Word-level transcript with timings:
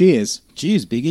Cheers. 0.00 0.40
Cheers, 0.54 0.86
big 0.86 1.04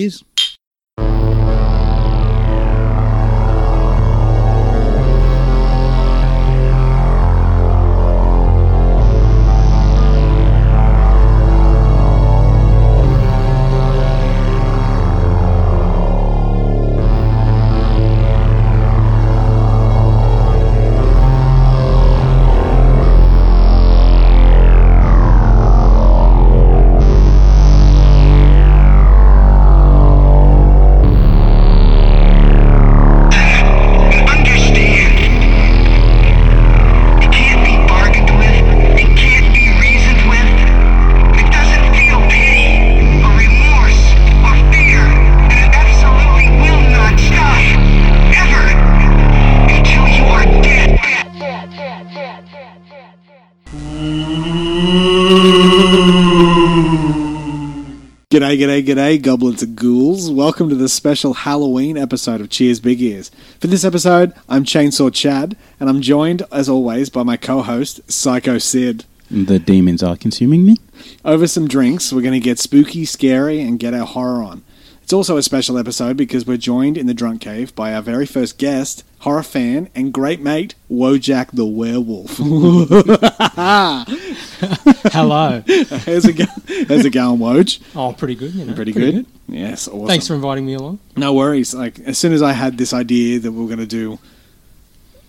G'day, 58.69 58.85
g'day, 58.85 59.19
goblins 59.19 59.63
and 59.63 59.75
ghouls. 59.75 60.29
Welcome 60.29 60.69
to 60.69 60.75
the 60.75 60.87
special 60.87 61.33
Halloween 61.33 61.97
episode 61.97 62.39
of 62.39 62.51
Cheers 62.51 62.79
Big 62.79 63.01
Ears. 63.01 63.31
For 63.59 63.65
this 63.65 63.83
episode, 63.83 64.31
I'm 64.47 64.63
Chainsaw 64.63 65.11
Chad, 65.11 65.57
and 65.79 65.89
I'm 65.89 66.01
joined, 66.01 66.43
as 66.51 66.69
always, 66.69 67.09
by 67.09 67.23
my 67.23 67.35
co 67.35 67.63
host, 67.63 67.99
Psycho 68.11 68.59
Sid. 68.59 69.05
The 69.31 69.57
demons 69.57 70.03
are 70.03 70.15
consuming 70.15 70.67
me. 70.67 70.77
Over 71.25 71.47
some 71.47 71.67
drinks, 71.67 72.13
we're 72.13 72.21
going 72.21 72.39
to 72.39 72.39
get 72.39 72.59
spooky, 72.59 73.05
scary, 73.05 73.59
and 73.59 73.79
get 73.79 73.95
our 73.95 74.05
horror 74.05 74.43
on. 74.43 74.63
It's 75.09 75.13
also 75.15 75.37
a 75.37 75.41
special 75.41 75.79
episode 75.79 76.17
because 76.17 76.45
we're 76.45 76.57
joined 76.57 76.95
in 76.95 77.07
the 77.07 77.15
drunk 77.15 77.41
cave 77.41 77.73
by 77.73 77.95
our 77.95 78.01
very 78.03 78.27
first 78.27 78.59
guest, 78.59 79.03
horror 79.21 79.41
fan, 79.41 79.89
and 79.95 80.13
great 80.13 80.39
mate, 80.39 80.75
Wojeck 80.87 81.49
the 81.49 81.65
Werewolf. 81.65 82.37
Hello. 85.11 85.63
How's 85.65 86.25
it, 86.25 86.33
go- 86.33 86.85
how's 86.87 87.05
it 87.05 87.09
going, 87.09 87.39
Woj? 87.39 87.81
Oh, 87.95 88.13
pretty 88.13 88.35
good. 88.35 88.53
You 88.53 88.65
know, 88.65 88.75
Pretty, 88.75 88.91
good? 88.91 89.25
Yes, 89.47 89.87
awesome. 89.87 90.05
Thanks 90.05 90.27
for 90.27 90.35
inviting 90.35 90.67
me 90.67 90.75
along. 90.75 90.99
No 91.17 91.33
worries. 91.33 91.73
Like 91.73 91.99
as 92.01 92.19
soon 92.19 92.31
as 92.31 92.43
I 92.43 92.51
had 92.51 92.77
this 92.77 92.93
idea 92.93 93.39
that 93.39 93.51
we 93.51 93.61
were 93.61 93.67
going 93.67 93.79
to 93.79 93.87
do, 93.87 94.19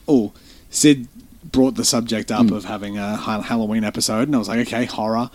oh, 0.06 0.34
Sid 0.68 1.08
brought 1.42 1.76
the 1.76 1.86
subject 1.86 2.30
up 2.30 2.48
hmm. 2.48 2.52
of 2.52 2.66
having 2.66 2.98
a 2.98 3.16
Halloween 3.16 3.84
episode, 3.84 4.28
and 4.28 4.34
I 4.34 4.38
was 4.38 4.48
like, 4.48 4.60
okay, 4.68 4.84
horror. 4.84 5.30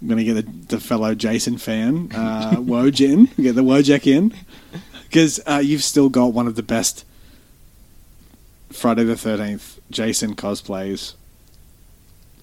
I'm 0.00 0.08
going 0.08 0.18
to 0.18 0.24
get 0.24 0.34
the, 0.34 0.76
the 0.76 0.80
fellow 0.80 1.14
Jason 1.14 1.58
fan, 1.58 2.10
uh, 2.14 2.52
Woj 2.56 3.00
in, 3.00 3.26
get 3.42 3.54
the 3.54 3.62
Wojeck 3.62 4.06
in, 4.06 4.32
because 5.04 5.40
uh, 5.46 5.60
you've 5.62 5.82
still 5.82 6.08
got 6.08 6.32
one 6.32 6.46
of 6.46 6.54
the 6.54 6.62
best 6.62 7.04
Friday 8.70 9.02
the 9.04 9.16
Thirteenth 9.16 9.80
Jason 9.90 10.36
cosplays 10.36 11.14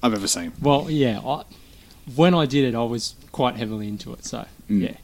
I've 0.04 0.14
ever 0.14 0.28
seen. 0.28 0.52
Well, 0.62 0.90
yeah. 0.90 1.20
I, 1.20 1.44
when 2.16 2.34
I 2.34 2.46
did 2.46 2.66
it, 2.66 2.76
I 2.76 2.84
was 2.84 3.16
quite 3.32 3.56
heavily 3.56 3.88
into 3.88 4.12
it. 4.14 4.26
So, 4.26 4.46
yeah. 4.68 4.96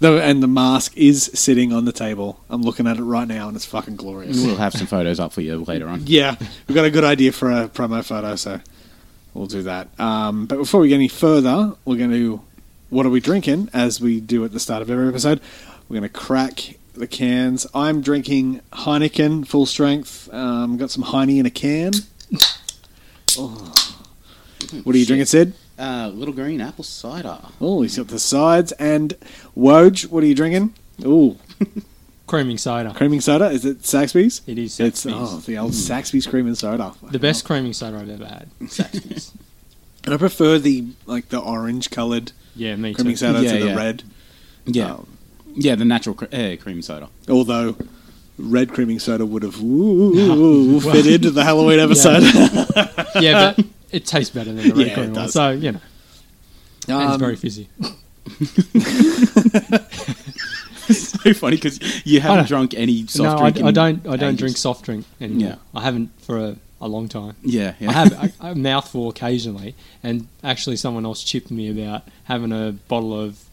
Though, 0.00 0.18
and 0.18 0.42
the 0.42 0.48
mask 0.48 0.96
is 0.96 1.30
sitting 1.34 1.72
on 1.72 1.84
the 1.86 1.92
table. 1.92 2.40
I'm 2.50 2.62
looking 2.62 2.86
at 2.86 2.98
it 2.98 3.02
right 3.02 3.26
now, 3.26 3.48
and 3.48 3.56
it's 3.56 3.64
fucking 3.64 3.96
glorious. 3.96 4.44
We'll 4.44 4.56
have 4.56 4.74
some 4.74 4.86
photos 4.86 5.18
up 5.18 5.32
for 5.32 5.40
you 5.40 5.64
later 5.64 5.88
on. 5.88 6.02
Yeah, 6.06 6.36
we've 6.68 6.74
got 6.74 6.84
a 6.84 6.90
good 6.90 7.04
idea 7.04 7.32
for 7.32 7.50
a 7.50 7.68
promo 7.68 8.04
photo, 8.04 8.36
so 8.36 8.60
we'll 9.34 9.46
do 9.46 9.62
that. 9.62 9.88
Um, 10.00 10.46
but 10.46 10.56
before 10.56 10.80
we 10.80 10.88
get 10.88 10.96
any 10.96 11.08
further, 11.08 11.74
we're 11.84 11.98
going 11.98 12.12
to. 12.12 12.40
What 12.90 13.06
are 13.06 13.10
we 13.10 13.20
drinking? 13.20 13.70
As 13.72 14.00
we 14.00 14.20
do 14.20 14.44
at 14.44 14.52
the 14.52 14.60
start 14.60 14.80
of 14.80 14.88
every 14.88 15.08
episode, 15.08 15.40
we're 15.88 15.98
going 15.98 16.08
to 16.10 16.18
crack 16.18 16.76
the 16.92 17.06
cans. 17.08 17.66
I'm 17.74 18.00
drinking 18.02 18.60
Heineken 18.72 19.46
full 19.46 19.66
strength. 19.66 20.32
Um, 20.32 20.76
got 20.76 20.90
some 20.90 21.02
Heine 21.04 21.38
in 21.38 21.46
a 21.46 21.50
can. 21.50 21.92
Oh. 23.36 23.72
What 24.84 24.94
are 24.94 24.98
you 24.98 25.04
drinking, 25.06 25.26
Sid? 25.26 25.54
Uh, 25.76 26.08
little 26.14 26.32
green 26.32 26.60
apple 26.60 26.84
cider. 26.84 27.38
Oh, 27.60 27.82
he's 27.82 27.96
got 27.96 28.06
the 28.06 28.20
sides. 28.20 28.70
And 28.72 29.14
Woj, 29.56 30.06
what 30.06 30.22
are 30.22 30.26
you 30.26 30.36
drinking? 30.36 30.72
Ooh, 31.04 31.36
Creaming 32.26 32.56
soda. 32.58 32.92
creaming 32.94 33.20
soda. 33.20 33.50
Is 33.50 33.64
it 33.66 33.84
Saxby's? 33.84 34.40
It 34.46 34.58
is 34.58 34.80
It's 34.80 35.00
Saxby's. 35.00 35.14
oh, 35.14 35.40
the 35.40 35.58
old 35.58 35.74
Saxby's 35.74 36.26
creaming 36.26 36.54
soda. 36.54 36.94
The 37.10 37.18
best 37.18 37.44
creaming 37.44 37.74
soda 37.74 37.98
I've 37.98 38.08
ever 38.08 38.24
had. 38.26 38.48
Saxby's. 38.70 39.32
And 40.04 40.14
I 40.14 40.16
prefer 40.16 40.58
the 40.58 40.86
like 41.06 41.28
the 41.28 41.38
orange 41.38 41.90
coloured 41.90 42.32
yeah, 42.56 42.76
me 42.76 42.94
creaming 42.94 43.14
too. 43.14 43.18
soda 43.18 43.42
Yeah, 43.42 43.52
to 43.52 43.58
the 43.58 43.66
yeah. 43.70 43.76
red. 43.76 44.02
Yeah, 44.66 44.92
Um, 44.94 45.06
yeah, 45.54 45.74
the 45.74 45.84
natural 45.84 46.14
cre- 46.14 46.24
uh, 46.32 46.56
creamy 46.60 46.80
soda. 46.82 47.08
although 47.28 47.76
red 48.38 48.72
creaming 48.72 48.98
soda 48.98 49.26
would 49.26 49.42
have 49.42 49.60
ooh, 49.62 50.80
fit 50.92 51.06
into 51.06 51.30
the 51.30 51.44
Halloween 51.44 51.78
episode. 51.86 52.22
Yeah, 53.22 53.52
but 53.56 53.66
it 53.92 54.06
tastes 54.06 54.34
better 54.34 54.52
than 54.52 54.66
the 54.68 54.74
red 54.74 54.86
Yeah, 54.86 54.92
it 54.94 54.98
one. 54.98 55.12
does. 55.12 55.32
So, 55.34 55.50
you 55.50 55.72
know. 55.72 55.80
and 56.88 57.02
it's 57.02 57.12
Um, 57.14 57.20
very 57.20 57.36
fizzy. 57.36 57.68
so 60.88 61.34
funny 61.34 61.56
because 61.56 62.06
you 62.06 62.20
haven't 62.20 62.48
drunk 62.48 62.74
any 62.74 63.06
soft 63.06 63.40
no, 63.40 63.46
I, 63.46 63.50
drink. 63.50 63.64
I 63.64 63.68
in 63.68 63.74
don't. 63.74 64.06
I 64.06 64.16
don't 64.16 64.30
ages. 64.30 64.40
drink 64.40 64.56
soft 64.56 64.84
drink 64.84 65.06
anymore. 65.20 65.50
Yeah. 65.50 65.56
I 65.74 65.82
haven't 65.82 66.10
for 66.22 66.38
a, 66.38 66.56
a 66.80 66.88
long 66.88 67.08
time. 67.08 67.36
Yeah, 67.42 67.74
yeah. 67.78 67.90
I 67.90 67.92
have 67.92 68.12
a, 68.12 68.32
a 68.48 68.54
mouthful 68.54 69.08
occasionally, 69.08 69.74
and 70.02 70.28
actually, 70.42 70.76
someone 70.76 71.04
else 71.04 71.22
chipped 71.22 71.50
me 71.50 71.70
about 71.70 72.02
having 72.24 72.52
a 72.52 72.72
bottle 72.88 73.18
of 73.18 73.44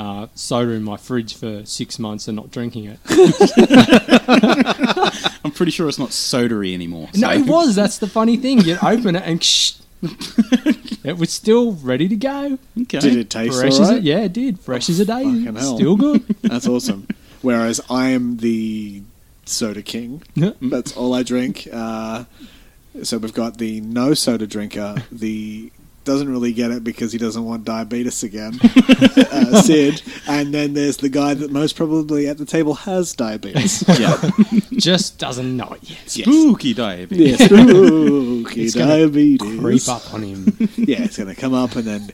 uh, 0.00 0.26
soda 0.34 0.72
in 0.72 0.82
my 0.82 0.96
fridge 0.96 1.34
for 1.34 1.64
six 1.66 1.98
months 1.98 2.26
and 2.26 2.36
not 2.36 2.50
drinking 2.50 2.86
it. 2.86 2.98
I'm 5.44 5.50
pretty 5.50 5.72
sure 5.72 5.88
it's 5.88 5.98
not 5.98 6.08
sodery 6.08 6.72
anymore. 6.72 7.10
No, 7.14 7.30
it 7.30 7.46
was. 7.46 7.74
That's 7.74 7.98
the 7.98 8.08
funny 8.08 8.38
thing. 8.38 8.60
You 8.60 8.78
open 8.82 9.16
it 9.16 9.22
and 9.26 9.44
shh, 9.44 9.74
it 10.02 11.18
was 11.18 11.30
still 11.30 11.72
ready 11.72 12.08
to 12.08 12.16
go. 12.16 12.58
Okay. 12.82 13.00
Did 13.00 13.16
it 13.16 13.30
taste 13.30 13.58
Fresh 13.58 13.72
as 13.72 13.80
alright? 13.80 13.98
a, 13.98 14.02
yeah, 14.02 14.20
it 14.20 14.32
did. 14.32 14.60
Fresh 14.60 14.88
as 14.88 15.00
a 15.00 15.04
day. 15.04 15.24
fucking 15.24 15.56
hell. 15.56 15.76
Still 15.76 15.96
good. 15.96 16.26
That's 16.42 16.66
awesome. 16.66 17.06
Whereas 17.42 17.80
I 17.90 18.08
am 18.08 18.38
the 18.38 19.02
soda 19.44 19.82
king. 19.82 20.22
That's 20.60 20.96
all 20.96 21.14
I 21.14 21.22
drink. 21.22 21.68
Uh, 21.72 22.24
so 23.02 23.18
we've 23.18 23.34
got 23.34 23.58
the 23.58 23.80
no 23.80 24.14
soda 24.14 24.46
drinker, 24.46 24.96
the 25.12 25.70
doesn't 26.04 26.30
really 26.30 26.52
get 26.52 26.70
it 26.70 26.82
because 26.82 27.12
he 27.12 27.18
doesn't 27.18 27.44
want 27.44 27.64
diabetes 27.64 28.22
again, 28.22 28.58
uh, 28.62 29.62
Sid, 29.62 30.02
and 30.28 30.52
then 30.54 30.72
there's 30.74 30.96
the 30.96 31.08
guy 31.08 31.34
that 31.34 31.50
most 31.50 31.76
probably 31.76 32.26
at 32.26 32.38
the 32.38 32.46
table 32.46 32.74
has 32.74 33.14
diabetes. 33.14 33.84
Yeah. 34.00 34.30
Just 34.72 35.18
doesn't 35.18 35.56
know 35.56 35.72
it 35.72 35.90
yet. 35.90 36.08
Spooky 36.26 36.72
diabetes. 36.72 37.38
yes, 37.38 37.44
spooky 37.50 38.62
It's 38.64 38.74
gonna 38.74 38.98
diabetes. 38.98 39.60
Creep 39.60 39.88
up 39.88 40.14
on 40.14 40.22
him. 40.22 40.56
Yeah, 40.76 41.02
it's 41.02 41.18
going 41.18 41.28
to 41.28 41.34
come 41.38 41.52
up, 41.52 41.76
and 41.76 41.84
then 41.84 42.10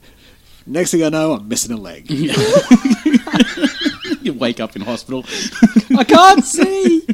next 0.67 0.91
thing 0.91 1.05
I 1.05 1.11
know, 1.11 1.35
I'm 1.35 1.47
missing 1.47 1.77
a 1.77 1.81
leg. 1.81 2.11
you 2.11 2.33
wake 4.35 4.59
up 4.59 4.75
in 4.75 4.83
hospital. 4.83 5.25
I 5.97 6.03
can't 6.03 6.45
see. 6.45 7.07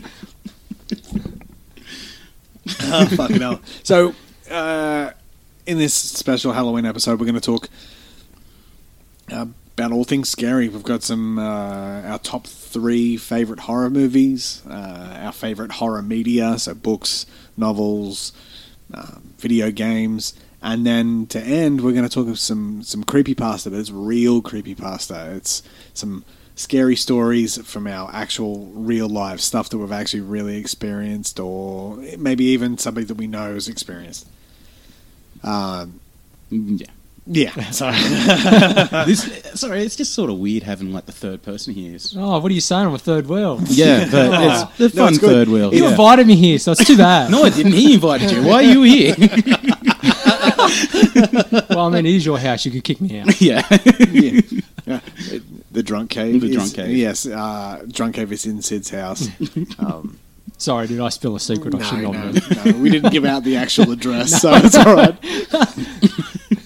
oh, 2.85 3.07
fucking 3.17 3.41
hell. 3.41 3.61
So, 3.83 4.15
uh, 4.51 5.11
in 5.67 5.79
this 5.79 5.95
special 5.95 6.53
Halloween 6.53 6.87
episode, 6.87 7.21
we're 7.21 7.27
going 7.27 7.35
to 7.35 7.41
talk 7.41 7.69
uh, 9.31 9.47
about 9.77 9.93
all 9.93 10.05
things 10.05 10.29
scary. 10.29 10.69
We've 10.69 10.83
got 10.83 11.03
some 11.03 11.39
uh, 11.39 12.03
our 12.03 12.19
top 12.19 12.47
three 12.47 13.17
favorite 13.17 13.61
horror 13.61 13.91
movies, 13.91 14.63
uh, 14.69 15.19
our 15.23 15.33
favorite 15.33 15.73
horror 15.73 16.03
media, 16.03 16.59
so 16.59 16.75
books, 16.75 17.27
novels, 17.57 18.33
um, 18.93 19.35
video 19.39 19.71
games. 19.71 20.35
And 20.65 20.87
then 20.87 21.27
to 21.29 21.41
end, 21.41 21.81
we're 21.81 21.93
going 21.93 22.09
to 22.09 22.15
talk 22.15 22.29
of 22.29 22.39
some 22.39 22.83
some 22.83 23.05
creepy 23.05 23.35
pasta, 23.35 23.71
but 23.71 23.79
it's 23.79 23.91
real 23.91 24.43
creepy 24.43 24.75
pasta. 24.75 25.33
It's 25.35 25.63
some 25.95 26.25
scary 26.55 26.97
stories 26.97 27.57
from 27.67 27.87
our 27.87 28.11
actual 28.13 28.67
real 28.75 29.09
life 29.09 29.41
stuff 29.41 29.71
that 29.71 29.79
we've 29.79 29.91
actually 29.91 30.21
really 30.21 30.57
experienced, 30.57 31.41
or 31.41 31.97
maybe 32.19 32.45
even 32.45 32.79
somebody 32.79 33.07
that 33.07 33.17
we 33.17 33.27
know 33.27 33.55
has 33.55 33.69
experienced. 33.69 34.29
Um, 35.45 36.01
yeah. 36.51 36.87
yeah, 37.27 37.71
so 37.71 37.91
This, 39.07 39.23
sorry, 39.55 39.83
it's 39.83 39.97
just 39.97 40.13
sort 40.15 40.31
of 40.31 40.39
weird 40.39 40.63
having 40.65 40.93
like 40.93 41.07
the 41.07 41.13
third 41.13 41.43
person 41.43 41.73
here. 41.75 41.97
Oh, 42.17 42.39
what 42.41 42.51
are 42.51 42.55
you 42.55 42.61
saying? 42.61 42.87
I'm 42.89 42.95
a 42.95 42.99
third 42.99 43.27
wheel. 43.27 43.61
Yeah, 43.69 44.09
but 44.11 44.69
it's 44.79 44.93
the 44.93 44.99
No, 44.99 45.05
fun 45.05 45.09
it's 45.15 45.19
good. 45.19 45.31
third 45.31 45.49
wheel. 45.49 45.73
You 45.75 45.85
yeah. 45.85 45.91
invited 45.91 46.27
me 46.27 46.37
here, 46.37 46.59
so 46.59 46.73
it's 46.73 46.85
too 46.87 46.97
bad. 46.97 47.31
No, 47.31 47.43
I 47.45 47.51
didn't. 47.51 47.73
He 47.73 47.95
invited 47.95 48.31
you. 48.31 48.43
Why 48.45 48.55
are 48.55 48.63
you 48.63 48.83
here? 48.83 49.15
Well, 51.71 51.87
I 51.87 51.91
mean, 51.91 52.07
it 52.07 52.15
is 52.15 52.25
your 52.27 52.39
house. 52.39 52.65
You 52.65 52.71
could 52.73 52.85
kick 52.85 53.01
me 53.01 53.19
out. 53.21 53.41
yeah. 53.41 53.67
yeah. 54.11 54.41
Yeah. 54.87 55.01
The 55.71 55.83
drunk 55.83 56.11
cave. 56.11 56.41
The 56.41 56.49
is- 56.49 56.55
drunk 56.55 56.75
cave. 56.75 56.97
Yes, 56.97 57.27
uh, 57.27 57.85
drunk 57.89 58.15
cave 58.17 58.33
is 58.33 58.47
in 58.47 58.61
Sid's 58.63 58.91
house. 58.91 59.29
Um, 59.79 60.19
Sorry, 60.63 60.87
did 60.87 61.01
I 61.01 61.09
spill 61.09 61.35
a 61.35 61.41
secret? 61.41 61.75
I 61.75 61.79
no, 61.79 61.85
should 61.85 62.03
not. 62.03 62.13
no, 62.13 62.21
have. 62.21 62.67
no, 62.67 62.73
we 62.81 62.89
didn't 62.89 63.11
give 63.11 63.25
out 63.25 63.43
the 63.43 63.57
actual 63.57 63.91
address, 63.97 64.41
so 64.41 64.53
it's 64.55 64.77
all 64.77 64.95
right. 64.95 65.19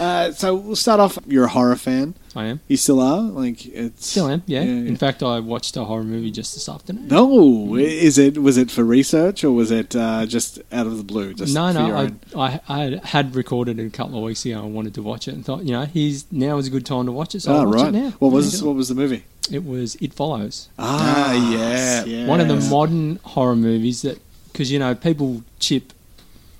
uh, 0.00 0.32
so 0.32 0.54
we'll 0.54 0.76
start 0.76 0.98
off. 1.00 1.18
You're 1.26 1.44
a 1.44 1.48
horror 1.48 1.76
fan. 1.76 2.14
I 2.34 2.44
am. 2.46 2.60
You 2.68 2.76
still 2.76 3.00
are. 3.00 3.20
Like 3.22 3.66
it's 3.66 4.06
Still 4.06 4.28
am. 4.28 4.42
Yeah. 4.46 4.62
In 4.62 4.96
fact, 4.96 5.22
I 5.22 5.40
watched 5.40 5.76
a 5.76 5.84
horror 5.84 6.04
movie 6.04 6.30
just 6.30 6.54
this 6.54 6.68
afternoon. 6.68 7.08
No, 7.08 7.74
is 7.76 8.18
it? 8.18 8.38
Was 8.38 8.56
it 8.56 8.70
for 8.70 8.84
research 8.84 9.42
or 9.44 9.50
was 9.52 9.70
it 9.70 9.94
uh, 9.96 10.26
just 10.26 10.58
out 10.72 10.86
of 10.86 10.96
the 10.96 11.02
blue? 11.04 11.34
Just 11.34 11.54
no, 11.54 11.72
no. 11.72 11.94
I, 11.96 12.12
I, 12.36 12.60
I 12.68 13.00
had 13.04 13.34
recorded 13.34 13.78
it 13.80 13.86
a 13.86 13.90
couple 13.90 14.16
of 14.18 14.24
weeks 14.24 14.44
ago. 14.46 14.60
I 14.62 14.66
wanted 14.66 14.94
to 14.94 15.02
watch 15.02 15.26
it 15.28 15.34
and 15.34 15.44
thought, 15.44 15.64
you 15.64 15.72
know, 15.72 15.84
he's 15.86 16.24
now 16.32 16.56
is 16.58 16.68
a 16.68 16.70
good 16.70 16.86
time 16.86 17.06
to 17.06 17.12
watch 17.12 17.34
it. 17.34 17.40
So 17.42 17.52
Oh, 17.52 17.58
I'll 17.60 17.66
watch 17.66 17.74
right. 17.76 17.88
it 17.88 17.92
now. 17.98 18.10
What 18.20 18.28
Yeah, 18.30 18.34
was 18.36 18.60
do 18.60 18.66
what 18.66 18.76
was 18.76 18.88
the 18.88 18.94
movie? 18.94 19.24
it. 19.48 19.54
It 19.56 19.64
was 19.64 19.96
It 19.96 20.14
Follows. 20.14 20.68
Ah, 20.78 21.32
yeah. 21.50 22.04
yes. 22.04 22.28
One 22.28 22.40
of 22.40 22.46
the 22.48 22.60
modern 22.70 23.18
horror 23.24 23.56
movies 23.56 24.02
that, 24.02 24.20
because 24.52 24.70
you 24.70 24.78
know, 24.78 24.94
people 24.94 25.42
chip 25.58 25.92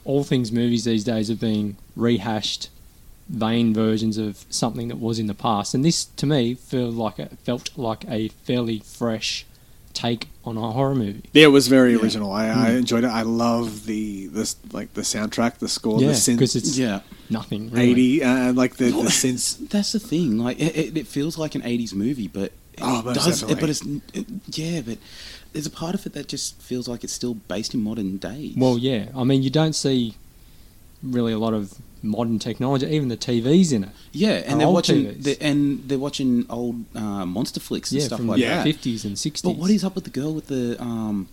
all 0.04 0.24
things 0.24 0.50
movies 0.50 0.84
these 0.84 1.04
days 1.04 1.30
are 1.30 1.36
being 1.36 1.76
rehashed, 1.94 2.68
vain 3.30 3.72
versions 3.72 4.18
of 4.18 4.44
something 4.50 4.88
that 4.88 4.98
was 4.98 5.18
in 5.18 5.26
the 5.26 5.34
past, 5.34 5.74
and 5.74 5.84
this 5.84 6.04
to 6.04 6.26
me 6.26 6.54
felt 6.54 6.94
like 6.94 7.18
a, 7.18 7.26
felt 7.44 7.70
like 7.76 8.04
a 8.08 8.28
fairly 8.44 8.80
fresh 8.80 9.46
take 9.92 10.28
on 10.44 10.56
a 10.56 10.70
horror 10.72 10.94
movie. 10.94 11.24
Yeah, 11.32 11.44
it 11.44 11.48
was 11.48 11.68
very 11.68 11.92
Yeah. 11.94 12.00
original. 12.00 12.32
I, 12.32 12.46
I 12.48 12.70
enjoyed 12.72 13.04
it. 13.04 13.08
I 13.08 13.22
love 13.22 13.86
the 13.86 14.26
this 14.28 14.56
like 14.72 14.94
the 14.94 15.02
soundtrack, 15.02 15.58
the 15.58 15.68
score, 15.68 16.00
yeah, 16.00 16.08
the 16.08 16.12
synth 16.14 16.36
because 16.36 16.56
it's 16.56 16.78
Yeah. 16.78 17.00
nothing 17.28 17.70
really. 17.70 17.90
eighty, 17.90 18.22
uh, 18.22 18.52
like 18.52 18.76
the, 18.76 18.90
Well, 18.92 19.02
the 19.02 19.08
that's, 19.08 19.54
that's 19.54 19.92
the 19.92 19.98
thing. 20.00 20.38
Like 20.38 20.58
it, 20.60 20.76
it, 20.76 20.96
it 20.96 21.06
feels 21.06 21.36
like 21.38 21.54
an 21.54 21.62
'80s 21.62 21.92
movie, 21.94 22.28
but 22.28 22.52
Oh, 22.82 23.00
it 23.00 23.04
most 23.04 23.14
does. 23.16 23.40
definitely. 23.40 23.60
But 23.60 23.70
it's 23.70 23.82
it, 24.14 24.26
yeah, 24.58 24.80
but 24.80 24.98
there's 25.52 25.66
a 25.66 25.70
part 25.70 25.94
of 25.94 26.06
it 26.06 26.12
that 26.14 26.28
just 26.28 26.60
feels 26.62 26.88
like 26.88 27.04
it's 27.04 27.12
still 27.12 27.34
based 27.34 27.74
in 27.74 27.82
modern 27.82 28.16
days. 28.16 28.54
Well, 28.56 28.78
yeah. 28.78 29.06
I 29.14 29.24
mean, 29.24 29.42
you 29.42 29.50
don't 29.50 29.74
see 29.74 30.14
really 31.02 31.32
a 31.32 31.38
lot 31.38 31.54
of 31.54 31.74
modern 32.02 32.38
technology. 32.38 32.86
Even 32.86 33.08
the 33.08 33.16
TVs 33.16 33.72
in 33.72 33.84
it. 33.84 33.90
yeah, 34.12 34.42
and 34.46 34.60
they're 34.60 34.68
watching 34.68 35.06
TVs. 35.06 35.22
they 35.22 35.36
and 35.40 35.88
they're 35.88 35.98
watching 35.98 36.46
old 36.48 36.84
uh, 36.96 37.26
monster 37.26 37.60
flicks 37.60 37.90
and 37.92 38.00
Yeah, 38.00 38.06
stuff 38.06 38.18
from 38.18 38.28
like 38.28 38.36
the 38.36 38.42
Yeah. 38.42 38.56
that. 38.56 38.64
fifties 38.64 39.04
and 39.04 39.18
sixties. 39.18 39.42
But 39.50 39.56
what 39.58 39.70
is 39.70 39.84
up 39.84 39.94
with 39.94 40.04
the 40.04 40.10
girl 40.10 40.32
with 40.34 40.46
the 40.48 40.80
um 40.80 41.28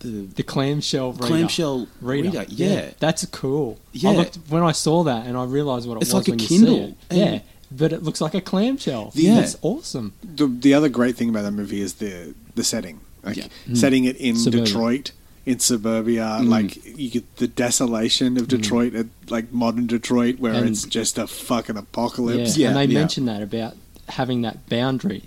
the 0.00 0.28
the 0.36 0.42
clamshell 0.44 1.12
reader. 1.12 1.26
clamshell 1.26 1.88
reader? 2.00 2.28
reader? 2.30 2.46
Yeah. 2.48 2.90
that's 3.00 3.24
cool. 3.26 3.78
Yeah. 3.92 4.10
I 4.10 4.14
looked 4.16 4.38
when 4.48 4.62
I 4.62 4.72
saw 4.72 5.02
that 5.04 5.26
and 5.26 5.36
I 5.36 5.44
realised 5.44 5.88
what 5.88 5.96
it 5.96 6.02
It's 6.02 6.12
was 6.12 6.28
like 6.28 6.34
a 6.34 6.38
Kindle, 6.38 6.74
see 6.76 6.82
it. 6.82 6.94
and- 7.10 7.18
Yeah, 7.18 7.38
but 7.72 7.92
it 7.92 8.02
looks 8.04 8.20
like 8.20 8.34
a 8.34 8.40
clamshell. 8.40 9.10
Yeah. 9.14 9.34
that's 9.40 9.56
awesome. 9.62 10.12
The 10.22 10.46
the 10.46 10.74
other 10.74 10.88
great 10.88 11.16
thing 11.16 11.28
about 11.30 11.42
that 11.42 11.50
movie 11.52 11.80
is 11.80 11.94
the 11.94 12.34
the 12.54 12.62
setting, 12.62 13.00
like 13.24 13.36
Yeah. 13.36 13.48
setting 13.74 14.04
it 14.04 14.16
in 14.18 14.36
Suburbia. 14.36 14.66
Detroit. 14.66 15.10
In 15.48 15.58
suburbia, 15.60 16.38
Mm. 16.42 16.48
like 16.48 16.98
you 16.98 17.08
get 17.08 17.36
the 17.36 17.48
desolation 17.48 18.36
of 18.36 18.48
Detroit, 18.48 18.94
at, 18.94 19.06
like 19.30 19.50
modern 19.52 19.86
Detroit, 19.86 20.38
where 20.38 20.52
And- 20.52 20.68
it's 20.68 20.84
just 20.84 21.16
a 21.18 21.26
fucking 21.26 21.76
apocalypse. 21.76 22.56
Yeah, 22.56 22.68
and 22.68 22.76
they 22.76 22.84
yeah. 22.84 22.98
mentioned 23.00 23.28
that 23.28 23.42
about 23.42 23.74
having 24.10 24.42
that 24.42 24.68
boundary 24.68 25.22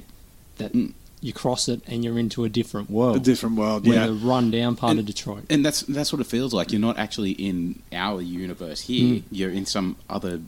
that 0.58 0.74
Mm. 0.74 0.92
you 1.22 1.34
cross 1.34 1.68
it 1.68 1.82
and 1.88 2.04
you're 2.04 2.20
into 2.20 2.44
a 2.44 2.50
different 2.50 2.90
world. 2.92 3.16
A 3.18 3.20
different 3.20 3.56
world, 3.56 3.88
where 3.88 3.96
yeah. 4.02 4.08
the 4.08 4.14
rundown 4.14 4.76
part 4.76 4.92
And- 4.92 5.00
of 5.00 5.06
Detroit. 5.08 5.44
And 5.50 5.66
that's 5.66 5.82
that's 5.84 6.12
what 6.14 6.20
it 6.22 6.28
feels 6.28 6.54
like. 6.54 6.72
You're 6.72 6.82
not 6.82 6.98
actually 7.00 7.32
in 7.32 7.82
our 7.92 8.22
universe 8.22 8.82
here. 8.82 9.16
Mm. 9.16 9.24
You're 9.32 9.50
in 9.52 9.66
some 9.66 9.96
other 10.10 10.40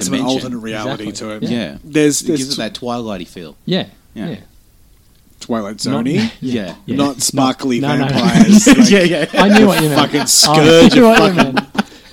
Some 0.00 0.04
dimension. 0.12 0.26
alternate 0.26 0.58
reality 0.58 1.08
Exactly. 1.08 1.38
to 1.40 1.46
it. 1.46 1.50
Yeah. 1.50 1.58
Yeah, 1.58 1.78
There's, 1.82 2.20
it 2.20 2.26
there's 2.26 2.40
gives 2.40 2.52
it 2.54 2.56
that 2.58 2.74
Twilighty 2.74 3.26
feel. 3.26 3.56
yeah, 3.64 3.86
Yeah. 4.14 4.28
yeah. 4.30 4.36
Twilight 5.48 5.72
Not- 5.72 5.80
Zone, 5.80 6.06
Yeah. 6.06 6.28
Yeah. 6.40 6.74
not 6.96 7.22
sparkly 7.22 7.80
No, 7.80 7.96
no, 7.96 8.06
no. 8.06 8.08
vampires. 8.12 8.66
like 8.78 8.90
yeah, 8.90 9.02
yeah. 9.02 9.26
I 9.32 9.48
knew 9.58 9.66
what 9.66 9.82
you 9.82 9.88
meant. 9.88 10.00
fucking 10.00 10.26
scourge 10.26 10.94
of 10.96 11.16
fucking 11.16 11.56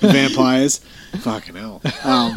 vampires. 0.10 0.78
Fucking 1.20 1.54
hell. 1.54 1.82
Um, 2.02 2.32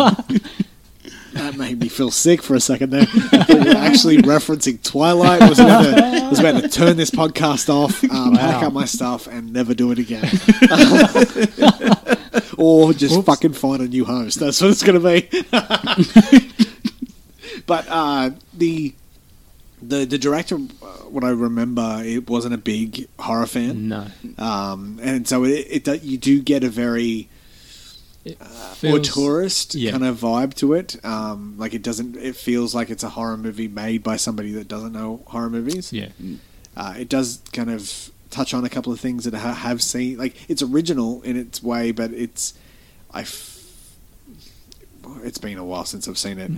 that 1.34 1.56
made 1.58 1.80
me 1.80 1.88
feel 1.88 2.12
sick 2.12 2.42
for 2.44 2.54
a 2.56 2.60
second 2.60 2.90
there. 2.90 3.04
I 3.04 3.44
thought 3.44 3.50
you 3.50 3.72
were 3.72 3.78
actually 3.78 4.18
referencing 4.18 4.84
Twilight. 4.84 5.40
Was 5.48 5.60
about 5.60 5.84
to, 5.84 6.28
was 6.30 6.40
about 6.40 6.62
to 6.64 6.68
turn 6.70 6.98
this 6.98 7.12
podcast 7.12 7.70
off, 7.70 8.04
um, 8.04 8.36
pack 8.36 8.62
Wow. 8.62 8.68
up 8.68 8.74
my 8.74 8.84
stuff, 8.86 9.28
and 9.28 9.54
never 9.54 9.74
do 9.74 9.92
it 9.92 10.00
again. 10.00 10.24
or 12.58 12.92
just 12.94 13.16
Whoops. 13.16 13.26
fucking 13.26 13.54
find 13.54 13.82
a 13.82 13.88
new 13.88 14.04
host. 14.04 14.40
That's 14.42 14.60
what 14.62 14.72
it's 14.72 14.84
going 14.84 15.02
to 15.02 15.08
be. 15.08 15.30
but 17.66 17.86
uh, 17.90 18.32
the 18.54 18.94
the 19.82 20.06
the 20.06 20.18
director, 20.18 20.56
uh, 20.56 20.86
what 21.10 21.24
I 21.24 21.30
remember, 21.30 22.02
it 22.04 22.30
wasn't 22.30 22.54
a 22.54 22.58
big 22.58 23.08
horror 23.18 23.46
fan. 23.48 23.88
No, 23.90 24.08
Um, 24.38 25.00
and 25.02 25.28
so 25.28 25.44
it, 25.46 25.88
it 25.88 26.04
you 26.04 26.18
do 26.18 26.42
get 26.42 26.64
a 26.64 26.70
very 26.70 27.30
it 28.26 28.38
or 28.84 29.00
tourist 29.00 29.76
yeah. 29.76 29.92
kind 29.92 30.06
of 30.06 30.18
vibe 30.18 30.54
to 30.56 30.74
it. 30.74 31.04
Um, 31.06 31.56
like 31.58 31.74
it 31.74 31.82
doesn't. 31.82 32.18
It 32.18 32.36
feels 32.36 32.76
like 32.76 32.90
it's 32.90 33.04
a 33.04 33.10
horror 33.10 33.38
movie 33.38 33.68
made 33.68 34.04
by 34.04 34.18
somebody 34.18 34.52
that 34.54 34.68
doesn't 34.68 34.92
know 34.92 35.22
horror 35.28 35.50
movies. 35.50 35.92
Yeah, 35.94 36.10
Uh, 36.76 36.96
it 36.98 37.10
does 37.10 37.40
kind 37.54 37.70
of 37.70 38.12
touch 38.30 38.54
on 38.54 38.64
a 38.66 38.70
couple 38.70 38.92
of 38.94 39.00
things 39.00 39.24
that 39.24 39.34
I 39.34 39.40
have 39.54 39.82
seen. 39.82 40.18
Like 40.18 40.36
it's 40.50 40.62
original 40.62 41.22
in 41.24 41.38
its 41.38 41.64
way, 41.64 41.92
but 41.92 42.12
it's 42.12 42.54
I. 43.14 43.22
F- 43.22 43.56
it's 45.24 45.38
been 45.40 45.58
a 45.58 45.64
while 45.66 45.86
since 45.86 46.08
I've 46.08 46.18
seen 46.20 46.38
it. 46.38 46.52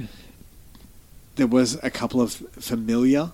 Mm. 1.33 1.35
There 1.37 1.47
was 1.47 1.77
a 1.83 1.89
couple 1.89 2.21
of 2.21 2.33
familiar 2.59 3.31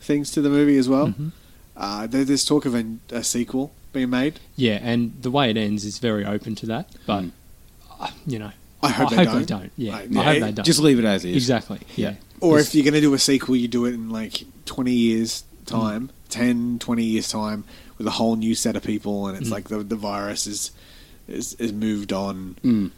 things 0.00 0.30
to 0.32 0.42
the 0.42 0.50
movie 0.50 0.76
as 0.76 0.88
well. 0.88 1.08
Mhm. 1.08 1.32
Uh, 1.76 2.06
there, 2.06 2.24
there's 2.24 2.44
talk 2.44 2.66
of 2.66 2.74
a, 2.74 2.84
a 3.10 3.24
sequel 3.24 3.72
being 3.92 4.10
made. 4.10 4.40
yeah, 4.56 4.78
and 4.82 5.12
the 5.22 5.30
way 5.30 5.50
it 5.50 5.56
ends 5.56 5.84
is 5.84 5.98
very 5.98 6.24
open 6.24 6.54
to 6.56 6.66
that. 6.66 6.88
But 7.06 7.22
Mm. 7.24 7.30
uh, 8.00 8.10
you 8.26 8.38
know, 8.38 8.50
I 8.82 8.88
hope 8.90 9.10
they 9.10 9.16
they 9.16 9.24
don't. 9.24 9.46
don't. 9.46 9.72
Yeah, 9.76 9.96
I- 9.96 9.98
I, 9.98 10.24
hope 10.34 10.40
they 10.40 10.52
don't. 10.52 10.64
Just 10.64 10.80
leave 10.80 10.98
it 10.98 11.04
as 11.04 11.24
is. 11.24 11.34
exactly. 11.36 11.80
Yeah, 11.96 12.14
Or 12.40 12.58
It's- 12.58 12.68
if 12.68 12.74
you're 12.74 12.84
going 12.84 12.94
to 12.94 13.00
do 13.00 13.14
a 13.14 13.18
sequel, 13.18 13.56
you 13.56 13.68
do 13.68 13.86
it 13.86 13.94
in 13.94 14.10
like 14.10 14.44
20 14.66 14.92
years' 14.92 15.44
Mm. 15.64 15.66
time, 15.66 16.10
10, 16.28 16.78
20 16.78 17.04
years' 17.04 17.28
time, 17.28 17.64
with 17.96 18.06
a 18.06 18.10
whole 18.10 18.36
new 18.36 18.54
set 18.54 18.76
of 18.76 18.82
people, 18.82 19.26
and 19.28 19.38
it's 19.38 19.48
Mm. 19.48 19.52
like 19.52 19.68
the, 19.68 19.78
the 19.82 19.96
virus 19.96 20.46
is, 20.46 20.70
is 21.28 21.54
is 21.54 21.72
moved 21.72 22.12
on. 22.12 22.56
Mm. 22.62 22.90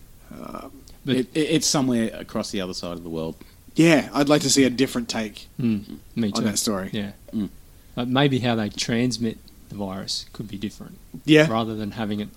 But- 1.04 1.16
It, 1.16 1.28
it, 1.34 1.40
it's 1.56 1.66
somewhere 1.66 2.10
across 2.14 2.50
the 2.50 2.60
other 2.60 2.74
side 2.74 2.92
of 2.96 3.04
the 3.04 3.10
world. 3.10 3.36
Yeah, 3.76 4.08
I'd 4.12 4.28
like 4.28 4.42
to 4.42 4.50
see 4.50 4.64
a 4.64 4.70
different 4.70 5.08
take 5.08 5.46
Mm, 5.60 5.98
me 6.16 6.32
too. 6.32 6.38
on 6.38 6.44
that 6.44 6.58
story. 6.58 6.90
Yeah, 6.92 7.12
Mm. 7.34 7.50
But 7.94 8.08
maybe 8.08 8.40
how 8.40 8.54
they 8.56 8.68
transmit 8.70 9.38
the 9.68 9.74
virus 9.76 10.26
could 10.32 10.48
be 10.48 10.58
different, 10.58 10.98
Yeah, 11.24 11.46
rather 11.50 11.74
than 11.74 11.92
having 11.92 12.20
it 12.20 12.28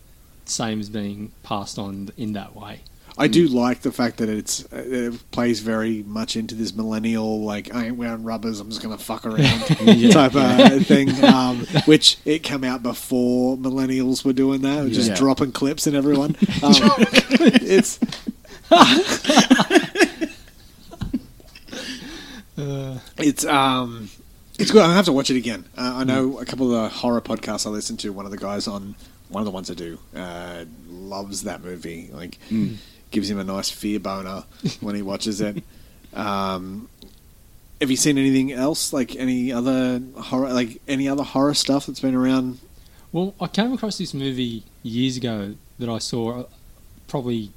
same 0.45 0.79
as 0.79 0.89
being 0.89 1.31
passed 1.43 1.77
on 1.79 2.09
in 2.17 2.33
that 2.33 2.55
way. 2.55 2.81
I 3.17 3.27
do 3.27 3.47
like 3.47 3.81
the 3.81 3.91
fact 3.91 4.17
that 4.17 4.29
it's 4.29 4.63
uh, 4.71 4.77
it 4.85 5.31
plays 5.31 5.59
very 5.59 6.03
much 6.07 6.37
into 6.37 6.55
this 6.55 6.73
millennial 6.73 7.41
like 7.41 7.73
I 7.75 7.87
ain't 7.87 7.97
wearing 7.97 8.23
rubbers, 8.23 8.59
I'm 8.61 8.69
just 8.69 8.81
going 8.81 8.97
to 8.97 9.03
fuck 9.03 9.25
around 9.25 9.37
type 10.11 10.35
of 10.35 10.85
thing. 10.87 11.09
Um, 11.23 11.65
which 11.85 12.17
it 12.25 12.39
came 12.43 12.63
out 12.63 12.81
before 12.81 13.57
millennials 13.57 14.23
were 14.23 14.33
doing 14.33 14.61
that, 14.61 14.89
just 14.91 15.09
Yeah. 15.09 15.15
dropping 15.15 15.51
clips 15.51 15.85
in 15.87 15.95
everyone. 15.95 16.35
Um, 16.63 16.73
it's 17.61 17.99
it's 23.17 23.45
um 23.45 24.09
it's 24.57 24.71
good. 24.71 24.83
I 24.83 24.93
have 24.93 25.05
to 25.05 25.13
watch 25.13 25.29
it 25.29 25.37
again. 25.37 25.65
Uh, 25.77 25.93
I 25.97 26.03
know 26.03 26.39
a 26.39 26.45
couple 26.45 26.73
of 26.73 26.83
the 26.83 26.89
horror 26.89 27.21
podcasts 27.21 27.65
I 27.65 27.69
listen 27.69 27.95
to. 27.97 28.11
One 28.11 28.25
of 28.25 28.31
the 28.31 28.37
guys 28.37 28.67
on 28.67 28.95
one 29.29 29.41
of 29.41 29.45
the 29.45 29.51
ones 29.51 29.71
I 29.71 29.73
do 29.73 29.99
uh, 30.15 30.65
loves 30.89 31.43
that 31.43 31.63
movie. 31.63 32.09
Like 32.11 32.37
gives 33.11 33.29
him 33.29 33.39
a 33.39 33.43
nice 33.43 33.69
fear 33.69 33.99
boner 33.99 34.43
when 34.81 34.95
he 34.95 35.01
watches 35.01 35.41
it. 35.41 35.63
Um, 36.13 36.89
have 37.79 37.89
you 37.89 37.97
seen 37.97 38.17
anything 38.17 38.51
else? 38.51 38.91
Like 38.91 39.15
any 39.15 39.51
other 39.51 40.01
horror? 40.17 40.51
Like 40.51 40.81
any 40.87 41.07
other 41.07 41.23
horror 41.23 41.53
stuff 41.53 41.85
that's 41.85 42.01
been 42.01 42.15
around? 42.15 42.59
Well, 43.11 43.33
I 43.39 43.47
came 43.47 43.71
across 43.73 43.97
this 43.97 44.13
movie 44.13 44.63
years 44.83 45.17
ago 45.17 45.55
that 45.79 45.89
I 45.89 45.97
saw 45.99 46.41
uh, 46.41 46.43
probably 47.07 47.51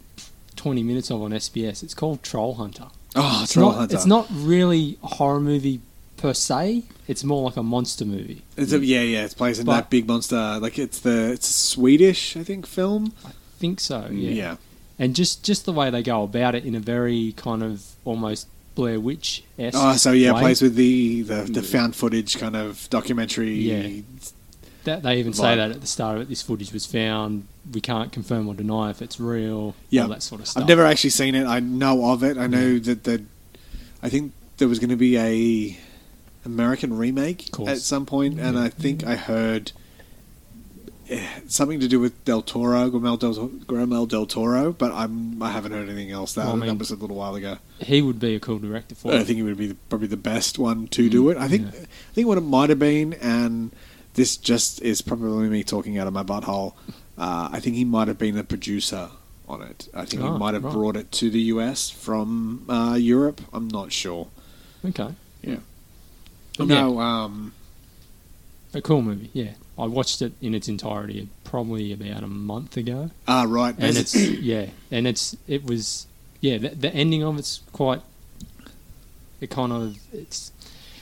20 0.57 0.83
minutes 0.83 1.11
of 1.11 1.21
on 1.23 1.33
SBS. 1.33 1.83
It's 1.83 1.95
called 1.95 2.23
Troll 2.23 2.55
Hunter. 2.55 2.87
Oh, 3.15 3.41
It's 3.43 3.53
Troll 3.53 3.71
not, 3.71 3.79
Hunter. 3.79 3.95
It's 3.97 4.07
not 4.07 4.27
really 4.31 4.99
a 5.03 5.09
horror 5.09 5.41
movie 5.41 5.81
per 6.17 6.33
se. 6.33 6.85
It's 7.09 7.25
more 7.25 7.43
like 7.43 7.57
a 7.57 7.63
monster 7.63 8.05
movie. 8.05 8.43
It's 8.57 8.73
a, 8.73 8.79
yeah, 8.79 9.01
yeah. 9.01 9.25
It's 9.25 9.35
plays 9.35 9.59
in 9.59 9.67
But- 9.67 9.73
that 9.73 9.91
big 9.91 10.07
monster. 10.07 10.59
Like 10.61 10.79
it's 10.79 11.01
the 11.01 11.33
it's 11.33 11.49
a 11.49 11.53
Swedish, 11.53 12.37
I 12.37 12.45
think, 12.45 12.67
film. 12.67 13.13
I 13.25 13.31
think 13.59 13.81
so. 13.81 14.03
Mm, 14.03 14.23
yeah. 14.23 14.31
yeah. 14.31 14.57
And 14.99 15.17
just 15.17 15.43
just 15.43 15.65
the 15.65 15.73
way 15.73 15.91
they 15.91 16.03
go 16.03 16.23
about 16.23 16.55
it 16.55 16.65
in 16.65 16.75
a 16.75 16.81
very 16.81 17.33
kind 17.37 17.63
of 17.63 17.85
almost 18.05 18.47
Blair 18.75 19.01
Witch 19.01 19.43
esque. 19.59 19.77
Oh, 19.79 19.95
so 19.97 20.13
yeah, 20.13 20.33
way. 20.33 20.41
plays 20.41 20.63
with 20.63 20.77
the, 20.77 21.23
the, 21.23 21.43
the 21.43 21.61
mm. 21.61 21.65
found 21.65 21.97
footage 21.97 22.39
kind 22.39 22.57
of 22.57 22.89
documentary. 22.91 23.55
Yeah. 23.55 24.03
That 24.85 25.03
they 25.03 25.19
even 25.19 25.33
say 25.33 25.55
that 25.57 25.71
at 25.71 25.81
the 25.81 25.87
start 25.87 26.17
of 26.17 26.23
it. 26.23 26.29
This 26.29 26.43
footage 26.43 26.73
was 26.73 26.87
found. 26.87 27.47
We 27.73 27.81
can't 27.81 28.11
confirm 28.11 28.49
or 28.49 28.55
deny 28.55 28.91
if 28.91 29.01
it's 29.01 29.21
real. 29.21 29.75
Yeah. 29.91 30.03
all 30.03 30.09
that 30.09 30.23
sort 30.23 30.41
of 30.41 30.49
stuff. 30.49 30.63
I've 30.63 30.69
never 30.69 30.85
actually 30.85 31.11
seen 31.11 31.35
it. 31.35 31.47
I 31.47 31.61
know 31.61 32.11
of 32.13 32.23
it. 32.25 32.37
I 32.37 32.47
know 32.49 32.79
that 32.81 33.05
the, 33.05 33.25
I 34.03 34.09
think 34.09 34.33
there 34.59 34.67
was 34.69 34.79
going 34.81 34.91
to 34.91 34.97
be 34.97 35.17
a 35.19 35.79
American 36.45 36.97
remake 36.97 37.49
at 37.69 37.79
some 37.79 38.07
point, 38.07 38.41
and 38.41 38.57
Yeah. 38.57 38.65
I 38.65 38.69
think 38.69 39.05
I 39.07 39.15
heard 39.15 39.71
eh, 41.09 41.25
something 41.47 41.79
to 41.81 41.89
do 41.89 42.01
with 42.01 42.25
Del 42.25 42.43
Toro, 42.43 42.89
Guillermo 42.91 43.17
del, 43.17 43.47
Guillermo 43.69 44.07
del 44.07 44.27
Toro, 44.27 44.73
but 44.73 44.93
I'm 44.93 45.41
I 45.43 45.51
haven't 45.53 45.73
heard 45.73 45.89
anything 45.89 46.11
else. 46.11 46.33
That, 46.35 46.47
Well, 46.47 46.55
I 46.55 46.59
mean- 46.59 46.69
that 46.69 46.79
was 46.79 46.91
a 46.91 46.97
little 46.97 47.17
while 47.17 47.35
ago. 47.35 47.59
He 47.79 48.03
would 48.03 48.19
be 48.19 48.35
a 48.35 48.41
cool 48.41 48.59
director 48.59 48.95
for 48.95 49.13
it. 49.13 49.17
I 49.17 49.21
it. 49.21 49.27
think 49.27 49.37
he 49.37 49.43
would 49.43 49.57
be 49.57 49.69
the, 49.69 49.75
probably 49.89 50.09
the 50.09 50.17
best 50.17 50.59
one 50.59 50.89
to 50.89 51.09
do 51.09 51.29
it. 51.31 51.37
I 51.37 51.49
think 51.49 51.73
Yeah. 51.73 51.81
I 51.81 52.15
think 52.15 52.27
what 52.29 52.39
it 52.39 52.43
might 52.43 52.71
have 52.71 52.79
been, 52.79 53.13
and 53.15 53.71
this 54.15 54.37
just 54.37 54.83
is 54.83 55.03
probably 55.03 55.49
me 55.49 55.63
talking 55.65 55.99
out 55.99 56.07
of 56.07 56.13
my 56.13 56.23
butthole. 56.23 56.75
Uh, 57.19 57.49
I 57.53 57.61
think 57.61 57.77
he 57.77 57.85
might 57.85 58.09
have 58.09 58.19
been 58.19 58.35
the 58.35 58.45
producer 58.45 59.11
on 59.49 59.63
it. 59.63 59.89
I 59.95 60.05
think 60.05 60.23
Oh, 60.23 60.33
he 60.33 60.39
might 60.39 60.55
have 60.55 60.65
right. 60.65 60.73
brought 60.73 60.97
it 60.97 61.11
to 61.13 61.31
the 61.31 61.41
US 61.55 61.91
from 61.91 62.65
uh, 62.71 62.95
Europe. 62.95 63.41
I'm 63.53 63.69
not 63.69 63.93
sure. 63.93 64.29
Okay. 64.85 65.09
Yeah. 65.43 65.57
But 66.59 66.69
no, 66.69 67.01
um, 67.01 67.53
A 68.75 68.81
cool 68.83 69.03
movie, 69.03 69.31
yeah. 69.33 69.53
I 69.79 69.87
watched 69.87 70.21
it 70.23 70.33
in 70.41 70.55
its 70.55 70.69
entirety 70.69 71.29
probably 71.45 71.93
about 71.93 72.23
a 72.23 72.27
month 72.29 72.77
ago. 72.77 73.11
ah, 73.27 73.45
right. 73.49 73.75
and 73.79 73.97
it's 73.97 74.15
yeah, 74.15 74.67
and 74.91 75.07
it's 75.07 75.35
it 75.49 75.65
was 75.65 76.07
yeah. 76.41 76.59
The, 76.59 76.69
the 76.71 76.95
ending 76.95 77.23
of 77.23 77.39
it's 77.39 77.61
quite. 77.73 78.03
It 79.41 79.49
kind 79.51 79.73
of 79.73 79.97
it's 80.13 80.53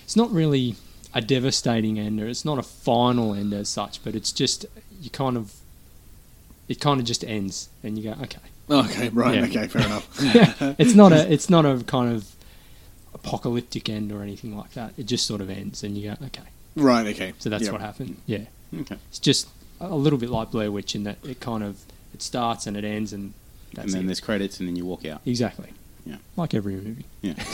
it's 0.04 0.16
not 0.16 0.30
really 0.32 0.76
a 1.14 1.20
devastating 1.20 1.98
ender. 1.98 2.28
It's 2.28 2.44
not 2.44 2.58
a 2.58 2.62
final 2.62 3.34
end 3.34 3.52
as 3.52 3.68
such, 3.68 4.02
but 4.04 4.14
it's 4.14 4.32
just 4.32 4.66
you 5.00 5.10
kind 5.10 5.36
of 5.36 5.54
it 6.68 6.80
kind 6.80 7.00
of 7.00 7.06
just 7.06 7.24
ends, 7.24 7.68
and 7.82 7.98
you 7.98 8.04
go 8.04 8.22
okay. 8.22 8.38
okay, 8.70 9.08
right. 9.08 9.34
Yeah. 9.36 9.44
Okay, 9.44 9.66
fair 9.68 9.82
enough. 9.86 10.08
it's 10.78 10.94
not 10.94 11.12
a 11.12 11.30
it's 11.32 11.50
not 11.50 11.66
a 11.66 11.82
kind 11.84 12.14
of 12.14 12.28
apocalyptic 13.14 13.88
end 13.88 14.12
or 14.12 14.22
anything 14.22 14.56
like 14.56 14.72
that. 14.72 14.92
It 14.96 15.06
just 15.06 15.26
sort 15.26 15.40
of 15.40 15.50
ends, 15.50 15.82
and 15.82 15.96
you 15.98 16.10
go 16.10 16.26
okay. 16.26 16.42
right. 16.76 17.06
Okay. 17.08 17.32
So 17.38 17.48
that's 17.50 17.64
Yep. 17.64 17.72
what 17.72 17.80
happened. 17.80 18.16
Yeah, 18.26 18.44
Okay. 18.78 18.96
it's 19.08 19.18
just 19.18 19.48
a 19.80 19.96
little 19.96 20.18
bit 20.18 20.30
like 20.30 20.50
Blair 20.50 20.70
Witch 20.70 20.94
in 20.94 21.04
that 21.04 21.16
it 21.24 21.40
kind 21.40 21.62
of 21.64 21.80
it 22.14 22.22
starts 22.22 22.66
and 22.66 22.76
it 22.76 22.84
ends, 22.84 23.12
and 23.12 23.34
that's 23.74 23.86
and 23.86 23.94
then 23.94 24.02
it. 24.04 24.06
there's 24.06 24.20
credits, 24.20 24.60
and 24.60 24.68
then 24.68 24.76
you 24.76 24.84
walk 24.84 25.04
out. 25.04 25.20
Exactly. 25.26 25.70
Yeah. 26.04 26.16
Like 26.36 26.54
every 26.54 26.74
movie. 26.74 27.04
Yeah. 27.20 27.34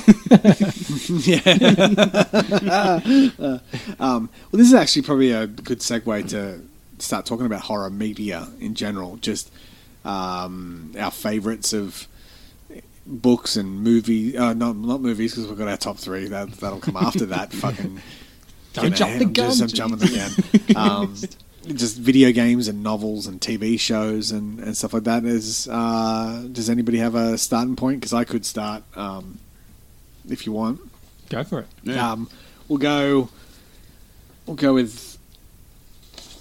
um, 3.99 4.31
well, 4.31 4.53
this 4.53 4.69
is 4.69 4.75
actually 4.75 5.03
probably 5.03 5.33
a 5.33 5.47
good 5.47 5.81
segue 5.81 6.29
to 6.31 6.61
start 6.99 7.27
talking 7.27 7.47
about 7.47 7.63
horror 7.63 7.91
media 7.91 8.49
in 8.61 8.75
general. 8.75 9.17
Just 9.17 9.51
um, 10.05 10.95
our 10.99 11.11
favourites 11.11 11.73
of 11.73 12.07
books 13.07 13.57
and 13.57 13.83
movie. 13.83 14.37
Uh, 14.37 14.55
not 14.55 14.77
not 14.77 15.01
movies 15.01 15.35
because 15.35 15.49
we've 15.49 15.59
got 15.59 15.69
our 15.69 15.77
top 15.77 15.99
three. 15.99 16.27
That 16.27 16.51
that'll 16.53 16.81
come 16.81 16.97
after 16.97 17.27
that. 17.27 17.53
Fucking 17.53 18.01
Don't 18.75 18.95
jump 18.95 19.19
the 19.19 19.25
gun, 19.27 19.61
I'm 19.61 19.69
jumping 19.69 19.99
the 19.99 20.75
gun. 20.75 20.77
Um, 20.77 21.15
just 21.75 21.97
video 21.97 22.33
games 22.33 22.69
and 22.69 22.83
novels 22.83 23.27
and 23.27 23.41
TV 23.41 23.79
shows 23.79 24.31
and, 24.31 24.61
and 24.61 24.77
stuff 24.77 24.93
like 24.95 25.05
that. 25.05 25.25
Is 25.25 25.69
uh, 25.71 26.47
does 26.51 26.71
anybody 26.71 26.99
have 26.99 27.15
a 27.15 27.37
starting 27.39 27.77
point? 27.77 28.01
Because 28.01 28.13
I 28.13 28.25
could 28.25 28.45
start 28.45 28.83
um, 28.97 29.39
if 30.29 30.47
you 30.47 30.53
want. 30.53 30.81
Go 31.29 31.43
for 31.45 31.61
it. 31.61 31.67
Yeah. 31.83 32.13
Um, 32.13 32.31
we'll 32.69 32.79
go. 32.79 33.29
We'll 34.47 34.57
go 34.57 34.75
with. 34.75 35.19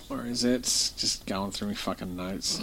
Where 0.08 0.26
is 0.26 0.44
it? 0.44 0.64
Just 0.64 1.26
going 1.26 1.52
through 1.52 1.70
my 1.70 1.74
fucking 1.74 2.16
notes. 2.16 2.62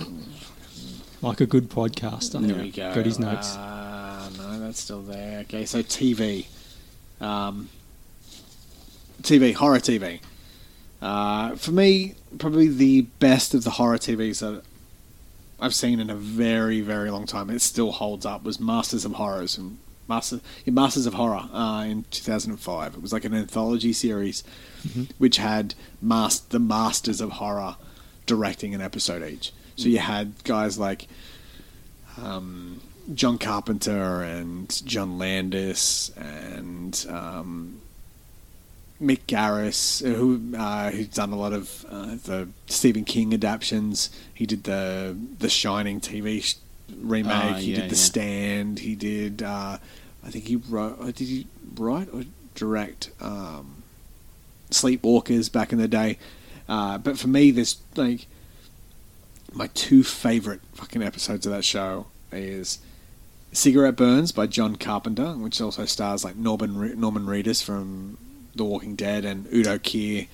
Like 1.20 1.40
a 1.40 1.46
good 1.46 1.68
podcaster. 1.68 2.44
There 2.44 2.56
we 2.56 2.70
go. 2.70 2.94
Got 2.94 3.06
his 3.06 3.18
notes. 3.18 3.56
Uh, 3.56 4.30
no, 4.38 4.60
that's 4.60 4.80
still 4.80 5.02
there. 5.02 5.40
Okay, 5.40 5.66
so 5.66 5.82
TV. 5.82 6.46
Um, 7.20 7.68
TV, 9.22 9.54
horror 9.54 9.78
TV. 9.78 10.20
Uh, 11.02 11.56
for 11.56 11.72
me, 11.72 12.14
probably 12.38 12.68
the 12.68 13.02
best 13.18 13.54
of 13.54 13.64
the 13.64 13.70
horror 13.70 13.98
TVs 13.98 14.38
that 14.40 14.62
I've 15.60 15.74
seen 15.74 15.98
in 16.00 16.08
a 16.10 16.14
very, 16.14 16.80
very 16.80 17.10
long 17.10 17.26
time. 17.26 17.50
It 17.50 17.60
still 17.60 17.90
holds 17.92 18.24
up. 18.24 18.44
Was 18.44 18.60
Masters 18.60 19.04
of 19.04 19.12
Horrors 19.14 19.58
and 19.58 19.78
Master, 20.08 20.40
yeah, 20.64 20.72
Masters 20.72 21.06
of 21.06 21.14
Horror 21.14 21.48
uh, 21.52 21.84
in 21.88 22.04
2005. 22.12 22.94
It 22.94 23.02
was 23.02 23.12
like 23.12 23.24
an 23.24 23.34
anthology 23.34 23.92
series, 23.92 24.44
which 25.18 25.36
had 25.38 25.74
mas- 26.00 26.40
the 26.40 26.58
Masters 26.60 27.20
of 27.20 27.32
Horror 27.32 27.76
directing 28.26 28.72
an 28.74 28.80
episode 28.80 29.28
each. 29.28 29.52
So 29.76 29.88
you 29.88 29.98
had 29.98 30.44
guys 30.44 30.78
like 30.78 31.08
um, 32.20 32.80
John 33.14 33.38
Carpenter 33.38 34.22
and 34.22 34.84
John 34.86 35.18
Landis 35.18 36.10
and 36.16 37.04
um, 37.08 37.80
Mick 39.02 39.20
Garris, 39.26 40.06
who 40.06 40.56
uh, 40.56 40.90
who's 40.90 41.08
done 41.08 41.32
a 41.32 41.36
lot 41.36 41.52
of 41.52 41.84
uh, 41.90 42.16
the 42.24 42.48
Stephen 42.66 43.04
King 43.04 43.34
adaptations. 43.34 44.10
He 44.32 44.46
did 44.46 44.64
the 44.64 45.16
the 45.38 45.48
Shining 45.48 46.00
TV 46.00 46.42
sh- 46.42 46.54
remake. 46.96 47.32
Ah, 47.34 47.54
he 47.54 47.72
yeah, 47.72 47.80
did 47.80 47.90
the 47.90 47.96
yeah. 47.96 48.02
Stand. 48.02 48.78
He 48.78 48.94
did. 48.94 49.42
Uh, 49.42 49.78
I 50.24 50.30
think 50.30 50.46
he 50.46 50.56
wrote. 50.56 50.98
Or 51.00 51.06
did 51.06 51.28
he 51.28 51.46
write 51.74 52.08
or 52.12 52.24
direct 52.54 53.10
um, 53.20 53.82
Sleepwalkers 54.70 55.50
back 55.50 55.72
in 55.72 55.78
the 55.78 55.88
day? 55.88 56.18
Uh, 56.68 56.98
but 56.98 57.18
for 57.18 57.28
me, 57.28 57.50
there's 57.50 57.78
like 57.96 58.26
my 59.52 59.66
two 59.74 60.04
favorite 60.04 60.60
fucking 60.74 61.02
episodes 61.02 61.44
of 61.44 61.52
that 61.52 61.64
show 61.64 62.06
is 62.30 62.78
Cigarette 63.52 63.96
Burns 63.96 64.32
by 64.32 64.46
John 64.46 64.76
Carpenter, 64.76 65.32
which 65.32 65.60
also 65.60 65.84
stars 65.84 66.24
like 66.24 66.36
Norman 66.36 66.76
Re- 66.78 66.94
Norman 66.94 67.26
Reedus 67.26 67.62
from 67.62 68.16
The 68.54 68.64
Walking 68.64 68.94
Dead 68.96 69.24
and 69.24 69.46
Udo 69.52 69.78
Kier, 69.78 70.28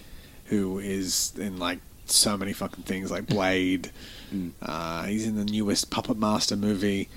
who 0.46 0.78
is 0.78 1.32
in 1.38 1.58
like 1.58 1.78
so 2.06 2.36
many 2.36 2.52
fucking 2.52 2.84
things 2.84 3.10
like 3.10 3.26
Blade. 3.28 3.90
Mm. 4.34 4.52
Uh, 4.60 5.04
he's 5.04 5.26
in 5.26 5.36
the 5.36 5.44
newest 5.44 5.90
Puppet 5.90 6.18
Master 6.18 6.56
movie. 6.56 7.08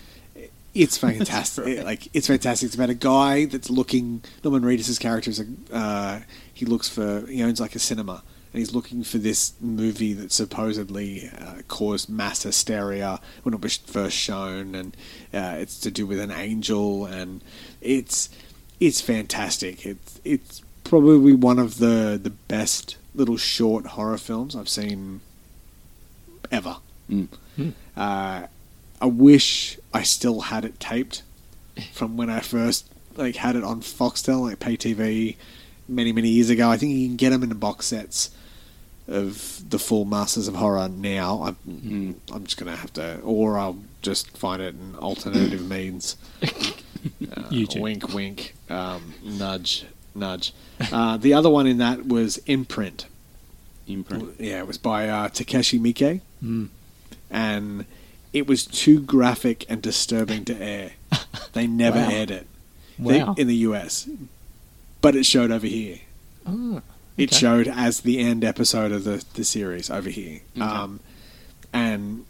It's 0.74 0.98
fantastic. 1.08 1.68
It- 1.68 1.86
like 1.86 2.08
it's 2.14 2.28
fantastic. 2.28 2.68
It's 2.68 2.76
about 2.76 2.90
a 2.90 2.94
guy 2.94 3.46
that's 3.46 3.70
looking. 3.70 4.22
Norman 4.44 4.64
Reedus' 4.64 5.00
character 5.00 5.30
is 5.30 5.40
a. 5.40 5.46
Uh, 5.76 6.20
he 6.54 6.66
looks 6.66 6.88
for. 6.88 7.26
He 7.28 7.42
owns 7.44 7.60
like 7.60 7.76
a 7.76 7.80
cinema, 7.80 8.24
and 8.54 8.60
he's 8.60 8.74
looking 8.74 9.04
for 9.04 9.18
this 9.18 9.54
movie 9.60 10.14
that 10.14 10.32
supposedly 10.32 11.30
uh, 11.38 11.62
caused 11.68 12.08
mass 12.10 12.44
hysteria 12.44 13.20
when 13.44 13.54
it 13.54 13.62
was 13.62 13.78
first 13.78 14.16
shown, 14.16 14.74
and 14.76 14.96
uh, 15.34 15.56
it's 15.60 15.78
to 15.82 15.92
do 15.92 16.06
with 16.06 16.20
an 16.22 16.32
angel, 16.32 17.06
and 17.06 17.44
it's 17.82 18.30
it's 18.80 19.02
fantastic. 19.02 19.86
It's 19.86 20.22
it's 20.24 20.61
probably 20.92 21.34
one 21.34 21.58
of 21.58 21.78
the 21.78 22.20
the 22.22 22.30
best 22.30 22.98
little 23.16 23.38
short 23.38 23.86
horror 23.88 24.18
films 24.18 24.56
I've 24.56 24.68
seen 24.70 25.22
ever. 26.52 26.78
Mm. 27.10 27.28
Uh, 27.96 28.48
I 29.02 29.06
wish 29.06 29.80
I 29.94 30.04
still 30.04 30.42
had 30.42 30.66
it 30.66 30.80
taped 30.82 31.24
from 31.94 32.18
when 32.18 32.30
I 32.30 32.42
first 32.42 32.90
like 33.16 33.38
had 33.38 33.56
it 33.56 33.64
on 33.64 33.80
Foxtel, 33.82 34.42
like 34.42 34.60
pay 34.60 34.76
TV, 34.76 35.38
many 35.88 36.12
many 36.12 36.28
years 36.28 36.50
ago. 36.50 36.70
I 36.70 36.76
think 36.78 36.92
you 36.94 37.08
can 37.08 37.16
get 37.16 37.30
them 37.30 37.42
in 37.44 37.50
the 37.50 37.56
box 37.56 37.86
sets 37.88 38.30
of 39.08 39.64
the 39.70 39.80
full 39.80 40.04
Masters 40.06 40.48
of 40.50 40.56
Horror 40.56 40.90
now. 40.90 41.42
I'm, 41.44 41.56
Mm. 41.68 42.16
I'm 42.34 42.44
just 42.44 42.58
gonna 42.58 42.76
have 42.76 42.92
to, 42.94 43.20
or 43.22 43.58
I'll 43.58 43.78
just 44.02 44.38
find 44.38 44.62
it 44.62 44.76
in 44.76 44.96
alternative 44.98 45.66
means. 45.78 46.18
Uh, 47.04 47.50
YouTube. 47.50 47.82
Wink, 47.82 48.14
wink. 48.14 48.54
Um, 48.70 49.16
nudge, 49.24 49.86
nudge. 50.16 50.54
Uh, 50.92 51.18
the 51.18 51.34
other 51.34 51.50
one 51.50 51.68
in 51.68 51.78
that 51.78 52.08
was 52.08 52.38
Imprint. 52.46 53.06
Imprint. 53.88 54.36
Yeah, 54.40 54.60
it 54.60 54.68
was 54.68 54.78
by 54.78 55.08
uh, 55.10 55.30
Takashi 55.30 55.80
Miike 55.80 56.22
Mm. 56.44 56.70
and 57.30 57.86
it 58.34 58.48
was 58.48 58.66
too 58.66 59.00
graphic 59.02 59.66
and 59.70 59.82
disturbing 59.82 60.46
to 60.46 60.56
air. 60.62 60.92
They 61.54 61.68
never 61.68 62.00
Wow. 62.00 62.10
aired 62.10 62.32
it 62.32 62.48
They- 62.98 63.26
in 63.38 63.48
the 63.48 63.56
US, 63.68 64.08
but 65.02 65.16
it 65.16 65.26
showed 65.26 65.52
over 65.52 65.68
here. 65.68 66.00
Ah, 66.48 66.82
It 67.18 67.34
showed 67.34 67.68
as 67.68 68.00
the 68.02 68.20
end 68.20 68.44
episode 68.44 68.92
of 68.92 69.04
the, 69.04 69.24
the 69.34 69.44
series 69.44 69.90
over 69.90 70.10
here. 70.10 70.40
Okay. 70.56 70.62
Um, 70.66 71.00
and 71.74 72.26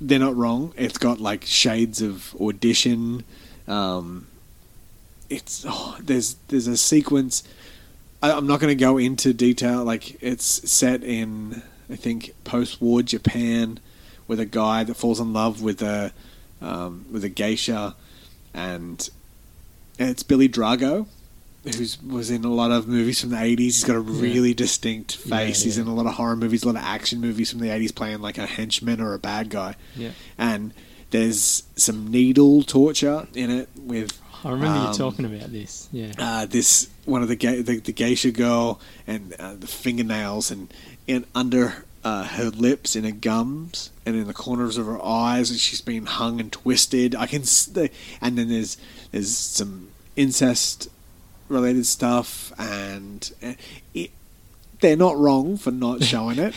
they're 0.00 0.18
not 0.18 0.36
wrong. 0.36 0.72
It's 0.76 0.98
got 0.98 1.20
like 1.20 1.44
shades 1.44 2.00
of 2.02 2.34
audition. 2.40 3.24
Um, 3.66 4.26
it's 5.30 5.64
oh, 5.66 5.96
there's 6.02 6.34
there's 6.48 6.66
a 6.66 6.76
sequence. 6.76 7.42
I, 8.22 8.32
I'm 8.32 8.46
not 8.46 8.60
going 8.60 8.76
to 8.76 8.84
go 8.84 8.98
into 8.98 9.32
detail. 9.32 9.84
Like 9.84 10.22
it's 10.22 10.70
set 10.70 11.02
in 11.02 11.62
I 11.88 11.96
think 11.96 12.34
post-war 12.44 13.02
Japan, 13.02 13.80
with 14.26 14.38
a 14.38 14.46
guy 14.46 14.84
that 14.84 14.94
falls 14.94 15.18
in 15.18 15.32
love 15.32 15.62
with 15.62 15.82
a 15.82 16.12
um, 16.60 17.06
with 17.10 17.24
a 17.24 17.28
geisha, 17.28 17.96
and, 18.54 19.08
and 19.98 20.10
it's 20.10 20.22
Billy 20.22 20.48
Drago, 20.48 21.06
who's 21.64 22.00
was 22.02 22.30
in 22.30 22.44
a 22.44 22.52
lot 22.52 22.70
of 22.70 22.86
movies 22.86 23.20
from 23.20 23.30
the 23.30 23.36
80s. 23.36 23.58
He's 23.58 23.84
got 23.84 23.96
a 23.96 24.00
really 24.00 24.54
distinct 24.54 25.16
face. 25.16 25.60
Yeah, 25.60 25.64
He's 25.64 25.76
yeah. 25.76 25.82
in 25.82 25.88
a 25.88 25.94
lot 25.94 26.06
of 26.06 26.14
horror 26.14 26.36
movies, 26.36 26.62
a 26.62 26.66
lot 26.66 26.76
of 26.76 26.82
action 26.82 27.20
movies 27.20 27.50
from 27.50 27.60
the 27.60 27.68
80s, 27.68 27.94
playing 27.94 28.20
like 28.20 28.38
a 28.38 28.46
henchman 28.46 29.00
or 29.00 29.14
a 29.14 29.18
bad 29.18 29.50
guy. 29.50 29.74
Yeah. 29.96 30.10
And 30.38 30.72
There's 31.10 31.64
some 31.74 32.08
needle 32.08 32.62
torture 32.62 33.26
in 33.34 33.50
it 33.50 33.68
with 33.76 34.20
I 34.44 34.50
remember 34.50 34.78
Um, 34.78 34.92
you 34.92 34.98
talking 34.98 35.24
about 35.24 35.52
this. 35.52 35.88
Yeah. 35.92 36.12
uh, 36.18 36.46
this 36.46 36.88
one 37.04 37.22
of 37.22 37.28
the, 37.28 37.36
ga- 37.36 37.62
the 37.62 37.78
the 37.78 37.92
geisha 37.92 38.30
girl 38.30 38.80
and 39.06 39.34
uh, 39.38 39.54
the 39.54 39.66
fingernails 39.66 40.50
and 40.50 40.72
and 41.08 41.26
under 41.34 41.84
uh, 42.04 42.24
her 42.24 42.44
lips 42.50 42.96
and 42.96 43.04
her 43.04 43.10
gums 43.12 43.90
and 44.06 44.16
in 44.16 44.26
the 44.26 44.32
corners 44.32 44.78
of 44.78 44.86
her 44.86 45.04
eyes 45.04 45.50
and 45.50 45.58
she's 45.58 45.82
been 45.82 46.06
hung 46.06 46.40
and 46.40 46.50
twisted. 46.52 47.14
I 47.14 47.26
can 47.26 47.42
s- 47.42 47.66
the, 47.66 47.90
and 48.22 48.38
then 48.38 48.48
there's 48.48 48.76
there's 49.12 49.36
some 49.36 49.88
incest 50.16 50.88
related 51.48 51.84
stuff 51.84 52.52
and 52.58 53.30
uh, 53.42 53.52
it, 53.92 54.10
they're 54.80 54.96
not 54.96 55.16
wrong 55.18 55.56
for 55.58 55.70
not 55.70 56.02
showing 56.12 56.38
it. 56.38 56.54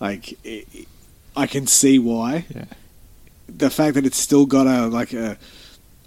Like 0.00 0.32
it, 0.44 0.66
it- 0.74 0.88
I 1.36 1.46
can 1.46 1.68
see 1.68 2.00
why 2.00 2.46
yeah. 2.52 2.64
the 3.48 3.70
fact 3.70 3.94
that 3.94 4.04
it's 4.04 4.18
still 4.18 4.44
got 4.44 4.66
a 4.66 4.88
like 4.88 5.12
a 5.12 5.38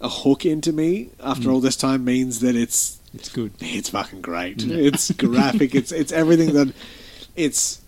a 0.01 0.10
hook 0.10 0.46
into 0.46 0.74
me 0.74 1.10
after 1.24 1.48
Mm. 1.48 1.53
all 1.53 1.60
this 1.62 1.75
time 1.75 2.03
means 2.03 2.39
that 2.41 2.55
it's 2.55 3.00
It's 3.13 3.29
good. 3.29 3.51
it's 3.60 3.89
fucking 3.89 4.22
great. 4.22 4.63
It's 4.63 5.12
graphic. 5.25 5.74
it's 5.75 5.91
it's 5.91 6.12
everything 6.12 6.53
that 6.53 6.74
it's. 7.36 7.81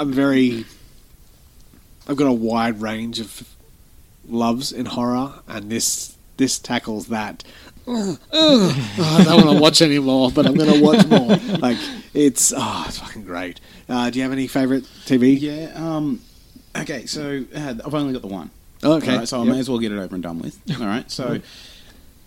I'm 0.00 0.12
very. 0.12 0.64
I've 2.08 2.16
got 2.16 2.26
a 2.28 2.32
wide 2.32 2.80
range 2.80 3.20
of 3.20 3.48
loves 4.28 4.72
in 4.72 4.86
horror, 4.86 5.34
and 5.48 5.70
this 5.70 6.16
this 6.36 6.58
tackles 6.58 7.06
that. 7.08 7.42
Ugh, 7.88 8.18
ugh. 8.32 8.74
Oh, 8.98 9.16
I 9.20 9.24
don't 9.24 9.44
want 9.44 9.56
to 9.58 9.62
watch 9.62 9.82
anymore, 9.82 10.30
but 10.32 10.46
I'm 10.46 10.54
going 10.54 10.72
to 10.72 10.82
watch 10.82 11.06
more. 11.14 11.36
Like 11.58 11.78
it's 12.14 12.52
oh, 12.56 12.84
it's 12.88 12.98
fucking 12.98 13.24
great. 13.24 13.60
Uh, 13.88 14.10
do 14.10 14.18
you 14.18 14.22
have 14.24 14.32
any 14.32 14.46
favorite 14.46 14.84
TV? 15.04 15.40
Yeah. 15.40 15.70
Um, 15.74 16.20
okay, 16.76 17.06
so 17.06 17.44
uh, 17.54 17.74
I've 17.84 17.94
only 17.94 18.12
got 18.12 18.22
the 18.22 18.28
one. 18.28 18.50
Okay. 18.84 19.12
All 19.12 19.18
right, 19.18 19.28
so 19.28 19.40
I 19.40 19.44
Yep. 19.44 19.52
may 19.54 19.58
as 19.60 19.68
well 19.70 19.78
get 19.78 19.92
it 19.92 19.98
over 19.98 20.14
and 20.14 20.22
done 20.22 20.38
with. 20.38 20.58
All 20.80 20.86
right. 20.86 21.10
So 21.10 21.40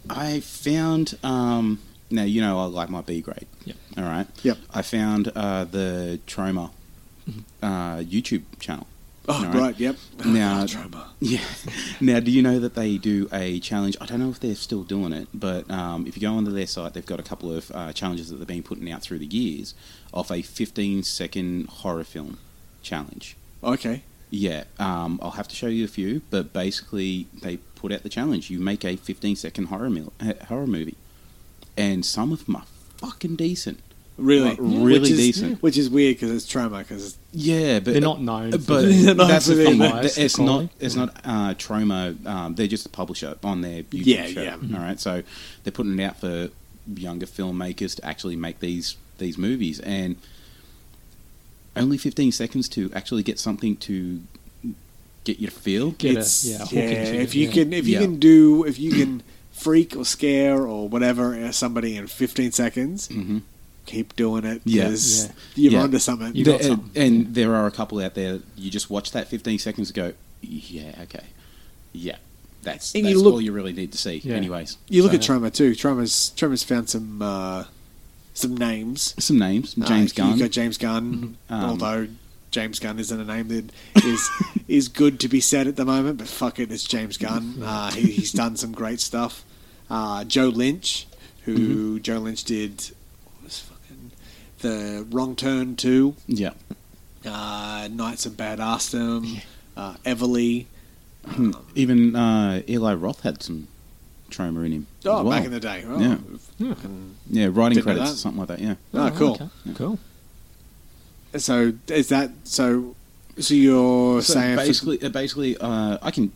I 0.10 0.40
found. 0.40 1.18
Um, 1.24 1.80
now 2.12 2.24
you 2.24 2.42
know 2.42 2.60
I 2.60 2.66
like 2.66 2.90
my 2.90 3.02
B 3.02 3.22
grade. 3.22 3.46
Yep. 3.66 3.76
All 3.98 4.04
right. 4.04 4.28
Yep. 4.44 4.58
I 4.74 4.82
found 4.82 5.32
uh, 5.36 5.66
the 5.66 6.20
Troma 6.26 6.72
uh, 7.62 7.98
YouTube 7.98 8.44
channel. 8.60 8.88
Oh, 9.32 9.46
right. 9.54 9.80
Yep. 9.80 9.96
Now- 10.26 10.66
Oh. 10.68 11.06
Yeah. 11.20 11.42
Now, 12.02 12.20
do 12.22 12.32
you 12.32 12.42
know 12.42 12.58
that 12.60 12.74
they 12.76 12.98
do 12.98 13.28
a 13.32 13.60
challenge? 13.60 13.96
I 14.02 14.06
don't 14.08 14.20
know 14.20 14.30
if 14.30 14.40
they're 14.40 14.56
still 14.56 14.84
doing 14.84 15.12
it, 15.14 15.28
but 15.34 15.70
um, 15.70 16.08
if 16.08 16.16
you 16.16 16.22
go 16.22 16.34
onto 16.34 16.50
their 16.50 16.66
site, 16.66 16.94
they've 16.94 17.06
got 17.06 17.20
a 17.20 17.24
couple 17.24 17.54
of 17.56 17.70
uh, 17.76 17.92
challenges 17.94 18.30
that 18.30 18.38
they've 18.38 18.48
been 18.48 18.64
putting 18.64 18.90
out 18.92 19.02
through 19.04 19.20
the 19.20 19.26
years 19.28 19.76
of 20.14 20.32
a 20.32 20.42
15 20.42 21.04
second 21.04 21.68
horror 21.68 22.06
film 22.06 22.40
challenge. 22.82 23.36
Okay. 23.64 24.02
Yeah, 24.32 24.66
um, 24.78 25.20
I'll 25.24 25.32
have 25.32 25.48
to 25.48 25.56
show 25.56 25.68
you 25.68 25.84
a 25.86 25.88
few, 25.88 26.22
but 26.30 26.54
basically 26.54 27.28
they 27.42 27.58
put 27.76 27.92
out 27.92 28.04
the 28.04 28.10
challenge. 28.10 28.50
You 28.50 28.60
make 28.60 28.86
a 28.86 28.96
15 28.96 29.36
second 29.36 29.66
horror, 29.66 29.90
mil- 29.90 30.14
uh, 30.20 30.34
horror 30.48 30.68
movie, 30.68 30.96
and 31.78 32.06
some 32.06 32.32
of 32.32 32.46
them 32.46 32.58
are 32.58 32.66
fucking 32.98 33.36
decent. 33.38 33.80
Really, 34.18 34.50
Like, 34.50 34.58
really 34.60 35.00
which 35.00 35.10
is, 35.12 35.18
decent. 35.18 35.64
Which 35.64 35.78
is 35.78 35.90
weird 35.90 36.18
because 36.18 36.32
it's 36.32 36.46
Troma. 36.54 36.80
Because 36.80 37.18
Yeah, 37.32 37.80
but 37.80 37.94
They're 37.94 38.02
not 38.02 38.22
known. 38.22 38.52
But 38.52 38.82
They're 38.82 39.16
not 39.16 39.28
that's 39.30 39.46
the 39.46 39.56
thing. 39.64 39.78
their 39.80 40.04
It's 40.04 40.38
not. 40.38 40.46
quality. 40.46 40.70
It's 40.82 40.96
not 40.96 41.16
uh, 41.24 41.54
Troma. 41.56 42.26
Um, 42.28 42.56
they're 42.56 42.68
just 42.68 42.86
a 42.86 42.90
publisher 42.90 43.38
on 43.46 43.62
their 43.62 43.84
YouTube 43.84 44.06
Yeah, 44.06 44.26
show. 44.28 44.42
yeah. 44.42 44.56
All 44.56 44.84
right, 44.84 45.00
so 45.00 45.24
they're 45.64 45.72
putting 45.72 45.98
it 45.98 46.04
out 46.04 46.18
for 46.20 46.50
younger 46.94 47.26
filmmakers 47.26 47.96
to 47.96 48.06
actually 48.06 48.36
make 48.36 48.60
these 48.60 48.98
these 49.20 49.38
movies, 49.38 49.80
and 49.80 50.18
only 51.76 51.98
15 51.98 52.32
seconds 52.32 52.68
to 52.70 52.92
actually 52.94 53.24
get 53.24 53.40
something 53.40 53.76
to 53.78 54.22
get 55.24 55.40
your 55.40 55.52
feel. 55.52 55.92
Get 55.92 56.18
it's 56.18 56.46
yeah, 56.46 56.56
a 56.58 56.60
hook 56.60 56.72
yeah. 56.74 56.80
If 56.82 57.36
you 57.36 57.48
yeah. 57.48 57.54
can, 57.54 57.74
if 57.74 57.88
you 57.88 57.94
Yeah. 57.94 58.00
can 58.02 58.20
do, 58.20 58.64
if 58.66 58.80
you 58.80 58.92
can 58.92 59.24
freak 59.52 59.96
or 59.96 60.06
scare 60.06 60.66
or 60.66 60.88
whatever 60.88 61.36
uh, 61.36 61.52
somebody 61.52 61.96
in 61.98 62.08
15 62.08 62.52
seconds, 62.52 63.08
hmm 63.08 63.40
keep 63.86 64.16
doing 64.16 64.46
it. 64.46 64.62
Yeah. 64.66 64.84
'cause 64.90 65.26
Yeah. 65.26 65.32
you're 65.56 65.72
Yeah. 65.74 65.82
onto 65.82 65.98
something. 65.98 66.36
You 66.36 66.46
got 66.46 66.60
There- 66.60 66.70
some. 66.70 66.92
and 66.96 67.34
there 67.34 67.56
are 67.56 67.66
a 67.66 67.72
couple 67.72 68.00
out 68.00 68.14
there. 68.14 68.40
You 68.56 68.70
just 68.70 68.92
watch 68.92 69.12
that 69.14 69.28
15 69.30 69.58
seconds 69.58 69.92
go, 69.92 70.14
yeah, 70.44 70.94
okay, 71.04 71.24
yeah. 71.92 72.18
That's, 72.62 72.94
And 72.94 73.06
that's 73.06 73.14
you 73.16 73.20
look- 73.24 73.34
all 73.34 73.42
you 73.42 73.52
really 73.52 73.74
need 73.74 73.92
to 73.94 73.98
see. 73.98 74.22
Yeah. 74.24 74.36
Anyways, 74.36 74.78
You 74.90 75.02
look 75.02 75.14
So- 75.14 75.18
at 75.18 75.24
Troma 75.42 75.52
too. 75.52 75.72
Troma's 75.72 76.32
Troma's 76.38 76.62
found 76.62 76.88
some 76.90 77.20
uh, 77.24 77.64
some 78.40 78.56
names. 78.58 79.14
some 79.24 79.38
names: 79.40 79.76
Uh, 79.80 79.86
James 79.86 80.18
you 80.18 80.24
Gunn. 80.24 80.40
got 80.40 80.52
James 80.52 80.78
Gunn, 80.78 81.38
Um, 81.50 81.64
although 81.66 82.08
James 82.52 82.80
Gunn 82.80 82.98
isn't 83.00 83.20
a 83.20 83.26
name 83.26 83.48
that 83.50 83.72
is 84.06 84.30
is 84.68 84.88
good 84.88 85.20
to 85.20 85.28
be 85.28 85.40
said 85.42 85.68
at 85.68 85.76
the 85.76 85.86
moment. 85.86 86.18
But 86.18 86.28
fuck 86.28 86.60
it, 86.60 86.72
it's 86.72 86.84
James 86.84 87.18
Gunn. 87.18 87.62
Uh, 87.64 87.92
he, 87.92 88.12
he's 88.12 88.32
done 88.32 88.56
some 88.58 88.72
great 88.72 89.00
stuff. 89.00 89.44
Uh, 89.90 90.24
Joe 90.24 90.48
Lynch, 90.50 91.08
who 91.46 91.56
Mm-hmm. 91.98 92.02
Joe 92.04 92.20
Lynch 92.20 92.44
did 92.44 92.92
what 93.24 93.44
was 93.44 93.60
fucking 93.60 94.12
the 94.60 95.06
Wrong 95.12 95.36
Turn 95.36 95.76
two, 95.76 96.16
yeah. 96.28 96.52
uh, 97.26 97.88
Knights 97.92 98.26
of 98.26 98.34
Badassdom, 98.34 99.42
uh, 99.78 99.96
Everly. 100.06 100.66
Hmm. 101.26 101.52
Even 101.76 102.16
uh, 102.16 102.62
Eli 102.68 102.94
Roth 102.94 103.22
had 103.22 103.44
some 103.44 103.68
Troma 104.30 104.66
in 104.66 104.72
him. 104.72 104.88
Oh, 105.06 105.24
well. 105.24 105.30
back 105.32 105.46
in 105.46 105.52
the 105.52 105.60
day. 105.60 105.84
Oh, 105.88 106.00
Yeah. 106.00 106.18
fucking- 106.74 107.16
Yeah, 107.30 107.48
writing 107.52 107.76
Didn't 107.76 107.84
credits 107.84 108.14
or 108.14 108.16
something 108.16 108.40
like 108.40 108.48
that. 108.50 108.60
Yeah. 108.60 108.76
Oh, 108.94 109.12
cool. 109.16 109.34
okay. 109.34 109.50
Cool. 109.76 110.00
So 111.38 111.74
is 111.88 112.10
that 112.10 112.32
so? 112.44 112.96
So 113.38 113.54
you're 113.54 114.22
So 114.22 114.34
saying 114.34 114.56
basically, 114.58 115.02
uh, 115.04 115.10
basically, 115.10 115.58
uh, 115.58 115.98
I 116.02 116.12
can 116.12 116.32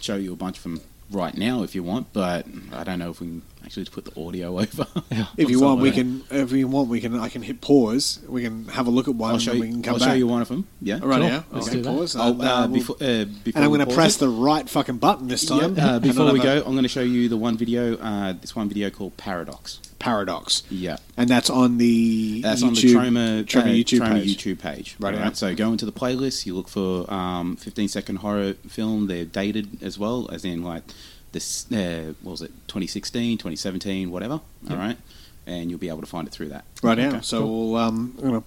show 0.00 0.16
you 0.16 0.32
a 0.32 0.36
bunch 0.36 0.58
of 0.58 0.62
them 0.64 0.80
right 1.10 1.36
now 1.36 1.62
if 1.62 1.74
you 1.74 1.82
want, 1.82 2.12
but 2.12 2.46
I 2.72 2.84
don't 2.84 2.98
know 2.98 3.10
if 3.10 3.20
we 3.20 3.26
can 3.26 3.42
actually 3.64 3.84
to 3.84 3.90
put 3.90 4.04
the 4.04 4.20
audio 4.20 4.58
over. 4.60 4.86
Yeah. 5.10 5.26
If 5.36 5.50
you 5.50 5.60
want, 5.60 5.80
we 5.80 5.90
can. 5.90 6.24
If 6.30 6.52
you 6.52 6.68
want, 6.68 6.88
we 6.88 7.00
can. 7.00 7.18
I 7.18 7.28
can 7.28 7.42
hit 7.42 7.60
pause. 7.60 8.20
We 8.28 8.42
can 8.42 8.66
have 8.68 8.86
a 8.86 8.90
look 8.90 9.08
at 9.08 9.14
one, 9.14 9.32
I'll 9.32 9.38
show 9.38 9.52
then 9.52 9.60
you. 9.60 9.66
we 9.66 9.72
can 9.72 9.82
come 9.82 9.94
I'll 9.94 10.00
back. 10.00 10.08
show 10.08 10.14
you 10.14 10.26
one 10.26 10.42
of 10.42 10.48
them. 10.48 10.66
Yeah. 10.82 11.00
Right 11.02 11.20
Cool. 11.20 11.28
now, 11.28 11.44
Let's 11.50 11.68
okay, 11.68 11.76
do 11.82 11.84
pause. 11.84 12.16
I'll, 12.16 12.40
Uh, 12.40 12.44
uh, 12.44 12.60
we'll- 12.66 12.68
before, 12.68 12.96
uh, 12.96 13.24
before 13.24 13.52
and 13.56 13.64
I'm 13.64 13.70
going 13.70 13.86
to 13.86 13.94
press 13.94 14.16
it- 14.16 14.20
the 14.20 14.28
right 14.28 14.68
fucking 14.68 14.98
button 14.98 15.28
this 15.28 15.44
time. 15.46 15.76
Yep. 15.76 15.84
Uh, 15.86 15.98
before 16.08 16.32
we 16.32 16.38
go, 16.40 16.58
I'm 16.64 16.72
going 16.72 16.82
to 16.82 16.88
show 16.88 17.02
you 17.02 17.28
the 17.28 17.36
one 17.36 17.56
video. 17.56 17.96
Uh, 17.96 18.34
this 18.34 18.54
one 18.54 18.68
video 18.68 18.90
called 18.90 19.16
Paradox. 19.16 19.80
Paradox, 19.98 20.64
Yeah. 20.68 20.98
and 21.16 21.30
that's 21.30 21.48
on 21.48 21.78
the 21.78 22.42
That's 22.42 22.62
YouTube, 22.62 22.66
on 22.66 22.74
the 22.74 22.80
Troma, 22.82 23.44
Troma 23.44 23.62
uh, 23.62 23.64
YouTube 23.68 24.00
Troma 24.00 24.12
page. 24.22 24.36
YouTube 24.44 24.58
page. 24.58 24.96
Right, 24.98 25.14
Right. 25.18 25.34
So 25.34 25.54
go 25.54 25.72
into 25.72 25.86
the 25.86 25.92
playlist. 25.92 26.44
You 26.44 26.54
look 26.54 26.68
for 26.68 27.10
um, 27.10 27.56
15 27.56 27.88
second 27.88 28.16
horror 28.16 28.52
film. 28.68 29.06
They're 29.06 29.24
dated 29.24 29.82
as 29.82 29.98
well, 29.98 30.28
as 30.30 30.44
in 30.44 30.62
like 30.62 30.82
this. 31.34 31.70
Uh, 31.70 32.14
what 32.22 32.30
was 32.32 32.42
it? 32.42 32.50
2016, 32.68 33.36
2017, 33.36 34.10
whatever. 34.10 34.40
All 34.70 34.76
right, 34.76 34.96
and 35.46 35.68
you'll 35.70 35.78
be 35.78 35.90
able 35.90 36.00
to 36.00 36.06
find 36.06 36.26
it 36.26 36.30
through 36.32 36.48
that. 36.48 36.64
Right 36.82 36.96
now, 36.96 37.08
Okay, 37.08 37.20
so 37.20 37.40
cool. 37.42 37.72
we'll 37.72 37.80
um, 37.82 38.14
I'm 38.18 38.24
gonna, 38.24 38.42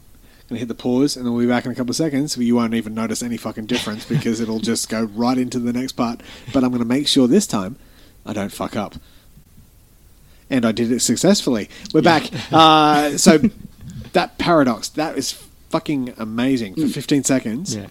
gonna 0.49 0.59
hit 0.59 0.67
the 0.67 0.73
pause, 0.75 1.15
and 1.15 1.23
then 1.25 1.33
we'll 1.33 1.45
be 1.45 1.47
back 1.49 1.65
in 1.65 1.71
a 1.71 1.75
couple 1.75 1.91
of 1.91 1.95
seconds. 1.95 2.35
But 2.35 2.45
you 2.45 2.55
won't 2.55 2.73
even 2.73 2.95
notice 2.95 3.21
any 3.21 3.37
fucking 3.37 3.67
difference 3.67 4.05
because 4.09 4.39
it'll 4.39 4.59
just 4.59 4.89
go 4.89 5.03
right 5.03 5.37
into 5.37 5.59
the 5.59 5.71
next 5.71 5.91
part. 5.91 6.21
But 6.51 6.63
I'm 6.63 6.71
going 6.71 6.81
to 6.81 6.87
make 6.87 7.07
sure 7.07 7.27
this 7.27 7.45
time 7.45 7.75
I 8.25 8.33
don't 8.33 8.51
fuck 8.51 8.75
up, 8.75 8.95
and 10.49 10.65
I 10.65 10.71
did 10.71 10.91
it 10.91 11.01
successfully. 11.01 11.69
We're 11.93 12.01
back. 12.01 12.23
Uh, 12.51 13.17
so 13.17 13.39
that 14.13 14.37
paradox 14.37 14.87
that 14.89 15.17
is 15.17 15.33
fucking 15.69 16.13
amazing 16.17 16.75
for 16.75 16.87
15 16.87 17.23
seconds. 17.25 17.75
Yeah. 17.75 17.87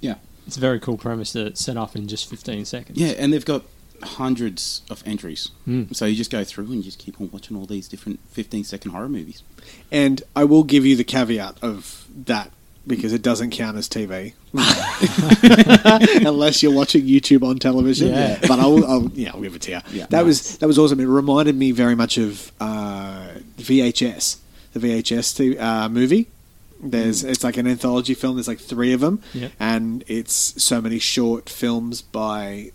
Yeah. 0.00 0.14
It's 0.46 0.56
a 0.56 0.60
very 0.60 0.78
cool 0.78 0.96
premise 0.96 1.32
to 1.32 1.54
set 1.56 1.76
up 1.76 1.96
in 1.96 2.06
just 2.06 2.30
15 2.30 2.64
seconds. 2.64 2.96
Yeah, 2.98 3.08
and 3.18 3.32
they've 3.32 3.44
got 3.44 3.62
hundreds 4.02 4.82
of 4.90 5.02
entries. 5.06 5.50
Mm. 5.66 5.94
So 5.94 6.04
you 6.06 6.14
just 6.16 6.30
go 6.30 6.44
through 6.44 6.66
and 6.66 6.76
you 6.76 6.82
just 6.82 6.98
keep 6.98 7.20
on 7.20 7.30
watching 7.30 7.56
all 7.56 7.66
these 7.66 7.88
different 7.88 8.20
15 8.30 8.64
second 8.64 8.90
horror 8.92 9.08
movies. 9.08 9.42
And 9.90 10.22
I 10.34 10.44
will 10.44 10.64
give 10.64 10.84
you 10.86 10.96
the 10.96 11.04
caveat 11.04 11.56
of 11.62 12.06
that 12.26 12.50
because 12.86 13.12
it 13.12 13.20
doesn't 13.22 13.50
count 13.50 13.76
as 13.76 13.88
TV 13.88 14.32
unless 16.24 16.62
you're 16.62 16.72
watching 16.72 17.04
YouTube 17.04 17.42
on 17.48 17.58
television. 17.58 18.08
Yeah. 18.08 18.38
But 18.42 18.58
I'll, 18.60 18.84
I'll 18.84 19.10
yeah, 19.14 19.32
I'll 19.34 19.40
give 19.40 19.54
it 19.54 19.62
to 19.62 19.72
you. 19.72 19.80
Yeah. 19.92 20.06
that 20.10 20.24
was 20.24 20.58
that 20.58 20.66
was 20.66 20.78
awesome. 20.78 21.00
It 21.00 21.06
reminded 21.06 21.56
me 21.56 21.72
very 21.72 21.94
much 21.94 22.18
of 22.18 22.52
uh, 22.60 23.28
VHS, 23.58 24.38
the 24.72 24.80
VHS 24.80 25.36
t- 25.36 25.58
uh, 25.58 25.88
movie. 25.88 26.28
There's 26.80 27.24
it's 27.24 27.42
like 27.42 27.56
an 27.56 27.66
anthology 27.66 28.14
film. 28.14 28.36
There's 28.36 28.48
like 28.48 28.60
three 28.60 28.92
of 28.92 29.00
them, 29.00 29.22
Yep. 29.32 29.52
and 29.58 30.04
it's 30.06 30.62
so 30.62 30.80
many 30.80 30.98
short 30.98 31.48
films 31.48 32.02
by 32.02 32.70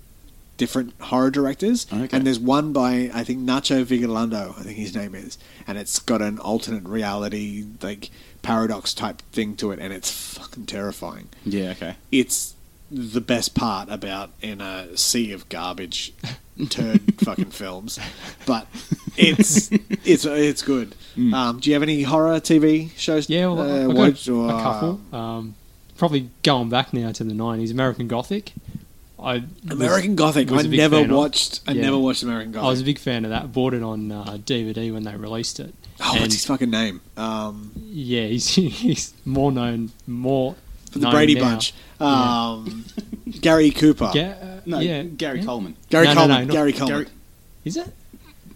different 0.62 0.94
horror 1.02 1.32
directors. 1.32 1.88
Okay. 1.92 2.16
And 2.16 2.24
there's 2.24 2.40
one 2.40 2.72
by 2.72 3.10
I 3.16 3.24
think 3.24 3.40
Nacho 3.40 3.84
Vigalondo, 3.84 4.56
I 4.60 4.62
think 4.62 4.78
his 4.78 4.96
name 4.96 5.16
is, 5.16 5.40
and 5.66 5.76
it's 5.76 5.98
got 5.98 6.22
an 6.22 6.38
alternate 6.38 6.88
reality 6.88 7.66
like 7.82 8.12
paradox 8.44 8.94
type 8.94 9.24
thing 9.32 9.56
to 9.56 9.72
it, 9.72 9.80
and 9.80 9.92
it's 9.92 10.12
fucking 10.12 10.68
terrifying. 10.68 11.30
Yeah, 11.44 11.72
okay. 11.72 11.96
It's 12.12 12.54
the 12.92 13.22
best 13.22 13.56
part 13.56 13.90
about 13.90 14.30
in 14.40 14.62
a 14.62 14.96
sea 14.96 15.32
of 15.32 15.50
garbage 15.50 16.14
turd 16.70 17.02
fucking 17.24 17.50
films, 17.50 17.98
but 18.46 18.68
it's 19.18 19.72
it's 20.06 20.26
it's 20.26 20.62
good. 20.62 20.94
Um, 21.18 21.60
do 21.60 21.72
you 21.72 21.74
have 21.74 21.82
any 21.82 22.04
horror 22.04 22.40
TV 22.40 22.96
shows? 22.98 23.32
Yeah, 23.32 23.48
well, 23.48 23.62
uh, 23.62 23.82
I've 23.82 23.88
got 23.88 23.96
watched 23.96 24.30
or, 24.30 24.48
a 24.48 24.62
couple. 24.62 25.02
Um, 25.12 25.56
probably 25.98 26.30
going 26.44 26.70
back 26.70 26.94
now 26.94 27.12
to 27.14 27.24
the 27.24 27.34
90s, 27.34 27.72
American 27.72 28.08
Gothic. 28.08 28.54
I 29.22 29.34
was- 29.36 29.44
American 29.72 30.16
Gothic. 30.16 30.50
was 30.50 30.66
I 30.66 30.68
a 30.68 30.72
never 30.72 30.96
fan 31.02 31.10
of. 31.12 31.16
watched. 31.18 31.60
I 31.68 31.74
Yeah. 31.74 31.82
never 31.84 31.98
watched 31.98 32.24
American 32.24 32.52
Gothic. 32.54 32.66
I 32.66 32.70
was 32.70 32.82
a 32.82 32.84
big 32.84 33.00
fan 33.00 33.24
of 33.26 33.32
that. 33.32 33.52
Bought 33.54 33.74
it 33.74 33.84
on 33.84 34.12
uh, 34.12 34.38
DVD 34.46 34.92
when 34.92 35.04
they 35.04 35.16
released 35.16 35.60
it. 35.60 35.74
oh, 36.00 36.12
And, 36.14 36.22
what's 36.22 36.34
his 36.34 36.46
fucking 36.46 36.70
name? 36.72 37.02
Um, 37.18 37.72
Yeah, 37.92 38.26
he's 38.28 38.48
he's 38.56 39.14
more 39.26 39.52
known 39.52 39.92
more 40.08 40.56
for 40.92 41.00
the 41.00 41.10
Brady 41.10 41.36
now. 41.36 41.42
Bunch. 41.42 41.74
Um, 42.00 42.86
Gary 43.42 43.70
Cooper. 43.72 44.10
Ga- 44.14 44.36
uh, 44.42 44.60
No, 44.66 44.80
yeah, 44.80 45.04
Gary 45.04 45.40
yeah. 45.40 45.46
Coleman. 45.46 45.76
Gary 45.90 46.08
No, 46.08 46.14
no, 46.14 46.20
Coleman. 46.22 46.38
no, 46.40 46.44
not- 46.46 46.54
Gary 46.54 46.74
Coleman. 46.74 46.98
Gary, 47.04 47.08
Is 47.66 47.78
it? 47.78 47.94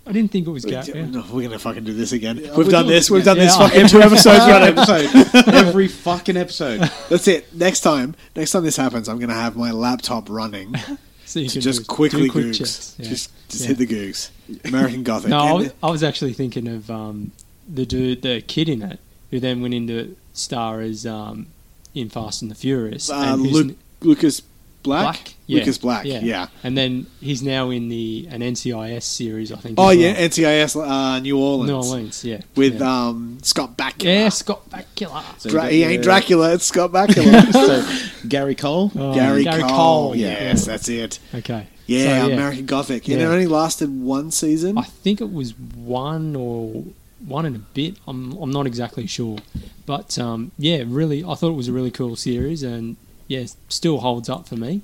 I 0.08 0.12
didn't 0.12 0.32
think 0.32 0.46
it 0.48 0.52
was 0.52 0.66
Gary. 0.66 0.86
yeah. 0.94 1.06
No, 1.06 1.26
we're 1.32 1.42
gonna 1.48 1.58
fucking 1.60 1.84
do 1.84 1.94
this 1.94 2.12
again. 2.12 2.38
Yeah, 2.38 2.56
We've 2.56 2.70
done 2.70 2.84
doing 2.86 2.96
this. 2.96 3.10
We've 3.10 3.22
again. 3.24 3.38
done 3.38 3.46
this 3.46 3.58
Yeah, 3.58 3.68
fucking 3.68 3.88
two 3.88 4.02
episodes 4.04 4.40
running. 4.40 4.78
episode. 4.78 5.54
Every 5.54 5.88
fucking 5.88 6.38
episode. 6.38 6.82
That's 7.10 7.28
it. 7.28 7.54
Next 7.56 7.80
time, 7.82 8.16
next 8.36 8.52
time 8.52 8.64
this 8.64 8.78
happens, 8.78 9.10
I'm 9.10 9.20
gonna 9.20 9.34
have 9.34 9.56
my 9.56 9.72
laptop 9.72 10.30
running 10.30 10.76
So 11.26 11.40
you 11.40 11.48
to 11.48 11.54
can 11.54 11.62
just 11.62 11.80
do- 11.80 11.86
quickly 11.86 12.24
do 12.28 12.32
quick 12.32 12.46
googs. 12.46 13.00
Yeah. 13.00 13.10
Just, 13.10 13.32
just 13.50 13.62
Yeah. 13.64 13.68
hit 13.70 13.78
the 13.80 13.88
googs. 13.88 14.30
American 14.64 15.02
Gothic. 15.04 15.30
No, 15.32 15.40
I 15.40 15.52
was, 15.54 15.74
I 15.82 15.90
was 15.90 16.04
actually 16.04 16.34
thinking 16.34 16.68
of 16.68 16.90
um, 16.92 17.32
the 17.68 17.86
dude, 17.86 18.22
the 18.22 18.42
kid 18.42 18.70
in 18.70 18.84
it, 18.84 19.00
who 19.32 19.40
then 19.40 19.60
went 19.62 19.74
into 19.74 20.16
star 20.34 20.82
as 20.82 21.06
um, 21.08 21.48
in 21.96 22.10
Fast 22.10 22.44
and 22.44 22.52
the 22.52 22.56
Furious. 22.56 23.10
uh, 23.10 23.16
and 23.16 23.42
Luke, 23.42 23.66
n- 23.70 23.78
Lucas 24.02 24.44
Black. 24.86 25.04
Black? 25.16 25.34
Yeah, 25.48 25.60
Lucas 25.60 25.78
Black. 25.78 26.06
yeah. 26.06 26.20
Yeah. 26.22 26.48
and 26.64 26.76
then 26.78 27.06
he's 27.22 27.44
now 27.44 27.70
in 27.70 27.90
the 27.90 28.28
an 28.32 28.42
NCIS 28.42 29.04
series, 29.04 29.52
I 29.52 29.58
think. 29.58 29.76
Oh 29.78 29.90
as 29.90 29.98
yeah, 29.98 30.14
well. 30.14 30.30
NCIS 30.30 30.88
uh, 30.90 31.20
New 31.20 31.38
Orleans. 31.38 31.70
New 31.70 31.76
Orleans, 31.76 32.24
yeah, 32.26 32.42
With 32.56 32.80
yeah. 32.80 33.08
um, 33.08 33.38
Scott 33.44 33.78
Bakula. 33.78 34.04
yeah, 34.06 34.30
Scott 34.30 34.70
Bakula. 34.70 35.24
So 35.40 35.50
Dra- 35.50 35.68
he 35.70 35.84
ain't 35.84 36.02
Dracula. 36.04 36.54
It's 36.54 36.66
Scott 36.66 36.92
Bakula. 36.94 37.52
so 38.22 38.28
Gary 38.28 38.56
Cole. 38.56 38.92
Oh, 38.96 39.14
Gary, 39.14 39.44
Cole. 39.46 40.16
yeah. 40.16 40.30
Yes, 40.30 40.66
that's 40.66 40.88
it. 40.90 41.20
Okay. 41.34 41.68
Yeah, 41.88 42.26
So, 42.26 42.32
American 42.34 42.66
Gothic. 42.66 43.08
And 43.10 43.22
it 43.22 43.26
only 43.26 43.46
lasted 43.46 43.90
one 44.02 44.32
season. 44.32 44.78
I 44.78 44.84
think 44.84 45.22
it 45.22 45.32
was 45.32 45.54
one 45.60 46.36
or 46.36 46.84
one 47.28 47.46
and 47.46 47.56
a 47.56 47.60
bit. 47.60 47.98
I'm 48.08 48.32
I'm 48.34 48.50
not 48.52 48.66
exactly 48.66 49.06
sure, 49.06 49.38
but 49.86 50.18
um, 50.18 50.52
yeah, 50.58 50.84
really, 50.88 51.24
I 51.24 51.36
thought 51.36 51.50
it 51.50 51.56
was 51.56 51.68
a 51.68 51.74
really 51.74 51.92
cool 51.92 52.16
series, 52.16 52.64
and 52.64 52.98
yeah, 53.28 53.46
still 53.70 54.00
holds 54.00 54.30
up 54.30 54.48
for 54.48 54.56
me. 54.56 54.82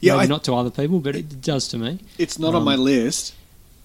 Yeah, 0.00 0.16
I- 0.16 0.26
not 0.26 0.44
to 0.44 0.54
other 0.54 0.70
people, 0.70 0.98
but 1.00 1.16
it 1.16 1.40
does 1.40 1.68
to 1.68 1.78
me. 1.78 2.00
It's 2.18 2.38
not 2.38 2.48
on 2.50 2.56
Um, 2.56 2.64
my 2.64 2.76
list, 2.76 3.34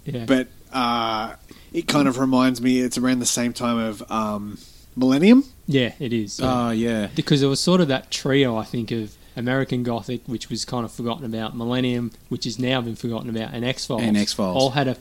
Yeah, 0.05 0.25
but 0.25 0.47
uh, 0.73 1.35
it 1.71 1.87
kind 1.87 2.07
of 2.07 2.17
reminds 2.19 2.61
me. 2.61 2.79
It's 2.79 2.97
around 2.97 3.19
the 3.19 3.25
same 3.25 3.53
time 3.53 3.77
of 3.77 4.11
um, 4.11 4.57
Millennium. 4.95 5.45
yeah, 5.67 5.93
it 5.99 6.11
is. 6.13 6.39
yeah. 6.39 6.67
Oh 6.67 6.71
yeah. 6.71 7.07
because 7.15 7.41
it 7.41 7.47
was 7.47 7.59
sort 7.59 7.79
of 7.81 7.87
that 7.87 8.11
trio, 8.11 8.57
I 8.57 8.63
think, 8.63 8.91
of 8.91 9.15
American 9.37 9.83
Gothic, 9.83 10.21
which 10.25 10.49
was 10.49 10.65
kind 10.65 10.83
of 10.83 10.91
forgotten 10.91 11.23
about, 11.25 11.55
Millennium, 11.55 12.11
which 12.27 12.43
has 12.43 12.59
now 12.59 12.81
been 12.81 12.95
forgotten 12.97 13.29
about, 13.29 13.53
and 13.53 13.63
X 13.63 13.85
Files. 13.85 14.01
And 14.01 14.17
X-Files. 14.17 14.55
all 14.57 14.71
had 14.71 14.87
a 14.89 14.97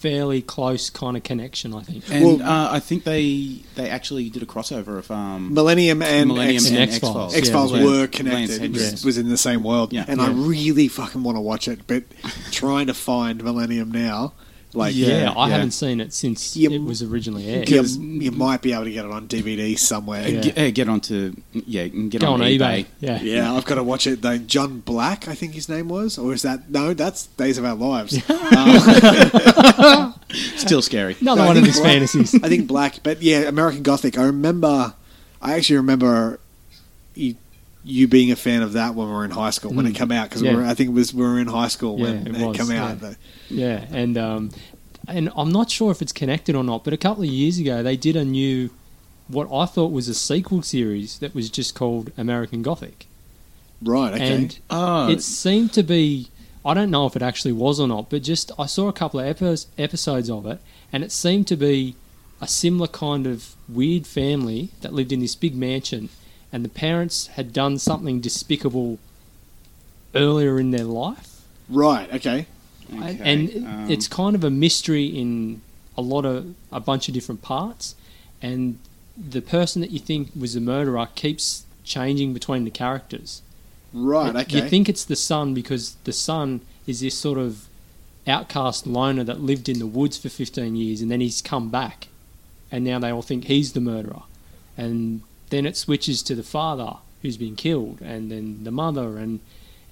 fairly 0.00 0.40
close 0.42 0.88
kind 0.90 1.16
of 1.16 1.22
connection, 1.22 1.74
I 1.74 1.82
think. 1.82 2.04
And 2.10 2.24
Well- 2.24 2.42
uh, 2.42 2.72
I 2.72 2.80
think 2.80 3.04
they 3.04 3.62
they 3.74 3.88
actually 3.90 4.30
did 4.30 4.42
a 4.42 4.46
crossover 4.46 4.98
of 4.98 5.10
um, 5.10 5.52
Millennium 5.54 6.02
and 6.02 6.28
Millennium 6.28 6.56
X- 6.56 6.68
and 6.68 6.78
and 6.78 6.90
X-Files. 6.90 7.34
X-Files. 7.36 7.72
Yeah, 7.72 7.84
were 7.84 8.06
connected. 8.06 8.60
Hendricks. 8.60 8.86
It 8.88 8.92
was, 8.92 9.04
was 9.04 9.18
in 9.18 9.28
the 9.28 9.36
same 9.36 9.62
world, 9.62 9.92
Yeah. 9.92 10.04
and 10.08 10.20
I 10.20 10.30
really 10.30 10.88
fucking 10.88 11.22
want 11.22 11.36
to 11.36 11.40
watch 11.40 11.68
it. 11.68 11.80
But 11.86 12.04
trying 12.50 12.86
to 12.86 12.94
find 12.94 13.42
Millennium 13.44 13.90
now, 13.92 14.32
like 14.72 14.94
yeah, 14.94 15.32
I 15.36 15.48
yeah. 15.48 15.54
haven't 15.54 15.72
seen 15.72 16.00
it 16.00 16.12
since 16.12 16.56
Yeah. 16.56 16.70
it 16.70 16.82
was 16.82 17.02
originally 17.02 17.46
aired. 17.48 17.68
you, 17.68 17.82
you 17.82 18.30
might 18.30 18.62
be 18.62 18.72
able 18.72 18.84
to 18.84 18.90
get 18.92 19.04
it 19.04 19.10
on 19.10 19.26
DVD 19.26 19.76
somewhere. 19.78 20.28
Yeah. 20.28 20.40
Get, 20.40 20.58
uh, 20.58 20.70
get 20.70 20.88
onto 20.88 21.34
yeah, 21.52 21.88
get 21.88 22.20
Go 22.20 22.32
on, 22.34 22.40
on 22.42 22.46
eBay. 22.46 22.58
eBay. 22.58 22.86
Yeah. 23.00 23.20
Yeah, 23.20 23.52
I've 23.54 23.64
got 23.64 23.74
to 23.76 23.82
watch 23.82 24.06
it 24.06 24.22
though. 24.22 24.38
John 24.38 24.80
Black, 24.80 25.26
I 25.28 25.34
think 25.34 25.54
his 25.54 25.68
name 25.68 25.88
was, 25.88 26.18
or 26.18 26.32
is 26.32 26.42
that 26.42 26.70
no? 26.70 26.94
That's 26.94 27.26
Days 27.26 27.58
of 27.58 27.64
Our 27.64 27.74
Lives. 27.74 28.20
Um, 28.50 30.14
Still 30.56 30.82
scary. 30.82 31.16
Another 31.20 31.40
No, 31.40 31.44
I 31.44 31.46
one 31.48 31.56
of 31.56 31.62
think 31.62 31.66
his 31.74 31.80
Black- 31.80 31.92
fantasies. 31.92 32.34
I 32.42 32.48
think 32.48 32.66
Black, 32.66 33.02
but 33.02 33.22
yeah, 33.22 33.40
American 33.42 33.82
Gothic. 33.82 34.18
I 34.18 34.24
remember. 34.24 34.94
I 35.42 35.54
actually 35.54 35.76
remember 35.76 36.38
you, 37.14 37.34
you 37.84 38.06
being 38.06 38.30
a 38.30 38.36
fan 38.36 38.62
of 38.62 38.74
that 38.74 38.94
when 38.94 39.06
we 39.08 39.12
were 39.12 39.24
in 39.24 39.30
high 39.30 39.50
school 39.50 39.72
when 39.72 39.86
it 39.86 39.92
Mm. 39.94 39.96
came 39.96 40.12
out 40.12 40.28
because 40.28 40.42
Yeah. 40.42 40.56
we 40.56 40.64
I 40.64 40.74
think 40.74 40.90
it 40.90 40.92
was 40.92 41.14
we 41.14 41.22
were 41.22 41.38
in 41.40 41.46
high 41.48 41.68
school 41.68 41.98
Yeah, 41.98 42.04
when 42.04 42.26
it 42.26 42.36
it, 42.40 42.46
was, 42.46 42.56
came 42.56 42.70
out. 42.76 42.98
yeah. 43.00 43.14
Yeah, 43.48 43.84
and 43.90 44.18
um, 44.18 44.50
and 45.08 45.30
I'm 45.36 45.50
not 45.50 45.70
sure 45.70 45.90
if 45.90 46.02
it's 46.02 46.12
connected 46.12 46.54
or 46.54 46.62
not, 46.62 46.84
but 46.84 46.92
a 46.92 46.96
couple 46.98 47.22
of 47.24 47.30
years 47.30 47.58
ago 47.58 47.82
they 47.82 47.96
did 47.96 48.16
a 48.16 48.24
new, 48.24 48.70
what 49.28 49.48
I 49.52 49.64
thought 49.66 49.92
was 49.92 50.08
a 50.08 50.14
sequel 50.14 50.62
series 50.62 51.18
that 51.18 51.34
was 51.34 51.48
just 51.48 51.74
called 51.74 52.12
American 52.18 52.62
Gothic, 52.62 53.06
Right. 53.82 54.12
Okay. 54.14 54.34
and 54.34 54.58
Oh, 54.68 55.08
it 55.08 55.22
seemed 55.22 55.72
to 55.72 55.82
be. 55.82 56.28
I 56.62 56.74
don't 56.74 56.90
know 56.90 57.06
if 57.06 57.16
it 57.16 57.22
actually 57.22 57.52
was 57.52 57.80
or 57.80 57.88
not, 57.88 58.10
but 58.10 58.22
just 58.22 58.52
I 58.58 58.66
saw 58.66 58.88
a 58.88 58.92
couple 58.92 59.18
of 59.20 59.26
epi- 59.26 59.64
episodes 59.78 60.28
of 60.28 60.44
it, 60.44 60.58
and 60.92 61.02
it 61.02 61.10
seemed 61.12 61.46
to 61.46 61.56
be 61.56 61.94
a 62.42 62.46
similar 62.46 62.86
kind 62.88 63.26
of 63.26 63.54
weird 63.68 64.06
family 64.06 64.68
that 64.82 64.92
lived 64.92 65.10
in 65.12 65.20
this 65.20 65.34
big 65.34 65.54
mansion, 65.56 66.10
and 66.52 66.64
the 66.64 66.68
parents 66.68 67.28
had 67.28 67.52
done 67.52 67.78
something 67.78 68.20
despicable 68.20 68.98
earlier 70.14 70.58
in 70.58 70.70
their 70.70 70.84
life. 70.84 71.42
right. 71.68 72.12
Okay. 72.14 72.46
okay, 72.92 73.18
and 73.22 73.66
um, 73.66 73.90
it's 73.90 74.08
kind 74.08 74.34
of 74.34 74.42
a 74.44 74.50
mystery 74.50 75.06
in 75.06 75.62
a 75.96 76.02
lot 76.02 76.24
of 76.24 76.54
a 76.72 76.80
bunch 76.80 77.08
of 77.08 77.14
different 77.14 77.42
parts 77.42 77.94
and 78.42 78.78
the 79.16 79.42
person 79.42 79.82
that 79.82 79.90
you 79.90 79.98
think 79.98 80.30
was 80.38 80.54
the 80.54 80.60
murderer 80.60 81.06
keeps 81.14 81.64
changing 81.84 82.32
between 82.32 82.64
the 82.64 82.70
characters 82.70 83.42
Right. 83.92 84.34
Okay. 84.34 84.62
you 84.62 84.68
think 84.68 84.88
it's 84.88 85.04
the 85.04 85.16
son 85.16 85.52
because 85.52 85.96
the 86.04 86.12
son 86.12 86.60
is 86.86 87.00
this 87.00 87.16
sort 87.16 87.38
of 87.38 87.66
outcast 88.26 88.86
loner 88.86 89.24
that 89.24 89.40
lived 89.40 89.68
in 89.68 89.78
the 89.80 89.86
woods 89.86 90.16
for 90.16 90.28
15 90.28 90.76
years 90.76 91.00
and 91.02 91.10
then 91.10 91.20
he's 91.20 91.42
come 91.42 91.70
back 91.70 92.08
and 92.70 92.84
now 92.84 92.98
they 92.98 93.10
all 93.10 93.22
think 93.22 93.44
he's 93.44 93.72
the 93.72 93.80
murderer 93.80 94.22
and 94.76 95.22
then 95.50 95.66
it 95.66 95.76
switches 95.76 96.22
to 96.22 96.34
the 96.34 96.42
father 96.42 96.94
who's 97.22 97.36
been 97.36 97.54
killed 97.56 98.00
and 98.00 98.30
then 98.32 98.64
the 98.64 98.70
mother 98.70 99.18
and 99.18 99.40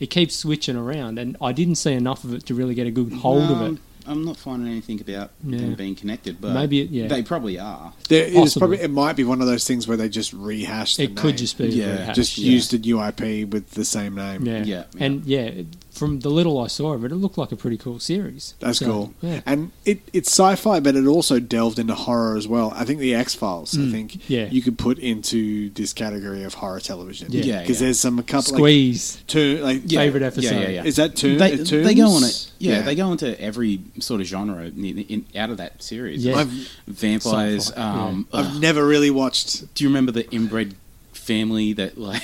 it 0.00 0.06
keeps 0.10 0.34
switching 0.36 0.76
around 0.76 1.18
and 1.18 1.36
I 1.40 1.52
didn't 1.52 1.74
see 1.76 1.92
enough 1.92 2.24
of 2.24 2.32
it 2.34 2.46
to 2.46 2.54
really 2.54 2.74
get 2.74 2.86
a 2.86 2.90
good 2.90 3.12
hold 3.12 3.50
of 3.50 3.62
it 3.74 3.78
I'm 4.06 4.24
not 4.24 4.38
finding 4.38 4.70
anything 4.72 5.02
about 5.02 5.32
Yeah. 5.46 5.58
them 5.58 5.74
being 5.74 5.94
connected, 5.94 6.40
but 6.40 6.54
Maybe 6.54 6.80
it- 6.80 6.88
yeah. 6.88 7.08
they 7.08 7.22
probably 7.22 7.58
are. 7.58 7.92
There 8.08 8.24
is 8.24 8.32
Possibly. 8.34 8.60
probably 8.60 8.80
it 8.80 8.90
might 8.90 9.16
be 9.16 9.24
one 9.24 9.42
of 9.42 9.46
those 9.46 9.66
things 9.66 9.86
where 9.86 9.98
they 9.98 10.08
just 10.08 10.32
rehash. 10.32 10.96
The 10.96 11.02
it 11.02 11.16
could 11.16 11.26
name. 11.26 11.36
just 11.36 11.58
be 11.58 11.64
a 11.64 11.68
Yeah, 11.68 11.90
rehash, 11.92 12.16
just 12.16 12.38
yeah. 12.38 12.50
used 12.50 12.72
a 12.72 12.78
UIP 12.78 13.44
with 13.44 13.72
the 13.72 13.84
same 13.84 14.14
name. 14.14 14.46
yeah. 14.46 14.64
Yeah, 14.64 14.84
and 14.98 15.26
yeah 15.26 15.40
it- 15.42 15.66
from 15.98 16.20
the 16.20 16.30
little 16.30 16.58
I 16.60 16.68
saw 16.68 16.92
of 16.94 17.04
it 17.04 17.12
it 17.12 17.16
looked 17.16 17.36
like 17.38 17.52
a 17.52 17.56
pretty 17.56 17.76
cool 17.76 17.98
series 17.98 18.54
That's 18.60 18.78
So, 18.78 18.86
cool. 18.86 19.14
yeah 19.20 19.40
And 19.46 19.72
it, 19.84 20.00
it's 20.12 20.28
sci-fi, 20.30 20.80
but 20.80 20.94
it 20.96 21.06
also 21.06 21.40
delved 21.40 21.78
into 21.78 21.94
horror 21.94 22.36
as 22.36 22.46
well. 22.46 22.72
I 22.74 22.84
think 22.84 23.00
the 23.00 23.14
X 23.14 23.34
Files. 23.34 23.76
I 23.76 23.80
Mm, 23.82 23.90
think 23.92 24.28
yeah. 24.30 24.46
you 24.50 24.62
could 24.62 24.78
put 24.78 24.98
into 24.98 25.70
this 25.70 25.92
category 25.92 26.44
of 26.44 26.54
horror 26.54 26.80
television. 26.80 27.28
Yeah. 27.30 27.42
Yeah, 27.44 27.60
because 27.62 27.80
yeah. 27.80 27.86
there's 27.86 28.00
some 28.00 28.18
a 28.18 28.22
couple 28.22 28.52
like 28.52 28.58
squeeze 28.60 29.22
two 29.26 29.58
like 29.58 29.82
Yeah, 29.86 30.00
Favorite 30.00 30.22
episode. 30.22 30.60
Yeah, 30.60 30.68
yeah, 30.68 30.84
Is 30.84 30.96
that 30.96 31.16
two? 31.16 31.36
They, 31.38 31.56
they 31.56 31.94
go 31.94 32.08
on 32.10 32.24
it. 32.24 32.50
Yeah, 32.58 32.82
they 32.82 32.94
go 32.94 33.10
into 33.12 33.38
every 33.40 33.80
sort 34.00 34.20
of 34.20 34.26
genre 34.26 34.64
in, 34.64 34.84
in, 34.98 35.26
out 35.36 35.50
of 35.50 35.56
that 35.58 35.82
series. 35.82 36.24
Yeah. 36.24 36.36
I've 36.36 36.50
Vampires. 36.86 37.66
Sci-fi, 37.68 37.80
Um, 38.08 38.26
I've 38.32 38.60
never 38.60 38.86
really 38.86 39.10
watched. 39.10 39.74
do 39.74 39.84
you 39.84 39.90
remember 39.90 40.12
the 40.12 40.28
inbred 40.30 40.74
family 41.12 41.72
that 41.74 41.98
like? 41.98 42.22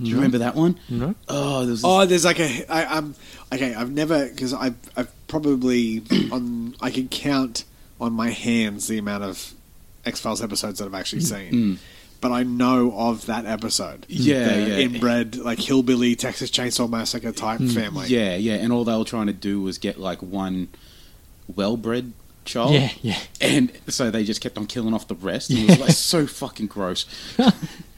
Do 0.00 0.06
you 0.08 0.14
No. 0.14 0.16
remember 0.22 0.38
that 0.38 0.54
one? 0.54 0.78
no 0.88 1.14
Oh, 1.28 1.60
there 1.60 1.70
was. 1.72 1.82
Oh, 1.84 2.06
there's 2.06 2.24
like 2.24 2.40
a. 2.40 2.64
I, 2.72 2.96
I'm 2.98 3.14
okay. 3.52 3.74
I've 3.74 3.90
never 3.92 4.28
because 4.28 4.54
I've 4.54 4.76
I've 4.96 5.10
probably 5.28 6.02
on. 6.32 6.74
I 6.80 6.90
can 6.90 7.08
count 7.08 7.64
on 8.00 8.12
my 8.12 8.30
hands 8.30 8.88
the 8.88 8.98
amount 8.98 9.24
of 9.24 9.52
X 10.06 10.20
Files 10.20 10.42
episodes 10.42 10.78
that 10.78 10.86
I've 10.86 10.94
actually 10.94 11.22
seen. 11.22 11.52
Mm. 11.52 11.78
But 12.22 12.32
I 12.32 12.42
know 12.42 12.92
of 12.96 13.26
that 13.26 13.46
episode. 13.46 14.04
Yeah, 14.08 14.44
the 14.54 14.60
yeah. 14.68 14.76
inbred 14.78 15.36
like 15.36 15.58
hillbilly 15.58 16.16
Texas 16.16 16.50
Chainsaw 16.50 16.88
Massacre 16.88 17.32
type 17.32 17.60
Mm. 17.60 17.74
family. 17.74 18.08
Yeah, 18.08 18.36
yeah, 18.36 18.54
and 18.54 18.72
all 18.72 18.84
they 18.84 18.96
were 18.96 19.04
trying 19.04 19.28
to 19.28 19.32
do 19.32 19.60
was 19.62 19.78
get 19.78 19.98
like 19.98 20.22
one 20.22 20.68
well-bred 21.56 22.12
child. 22.44 22.72
yeah 22.74 22.90
yeah 23.02 23.18
and 23.40 23.70
so 23.88 24.10
they 24.10 24.24
just 24.24 24.40
kept 24.40 24.56
on 24.56 24.66
killing 24.66 24.94
off 24.94 25.08
the 25.08 25.14
rest. 25.14 25.50
And 25.50 25.58
it 25.60 25.68
was 25.70 25.78
like 25.80 25.90
so 26.12 26.26
fucking 26.26 26.66
gross. 26.68 27.06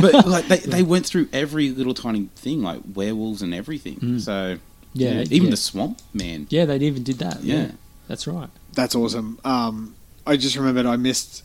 but 0.00 0.26
like 0.26 0.46
they, 0.48 0.58
they 0.58 0.82
went 0.82 1.06
through 1.06 1.28
every 1.32 1.70
little 1.70 1.94
tiny 1.94 2.28
thing, 2.36 2.62
like 2.62 2.80
werewolves 2.94 3.42
and 3.42 3.52
everything. 3.54 3.96
Mm. 3.96 4.20
So 4.20 4.58
Yeah, 4.92 5.20
even 5.22 5.44
yeah. 5.44 5.50
the 5.50 5.56
swamp 5.56 6.00
man. 6.12 6.46
yeah 6.50 6.64
they 6.64 6.76
even 6.78 7.02
did 7.02 7.18
that 7.18 7.42
yeah, 7.42 7.54
Yeah. 7.56 7.70
that's 8.08 8.26
right 8.26 8.48
That's 8.74 8.94
awesome. 8.94 9.38
Um, 9.44 9.94
I 10.26 10.36
just 10.36 10.56
remembered 10.56 10.86
I 10.86 10.96
missed. 10.96 11.44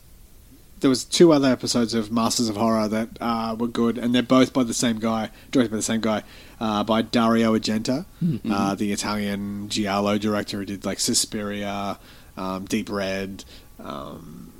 There 0.80 0.90
was 0.90 1.04
two 1.04 1.32
other 1.32 1.48
episodes 1.50 1.94
of 1.94 2.12
Masters 2.12 2.50
of 2.50 2.56
Horror 2.56 2.86
that 2.88 3.08
uh, 3.18 3.56
were 3.58 3.66
good, 3.66 3.96
and 3.96 4.14
they're 4.14 4.22
both 4.22 4.52
by 4.52 4.62
the 4.62 4.74
same 4.74 4.98
guy, 4.98 5.30
directed 5.50 5.70
by 5.70 5.76
the 5.78 5.82
same 5.82 6.02
guy, 6.02 6.22
uh, 6.60 6.84
by 6.84 7.00
Dario 7.00 7.56
Argento, 7.58 8.04
Mm-hmm. 8.22 8.52
uh, 8.52 8.74
the 8.74 8.92
Italian 8.92 9.70
giallo 9.70 10.18
director 10.18 10.58
who 10.58 10.66
did 10.66 10.84
like 10.84 11.00
Suspiria, 11.00 11.98
um, 12.36 12.66
Deep 12.66 12.90
Red, 12.90 13.44
um, 13.80 14.52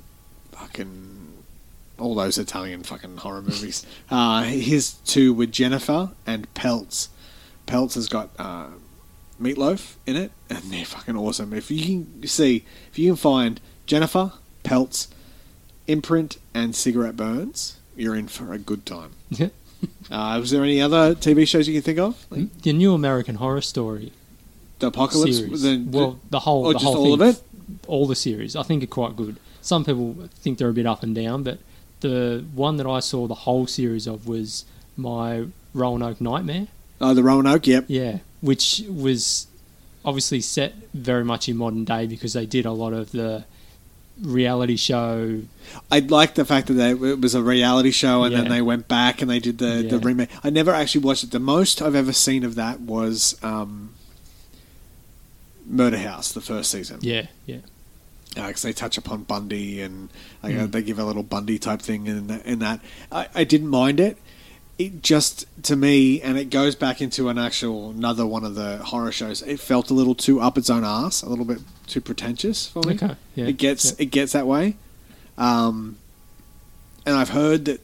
fucking 0.53 1.16
all 1.99 2.15
those 2.15 2.37
Italian 2.37 2.83
fucking 2.83 3.17
horror 3.17 3.41
movies. 3.41 3.85
Uh, 4.09 4.43
his 4.43 4.93
two 5.05 5.33
were 5.33 5.45
Jennifer 5.45 6.11
and 6.25 6.51
Pelts, 6.53 7.09
Peltz 7.67 7.95
has 7.95 8.07
got 8.07 8.29
uh, 8.39 8.67
Meatloaf 9.39 9.95
in 10.07 10.15
it, 10.15 10.31
and 10.49 10.59
they're 10.71 10.85
fucking 10.85 11.15
awesome. 11.15 11.53
If 11.53 11.69
you 11.69 11.81
can 11.85 12.27
see, 12.27 12.63
if 12.89 12.97
you 12.97 13.09
can 13.11 13.17
find 13.17 13.59
Jennifer 13.85 14.31
Pelts, 14.63 15.09
Imprint, 15.85 16.37
and 16.53 16.75
Cigarette 16.75 17.15
Burns, 17.15 17.77
you're 17.95 18.15
in 18.15 18.27
for 18.27 18.53
a 18.53 18.57
good 18.57 18.85
time. 18.85 19.11
Yeah. 19.29 19.49
Uh, 20.09 20.37
was 20.39 20.49
there 20.51 20.63
any 20.63 20.81
other 20.81 21.13
TV 21.13 21.45
shows 21.47 21.67
you 21.67 21.73
can 21.73 21.83
think 21.83 21.99
of? 21.99 22.25
Like 22.31 22.61
The 22.61 22.71
new 22.73 22.93
American 22.95 23.35
Horror 23.35 23.61
Story 23.61 24.13
the 24.79 24.87
Apocalypse? 24.87 25.37
series. 25.37 25.61
The, 25.61 25.83
well, 25.85 26.19
the 26.29 26.39
whole, 26.39 26.71
the 26.71 26.79
whole 26.79 26.95
all 26.95 27.17
thing, 27.17 27.27
of 27.29 27.35
it? 27.35 27.43
all 27.87 28.07
the 28.07 28.15
series. 28.15 28.55
I 28.55 28.63
think 28.63 28.81
are 28.83 28.87
quite 28.87 29.15
good. 29.15 29.37
Some 29.61 29.83
people 29.85 30.29
think 30.35 30.57
they're 30.57 30.69
a 30.69 30.73
bit 30.73 30.85
up 30.87 31.03
and 31.03 31.13
down, 31.13 31.43
but 31.43 31.59
the 32.01 32.45
one 32.53 32.77
that 32.77 32.87
I 32.87 32.99
saw 32.99 33.27
the 33.27 33.35
whole 33.35 33.67
series 33.67 34.07
of 34.07 34.27
was 34.27 34.65
my 34.95 35.45
Roanoke 35.73 36.21
Nightmare. 36.21 36.67
Oh, 36.99 37.13
the 37.13 37.23
Roanoke. 37.23 37.67
Yep. 37.67 37.85
Yeah, 37.87 38.19
which 38.41 38.83
was 38.89 39.47
obviously 40.05 40.41
set 40.41 40.73
very 40.93 41.23
much 41.23 41.49
in 41.49 41.57
modern 41.57 41.83
day 41.85 42.07
because 42.07 42.33
they 42.33 42.45
did 42.45 42.65
a 42.65 42.71
lot 42.71 42.93
of 42.93 43.11
the 43.11 43.45
reality 44.21 44.75
show. 44.77 45.41
I 45.91 45.99
like 45.99 46.35
the 46.35 46.45
fact 46.45 46.67
that 46.67 46.73
they, 46.73 46.91
it 46.91 47.21
was 47.21 47.35
a 47.35 47.43
reality 47.43 47.91
show, 47.91 48.23
and 48.23 48.33
then 48.33 48.49
they 48.49 48.61
went 48.61 48.87
back 48.87 49.21
and 49.21 49.29
they 49.29 49.39
did 49.39 49.57
the, 49.57 49.85
the 49.89 49.99
remake. 49.99 50.29
I 50.43 50.49
never 50.49 50.71
actually 50.71 51.01
watched 51.01 51.23
it. 51.23 51.31
The 51.31 51.39
most 51.39 51.81
I've 51.81 51.95
ever 51.95 52.13
seen 52.13 52.43
of 52.43 52.55
that 52.55 52.79
was 52.79 53.37
um, 53.43 53.93
Murder 55.65 55.97
House, 55.99 56.31
the 56.31 56.41
first 56.41 56.71
season. 56.71 56.99
Yeah, 57.01 57.27
yeah, 57.45 57.59
because 58.45 58.61
they 58.61 58.73
touch 58.73 58.99
upon 58.99 59.23
Bundy 59.23 59.81
and 59.81 60.09
like, 60.43 60.53
Mm. 60.53 60.63
uh, 60.63 60.65
they 60.67 60.83
give 60.83 60.99
a 60.99 61.03
little 61.05 61.23
Bundy 61.23 61.57
type 61.57 61.81
thing 61.81 62.05
in 62.05 62.27
that. 62.27 62.45
In 62.45 62.59
that. 62.59 62.81
I, 63.11 63.29
I 63.33 63.43
didn't 63.43 63.69
mind 63.69 63.99
it. 63.99 64.17
It 64.77 65.01
just 65.01 65.47
to 65.63 65.75
me, 65.75 66.21
and 66.21 66.37
it 66.37 66.51
goes 66.51 66.75
back 66.75 67.01
into 67.01 67.29
an 67.29 67.39
actual 67.39 67.89
another 67.89 68.27
one 68.27 68.43
of 68.43 68.53
the 68.53 68.77
horror 68.77 69.11
shows. 69.11 69.41
It 69.41 69.59
felt 69.59 69.89
a 69.89 69.95
little 69.95 70.13
too 70.13 70.39
up 70.39 70.55
its 70.55 70.69
own 70.69 70.83
ass, 70.85 71.23
a 71.23 71.29
little 71.29 71.45
bit 71.45 71.57
too 71.87 71.99
pretentious 71.99 72.67
for 72.67 72.83
me. 72.85 72.93
Okay, 72.93 73.15
yeah, 73.33 73.45
it 73.45 73.57
gets 73.57 73.85
yeah. 73.85 74.03
it 74.03 74.11
gets 74.11 74.33
that 74.33 74.45
way. 74.45 74.75
Um, 75.35 75.97
and 77.07 77.15
I've 77.15 77.29
heard 77.29 77.65
that 77.65 77.81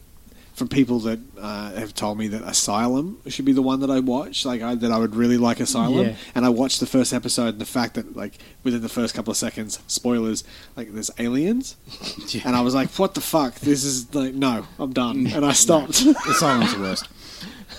from 0.64 0.70
people 0.70 1.00
that 1.00 1.20
uh, 1.38 1.74
have 1.74 1.94
told 1.94 2.18
me 2.18 2.30
that 2.30 2.42
Asylum 2.44 3.20
should 3.28 3.44
be 3.44 3.52
the 3.52 3.62
one 3.62 3.82
that 3.82 3.90
I 3.92 4.00
watch. 4.00 4.46
Like 4.46 4.62
I, 4.62 4.76
that, 4.76 4.92
I 4.94 4.98
would 4.98 5.14
really 5.14 5.38
like 5.38 5.60
Asylum. 5.60 6.08
Yeah. 6.08 6.16
And 6.36 6.46
I 6.46 6.50
watched 6.50 6.80
the 6.80 6.86
first 6.86 7.12
episode, 7.14 7.50
and 7.50 7.60
the 7.60 7.66
fact 7.66 7.96
that 7.96 8.16
like 8.16 8.38
within 8.64 8.82
the 8.82 8.88
first 8.88 9.14
couple 9.14 9.32
of 9.32 9.36
seconds, 9.36 9.80
spoilers, 9.88 10.46
like 10.78 10.94
there's 10.94 11.12
aliens, 11.20 11.76
Yeah. 12.30 12.44
and 12.46 12.56
I 12.56 12.62
was 12.62 12.74
like, 12.74 12.90
"What 12.92 13.14
the 13.14 13.20
fuck? 13.22 13.56
This 13.56 13.84
is 13.84 14.16
like 14.16 14.34
no, 14.34 14.66
I'm 14.80 14.94
done," 14.94 15.28
and 15.34 15.46
I 15.46 15.52
stopped. 15.52 15.96
Silence 15.96 16.74
the 16.74 16.80
worst. 16.80 17.10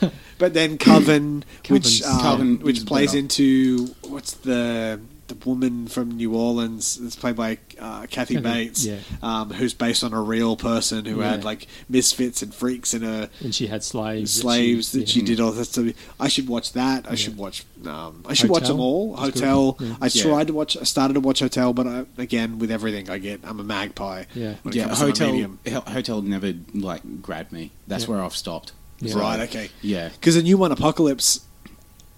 but 0.38 0.52
then 0.52 0.76
Coven, 0.76 1.42
which 1.70 2.02
um, 2.02 2.20
Coven 2.20 2.58
which 2.60 2.84
plays 2.84 3.14
into 3.14 3.86
what's 4.02 4.34
the 4.34 5.00
the 5.28 5.34
woman 5.48 5.87
from 5.88 6.10
New 6.12 6.34
Orleans 6.34 6.96
that's 6.96 7.16
played 7.16 7.37
by 7.37 7.58
uh, 7.78 8.02
Kathy 8.10 8.34
Kathy, 8.34 8.38
Bates, 8.40 8.84
yeah. 8.84 8.98
um, 9.22 9.50
who's 9.50 9.72
based 9.74 10.04
on 10.04 10.12
a 10.12 10.20
real 10.20 10.56
person 10.56 11.04
who 11.06 11.20
had 11.20 11.44
like 11.44 11.66
misfits 11.88 12.42
and 12.42 12.54
freaks 12.54 12.92
in 12.94 13.02
her 13.02 13.30
and 13.40 13.54
she 13.54 13.66
had 13.66 13.82
slaves. 13.82 14.34
that 14.34 14.40
slaves 14.42 14.92
that 14.92 15.08
she, 15.08 15.20
yeah. 15.20 15.26
did 15.26 15.40
all 15.40 15.52
that 15.52 15.64
stuff. 15.64 15.87
I 16.20 16.28
should 16.28 16.48
watch 16.48 16.72
that. 16.74 17.10
I 17.10 17.14
should 17.14 17.37
watch. 17.37 17.64
Um, 17.87 18.22
I 18.26 18.34
should 18.34 18.50
watch 18.50 18.66
them 18.66 18.80
all. 18.80 19.16
That's. 19.16 19.40
Hotel. 19.40 19.76
Yeah. 19.80 19.94
I 20.00 20.06
Yeah. 20.12 20.22
tried 20.22 20.46
to 20.48 20.52
watch. 20.52 20.76
I 20.76 20.84
started 20.84 21.14
to 21.14 21.20
watch 21.20 21.40
Hotel, 21.40 21.72
but 21.72 21.87
I, 21.87 22.04
again, 22.18 22.58
with 22.58 22.70
everything 22.70 23.08
I 23.10 23.18
get, 23.18 23.40
I'm 23.44 23.60
a 23.60 23.64
magpie. 23.64 24.24
Yeah. 24.34 24.54
when 24.62 24.74
it 24.74 24.76
Yeah, 24.78 24.87
comes 24.87 25.00
hotel. 25.00 25.32
medium. 25.32 25.58
Ho- 25.68 25.80
Hotel 25.87 26.22
never 26.22 26.52
like 26.74 27.22
grabbed 27.22 27.52
me. 27.52 27.70
That's 27.87 28.04
Yeah. 28.04 28.10
where 28.10 28.22
I've 28.22 28.37
stopped. 28.37 28.72
Yeah. 29.00 29.18
Right. 29.18 29.40
Okay. 29.40 29.70
Yeah. 29.82 30.08
Because 30.10 30.34
the 30.37 30.42
new 30.42 30.56
one, 30.56 30.70
Apocalypse, 30.72 31.40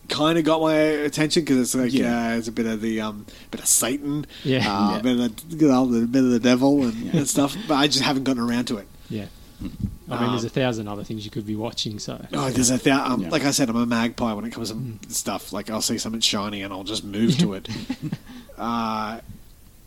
kind 0.08 0.38
of 0.38 0.44
got 0.44 0.60
my 0.60 0.74
attention 0.74 1.42
because 1.42 1.58
it's 1.58 1.74
like 1.74 1.92
Yeah. 1.92 2.32
uh, 2.32 2.36
it's 2.36 2.48
a 2.48 2.52
bit 2.52 2.66
of 2.66 2.80
the 2.80 3.00
um, 3.00 3.26
bit 3.50 3.60
of 3.60 3.66
Satan, 3.66 4.26
Yeah. 4.44 4.58
uh, 4.58 4.90
Yeah. 4.92 4.98
a 4.98 5.02
bit 5.02 5.18
of 5.20 5.50
the, 5.50 5.56
you 5.56 5.68
know, 5.68 5.84
a 5.84 6.06
bit 6.06 6.24
of 6.24 6.30
the 6.30 6.40
devil 6.40 6.84
and, 6.84 6.94
Yeah. 6.94 7.16
and 7.18 7.28
stuff. 7.28 7.56
But 7.68 7.74
I 7.74 7.86
just 7.86 8.02
haven't 8.02 8.24
gotten 8.24 8.42
around 8.42 8.66
to 8.66 8.76
it. 8.78 8.86
Yeah. 9.10 9.26
I 9.60 9.64
mean, 9.64 10.30
there's 10.30 10.42
Um, 10.42 10.46
a 10.46 10.50
thousand 10.50 10.86
other 10.88 11.02
things 11.02 11.24
you 11.24 11.30
could 11.30 11.46
be 11.46 11.56
watching. 11.56 11.98
So 11.98 12.24
Oh, 12.32 12.50
there's 12.50 12.70
a 12.70 12.76
thou- 12.76 13.04
um, 13.06 13.22
Yeah. 13.22 13.30
like 13.30 13.44
I 13.44 13.50
said, 13.52 13.70
I'm 13.70 13.76
a 13.76 13.86
magpie 13.86 14.32
when 14.34 14.44
it 14.44 14.50
comes 14.52 14.70
to 14.70 14.76
stuff. 15.08 15.52
Like 15.52 15.70
I'll 15.70 15.80
see 15.82 15.96
something 15.98 16.20
shiny 16.20 16.62
and 16.62 16.72
I'll 16.72 16.84
just 16.84 17.04
move 17.04 17.38
to 17.38 17.54
it. 17.54 17.68
uh, 18.58 19.20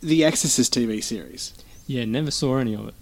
the 0.02 0.24
Exorcist 0.24 0.74
TV 0.74 1.02
series, 1.02 1.52
yeah, 1.86 2.04
never 2.04 2.30
saw 2.30 2.58
any 2.58 2.74
of 2.74 2.88
it. 2.88 2.94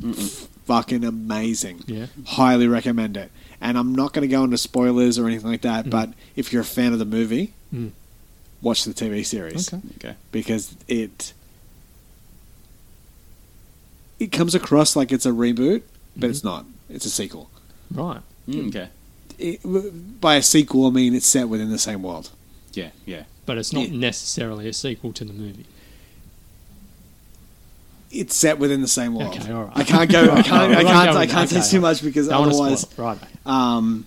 fucking 0.67 1.05
amazing. 1.05 1.83
Yeah. 1.87 2.07
Highly 2.27 2.67
recommend 2.69 3.17
it. 3.17 3.31
And 3.61 3.77
I'm 3.77 3.95
not 3.95 4.13
going 4.13 4.23
to 4.23 4.29
go 4.29 4.45
into 4.45 4.57
spoilers 4.59 5.19
or 5.19 5.27
anything 5.27 5.51
like 5.51 5.63
that. 5.63 5.91
But 5.91 6.11
if 6.37 6.53
you're 6.53 6.63
a 6.63 6.65
fan 6.65 6.93
of 6.93 6.99
the 6.99 7.05
movie, 7.05 7.55
Mm. 7.75 7.91
watch 8.63 8.85
the 8.85 8.95
TV 8.95 9.25
series 9.27 9.73
Okay. 9.73 9.83
Okay. 9.99 10.15
because 10.33 10.75
it 10.89 11.33
it 14.19 14.33
comes 14.33 14.55
across 14.55 14.97
like 14.97 15.13
it's 15.13 15.27
a 15.27 15.31
reboot, 15.31 15.83
but 16.17 16.31
it's 16.31 16.43
not. 16.43 16.65
It's 16.89 17.05
a 17.05 17.11
sequel. 17.11 17.51
Right. 17.91 18.21
Mm, 18.49 18.69
okay. 18.69 18.89
It, 19.39 20.21
by 20.21 20.37
a 20.37 20.43
sequel, 20.43 20.87
I 20.87 20.91
mean 20.91 21.15
it's 21.15 21.27
set 21.27 21.49
within 21.49 21.71
the 21.71 21.79
same 21.79 22.03
world. 22.03 22.31
Yeah. 22.73 22.91
Yeah. 23.07 23.25
But 23.47 23.59
it's 23.59 23.73
not 23.73 23.89
Yeah. 23.91 23.97
necessarily 23.99 24.69
a 24.69 24.73
sequel 24.73 25.13
to 25.13 25.25
the 25.25 25.33
movie. 25.33 25.67
It's 28.11 28.35
set 28.35 28.59
within 28.59 28.81
the 28.81 28.89
same 28.89 29.15
world. 29.15 29.37
Okay, 29.37 29.53
all 29.53 29.65
right. 29.65 29.77
I 29.77 29.85
can't 29.85 30.11
go. 30.11 30.33
I 30.33 30.43
can't. 30.43 30.75
I 30.75 30.83
can't. 30.83 31.17
I 31.17 31.27
can't 31.27 31.53
okay. 31.53 31.61
say 31.61 31.71
too 31.77 31.81
much 31.81 32.03
because 32.03 32.29
otherwise. 32.29 32.87
Right. 32.97 33.19
um, 33.45 34.07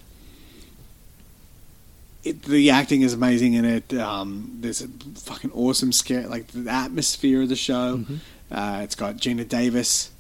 it, 2.24 2.44
the 2.44 2.70
acting 2.70 3.02
is 3.02 3.14
amazing 3.14 3.54
in 3.54 3.66
it. 3.66 3.94
Um, 3.94 4.58
there's 4.60 4.82
a 4.82 4.88
fucking 5.16 5.52
awesome 5.54 5.92
scare, 5.92 6.28
like 6.28 6.48
the 6.48 6.70
atmosphere 6.70 7.42
of 7.44 7.50
the 7.50 7.56
show. 7.56 7.98
Mm-hmm. 7.98 8.16
Uh, 8.52 8.82
it's 8.82 8.96
got 8.96 9.18
Geena 9.18 9.48
Davis 9.48 10.12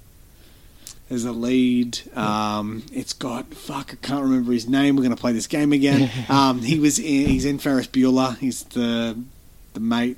as 1.09 1.25
the 1.25 1.31
lead. 1.31 1.99
Um, 2.15 2.83
it's 2.91 3.13
got 3.13 3.53
fuck. 3.53 3.93
I 3.93 3.95
can't 4.07 4.23
remember 4.23 4.51
his 4.51 4.67
name. 4.67 4.95
We're 4.95 5.03
gonna 5.03 5.15
play 5.15 5.33
this 5.33 5.47
game 5.47 5.73
again. 5.73 6.09
um, 6.29 6.59
he 6.61 6.79
was 6.79 6.97
in. 6.97 7.27
He's 7.27 7.45
in 7.45 7.59
Ferris 7.59 7.87
Bueller. 7.87 8.37
He's 8.37 8.63
the 8.63 9.21
the 9.73 9.79
mate 9.79 10.17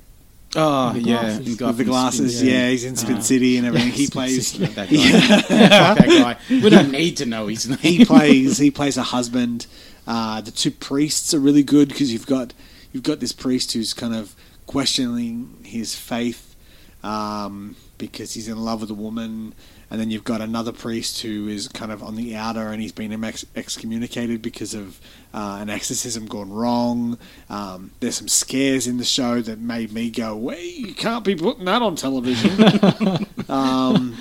Oh 0.56 0.92
The 0.92 1.00
yeah. 1.00 1.26
and 1.26 1.44
with 1.46 1.58
Guy 1.58 1.72
the 1.72 1.84
glasses. 1.84 2.36
Spin 2.38 2.48
Yeah, 2.48 2.54
City. 2.60 2.70
he's 2.70 2.84
in 2.84 2.96
Spin 2.96 3.16
Ah. 3.16 3.20
City 3.20 3.56
and 3.56 3.66
everything. 3.66 3.90
He 4.02 4.06
plays. 4.08 4.52
That 4.58 4.74
guy. 4.74 4.86
Fuck 4.86 5.98
that 5.98 6.06
guy. 6.08 6.36
We 6.48 6.70
don't 6.70 6.90
need 6.90 7.16
to 7.18 7.26
know 7.26 7.46
his 7.48 7.68
name. 7.68 7.78
he 7.78 8.04
plays 8.04 8.58
he 8.58 8.70
plays 8.80 8.96
a 8.96 9.02
husband. 9.02 9.66
Uh, 10.06 10.40
the 10.42 10.50
two 10.50 10.70
priests 10.70 11.32
are 11.34 11.40
really 11.40 11.62
good 11.62 11.88
because 11.88 12.12
you've 12.12 12.26
got 12.26 12.52
you've 12.92 13.02
got 13.02 13.20
this 13.20 13.32
priest 13.32 13.72
who's 13.72 13.94
kind 13.94 14.14
of 14.14 14.34
questioning 14.66 15.56
his 15.64 15.94
faith 15.94 16.54
um, 17.02 17.76
because 17.98 18.34
he's 18.34 18.48
in 18.48 18.58
love 18.58 18.80
with 18.80 18.90
a 18.90 18.94
woman, 18.94 19.54
and 19.90 20.00
then 20.00 20.10
you've 20.10 20.24
got 20.24 20.40
another 20.40 20.72
priest 20.72 21.22
who 21.22 21.48
is 21.48 21.68
kind 21.68 21.92
of 21.92 22.02
on 22.02 22.16
the 22.16 22.34
outer 22.34 22.68
and 22.68 22.80
he's 22.80 22.92
been 22.92 23.24
ex- 23.24 23.46
excommunicated 23.54 24.42
because 24.42 24.74
of 24.74 25.00
uh, 25.32 25.58
an 25.60 25.70
exorcism 25.70 26.26
gone 26.26 26.52
wrong. 26.52 27.18
Um, 27.50 27.92
there's 28.00 28.16
some 28.16 28.28
scares 28.28 28.86
in 28.86 28.98
the 28.98 29.04
show 29.04 29.40
that 29.42 29.58
made 29.58 29.92
me 29.92 30.10
go, 30.10 30.36
"Wait, 30.36 30.76
you 30.76 30.94
can't 30.94 31.24
be 31.24 31.34
putting 31.34 31.64
that 31.66 31.82
on 31.82 31.96
television." 31.96 33.26
um, 33.48 34.16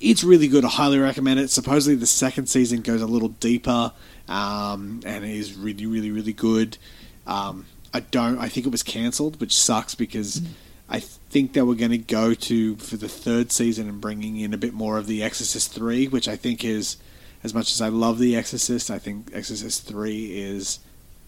it's 0.00 0.24
really 0.24 0.48
good. 0.48 0.64
I 0.64 0.68
highly 0.68 0.98
recommend 0.98 1.40
it. 1.40 1.50
Supposedly, 1.50 1.96
the 1.96 2.06
second 2.06 2.48
season 2.48 2.80
goes 2.80 3.02
a 3.02 3.06
little 3.06 3.28
deeper, 3.28 3.92
um, 4.28 5.00
and 5.04 5.24
it 5.24 5.30
is 5.30 5.54
really, 5.54 5.86
really, 5.86 6.10
really 6.10 6.32
good. 6.32 6.78
Um, 7.26 7.66
I 7.92 8.00
don't. 8.00 8.38
I 8.38 8.48
think 8.48 8.66
it 8.66 8.70
was 8.70 8.82
cancelled, 8.82 9.40
which 9.40 9.56
sucks 9.56 9.94
because 9.94 10.42
I 10.88 11.00
think 11.00 11.52
they 11.52 11.62
were 11.62 11.74
going 11.74 11.90
to 11.90 11.98
go 11.98 12.34
to 12.34 12.76
for 12.76 12.96
the 12.96 13.08
third 13.08 13.50
season 13.50 13.88
and 13.88 14.00
bringing 14.00 14.38
in 14.38 14.54
a 14.54 14.58
bit 14.58 14.72
more 14.72 14.98
of 14.98 15.06
the 15.06 15.22
Exorcist 15.22 15.72
three, 15.72 16.06
which 16.06 16.28
I 16.28 16.36
think 16.36 16.64
is 16.64 16.96
as 17.42 17.52
much 17.52 17.72
as 17.72 17.80
I 17.80 17.88
love 17.88 18.18
the 18.18 18.36
Exorcist. 18.36 18.90
I 18.90 18.98
think 18.98 19.30
Exorcist 19.32 19.86
three 19.86 20.38
is 20.40 20.78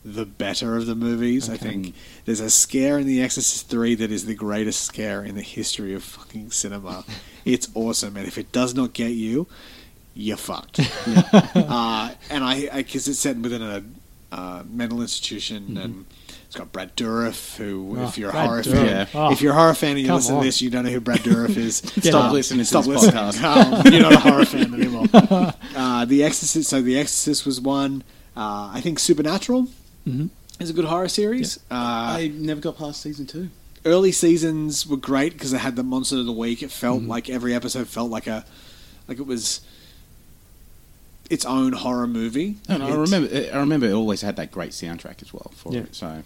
the 0.04 0.24
better 0.24 0.76
of 0.76 0.86
the 0.86 0.94
movies. 0.94 1.50
I 1.50 1.56
think 1.56 1.94
there's 2.24 2.40
a 2.40 2.50
scare 2.50 2.98
in 2.98 3.06
The 3.06 3.22
Exorcist 3.22 3.68
3 3.68 3.96
that 3.96 4.10
is 4.10 4.26
the 4.26 4.34
greatest 4.34 4.82
scare 4.82 5.22
in 5.22 5.34
the 5.34 5.42
history 5.42 5.94
of 5.94 6.02
fucking 6.02 6.50
cinema. 6.50 7.04
it's 7.44 7.68
awesome, 7.74 8.16
and 8.16 8.26
if 8.26 8.38
it 8.38 8.52
does 8.52 8.74
not 8.74 8.92
get 8.92 9.10
you, 9.10 9.46
you're 10.14 10.36
fucked. 10.36 10.80
uh, 11.54 12.12
and 12.30 12.44
I, 12.44 12.68
because 12.76 13.06
it's 13.08 13.18
set 13.18 13.36
within 13.36 13.62
a 13.62 13.82
uh, 14.32 14.62
mental 14.68 15.00
institution, 15.00 15.76
and 15.78 16.04
it's 16.46 16.54
got 16.56 16.70
Brad 16.72 16.96
Dourif, 16.96 17.56
who, 17.56 17.96
Oh, 17.98 18.08
if 18.08 18.18
you're 18.18 18.30
a 18.30 18.32
horror 18.46 18.62
Dourif. 18.62 18.72
fan, 18.72 18.86
Yeah. 18.86 19.06
Oh. 19.14 19.32
if 19.32 19.40
you're 19.42 19.52
a 19.52 19.56
horror 19.56 19.74
fan 19.74 19.92
and 19.92 20.00
you 20.00 20.06
Come 20.06 20.16
listen 20.16 20.34
on. 20.36 20.42
to 20.42 20.46
this, 20.48 20.60
you 20.60 20.70
don't 20.70 20.84
know 20.84 20.90
who 20.90 21.00
Brad 21.00 21.20
Dourif 21.20 21.56
is. 21.56 21.76
Stop 22.02 22.32
listening 22.32 22.58
to 22.60 22.64
stop 22.64 22.84
this 22.84 23.02
listening. 23.04 23.44
Um, 23.44 23.92
you're 23.92 24.02
not 24.02 24.12
a 24.14 24.18
horror 24.18 24.44
fan 24.46 24.74
anymore. 24.74 25.06
Uh, 25.12 26.04
the 26.04 26.24
Exorcist. 26.24 26.68
So 26.70 26.80
The 26.82 26.98
Exorcist 26.98 27.46
was 27.46 27.60
one. 27.60 28.02
Uh, 28.36 28.70
I 28.74 28.80
think 28.82 28.98
Supernatural 28.98 29.68
Mhm. 30.06 30.30
is 30.60 30.70
a 30.70 30.72
good 30.72 30.84
horror 30.86 31.08
series. 31.08 31.56
Uh, 31.70 31.74
I 31.74 32.32
never 32.34 32.60
got 32.60 32.76
past 32.78 33.00
season 33.02 33.26
two. 33.26 33.50
early 33.84 34.12
seasons 34.12 34.86
were 34.86 34.96
great 34.98 35.32
because 35.32 35.50
they 35.52 35.58
had 35.58 35.74
the 35.76 35.82
monster 35.82 36.16
of 36.18 36.26
the 36.26 36.32
week. 36.32 36.62
It 36.62 36.70
felt 36.70 37.02
like 37.02 37.30
every 37.30 37.54
episode 37.54 37.88
felt 37.88 38.10
like 38.10 38.26
a 38.26 38.44
like 39.06 39.18
it 39.18 39.26
was 39.26 39.60
its 41.30 41.44
own 41.44 41.72
horror 41.72 42.06
movie. 42.06 42.56
And 42.68 42.82
I 42.82 42.90
It- 42.90 42.96
remember, 42.96 43.28
I 43.52 43.58
remember 43.58 43.86
it 43.86 43.92
always 43.92 44.22
had 44.22 44.36
that 44.36 44.50
great 44.50 44.70
soundtrack 44.70 45.20
as 45.22 45.32
well 45.32 45.50
for 45.56 45.72
Yeah. 45.74 45.80
it. 45.80 45.94
So 45.94 46.22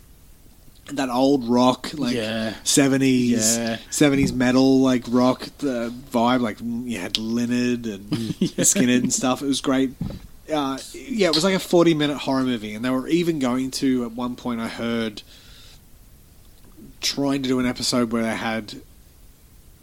that 0.93 1.09
old 1.09 1.45
rock, 1.49 1.91
like 1.95 2.15
Yeah. 2.15 2.55
seventies, 2.65 3.57
Yeah. 3.57 3.79
seventies 3.91 4.33
metal, 4.33 4.81
like 4.81 5.05
rock 5.09 5.49
the 5.59 5.93
vibe. 6.12 6.41
Like 6.41 6.59
you 6.61 6.99
had 6.99 7.19
Leonard 7.19 7.87
and 7.87 8.67
Skinner 8.67 8.95
and 8.95 9.12
stuff. 9.12 9.43
It 9.43 9.47
was 9.47 9.61
great. 9.61 9.91
Uh, 10.53 10.77
yeah, 10.93 11.29
it 11.29 11.35
was 11.35 11.45
like 11.45 11.55
a 11.55 11.59
forty-minute 11.61 12.19
horror 12.19 12.43
movie, 12.43 12.75
and 12.75 12.85
they 12.85 12.91
were 12.91 13.09
even 13.09 13.38
going 13.38 13.71
to 13.71 14.05
at 14.05 14.12
one 14.12 14.35
point. 14.37 14.61
I 14.61 14.69
heard 14.69 15.23
trying 17.01 17.43
to 17.43 17.49
do 17.49 17.59
an 17.59 17.67
episode 17.67 18.12
where 18.12 18.23
they 18.23 18.37
had 18.37 18.81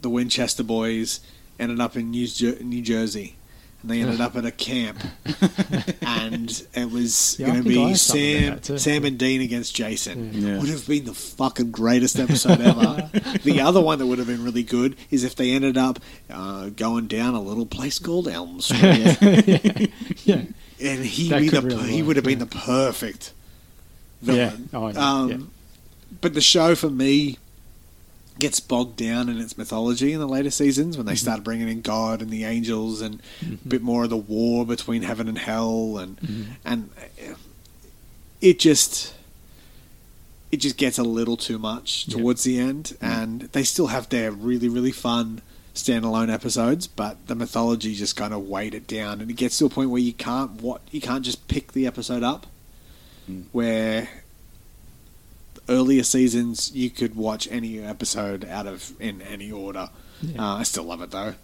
the 0.02 0.08
Winchester 0.10 0.62
boys 0.62 1.20
ended 1.58 1.80
up 1.80 1.96
in 1.96 2.10
New, 2.10 2.26
Jer- 2.26 2.58
New 2.62 2.82
Jersey. 2.82 3.36
And 3.82 3.90
they 3.90 4.00
ended 4.02 4.20
up 4.20 4.36
at 4.36 4.44
a 4.44 4.50
camp, 4.50 5.02
and 6.02 6.66
it 6.74 6.90
was 6.90 7.36
Yeah, 7.38 7.46
going 7.46 7.62
to 7.62 7.68
be 7.68 7.82
heard 7.82 7.96
something 7.96 8.48
about 8.48 8.64
Sam. 8.66 8.78
Sam 8.78 9.04
and 9.06 9.18
Dean 9.18 9.40
against 9.40 9.74
Jason. 9.74 10.32
Yeah. 10.34 10.58
Would 10.58 10.68
have 10.68 10.86
been 10.86 11.04
the 11.06 11.14
fucking 11.14 11.70
greatest 11.70 12.18
episode 12.18 12.60
ever. 12.60 13.08
the 13.42 13.60
other 13.62 13.80
one 13.80 13.98
that 13.98 14.06
would 14.06 14.18
have 14.18 14.26
been 14.26 14.44
really 14.44 14.62
good 14.64 14.96
is 15.10 15.24
if 15.24 15.34
they 15.34 15.52
ended 15.52 15.78
up 15.78 15.98
uh, 16.28 16.68
going 16.70 17.06
down 17.06 17.34
a 17.34 17.40
little 17.40 17.64
place 17.66 17.98
called 17.98 18.28
Elm 18.28 18.60
Street, 18.60 18.80
yeah. 20.24 20.42
and 20.80 21.04
he 21.04 21.30
be 21.30 21.48
the, 21.48 21.62
really 21.62 21.88
he 21.90 22.02
would 22.02 22.16
have 22.16 22.24
been 22.24 22.38
yeah. 22.38 22.44
the 22.44 22.56
perfect 22.58 23.32
Yeah. 24.20 24.50
villain. 24.50 24.68
Oh, 24.74 24.88
yeah. 24.88 25.10
Um, 25.10 25.30
yeah. 25.30 25.36
But 26.20 26.34
the 26.34 26.40
show 26.42 26.74
for 26.74 26.90
me 26.90 27.38
gets 28.40 28.58
bogged 28.60 28.96
down 28.96 29.28
in 29.28 29.38
its 29.38 29.56
mythology 29.56 30.12
in 30.12 30.18
the 30.20 30.26
later 30.28 30.50
seasons 30.50 30.96
when 30.96 31.06
they 31.06 31.12
Mm-hmm. 31.12 31.18
start 31.18 31.44
bringing 31.44 31.68
in 31.68 31.80
God 31.82 32.20
and 32.22 32.30
the 32.30 32.44
angels 32.44 33.00
and 33.00 33.20
a 33.42 33.68
bit 33.68 33.82
more 33.82 34.04
of 34.04 34.10
the 34.10 34.16
war 34.16 34.66
between 34.66 35.02
heaven 35.02 35.28
and 35.28 35.38
hell 35.38 35.98
and 35.98 36.16
Mm-hmm. 36.20 36.42
and 36.64 36.90
it 38.40 38.58
just 38.58 39.14
it 40.50 40.56
just 40.56 40.76
gets 40.76 40.98
a 40.98 41.02
little 41.04 41.36
too 41.36 41.58
much 41.58 42.06
towards 42.06 42.42
the 42.42 42.58
end 42.58 42.96
and 43.00 43.42
they 43.52 43.62
still 43.62 43.88
have 43.88 44.08
their 44.08 44.32
really 44.32 44.68
really 44.68 44.90
fun 44.92 45.42
standalone 45.74 46.32
episodes 46.32 46.86
but 46.88 47.24
the 47.28 47.34
mythology 47.34 47.94
just 47.94 48.16
kind 48.16 48.34
of 48.34 48.48
weighed 48.48 48.74
it 48.74 48.86
down 48.88 49.20
and 49.20 49.30
it 49.30 49.34
gets 49.34 49.56
to 49.58 49.64
a 49.66 49.68
point 49.70 49.90
where 49.90 50.00
you 50.02 50.12
can't 50.12 50.60
what 50.62 50.80
you 50.90 51.00
can't 51.00 51.24
just 51.24 51.46
pick 51.48 51.72
the 51.72 51.86
episode 51.86 52.22
up 52.22 52.46
Mm. 53.30 53.44
where 53.52 54.19
earlier 55.70 56.02
seasons 56.02 56.70
you 56.74 56.90
could 56.90 57.14
watch 57.14 57.48
any 57.50 57.78
episode 57.80 58.44
out 58.44 58.66
of 58.66 58.92
in 59.00 59.22
any 59.22 59.50
order 59.50 59.88
Yeah. 60.20 60.42
uh, 60.44 60.56
I 60.56 60.62
still 60.64 60.84
love 60.84 61.00
it 61.00 61.10
though 61.12 61.34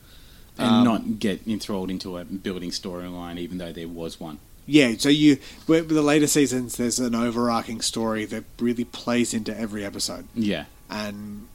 and 0.59 0.69
Um, 0.69 0.85
not 0.85 1.19
get 1.19 1.47
enthralled 1.47 1.91
into 1.91 2.17
a 2.19 2.25
building 2.25 2.71
storyline, 2.71 3.39
even 3.39 3.59
though 3.59 3.73
there 3.73 3.89
was 3.89 4.19
one. 4.19 4.39
Yeah, 4.67 4.95
so 4.99 5.09
you 5.11 5.39
with 5.67 5.89
the 5.89 6.03
later 6.03 6.27
seasons, 6.27 6.77
there's 6.77 6.99
an 6.99 7.15
overarching 7.15 7.81
story 7.83 8.25
that 8.27 8.45
really 8.59 8.85
plays 8.85 9.33
into 9.33 9.57
every 9.57 9.85
episode, 9.85 10.27
Yeah, 10.35 10.65
and 10.91 11.47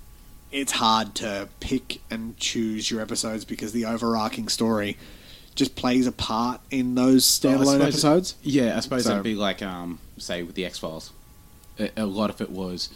it's 0.52 0.74
hard 0.74 1.16
to 1.16 1.50
pick 1.60 2.00
and 2.10 2.38
choose 2.38 2.90
your 2.92 3.02
episodes 3.02 3.44
because 3.44 3.72
the 3.74 3.86
overarching 3.86 4.48
story 4.50 4.98
just 5.56 5.76
plays 5.76 6.08
a 6.08 6.12
part 6.14 6.62
in 6.70 6.96
those 6.96 7.40
Well, 7.44 7.54
standalone 7.58 7.66
suppose- 7.74 7.82
episodes. 7.82 8.36
Yeah, 8.44 8.78
I 8.78 8.80
suppose 8.82 9.04
So- 9.04 9.12
it'd 9.12 9.24
be 9.24 9.36
like, 9.36 9.62
um, 9.62 10.00
say, 10.18 10.44
with 10.44 10.56
the 10.56 10.64
X 10.66 10.78
Files. 10.78 11.10
A, 11.80 12.06
lot 12.06 12.30
of 12.30 12.42
it 12.42 12.50
was 12.50 12.90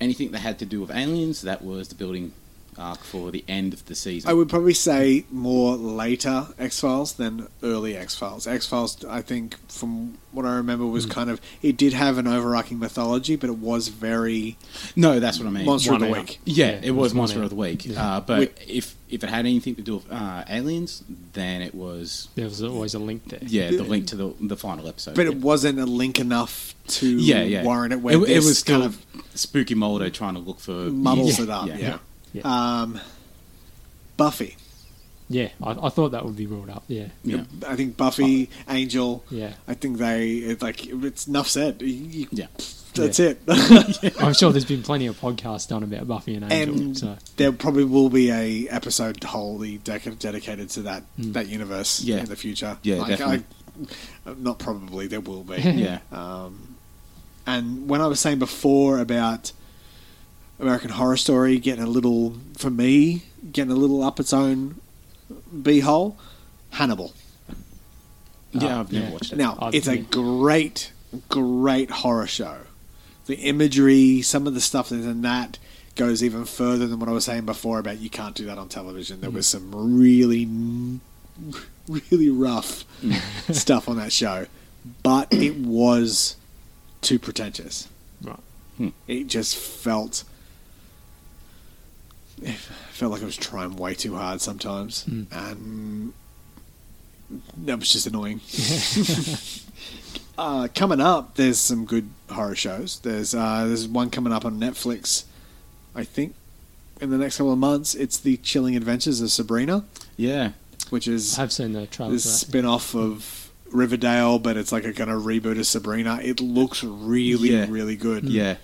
anything 0.00 0.32
that 0.32 0.40
had 0.40 0.58
to 0.58 0.66
do 0.66 0.80
with 0.80 0.90
aliens. 0.90 1.42
That 1.42 1.62
was 1.62 1.88
the 1.88 1.94
building 1.94 2.32
arc 2.78 2.98
for 3.00 3.30
the 3.30 3.44
end 3.48 3.72
of 3.72 3.84
the 3.86 3.94
season. 3.94 4.30
I 4.30 4.34
would 4.34 4.48
probably 4.48 4.74
say 4.74 5.24
more 5.30 5.76
later 5.76 6.48
X 6.58 6.80
Files 6.80 7.14
than 7.14 7.48
early 7.62 7.96
X 7.96 8.14
Files. 8.14 8.46
X 8.46 8.66
Files, 8.66 9.04
I 9.04 9.22
think, 9.22 9.56
from 9.70 10.18
what 10.32 10.44
I 10.46 10.54
remember, 10.56 10.86
was 10.86 11.06
kind 11.06 11.30
of 11.30 11.40
it 11.62 11.76
did 11.76 11.92
have 11.92 12.18
an 12.18 12.26
overarching 12.26 12.78
mythology, 12.78 13.36
but 13.36 13.50
it 13.50 13.58
was 13.58 13.88
very 13.88 14.56
no, 14.96 15.20
that's 15.20 15.38
what 15.38 15.46
I 15.46 15.50
mean. 15.50 15.66
Monster 15.66 15.94
of 15.94 16.00
the 16.00 16.08
One 16.08 16.20
Week. 16.20 16.40
Yeah, 16.44 16.66
Yeah, 16.66 16.72
it 16.72 16.84
it 16.86 16.90
was 16.90 17.04
was 17.04 17.14
Monster 17.14 17.42
of 17.42 17.50
the 17.50 17.56
Week. 17.56 17.86
Yeah. 17.86 18.16
Uh, 18.16 18.20
but 18.20 18.38
With- 18.38 18.68
if 18.68 18.96
if 19.08 19.22
it 19.22 19.30
had 19.30 19.46
anything 19.46 19.76
to 19.76 19.82
do 19.82 19.96
with 19.96 20.10
uh, 20.10 20.44
aliens, 20.48 21.04
then 21.34 21.62
it 21.62 21.74
was 21.74 22.28
There 22.34 22.46
was 22.46 22.62
always 22.62 22.94
a 22.94 22.98
link 22.98 23.28
there. 23.28 23.38
yeah 23.42 23.70
the 23.70 23.84
link 23.84 24.08
to 24.08 24.16
the 24.16 24.34
the 24.40 24.56
final 24.56 24.88
episode. 24.88 25.14
But 25.14 25.26
yeah. 25.26 25.32
it 25.32 25.38
wasn't 25.38 25.78
a 25.78 25.86
link 25.86 26.18
enough 26.18 26.74
to 26.86 27.06
yeah, 27.06 27.42
yeah. 27.42 27.64
warrant 27.64 27.92
it. 27.92 28.00
Where 28.00 28.14
it, 28.14 28.22
it 28.22 28.26
this 28.26 28.46
was 28.46 28.58
still 28.58 28.80
kind 28.80 28.94
of 28.94 29.06
Spooky 29.34 29.74
Mulder 29.74 30.10
trying 30.10 30.34
to 30.34 30.40
look 30.40 30.60
for 30.60 30.72
muddles 30.72 31.38
yeah, 31.38 31.44
it 31.44 31.50
up. 31.50 31.66
Yeah. 31.68 31.98
Yeah. 32.34 32.42
Um, 32.44 33.00
Buffy. 34.18 34.56
Yeah, 35.30 35.48
I, 35.62 35.86
I 35.86 35.88
thought 35.88 36.10
that 36.10 36.24
would 36.26 36.36
be 36.36 36.46
ruled 36.46 36.68
up. 36.68 36.84
Yeah, 36.86 37.06
yeah. 37.24 37.44
I 37.66 37.76
think 37.76 37.96
Buffy, 37.96 38.50
Angel. 38.68 39.24
yeah. 39.30 39.54
I 39.66 39.72
think 39.74 39.96
they 39.96 40.32
it's 40.34 40.62
like 40.62 40.86
it's 40.86 41.26
enough 41.26 41.48
said. 41.48 41.80
You- 41.80 41.88
you- 41.88 42.28
Yeah. 42.30 42.46
That's 42.94 43.18
Yeah. 43.18 43.30
it. 43.48 44.14
I'm 44.20 44.34
sure 44.34 44.52
there's 44.52 44.64
been 44.66 44.82
plenty 44.84 45.06
of 45.06 45.18
podcasts 45.20 45.66
done 45.66 45.82
about 45.82 46.06
Buffy 46.06 46.34
and 46.36 46.52
Angel. 46.52 46.74
and 46.76 46.96
so 46.98 47.16
there 47.38 47.50
probably 47.50 47.82
will 47.84 48.08
be 48.10 48.30
a 48.30 48.68
episode 48.68 49.22
wholly 49.24 49.78
dec- 49.78 50.18
dedicated 50.20 50.70
to 50.70 50.82
that 50.82 51.02
Mm. 51.18 51.32
that 51.32 51.48
universe 51.48 52.02
Yeah. 52.04 52.18
in 52.18 52.26
the 52.26 52.36
future. 52.36 52.76
Yeah, 52.82 52.96
Like, 52.96 53.08
definitely. 53.18 53.44
I, 54.26 54.34
not 54.38 54.58
probably 54.60 55.06
there 55.08 55.20
will 55.20 55.42
be. 55.42 55.56
Yeah. 55.62 55.98
Um, 56.12 56.76
and 57.46 57.88
when 57.88 58.00
I 58.00 58.06
was 58.06 58.20
saying 58.20 58.38
before 58.38 58.98
about 59.00 59.50
American 60.58 60.90
Horror 60.90 61.16
Story 61.16 61.58
getting 61.58 61.84
a 61.84 61.88
little, 61.88 62.34
for 62.56 62.70
me, 62.70 63.22
getting 63.52 63.72
a 63.72 63.76
little 63.76 64.02
up 64.02 64.20
its 64.20 64.32
own 64.32 64.80
beehole, 65.54 66.14
Hannibal. 66.70 67.12
Yeah, 68.52 68.76
Oh, 68.76 68.80
I've 68.80 68.92
never 68.92 69.06
yeah. 69.06 69.12
watched 69.12 69.32
it. 69.32 69.36
Now, 69.36 69.58
I've- 69.60 69.76
it's 69.76 69.88
a 69.88 69.98
great, 69.98 70.92
great 71.28 71.90
horror 71.90 72.26
show. 72.26 72.58
The 73.26 73.36
imagery, 73.36 74.22
some 74.22 74.46
of 74.46 74.54
the 74.54 74.60
stuff 74.60 74.90
that's 74.90 75.04
in 75.06 75.22
that 75.22 75.58
goes 75.96 76.22
even 76.22 76.44
further 76.44 76.86
than 76.86 76.98
what 76.98 77.08
I 77.08 77.12
was 77.12 77.24
saying 77.24 77.46
before 77.46 77.78
about 77.78 77.98
you 77.98 78.10
can't 78.10 78.34
do 78.34 78.44
that 78.46 78.58
on 78.58 78.68
television. 78.68 79.20
There 79.20 79.30
mm. 79.30 79.34
was 79.34 79.46
some 79.46 79.70
really, 79.74 80.46
really 81.88 82.30
rough 82.30 82.84
stuff 83.50 83.88
on 83.88 83.96
that 83.96 84.12
show, 84.12 84.46
but 85.02 85.32
it 85.32 85.56
was 85.56 86.36
too 87.00 87.18
pretentious. 87.18 87.88
right. 88.22 88.92
It 89.08 89.28
just 89.28 89.56
felt. 89.56 90.24
It 92.42 92.54
felt 92.92 93.12
like 93.12 93.22
I 93.22 93.26
was 93.26 93.36
trying 93.36 93.76
way 93.76 93.94
too 93.94 94.14
hard 94.16 94.40
sometimes, 94.40 95.04
Mm. 95.04 95.26
and 95.32 96.12
that 97.64 97.78
was 97.78 97.88
just 97.90 98.06
annoying. 98.06 98.40
uh, 100.38 100.68
coming 100.74 101.00
up, 101.00 101.36
there's 101.36 101.58
some 101.58 101.84
good 101.84 102.08
horror 102.30 102.54
shows. 102.54 102.98
There's 103.00 103.34
uh, 103.34 103.64
there's 103.66 103.86
one 103.88 104.10
coming 104.10 104.32
up 104.32 104.44
on 104.44 104.58
Netflix, 104.60 105.24
I 105.94 106.04
think, 106.04 106.34
in 107.00 107.10
the 107.10 107.18
next 107.18 107.38
couple 107.38 107.52
of 107.52 107.58
months. 107.58 107.94
It's 107.94 108.18
the 108.18 108.36
Chilling 108.38 108.76
Adventures 108.76 109.20
of 109.20 109.30
Sabrina, 109.30 109.84
Yeah, 110.16 110.52
which 110.90 111.08
is 111.08 111.38
I 111.38 111.42
have 111.42 111.52
seen 111.52 111.72
the 111.72 111.86
trailer. 111.86 112.12
that. 112.12 112.18
spin 112.20 112.64
off 112.64 112.94
of 112.94 113.50
Riverdale, 113.70 114.38
but 114.38 114.56
it's 114.56 114.70
like 114.72 114.84
a 114.84 114.92
kind 114.92 115.10
of 115.10 115.22
reboot 115.22 115.58
of 115.58 115.66
Sabrina. 115.66 116.20
It 116.22 116.40
looks 116.40 116.84
really, 116.84 117.50
Yeah. 117.52 117.66
really 117.68 117.96
good. 117.96 118.24
yeah, 118.24 118.56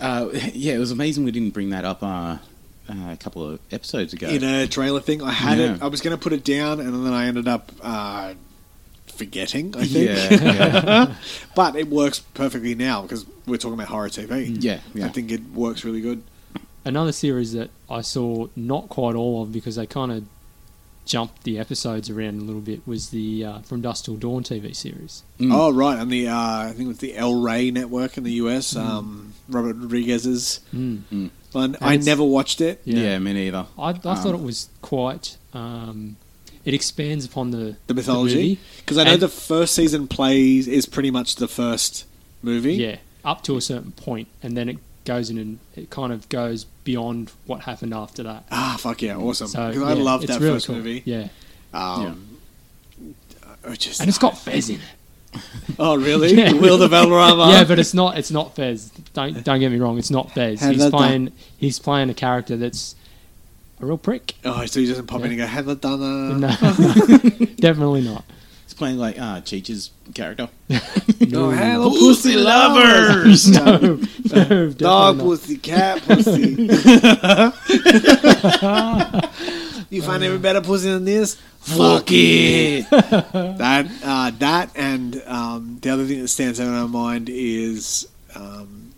uh, 0.00 0.28
yeah. 0.54 0.74
It 0.74 0.78
was 0.78 0.90
amazing 0.90 1.24
we 1.24 1.30
didn't 1.30 1.54
bring 1.54 1.70
that 1.70 1.84
up 1.84 2.02
uh, 2.02 2.38
uh, 2.90 3.12
a 3.12 3.16
couple 3.16 3.48
of 3.48 3.60
episodes 3.70 4.12
ago. 4.12 4.26
In 4.28 4.42
a 4.44 4.66
trailer 4.66 5.00
thing, 5.00 5.22
I 5.22 5.30
had 5.32 5.58
Yeah. 5.58 5.74
it. 5.76 5.82
I 5.82 5.86
was 5.86 6.00
going 6.00 6.16
to 6.16 6.22
put 6.22 6.32
it 6.32 6.44
down, 6.44 6.80
and 6.80 7.06
then 7.06 7.12
I 7.12 7.26
ended 7.26 7.46
up 7.48 7.70
uh, 7.82 8.34
forgetting. 9.06 9.74
I 9.76 9.84
think, 9.84 10.08
yeah, 10.10 10.30
yeah, 11.10 11.14
but 11.54 11.76
it 11.76 11.88
works 11.88 12.20
perfectly 12.20 12.74
now 12.74 13.02
because 13.02 13.26
we're 13.46 13.56
talking 13.58 13.74
about 13.74 13.88
horror 13.88 14.08
TV. 14.08 14.56
yeah, 14.62 14.80
yeah. 14.94 15.06
I 15.06 15.08
think 15.08 15.30
it 15.30 15.42
works 15.52 15.84
really 15.84 16.00
good. 16.00 16.22
Another 16.84 17.12
series 17.12 17.52
that 17.52 17.70
I 17.90 18.00
saw 18.00 18.48
not 18.56 18.88
quite 18.88 19.14
all 19.14 19.42
of 19.42 19.52
because 19.52 19.76
they 19.76 19.86
kind 19.86 20.10
of 20.10 20.24
jumped 21.04 21.42
the 21.42 21.58
episodes 21.58 22.08
around 22.08 22.40
a 22.40 22.44
little 22.44 22.60
bit 22.60 22.86
was 22.86 23.10
the 23.10 23.44
uh, 23.44 23.58
From 23.60 23.80
Dusk 23.82 24.04
Till 24.06 24.16
Dawn 24.16 24.42
TV 24.44 24.74
series. 24.74 25.22
Mm. 25.38 25.52
Oh 25.52 25.70
right, 25.72 25.98
and 25.98 26.10
the 26.10 26.28
uh, 26.28 26.34
I 26.36 26.68
think 26.68 26.82
it 26.86 26.88
was 26.88 26.98
the 26.98 27.16
El 27.16 27.40
Rey 27.42 27.70
network 27.70 28.16
in 28.16 28.22
the 28.24 28.32
US. 28.32 28.74
Um, 28.76 29.34
Robert 29.48 29.76
Rodriguez's 29.76 30.60
Mm. 30.74 31.30
One. 31.54 31.74
And 31.76 31.84
I 31.84 31.96
never 31.96 32.22
watched 32.24 32.60
it. 32.60 32.80
yeah. 32.84 33.18
me 33.18 33.32
neither. 33.32 33.66
I, 33.78 33.82
I 33.82 33.90
Um, 33.90 33.98
thought 34.00 34.34
it 34.34 34.42
was 34.42 34.68
quite. 34.82 35.36
Um, 35.52 36.16
it 36.64 36.74
expands 36.74 37.24
upon 37.24 37.50
the 37.52 37.76
The 37.86 37.94
mythology, 37.94 38.34
movie. 38.34 38.58
because 38.78 38.98
I 38.98 39.04
know 39.04 39.12
And- 39.14 39.22
the 39.22 39.28
first 39.28 39.74
season 39.74 40.06
plays 40.08 40.68
is 40.68 40.86
pretty 40.86 41.10
much 41.10 41.36
the 41.36 41.48
first 41.48 42.04
movie. 42.42 42.74
Yeah, 42.74 42.96
up 43.24 43.42
to 43.44 43.56
a 43.56 43.60
certain 43.60 43.92
point, 43.92 44.28
and 44.42 44.56
then 44.56 44.68
it 44.68 44.78
goes 45.06 45.30
in 45.30 45.38
and 45.38 45.58
it 45.74 45.88
kind 45.90 46.12
of 46.12 46.28
goes 46.28 46.64
beyond 46.84 47.32
what 47.46 47.62
happened 47.62 47.94
after 47.94 48.22
that. 48.22 48.44
Ah, 48.50 48.76
fuck 48.78 49.00
yeah, 49.02 49.16
awesome! 49.16 49.48
So 49.48 49.72
'Cause 49.72 49.82
I 49.82 49.94
yeah, 49.94 50.02
loved 50.02 50.24
it's 50.24 50.32
that 50.34 50.40
really 50.40 50.54
first 50.56 50.66
cool. 50.66 50.76
movie. 50.76 51.02
Yeah, 51.06 51.28
Um, 51.72 52.36
I 53.66 53.74
just- 53.76 54.00
and 54.00 54.08
it's 54.08 54.18
got 54.18 54.38
Fez 54.38 54.68
in 54.68 54.76
it. 54.76 54.80
Oh 55.78 55.96
really? 55.96 56.34
Yeah. 56.36 56.52
Wilmer 56.52 56.88
Valderrama? 56.88 57.50
yeah, 57.52 57.64
but 57.64 57.78
it's 57.78 57.94
not. 57.94 58.18
It's 58.18 58.30
not 58.30 58.54
Fez. 58.56 58.90
Don't 59.14 59.42
don't 59.44 59.60
get 59.60 59.70
me 59.70 59.78
wrong. 59.78 59.98
It's 59.98 60.10
not 60.10 60.32
Fez. 60.32 60.60
Have 60.60 60.72
He's 60.72 60.82
that 60.82 60.90
playing. 60.92 61.32
He's 61.56 61.78
playing 61.78 62.10
a 62.10 62.14
character 62.14 62.56
that's 62.56 62.96
a 63.80 63.86
real 63.86 63.96
prick. 63.96 64.34
Oh, 64.44 64.66
so 64.66 64.80
he 64.80 64.86
doesn't 64.86 65.06
pop 65.06 65.20
in 65.22 65.28
and 65.30 65.38
go, 65.38 65.46
"Have 65.46 65.68
I 65.68 65.74
done 65.74 66.02
a?" 66.02 66.38
No, 66.38 66.48
definitely 67.56 68.02
not. 68.02 68.24
He's 68.66 68.74
playing 68.74 68.98
like 68.98 69.18
uh, 69.20 69.40
Cheech's 69.42 69.90
character. 70.14 70.48
No, 71.20 71.50
hello, 71.50 71.90
Pussy 71.90 72.34
lovers. 72.36 73.48
no, 73.48 74.00
no, 74.32 74.70
Dog, 74.70 75.16
not. 75.18 75.24
pussy, 75.24 75.56
cat, 75.58 76.02
pussy. 76.02 76.66
You 79.90 80.02
find 80.02 80.22
any 80.22 80.38
better 80.38 80.60
pussy 80.60 80.88
than 80.88 81.04
this? 81.04 81.34
Fuck 81.60 82.06
it. 82.10 82.86
That, 82.90 83.86
uh, 84.04 84.30
that, 84.38 84.70
and 84.74 85.22
um, 85.26 85.78
the 85.82 85.90
other 85.90 86.06
thing 86.06 86.20
that 86.20 86.28
stands 86.28 86.60
out 86.60 86.68
in 86.68 86.72
my 86.72 86.86
mind 86.86 87.28
is 87.28 88.08
um, 88.34 88.92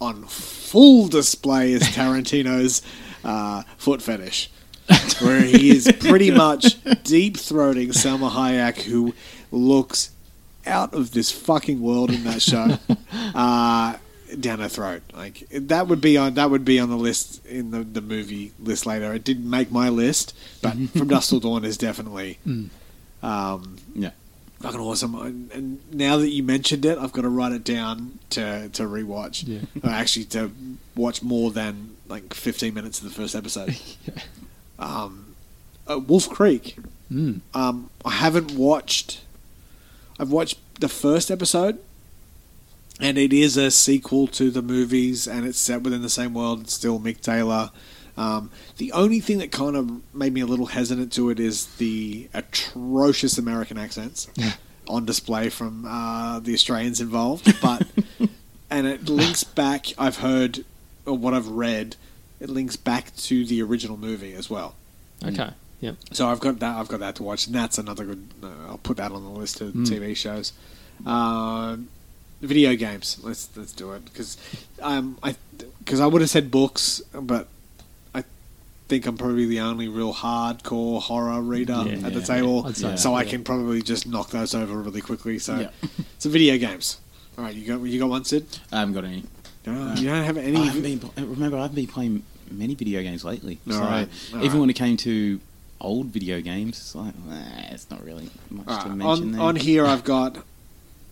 on 0.00 0.24
full 0.24 1.06
display 1.08 1.72
is 1.72 1.82
Tarantino's 1.96 2.82
uh, 3.24 3.62
foot 3.78 4.02
fetish, 4.02 4.50
where 5.20 5.40
he 5.42 5.70
is 5.70 5.90
pretty 6.00 6.30
much 6.30 6.82
deep 7.04 7.36
throating 7.36 7.88
Salma 7.88 8.30
Hayek, 8.30 8.82
who 8.82 9.14
looks 9.50 10.10
out 10.66 10.92
of 10.92 11.12
this 11.12 11.30
fucking 11.30 11.80
world 11.80 12.10
in 12.10 12.24
that 12.24 12.42
show. 12.42 12.78
Uh, 13.34 13.96
down 14.40 14.58
her 14.58 14.68
throat, 14.68 15.02
like 15.14 15.46
that 15.50 15.86
would 15.88 16.00
be 16.00 16.16
on 16.16 16.34
that 16.34 16.50
would 16.50 16.64
be 16.64 16.78
on 16.80 16.88
the 16.90 16.96
list 16.96 17.44
in 17.46 17.70
the, 17.70 17.80
the 17.84 18.00
movie 18.00 18.52
list 18.58 18.86
later. 18.86 19.12
It 19.14 19.24
didn't 19.24 19.48
make 19.48 19.70
my 19.70 19.88
list, 19.88 20.36
but 20.62 20.72
From 20.96 21.08
Dusk 21.08 21.30
Till 21.30 21.40
Dawn 21.40 21.64
is 21.64 21.76
definitely 21.78 22.38
um, 23.22 23.76
Yeah. 23.94 24.10
fucking 24.60 24.80
awesome. 24.80 25.14
And, 25.14 25.50
and 25.52 25.94
now 25.94 26.16
that 26.16 26.30
you 26.30 26.42
mentioned 26.42 26.84
it, 26.84 26.98
I've 26.98 27.12
got 27.12 27.22
to 27.22 27.28
write 27.28 27.52
it 27.52 27.64
down 27.64 28.18
to 28.30 28.68
to 28.70 28.82
rewatch. 28.84 29.44
Yeah. 29.46 29.60
Or 29.82 29.90
actually, 29.90 30.24
to 30.26 30.50
watch 30.94 31.22
more 31.22 31.50
than 31.50 31.96
like 32.08 32.34
fifteen 32.34 32.74
minutes 32.74 32.98
of 33.00 33.04
the 33.04 33.14
first 33.14 33.34
episode. 33.34 33.76
um, 34.78 35.34
uh, 35.88 35.98
Wolf 35.98 36.28
Creek. 36.28 36.76
Mm. 37.12 37.40
Um, 37.54 37.90
I 38.04 38.10
haven't 38.12 38.52
watched. 38.52 39.20
I've 40.18 40.30
watched 40.32 40.58
the 40.80 40.88
first 40.88 41.30
episode, 41.30 41.78
and 43.00 43.18
it 43.18 43.32
is 43.32 43.56
a 43.56 43.70
sequel 43.70 44.26
to 44.28 44.50
the 44.50 44.62
movies, 44.62 45.26
and 45.26 45.46
it's 45.46 45.58
set 45.58 45.82
within 45.82 46.02
the 46.02 46.08
same 46.10 46.34
world. 46.34 46.62
It's 46.62 46.72
still 46.74 46.98
Mick 47.00 47.20
Taylor. 47.20 47.70
Um, 48.16 48.50
the 48.78 48.92
only 48.92 49.20
thing 49.20 49.38
that 49.38 49.52
kind 49.52 49.76
of 49.76 50.14
made 50.14 50.32
me 50.32 50.40
a 50.40 50.46
little 50.46 50.66
hesitant 50.66 51.12
to 51.12 51.28
it 51.30 51.38
is 51.38 51.66
the 51.76 52.28
atrocious 52.32 53.36
American 53.36 53.76
accents 53.76 54.26
on 54.88 55.04
display 55.04 55.50
from 55.50 55.84
uh, 55.86 56.38
the 56.40 56.54
Australians 56.54 57.00
involved. 57.00 57.52
But 57.60 57.86
and 58.70 58.86
it 58.86 59.08
links 59.08 59.44
back. 59.44 59.86
I've 59.98 60.18
heard, 60.18 60.64
or 61.04 61.16
what 61.18 61.34
I've 61.34 61.48
read, 61.48 61.96
it 62.40 62.48
links 62.48 62.76
back 62.76 63.14
to 63.16 63.44
the 63.44 63.60
original 63.62 63.96
movie 63.96 64.32
as 64.32 64.48
well. 64.48 64.74
Okay. 65.24 65.50
Yep. 65.80 65.96
So 66.12 66.28
I've 66.28 66.40
got 66.40 66.58
that. 66.60 66.76
I've 66.76 66.88
got 66.88 67.00
that 67.00 67.16
to 67.16 67.22
watch, 67.22 67.46
and 67.46 67.54
that's 67.54 67.76
another 67.76 68.04
good. 68.06 68.28
Uh, 68.42 68.48
I'll 68.68 68.78
put 68.78 68.96
that 68.96 69.12
on 69.12 69.22
the 69.22 69.30
list 69.30 69.60
of 69.60 69.74
Mm. 69.74 69.86
TV 69.86 70.16
shows. 70.16 70.52
Uh, 71.04 71.76
video 72.40 72.74
games. 72.76 73.18
Let's 73.22 73.48
let's 73.56 73.72
do 73.72 73.92
it 73.92 74.04
because 74.04 74.36
um 74.82 75.18
I 75.22 75.36
because 75.78 76.00
I 76.00 76.06
would 76.06 76.20
have 76.20 76.30
said 76.30 76.50
books, 76.50 77.00
but 77.12 77.48
I 78.14 78.24
think 78.88 79.06
I'm 79.06 79.16
probably 79.16 79.46
the 79.46 79.60
only 79.60 79.88
real 79.88 80.12
hardcore 80.14 81.00
horror 81.02 81.40
reader 81.40 81.82
Yeah, 81.86 82.06
at 82.06 82.12
the 82.14 82.20
table, 82.22 82.66
I'd 82.66 82.76
say 82.76 82.96
so 82.96 83.14
I 83.14 83.22
yeah. 83.22 83.30
can 83.30 83.44
probably 83.44 83.82
just 83.82 84.06
knock 84.06 84.30
those 84.30 84.54
over 84.54 84.74
really 84.76 85.00
quickly. 85.00 85.38
So 85.38 85.58
Yeah. 85.58 85.70
so 86.18 86.28
video 86.30 86.56
games. 86.58 86.98
All 87.38 87.44
right, 87.44 87.54
you 87.54 87.66
got 87.66 87.80
you 87.86 87.98
got 87.98 88.08
one, 88.08 88.24
Sid. 88.24 88.46
I 88.72 88.80
haven't 88.80 88.94
got 88.94 89.04
any. 89.04 89.24
No, 89.66 89.94
you 89.94 90.06
don't 90.08 90.22
have 90.24 90.38
I 90.38 90.42
any. 90.42 90.64
haven't 90.64 90.82
been, 90.82 91.10
remember, 91.30 91.56
I 91.58 91.62
haven't 91.62 91.74
been 91.74 91.88
playing 91.88 92.22
many 92.50 92.74
video 92.76 93.02
games 93.02 93.24
lately. 93.24 93.58
All 93.66 93.72
so 93.74 93.80
right, 93.80 94.08
all 94.32 94.38
even 94.38 94.52
right. 94.52 94.60
when 94.60 94.70
it 94.70 94.74
came 94.76 94.96
to 94.98 95.40
old 95.80 96.06
video 96.06 96.40
games, 96.40 96.78
it's 96.78 96.94
like, 96.94 97.14
nah, 97.26 97.34
it's 97.72 97.90
not 97.90 98.04
really 98.04 98.30
much 98.48 98.68
All 98.68 98.82
to 98.84 98.88
right, 98.90 98.96
mention 98.96 99.24
on 99.26 99.32
there. 99.32 99.40
on 99.42 99.56
here, 99.56 99.84
I've 99.84 100.04
got 100.04 100.36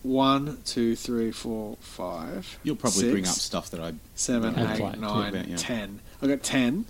one, 0.04 0.58
two, 0.64 0.94
three, 0.94 1.32
four, 1.32 1.76
five. 1.80 2.58
You'll 2.62 2.76
probably 2.76 3.10
bring 3.10 3.24
up 3.26 3.34
stuff 3.34 3.70
that 3.70 3.80
I. 3.80 3.94
seven, 4.14 4.56
eight, 4.58 4.78
played, 4.78 5.00
nine, 5.00 5.34
yeah, 5.34 5.44
yeah. 5.48 5.56
ten. 5.56 6.00
I 6.22 6.26
got 6.28 6.42
ten. 6.42 6.84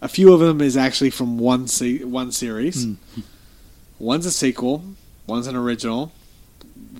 A 0.00 0.08
few 0.08 0.32
of 0.32 0.40
them 0.40 0.60
is 0.60 0.76
actually 0.76 1.10
from 1.10 1.38
one 1.38 1.66
se- 1.68 2.04
one 2.04 2.32
series. 2.32 2.86
Mm. 2.86 2.96
One's 3.98 4.26
a 4.26 4.30
sequel. 4.30 4.84
One's 5.26 5.46
an 5.46 5.56
original. 5.56 6.12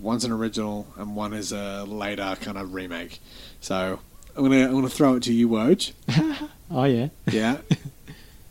One's 0.00 0.24
an 0.24 0.32
original, 0.32 0.86
and 0.96 1.16
one 1.16 1.32
is 1.32 1.52
a 1.52 1.84
later 1.84 2.36
kind 2.40 2.58
of 2.58 2.74
remake. 2.74 3.20
So 3.60 4.00
I'm 4.36 4.42
gonna 4.42 4.66
I'm 4.66 4.72
gonna 4.72 4.88
throw 4.88 5.14
it 5.16 5.22
to 5.24 5.32
you, 5.32 5.48
Woj. 5.48 5.92
Oh 6.70 6.84
yeah. 6.84 7.08
Yeah. 7.30 7.58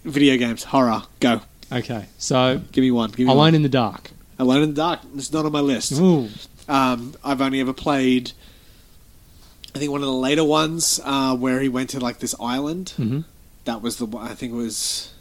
Video 0.06 0.38
games, 0.38 0.64
horror, 0.64 1.02
go. 1.20 1.42
Okay. 1.72 2.06
So 2.20 2.62
Give 2.72 2.84
me 2.84 2.92
one. 2.92 3.10
Give 3.10 3.20
me 3.20 3.26
Alone 3.26 3.38
one. 3.38 3.56
in 3.56 3.64
the 3.64 3.70
Dark. 3.70 4.12
Alone 4.38 4.62
in 4.64 4.70
the 4.70 4.76
Dark. 4.76 5.00
It's 5.16 5.34
not 5.34 5.46
on 5.46 5.52
my 5.52 5.60
list. 5.62 5.94
Ooh. 5.94 6.30
Um, 6.68 7.14
I've 7.24 7.42
only 7.42 7.60
ever 7.60 7.74
played. 7.74 8.32
I 9.76 9.80
think 9.80 9.92
one 9.92 10.02
of 10.02 10.08
the 10.08 10.14
later 10.14 10.44
ones 10.44 11.00
uh, 11.04 11.36
where 11.36 11.60
he 11.60 11.68
went 11.70 11.90
to 11.92 12.00
like 12.00 12.20
this 12.20 12.36
island. 12.40 12.94
hmm 12.96 13.22
That 13.66 13.82
was 13.82 13.98
the 13.98 14.06
one. 14.06 14.28
I 14.30 14.34
think 14.36 14.54
it 14.54 14.56
was. 14.56 15.12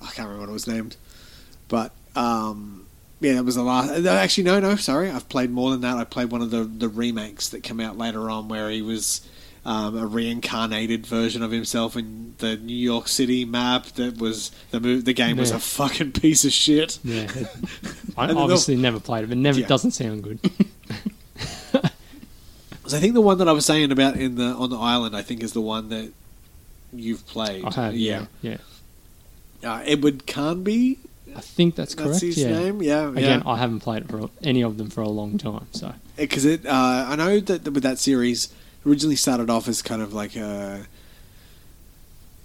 I 0.00 0.06
can't 0.06 0.28
remember 0.28 0.40
what 0.40 0.48
it 0.50 0.52
was 0.52 0.66
named, 0.66 0.96
but 1.68 1.92
um, 2.16 2.86
yeah, 3.20 3.34
that 3.34 3.44
was 3.44 3.54
the 3.54 3.62
last. 3.62 4.04
Actually, 4.06 4.44
no, 4.44 4.60
no, 4.60 4.76
sorry, 4.76 5.10
I've 5.10 5.28
played 5.28 5.50
more 5.50 5.70
than 5.70 5.80
that. 5.82 5.96
I 5.96 6.04
played 6.04 6.30
one 6.30 6.42
of 6.42 6.50
the 6.50 6.64
the 6.64 6.88
remakes 6.88 7.48
that 7.50 7.62
came 7.62 7.80
out 7.80 7.96
later 7.96 8.28
on 8.28 8.48
where 8.48 8.68
he 8.70 8.82
was. 8.82 9.26
Um, 9.64 9.96
a 9.96 10.06
reincarnated 10.06 11.06
version 11.06 11.40
of 11.40 11.52
himself 11.52 11.96
in 11.96 12.34
the 12.38 12.56
New 12.56 12.74
York 12.74 13.06
City 13.06 13.44
map. 13.44 13.86
That 13.94 14.18
was 14.18 14.50
the 14.72 14.80
move. 14.80 15.04
The 15.04 15.12
game 15.12 15.36
was 15.36 15.50
Yeah. 15.50 15.56
a 15.56 15.60
fucking 15.60 16.12
piece 16.12 16.44
of 16.44 16.52
shit. 16.52 16.98
Yeah. 17.04 17.28
it- 17.32 17.46
I 18.16 18.24
And 18.26 18.36
obviously 18.38 18.74
never 18.76 18.98
played 18.98 19.22
it, 19.22 19.28
but 19.28 19.38
never 19.38 19.60
Yeah. 19.60 19.68
doesn't 19.68 19.92
sound 19.92 20.24
good. 20.24 20.40
So 22.86 22.96
I 22.96 23.00
think 23.00 23.14
the 23.14 23.20
one 23.20 23.38
that 23.38 23.48
I 23.48 23.52
was 23.52 23.64
saying 23.64 23.92
about 23.92 24.16
in 24.16 24.34
the 24.34 24.44
on 24.44 24.68
the 24.68 24.76
island, 24.76 25.16
I 25.16 25.22
think 25.22 25.42
is 25.42 25.52
the 25.52 25.60
one 25.60 25.88
that 25.90 26.12
you've 26.92 27.24
played. 27.26 27.64
I 27.64 27.72
have. 27.72 27.94
Yeah. 27.96 28.26
Yeah. 28.42 28.56
Uh, 29.64 29.82
Edward 29.84 30.26
Carnby. 30.26 30.98
I 31.34 31.40
think 31.40 31.76
that's 31.76 31.94
That's 31.94 32.08
correct. 32.08 32.20
his 32.22 32.38
yeah. 32.38 32.50
name. 32.58 32.82
Yeah. 32.82 33.08
Again. 33.08 33.44
I 33.46 33.56
haven't 33.56 33.80
played 33.80 34.02
it 34.02 34.08
for 34.10 34.28
any 34.42 34.62
of 34.62 34.76
them 34.78 34.90
for 34.90 35.00
a 35.00 35.08
long 35.08 35.38
time. 35.38 35.66
So 35.72 35.94
because 36.16 36.44
it. 36.44 36.66
Uh, 36.66 37.06
I 37.08 37.16
know 37.16 37.38
that 37.40 37.72
with 37.72 37.84
that 37.84 37.98
series 37.98 38.52
originally 38.86 39.16
started 39.16 39.50
off 39.50 39.68
as 39.68 39.82
kind 39.82 40.02
of 40.02 40.12
like 40.12 40.36
a 40.36 40.86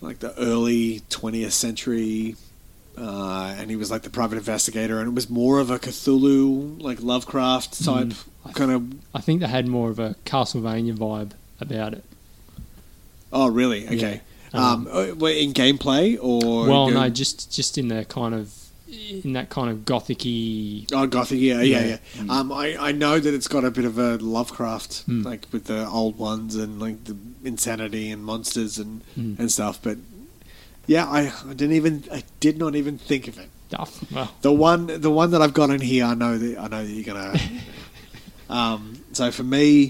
like 0.02 0.20
the 0.20 0.38
early 0.40 1.02
twentieth 1.10 1.54
century. 1.54 2.36
Uh, 3.00 3.54
and 3.60 3.70
he 3.70 3.76
was 3.76 3.92
like 3.92 4.02
the 4.02 4.10
private 4.10 4.40
investigator, 4.40 5.00
and 5.00 5.08
it 5.10 5.14
was 5.14 5.30
more 5.30 5.60
of 5.60 5.70
a 5.70 5.78
Cthulhu, 5.78 6.82
like 6.82 7.00
Lovecraft 7.00 7.84
type 7.86 8.08
Mm. 8.08 8.56
kind 8.56 8.72
of. 8.72 8.92
I 9.14 9.22
think 9.22 9.42
they 9.42 9.48
had 9.48 9.68
more 9.68 9.92
of 9.92 10.00
a 10.00 10.16
Castlevania 10.26 10.98
vibe 10.98 11.32
about 11.62 11.94
it. 11.94 12.04
Oh, 13.32 13.50
really? 13.50 13.88
Okay. 13.88 14.22
Um, 14.52 14.88
uh, 14.92 15.08
wait, 15.16 15.44
in 15.44 15.54
gameplay 15.54 16.18
or 16.20 16.68
well, 16.68 16.90
no, 16.90 17.08
just 17.10 17.52
just 17.52 17.78
in 17.78 17.90
the 17.90 18.04
kind 18.06 18.34
of 18.34 18.52
in 19.24 19.34
that 19.34 19.50
kind 19.50 19.70
of 19.70 19.80
gothicy. 19.86 20.88
Oh, 20.94 21.06
Gothic, 21.08 21.40
yeah, 21.40 21.62
yeah, 21.62 21.84
yeah. 21.86 21.98
Yeah. 22.24 22.32
Um, 22.40 22.52
I, 22.52 22.78
I 22.78 22.92
know 22.92 23.20
that 23.20 23.34
it's 23.34 23.48
got 23.48 23.64
a 23.66 23.72
bit 23.72 23.86
of 23.86 23.98
a 23.98 24.18
Lovecraft, 24.18 25.08
Mm. 25.08 25.26
like 25.26 25.46
with 25.52 25.66
the 25.66 25.88
old 25.88 26.18
ones 26.18 26.56
and 26.56 26.80
like 26.80 27.04
the 27.06 27.16
insanity 27.44 28.10
and 28.12 28.24
monsters 28.24 28.78
and, 28.78 29.02
Mm. 29.18 29.40
and 29.40 29.52
stuff. 29.52 29.80
But 29.82 29.98
yeah, 30.86 31.06
I, 31.06 31.32
I 31.48 31.54
didn't 31.54 31.74
even 31.76 32.04
I 32.12 32.24
did 32.40 32.58
not 32.58 32.76
even 32.76 32.98
think 32.98 33.28
of 33.28 33.38
it. 33.38 33.50
stuff. 33.68 34.04
Well, 34.12 34.34
The 34.42 34.54
one 34.54 34.88
the 35.02 35.12
one 35.12 35.32
that 35.32 35.42
I've 35.42 35.54
got 35.54 35.70
in 35.70 35.82
here, 35.82 36.06
I 36.06 36.14
know 36.14 36.38
that 36.38 36.58
I 36.58 36.68
know 36.68 36.86
that 36.86 36.92
you're 36.92 37.04
gonna. 37.14 37.38
um, 38.50 39.02
so 39.14 39.32
for 39.32 39.44
me, 39.44 39.88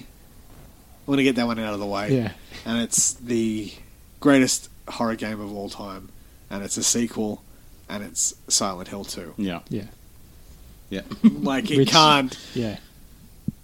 I'm 1.07 1.13
gonna 1.13 1.23
get 1.23 1.35
that 1.35 1.45
one 1.47 1.59
out 1.59 1.73
of 1.73 1.79
the 1.79 1.85
way. 1.85 2.15
yeah, 2.15 2.31
and 2.65 2.81
it's 2.81 3.13
the 3.13 3.71
greatest 4.19 4.69
horror 4.87 5.15
game 5.15 5.39
of 5.39 5.53
all 5.55 5.69
time, 5.69 6.09
and 6.49 6.63
it's 6.63 6.77
a 6.77 6.83
sequel, 6.83 7.43
and 7.89 8.03
it's 8.03 8.33
Silent 8.47 8.89
Hill 8.89 9.03
Two. 9.05 9.33
Yeah. 9.37 9.59
yeah, 9.69 9.83
Yeah. 10.89 11.01
Like 11.23 11.69
it 11.71 11.77
Which- 11.77 11.89
can't. 11.91 12.37
yeah. 12.53 12.77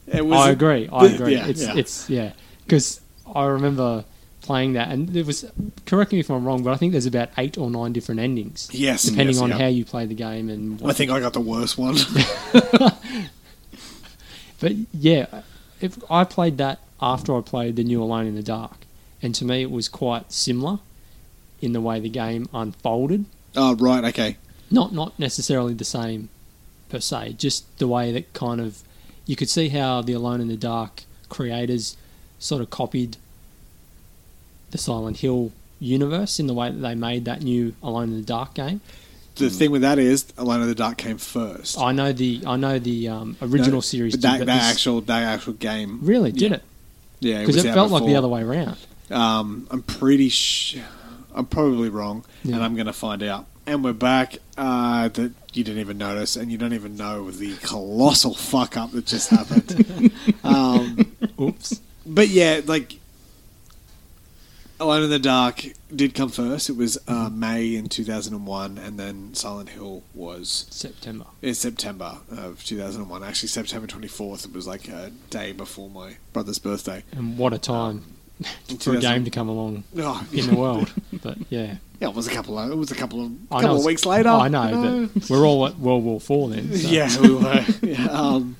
It 0.07 0.25
was 0.25 0.39
I 0.39 0.49
agree. 0.51 0.89
I 0.91 1.05
agree. 1.05 1.33
yeah, 1.35 1.47
it's 1.47 1.61
yeah. 1.63 1.73
it's 1.77 2.09
yeah 2.09 2.31
because 2.65 2.99
I 3.33 3.45
remember 3.45 4.03
playing 4.41 4.73
that, 4.73 4.89
and 4.89 5.07
there 5.09 5.23
was. 5.23 5.49
Correct 5.85 6.11
me 6.11 6.19
if 6.19 6.29
I'm 6.29 6.43
wrong, 6.43 6.61
but 6.61 6.71
I 6.71 6.75
think 6.75 6.91
there's 6.91 7.05
about 7.05 7.29
eight 7.37 7.57
or 7.57 7.69
nine 7.71 7.93
different 7.93 8.19
endings, 8.19 8.69
Yes, 8.73 9.03
depending 9.03 9.35
yes, 9.35 9.41
on 9.41 9.49
yeah. 9.51 9.57
how 9.59 9.67
you 9.67 9.85
play 9.85 10.05
the 10.05 10.13
game 10.13 10.49
and. 10.49 10.81
I 10.85 10.91
think 10.91 11.09
I 11.09 11.21
got 11.21 11.31
the 11.33 11.39
worst 11.39 11.77
one. 11.77 11.95
But 14.59 14.73
yeah, 14.93 15.41
if 15.81 15.97
I 16.09 16.23
played 16.23 16.57
that 16.57 16.79
after 17.01 17.35
I 17.37 17.41
played 17.41 17.75
the 17.75 17.83
new 17.83 18.01
Alone 18.01 18.27
in 18.27 18.35
the 18.35 18.43
Dark, 18.43 18.77
and 19.21 19.35
to 19.35 19.45
me 19.45 19.61
it 19.61 19.71
was 19.71 19.89
quite 19.89 20.31
similar 20.31 20.79
in 21.61 21.73
the 21.73 21.81
way 21.81 21.99
the 21.99 22.09
game 22.09 22.47
unfolded. 22.53 23.25
Oh 23.55 23.75
right, 23.75 24.03
okay. 24.05 24.37
Not 24.71 24.93
not 24.93 25.17
necessarily 25.19 25.73
the 25.73 25.85
same 25.85 26.29
per 26.89 26.99
se, 26.99 27.33
just 27.37 27.65
the 27.79 27.87
way 27.87 28.11
that 28.11 28.33
kind 28.33 28.59
of 28.61 28.81
you 29.25 29.35
could 29.35 29.49
see 29.49 29.69
how 29.69 30.01
the 30.01 30.13
Alone 30.13 30.41
in 30.41 30.47
the 30.47 30.57
Dark 30.57 31.03
creators 31.29 31.95
sort 32.39 32.61
of 32.61 32.69
copied 32.69 33.17
the 34.71 34.77
Silent 34.77 35.17
Hill 35.17 35.51
universe 35.79 36.39
in 36.39 36.47
the 36.47 36.53
way 36.53 36.69
that 36.69 36.77
they 36.77 36.95
made 36.95 37.25
that 37.25 37.41
new 37.41 37.73
Alone 37.83 38.09
in 38.09 38.15
the 38.17 38.25
Dark 38.25 38.53
game. 38.53 38.81
the 39.35 39.49
thing 39.49 39.71
with 39.71 39.81
that 39.81 39.99
is 39.99 40.25
Alone 40.37 40.61
in 40.61 40.67
the 40.67 40.75
Dark 40.75 40.97
came 40.97 41.17
first. 41.17 41.77
I 41.79 41.91
know 41.91 42.11
the 42.13 42.41
I 42.45 42.55
know 42.57 42.79
the 42.79 43.07
um, 43.09 43.37
original 43.41 43.77
No, 43.77 43.81
series. 43.81 44.13
but 44.15 44.21
did, 44.21 44.29
that, 44.31 44.39
but 44.39 44.45
that 44.47 44.63
actual 44.63 45.01
that 45.01 45.23
actual 45.23 45.53
game. 45.53 45.99
really 46.01 46.31
did 46.31 46.51
yeah. 46.51 46.57
it 46.57 46.63
Yeah, 47.19 47.39
because 47.41 47.57
it 47.57 47.67
out 47.69 47.75
felt 47.75 47.91
like 47.91 48.05
the 48.05 48.15
other 48.15 48.27
way 48.27 48.41
around. 48.41 48.77
Um, 49.11 49.67
I'm 49.69 49.83
pretty 49.83 50.29
sh- 50.29 50.77
I'm 51.33 51.45
probably 51.45 51.89
wrong, 51.89 52.23
Yeah. 52.43 52.55
and 52.55 52.63
I'm 52.63 52.75
going 52.75 52.87
to 52.87 52.93
find 52.93 53.23
out. 53.23 53.45
And 53.65 53.83
we're 53.83 53.93
back. 53.93 54.37
Uh, 54.57 55.07
that 55.09 55.31
you 55.53 55.63
didn't 55.63 55.79
even 55.79 55.97
notice, 55.97 56.35
and 56.35 56.51
you 56.51 56.57
don't 56.57 56.73
even 56.73 56.95
know 56.97 57.31
the 57.31 57.55
colossal 57.57 58.33
fuck 58.33 58.75
up 58.77 58.91
that 58.91 59.05
just 59.05 59.29
happened. 59.29 60.11
um, 60.43 61.11
Oops. 61.39 61.79
but 62.05 62.27
yeah, 62.27 62.59
like 62.65 62.99
Alone 64.79 65.03
in 65.03 65.09
the 65.11 65.19
Dark 65.19 65.65
did 65.95 66.13
come 66.13 66.27
first. 66.29 66.69
It 66.69 66.75
was 66.75 66.97
uh, 67.07 67.29
May 67.29 67.75
in 67.75 67.87
2001, 67.87 68.77
and 68.77 68.99
then 68.99 69.33
Silent 69.33 69.69
Hill 69.69 70.03
was 70.13 70.65
September. 70.71 71.25
in 71.41 71.53
September 71.53 72.17
of 72.29 72.63
2001. 72.65 73.23
Actually, 73.23 73.47
September 73.49 73.87
24th. 73.87 74.45
It 74.45 74.53
was 74.53 74.67
like 74.67 74.89
a 74.89 75.11
day 75.29 75.51
before 75.53 75.89
my 75.89 76.17
brother's 76.33 76.59
birthday. 76.59 77.03
And 77.13 77.37
what 77.37 77.53
a 77.53 77.57
time 77.59 77.97
In 77.97 78.12
for 78.79 78.95
a 78.95 78.99
game 78.99 79.23
to 79.25 79.29
come 79.31 79.47
along 79.49 79.83
Oh, 79.97 80.25
in 80.33 80.47
the 80.47 80.55
world. 80.55 80.91
But 81.21 81.37
yeah, 81.49 81.75
Yeah, 81.99 82.09
it 82.09 82.15
was 82.15 82.27
a 82.27 82.31
couple 82.31 82.59
of 82.59 82.69
it 82.71 82.75
was 82.75 82.91
a 82.91 82.95
couple 82.95 83.23
of 83.25 83.31
I 83.51 83.61
couple 83.61 83.75
know 83.75 83.79
of 83.79 83.85
weeks 83.85 84.05
later. 84.05 84.27
I 84.29 84.47
know, 84.49 84.65
you 84.65 84.71
know? 84.75 85.09
but 85.13 85.29
we're 85.29 85.45
all 85.45 85.65
at 85.67 85.77
World 85.79 86.03
War 86.03 86.19
Four 86.19 86.49
then. 86.49 86.75
so- 86.75 86.87
yeah, 86.89 87.21
we 87.21 87.33
were. 87.35 87.65
Yeah, 87.81 88.07
um, 88.07 88.57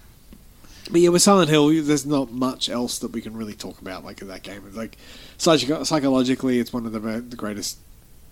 but 0.92 1.02
yeah, 1.02 1.10
with 1.10 1.22
Silent 1.22 1.50
Hill, 1.50 1.68
there's 1.84 2.06
not 2.06 2.32
much 2.32 2.70
else 2.70 3.00
that 3.00 3.12
we 3.12 3.22
can 3.22 3.36
really 3.36 3.54
talk 3.54 3.82
about 3.82 4.06
like 4.06 4.22
in 4.22 4.28
that 4.30 4.44
game. 4.44 4.64
It's 4.68 4.78
like 4.78 4.98
psycho- 5.38 5.84
psychologically, 5.84 6.60
it's 6.60 6.72
one 6.72 6.86
of 6.86 6.92
the 6.94 7.00
the 7.00 7.36
greatest 7.36 7.80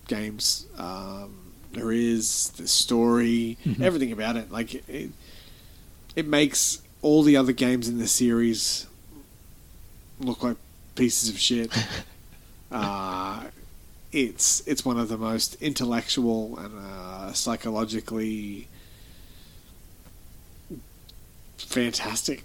games 0.08 0.66
um, 0.78 1.34
there 1.72 1.92
is. 1.92 2.50
The 2.56 2.68
story, 2.68 3.58
Mm-hmm. 3.66 3.82
everything 3.82 4.12
about 4.12 4.36
it, 4.36 4.50
like 4.50 4.74
it, 4.88 5.10
it 6.16 6.26
makes 6.26 6.80
all 7.02 7.22
the 7.22 7.36
other 7.36 7.52
games 7.52 7.88
in 7.88 7.98
the 7.98 8.06
series 8.08 8.86
look 10.20 10.42
like 10.42 10.56
pieces 10.94 11.28
of 11.28 11.38
shit. 11.38 11.70
uh, 12.72 13.44
it's 14.12 14.62
it's 14.66 14.84
one 14.84 14.98
of 14.98 15.08
the 15.08 15.16
most 15.16 15.54
intellectual 15.62 16.58
and 16.58 16.72
uh, 16.78 17.32
psychologically 17.32 18.68
fantastic 21.56 22.44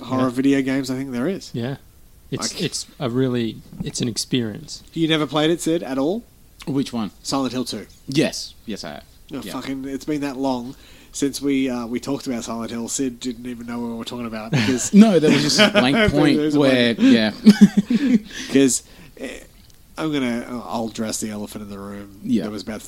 horror 0.00 0.22
Yeah. 0.24 0.28
video 0.30 0.62
games 0.62 0.90
I 0.90 0.94
think 0.96 1.10
there 1.12 1.26
is. 1.28 1.50
Yeah. 1.54 1.76
It's 2.30 2.52
Like- 2.54 2.62
it's 2.62 2.86
a 2.98 3.10
really 3.10 3.56
it's 3.82 4.00
an 4.00 4.08
experience. 4.08 4.82
You 4.92 5.08
never 5.08 5.26
played 5.26 5.50
it, 5.50 5.60
Sid, 5.60 5.82
at 5.82 5.98
all? 5.98 6.22
Which 6.66 6.92
one? 6.92 7.10
Silent 7.22 7.52
Hill 7.52 7.64
Two. 7.64 7.86
Yes, 8.06 8.54
yes, 8.66 8.84
I 8.84 8.90
have. 8.90 9.04
Oh, 9.32 9.40
Yeah. 9.42 9.52
Fucking, 9.52 9.84
it's 9.86 10.04
been 10.04 10.20
that 10.20 10.36
long 10.36 10.76
since 11.12 11.40
we 11.40 11.68
uh, 11.68 11.86
we 11.86 12.00
talked 12.00 12.26
about 12.26 12.44
Silent 12.44 12.70
Hill. 12.70 12.88
Sid 12.88 13.20
didn't 13.20 13.46
even 13.46 13.66
know 13.66 13.80
what 13.80 13.88
we 13.88 13.94
were 13.94 14.04
talking 14.04 14.26
about 14.26 14.50
because 14.50 14.92
No, 14.94 15.18
there 15.18 15.30
was 15.30 15.42
just 15.42 15.60
a 15.60 15.70
blank 15.70 16.12
point 16.12 16.54
where, 16.54 16.92
yeah, 16.92 17.32
because 17.88 18.82
eh, 19.18 19.40
I'm 19.96 20.12
gonna 20.12 20.62
I'll 20.64 20.88
address 20.88 21.20
the 21.20 21.30
elephant 21.30 21.62
in 21.62 21.70
the 21.70 21.78
room. 21.78 22.20
Yeah. 22.22 22.42
there 22.42 22.50
was 22.50 22.62
about 22.62 22.82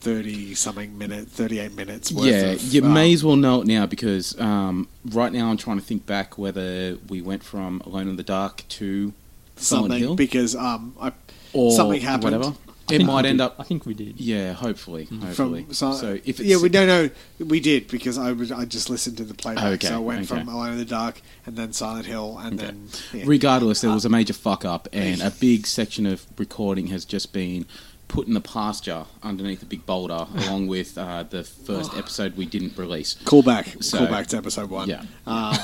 thirty 0.00 0.54
something 0.54 0.96
minute, 0.96 1.28
thirty 1.28 1.58
eight 1.58 1.74
minutes. 1.74 2.12
Worth 2.12 2.26
yeah. 2.26 2.52
of, 2.52 2.62
You 2.62 2.84
um, 2.84 2.94
may 2.94 3.12
as 3.12 3.24
well 3.24 3.36
know 3.36 3.62
it 3.62 3.66
now 3.66 3.86
because 3.86 4.38
um, 4.40 4.88
right 5.04 5.32
now 5.32 5.50
I'm 5.50 5.56
trying 5.56 5.78
to 5.78 5.84
think 5.84 6.06
back 6.06 6.38
whether 6.38 6.96
we 7.08 7.20
went 7.22 7.42
from 7.42 7.80
Alone 7.84 8.08
in 8.08 8.16
the 8.16 8.22
Dark 8.22 8.64
to 8.68 9.12
Silent 9.56 9.94
Hill 9.94 10.14
because 10.14 10.54
um 10.54 10.94
I 11.00 11.12
or 11.52 11.72
something 11.72 12.00
happened. 12.00 12.38
Whatever. 12.38 12.56
I 12.90 12.94
It 12.94 13.04
might 13.04 13.24
end 13.26 13.38
did. 13.38 13.44
up. 13.44 13.56
I 13.58 13.62
think 13.64 13.84
we 13.86 13.94
did. 13.94 14.20
Yeah, 14.20 14.52
hopefully, 14.52 15.04
hopefully. 15.06 15.64
from 15.64 15.74
so, 15.74 15.92
so 15.92 16.12
if 16.24 16.28
it's, 16.38 16.40
yeah 16.40 16.56
we 16.58 16.68
don't 16.68 16.86
know 16.86 17.10
we 17.44 17.58
did 17.60 17.88
because 17.88 18.16
I 18.18 18.32
was 18.32 18.52
I 18.52 18.64
just 18.64 18.88
listened 18.90 19.16
to 19.18 19.24
the 19.24 19.34
playback 19.34 19.64
Okay, 19.74 19.88
so 19.88 19.96
I 19.96 19.98
went 19.98 20.18
okay. 20.30 20.40
from 20.40 20.48
Alone 20.48 20.72
in 20.72 20.78
the 20.78 20.84
Dark 20.84 21.20
and 21.46 21.56
then 21.56 21.72
Silent 21.72 22.06
Hill 22.06 22.38
and 22.38 22.54
Okay. 22.60 22.66
then 22.66 22.88
yeah. 23.12 23.24
Regardless, 23.26 23.80
there 23.80 23.90
was 23.90 24.04
a 24.04 24.08
major 24.08 24.32
fuck 24.34 24.64
up, 24.64 24.88
and 24.92 25.20
a 25.20 25.30
big 25.40 25.66
section 25.66 26.06
of 26.06 26.24
recording 26.38 26.86
has 26.88 27.04
just 27.04 27.32
been 27.32 27.66
put 28.08 28.28
in 28.28 28.34
the 28.34 28.40
pasture 28.40 29.04
underneath 29.24 29.60
a 29.62 29.66
big 29.66 29.84
boulder, 29.84 30.28
along 30.36 30.68
with 30.68 30.96
uh, 30.96 31.24
the 31.24 31.42
first 31.42 31.92
episode 31.96 32.36
we 32.36 32.46
didn't 32.46 32.78
release. 32.78 33.16
callback 33.24 33.82
So- 33.82 33.98
callback 34.06 34.28
to 34.28 34.36
episode 34.36 34.70
one 34.70 34.88
Yeah. 34.88 35.02
um, 35.26 35.56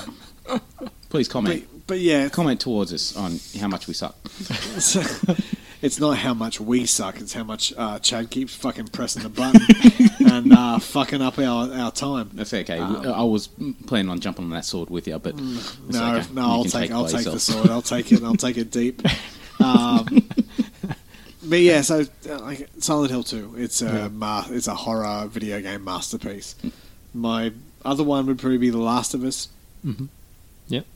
Please 1.09 1.29
comment. 1.29 1.69
but, 1.71 1.87
but 1.87 2.01
yeah 2.01 2.29
comment 2.31 2.59
towards 2.61 2.93
us 2.93 3.17
on 3.17 3.39
how 3.61 3.69
much 3.69 3.87
we 3.87 3.95
suck. 3.95 4.17
it's, 5.83 5.97
it's 5.97 6.01
not 6.01 6.17
how 6.19 6.33
much 6.35 6.61
we 6.61 6.87
suck 6.87 7.21
it's 7.21 7.33
how 7.33 7.43
much 7.45 7.73
uh, 7.77 7.99
Chad 7.99 8.31
keeps 8.31 8.55
fucking 8.55 8.87
pressing 8.89 9.23
the 9.23 9.29
button 9.29 9.61
and 10.33 10.53
uh, 10.53 10.79
fucking 10.79 11.21
up 11.21 11.39
our, 11.39 11.73
our 11.73 11.91
time 11.93 12.31
That's 12.35 12.55
okay. 12.55 12.79
I 12.79 13.23
was 13.23 13.49
planning 13.87 14.09
on 14.11 14.21
jumping 14.21 14.45
on 14.45 14.51
that 14.51 14.65
sword 14.65 14.89
with 14.91 15.07
you, 15.07 15.19
but 15.19 15.35
Um, 15.35 15.59
no 15.89 16.17
okay. 16.17 16.27
no 16.33 16.43
You 16.43 16.49
I'll 16.49 16.63
can 16.63 16.71
take, 16.73 16.91
it 16.91 16.95
I'll 16.95 17.05
by 17.05 17.11
take 17.11 17.25
the 17.25 17.41
sword 17.41 17.69
I'll 17.71 17.83
take 17.83 18.13
it 18.13 18.23
I'll 18.23 18.35
take 18.37 18.57
it 18.57 18.71
deep 18.71 19.03
um, 19.61 20.07
but 21.45 21.59
yeah 21.61 21.81
so 21.83 22.05
uh, 22.29 22.39
like 22.41 22.69
Silent 22.79 23.11
Hill 23.11 23.25
2 23.25 23.55
it's 23.59 23.83
a 23.83 23.87
Yeah. 23.87 24.09
ma- 24.09 24.47
it's 24.51 24.69
a 24.69 24.75
horror 24.75 25.27
video 25.29 25.61
game 25.61 25.85
masterpiece 25.85 26.55
my 27.15 27.53
other 27.85 28.05
one 28.05 28.27
would 28.27 28.39
probably 28.39 28.59
be 28.59 28.71
The 28.71 28.79
Last 28.79 29.15
of 29.15 29.25
Us 29.25 29.49
Mhm. 29.85 30.09
Yep. 30.69 30.87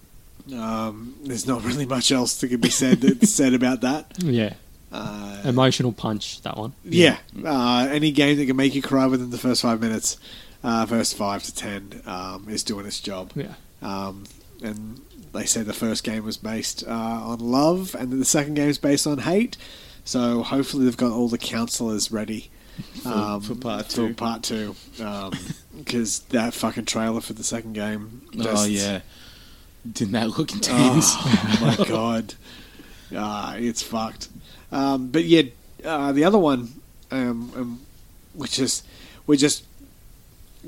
um, 0.54 1.16
there's 1.24 1.46
not 1.46 1.64
really 1.64 1.86
much 1.86 2.12
else 2.12 2.36
that 2.40 2.48
can 2.48 2.60
be 2.60 2.70
said 2.70 3.00
that's 3.00 3.30
said 3.30 3.52
about 3.54 3.80
that 3.80 4.12
Yeah. 4.18 4.54
Uh, 4.96 5.48
Emotional 5.48 5.92
punch 5.92 6.40
that 6.42 6.56
one. 6.56 6.72
Yeah, 6.84 7.18
uh, 7.44 7.88
any 7.90 8.10
game 8.10 8.36
that 8.36 8.46
can 8.46 8.56
make 8.56 8.74
you 8.74 8.82
cry 8.82 9.06
within 9.06 9.30
the 9.30 9.38
first 9.38 9.62
five 9.62 9.80
minutes, 9.80 10.18
uh, 10.64 10.86
first 10.86 11.16
five 11.16 11.42
to 11.44 11.54
ten, 11.54 12.02
um, 12.06 12.46
is 12.48 12.62
doing 12.62 12.86
its 12.86 13.00
job. 13.00 13.32
Yeah. 13.34 13.54
Um, 13.82 14.24
and 14.62 15.00
they 15.32 15.44
say 15.44 15.62
the 15.62 15.72
first 15.72 16.02
game 16.04 16.24
was 16.24 16.36
based 16.36 16.84
uh, 16.86 16.90
on 16.90 17.38
love, 17.40 17.94
and 17.94 18.12
the 18.12 18.24
second 18.24 18.54
game 18.54 18.68
is 18.68 18.78
based 18.78 19.06
on 19.06 19.18
hate. 19.18 19.56
So 20.04 20.42
hopefully 20.42 20.84
they've 20.84 20.96
got 20.96 21.12
all 21.12 21.28
the 21.28 21.38
counselors 21.38 22.12
ready 22.12 22.50
um, 23.04 23.40
for 23.40 23.54
part 23.54 23.88
two. 23.88 24.02
For 24.02 24.08
two. 24.08 24.14
part 24.14 24.42
two, 24.42 24.76
because 25.76 26.20
that 26.30 26.54
fucking 26.54 26.84
trailer 26.86 27.20
for 27.20 27.32
the 27.32 27.44
second 27.44 27.74
game. 27.74 28.22
Oh 28.40 28.64
yeah, 28.64 29.00
didn't 29.90 30.12
that 30.12 30.36
look 30.36 30.52
intense? 30.52 31.14
Oh 31.16 31.76
my 31.78 31.84
god, 31.88 32.34
uh, 33.14 33.54
it's 33.58 33.82
fucked. 33.82 34.28
Um, 34.72 35.08
but 35.08 35.24
yeah, 35.24 35.42
uh, 35.84 36.12
the 36.12 36.24
other 36.24 36.38
one, 36.38 36.68
um, 37.10 37.52
um, 37.56 37.80
which 38.34 38.58
is 38.58 38.82
we're 39.26 39.36
just 39.36 39.64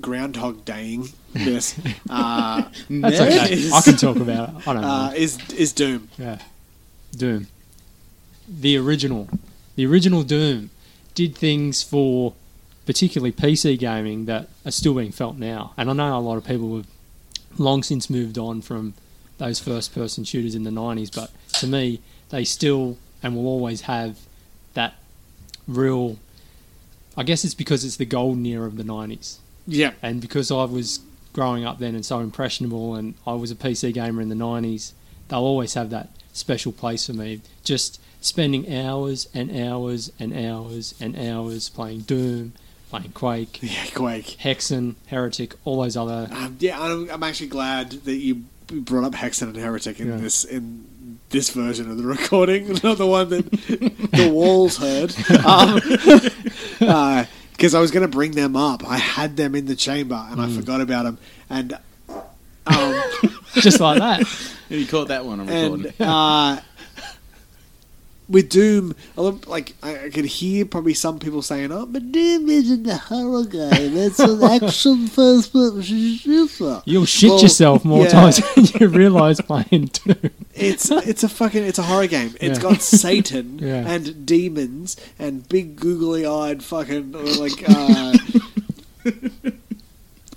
groundhog 0.00 0.64
daying 0.64 1.08
this. 1.32 1.78
Uh, 2.10 2.62
That's 2.88 3.20
okay. 3.20 3.52
is- 3.52 3.72
I 3.72 3.80
can 3.82 3.96
talk 3.96 4.16
about 4.16 4.48
it. 4.50 4.66
I 4.68 4.72
don't 4.72 4.82
know. 4.82 4.88
uh, 4.88 5.12
is 5.14 5.38
is 5.50 5.72
Doom? 5.72 6.08
Yeah. 6.16 6.38
Doom. 7.14 7.48
The 8.48 8.78
original. 8.78 9.28
The 9.76 9.84
original 9.86 10.22
Doom 10.22 10.70
did 11.14 11.36
things 11.36 11.82
for 11.82 12.32
particularly 12.86 13.32
PC 13.32 13.78
gaming 13.78 14.24
that 14.24 14.48
are 14.64 14.70
still 14.70 14.94
being 14.94 15.12
felt 15.12 15.36
now. 15.36 15.74
And 15.76 15.90
I 15.90 15.92
know 15.92 16.16
a 16.16 16.20
lot 16.20 16.36
of 16.38 16.44
people 16.44 16.76
have 16.78 16.86
long 17.58 17.82
since 17.82 18.08
moved 18.08 18.38
on 18.38 18.62
from 18.62 18.94
those 19.36 19.58
first 19.58 19.94
person 19.94 20.24
shooters 20.24 20.54
in 20.54 20.64
the 20.64 20.70
90s, 20.70 21.14
but 21.14 21.30
to 21.60 21.66
me, 21.66 22.00
they 22.30 22.44
still 22.44 22.96
and 23.22 23.34
will 23.36 23.46
always 23.46 23.82
have 23.82 24.18
that 24.74 24.94
real. 25.66 26.18
I 27.16 27.22
guess 27.24 27.44
it's 27.44 27.54
because 27.54 27.84
it's 27.84 27.96
the 27.96 28.04
golden 28.06 28.46
era 28.46 28.66
of 28.66 28.76
the 28.76 28.84
90s 28.84 29.38
Yeah, 29.66 29.92
and 30.02 30.20
because 30.20 30.50
I 30.52 30.64
was 30.64 31.00
growing 31.32 31.64
up 31.64 31.78
then 31.78 31.94
and 31.94 32.04
so 32.06 32.20
impressionable, 32.20 32.94
and 32.94 33.14
I 33.26 33.32
was 33.34 33.50
a 33.50 33.54
PC 33.56 33.92
gamer 33.92 34.22
in 34.22 34.28
the 34.28 34.34
'90s, 34.34 34.92
they'll 35.28 35.40
always 35.40 35.74
have 35.74 35.90
that 35.90 36.10
special 36.32 36.72
place 36.72 37.06
for 37.06 37.12
me. 37.14 37.40
Just 37.64 38.00
spending 38.20 38.72
hours 38.72 39.28
and 39.34 39.50
hours 39.56 40.10
and 40.18 40.32
hours 40.32 40.94
and 41.00 41.16
hours 41.18 41.68
playing 41.68 42.00
Doom, 42.00 42.52
playing 42.90 43.12
Quake, 43.12 43.58
yeah, 43.62 43.86
Quake. 43.94 44.36
Hexen, 44.40 44.94
Heretic, 45.08 45.54
all 45.64 45.82
those 45.82 45.96
other. 45.96 46.28
Um, 46.32 46.56
yeah, 46.60 46.80
I'm, 46.80 47.10
I'm 47.10 47.22
actually 47.22 47.48
glad 47.48 47.90
that 47.90 48.16
you 48.16 48.44
brought 48.68 49.04
up 49.04 49.12
Hexen 49.14 49.42
and 49.48 49.56
Heretic 49.56 49.98
in 50.00 50.08
Yeah. 50.08 50.16
this 50.16 50.44
in 50.44 50.84
this 51.30 51.50
version 51.50 51.90
of 51.90 51.96
the 51.98 52.04
recording, 52.04 52.68
not 52.84 52.98
the 52.98 53.06
one 53.06 53.28
that 53.30 53.50
the 53.50 54.30
walls 54.32 54.76
heard. 54.76 55.12
Because 57.58 57.74
I 57.74 57.80
was 57.80 57.90
going 57.90 58.08
to 58.08 58.12
bring 58.16 58.30
them 58.30 58.54
up, 58.54 58.88
I 58.88 58.98
had 58.98 59.36
them 59.36 59.56
in 59.56 59.66
the 59.66 59.74
chamber 59.74 60.14
and 60.30 60.40
I 60.40 60.48
forgot 60.48 60.80
about 60.80 61.02
them, 61.06 61.18
and 61.50 61.76
um, 62.68 63.02
Just 63.54 63.80
like 63.80 63.98
that. 63.98 64.22
you 64.68 64.86
caught 64.86 65.08
that 65.08 65.24
one 65.24 65.40
on 65.40 65.48
recording. 65.48 65.92
and 65.98 66.08
uh, 66.08 66.60
with 68.28 68.50
Doom, 68.50 68.94
like 69.16 69.74
I, 69.82 70.04
I 70.04 70.10
could 70.10 70.26
hear 70.26 70.66
probably 70.66 70.92
some 70.94 71.18
people 71.18 71.40
saying, 71.42 71.72
"Oh, 71.72 71.86
but 71.86 72.12
Doom 72.12 72.48
isn't 72.50 72.86
a 72.86 72.96
horror 72.96 73.44
game; 73.44 73.96
it's 73.96 74.18
an 74.18 74.42
action 74.62 75.06
first-person 75.06 76.16
shooter." 76.16 76.82
You'll 76.84 77.06
shit 77.06 77.30
Well, 77.30 77.40
yourself 77.42 77.84
more 77.84 78.04
yeah. 78.04 78.08
times 78.10 78.54
than 78.54 78.66
you 78.80 78.88
realise 78.88 79.40
playing 79.40 79.90
Doom. 79.92 80.30
it's 80.54 80.90
it's 80.90 81.22
a 81.22 81.28
fucking 81.28 81.64
it's 81.64 81.78
a 81.78 81.82
horror 81.84 82.06
game. 82.06 82.34
It's 82.40 82.58
Yeah. 82.58 82.62
got 82.62 82.82
Satan 82.82 83.58
Yeah. 83.62 83.88
and 83.88 84.26
demons 84.26 84.96
and 85.18 85.48
big 85.48 85.76
googly 85.76 86.26
eyed 86.26 86.62
fucking 86.62 87.12
like 87.12 87.64
uh, 87.68 88.12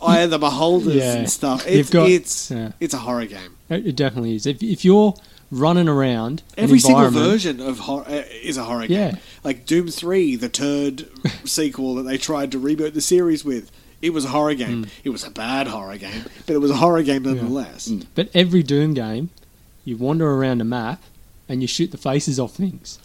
Eye 0.03 0.21
of 0.21 0.31
the 0.31 0.39
Beholders 0.39 1.03
and 1.03 1.29
stuff. 1.29 1.65
It's 1.67 1.89
got- 1.89 2.09
it's 2.09 2.51
it's 2.79 2.93
a 2.93 2.97
horror 2.99 3.25
game. 3.25 3.55
It 3.69 3.87
it 3.87 3.95
definitely 3.95 4.35
is. 4.35 4.45
If, 4.45 4.63
if 4.63 4.83
you're 4.83 5.13
running 5.51 5.87
around, 5.89 6.41
Every 6.57 6.79
single 6.79 7.09
version 7.09 7.59
of 7.59 7.79
horror 7.79 8.05
uh, 8.07 8.23
is 8.41 8.57
a 8.57 8.63
horror 8.63 8.85
Yeah. 8.85 9.11
game. 9.11 9.17
Like 9.43 9.65
Doom 9.65 9.89
Three, 9.89 10.35
the 10.35 10.49
turd 10.49 11.07
sequel 11.45 11.95
that 11.95 12.03
they 12.03 12.17
tried 12.17 12.51
to 12.53 12.59
reboot 12.59 12.93
the 12.93 13.01
series 13.01 13.43
with. 13.45 13.69
It 14.01 14.13
was 14.13 14.25
a 14.25 14.29
horror 14.29 14.53
Mm. 14.53 14.57
game. 14.57 14.87
It 15.03 15.09
was 15.09 15.23
a 15.23 15.29
bad 15.29 15.67
horror 15.67 15.97
game, 15.97 16.23
but 16.47 16.53
it 16.55 16.59
was 16.59 16.71
a 16.71 16.77
horror 16.77 17.03
game 17.03 17.23
nonetheless. 17.23 17.87
Mm. 17.89 18.05
But 18.15 18.29
every 18.33 18.63
Doom 18.63 18.93
game, 18.93 19.29
you 19.85 19.97
wander 19.97 20.31
around 20.31 20.61
a 20.61 20.63
map 20.65 21.03
and 21.49 21.61
you 21.61 21.67
shoot 21.67 21.91
the 21.91 21.97
faces 21.97 22.39
off 22.39 22.53
things. 22.55 22.97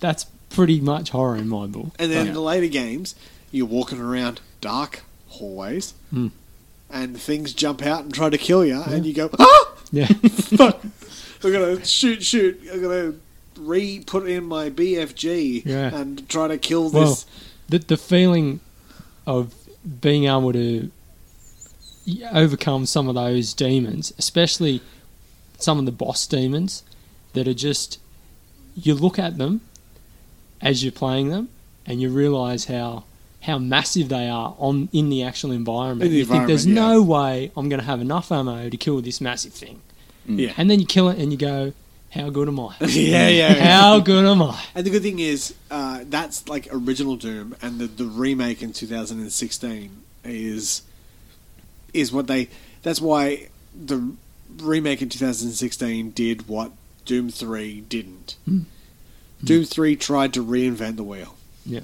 That's 0.00 0.24
pretty 0.50 0.80
much 0.80 1.10
horror 1.10 1.36
in 1.36 1.48
my 1.48 1.66
book. 1.66 1.92
And 1.98 2.10
then 2.10 2.26
Yeah. 2.26 2.32
the 2.32 2.40
later 2.40 2.66
games, 2.68 3.14
you're 3.52 3.66
walking 3.66 4.00
around 4.00 4.40
dark 4.60 5.02
hallways, 5.28 5.94
Hmm. 6.10 6.28
and 6.90 7.18
things 7.20 7.52
jump 7.52 7.82
out 7.82 8.04
and 8.04 8.12
try 8.12 8.28
to 8.30 8.38
kill 8.38 8.64
you, 8.64 8.80
and 8.82 9.06
you 9.06 9.12
go, 9.14 9.30
ah, 9.38 9.68
Yeah, 9.92 10.06
fuck! 10.56 10.80
I'm 11.44 11.52
gonna 11.52 11.84
shoot, 11.84 12.22
shoot. 12.22 12.60
I'm 12.72 12.80
gonna 12.82 13.14
re 13.58 14.00
put 14.06 14.28
in 14.28 14.44
my 14.44 14.70
BFG 14.70 15.62
Yeah. 15.66 15.94
and 15.94 16.28
try 16.28 16.48
to 16.48 16.58
kill 16.58 16.90
Well, 16.90 17.10
this. 17.10 17.26
the 17.68 17.78
the 17.78 17.96
feeling 17.96 18.60
of 19.26 19.54
being 20.00 20.24
able 20.24 20.52
to 20.52 20.90
overcome 22.32 22.86
some 22.86 23.08
of 23.08 23.14
those 23.14 23.54
demons, 23.54 24.12
especially 24.18 24.80
some 25.58 25.78
of 25.78 25.86
the 25.86 25.92
boss 25.92 26.26
demons 26.26 26.82
that 27.34 27.46
are 27.46 27.54
just 27.54 27.98
you 28.74 28.94
look 28.94 29.18
at 29.18 29.38
them 29.38 29.60
as 30.60 30.82
you're 30.82 30.92
playing 30.92 31.28
them 31.28 31.48
and 31.86 32.00
you 32.00 32.08
realize 32.08 32.64
how 32.66 33.04
how 33.42 33.58
massive 33.58 34.08
they 34.08 34.28
are 34.28 34.54
on 34.58 34.88
in 34.92 35.10
the 35.10 35.22
actual 35.22 35.50
environment. 35.50 36.06
In 36.06 36.12
the 36.12 36.18
you 36.18 36.24
think 36.24 36.46
there's 36.46 36.64
environment, 36.64 37.06
no 37.08 37.12
way 37.12 37.50
I'm 37.56 37.68
going 37.68 37.80
to 37.80 37.86
have 37.86 38.00
enough 38.00 38.30
ammo 38.30 38.68
to 38.68 38.76
kill 38.76 39.00
this 39.00 39.20
massive 39.20 39.52
thing. 39.52 39.80
Yeah. 40.26 40.52
And 40.56 40.70
then 40.70 40.80
you 40.80 40.86
kill 40.86 41.08
it 41.08 41.18
and 41.18 41.32
you 41.32 41.38
go, 41.38 41.72
how 42.12 42.28
good 42.28 42.46
am 42.48 42.60
I? 42.60 42.74
yeah, 42.80 43.28
yeah. 43.28 43.54
How 43.54 43.98
good 43.98 44.26
am 44.26 44.42
I? 44.42 44.62
And 44.74 44.84
the 44.84 44.90
good 44.90 45.02
thing 45.02 45.18
is, 45.18 45.54
uh, 45.70 46.04
that's 46.04 46.46
like 46.46 46.68
original 46.70 47.16
Doom, 47.16 47.56
and 47.62 47.78
the, 47.78 47.86
the 47.86 48.04
remake 48.04 48.62
in 48.62 48.72
2016 48.72 50.02
is 50.24 50.82
is 51.94 52.12
what 52.12 52.26
they. 52.26 52.50
That's 52.82 53.00
why 53.00 53.48
the 53.74 54.12
remake 54.58 55.00
in 55.00 55.08
2016 55.08 56.10
did 56.10 56.48
what 56.48 56.72
Doom 57.06 57.30
3 57.30 57.80
didn't. 57.82 58.36
Doom 59.42 59.64
3 59.64 59.96
tried 59.96 60.34
to 60.34 60.44
reinvent 60.44 60.96
the 60.96 61.04
wheel. 61.04 61.36
Yeah. 61.64 61.80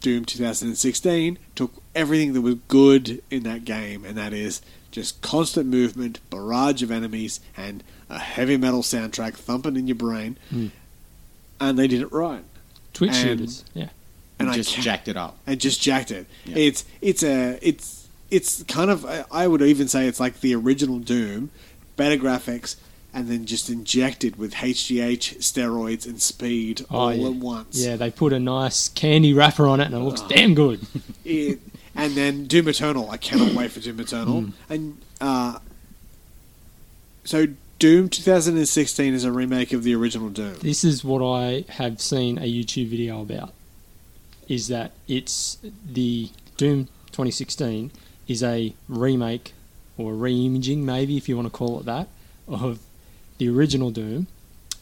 Doom 0.00 0.24
2016 0.24 1.38
took 1.54 1.72
everything 1.94 2.32
that 2.32 2.40
was 2.40 2.56
good 2.68 3.22
in 3.30 3.42
that 3.42 3.64
game, 3.64 4.04
and 4.04 4.16
that 4.16 4.32
is 4.32 4.62
just 4.92 5.20
constant 5.22 5.66
movement, 5.66 6.20
barrage 6.30 6.82
of 6.82 6.90
enemies, 6.92 7.40
and 7.56 7.82
a 8.08 8.18
heavy 8.20 8.56
metal 8.56 8.82
soundtrack 8.82 9.34
thumping 9.34 9.76
in 9.76 9.86
your 9.88 9.96
brain. 9.96 10.36
Mm. 10.52 10.70
And 11.60 11.78
they 11.78 11.88
did 11.88 12.00
it 12.02 12.12
right. 12.12 12.44
Twitch 12.92 13.10
And- 13.10 13.18
shooters. 13.40 13.64
Yeah. 13.74 13.88
And 14.38 14.50
I 14.50 14.54
just 14.54 14.74
ca- 14.74 14.82
jacked 14.82 15.08
it 15.08 15.16
up. 15.16 15.36
and 15.46 15.60
just 15.60 15.80
jacked 15.80 16.10
it. 16.10 16.26
Yeah. 16.44 16.56
It's 16.58 16.84
it's 17.00 17.22
a 17.22 17.58
it's 17.62 18.08
it's 18.30 18.62
kind 18.64 18.90
of 18.90 19.04
I- 19.06 19.24
I 19.30 19.46
would 19.46 19.62
even 19.62 19.86
say 19.88 20.06
it's 20.08 20.18
like 20.20 20.40
the 20.40 20.54
original 20.54 20.98
Doom, 20.98 21.50
better 21.96 22.16
graphics, 22.16 22.74
and 23.14 23.28
then 23.28 23.44
just 23.46 23.70
injected 23.70 24.36
with 24.36 24.54
HGH 24.54 25.36
steroids 25.38 26.06
and 26.06 26.20
speed 26.20 26.84
Oh, 26.90 26.98
all 26.98 27.12
yeah. 27.14 27.26
at 27.28 27.34
once. 27.34 27.78
Yeah, 27.84 27.94
they 27.96 28.10
put 28.10 28.32
a 28.32 28.40
nice 28.40 28.88
candy 28.88 29.32
wrapper 29.32 29.68
on 29.68 29.80
it 29.80 29.84
and 29.86 29.94
it 29.94 29.98
looks 30.00 30.22
damn 30.22 30.54
good. 30.54 30.80
It, 31.24 31.60
and 31.94 32.14
then 32.14 32.46
Doom 32.46 32.68
Eternal. 32.68 33.10
I 33.10 33.16
cannot 33.16 33.54
wait 33.54 33.70
for 33.70 33.80
Doom 33.80 34.00
Eternal. 34.00 34.46
And 34.68 34.98
uh, 35.20 35.58
so 37.24 37.46
Doom 37.78 38.08
2016 38.08 39.14
is 39.14 39.24
a 39.24 39.32
remake 39.32 39.72
of 39.72 39.82
the 39.82 39.94
original 39.94 40.28
Doom. 40.28 40.54
This 40.60 40.84
is 40.84 41.04
what 41.04 41.22
I 41.22 41.64
have 41.68 42.00
seen 42.00 42.38
a 42.38 42.42
YouTube 42.42 42.88
video 42.88 43.20
about. 43.20 43.52
Is 44.48 44.68
that 44.68 44.92
it's 45.08 45.58
the 45.84 46.30
Doom 46.56 46.86
2016 47.12 47.90
is 48.28 48.42
a 48.42 48.74
remake 48.88 49.52
or 49.98 50.14
re-imaging, 50.14 50.84
maybe 50.84 51.16
if 51.16 51.28
you 51.28 51.36
want 51.36 51.46
to 51.46 51.50
call 51.50 51.78
it 51.80 51.84
that, 51.86 52.08
of 52.48 52.80
the 53.38 53.48
original 53.48 53.90
Doom, 53.90 54.26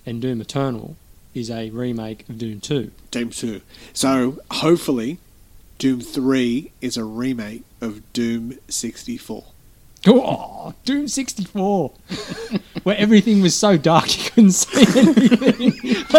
and 0.07 0.23
Doom 0.23 0.41
Eternal 0.41 0.97
is 1.35 1.51
a 1.51 1.71
remake 1.71 2.29
of 2.29 2.39
Doom 2.39 2.61
2. 2.61 2.91
Doom 3.11 3.31
2. 3.31 3.61
So 3.93 4.41
hopefully, 4.51 5.19
Doom 5.81 6.01
3 6.03 6.73
is 6.83 6.99
a 6.99 7.05
remake 7.05 7.65
of 7.81 8.13
Doom 8.13 8.59
64. 8.69 9.45
Oh, 10.07 10.75
Doom 10.85 11.09
64, 11.09 11.93
where 12.83 12.99
everything 12.99 13.41
was 13.41 13.55
so 13.55 13.79
dark 13.79 14.15
you 14.15 14.31
couldn't 14.31 14.51
see 14.53 14.83
anything. 15.01 15.71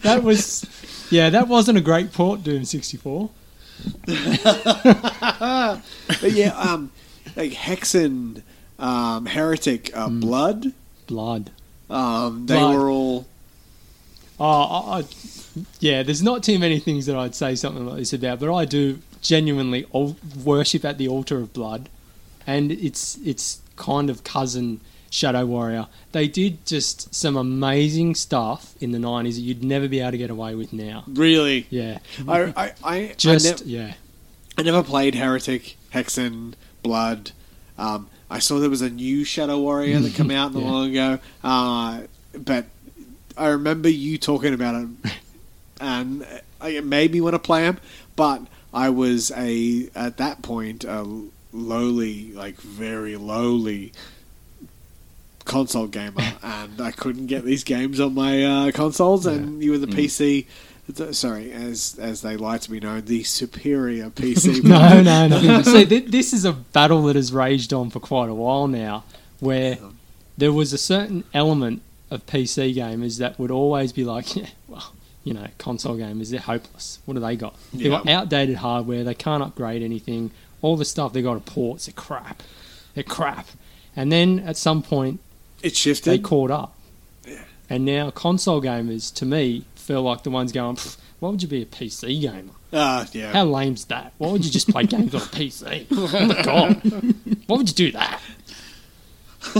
that 0.00 0.20
was, 0.22 0.64
yeah, 1.10 1.28
that 1.28 1.48
wasn't 1.48 1.76
a 1.76 1.82
great 1.82 2.14
port, 2.14 2.42
Doom 2.44 2.64
64. 2.64 3.28
But 4.06 5.82
yeah, 6.32 6.56
um, 6.56 6.90
like 7.36 7.52
Hexen, 7.52 8.42
um, 8.78 9.26
Heretic, 9.26 9.94
uh, 9.94 10.08
Blood, 10.08 10.72
Blood. 11.06 11.50
um, 11.90 12.46
they 12.46 12.54
Blood. 12.58 12.74
were 12.74 12.88
all. 12.88 13.26
Oh, 14.38 14.44
I, 14.46 14.98
I, 15.00 15.04
yeah, 15.80 16.02
there's 16.02 16.22
not 16.22 16.42
too 16.42 16.58
many 16.58 16.78
things 16.78 17.06
that 17.06 17.16
I'd 17.16 17.34
say 17.34 17.54
something 17.54 17.86
like 17.86 17.98
this 17.98 18.12
about, 18.12 18.40
but 18.40 18.54
I 18.54 18.64
do 18.64 18.98
genuinely 19.22 19.86
worship 20.44 20.84
at 20.84 20.98
the 20.98 21.08
altar 21.08 21.38
of 21.38 21.52
blood, 21.52 21.88
and 22.46 22.70
it's 22.70 23.16
it's 23.24 23.60
kind 23.76 24.10
of 24.10 24.24
cousin 24.24 24.80
Shadow 25.10 25.46
Warrior. 25.46 25.86
They 26.12 26.28
did 26.28 26.66
just 26.66 27.14
some 27.14 27.36
amazing 27.36 28.14
stuff 28.14 28.74
in 28.80 28.92
the 28.92 28.98
'90s 28.98 29.34
that 29.36 29.40
you'd 29.40 29.64
never 29.64 29.88
be 29.88 30.00
able 30.00 30.10
to 30.12 30.18
get 30.18 30.30
away 30.30 30.54
with 30.54 30.72
now. 30.74 31.04
Really? 31.06 31.66
Yeah, 31.70 31.98
I, 32.28 32.52
I, 32.56 32.72
I, 32.84 33.14
just 33.16 33.46
I, 33.46 33.50
nev- 33.50 33.62
yeah, 33.66 33.94
I 34.58 34.62
never 34.62 34.82
played 34.82 35.14
Heretic, 35.14 35.76
Hexen, 35.94 36.52
Blood. 36.82 37.30
Um, 37.78 38.08
I 38.30 38.38
saw 38.40 38.58
there 38.58 38.68
was 38.70 38.82
a 38.82 38.90
new 38.90 39.24
Shadow 39.24 39.58
Warrior 39.60 40.00
that 40.00 40.12
came 40.14 40.30
out 40.32 40.52
not 40.52 40.62
Yeah. 40.62 40.70
long 40.70 40.90
ago, 40.90 41.18
uh, 41.42 42.00
but 42.38 42.66
I 43.36 43.48
remember 43.48 43.88
you 43.88 44.18
talking 44.18 44.54
about 44.54 44.74
it, 45.04 45.12
and 45.80 46.26
I 46.60 46.80
maybe 46.80 47.20
want 47.20 47.34
to 47.34 47.38
play 47.38 47.64
him, 47.64 47.78
but 48.16 48.42
I 48.72 48.90
was 48.90 49.30
a 49.36 49.88
at 49.94 50.16
that 50.18 50.42
point 50.42 50.84
a 50.84 51.06
lowly, 51.52 52.32
like 52.32 52.56
very 52.60 53.16
lowly 53.16 53.92
console 55.44 55.86
gamer, 55.86 56.22
and 56.42 56.80
I 56.80 56.90
couldn't 56.90 57.26
get 57.26 57.44
these 57.44 57.64
games 57.64 58.00
on 58.00 58.14
my 58.14 58.44
uh, 58.44 58.72
consoles, 58.72 59.26
and 59.26 59.62
you 59.62 59.70
were 59.72 59.78
the 59.78 59.86
PC. 59.86 60.46
th- 60.94 61.14
Sorry, 61.14 61.52
as 61.52 61.96
as 62.00 62.22
they 62.22 62.36
like 62.36 62.62
to 62.62 62.70
be 62.70 62.80
known, 62.80 63.04
the 63.04 63.22
superior 63.22 64.10
PC. 64.10 64.62
no, 64.64 65.02
no, 65.02 65.28
no. 65.28 65.62
See, 65.62 65.84
th- 65.84 66.06
this 66.10 66.32
is 66.32 66.44
a 66.44 66.52
battle 66.52 67.02
that 67.04 67.16
has 67.16 67.32
raged 67.32 67.72
on 67.72 67.90
for 67.90 68.00
quite 68.00 68.28
a 68.28 68.34
while 68.34 68.66
now, 68.66 69.04
where 69.40 69.78
there 70.38 70.52
was 70.52 70.72
a 70.72 70.78
certain 70.78 71.24
element 71.32 71.82
of 72.16 72.26
PC 72.26 72.74
gamers 72.74 73.18
that 73.18 73.38
would 73.38 73.52
always 73.52 73.92
be 73.92 74.02
like, 74.04 74.34
yeah, 74.36 74.46
well, 74.66 74.92
you 75.22 75.32
know, 75.34 75.46
console 75.58 75.96
gamers, 75.96 76.30
they're 76.30 76.40
hopeless. 76.40 76.98
What 77.04 77.14
do 77.14 77.20
they 77.20 77.36
got? 77.36 77.54
They've 77.72 77.90
got 77.90 78.08
outdated 78.08 78.56
hardware, 78.56 79.04
they 79.04 79.14
can't 79.14 79.42
upgrade 79.42 79.82
anything. 79.82 80.32
All 80.62 80.76
the 80.76 80.84
stuff 80.84 81.12
they 81.12 81.22
got 81.22 81.36
are 81.36 81.40
ports, 81.40 81.86
they're 81.86 81.92
crap. 81.94 82.42
They're 82.94 83.04
crap. 83.04 83.46
And 83.94 84.10
then 84.10 84.40
at 84.40 84.56
some 84.56 84.82
point, 84.82 85.20
It 85.62 85.76
shifted. 85.76 86.10
they 86.10 86.18
caught 86.18 86.50
up. 86.50 86.74
Yeah. 87.26 87.42
And 87.70 87.84
now 87.84 88.10
console 88.10 88.60
gamers, 88.60 89.14
to 89.14 89.24
me, 89.26 89.64
feel 89.74 90.02
like 90.02 90.22
the 90.24 90.30
ones 90.30 90.52
going, 90.52 90.78
why 91.20 91.28
would 91.30 91.42
you 91.42 91.48
be 91.48 91.62
a 91.62 91.66
PC 91.66 92.20
gamer? 92.20 92.52
Uh, 92.72 93.06
yeah. 93.12 93.32
How 93.32 93.44
lame's 93.44 93.84
that? 93.86 94.12
Why 94.18 94.30
would 94.32 94.44
you 94.44 94.50
just 94.50 94.68
play 94.68 94.84
games 94.84 95.14
on 95.14 95.22
a 95.22 95.24
PC? 95.24 95.86
Oh 95.92 96.26
my 96.26 96.42
god! 96.42 96.82
Why 97.46 97.56
would 97.56 97.68
you 97.68 97.74
do 97.74 97.92
that? 97.92 98.20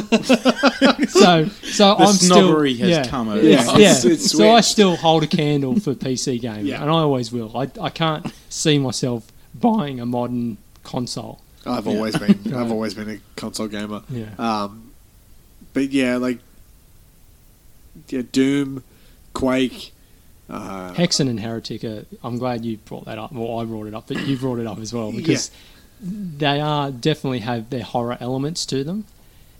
so, 1.08 1.46
so 1.46 1.94
The 1.96 2.04
I'm 2.04 2.12
still 2.14 2.60
has 2.62 2.78
yeah, 2.78 3.06
come 3.06 3.28
over. 3.28 3.42
Yeah, 3.42 3.64
yeah. 3.76 3.90
it's- 3.90 4.04
it's 4.04 4.30
so 4.32 4.50
I 4.52 4.60
still 4.60 4.96
hold 4.96 5.22
a 5.22 5.26
candle 5.26 5.78
for 5.80 5.94
PC 5.94 6.40
gaming, 6.40 6.66
Yeah. 6.66 6.82
and 6.82 6.90
I 6.90 6.94
always 6.94 7.32
will. 7.32 7.56
I, 7.56 7.70
I 7.80 7.90
can't 7.90 8.32
see 8.48 8.78
myself 8.78 9.26
buying 9.54 10.00
a 10.00 10.06
modern 10.06 10.58
console. 10.84 11.40
I've 11.64 11.88
always 11.88 12.16
been. 12.16 12.38
I've 12.54 12.70
always 12.70 12.94
been 12.94 13.08
a 13.10 13.18
console 13.36 13.68
gamer. 13.68 14.02
Yeah. 14.08 14.26
Um, 14.38 14.92
but 15.72 15.90
yeah, 15.90 16.16
like 16.16 16.38
yeah, 18.08 18.22
Doom, 18.32 18.82
Quake. 19.32 19.92
Uh, 20.48 20.92
Hexen 20.94 21.28
and 21.28 21.40
Heretic, 21.40 21.82
are, 21.82 22.04
I'm 22.22 22.38
glad 22.38 22.64
you 22.64 22.76
brought 22.76 23.06
that 23.06 23.18
up. 23.18 23.32
Well, 23.32 23.58
I 23.58 23.64
brought 23.64 23.88
it 23.88 23.94
up, 23.94 24.06
but 24.06 24.24
you 24.28 24.36
brought 24.36 24.60
it 24.60 24.66
up 24.66 24.78
as 24.78 24.92
well 24.92 25.10
because 25.10 25.50
they 26.00 26.60
are 26.60 26.92
definitely 26.92 27.40
have 27.40 27.70
their 27.70 27.82
horror 27.82 28.16
elements 28.20 28.64
to 28.66 28.84
them. 28.84 29.06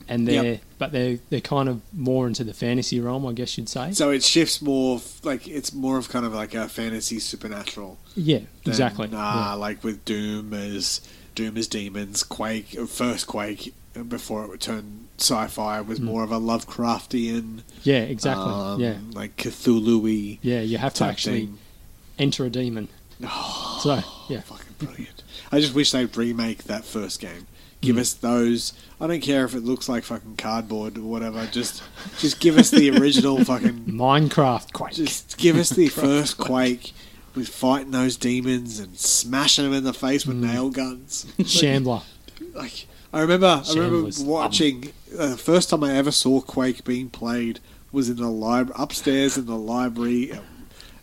And 0.08 0.26
they're 0.28 0.44
Yep. 0.44 0.60
but 0.78 0.92
they're 0.92 1.18
they're 1.30 1.40
kind 1.40 1.68
of 1.68 1.80
more 1.92 2.26
into 2.26 2.44
the 2.44 2.54
fantasy 2.54 3.00
realm, 3.00 3.26
I 3.26 3.32
guess 3.32 3.56
you'd 3.58 3.68
say. 3.68 3.92
So 3.92 4.10
it 4.10 4.22
shifts 4.22 4.60
more, 4.62 4.96
f- 4.98 5.24
like 5.24 5.46
it's 5.48 5.72
more 5.72 5.98
of 5.98 6.08
kind 6.08 6.24
of 6.26 6.32
like 6.34 6.54
a 6.54 6.68
fantasy 6.68 7.18
supernatural. 7.18 7.98
yeah, 8.14 8.38
than, 8.38 8.46
exactly. 8.66 9.06
Uh, 9.08 9.10
yeah. 9.12 9.52
Like 9.54 9.82
with 9.84 10.04
Doom 10.04 10.52
as 10.54 11.00
Doom 11.34 11.56
as 11.56 11.66
demons, 11.68 12.22
Quake, 12.22 12.78
first 12.88 13.26
Quake 13.26 13.74
before 14.08 14.44
it 14.44 14.48
would 14.50 14.60
turn 14.60 15.08
sci-fi 15.18 15.80
was 15.80 15.98
more 16.00 16.22
of 16.22 16.30
a 16.30 16.38
Lovecraftian, 16.38 17.62
yeah, 17.82 18.04
Mm. 18.04 18.10
exactly. 18.10 18.44
um, 18.52 18.80
yeah, 18.80 18.96
like 19.12 19.36
Cthulhu-y 19.36 20.38
yeah. 20.42 20.60
You 20.60 20.78
have 20.78 20.92
to 20.94 21.04
actually 21.04 21.46
thing. 21.46 21.58
enter 22.18 22.44
a 22.44 22.50
demon. 22.50 22.88
so 23.80 24.02
yeah, 24.28 24.40
Fucking 24.42 24.74
brilliant. 24.78 25.22
I 25.50 25.60
just 25.60 25.74
wish 25.74 25.90
they'd 25.92 26.14
remake 26.16 26.64
that 26.64 26.84
first 26.84 27.20
game. 27.20 27.46
Give 27.80 27.98
us 27.98 28.14
those. 28.14 28.72
I 29.00 29.06
don't 29.06 29.20
care 29.20 29.44
if 29.44 29.54
it 29.54 29.62
looks 29.62 29.88
like 29.88 30.02
fucking 30.04 30.36
cardboard 30.36 30.96
or 30.96 31.02
whatever. 31.02 31.46
Just, 31.46 31.82
just 32.18 32.40
give 32.40 32.58
us 32.58 32.70
the 32.70 32.90
original 32.98 33.44
fucking. 33.44 33.84
Minecraft 33.84 34.72
Quake. 34.72 34.94
Just 34.94 35.36
give 35.38 35.56
us 35.56 35.70
the 35.70 35.88
first 35.90 36.38
Quake 36.38 36.92
with 37.36 37.48
fighting 37.48 37.92
those 37.92 38.16
demons 38.16 38.80
and 38.80 38.98
smashing 38.98 39.64
them 39.64 39.74
in 39.74 39.84
the 39.84 39.92
face 39.92 40.26
with 40.26 40.36
nail 40.36 40.70
guns. 40.70 41.26
Shambler. 41.46 42.02
Like 42.54 42.86
I 43.12 43.20
remember, 43.20 43.62
I 43.64 43.74
remember 43.74 44.10
watching 44.22 44.92
uh, 45.16 45.28
the 45.28 45.36
first 45.36 45.70
time 45.70 45.84
I 45.84 45.94
ever 45.94 46.10
saw 46.10 46.40
Quake 46.40 46.84
being 46.84 47.10
played 47.10 47.60
was 47.92 48.08
in 48.08 48.16
the 48.16 48.28
library 48.30 48.80
upstairs 48.82 49.36
in 49.36 49.46
the 49.46 49.56
library 49.56 50.32
um, 50.32 50.44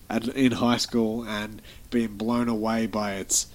at, 0.10 0.28
in 0.30 0.54
high 0.54 0.78
school 0.78 1.24
and 1.24 1.62
being 1.92 2.18
blown 2.18 2.50
away 2.50 2.88
by 2.88 3.14
its. 3.14 3.48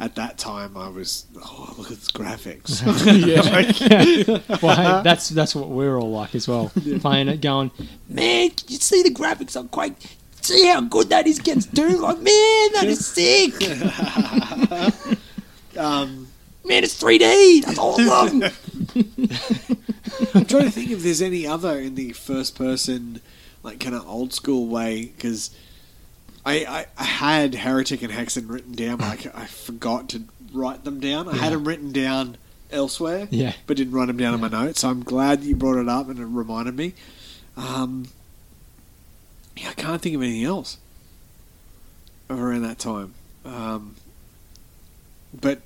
At 0.00 0.14
that 0.14 0.38
time, 0.38 0.76
I 0.76 0.88
was 0.88 1.26
oh 1.36 1.74
look 1.76 1.88
at 1.88 1.94
its 1.94 2.10
graphics. 2.10 2.82
well, 4.62 4.76
hey, 4.76 5.02
that's 5.02 5.28
that's 5.30 5.54
what 5.54 5.68
we're 5.68 5.98
all 5.98 6.10
like 6.10 6.34
as 6.34 6.46
well. 6.46 6.70
Playing 7.00 7.28
it, 7.28 7.40
going, 7.40 7.72
man, 8.08 8.50
can 8.50 8.68
you 8.68 8.76
see 8.76 9.02
the 9.02 9.10
graphics 9.10 9.58
on 9.58 9.68
Quake? 9.68 10.16
See 10.40 10.66
how 10.66 10.82
good 10.82 11.08
that 11.08 11.26
is 11.26 11.40
against 11.40 11.74
Doom? 11.74 12.00
Like, 12.00 12.18
man, 12.18 12.72
that 12.74 12.84
is 12.84 13.06
sick. 13.06 13.54
um, 15.76 16.28
Man, 16.68 16.84
it's 16.84 17.02
3D. 17.02 17.64
That's 17.64 17.78
awesome. 17.78 18.42
I'm 20.34 20.44
trying 20.44 20.64
to 20.64 20.70
think 20.70 20.90
if 20.90 21.02
there's 21.02 21.22
any 21.22 21.46
other 21.46 21.78
in 21.78 21.94
the 21.94 22.12
first 22.12 22.56
person, 22.56 23.22
like 23.62 23.80
kind 23.80 23.94
of 23.94 24.06
old 24.06 24.34
school 24.34 24.66
way, 24.66 25.06
because 25.16 25.50
I, 26.48 26.86
I, 26.96 27.04
had 27.04 27.54
Heretic 27.54 28.02
and 28.02 28.12
Hexen 28.12 28.48
written 28.48 28.72
down, 28.72 28.98
but 28.98 29.26
I, 29.26 29.42
I 29.42 29.46
forgot 29.46 30.08
to 30.10 30.22
write 30.52 30.84
them 30.84 31.00
down. 31.00 31.28
I 31.28 31.36
had 31.36 31.52
them 31.52 31.66
written 31.66 31.92
down 31.92 32.36
elsewhere, 32.70 33.28
Yeah. 33.30 33.52
but 33.66 33.76
didn't 33.76 33.92
write 33.92 34.06
them 34.06 34.16
down 34.16 34.34
in 34.34 34.40
my 34.40 34.48
notes. 34.48 34.80
So 34.80 34.88
I'm 34.88 35.02
glad 35.02 35.42
you 35.42 35.54
brought 35.56 35.78
it 35.78 35.88
up 35.88 36.08
and 36.08 36.18
it 36.18 36.24
reminded 36.24 36.74
me. 36.76 36.94
Um, 37.56 38.06
yeah, 39.56 39.70
I 39.70 39.72
can't 39.74 40.00
think 40.00 40.14
of 40.14 40.22
anything 40.22 40.44
else 40.44 40.78
around 42.30 42.62
that 42.62 42.78
time. 42.78 43.14
Um, 43.44 43.96
but 45.38 45.60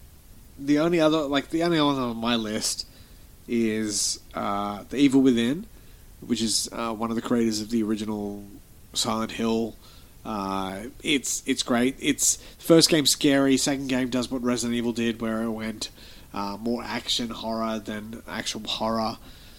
the 0.58 0.78
only 0.78 1.00
other, 1.00 1.22
like 1.22 1.50
the 1.50 1.62
only 1.62 1.78
other 1.78 2.00
on 2.00 2.16
my 2.16 2.36
list 2.36 2.86
is 3.46 4.20
uh, 4.34 4.84
The 4.88 4.96
Evil 4.96 5.20
Within, 5.20 5.66
which 6.20 6.40
is 6.42 6.68
uh, 6.72 6.92
one 6.92 7.10
of 7.10 7.16
the 7.16 7.22
creators 7.22 7.60
of 7.60 7.70
the 7.70 7.82
original 7.82 8.44
Silent 8.94 9.32
Hill. 9.32 9.76
Uh, 10.24 10.84
it's 11.02 11.42
it's 11.46 11.62
great. 11.62 11.96
It's 11.98 12.36
first 12.58 12.88
game 12.88 13.06
scary. 13.06 13.56
Second 13.56 13.88
game 13.88 14.08
does 14.08 14.30
what 14.30 14.42
Resident 14.42 14.76
Evil 14.76 14.92
did, 14.92 15.20
where 15.20 15.42
it 15.42 15.50
went 15.50 15.90
uh, 16.32 16.56
more 16.60 16.82
action 16.84 17.30
horror 17.30 17.78
than 17.78 18.22
actual 18.28 18.62
horror. 18.62 19.18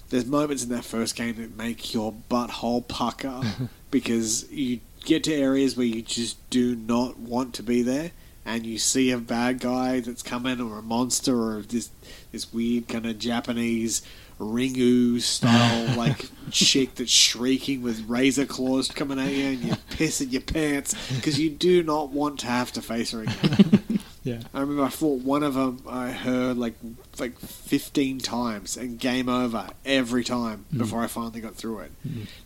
There's 0.10 0.26
moments 0.26 0.64
in 0.64 0.70
that 0.70 0.86
first 0.86 1.16
game 1.16 1.36
that 1.36 1.58
make 1.58 1.94
your 1.94 2.14
butthole 2.30 2.88
pucker 2.88 3.42
because 3.92 4.50
you 4.52 4.80
get 5.04 5.24
to 5.26 5.34
areas 5.34 5.76
where 5.76 5.86
you 5.86 6.02
just 6.02 6.50
do 6.50 6.76
not 6.76 7.18
want 7.20 7.54
to 7.56 7.64
be 7.64 7.82
there, 7.82 8.12
and 8.46 8.66
you 8.66 8.78
see 8.78 9.12
a 9.12 9.18
bad 9.18 9.60
guy 9.60 10.00
that's 10.00 10.24
coming, 10.24 10.62
or 10.62 10.80
a 10.80 10.82
monster, 10.82 11.36
or 11.36 11.62
this 11.62 11.90
this 12.32 12.54
weird 12.54 12.88
kind 12.88 13.06
of 13.06 13.20
Japanese 13.20 14.02
Ringu 14.44 15.22
style 15.22 15.98
like 15.98 16.30
chick 16.52 16.96
that's 16.96 17.12
shrieking 17.12 17.82
with 17.82 18.08
razor 18.08 18.46
claws 18.46 18.88
coming 18.90 19.20
at 19.20 19.32
you, 19.32 19.46
and 19.46 19.60
you're 19.60 19.76
pissing 19.90 20.32
your 20.32 20.42
pants 20.42 20.96
because 21.16 21.40
you 21.40 21.50
do 21.50 21.84
not 21.84 22.10
want 22.10 22.40
to 22.42 22.48
have 22.48 22.72
to 22.74 22.82
face 22.82 23.12
her 23.12 23.22
again. 23.22 24.00
yeah. 24.24 24.42
I 24.54 24.62
remember 24.62 24.84
I 24.84 24.90
fought 24.90 25.22
one 25.22 25.44
of 25.44 25.56
them. 25.56 25.84
I 25.88 26.12
heard 26.12 26.58
like 26.58 26.76
like 27.20 27.38
fifteen 27.40 28.20
times 28.20 28.78
and 28.78 29.00
game 29.00 29.30
over 29.30 29.70
every 29.86 30.24
time 30.24 30.66
before 30.76 31.04
I 31.04 31.08
finally 31.08 31.42
got 31.42 31.56
through 31.56 31.80
it. 31.80 31.92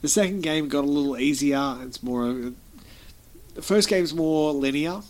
The 0.02 0.08
second 0.08 0.42
game 0.42 0.70
got 0.70 0.84
a 0.84 0.88
little 0.88 1.18
easier. 1.18 1.78
It's 1.82 2.02
more. 2.02 2.52
The 3.56 3.62
first 3.64 3.90
game's 3.90 4.14
more 4.14 4.54
linear, 4.54 5.02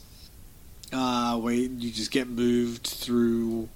uh, 0.93 1.37
where 1.37 1.53
you 1.53 1.91
just 1.91 2.11
get 2.11 2.29
moved 2.29 2.87
through 2.87 3.67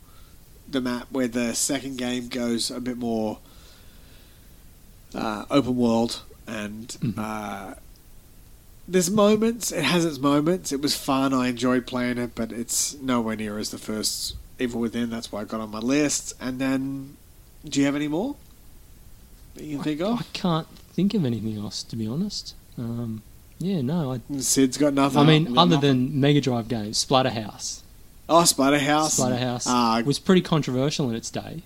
the 0.72 0.82
map. 0.82 1.08
Where 1.12 1.28
the 1.28 1.54
second 1.54 1.98
game 1.98 2.28
goes 2.28 2.72
a 2.72 2.80
bit 2.80 2.98
more 2.98 3.40
uh, 5.16 5.46
open 5.50 5.76
world 5.76 6.22
and. 6.48 7.16
Uh, 7.18 7.76
there's 8.88 9.10
moments. 9.10 9.72
It 9.72 9.84
has 9.84 10.04
its 10.04 10.18
moments. 10.18 10.74
It 10.74 10.82
was 10.82 10.96
fun. 10.96 11.34
I 11.34 11.48
enjoyed 11.48 11.88
playing 11.88 12.18
it, 12.18 12.32
but 12.36 12.52
it's 12.52 13.00
nowhere 13.00 13.38
near 13.38 13.58
as 13.58 13.70
the 13.70 13.78
first 13.78 14.36
Evil 14.60 14.82
Within. 14.82 15.10
That's 15.10 15.32
why 15.32 15.42
I 15.42 15.44
got 15.46 15.62
on 15.62 15.72
my 15.72 15.80
list. 15.80 16.34
And 16.42 16.60
then, 16.60 17.16
do 17.64 17.80
you 17.80 17.86
have 17.86 17.96
any 17.96 18.10
more 18.10 18.36
that 19.56 19.64
you 19.64 19.78
can 19.78 19.84
think 19.84 20.02
of 20.02 20.20
I 20.20 20.24
can't 20.34 20.68
think 20.68 21.14
of 21.14 21.26
anything 21.26 21.58
else, 21.58 21.84
to 21.84 21.96
be 21.96 22.08
honest. 22.08 22.56
Um, 22.78 23.22
yeah, 23.60 23.82
no. 23.82 24.14
I, 24.14 24.40
Sid's 24.40 24.78
got 24.78 24.94
nothing. 24.94 25.20
I 25.20 25.26
mean, 25.26 25.58
other 25.58 25.76
nothing? 25.76 26.10
than 26.10 26.20
Mega 26.20 26.42
Drive 26.42 26.68
games, 26.68 27.04
Splatterhouse. 27.04 27.81
Oh, 28.32 28.42
Splatterhouse. 28.44 29.20
Splatterhouse 29.20 29.68
Uh, 29.68 30.04
was 30.04 30.18
pretty 30.20 30.42
controversial 30.42 31.10
in 31.10 31.16
its 31.16 31.30
day. 31.30 31.64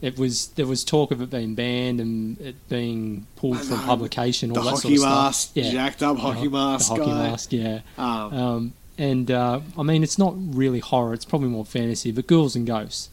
It 0.00 0.16
was 0.16 0.48
there 0.56 0.66
was 0.66 0.84
talk 0.84 1.10
of 1.10 1.20
it 1.20 1.28
being 1.30 1.54
banned 1.56 2.00
and 2.00 2.40
it 2.40 2.68
being 2.68 3.26
pulled 3.36 3.58
from 3.60 3.80
publication, 3.80 4.50
all 4.50 4.54
the 4.56 4.62
that 4.62 4.70
hockey 4.76 4.96
sort 4.96 5.08
of 5.10 5.14
mask, 5.16 5.40
stuff. 5.50 5.64
Yeah, 5.64 5.70
jacked 5.72 6.02
up 6.04 6.18
hockey 6.18 6.44
ho- 6.44 6.50
mask 6.50 6.88
the 6.88 6.94
hockey 6.94 7.10
guy. 7.10 7.30
mask, 7.30 7.52
yeah. 7.52 7.80
Um, 7.98 8.32
Um, 8.34 8.72
and 8.96 9.30
uh, 9.30 9.60
I 9.76 9.82
mean, 9.82 10.02
it's 10.04 10.16
not 10.18 10.34
really 10.38 10.78
horror; 10.78 11.14
it's 11.14 11.24
probably 11.24 11.48
more 11.48 11.64
fantasy. 11.64 12.12
But 12.12 12.26
Ghouls 12.28 12.54
and 12.56 12.64
Ghosts, 12.66 13.08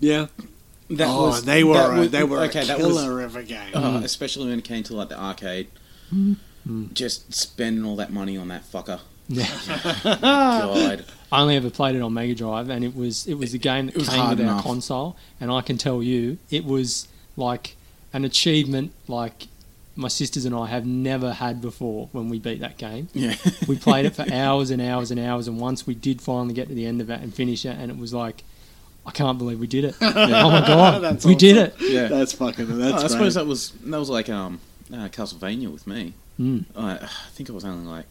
yeah. 0.00 0.26
That 0.90 1.06
oh, 1.08 1.28
was 1.28 1.44
they 1.44 1.62
were 1.64 1.74
that 1.74 1.90
a, 1.96 2.00
was- 2.00 2.10
they 2.10 2.24
were 2.24 2.40
okay. 2.42 2.62
a 2.62 2.64
That 2.66 2.78
was 2.78 2.86
killer 2.88 3.22
of 3.22 3.36
a 3.36 3.42
game. 3.44 3.74
uh, 3.76 4.00
especially 4.04 4.48
when 4.48 4.58
it 4.58 4.64
came 4.64 4.82
to 4.84 4.94
like 4.94 5.08
the 5.08 5.18
arcade. 5.18 5.68
Just 6.92 7.34
spending 7.34 7.84
all 7.84 7.96
that 7.96 8.12
money 8.12 8.36
on 8.36 8.48
that 8.48 8.62
fucker. 8.70 9.00
Yeah. 9.32 9.98
God. 10.04 11.04
I 11.30 11.40
only 11.40 11.56
ever 11.56 11.70
played 11.70 11.96
it 11.96 12.02
on 12.02 12.12
Mega 12.12 12.34
Drive, 12.34 12.68
and 12.68 12.84
it 12.84 12.94
was 12.94 13.26
it 13.26 13.34
was 13.34 13.52
the 13.52 13.58
game 13.58 13.86
that 13.86 13.94
It 13.94 13.98
was 13.98 14.08
came 14.08 14.18
hard 14.20 14.38
with 14.38 14.46
our 14.48 14.62
console. 14.62 15.16
And 15.40 15.50
I 15.50 15.62
can 15.62 15.78
tell 15.78 16.02
you, 16.02 16.38
it 16.50 16.64
was 16.64 17.08
like 17.36 17.76
an 18.12 18.24
achievement 18.24 18.92
like 19.08 19.46
my 19.96 20.08
sisters 20.08 20.44
and 20.46 20.54
I 20.54 20.66
have 20.66 20.86
never 20.86 21.32
had 21.32 21.60
before 21.60 22.08
when 22.12 22.28
we 22.30 22.38
beat 22.38 22.60
that 22.60 22.76
game. 22.78 23.08
Yeah. 23.14 23.34
We 23.68 23.76
played 23.76 24.06
it 24.06 24.14
for 24.14 24.24
hours 24.32 24.70
and 24.70 24.80
hours 24.82 25.10
and 25.10 25.18
hours, 25.20 25.48
and 25.48 25.58
once 25.60 25.86
we 25.86 25.94
did 25.94 26.20
finally 26.20 26.52
get 26.54 26.68
to 26.68 26.74
the 26.74 26.86
end 26.86 27.00
of 27.00 27.08
it 27.10 27.20
and 27.20 27.34
finish 27.34 27.64
it, 27.64 27.76
and 27.78 27.90
it 27.90 27.96
was 27.96 28.12
like, 28.12 28.44
I 29.06 29.10
can't 29.10 29.38
believe 29.38 29.58
we 29.58 29.66
did 29.66 29.84
it. 29.84 29.94
Oh 30.00 30.12
my 30.50 30.60
god, 30.66 31.02
That's 31.02 31.24
we 31.24 31.34
did 31.34 31.56
it. 31.56 31.74
yeah. 31.80 32.08
That's 32.08 32.32
fucking. 32.34 32.70
Oh, 32.70 32.88
I 32.88 32.98
great. 32.98 33.10
suppose 33.10 33.34
that 33.34 33.46
was 33.46 33.70
that 33.86 33.98
was 33.98 34.10
like 34.10 34.28
um 34.28 34.60
uh, 34.92 35.08
Castlevania 35.08 35.72
with 35.72 35.86
me. 35.86 36.12
Mm. 36.38 36.64
I, 36.76 36.92
I 36.92 37.08
think 37.32 37.48
I 37.50 37.52
was 37.54 37.64
only 37.64 37.86
like 37.86 38.06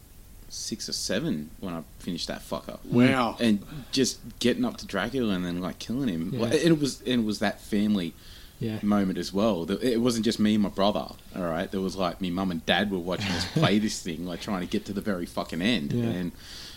six 0.52 0.88
or 0.88 0.92
seven 0.92 1.50
when 1.60 1.74
I 1.74 1.82
finished 1.98 2.28
that 2.28 2.40
fucker. 2.40 2.78
wow. 2.84 3.36
And 3.40 3.64
just 3.90 4.18
getting 4.38 4.64
up 4.64 4.76
to 4.78 4.86
Dracula 4.86 5.34
and 5.34 5.44
then 5.44 5.60
like 5.60 5.78
killing 5.78 6.08
him. 6.08 6.30
Yeah. 6.34 6.40
Like, 6.42 6.52
it 6.54 6.78
was 6.78 7.00
and 7.02 7.22
it 7.22 7.24
was 7.24 7.38
that 7.40 7.60
family 7.60 8.12
Yeah, 8.60 8.78
moment 8.82 9.18
as 9.18 9.32
well. 9.32 9.68
It 9.70 10.00
wasn't 10.00 10.24
just 10.24 10.38
me 10.38 10.54
and 10.54 10.62
my 10.62 10.68
brother. 10.68 11.06
All 11.34 11.42
right, 11.42 11.70
there 11.70 11.80
was 11.80 11.96
like 11.96 12.20
me 12.20 12.30
mum 12.30 12.50
and 12.50 12.64
dad 12.66 12.90
were 12.90 12.98
watching 12.98 13.30
us 13.32 13.44
play 13.54 13.78
this 13.78 14.00
thing, 14.02 14.26
like 14.26 14.40
trying 14.40 14.60
to 14.60 14.66
get 14.66 14.84
to 14.86 14.92
the 14.92 15.00
very 15.00 15.26
fucking 15.26 15.60
end, 15.62 15.92
Yeah. 15.92 16.04
and 16.04 16.32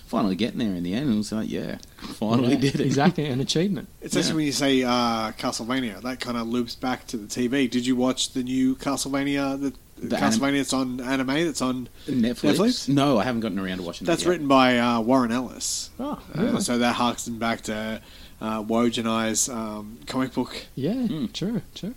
finally 0.07 0.36
getting 0.36 0.59
there 0.59 0.73
in 0.73 0.84
the 0.84 0.93
end. 0.93 1.05
And 1.07 1.15
it 1.15 1.17
was 1.17 1.32
like, 1.32 1.49
yeah, 1.49 1.78
finally 1.97 2.53
Yeah, 2.53 2.59
did 2.61 2.76
it. 2.80 2.86
exactly 2.86 3.26
an 3.26 3.39
achievement. 3.41 3.88
It's 4.01 4.15
actually 4.15 4.36
when 4.36 4.45
you 4.45 4.51
say 4.51 4.84
uh, 4.84 5.32
Castlevania, 5.34 6.01
that 6.01 6.19
kind 6.21 6.38
of 6.38 6.47
loops 6.47 6.76
back 6.76 7.05
to 7.07 7.17
the 7.17 7.28
TV. 7.28 7.69
Did 7.69 7.86
you 7.86 7.95
watch 7.95 8.32
the 8.34 8.43
new 8.43 8.76
Castlevania? 8.76 9.59
The, 9.59 9.73
The 9.97 10.17
Castlevania 10.17 10.57
that's 10.57 10.73
on 10.73 10.99
anime. 10.99 11.27
That's 11.45 11.61
on. 11.61 11.87
Netflix? 12.05 12.57
Netflix? 12.57 12.89
No, 12.89 13.17
I 13.17 13.23
haven't 13.23 13.41
gotten 13.41 13.57
around 13.59 13.77
to 13.77 13.83
watching 13.83 14.05
That's 14.05 14.23
that. 14.23 14.27
yet. 14.27 14.31
written 14.33 14.47
by 14.47 14.77
uh, 14.77 14.99
Warren 14.99 15.31
Ellis. 15.31 15.89
Oh, 15.99 16.19
Uh, 16.33 16.59
so 16.59 16.77
that 16.79 16.93
harks 16.95 17.27
harkens 17.29 17.39
back 17.39 17.61
to 17.61 18.01
uh, 18.41 18.61
Woj 18.63 18.97
and 18.97 19.07
I's 19.07 19.47
um, 19.47 19.99
comic 20.05 20.33
book 20.33 20.65
yeah, 20.75 20.93
Mm. 20.93 21.31
true, 21.31 21.61
true. 21.73 21.95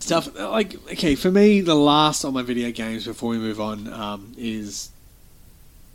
stuff. 0.00 0.34
Like, 0.38 0.74
okay, 0.92 1.14
for 1.14 1.30
me, 1.30 1.60
the 1.60 1.76
last 1.76 2.24
on 2.24 2.34
my 2.34 2.42
video 2.42 2.70
games 2.72 3.06
before 3.06 3.30
we 3.30 3.38
move 3.38 3.60
on 3.60 3.90
um, 3.92 4.32
is 4.36 4.90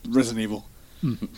Resident 0.08 0.42
Evil, 0.44 0.66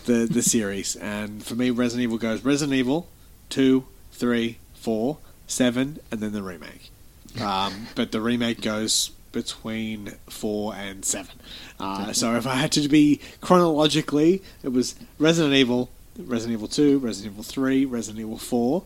the 0.06 0.28
the 0.30 0.42
series. 0.44 0.96
And 0.96 1.44
for 1.44 1.56
me, 1.56 1.72
Resident 1.72 2.04
Evil 2.04 2.18
goes 2.20 2.44
Resident 2.44 2.76
Evil 2.78 3.08
two, 3.50 3.86
three, 4.12 4.60
four, 4.76 5.18
seven, 5.48 6.00
and 6.12 6.20
then 6.22 6.34
the 6.34 6.44
remake. 6.44 6.92
Um, 7.40 7.88
but 7.96 8.12
the 8.12 8.22
remake 8.22 8.62
goes 8.62 9.12
between 9.32 10.14
four 10.28 10.74
and 10.76 11.06
seven. 11.06 11.36
Uh, 11.80 12.14
so 12.14 12.36
if 12.36 12.48
I 12.48 12.56
had 12.56 12.72
to 12.74 12.88
be 12.88 13.22
chronologically, 13.42 14.42
it 14.64 14.70
was 14.70 14.96
Resident 15.18 15.54
Evil, 15.54 15.90
Resident 16.18 16.58
Evil 16.58 16.68
2, 16.68 17.00
Resident 17.00 17.34
Evil 17.34 17.44
3, 17.44 17.86
Resident 17.86 18.20
Evil 18.20 18.38
4. 18.38 18.84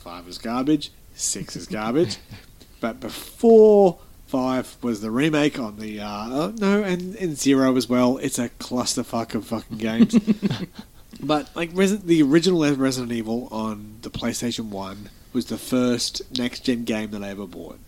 5 0.00 0.28
is 0.28 0.38
garbage, 0.38 0.90
6 1.14 1.56
is 1.56 1.66
garbage. 1.66 2.18
but 2.80 3.00
before 3.00 3.98
5 4.26 4.78
was 4.82 5.00
the 5.00 5.10
remake 5.10 5.58
on 5.58 5.78
the. 5.78 6.00
Uh, 6.00 6.28
oh, 6.30 6.54
no, 6.58 6.82
and, 6.82 7.14
and 7.16 7.38
0 7.38 7.76
as 7.76 7.88
well. 7.88 8.18
It's 8.18 8.38
a 8.38 8.48
clusterfuck 8.50 9.34
of 9.34 9.46
fucking 9.46 9.78
games. 9.78 10.14
but 11.20 11.54
like 11.56 11.72
Resi- 11.72 12.02
the 12.02 12.22
original 12.22 12.60
Resident 12.74 13.12
Evil 13.12 13.48
on 13.50 13.98
the 14.02 14.10
PlayStation 14.10 14.68
1 14.68 15.10
was 15.36 15.46
the 15.46 15.58
first 15.58 16.22
next 16.38 16.60
gen 16.64 16.84
game 16.84 17.10
that 17.10 17.22
I 17.22 17.28
ever 17.28 17.46
bought. 17.46 17.78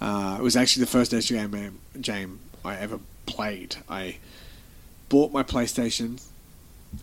Uh, 0.00 0.36
it 0.38 0.42
was 0.42 0.56
actually 0.56 0.80
the 0.80 0.90
first 0.90 1.12
next 1.12 1.26
gen 1.26 1.50
game, 1.50 1.78
game 2.00 2.40
I 2.64 2.76
ever 2.76 2.98
played. 3.26 3.76
I 3.90 4.16
bought 5.10 5.32
my 5.32 5.42
PlayStation. 5.42 6.22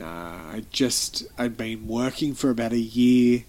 Uh, 0.01 0.05
I 0.05 0.63
just 0.71 1.27
I'd 1.37 1.55
been 1.55 1.87
working 1.87 2.33
for 2.33 2.49
about 2.49 2.71
a 2.71 2.79
year. 2.79 3.43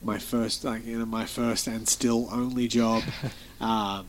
My 0.00 0.18
first, 0.18 0.62
like 0.62 0.86
you 0.86 0.96
know, 0.96 1.06
my 1.06 1.26
first 1.26 1.66
and 1.66 1.88
still 1.88 2.28
only 2.30 2.68
job, 2.68 3.02
um, 3.60 4.06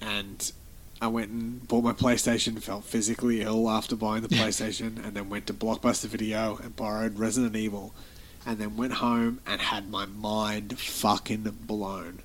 and 0.00 0.50
I 0.98 1.08
went 1.08 1.30
and 1.30 1.68
bought 1.68 1.84
my 1.84 1.92
PlayStation. 1.92 2.58
Felt 2.62 2.84
physically 2.84 3.42
ill 3.42 3.68
after 3.68 3.94
buying 3.94 4.22
the 4.22 4.28
PlayStation, 4.28 5.04
and 5.04 5.12
then 5.12 5.28
went 5.28 5.46
to 5.48 5.52
Blockbuster 5.52 6.06
Video 6.06 6.56
and 6.56 6.74
borrowed 6.74 7.18
Resident 7.18 7.54
Evil, 7.54 7.92
and 8.46 8.58
then 8.58 8.76
went 8.76 8.94
home 8.94 9.40
and 9.46 9.60
had 9.60 9.90
my 9.90 10.06
mind 10.06 10.78
fucking 10.78 11.42
blown. 11.66 12.20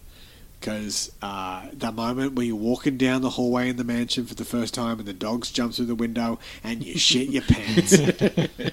Because 0.59 1.11
uh, 1.23 1.65
the 1.73 1.91
moment 1.91 2.33
where 2.33 2.45
you're 2.45 2.55
walking 2.55 2.95
down 2.95 3.23
the 3.23 3.31
hallway 3.31 3.69
in 3.69 3.77
the 3.77 3.83
mansion 3.83 4.27
for 4.27 4.35
the 4.35 4.45
first 4.45 4.75
time 4.75 4.99
and 4.99 5.07
the 5.07 5.13
dogs 5.13 5.49
jump 5.49 5.73
through 5.73 5.87
the 5.87 5.95
window 5.95 6.37
and 6.63 6.83
you 6.83 6.99
shit 6.99 7.29
your 7.29 7.41
pants. 7.41 7.97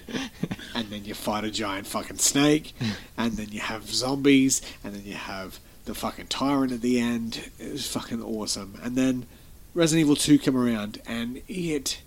And 0.75 0.91
then 0.91 1.05
you 1.05 1.15
fight 1.15 1.43
a 1.43 1.51
giant 1.51 1.89
fucking 1.89 2.19
snake 2.19 2.73
and 3.17 3.33
then 3.33 3.49
you 3.51 3.59
have 3.59 3.91
zombies 3.91 4.63
and 4.85 4.95
then 4.95 5.05
you 5.05 5.15
have 5.15 5.59
the 5.87 5.95
fucking 5.95 6.29
tyrant 6.29 6.71
at 6.71 6.83
the 6.83 7.01
end. 7.01 7.51
It 7.59 7.73
was 7.73 7.87
fucking 7.89 8.23
awesome. 8.23 8.79
And 8.81 8.95
then 8.95 9.27
resident 9.75 10.03
evil 10.03 10.15
2 10.15 10.39
come 10.39 10.57
around 10.57 11.03
and 11.05 11.43
it 11.49 12.01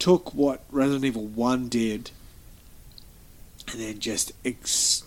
took 0.00 0.34
what 0.34 0.64
resident 0.70 1.04
evil 1.04 1.26
1 1.26 1.68
did 1.68 2.10
and 3.72 3.80
then 3.82 3.98
just 3.98 4.32
ex- 4.44 5.04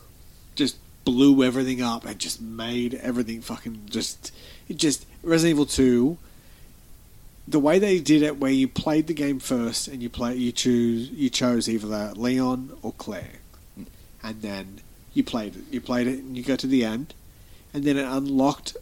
just 0.55 0.77
blew 1.03 1.43
everything 1.43 1.81
up 1.81 2.05
and 2.05 2.19
just 2.19 2.41
made 2.41 2.95
everything 2.95 3.41
fucking 3.41 3.81
just 3.89 4.33
it 4.67 4.77
just 4.77 5.05
Resident 5.23 5.51
Evil 5.51 5.65
2 5.65 6.17
the 7.47 7.59
way 7.59 7.79
they 7.79 7.99
did 7.99 8.21
it 8.21 8.37
where 8.37 8.51
you 8.51 8.67
played 8.67 9.07
the 9.07 9.13
game 9.13 9.39
first 9.39 9.87
and 9.87 10.01
you 10.01 10.09
play 10.09 10.35
you 10.35 10.51
choose 10.51 11.09
you 11.11 11.29
chose 11.29 11.69
either 11.69 12.13
Leon 12.15 12.77
or 12.81 12.93
Claire. 12.93 13.39
And 14.23 14.41
then 14.41 14.81
you 15.13 15.23
played 15.23 15.55
it 15.55 15.63
you 15.71 15.81
played 15.81 16.07
it 16.07 16.19
and 16.19 16.35
you 16.35 16.43
go 16.43 16.55
to 16.55 16.67
the 16.67 16.83
end. 16.83 17.13
And 17.73 17.83
then 17.83 17.97
it 17.97 18.05
unlocked 18.05 18.77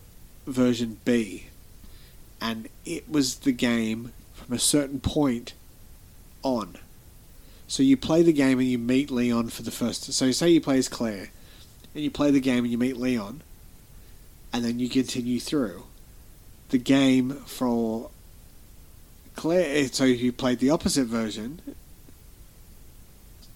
version 0.48 1.00
B. 1.04 1.48
And 2.40 2.70
it 2.86 3.10
was 3.10 3.40
the 3.40 3.52
game 3.52 4.14
from 4.34 4.56
a 4.56 4.60
certain 4.60 5.00
point 5.00 5.54
on 6.42 6.78
so 7.74 7.84
you 7.84 7.98
play 7.98 8.22
the 8.22 8.34
game 8.34 8.60
and 8.60 8.68
you 8.68 8.78
meet 8.78 9.10
Leon 9.10 9.50
for 9.50 9.64
the 9.64 9.72
first 9.72 10.12
so 10.14 10.32
say 10.32 10.50
you 10.50 10.62
play 10.62 10.78
as 10.78 10.88
Claire 10.88 11.30
and 11.94 12.04
you 12.04 12.12
play 12.12 12.32
the 12.32 12.40
game 12.40 12.64
and 12.64 12.72
you 12.72 12.78
meet 12.78 12.98
Leon, 12.98 13.42
and 14.52 14.66
then 14.66 14.80
you 14.80 14.90
continue 14.90 15.40
through. 15.40 15.84
The 16.70 16.78
game 16.78 17.32
for 17.46 18.10
Claire, 19.36 19.88
so 19.88 20.06
you 20.06 20.32
played 20.32 20.60
the 20.60 20.70
opposite 20.72 21.06
version, 21.06 21.62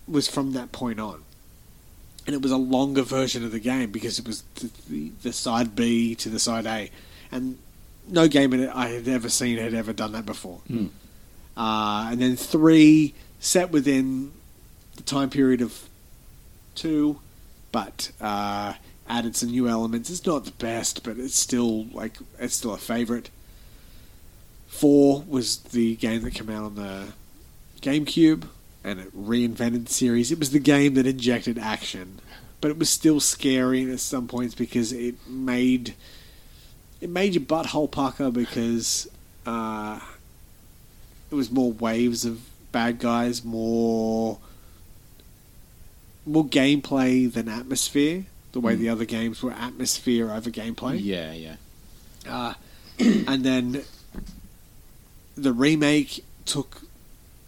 was 0.08 0.28
from 0.28 0.54
that 0.54 0.72
point 0.72 1.00
on. 1.00 1.24
And 2.26 2.36
it 2.36 2.42
was 2.42 2.52
a 2.52 2.58
longer 2.58 3.04
version 3.04 3.44
of 3.44 3.52
the 3.52 3.60
game 3.60 3.92
because 3.92 4.20
it 4.20 4.28
was 4.28 4.44
the, 4.56 4.70
the, 4.90 5.12
the 5.24 5.34
side 5.34 5.76
B 5.76 6.14
to 6.16 6.30
the 6.30 6.40
side 6.40 6.66
A. 6.66 6.92
And 7.32 7.58
no 8.08 8.28
game 8.28 8.54
in 8.54 8.62
it 8.62 8.70
I 8.74 8.90
had 8.90 9.08
ever 9.08 9.30
seen 9.30 9.58
had 9.58 9.74
ever 9.74 9.94
done 9.94 10.12
that 10.12 10.26
before. 10.26 10.60
Uh, 11.56 12.10
and 12.12 12.22
then 12.22 12.36
three, 12.36 13.16
set 13.40 13.72
within 13.72 14.32
the 14.96 15.04
time 15.04 15.30
period 15.30 15.62
of 15.62 15.88
two, 16.76 17.20
but 17.72 18.12
uh, 18.20 18.74
added 19.08 19.36
some 19.36 19.50
new 19.50 19.68
elements. 19.68 20.10
It's 20.10 20.26
not 20.26 20.46
the 20.46 20.52
best, 20.52 21.04
but 21.04 21.18
it's 21.18 21.36
still 21.36 21.86
like 21.86 22.18
it's 22.40 22.56
still 22.56 22.74
a 22.74 22.78
favorite. 22.78 23.30
Four 24.68 25.24
was 25.28 25.58
the 25.58 25.96
game 25.96 26.22
that 26.24 26.32
came 26.32 26.50
out 26.50 26.64
on 26.64 26.76
the 26.76 27.08
GameCube, 27.82 28.48
and 28.84 29.00
it 29.00 29.16
reinvented 29.18 29.88
the 29.88 29.94
series. 29.94 30.32
It 30.32 30.40
was 30.40 30.52
the 30.52 30.60
game 30.60 30.96
that 30.96 31.08
injected 31.08 31.58
action, 31.58 32.20
but 32.62 32.72
it 32.72 32.78
was 32.78 32.90
still 32.90 33.20
scary 33.20 33.90
at 33.92 34.00
some 34.00 34.28
points 34.28 34.56
because 34.56 34.92
it 34.92 35.16
made 35.28 35.96
it 37.00 37.10
made 37.10 37.36
your 37.36 37.44
butthole 37.44 37.90
pucker 37.90 38.32
because 38.32 39.08
uh, 39.46 40.00
it 41.32 41.36
was 41.36 41.52
more 41.52 41.72
waves 41.72 42.26
of 42.26 42.42
bad 42.72 43.00
guys, 43.00 43.44
more 43.44 44.40
more 46.26 46.46
gameplay 46.46 47.32
than 47.32 47.48
atmosphere. 47.48 48.26
The 48.52 48.60
way 48.60 48.76
the 48.76 48.90
other 48.90 49.06
games 49.06 49.44
were 49.44 49.52
atmosphere 49.52 50.32
over 50.32 50.50
gameplay. 50.50 51.00
Yeah, 51.02 51.32
yeah. 51.34 51.56
Uh, 52.28 52.54
and 53.00 53.44
then 53.44 53.84
the 55.36 55.54
remake 55.54 56.24
took 56.46 56.82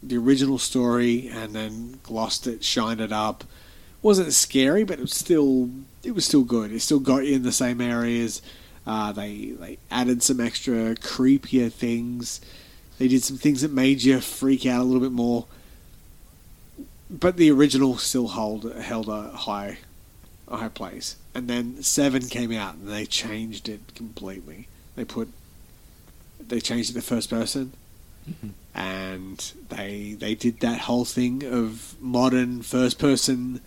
the 0.01 0.17
original 0.17 0.57
story 0.57 1.27
and 1.27 1.53
then 1.53 1.99
glossed 2.03 2.47
it, 2.47 2.63
shined 2.63 3.01
it 3.01 3.11
up. 3.11 3.43
wasn't 4.01 4.31
scary, 4.33 4.83
but 4.83 4.99
it 4.99 5.01
was 5.01 5.13
still 5.13 5.69
it 6.03 6.11
was 6.11 6.25
still 6.25 6.43
good. 6.43 6.71
It 6.71 6.81
still 6.81 6.99
got 6.99 7.25
you 7.25 7.35
in 7.35 7.43
the 7.43 7.51
same 7.51 7.81
areas. 7.81 8.41
Uh, 8.85 9.11
they 9.11 9.51
they 9.59 9.77
added 9.91 10.23
some 10.23 10.39
extra 10.39 10.95
creepier 10.95 11.71
things. 11.71 12.39
They 12.99 13.07
did 13.07 13.23
some 13.23 13.37
things 13.37 13.61
that 13.61 13.71
made 13.71 14.03
you 14.03 14.19
freak 14.19 14.65
out 14.65 14.81
a 14.81 14.83
little 14.83 15.01
bit 15.01 15.11
more. 15.11 15.45
But 17.09 17.37
the 17.37 17.49
original 17.49 17.97
still 17.97 18.27
hold 18.27 18.71
held 18.75 19.09
a 19.09 19.29
high 19.29 19.79
a 20.47 20.57
high 20.57 20.69
place. 20.69 21.15
And 21.33 21.47
then 21.47 21.81
seven 21.81 22.27
came 22.27 22.51
out 22.51 22.75
and 22.75 22.87
they 22.87 23.05
changed 23.05 23.67
it 23.67 23.95
completely. 23.95 24.67
They 24.95 25.05
put 25.05 25.29
they 26.39 26.59
changed 26.59 26.91
it 26.91 26.93
to 26.93 27.01
first 27.01 27.29
person 27.29 27.73
mm-hmm. 28.29 28.49
and 28.73 29.53
they 29.69 30.15
they 30.19 30.35
did 30.35 30.59
that 30.59 30.81
whole 30.81 31.05
thing 31.05 31.43
of 31.43 31.95
modern 32.01 32.61
first 32.61 32.99
person 32.99 33.61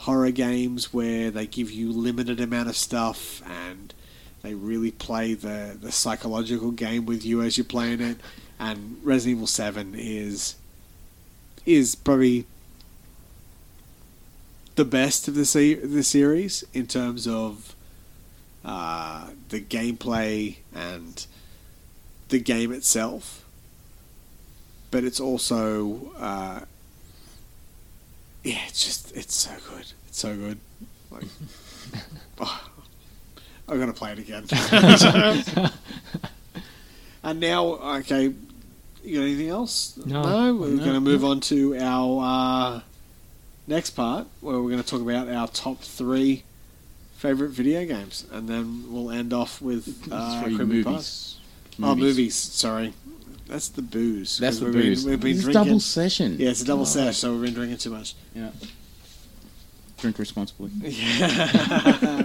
horror 0.00 0.30
games 0.30 0.92
where 0.92 1.30
they 1.30 1.46
give 1.46 1.70
you 1.70 1.90
limited 1.92 2.40
amount 2.40 2.68
of 2.68 2.76
stuff 2.76 3.42
and 3.48 3.94
they 4.42 4.54
really 4.54 4.90
play 4.90 5.34
the 5.34 5.76
the 5.80 5.92
psychological 5.92 6.70
game 6.70 7.06
with 7.06 7.24
you 7.24 7.42
as 7.42 7.56
you're 7.56 7.64
playing 7.64 8.00
it 8.00 8.18
and 8.58 8.98
Resident 9.02 9.36
Evil 9.36 9.46
7 9.46 9.94
is 9.96 10.56
is 11.64 11.94
probably 11.94 12.46
the 14.76 14.84
best 14.84 15.26
of 15.28 15.34
the 15.34 15.44
se- 15.44 15.74
the 15.74 16.02
series 16.02 16.64
in 16.72 16.86
terms 16.86 17.26
of 17.26 17.74
uh, 18.64 19.30
the 19.48 19.60
gameplay 19.60 20.56
and 20.74 21.26
the 22.28 22.38
game 22.38 22.72
itself 22.72 23.44
but 24.90 25.04
it's 25.04 25.20
also 25.20 26.12
uh, 26.18 26.60
yeah, 28.46 28.60
it's 28.68 28.84
just 28.84 29.16
it's 29.16 29.34
so 29.34 29.50
good. 29.68 29.92
It's 30.06 30.20
so 30.20 30.36
good. 30.36 30.60
Like, 31.10 31.24
oh, 32.40 32.70
I'm 33.68 33.80
gonna 33.80 33.92
play 33.92 34.12
it 34.12 34.20
again. 34.20 34.44
and 37.24 37.40
now, 37.40 37.64
okay, 37.98 38.32
you 39.06 39.18
got 39.18 39.24
anything 39.24 39.48
else? 39.48 39.96
No. 40.04 40.54
we're 40.54 40.68
No. 40.68 40.84
gonna 40.84 41.00
move 41.00 41.24
on 41.24 41.40
to 41.40 41.76
our 41.78 42.24
uh, 42.76 42.80
next 43.66 43.90
part 43.90 44.26
where 44.40 44.60
we're 44.60 44.70
gonna 44.70 44.82
talk 44.82 45.00
about 45.00 45.28
our 45.28 45.48
top 45.48 45.80
three 45.80 46.42
favorite 47.16 47.50
video 47.50 47.84
games, 47.86 48.26
and 48.30 48.48
then 48.48 48.84
we'll 48.92 49.10
end 49.10 49.32
off 49.32 49.60
with 49.62 50.08
uh, 50.12 50.42
Three 50.42 50.56
Creamy 50.56 50.82
movies. 50.84 51.36
Oh, 51.82 51.94
movies. 51.94 52.34
Sorry, 52.34 52.92
that's 53.46 53.68
the 53.68 53.82
booze. 53.82 54.38
That's 54.38 54.58
the 54.58 54.66
we've 54.66 54.74
been- 54.74 54.82
booze. 54.82 55.04
we've 55.06 55.20
been 55.20 55.30
It's 55.32 55.42
drinking. 55.42 55.64
double 55.64 55.80
session. 55.80 56.36
Yeah, 56.38 56.50
it's 56.50 56.62
a 56.62 56.64
double 56.64 56.82
Oh. 56.82 56.86
sesh, 56.86 57.16
so 57.18 57.32
we've 57.32 57.42
been 57.42 57.54
drinking 57.54 57.78
too 57.78 57.90
much. 57.90 58.14
Yeah. 58.34 58.50
Drink 59.98 60.18
responsibly. 60.18 60.70
Yeah. 60.90 62.24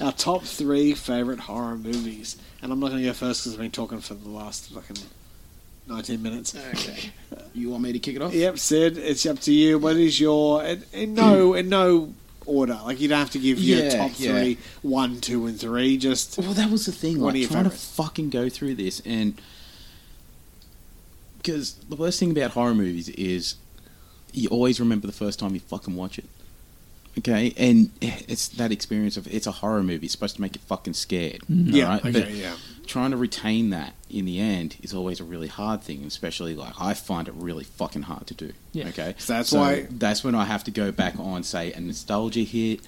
Our 0.00 0.12
top 0.12 0.44
three 0.44 0.94
favorite 0.94 1.40
horror 1.40 1.76
movies, 1.76 2.36
and 2.62 2.72
I'm 2.72 2.80
not 2.80 2.88
going 2.88 3.02
to 3.02 3.06
go 3.08 3.12
first 3.12 3.42
because 3.44 3.52
I've 3.54 3.60
been 3.60 3.70
talking 3.70 4.00
for 4.00 4.14
the 4.14 4.30
last 4.30 4.70
fucking 4.72 4.96
19 5.86 6.22
minutes. 6.22 6.54
Okay. 6.74 7.10
You 7.54 7.70
want 7.70 7.82
me 7.82 7.92
to 7.92 7.98
kick 7.98 8.16
it 8.16 8.22
off? 8.22 8.32
Yep, 8.32 8.58
Sid, 8.58 8.98
it's 8.98 9.26
up 9.26 9.40
to 9.40 9.52
you. 9.52 9.78
What 9.78 9.96
is 9.96 10.20
your 10.20 10.62
in, 10.64 10.84
in 10.92 11.14
no 11.14 11.54
in 11.54 11.68
no 11.68 12.14
order. 12.46 12.78
Like 12.84 13.00
you 13.00 13.08
don't 13.08 13.18
have 13.18 13.30
to 13.30 13.38
give 13.38 13.58
your 13.58 13.80
Yeah, 13.84 13.96
top 13.96 14.12
yeah. 14.16 14.32
three, 14.32 14.58
one, 14.82 15.20
two, 15.20 15.46
and 15.46 15.58
three. 15.58 15.96
Just 15.96 16.38
Well, 16.38 16.52
that 16.54 16.70
was 16.70 16.86
the 16.86 16.92
thing. 16.92 17.20
What 17.20 17.28
Like 17.28 17.34
are 17.34 17.38
your 17.38 17.48
trying 17.50 17.64
to 17.64 17.70
favourites? 17.70 17.94
fucking 17.96 18.30
go 18.30 18.48
through 18.48 18.74
this, 18.76 19.00
and 19.04 19.40
because 21.38 21.74
the 21.88 21.96
worst 21.96 22.18
thing 22.20 22.30
about 22.30 22.52
horror 22.52 22.74
movies 22.74 23.08
is 23.10 23.56
you 24.32 24.48
always 24.48 24.78
remember 24.78 25.06
the 25.06 25.12
first 25.12 25.38
time 25.38 25.54
you 25.54 25.60
fucking 25.60 25.96
watch 25.96 26.18
it. 26.18 26.26
Okay, 27.20 27.54
and 27.56 27.90
it's 28.00 28.48
that 28.48 28.72
experience 28.72 29.16
of 29.16 29.26
it's 29.32 29.46
a 29.46 29.52
horror 29.52 29.82
movie. 29.82 30.06
It's 30.06 30.12
supposed 30.12 30.34
to 30.36 30.42
make 30.42 30.56
you 30.56 30.60
fucking 30.66 30.94
scared. 30.94 31.40
yeah, 31.48 31.84
alright? 31.84 32.06
okay, 32.06 32.20
But 32.20 32.30
yeah. 32.32 32.56
trying 32.86 33.12
to 33.12 33.16
retain 33.16 33.70
that 33.70 33.94
in 34.10 34.24
the 34.24 34.40
end 34.40 34.76
is 34.82 34.92
always 34.92 35.20
a 35.20 35.24
really 35.24 35.48
hard 35.48 35.82
thing, 35.82 36.04
especially 36.04 36.54
like 36.56 36.74
I 36.80 36.94
find 36.94 37.28
it 37.28 37.34
really 37.36 37.64
fucking 37.64 38.02
hard 38.02 38.26
to 38.28 38.34
do. 38.34 38.52
Yeah. 38.72 38.88
Okay, 38.88 39.14
So 39.18 39.32
that's 39.34 39.52
why- 39.52 39.86
that's 39.90 40.24
when 40.24 40.34
I 40.34 40.44
have 40.44 40.64
to 40.64 40.70
go 40.70 40.90
back 40.92 41.18
on 41.18 41.42
say 41.44 41.72
a 41.72 41.80
nostalgia 41.80 42.40
hit, 42.40 42.80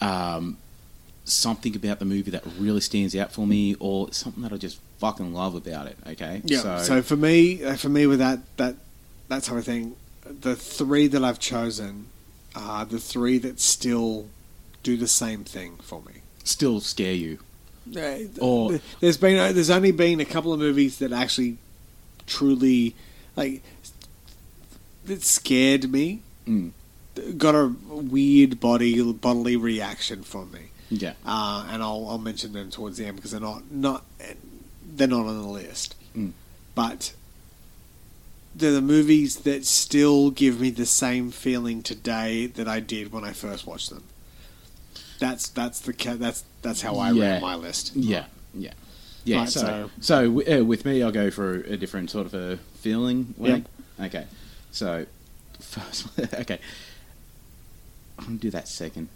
um, 0.00 0.58
something 1.24 1.74
about 1.74 1.98
the 1.98 2.04
movie 2.04 2.30
that 2.30 2.44
really 2.58 2.80
stands 2.80 3.16
out 3.16 3.32
for 3.32 3.46
me, 3.46 3.74
or 3.80 4.12
something 4.12 4.42
that 4.42 4.52
I 4.52 4.56
just 4.58 4.78
fucking 4.98 5.32
love 5.34 5.54
about 5.54 5.86
it. 5.86 5.96
Okay, 6.08 6.42
Yeah. 6.44 6.82
So, 6.82 7.02
for 7.02 7.16
me, 7.16 7.62
uh, 7.64 7.76
for 7.76 7.88
me 7.88 8.06
with 8.06 8.18
that 8.20 8.40
that 8.58 8.76
that 9.28 9.42
type 9.42 9.58
of 9.58 9.64
thing, 9.64 9.96
the 10.40 10.54
three 10.56 11.06
that 11.08 11.24
I've 11.24 11.38
chosen 11.40 12.06
are 12.56 12.84
the 12.84 12.98
three 12.98 13.38
that 13.38 13.60
still 13.60 14.26
do 14.82 14.96
the 14.96 15.06
same 15.08 15.44
thing 15.44 15.76
for 15.82 16.00
me. 16.02 16.14
still 16.44 16.80
scare 16.80 17.12
you. 17.14 17.38
Uh, 17.96 18.18
Or- 18.40 18.80
there's 19.00 19.16
been 19.16 19.38
uh, 19.38 19.52
there's 19.52 19.70
only 19.70 19.92
been 19.92 20.18
a 20.20 20.24
couple 20.24 20.52
of 20.52 20.58
movies 20.58 20.98
that 20.98 21.12
actually 21.12 21.58
truly 22.26 22.94
like 23.36 23.62
that 25.04 25.22
scared 25.22 25.90
me. 25.90 26.20
Mm. 26.48 26.72
Got 27.38 27.54
a 27.54 27.68
weird 27.90 28.60
body 28.60 29.00
bodily 29.12 29.56
reaction 29.56 30.22
from 30.22 30.52
me, 30.52 30.60
Yeah, 30.90 31.14
uh, 31.24 31.66
and 31.70 31.82
I'll 31.82 32.06
I'll 32.08 32.18
mention 32.18 32.52
them 32.52 32.70
towards 32.70 32.98
the 32.98 33.06
end 33.06 33.16
because 33.16 33.30
they're 33.30 33.40
not 33.40 33.70
not 33.70 34.04
they're 34.96 35.08
not 35.08 35.26
on 35.26 35.40
the 35.42 35.48
list, 35.48 35.94
Mm. 36.16 36.32
but. 36.74 37.12
They're 38.58 38.72
the 38.72 38.80
movies 38.80 39.36
that 39.40 39.66
still 39.66 40.30
give 40.30 40.60
me 40.60 40.70
the 40.70 40.86
same 40.86 41.30
feeling 41.30 41.82
today 41.82 42.46
that 42.46 42.66
I 42.66 42.80
did 42.80 43.12
when 43.12 43.22
I 43.22 43.32
first 43.32 43.66
watched 43.66 43.90
them. 43.90 44.04
That's 45.18 45.48
that's 45.48 45.80
the 45.80 45.92
that's 46.18 46.42
that's 46.62 46.80
how 46.80 46.96
I 46.96 47.10
Yeah. 47.10 47.30
rank 47.32 47.42
my 47.42 47.54
list. 47.54 47.94
yeah, 47.94 48.26
yeah, 48.54 48.72
yeah. 49.24 49.40
Right, 49.40 49.48
so, 49.48 49.60
so- 49.60 49.90
so, 50.00 50.60
uh, 50.60 50.64
with 50.64 50.84
me, 50.86 51.02
I'll 51.02 51.12
go 51.12 51.30
for 51.30 51.54
a 51.54 51.76
different 51.76 52.10
sort 52.10 52.26
of 52.26 52.34
a 52.34 52.56
feeling. 52.80 53.34
Way. 53.36 53.64
Okay, 54.00 54.26
so 54.72 55.06
first, 55.60 56.06
okay, 56.34 56.58
I'm 58.18 58.24
gonna 58.24 58.36
do 58.38 58.50
that 58.50 58.68
second. 58.68 59.08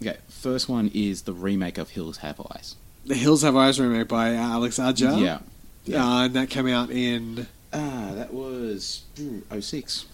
Okay, 0.00 0.16
first 0.28 0.68
one 0.68 0.90
is 0.94 1.22
the 1.22 1.32
remake 1.32 1.76
of 1.76 1.90
Hills 1.90 2.18
Have 2.18 2.40
Eyes. 2.52 2.74
The 3.04 3.14
Hills 3.16 3.42
Have 3.42 3.56
Eyes 3.56 3.80
remake 3.80 4.08
by 4.08 4.34
Alex 4.34 4.78
Aja. 4.78 5.40
Yeah. 5.84 6.04
Uh, 6.04 6.24
and 6.26 6.34
that 6.34 6.50
came 6.50 6.66
out 6.68 6.90
in 6.90 7.46
Ah, 7.72 8.12
that 8.14 8.32
was 8.32 9.02
ooh, 9.20 9.42
06. 9.60 10.06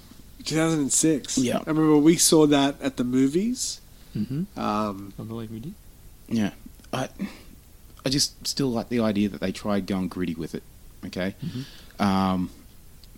2006. 0.44 1.38
Yeah. 1.38 1.58
I 1.58 1.70
remember 1.70 1.96
we 1.96 2.16
saw 2.16 2.46
that 2.46 2.80
at 2.82 2.96
the 2.96 3.04
movies. 3.04 3.80
Mm-hmm. 4.16 4.58
Um, 4.58 5.12
I 5.18 5.22
believe 5.22 5.50
we 5.50 5.60
did. 5.60 5.74
Yeah, 6.28 6.50
I, 6.92 7.08
I 8.04 8.08
just 8.08 8.46
still 8.46 8.68
like 8.70 8.88
the 8.88 9.00
idea 9.00 9.28
that 9.28 9.40
they 9.40 9.52
tried 9.52 9.86
going 9.86 10.08
gritty 10.08 10.34
with 10.34 10.54
it. 10.54 10.62
Okay, 11.04 11.34
um, 11.98 12.50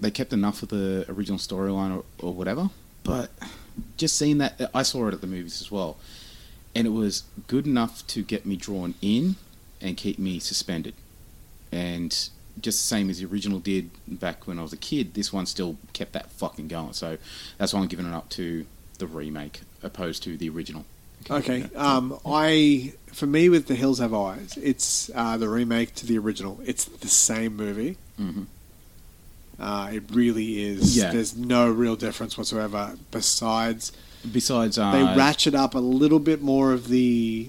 they 0.01 0.11
kept 0.11 0.33
enough 0.33 0.63
of 0.63 0.71
the 0.71 1.05
original 1.09 1.39
storyline 1.39 1.97
or, 1.97 2.05
or 2.19 2.33
whatever, 2.33 2.71
but 3.05 3.31
just 3.97 4.17
seeing 4.17 4.39
that, 4.39 4.71
I 4.75 4.83
saw 4.83 5.07
it 5.09 5.15
at 5.15 5.21
the 5.21 5.27
movies 5.27 5.61
as 5.61 5.71
well, 5.71 5.99
and 6.75 6.87
it 6.87 6.91
was 6.91 7.25
good 7.47 7.67
enough 7.67 8.07
to 8.09 8.23
get 8.23 8.45
me 8.45 8.57
drawn 8.57 8.95
in 9.01 9.37
and 9.81 9.97
keep 9.97 10.19
me 10.19 10.41
suspended, 10.41 10.95
and 11.71 12.29
just 12.61 12.79
the 12.79 12.87
same 12.87 13.11
as 13.11 13.19
the 13.19 13.27
original 13.27 13.59
did 13.59 13.91
back 14.09 14.47
when 14.47 14.59
I 14.59 14.63
was 14.63 14.73
a 14.73 14.77
kid. 14.79 15.15
This 15.15 15.33
one 15.33 15.47
still 15.47 15.77
kept 15.93 16.13
that 16.13 16.31
fucking 16.33 16.69
going, 16.69 16.93
so 16.95 17.19
that's 17.59 17.73
why 17.75 17.81
I'm 17.81 17.87
giving 17.89 18.07
it 18.07 18.15
up 18.15 18.29
to 18.31 18.67
the 18.99 19.07
remake 19.07 19.61
opposed 19.83 20.23
to 20.25 20.37
the 20.37 20.49
original. 20.49 20.85
okay. 21.31 21.69
Um, 21.77 22.19
I 22.27 22.95
for 23.13 23.27
me 23.27 23.49
with 23.49 23.67
The 23.67 23.75
Hills 23.75 23.99
Have 23.99 24.15
Eyes, 24.15 24.59
it's 24.63 25.11
uh, 25.15 25.37
the 25.37 25.49
remake 25.49 25.95
to 25.97 26.07
the 26.07 26.19
original. 26.19 26.61
It's 26.65 26.85
the 26.85 27.09
same 27.09 27.57
movie. 27.57 27.97
hmm 28.17 28.45
Uh, 29.59 29.91
it 29.93 30.03
really 30.11 30.63
is. 30.65 30.97
Yeah. 30.97 31.13
There's 31.13 31.37
no 31.37 31.71
real 31.71 31.97
difference 31.97 32.37
whatsoever. 32.39 32.97
Besides, 33.11 33.93
Besides, 34.33 34.77
uh, 34.79 34.93
they 34.93 35.03
ratchet 35.17 35.55
up 35.55 35.75
a 35.75 35.79
little 35.79 36.19
bit 36.19 36.43
more 36.43 36.73
of 36.73 36.89
the 36.89 37.49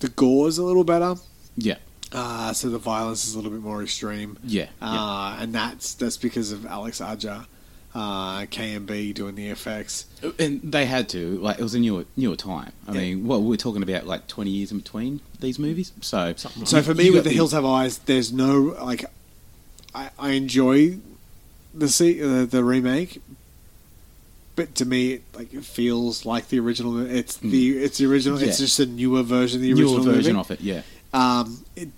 the 0.00 0.08
gore's 0.08 0.56
a 0.58 0.62
little 0.64 0.84
better. 0.84 1.14
yeah, 1.56 1.76
Uh, 2.12 2.52
so 2.52 2.68
the 2.70 2.78
violence 2.78 3.26
is 3.26 3.34
a 3.34 3.36
little 3.36 3.52
bit 3.52 3.60
more 3.60 3.82
extreme. 3.82 4.36
yeah, 4.44 4.66
yeah. 4.82 4.88
Uh, 4.88 5.36
and 5.40 5.54
that's 5.54 5.94
that's 5.94 6.16
because 6.16 6.50
of 6.50 6.66
Alex 6.66 7.00
Aja, 7.00 7.46
uh, 7.94 8.40
KNB 8.46 9.14
doing 9.14 9.36
the 9.36 9.46
effects. 9.48 10.06
And 10.38 10.60
they 10.62 10.86
had 10.86 11.08
to. 11.10 11.38
Like 11.38 11.58
it 11.60 11.62
was 11.62 11.74
a 11.74 11.78
newer 11.78 12.06
newer 12.16 12.34
time. 12.36 12.72
I 12.88 12.92
Yeah. 12.94 13.00
mean, 13.00 13.26
well, 13.28 13.40
we're 13.42 13.56
talking 13.56 13.82
about 13.84 14.06
like 14.06 14.26
twenty 14.26 14.50
years 14.50 14.72
in 14.72 14.78
between 14.78 15.20
these 15.38 15.58
movies. 15.58 15.92
So, 16.00 16.34
Something 16.36 16.66
So 16.66 16.78
you- 16.78 16.82
for 16.82 16.94
me, 16.94 17.10
with 17.10 17.24
the 17.24 17.30
Hills 17.30 17.52
Have 17.52 17.64
Eyes, 17.64 17.98
there's 17.98 18.32
no 18.32 18.76
like, 18.82 19.04
I, 19.94 20.10
I 20.18 20.30
enjoy 20.30 20.98
the 21.72 21.88
se- 21.88 22.20
uh, 22.20 22.44
the 22.44 22.64
remake, 22.64 23.22
but 24.56 24.74
to 24.74 24.84
me, 24.84 25.12
it, 25.12 25.22
like 25.34 25.54
it 25.54 25.64
feels 25.64 26.26
like 26.26 26.48
the 26.48 26.58
original. 26.58 26.98
It's 26.98 27.36
the 27.36 27.78
it's 27.78 27.98
the 27.98 28.06
original. 28.06 28.36
It's 28.42 28.58
Hmm. 28.58 28.64
Just 28.64 28.80
a 28.80 28.86
newer 28.86 29.22
version 29.22 29.58
of 29.58 29.62
the 29.62 29.72
original 29.72 29.98
newer 30.02 30.12
version 30.14 30.34
movie. 30.36 30.54
of 30.54 30.60
it. 30.60 30.60
Yeah, 30.60 30.82
Um, 31.14 31.64
it, 31.76 31.88
I 31.88 31.90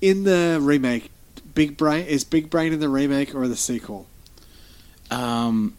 in 0.00 0.24
the 0.24 0.58
remake, 0.60 1.10
Big 1.54 1.76
Brain 1.76 2.06
is 2.06 2.24
Big 2.24 2.50
Brain 2.50 2.72
in 2.72 2.80
the 2.80 2.88
remake 2.88 3.34
or 3.34 3.48
the 3.48 3.56
sequel? 3.56 4.06
um, 5.10 5.74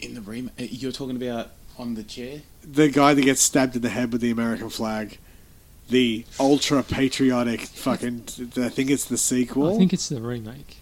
in 0.00 0.14
the 0.14 0.20
remake, 0.20 0.52
you're 0.58 0.90
talking 0.92 1.16
about 1.16 1.50
on 1.78 1.94
the 1.94 2.02
chair. 2.02 2.40
the 2.64 2.88
guy 2.88 3.14
that 3.14 3.22
gets 3.22 3.40
stabbed 3.40 3.76
in 3.76 3.82
the 3.82 3.88
head 3.88 4.10
with 4.12 4.20
the 4.20 4.30
American 4.30 4.68
flag, 4.68 5.18
the 5.88 6.24
ultra 6.40 6.82
patriotic 6.82 7.60
fucking. 7.62 8.24
I 8.56 8.68
think 8.68 8.90
it's 8.90 9.04
the 9.04 9.18
sequel. 9.18 9.74
I 9.74 9.78
think 9.78 9.92
it's 9.92 10.08
the 10.08 10.20
remake. 10.20 10.78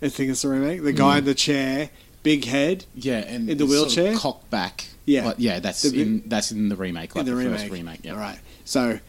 I 0.00 0.08
think 0.08 0.30
it's 0.30 0.42
the 0.42 0.48
remake. 0.48 0.82
The 0.82 0.92
guy 0.92 1.18
in 1.18 1.24
the 1.24 1.34
chair, 1.34 1.90
big 2.22 2.44
head 2.46 2.86
Yeah, 2.94 3.18
and 3.18 3.50
In 3.50 3.58
the 3.58 3.64
it's 3.64 3.74
sort 3.74 3.88
of 3.90 3.96
wheelchair? 3.96 4.16
cocked 4.18 4.50
back. 4.50 4.86
Yeah. 5.04 5.26
Like, 5.26 5.36
yeah, 5.38 5.58
that's 5.60 5.82
The- 5.82 6.00
in 6.00 6.22
that's 6.26 6.50
in 6.52 6.68
the 6.68 6.76
remake, 6.76 7.14
like 7.14 7.20
in 7.22 7.26
the, 7.26 7.32
the, 7.32 7.36
remake. 7.44 7.60
first 7.60 7.72
remake. 7.72 8.00
Yeah, 8.04 8.12
All 8.12 8.18
right. 8.18 8.38
So 8.64 9.00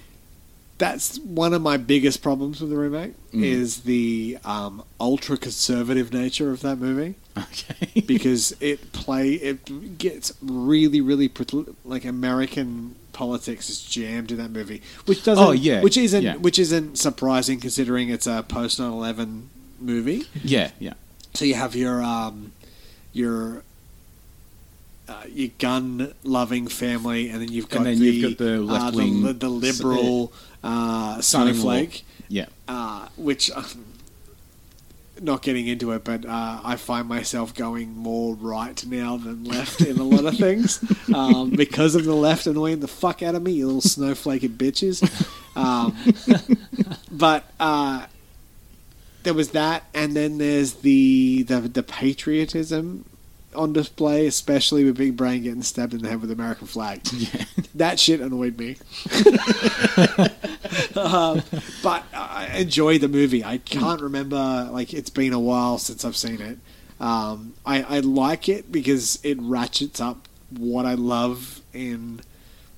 that's 0.84 1.18
one 1.20 1.54
of 1.54 1.62
my 1.62 1.78
biggest 1.78 2.22
problems 2.22 2.60
with 2.62 2.70
the 2.70 2.78
remake 2.78 3.14
Mm. 3.34 3.44
is 3.44 3.82
the 3.84 4.38
um, 4.46 4.84
ultra 5.00 5.38
conservative 5.38 6.14
nature 6.14 6.52
of 6.52 6.62
that 6.62 6.78
movie 6.78 7.16
Okay. 7.36 8.02
because 8.06 8.56
it 8.60 8.92
play 8.92 9.34
it 9.50 9.98
gets 9.98 10.34
really 10.42 11.02
really 11.02 11.32
like 11.84 12.06
American 12.06 12.96
politics 13.14 13.70
is 13.70 13.82
jammed 13.84 14.32
in 14.32 14.38
that 14.38 14.52
movie, 14.52 14.82
which 15.06 15.24
doesn't. 15.24 15.44
Oh, 15.44 15.52
yeah, 15.52 15.82
which 15.82 15.98
isn't 15.98 16.24
yeah. 16.24 16.36
which 16.36 16.60
isn't 16.60 16.98
surprising 16.98 17.60
considering 17.60 18.10
it's 18.10 18.28
a 18.28 18.44
post 18.48 18.80
9/11 18.80 19.44
movie. 19.80 20.26
yeah, 20.44 20.72
yeah, 20.80 20.94
So 21.34 21.46
you 21.46 21.56
have 21.56 21.76
your 21.76 22.04
um, 22.04 22.52
your 23.14 23.64
uh, 25.08 25.24
your 25.32 25.50
gun 25.60 26.14
loving 26.24 26.68
family, 26.68 27.30
and 27.30 27.42
then 27.42 27.52
you've 27.52 27.70
got 27.70 27.78
And 27.78 27.86
then 27.88 28.00
the 28.00 28.06
you've 28.06 28.38
got 28.38 28.46
the 28.46 28.66
uh, 28.68 28.92
the, 28.92 29.34
the 29.34 29.50
liberal 29.50 30.32
uh, 30.64 31.22
son-in-law. 31.22 31.54
snowflake, 31.54 32.06
yeah. 32.28 32.46
uh, 32.68 33.08
which. 33.18 33.52
Not 35.22 35.44
getting 35.44 35.68
into 35.68 35.92
it, 35.92 36.04
but 36.04 36.26
uh, 36.26 36.60
I 36.64 36.76
find 36.76 37.08
myself 37.08 37.54
going 37.54 37.96
more 37.96 38.34
right 38.34 38.84
now 38.88 39.16
than 39.16 39.44
left 39.44 39.80
in 39.80 39.98
a 39.98 40.04
lot 40.04 40.26
of 40.26 40.36
things 40.38 40.84
um, 41.16 41.52
because 41.52 41.94
of 41.94 42.04
the 42.04 42.16
left 42.16 42.48
annoying 42.48 42.80
the 42.80 42.88
fuck 42.88 43.22
out 43.22 43.36
of 43.36 43.44
me, 43.44 43.52
you 43.52 43.68
little 43.68 43.82
snowflakey 43.82 44.50
bitches. 44.50 45.04
Um, 45.56 45.96
but 47.12 47.46
uh, 47.60 48.08
there 49.22 49.36
was 49.36 49.50
that, 49.52 49.84
and 49.94 50.16
then 50.16 50.40
there's 50.40 50.74
the, 50.74 51.44
the 51.44 51.60
the 51.60 51.84
patriotism 51.84 53.06
on 53.56 53.74
display, 53.74 54.28
especially 54.28 54.84
with 54.84 54.98
Big 54.98 55.16
Brain 55.18 55.44
getting 55.44 55.64
stabbed 55.64 55.94
in 55.94 56.02
the 56.02 56.10
head 56.10 56.20
with 56.22 56.30
the 56.30 56.36
American 56.36 56.68
flag. 56.68 57.02
Yeah. 57.14 57.46
That 57.76 58.00
shit 58.00 58.20
annoyed 58.22 58.58
me. 58.60 58.78
um, 60.96 61.42
but 61.82 62.04
I 62.14 62.50
enjoy 62.58 63.00
the 63.00 63.08
movie. 63.08 63.44
I 63.44 63.58
can't 63.58 64.02
remember, 64.02 64.70
like, 64.72 64.94
it's 64.94 65.10
been 65.10 65.34
a 65.34 65.40
while 65.40 65.78
since 65.80 66.06
I've 66.06 66.16
seen 66.16 66.40
it. 66.42 66.58
Um, 67.00 67.54
I, 67.66 67.82
I 67.84 68.00
like 68.00 68.48
it 68.50 68.72
because 68.72 69.20
it 69.24 69.38
ratchets 69.40 70.00
up 70.00 70.28
what 70.52 70.86
I 70.86 70.94
love 70.94 71.62
in 71.74 72.22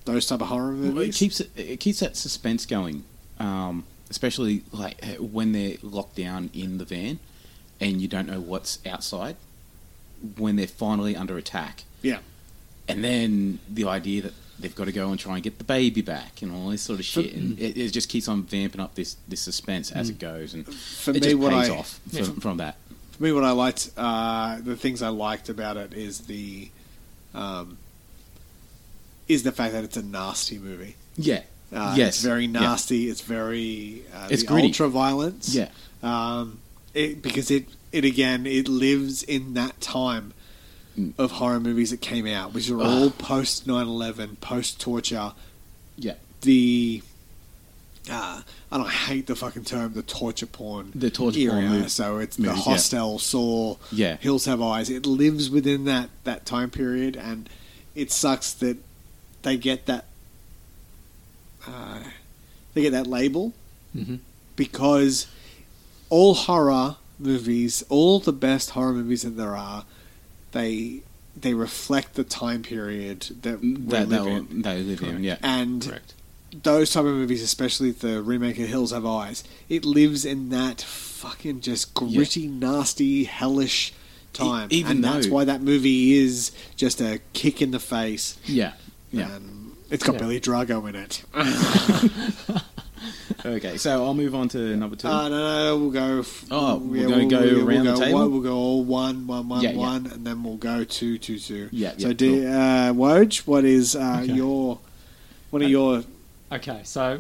those 0.06 0.28
type 0.28 0.42
of 0.42 0.48
horror 0.48 0.68
Well, 0.68 0.92
movies. 0.92 1.16
It 1.16 1.20
keeps 1.20 1.40
it, 1.42 1.50
it 1.56 1.80
keeps 1.80 2.00
that 2.00 2.16
suspense 2.16 2.66
going, 2.66 3.04
um, 3.40 3.84
especially 4.10 4.64
like 4.72 5.04
when 5.20 5.52
they're 5.52 5.76
locked 5.82 6.16
down 6.16 6.50
in 6.54 6.78
the 6.78 6.86
van 6.86 7.20
and 7.80 8.02
you 8.02 8.08
don't 8.08 8.28
know 8.28 8.40
what's 8.40 8.80
outside. 8.86 9.36
When 10.38 10.56
they're 10.56 10.68
finally 10.68 11.16
under 11.16 11.38
attack, 11.38 11.84
Yeah. 12.02 12.20
and 12.88 13.04
then 13.04 13.60
the 13.70 13.86
idea 13.86 14.22
that 14.24 14.34
they've 14.60 14.74
got 14.76 14.86
to 14.86 14.92
go 14.92 15.10
and 15.12 15.20
try 15.20 15.34
and 15.36 15.44
get 15.44 15.58
the 15.58 15.64
baby 15.66 16.02
back 16.02 16.42
and 16.42 16.52
all 16.54 16.70
this 16.70 16.82
sort 16.82 17.00
of 17.00 17.06
shit, 17.06 17.34
and 17.34 17.60
it, 17.60 17.78
it 17.78 17.90
just 17.92 18.08
keeps 18.10 18.28
on 18.28 18.44
vamping 18.44 18.80
up 18.82 18.96
this 18.96 19.18
this 19.28 19.42
suspense 19.42 19.92
as 19.92 20.10
it 20.10 20.18
goes, 20.20 20.54
and 20.54 20.66
For 20.66 21.12
it 21.12 21.16
me, 21.16 21.20
just 21.22 21.36
what 21.38 21.52
pays 21.52 21.70
I- 21.70 21.78
off 21.78 22.00
from, 22.12 22.40
from 22.40 22.58
that. 22.58 22.78
For 23.12 23.24
me, 23.24 23.32
what 23.32 23.44
I 23.46 23.52
liked, 23.52 23.92
uh, 23.96 24.58
the 24.62 24.76
things 24.76 25.02
I 25.02 25.08
liked 25.10 25.48
about 25.50 25.78
it 25.78 25.94
is 25.94 26.20
the, 26.22 26.70
um, 27.34 27.78
is 29.28 29.44
the 29.44 29.52
fact 29.52 29.74
that 29.74 29.84
it's 29.86 29.98
a 29.98 30.04
nasty 30.04 30.58
movie. 30.58 30.96
Yeah. 31.18 31.42
Uh, 31.74 31.96
yes. 31.98 32.16
it's 32.16 32.24
very 32.24 32.46
Yeah. 32.46 32.60
nasty. 32.60 33.10
It's 33.10 33.22
very 33.22 34.04
uh, 34.14 34.28
It's 34.30 34.50
ultra 34.50 34.88
violence. 34.90 35.56
Yeah. 35.56 35.70
um, 36.04 36.60
it, 36.94 37.22
because 37.22 37.52
it 37.52 37.68
it 37.92 38.04
again 38.06 38.46
it 38.46 38.68
lives 38.68 39.24
in 39.24 39.54
that 39.56 39.80
time 39.82 40.34
Mm. 40.98 41.12
of 41.18 41.32
horror 41.32 41.60
movies 41.60 41.90
that 41.92 42.00
came 42.00 42.26
out, 42.26 42.54
which 42.54 42.70
are 42.70 42.82
all 42.82 43.10
post 43.10 43.68
9-11, 43.68 44.38
post 44.40 44.80
torture. 44.80 45.34
Yeah. 45.98 46.14
The 46.40 47.02
uh, 48.10 48.42
and 48.72 48.84
I 48.84 48.90
hate 48.90 49.28
the 49.28 49.36
fucking 49.36 49.66
term, 49.66 49.92
the 49.92 50.04
torture 50.04 50.46
porn. 50.46 50.92
The 50.96 51.10
torture 51.10 51.38
era. 51.40 51.52
porn 51.52 51.82
mov- 51.84 51.90
So 51.90 52.20
it's 52.20 52.40
movies, 52.40 52.64
the 52.64 52.70
yeah. 52.70 52.74
Hostel, 52.76 53.20
Saw, 53.20 53.76
Yeah. 53.92 54.16
Hills 54.18 54.46
Have 54.46 54.62
Eyes. 54.62 54.90
It 54.90 55.06
lives 55.06 55.50
within 55.50 55.84
that 55.84 56.12
that 56.24 56.46
time 56.46 56.70
period, 56.70 57.18
and 57.18 57.50
it 57.94 58.10
sucks 58.10 58.54
that 58.54 58.78
they 59.42 59.58
get 59.58 59.88
that 59.88 60.06
uh, 61.68 62.00
they 62.74 62.84
get 62.84 62.92
that 62.92 63.08
label 63.08 63.52
Mhm. 63.96 64.20
because 64.56 65.28
all 66.10 66.36
horror 66.36 66.96
movies, 67.20 67.84
all 67.90 68.20
the 68.20 68.34
best 68.34 68.72
horror 68.72 68.94
movies 68.94 69.24
that 69.24 69.32
there 69.38 69.56
are, 69.56 69.86
they 70.52 71.02
they 71.38 71.54
reflect 71.54 72.14
the 72.14 72.24
time 72.24 72.64
period 72.64 73.28
that 73.42 73.60
we 73.60 73.74
That 73.76 74.08
live 74.08 74.24
they, 74.24 74.32
in. 74.32 74.62
they 74.62 74.82
live 74.84 75.02
in, 75.02 75.24
yeah. 75.24 75.38
And 75.44 75.84
Correct. 75.86 76.14
those 76.64 76.92
type 76.94 77.02
of 77.04 77.12
movies, 77.14 77.42
especially 77.44 77.92
the 77.92 78.22
remake 78.22 78.58
of 78.60 78.68
Hills 78.70 78.92
Have 78.92 79.06
Eyes, 79.06 79.44
it 79.68 79.84
lives 79.84 80.24
in 80.24 80.48
that 80.50 80.82
fucking 80.82 81.60
just 81.60 81.94
gritty, 81.94 82.48
nasty, 82.48 83.26
hellish 83.26 83.92
time. 84.32 84.70
Even 84.72 84.98
and 84.98 85.04
that's 85.04 85.28
why 85.28 85.44
that 85.44 85.62
movie 85.62 86.14
is 86.14 86.52
just 86.78 87.02
a 87.02 87.20
kick 87.34 87.62
in 87.62 87.72
the 87.72 87.80
face. 87.82 88.38
Yeah. 88.46 88.74
Yeah. 89.12 89.36
And 89.36 89.74
it's 89.90 90.04
got 90.06 90.14
Yeah. 90.14 90.20
Billy 90.20 90.40
Drago 90.40 90.88
in 90.88 90.96
it. 90.96 91.22
Okay, 93.44 93.78
so 93.78 94.04
I'll 94.04 94.14
move 94.14 94.34
on 94.36 94.48
to 94.50 94.76
number 94.78 94.96
two. 94.96 95.08
Uh, 95.08 95.30
no, 95.30 95.66
no, 95.66 95.78
we'll 95.78 95.92
go. 95.92 96.20
F- 96.20 96.46
Oh, 96.52 96.78
we're 96.78 97.04
yeah, 97.04 97.08
gonna 97.10 97.26
go 97.28 97.40
we'll, 97.42 97.58
around 97.68 97.68
we'll 97.68 97.84
the 97.84 98.00
go 98.00 98.06
table? 98.06 98.20
One, 98.20 98.32
we'll 98.32 98.42
go 98.42 98.56
all 98.56 98.84
one, 98.84 99.28
one, 99.28 99.50
one, 99.50 99.62
Yeah, 99.62 99.72
yeah. 99.72 99.78
one, 99.78 100.08
and 100.08 100.26
then 100.26 100.44
we'll 100.44 100.58
go 100.58 100.84
two, 100.84 101.18
two, 101.18 101.38
two. 101.40 101.70
Yeah, 101.72 101.94
So, 101.98 102.08
yeah, 102.08 102.14
do, 102.14 102.42
cool. 102.44 102.52
uh, 102.52 102.94
Woj, 102.94 103.38
what 103.48 103.66
is 103.66 103.96
uh, 103.96 104.22
Okay. 104.24 104.34
your? 104.34 104.80
What 105.52 105.62
are 105.62 105.68
your? 105.68 106.04
Okay, 106.52 106.82
so 106.84 107.20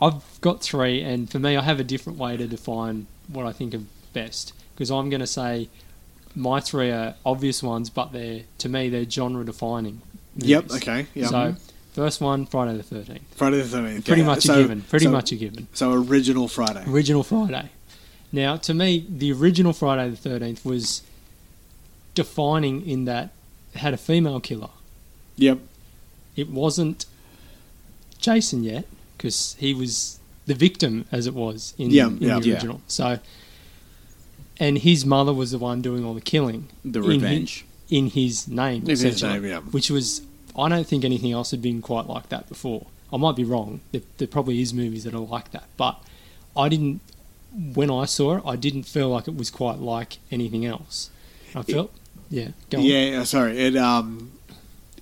I've 0.00 0.22
got 0.40 0.62
three, 0.62 1.02
and 1.02 1.30
for 1.30 1.38
me, 1.38 1.56
I 1.56 1.62
have 1.62 1.80
a 1.80 1.84
different 1.84 2.18
way 2.18 2.36
to 2.36 2.46
define 2.46 3.06
what 3.28 3.46
I 3.46 3.52
think 3.52 3.74
of 3.74 3.84
best 4.12 4.52
because 4.74 4.90
I'm 4.90 5.08
going 5.10 5.20
to 5.20 5.26
say 5.26 5.68
my 6.34 6.60
three 6.60 6.90
are 6.90 7.14
obvious 7.24 7.62
ones, 7.62 7.90
but 7.90 8.12
they're 8.12 8.42
to 8.58 8.68
me 8.68 8.88
they're 8.88 9.08
genre 9.08 9.44
defining. 9.44 10.02
Yep. 10.36 10.70
Okay. 10.72 11.06
Yep. 11.14 11.28
So 11.30 11.56
first 11.94 12.20
one, 12.20 12.44
Friday 12.46 12.76
the 12.76 12.82
Thirteenth. 12.82 13.22
Friday 13.34 13.58
the 13.62 13.68
Thirteenth. 13.68 14.04
Pretty 14.04 14.20
Yeah, 14.22 14.26
much 14.26 14.42
so- 14.42 14.54
a 14.54 14.62
given. 14.62 14.82
Pretty 14.82 15.06
so- 15.06 15.10
much 15.12 15.32
a 15.32 15.36
given. 15.36 15.66
So 15.72 15.92
original 15.92 16.48
Friday. 16.48 16.84
Original 16.86 17.22
Friday. 17.22 17.70
Now, 18.32 18.56
to 18.56 18.74
me, 18.74 19.06
the 19.08 19.32
original 19.32 19.72
Friday 19.72 20.10
the 20.10 20.16
Thirteenth 20.16 20.64
was 20.64 21.02
defining 22.14 22.86
in 22.88 23.04
that 23.06 23.30
it 23.74 23.78
had 23.78 23.94
a 23.94 23.96
female 23.96 24.40
killer. 24.40 24.68
Yep. 25.36 25.58
it 26.36 26.48
wasn't 26.50 27.06
Jason 28.20 28.64
yet 28.64 28.84
because 29.16 29.54
he 29.60 29.72
was 29.74 30.18
the 30.46 30.54
victim 30.54 31.04
as 31.12 31.26
it 31.28 31.34
was 31.34 31.74
in, 31.78 31.90
Yeah, 31.90 32.08
in 32.08 32.18
yeah. 32.20 32.38
the 32.40 32.48
Yeah. 32.48 32.54
original. 32.54 32.80
So, 32.88 33.18
and 34.58 34.78
his 34.78 35.04
mother 35.06 35.32
was 35.32 35.52
the 35.52 35.58
one 35.58 35.80
doing 35.80 36.04
all 36.04 36.14
the 36.14 36.20
killing 36.20 36.68
the 36.84 36.98
in 37.00 37.04
hi- 37.04 37.10
revenge. 37.10 37.64
in 37.88 38.08
his 38.10 38.48
name, 38.48 38.82
In 38.82 38.88
his 38.90 39.04
essentially, 39.04 39.32
name, 39.40 39.44
yeah. 39.50 39.60
which 39.60 39.90
was 39.90 40.22
I 40.56 40.68
don't 40.68 40.86
think 40.86 41.04
anything 41.04 41.32
else 41.32 41.50
had 41.50 41.62
been 41.62 41.82
quite 41.82 42.06
like 42.06 42.28
that 42.28 42.48
before. 42.48 42.86
I 43.12 43.16
might 43.16 43.36
be 43.36 43.44
wrong. 43.44 43.80
There, 43.92 44.02
there 44.18 44.28
probably 44.28 44.60
is 44.60 44.72
movies 44.74 45.04
that 45.04 45.14
are 45.14 45.18
like 45.18 45.50
that, 45.52 45.64
but 45.76 46.02
I 46.56 46.68
didn't. 46.68 47.00
When 47.74 47.90
I 47.90 48.04
saw 48.04 48.38
it, 48.38 48.42
I 48.44 48.56
didn't 48.56 48.82
feel 48.82 49.08
like 49.08 49.28
it 49.28 49.36
was 49.36 49.50
quite 49.50 49.78
like 49.78 50.18
anything 50.30 50.66
else. 50.66 51.10
I 51.54 51.62
felt, 51.62 51.92
yeah, 52.28 52.48
go 52.68 52.78
on. 52.78 52.84
Yeah. 52.84 53.20
uh, 53.20 53.24
Sorry. 53.24 53.56
It 53.58 53.76
um, 53.76 54.32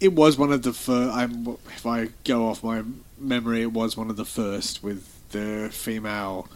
it 0.01 0.13
was 0.13 0.37
one 0.37 0.53
of 0.53 0.63
the 0.63 0.73
first. 0.73 1.15
I'm 1.17 1.57
if 1.69 1.87
I 1.87 2.09
go 2.25 2.49
off 2.49 2.63
my 2.63 2.83
memory, 3.19 3.63
it 3.63 3.73
was 3.73 3.97
one 3.97 4.11
of 4.11 4.17
the 4.17 4.27
first 4.27 4.83
with 4.83 5.09
the 5.31 5.71
female 5.73 6.49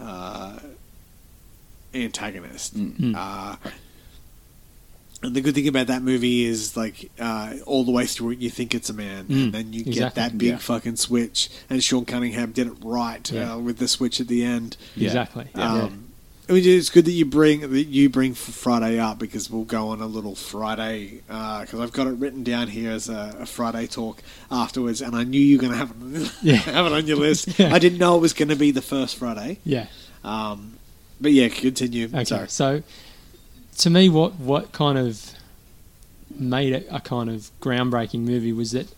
uh, 0.00 0.58
antagonist. 1.92 2.76
Mm. 2.76 3.14
Uh, 3.16 3.56
and 5.24 5.34
the 5.34 5.40
good 5.40 5.54
thing 5.54 5.66
about 5.68 5.86
that 5.88 6.02
movie 6.02 6.44
is, 6.44 6.76
like, 6.76 7.10
uh, 7.18 7.54
all 7.66 7.84
the 7.84 7.90
way 7.92 8.06
through 8.06 8.30
it, 8.32 8.38
you 8.38 8.50
think 8.50 8.74
it's 8.74 8.90
a 8.90 8.94
man, 8.94 9.24
Mm, 9.26 9.42
and 9.44 9.52
then 9.52 9.72
you 9.72 9.82
get 9.84 10.14
that 10.16 10.36
big 10.38 10.48
Yeah. 10.50 10.58
fucking 10.58 10.96
switch. 10.96 11.48
And 11.70 11.82
Sean 11.82 12.04
Cunningham 12.04 12.52
did 12.52 12.66
it 12.68 12.74
right 12.82 13.28
Yeah. 13.30 13.54
uh, 13.54 13.58
with 13.58 13.78
the 13.78 13.88
switch 13.88 14.20
at 14.20 14.28
the 14.28 14.44
end. 14.44 14.76
Yeah. 14.96 15.06
exactly. 15.08 15.46
Um, 15.54 15.76
Yeah. 15.78 15.88
I 16.46 16.52
mean, 16.52 16.62
it's 16.66 16.90
good 16.90 17.06
that 17.06 17.12
you 17.12 17.24
bring 17.24 17.60
that 17.62 17.86
you 17.86 18.10
bring 18.10 18.34
Friday 18.34 18.98
up 18.98 19.18
because 19.18 19.48
we'll 19.48 19.64
go 19.64 19.88
on 19.88 20.02
a 20.02 20.06
little 20.06 20.34
Friday 20.34 21.22
because 21.26 21.80
I've 21.80 21.92
got 21.92 22.06
it 22.06 22.10
written 22.18 22.44
down 22.44 22.68
here 22.68 22.90
as 22.90 23.08
a, 23.08 23.34
a 23.40 23.46
Friday 23.46 23.86
talk 23.86 24.22
afterwards, 24.50 25.00
and 25.00 25.16
I 25.16 25.24
knew 25.24 25.40
you 25.40 25.56
were 25.56 25.62
going 25.62 25.72
to 25.72 25.78
have 25.78 25.94
it, 26.12 26.32
Yeah. 26.42 26.56
have 26.76 26.84
it 26.84 26.92
on 26.92 27.06
your 27.06 27.16
list. 27.16 27.48
Yeah. 27.58 27.72
I 27.74 27.78
didn't 27.78 27.96
know 27.96 28.16
it 28.16 28.20
was 28.20 28.34
going 28.34 28.50
to 28.50 28.56
be 28.56 28.72
the 28.72 28.82
first 28.82 29.16
Friday, 29.16 29.58
yeah. 29.64 29.86
um, 30.22 30.74
but 31.18 31.32
yeah, 31.32 31.48
continue. 31.48 32.08
Okay, 32.08 32.24
Sorry. 32.24 32.48
so 32.50 32.82
to 33.78 33.90
me, 33.90 34.08
what 34.08 34.34
what 34.38 34.72
kind 34.72 34.98
of 34.98 35.32
made 36.36 36.72
it 36.72 36.86
a 36.90 37.00
kind 37.00 37.30
of 37.30 37.50
groundbreaking 37.60 38.20
movie 38.20 38.52
was 38.52 38.72
that 38.72 38.88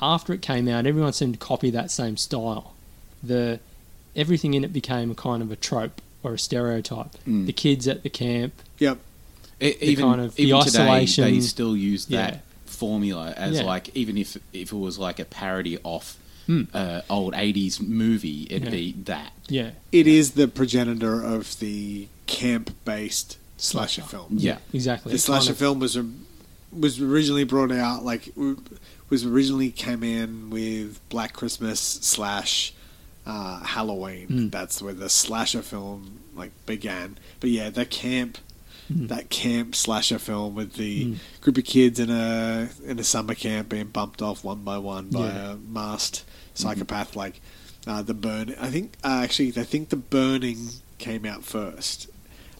after 0.00 0.32
it 0.32 0.42
came 0.42 0.68
out, 0.68 0.86
everyone 0.86 1.12
seemed 1.12 1.34
to 1.34 1.38
copy 1.38 1.70
that 1.70 1.90
same 1.90 2.16
style. 2.16 2.74
The 3.22 3.60
everything 4.14 4.54
in 4.54 4.64
it 4.64 4.72
became 4.72 5.10
a 5.10 5.14
kind 5.14 5.42
of 5.42 5.50
a 5.50 5.56
trope 5.56 6.00
or 6.22 6.34
a 6.34 6.38
stereotype. 6.38 7.12
Mm. 7.26 7.46
The 7.46 7.52
kids 7.52 7.86
at 7.88 8.02
the 8.02 8.10
camp, 8.10 8.54
Yep. 8.78 8.98
E- 9.60 9.74
even 9.80 10.04
kind 10.04 10.20
of- 10.20 10.34
the 10.34 10.42
even 10.44 10.60
today, 10.64 10.80
isolation- 10.88 11.24
they 11.24 11.40
still 11.40 11.76
use 11.76 12.06
that 12.06 12.34
Yeah. 12.34 12.40
formula 12.66 13.32
as 13.36 13.56
Yeah. 13.56 13.62
like 13.64 13.90
even 13.94 14.16
if 14.18 14.36
if 14.52 14.72
it 14.72 14.76
was 14.76 14.98
like 14.98 15.18
a 15.18 15.24
parody 15.24 15.78
off 15.82 16.18
Hmm. 16.46 16.62
uh, 16.72 17.00
old 17.10 17.34
'80s 17.34 17.80
movie, 17.80 18.46
it'd 18.50 18.64
Yeah. 18.64 18.70
be 18.70 18.94
that. 19.06 19.32
yeah, 19.48 19.70
It 19.92 20.06
is 20.06 20.32
the 20.32 20.46
progenitor 20.46 21.20
of 21.22 21.58
the 21.58 22.06
camp-based 22.26 23.36
slasher 23.56 24.02
film. 24.02 24.28
Yeah, 24.38 24.58
exactly. 24.72 25.10
the 25.10 25.16
It 25.16 25.18
kind 25.18 25.20
slasher 25.22 25.52
of- 25.52 25.58
film 25.58 25.78
was 25.80 25.98
was 26.72 27.00
originally 27.00 27.44
brought 27.44 27.72
out 27.72 28.04
like 28.04 28.32
was 29.08 29.24
originally 29.24 29.70
came 29.70 30.02
in 30.02 30.50
with 30.50 31.00
Black 31.08 31.32
Christmas 31.32 31.80
slash 31.80 32.72
uh, 33.24 33.60
Halloween. 33.64 34.28
Mm. 34.28 34.50
That's 34.50 34.82
where 34.82 34.94
the 34.94 35.08
slasher 35.08 35.62
film 35.62 36.20
like 36.34 36.50
began. 36.66 37.18
But 37.40 37.50
yeah, 37.50 37.70
the 37.70 37.86
camp. 37.86 38.38
Mm. 38.92 39.08
That 39.08 39.30
camp 39.30 39.74
slasher 39.74 40.18
film 40.20 40.54
with 40.54 40.74
the 40.74 41.06
Mm. 41.06 41.16
group 41.40 41.58
of 41.58 41.64
kids 41.64 41.98
in 41.98 42.08
a 42.10 42.68
in 42.84 43.00
a 43.00 43.04
summer 43.04 43.34
camp 43.34 43.68
being 43.70 43.86
bumped 43.88 44.22
off 44.22 44.44
one 44.44 44.62
by 44.62 44.78
one 44.78 45.08
by 45.10 45.26
Yeah. 45.26 45.52
a 45.52 45.56
masked 45.56 46.22
psychopath 46.54 47.16
like 47.16 47.40
uh, 47.86 48.02
the 48.02 48.14
burn. 48.14 48.54
I 48.60 48.70
think 48.70 48.92
uh, 49.02 49.22
actually 49.24 49.48
I 49.56 49.64
think 49.64 49.88
the 49.88 49.96
burning 49.96 50.68
came 50.98 51.24
out 51.26 51.42
first. 51.42 52.08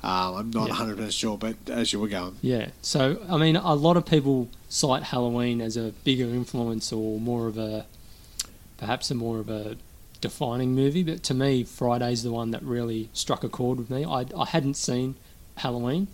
Um, 0.07 0.37
I'm 0.37 0.51
not 0.51 0.69
Yeah. 0.69 0.75
100 0.75 0.97
percent 0.97 1.13
sure, 1.15 1.37
but 1.39 1.57
as 1.69 1.93
you 1.93 1.99
were 2.01 2.09
going, 2.09 2.37
Yeah. 2.41 2.69
So, 2.83 3.21
I 3.29 3.37
mean, 3.39 3.57
a 3.57 3.75
lot 3.75 3.97
of 3.97 4.07
people 4.07 4.49
cite 4.69 5.03
Halloween 5.05 5.61
as 5.61 5.77
a 5.77 5.93
bigger 6.05 6.25
influence 6.27 6.93
or 6.93 7.19
more 7.19 7.47
of 7.49 7.59
a, 7.59 7.87
perhaps 8.79 9.11
a 9.11 9.15
more 9.15 9.39
of 9.39 9.49
a 9.49 9.77
defining 10.21 10.75
movie. 10.75 11.03
But 11.03 11.23
to 11.25 11.35
me, 11.35 11.65
Friday's 11.65 12.23
the 12.23 12.31
one 12.33 12.51
that 12.53 12.63
really 12.63 13.09
struck 13.13 13.43
a 13.45 13.49
chord 13.49 13.79
with 13.79 13.91
me. 13.91 14.05
I, 14.05 14.27
I 14.37 14.47
hadn't 14.47 14.75
seen 14.75 15.17
Halloween. 15.57 16.07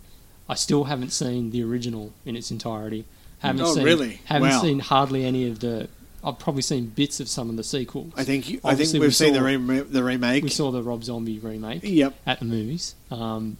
I 0.49 0.55
still 0.55 0.85
haven't 0.85 1.11
seen 1.11 1.51
the 1.51 1.63
original 1.63 2.13
in 2.25 2.35
its 2.35 2.51
entirety. 2.51 3.05
Haven't 3.39 3.61
Oh, 3.61 3.75
seen, 3.75 3.83
really? 3.83 4.21
Haven't 4.25 4.49
Wow. 4.49 4.61
seen 4.61 4.79
hardly 4.79 5.25
any 5.25 5.47
of 5.47 5.59
the. 5.59 5.87
I've 6.23 6.39
probably 6.39 6.61
seen 6.61 6.85
bits 6.87 7.19
of 7.19 7.27
some 7.27 7.49
of 7.49 7.57
the 7.57 7.63
sequels. 7.65 8.13
I 8.15 8.23
think 8.23 8.49
you, 8.49 8.59
I 8.63 8.75
think 8.75 8.93
we've 8.93 9.01
we 9.01 9.09
seen 9.11 9.33
the, 9.33 9.39
saw- 9.39 9.45
rem- 9.45 9.91
the 9.91 10.03
remake. 10.03 10.41
we 10.43 10.49
saw 10.49 10.71
the 10.71 10.81
Rob 10.81 11.03
Zombie 11.03 11.37
remake 11.39 11.81
Yep. 11.83 12.13
at 12.25 12.39
the 12.39 12.45
movies. 12.45 12.95
Um, 13.11 13.57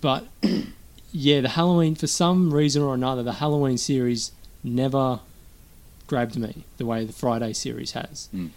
but 0.00 0.26
yeah, 1.12 1.40
the 1.40 1.50
Halloween 1.50 1.94
for 1.94 2.06
some 2.06 2.52
reason 2.52 2.82
or 2.82 2.94
another, 2.94 3.22
the 3.22 3.34
Halloween 3.34 3.78
series 3.78 4.32
never 4.62 5.20
grabbed 6.06 6.36
me 6.36 6.64
the 6.78 6.86
way 6.86 7.04
the 7.04 7.12
Friday 7.12 7.52
series 7.52 7.92
has. 7.92 8.28
Mm. 8.34 8.50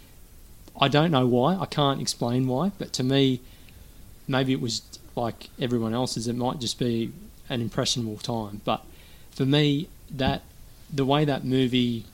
I 0.80 0.88
don't 0.88 1.10
know 1.10 1.26
why. 1.26 1.56
I 1.56 1.66
can't 1.66 2.00
explain 2.00 2.46
why. 2.46 2.72
But 2.78 2.92
to 2.94 3.04
me, 3.04 3.40
maybe 4.26 4.52
it 4.52 4.60
was 4.60 4.82
like 5.14 5.50
everyone 5.60 5.94
else's. 5.94 6.26
It 6.26 6.36
might 6.36 6.60
just 6.60 6.78
be 6.78 7.12
an 7.48 7.60
impressionable 7.60 8.16
time. 8.16 8.62
But 8.64 8.84
for 9.30 9.44
me, 9.44 9.88
that 10.10 10.42
the 10.92 11.04
way 11.04 11.24
that 11.24 11.44
movie 11.44 12.04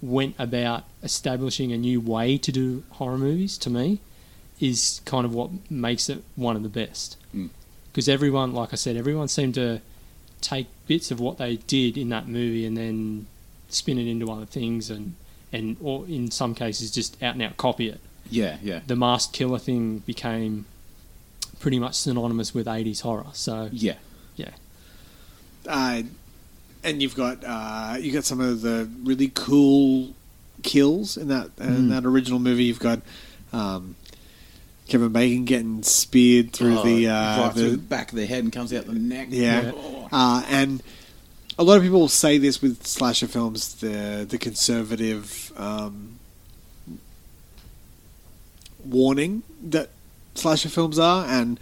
went 0.00 0.34
about 0.38 0.84
establishing 1.02 1.72
a 1.72 1.76
new 1.76 2.00
way 2.00 2.36
to 2.36 2.50
do 2.50 2.82
horror 2.92 3.18
movies 3.18 3.56
to 3.58 3.70
me 3.70 4.00
is 4.60 5.00
kind 5.04 5.24
of 5.24 5.34
what 5.34 5.50
makes 5.70 6.08
it 6.08 6.22
one 6.34 6.56
of 6.56 6.62
the 6.62 6.68
best. 6.68 7.16
Because 7.92 8.08
everyone, 8.08 8.54
like 8.54 8.72
I 8.72 8.76
said, 8.76 8.96
everyone 8.96 9.28
seemed 9.28 9.54
to 9.56 9.80
take 10.40 10.66
bits 10.86 11.10
of 11.10 11.20
what 11.20 11.38
they 11.38 11.56
did 11.56 11.96
in 11.98 12.08
that 12.08 12.26
movie 12.26 12.64
and 12.66 12.76
then 12.76 13.26
spin 13.68 13.98
it 13.98 14.06
into 14.06 14.30
other 14.30 14.46
things 14.46 14.90
and 14.90 15.14
and 15.52 15.76
or 15.82 16.06
in 16.06 16.30
some 16.30 16.54
cases 16.54 16.90
just 16.90 17.22
out 17.22 17.34
and 17.34 17.42
out 17.42 17.56
copy 17.58 17.88
it. 17.88 18.00
Yeah, 18.30 18.56
yeah. 18.62 18.80
The 18.86 18.96
masked 18.96 19.34
killer 19.34 19.58
thing 19.58 19.98
became 19.98 20.64
pretty 21.60 21.78
much 21.78 21.94
synonymous 21.94 22.54
with 22.54 22.66
80s 22.66 23.02
horror. 23.02 23.26
So 23.34 23.68
Yeah. 23.72 23.96
yeah. 24.36 24.50
uh, 25.68 26.02
and 26.84 27.02
you've 27.02 27.14
got 27.14 27.44
uh, 27.44 27.96
you 28.00 28.10
got 28.12 28.24
some 28.24 28.40
of 28.40 28.62
the 28.62 28.88
really 29.04 29.30
cool 29.34 30.14
kills 30.62 31.16
in 31.16 31.28
that 31.28 31.50
in 31.58 31.66
Mm. 31.66 31.88
that 31.90 32.04
original 32.06 32.38
movie. 32.40 32.64
You've 32.64 32.80
got 32.80 33.00
um, 33.52 33.94
Kevin 34.92 35.10
Bacon 35.10 35.46
getting 35.46 35.82
speared 35.82 36.52
through 36.52 36.78
Oh, 36.80 36.84
the, 36.84 37.08
uh, 37.08 37.44
right 37.44 37.52
through 37.54 37.62
the 37.62 37.70
the 37.70 37.78
back 37.78 38.10
of 38.12 38.16
the 38.18 38.26
head 38.26 38.44
and 38.44 38.52
comes 38.52 38.74
out 38.74 38.84
the 38.84 38.92
neck. 38.92 39.28
Yeah. 39.30 39.72
Oh. 39.74 40.06
uh, 40.12 40.44
and 40.50 40.82
a 41.58 41.64
lot 41.64 41.78
of 41.78 41.82
people 41.82 42.08
say 42.08 42.36
this 42.36 42.60
with 42.60 42.86
slasher 42.86 43.26
films, 43.26 43.74
the 43.76 44.26
the 44.28 44.36
conservative 44.36 45.50
um, 45.56 46.18
warning 48.84 49.42
that 49.62 49.88
slasher 50.34 50.68
films 50.68 50.98
are, 50.98 51.24
and 51.26 51.58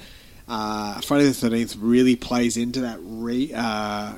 uh, 0.48 1.01
Friday 1.01 1.24
the 1.27 1.32
Thirteenth 1.35 1.77
really 1.77 2.16
plays 2.16 2.57
into 2.57 2.81
that 2.81 2.98
re, 3.01 3.52
uh, 3.55 4.15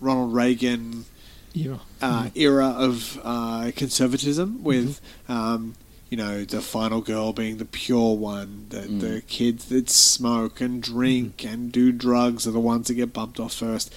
Ronald 0.00 0.32
Reagan 0.34 1.04
Yeah. 1.52 1.78
uh, 2.00 2.28
era 2.36 2.68
of 2.78 3.20
uh, 3.24 3.72
conservatism 3.74 4.62
with. 4.62 5.00
Um, 5.28 5.74
you 6.14 6.18
know, 6.22 6.44
the 6.44 6.60
final 6.60 7.00
girl 7.00 7.32
being 7.32 7.56
the 7.56 7.64
pure 7.64 8.14
one, 8.14 8.66
the, 8.68 8.82
mm. 8.82 9.00
the 9.00 9.20
kids 9.22 9.64
that 9.64 9.90
smoke 9.90 10.60
and 10.60 10.80
drink 10.80 11.38
mm-hmm. 11.38 11.52
and 11.52 11.72
do 11.72 11.90
drugs 11.90 12.46
are 12.46 12.52
the 12.52 12.60
ones 12.60 12.86
that 12.86 12.94
get 12.94 13.12
bumped 13.12 13.40
off 13.40 13.52
first. 13.52 13.92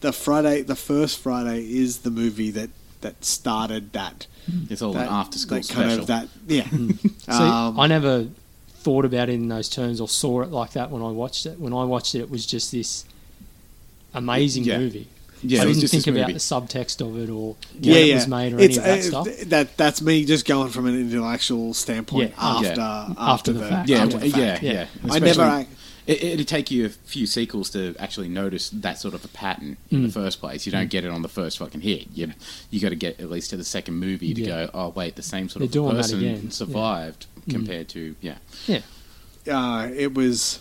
The 0.00 0.10
Friday, 0.10 0.62
the 0.62 0.74
first 0.74 1.18
Friday 1.18 1.60
is 1.60 1.98
the 1.98 2.10
movie 2.10 2.50
that, 2.52 2.70
that 3.02 3.22
started 3.22 3.92
that. 3.92 4.26
Mm. 4.50 4.70
It's 4.70 4.80
all 4.80 4.94
that 4.94 5.08
an 5.08 5.12
after 5.12 5.36
school 5.36 5.62
special. 5.62 5.82
kind 5.82 6.00
of 6.00 6.06
that, 6.06 6.28
yeah. 6.46 6.62
Mm. 6.62 6.98
See, 7.26 7.32
Um, 7.32 7.78
I 7.78 7.86
never 7.86 8.28
thought 8.70 9.04
about 9.04 9.28
it 9.28 9.34
in 9.34 9.48
those 9.48 9.68
terms 9.68 10.00
or 10.00 10.08
saw 10.08 10.40
it 10.40 10.50
like 10.50 10.72
that 10.72 10.90
when 10.90 11.02
I 11.02 11.10
watched 11.10 11.44
it. 11.44 11.60
When 11.60 11.74
I 11.74 11.84
watched 11.84 12.14
it, 12.14 12.20
it 12.20 12.30
was 12.30 12.46
just 12.46 12.72
this 12.72 13.04
amazing 14.14 14.64
Yeah. 14.64 14.78
movie. 14.78 15.08
Yeah, 15.42 15.62
I 15.62 15.64
didn't 15.66 15.80
just 15.80 15.92
think 15.94 16.06
about 16.06 16.20
movie. 16.28 16.32
the 16.34 16.38
subtext 16.38 17.00
of 17.00 17.16
it 17.18 17.30
or 17.30 17.54
when 17.74 17.82
yeah, 17.82 17.94
it 17.96 18.06
yeah. 18.08 18.14
was 18.16 18.28
made 18.28 18.52
or 18.52 18.60
It's, 18.60 18.76
any 18.78 18.98
of 19.00 19.12
that 19.12 19.16
uh, 19.16 19.22
stuff. 19.24 19.48
That 19.48 19.76
that's 19.76 20.02
me 20.02 20.24
just 20.24 20.46
going 20.46 20.70
from 20.70 20.86
an 20.86 20.98
intellectual 21.00 21.74
standpoint 21.74 22.30
Yeah, 22.36 22.44
after 22.46 22.66
yeah. 22.80 23.04
after, 23.08 23.20
After 23.20 23.52
the 23.52 23.58
the, 23.60 23.68
fact. 23.68 23.88
yeah, 23.88 23.98
after 24.04 24.18
the 24.18 24.28
yeah, 24.28 24.34
fact. 24.52 24.62
yeah, 24.62 24.72
Yeah. 24.72 24.86
I 25.04 25.18
never. 25.18 25.26
Especially- 25.42 25.60
ac- 25.62 25.68
It, 26.08 26.22
it'd 26.24 26.48
take 26.48 26.70
you 26.70 26.86
a 26.86 26.88
few 26.88 27.26
sequels 27.26 27.68
to 27.70 27.94
actually 27.98 28.30
notice 28.30 28.70
that 28.70 28.98
sort 28.98 29.12
of 29.12 29.22
a 29.26 29.28
pattern 29.28 29.76
in 29.90 30.02
the 30.04 30.08
Mm. 30.08 30.12
first 30.14 30.40
place. 30.40 30.64
You 30.64 30.72
don't 30.72 30.88
get 30.88 31.04
it 31.04 31.10
on 31.10 31.20
the 31.20 31.28
first 31.28 31.58
fucking 31.58 31.82
hit. 31.82 32.06
You 32.14 32.32
you 32.70 32.80
got 32.80 32.88
to 32.88 32.96
get 32.96 33.20
at 33.20 33.28
least 33.30 33.50
to 33.50 33.58
the 33.58 33.64
second 33.64 33.96
movie 33.96 34.32
to 34.32 34.40
Yeah. 34.40 34.46
go. 34.46 34.70
Oh 34.72 34.88
wait, 34.88 35.16
the 35.16 35.22
same 35.22 35.50
sort 35.50 35.70
They're 35.70 35.82
of 35.82 35.90
person 35.90 36.18
again. 36.20 36.50
survived 36.50 37.26
Mm. 37.46 37.52
compared 37.52 37.88
to 37.90 38.14
yeah. 38.22 38.36
yeah. 38.66 38.80
uh, 39.50 39.88
it 39.94 40.14
was 40.14 40.60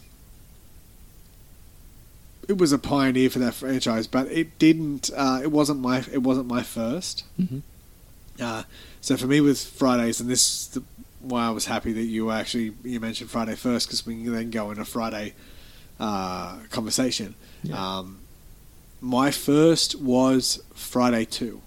it 2.47 2.57
was 2.57 2.71
a 2.71 2.77
pioneer 2.77 3.29
for 3.29 3.39
that 3.39 3.53
franchise, 3.53 4.07
but 4.07 4.27
it 4.31 4.57
didn't. 4.59 5.09
Uh, 5.15 5.39
it 5.43 5.51
wasn't 5.51 5.79
my 5.81 6.03
it 6.11 6.23
wasn't 6.23 6.47
my 6.47 6.61
1st 6.61 7.23
Mhm. 7.39 7.61
Uh, 8.39 8.63
so 9.01 9.17
for 9.17 9.25
me 9.27 9.41
with 9.41 9.59
Fridays, 9.63 10.19
and 10.21 10.29
this 10.29 10.41
is 10.61 10.67
the, 10.69 10.83
why 11.21 11.47
I 11.47 11.49
was 11.49 11.65
happy 11.65 11.91
that 11.93 12.03
you 12.03 12.29
actually 12.31 12.73
you 12.83 12.99
mentioned 12.99 13.29
Friday 13.31 13.55
first 13.55 13.87
because 13.87 14.05
we 14.05 14.23
can 14.23 14.31
then 14.33 14.49
go 14.51 14.69
in 14.71 14.79
a 14.79 14.85
Friday 14.85 15.33
uh, 15.99 16.57
conversation. 16.69 17.35
Yeah. 17.63 17.97
Um, 17.97 18.19
my 19.01 19.31
first 19.31 19.99
was 19.99 20.61
Friday 20.73 21.25
two. 21.25 21.61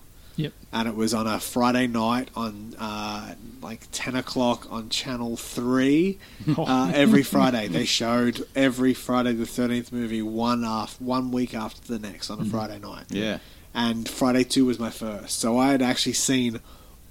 Yep. 0.72 0.80
And 0.80 0.88
it 0.88 0.94
was 0.94 1.12
on 1.14 1.26
a 1.26 1.40
Friday 1.40 1.86
night 1.88 2.28
on 2.36 2.74
uh, 2.78 3.34
like 3.60 3.80
ten 3.92 4.14
o'clock 4.14 4.66
on 4.70 4.88
Channel 4.88 5.36
Three. 5.36 6.18
Uh, 6.56 6.92
every 6.94 7.22
Friday 7.22 7.68
they 7.68 7.84
showed 7.84 8.47
every 8.55 8.94
Friday 8.94 9.32
the 9.32 9.47
Thirteenth 9.47 9.92
movie 9.92 10.22
one 10.22 10.64
after 10.64 11.02
one 11.02 11.30
week 11.32 11.55
after 11.55 11.80
the 11.92 11.98
next 11.98 12.30
on 12.30 12.40
a 12.40 12.44
Friday 12.44 12.78
night. 12.78 13.05
Yeah. 13.09 13.38
And 13.74 14.09
Friday 14.09 14.44
Two 14.44 14.66
was 14.66 14.78
my 14.78 14.90
first, 14.90 15.38
so 15.38 15.59
I 15.59 15.70
had 15.70 15.82
actually 15.82 16.14
seen 16.14 16.60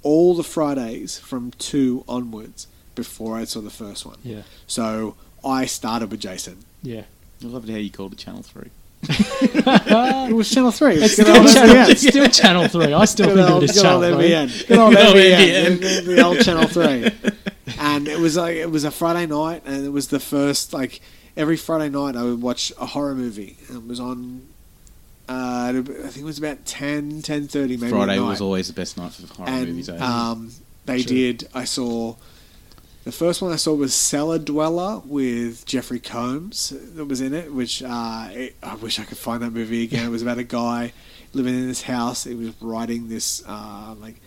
all 0.03 0.35
the 0.35 0.43
Fridays 0.43 1.19
from 1.19 1.51
two 1.51 2.03
onwards 2.07 2.67
before 2.95 3.37
I 3.37 3.43
saw 3.45 3.61
the 3.61 3.69
first 3.69 4.05
one. 4.05 4.17
Yeah. 4.23 4.43
So 4.67 5.15
I 5.43 5.65
started 5.65 6.11
with 6.11 6.19
Jason. 6.21 6.59
Yeah. 6.81 7.03
I 7.43 7.47
loved 7.47 7.69
how 7.69 7.77
you 7.77 7.89
called 7.89 8.13
it 8.13 8.19
Channel 8.19 8.43
Three. 8.43 8.71
It 9.03 10.33
was 10.35 10.49
Channel 10.49 10.71
Three. 10.71 10.95
It's 10.95 11.15
good 11.15 11.27
still, 11.27 11.37
old 11.37 11.47
channel, 11.53 11.75
NBN. 11.75 11.89
it's 11.89 12.07
still 12.07 12.27
Channel 12.27 12.67
3. 12.67 12.93
I 12.93 13.05
still 13.05 13.27
think 13.27 13.39
of 13.39 13.49
old, 13.49 13.63
it 13.63 13.69
as 13.69 13.75
good 13.81 13.85
old 13.85 14.03
Channel 14.03 14.19
3. 14.19 14.29
NBN. 14.29 14.67
Good 14.67 14.77
old 14.79 14.93
Good 14.93 15.05
old 15.05 15.15
NBN. 15.15 15.77
NBN. 15.77 15.79
The, 15.79 16.11
the 16.11 16.25
old 16.25 16.41
Channel 16.41 16.67
Three. 16.67 17.31
And 17.79 18.07
it 18.07 18.17
was 18.17 18.35
like 18.35 18.55
it 18.55 18.71
was 18.71 18.83
a 18.83 18.91
Friday 18.91 19.27
night, 19.27 19.61
and 19.65 19.85
it 19.85 19.89
was 19.89 20.07
the 20.07 20.19
first 20.19 20.73
like 20.73 21.01
every 21.37 21.55
Friday 21.55 21.89
night 21.89 22.15
I 22.15 22.23
would 22.23 22.41
watch 22.41 22.73
a 22.79 22.85
horror 22.87 23.13
movie. 23.15 23.57
And 23.67 23.77
it 23.77 23.87
was 23.87 23.99
on. 23.99 24.47
Uh, 25.29 25.71
I 25.75 25.81
think 25.83 26.17
it 26.17 26.23
was 26.23 26.39
about 26.39 26.65
10, 26.65 27.21
10.30 27.21 27.79
maybe. 27.79 27.89
Friday 27.89 28.19
was 28.19 28.41
always 28.41 28.67
the 28.67 28.73
best 28.73 28.97
night 28.97 29.11
for 29.11 29.31
horror 29.35 29.49
and 29.49 29.67
movies. 29.67 29.87
Eh? 29.87 29.97
um, 29.97 30.51
they 30.85 31.03
True. 31.03 31.15
did. 31.15 31.47
I 31.53 31.65
saw 31.65 32.15
the 33.09 33.15
first 33.15 33.41
one 33.41 33.51
I 33.51 33.55
saw 33.55 33.73
was 33.73 33.95
Cellar 33.95 34.37
Dweller 34.37 35.01
with 35.03 35.65
Jeffrey 35.65 35.99
Combs 35.99 36.71
that 36.93 37.05
was 37.05 37.21
in 37.21 37.33
it. 37.33 37.51
Which 37.51 37.81
uh, 37.81 38.27
it, 38.29 38.55
I 38.61 38.75
wish 38.75 38.99
I 38.99 39.03
could 39.03 39.17
find 39.17 39.41
that 39.41 39.49
movie 39.49 39.83
again. 39.83 40.05
It 40.05 40.09
was 40.09 40.21
about 40.21 40.37
a 40.37 40.43
guy 40.43 40.93
living 41.33 41.55
in 41.55 41.67
this 41.67 41.81
house. 41.81 42.25
He 42.25 42.35
was 42.35 42.53
writing 42.61 43.09
this 43.09 43.43
uh, 43.47 43.95
like 43.99 44.17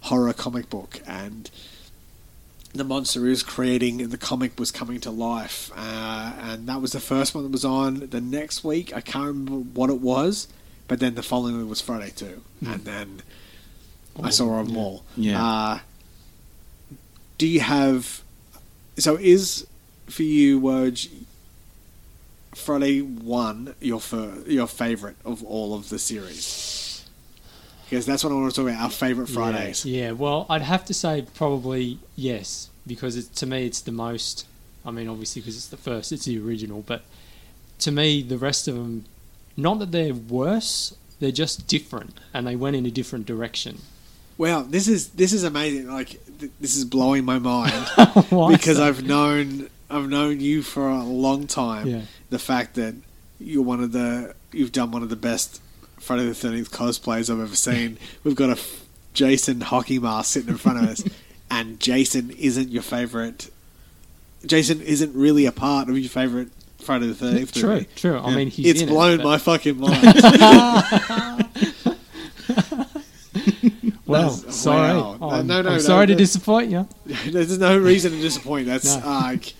horror 0.00 0.32
comic 0.32 0.68
book, 0.68 1.00
and 1.06 1.48
the 2.72 2.82
monster 2.82 3.20
he 3.22 3.28
was 3.28 3.44
creating 3.44 4.00
in 4.00 4.10
the 4.10 4.18
comic 4.18 4.58
was 4.58 4.72
coming 4.72 4.98
to 5.02 5.12
life. 5.12 5.70
Uh, 5.76 6.32
and 6.40 6.66
that 6.66 6.80
was 6.80 6.90
the 6.90 6.98
first 6.98 7.36
one 7.36 7.44
that 7.44 7.52
was 7.52 7.64
on. 7.64 8.08
The 8.08 8.20
next 8.20 8.64
week, 8.64 8.92
I 8.96 9.00
can't 9.00 9.26
remember 9.26 9.58
what 9.78 9.90
it 9.90 10.00
was, 10.00 10.48
but 10.88 10.98
then 10.98 11.14
the 11.14 11.22
following 11.22 11.56
week 11.56 11.68
was 11.70 11.80
Friday 11.80 12.10
too, 12.10 12.42
and 12.66 12.84
then. 12.84 13.22
I 14.20 14.30
saw 14.30 14.62
them 14.62 14.70
yeah. 14.74 14.78
all. 14.80 15.04
Yeah. 15.16 15.44
Uh, 15.44 15.78
do 17.38 17.46
you 17.46 17.60
have? 17.60 18.23
So 18.96 19.16
is 19.16 19.66
for 20.06 20.22
you, 20.22 20.60
Woj, 20.60 21.10
Friday 22.54 23.00
one 23.00 23.74
your 23.80 24.00
fir- 24.00 24.42
your 24.46 24.66
favorite 24.66 25.16
of 25.24 25.42
all 25.44 25.74
of 25.74 25.88
the 25.88 25.98
series? 25.98 27.04
Because 27.84 28.06
that's 28.06 28.24
what 28.24 28.32
I 28.32 28.36
want 28.36 28.50
to 28.52 28.56
talk 28.56 28.70
about. 28.70 28.82
Our 28.82 28.90
favorite 28.90 29.28
Fridays. 29.28 29.84
Yeah, 29.84 30.06
yeah, 30.06 30.10
well, 30.12 30.46
I'd 30.48 30.62
have 30.62 30.84
to 30.86 30.94
say 30.94 31.26
probably 31.34 31.98
yes, 32.16 32.70
because 32.86 33.16
it, 33.16 33.34
to 33.36 33.46
me 33.46 33.66
it's 33.66 33.80
the 33.80 33.92
most. 33.92 34.46
I 34.86 34.90
mean, 34.90 35.08
obviously, 35.08 35.42
because 35.42 35.56
it's 35.56 35.68
the 35.68 35.76
first, 35.76 36.12
it's 36.12 36.26
the 36.26 36.38
original, 36.38 36.82
but 36.82 37.02
to 37.80 37.90
me, 37.90 38.22
the 38.22 38.38
rest 38.38 38.68
of 38.68 38.74
them, 38.74 39.06
not 39.56 39.78
that 39.78 39.92
they're 39.92 40.14
worse, 40.14 40.94
they're 41.20 41.30
just 41.30 41.66
different, 41.66 42.18
and 42.34 42.46
they 42.46 42.54
went 42.54 42.76
in 42.76 42.84
a 42.84 42.90
different 42.90 43.26
direction. 43.26 43.80
Wow, 44.36 44.62
this 44.62 44.88
is 44.88 45.10
this 45.10 45.32
is 45.32 45.44
amazing. 45.44 45.88
Like 45.88 46.18
th- 46.38 46.52
this 46.60 46.76
is 46.76 46.84
blowing 46.84 47.24
my 47.24 47.38
mind 47.38 47.72
because? 48.50 48.80
I've 48.80 49.04
known 49.04 49.68
I've 49.90 50.08
known 50.08 50.40
you 50.40 50.62
for 50.62 50.88
a 50.88 51.04
long 51.04 51.46
time. 51.46 51.86
Yeah. 51.86 52.00
The 52.30 52.38
fact 52.38 52.74
that 52.74 52.94
you're 53.38 53.62
one 53.62 53.82
of 53.82 53.92
the 53.92 54.34
you've 54.52 54.72
done 54.72 54.90
one 54.90 55.02
of 55.02 55.08
the 55.08 55.16
best 55.16 55.60
Friday 56.00 56.26
the 56.26 56.34
Thirteenth 56.34 56.70
cosplays 56.72 57.32
I've 57.32 57.40
ever 57.40 57.54
seen. 57.56 57.98
We've 58.24 58.34
got 58.34 58.48
a 58.48 58.52
f- 58.52 58.84
Jason 59.12 59.60
hockey 59.60 59.98
mask 60.00 60.32
sitting 60.32 60.48
in 60.48 60.56
front 60.56 60.78
of 60.82 60.88
us, 60.90 61.04
and 61.50 61.78
Jason 61.78 62.30
isn't 62.32 62.70
your 62.70 62.82
favorite. 62.82 63.50
Jason 64.44 64.80
isn't 64.82 65.14
really 65.14 65.46
a 65.46 65.52
part 65.52 65.88
of 65.88 65.96
your 65.96 66.10
favorite 66.10 66.48
Friday 66.80 67.06
the 67.06 67.14
Thirteenth. 67.14 67.52
True, 67.54 67.84
true. 67.94 68.18
I 68.18 68.34
mean, 68.34 68.48
he's 68.48 68.82
it's 68.82 68.82
blown 68.82 69.20
it, 69.20 69.24
my 69.24 69.38
fucking 69.38 69.78
mind. 69.78 70.02
Well, 74.18 74.30
sorry, 74.30 74.96
wow. 75.00 75.16
No, 75.20 75.30
I'm, 75.30 75.46
no, 75.46 75.62
no, 75.62 75.68
I'm 75.70 75.74
no, 75.76 75.80
sorry 75.80 76.06
to 76.06 76.14
disappoint 76.14 76.70
you. 76.70 76.88
There's 77.26 77.58
no 77.58 77.78
reason 77.78 78.12
to 78.12 78.20
disappoint. 78.20 78.66
That's 78.66 78.96
like 79.04 79.54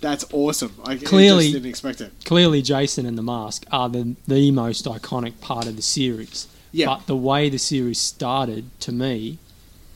that's 0.00 0.24
awesome. 0.32 0.74
I 0.84 0.96
Clearly- 0.96 1.44
just 1.44 1.54
didn't 1.54 1.68
expect 1.70 2.00
it. 2.00 2.12
Clearly, 2.24 2.62
Jason 2.62 3.06
and 3.06 3.16
the 3.16 3.22
Mask 3.22 3.64
are 3.72 3.88
the 3.88 4.16
the 4.28 4.50
most 4.50 4.84
iconic 4.84 5.40
part 5.40 5.66
of 5.66 5.76
the 5.76 5.82
series. 5.82 6.46
Yeah. 6.72 6.86
But 6.86 7.06
the 7.06 7.16
way 7.16 7.48
the 7.48 7.58
series 7.58 8.00
started, 8.00 8.68
to 8.80 8.90
me, 8.90 9.38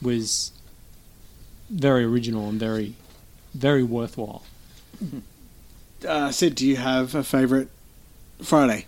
was 0.00 0.52
very 1.68 2.04
original 2.04 2.48
and 2.48 2.58
very, 2.60 2.94
very 3.52 3.82
worthwhile. 3.82 4.44
Uh, 6.06 6.30
Sid, 6.30 6.54
do 6.54 6.64
you 6.66 6.76
have 6.76 7.16
a 7.16 7.24
favorite 7.24 7.68
Friday. 8.42 8.86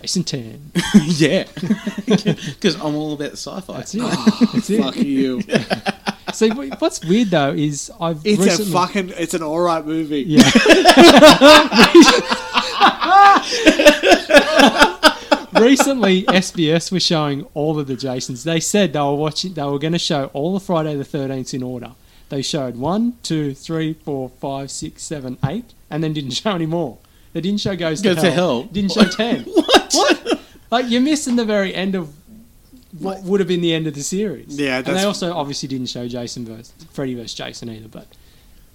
Jason 0.00 0.24
Tan. 0.24 0.72
yeah, 1.06 1.44
because 2.06 2.74
I'm 2.76 2.94
all 2.94 3.14
about 3.14 3.30
the 3.32 3.36
sci-fi. 3.36 3.76
That's 3.78 3.94
it. 3.94 4.00
Oh, 4.04 4.48
That's 4.52 4.70
it. 4.70 4.82
Fuck 4.82 4.96
you. 4.96 5.40
See, 6.32 6.50
what's 6.50 7.04
weird 7.04 7.28
though 7.28 7.52
is 7.52 7.92
I've 8.00 8.20
It's 8.24 8.40
recently, 8.40 8.70
a 8.70 8.74
fucking. 8.74 9.12
It's 9.16 9.34
an 9.34 9.42
alright 9.42 9.86
movie. 9.86 10.22
yeah. 10.26 10.50
Recently, 15.60 16.24
SBS 16.24 16.90
was 16.90 17.04
showing 17.04 17.46
all 17.54 17.78
of 17.78 17.86
the 17.86 17.94
Jasons. 17.94 18.42
They 18.42 18.58
said 18.58 18.92
they 18.92 18.98
were 18.98 19.14
watching. 19.14 19.54
They 19.54 19.62
were 19.62 19.78
going 19.78 19.92
to 19.92 19.98
show 20.00 20.26
all 20.32 20.52
the 20.52 20.58
Friday 20.60 20.96
the 20.96 21.04
Thirteenth 21.04 21.54
in 21.54 21.62
order. 21.62 21.92
They 22.28 22.42
showed 22.42 22.76
one, 22.76 23.18
two, 23.22 23.54
three, 23.54 23.92
four, 23.94 24.28
five, 24.28 24.72
six, 24.72 25.04
seven, 25.04 25.38
eight, 25.44 25.72
and 25.90 26.02
then 26.02 26.12
didn't 26.12 26.32
show 26.32 26.50
any 26.56 26.66
more. 26.66 26.98
They 27.32 27.40
didn't 27.40 27.60
show 27.60 27.76
Goes 27.76 28.02
to 28.02 28.08
Goes 28.08 28.22
to 28.22 28.30
Hell. 28.32 28.62
Hell. 28.62 28.62
Didn't 28.64 28.92
show 28.92 29.04
ten. 29.04 29.46
What? 29.98 30.40
Like 30.70 30.90
you're 30.90 31.00
missing 31.02 31.36
the 31.36 31.44
very 31.44 31.74
end 31.74 31.94
of 31.94 32.12
what 32.98 33.22
would 33.22 33.40
have 33.40 33.48
been 33.48 33.60
the 33.60 33.74
end 33.74 33.86
of 33.86 33.94
the 33.94 34.02
series. 34.02 34.58
Yeah, 34.58 34.78
and 34.78 34.86
they 34.86 35.04
also 35.04 35.32
obviously 35.34 35.68
didn't 35.68 35.86
show 35.86 36.06
Jason 36.08 36.44
versus 36.44 36.72
Freddy 36.92 37.14
versus 37.14 37.34
Jason 37.34 37.68
either. 37.70 37.88
But 37.88 38.06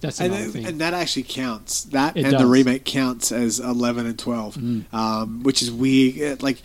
that's 0.01 0.19
And, 0.21 0.33
thing. 0.53 0.65
and 0.65 0.79
that 0.81 0.93
actually 0.93 1.23
counts. 1.23 1.83
That 1.85 2.15
It 2.17 2.25
and 2.25 2.37
the 2.39 2.45
remake 2.45 2.85
counts 2.85 3.31
as 3.31 3.59
eleven 3.59 4.05
and 4.05 4.17
twelve, 4.19 4.55
Mm. 4.55 4.93
um, 4.93 5.43
which 5.43 5.61
is 5.61 5.71
weird. 5.71 6.41
Like, 6.43 6.61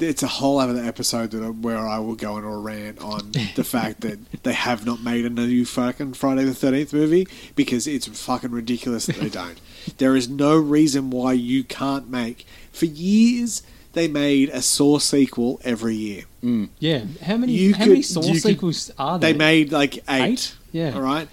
it's 0.00 0.22
a 0.22 0.26
whole 0.28 0.58
other 0.58 0.82
episode 0.82 1.30
that 1.32 1.52
where 1.56 1.78
I 1.78 1.98
will 1.98 2.14
go 2.14 2.34
on 2.34 2.44
a 2.44 2.56
rant 2.56 2.98
on 3.00 3.32
the 3.56 3.64
fact 3.64 4.00
that 4.02 4.18
they 4.42 4.52
have 4.52 4.86
not 4.86 5.02
made 5.02 5.24
a 5.24 5.30
new 5.30 5.64
fucking 5.64 6.14
Friday 6.14 6.44
the 6.44 6.54
Thirteenth 6.54 6.92
movie 6.92 7.26
because 7.54 7.86
it's 7.86 8.06
fucking 8.06 8.50
ridiculous 8.50 9.06
that 9.06 9.16
they 9.16 9.28
don't. 9.42 9.60
there 9.98 10.14
is 10.16 10.28
no 10.28 10.56
reason 10.56 11.10
why 11.10 11.32
you 11.32 11.64
can't 11.64 12.08
make. 12.08 12.46
For 12.78 12.86
years, 12.86 13.62
they 13.92 14.06
made 14.08 14.48
a 14.50 14.62
Saw 14.62 14.98
sequel 14.98 15.60
every 15.64 15.96
year. 15.96 16.22
Mm. 16.44 16.68
yeah, 16.78 17.04
how 17.24 17.36
many 17.36 17.52
You 17.52 17.74
how 17.74 17.86
many 17.86 18.02
Saw 18.02 18.22
you 18.22 18.32
could- 18.34 18.42
sequels 18.42 18.90
are 18.98 19.18
there? 19.18 19.32
They 19.32 19.38
made 19.38 19.72
like 19.72 19.96
eight. 20.08 20.28
Eight? 20.32 20.54
Yeah. 20.72 20.94
All 20.94 21.00
right. 21.02 21.28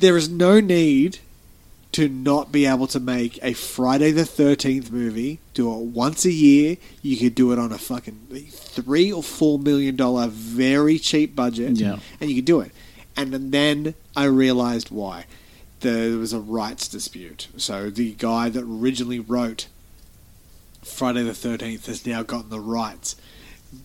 There 0.00 0.16
is 0.16 0.28
no 0.28 0.60
need 0.60 1.18
to 1.92 2.08
not 2.08 2.52
be 2.52 2.66
able 2.66 2.86
to 2.88 3.00
make 3.00 3.38
a 3.42 3.52
Friday 3.52 4.10
the 4.12 4.24
Thirteenth 4.24 4.90
movie. 4.92 5.40
Do 5.54 5.72
it 5.72 5.78
once 5.78 6.24
a 6.24 6.30
year. 6.32 6.76
You 7.02 7.16
could 7.16 7.34
do 7.34 7.52
it 7.52 7.58
on 7.58 7.72
a 7.72 7.78
fucking 7.78 8.18
three 8.50 9.10
or 9.12 9.22
four 9.22 9.58
million 9.58 9.96
dollar 9.96 10.26
very 10.28 10.98
cheap 10.98 11.34
budget. 11.34 11.72
Yeah. 11.80 11.98
and 12.20 12.28
you 12.30 12.36
could 12.36 12.44
do 12.44 12.60
it. 12.60 12.72
And 13.16 13.32
then 13.52 13.94
I 14.14 14.24
realized 14.24 14.90
why. 14.90 15.24
There 15.80 16.18
was 16.18 16.32
a 16.34 16.40
rights 16.40 16.86
dispute. 16.88 17.48
So 17.56 17.88
the 17.90 18.12
guy 18.12 18.50
that 18.50 18.62
originally 18.62 19.18
wrote 19.18 19.66
Friday 20.82 21.22
the 21.22 21.34
Thirteenth 21.34 21.86
has 21.86 22.06
now 22.06 22.22
gotten 22.22 22.50
the 22.50 22.60
rights. 22.60 23.16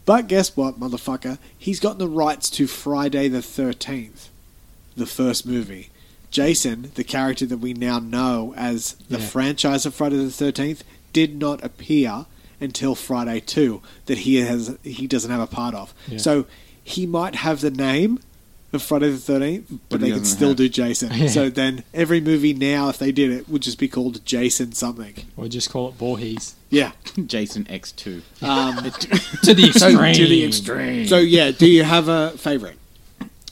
But 0.05 0.27
guess 0.27 0.55
what, 0.57 0.79
motherfucker? 0.79 1.37
He's 1.57 1.79
gotten 1.79 1.99
the 1.99 2.07
rights 2.07 2.49
to 2.51 2.65
Friday 2.67 3.27
the 3.27 3.39
13th, 3.39 4.29
the 4.97 5.05
first 5.05 5.45
movie. 5.45 5.89
Jason, 6.31 6.91
the 6.95 7.03
character 7.03 7.45
that 7.45 7.57
we 7.59 7.73
now 7.73 7.99
know 7.99 8.53
as 8.57 8.93
the 9.09 9.19
Yeah. 9.19 9.25
franchise 9.27 9.85
of 9.85 9.93
Friday 9.93 10.17
the 10.17 10.31
13th, 10.31 10.81
did 11.13 11.37
not 11.39 11.63
appear 11.63 12.25
until 12.59 12.95
Friday 12.95 13.39
2 13.41 13.81
that 14.07 14.19
he 14.19 14.35
has 14.37 14.75
he 14.83 15.07
doesn't 15.07 15.31
have 15.31 15.39
a 15.41 15.47
part 15.47 15.75
of. 15.75 15.93
Yeah. 16.07 16.17
So 16.17 16.45
he 16.83 17.05
might 17.05 17.35
have 17.35 17.61
the 17.61 17.71
name 17.71 18.19
of 18.75 18.83
Friday 18.83 19.09
the 19.09 19.17
13th, 19.17 19.63
but, 19.69 19.79
But 19.89 19.99
they 20.01 20.07
he 20.07 20.13
can 20.13 20.25
still 20.25 20.49
have- 20.49 20.57
do 20.57 20.69
Jason. 20.69 21.11
Yeah. 21.15 21.27
So 21.27 21.49
then 21.49 21.83
every 21.93 22.21
movie 22.21 22.53
now, 22.53 22.89
if 22.89 22.97
they 22.99 23.11
did 23.11 23.31
it, 23.31 23.49
would 23.49 23.61
just 23.63 23.79
be 23.79 23.87
called 23.87 24.23
Jason 24.25 24.73
something. 24.73 25.15
or 25.37 25.47
just 25.47 25.69
call 25.71 25.89
it 25.89 25.95
Voorhees 25.95 26.55
Yeah. 26.69 26.91
Jason 27.25 27.63
X2. 27.65 28.21
Um, 28.43 28.75
to 29.43 29.53
the 29.53 29.71
So- 29.71 29.87
extreme. 29.87 30.13
to 30.13 30.27
the 30.27 30.45
extreme. 30.45 31.07
So 31.07 31.17
yeah, 31.17 31.51
do 31.51 31.65
you 31.67 31.83
have 31.83 32.07
a 32.07 32.31
favorite? 32.37 32.77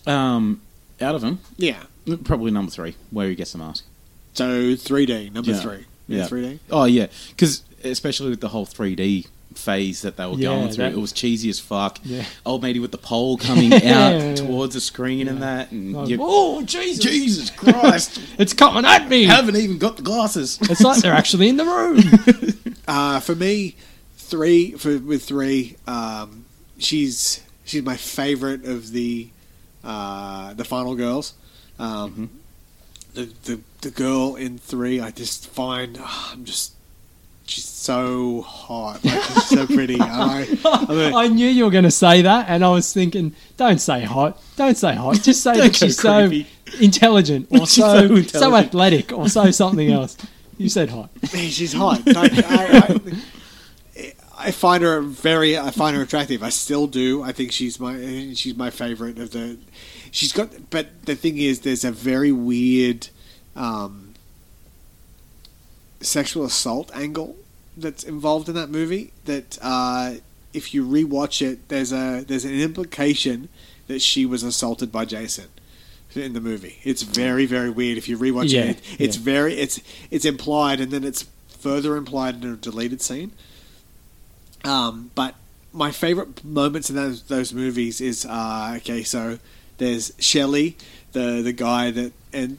Um, 0.05 0.61
out 1.01 1.15
of 1.15 1.21
them, 1.21 1.39
Yeah. 1.57 1.83
probably 2.25 2.51
number 2.51 2.71
three, 2.71 2.95
where 3.11 3.29
he 3.29 3.35
gets 3.35 3.53
the 3.53 3.57
mask. 3.57 3.85
So 4.33 4.75
3D 4.75 5.29
number 5.33 5.51
Yeah. 5.51 5.59
three. 5.61 5.85
Yeah. 6.07 6.17
Yeah, 6.19 6.27
3D. 6.27 6.59
Oh 6.69 6.83
yeah, 6.85 7.07
because 7.29 7.63
especially 7.83 8.29
with 8.31 8.41
the 8.41 8.49
whole 8.49 8.65
3D 8.65 9.27
phase 9.57 10.01
that 10.03 10.17
they 10.17 10.25
were 10.25 10.34
Yeah, 10.34 10.49
going 10.49 10.67
through, 10.69 10.85
that- 10.85 10.93
it 10.93 10.99
was 10.99 11.11
cheesy 11.11 11.49
as 11.49 11.59
fuck. 11.59 11.99
Yeah. 12.03 12.25
Old 12.45 12.61
matey 12.63 12.80
with 12.80 12.91
the 12.91 12.97
pole 12.97 13.38
coming 13.38 13.73
out 13.85 14.38
towards 14.38 14.73
the 14.75 14.81
screen 14.81 15.27
and 15.27 15.41
that, 15.41 15.71
and 15.71 15.93
Like, 15.93 16.17
oh 16.21 16.61
Jesus! 16.63 17.03
Jesus 17.03 17.49
Christ, 17.49 18.19
It's 18.38 18.53
coming 18.53 18.85
at 18.85 19.07
me. 19.09 19.27
I 19.27 19.34
haven't 19.34 19.55
even 19.55 19.77
got 19.77 19.95
the 19.97 20.03
glasses. 20.03 20.57
It's 20.61 20.81
like 20.81 21.01
they're 21.01 21.13
actually 21.13 21.49
in 21.49 21.57
the 21.57 21.65
room. 21.65 21.99
Uh, 22.85 23.21
for 23.21 23.34
me, 23.34 23.75
three 24.17 24.71
for 24.73 24.97
with 24.99 25.23
three. 25.23 25.77
Um, 25.88 26.43
she's 26.77 27.41
she's 27.63 27.81
my 27.81 27.95
favorite 27.95 28.65
of 28.65 28.91
the 28.91 29.30
uh, 29.85 30.53
the 30.53 30.65
final 30.65 30.93
girls. 30.95 31.34
Um, 31.80 32.30
the, 33.13 33.30
the 33.45 33.61
the 33.81 33.89
girl 33.91 34.35
in 34.35 34.57
three, 34.57 34.99
I 34.99 35.11
just 35.11 35.47
find 35.47 35.97
ah, 36.01 36.31
I'm 36.34 36.43
just 36.43 36.72
she's 37.45 37.65
so 37.65 38.41
hot, 38.41 39.03
like 39.03 39.22
she's 39.24 39.49
so 39.49 39.68
pretty. 39.68 39.98
I, 39.99 40.48
I 40.65 40.94
mean, 40.94 41.14
I 41.14 41.28
knew 41.28 41.48
you 41.48 41.65
were 41.65 41.72
going 41.72 41.84
to 41.84 41.91
say 41.91 42.22
that, 42.22 42.45
and 42.49 42.64
I 42.64 42.70
was 42.70 42.91
thinking, 42.94 43.36
don't 43.57 43.80
say 43.80 44.03
hot, 44.03 44.41
don't 44.56 44.78
say 44.78 44.95
hot, 44.95 45.22
just 45.22 45.44
say 45.44 45.57
that 45.60 45.76
she's 45.76 45.99
so 45.99 46.32
intelligent 46.80 47.48
or 47.52 47.68
so 47.68 48.22
so 48.22 48.40
so, 48.40 48.56
athletic 48.56 49.11
or 49.11 49.30
so 49.30 49.52
something 49.52 49.91
else. 49.91 50.18
You 50.57 50.70
said 50.70 50.90
hot. 50.90 51.10
She's 51.32 51.74
hot. 51.74 52.02
I, 52.06 52.30
I, 52.38 52.99
I 54.44 54.52
find 54.52 54.84
her 54.84 55.02
very. 55.02 55.57
I 55.57 55.72
find 55.72 55.95
her 55.95 56.02
attractive. 56.02 56.44
I 56.44 56.49
still 56.49 56.86
do. 56.86 57.24
I 57.24 57.32
think 57.32 57.52
she's 57.52 57.80
my. 57.80 57.95
She's 58.36 58.56
my 58.56 58.70
favorite 58.70 59.18
of 59.18 59.32
the. 59.32 59.57
She's 60.11 60.34
got. 60.34 60.70
But 60.70 61.06
the 61.06 61.15
thing 61.15 61.38
is, 61.38 61.61
there's 61.61 61.86
a 61.86 61.91
very 61.91 62.32
weird, 62.32 63.07
um, 63.56 64.02
sexual 66.03 66.45
assault 66.45 66.91
angle 66.93 67.35
that's 67.75 68.03
involved 68.03 68.49
in 68.49 68.55
that 68.55 68.69
movie. 68.69 69.11
That 69.25 69.57
uh, 69.61 70.15
if 70.53 70.73
you 70.73 70.85
rewatch 70.85 71.41
it, 71.45 71.67
there's 71.69 71.91
a 71.91 72.23
there's 72.27 72.45
an 72.45 72.59
implication 72.59 73.49
that 73.88 74.01
she 74.01 74.25
was 74.25 74.43
assaulted 74.43 74.91
by 74.91 75.05
Jason 75.05 75.45
in 76.15 76.34
the 76.34 76.41
movie. 76.41 76.80
It's 76.84 77.01
very 77.01 77.45
very 77.45 77.69
weird 77.69 77.97
if 77.97 78.07
you 78.07 78.17
rewatch 78.17 78.51
Yeah, 78.51 78.65
it. 78.65 78.81
It's 78.99 79.17
yeah. 79.17 79.23
very 79.23 79.53
it's 79.55 79.81
it's 80.11 80.25
implied 80.25 80.80
and 80.80 80.91
then 80.91 81.03
it's 81.03 81.25
further 81.47 81.95
implied 81.95 82.43
in 82.43 82.53
a 82.53 82.55
deleted 82.55 83.01
scene. 83.01 83.31
Um, 84.63 85.11
but 85.15 85.35
my 85.73 85.91
favorite 85.91 86.43
moments 86.43 86.89
in 86.89 86.95
those 86.95 87.23
those 87.23 87.53
movies 87.53 87.99
is 87.99 88.25
uh, 88.25 88.73
okay. 88.77 89.03
So 89.03 89.39
there's 89.77 90.13
Shelley, 90.19 90.77
the 91.13 91.41
the 91.41 91.53
guy 91.53 91.91
that 91.91 92.13
and 92.31 92.57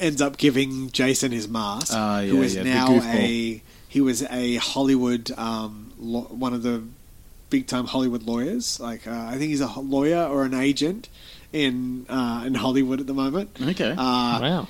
ends 0.00 0.20
up 0.20 0.36
giving 0.36 0.90
Jason 0.90 1.32
his 1.32 1.48
mask, 1.48 1.92
Ah, 1.94 2.20
who 2.20 2.36
yeah, 2.38 2.42
is 2.42 2.54
yeah, 2.56 2.62
now 2.62 3.00
a 3.02 3.62
he 3.88 4.00
was 4.00 4.22
a 4.24 4.56
Hollywood 4.56 5.30
um, 5.38 5.92
lo- 5.98 6.22
one 6.30 6.52
of 6.54 6.62
the 6.62 6.82
big 7.50 7.66
time 7.66 7.86
Hollywood 7.86 8.24
lawyers. 8.24 8.78
Like 8.80 9.06
uh, 9.06 9.26
I 9.28 9.32
think 9.38 9.50
he's 9.50 9.60
a 9.60 9.68
lawyer 9.80 10.24
or 10.24 10.44
an 10.44 10.54
agent 10.54 11.08
in 11.52 12.06
uh, 12.08 12.44
in 12.46 12.54
Hollywood 12.54 13.00
at 13.00 13.06
the 13.06 13.14
moment. 13.14 13.50
Okay, 13.60 13.90
Uh, 13.92 13.94
wow. 13.96 14.68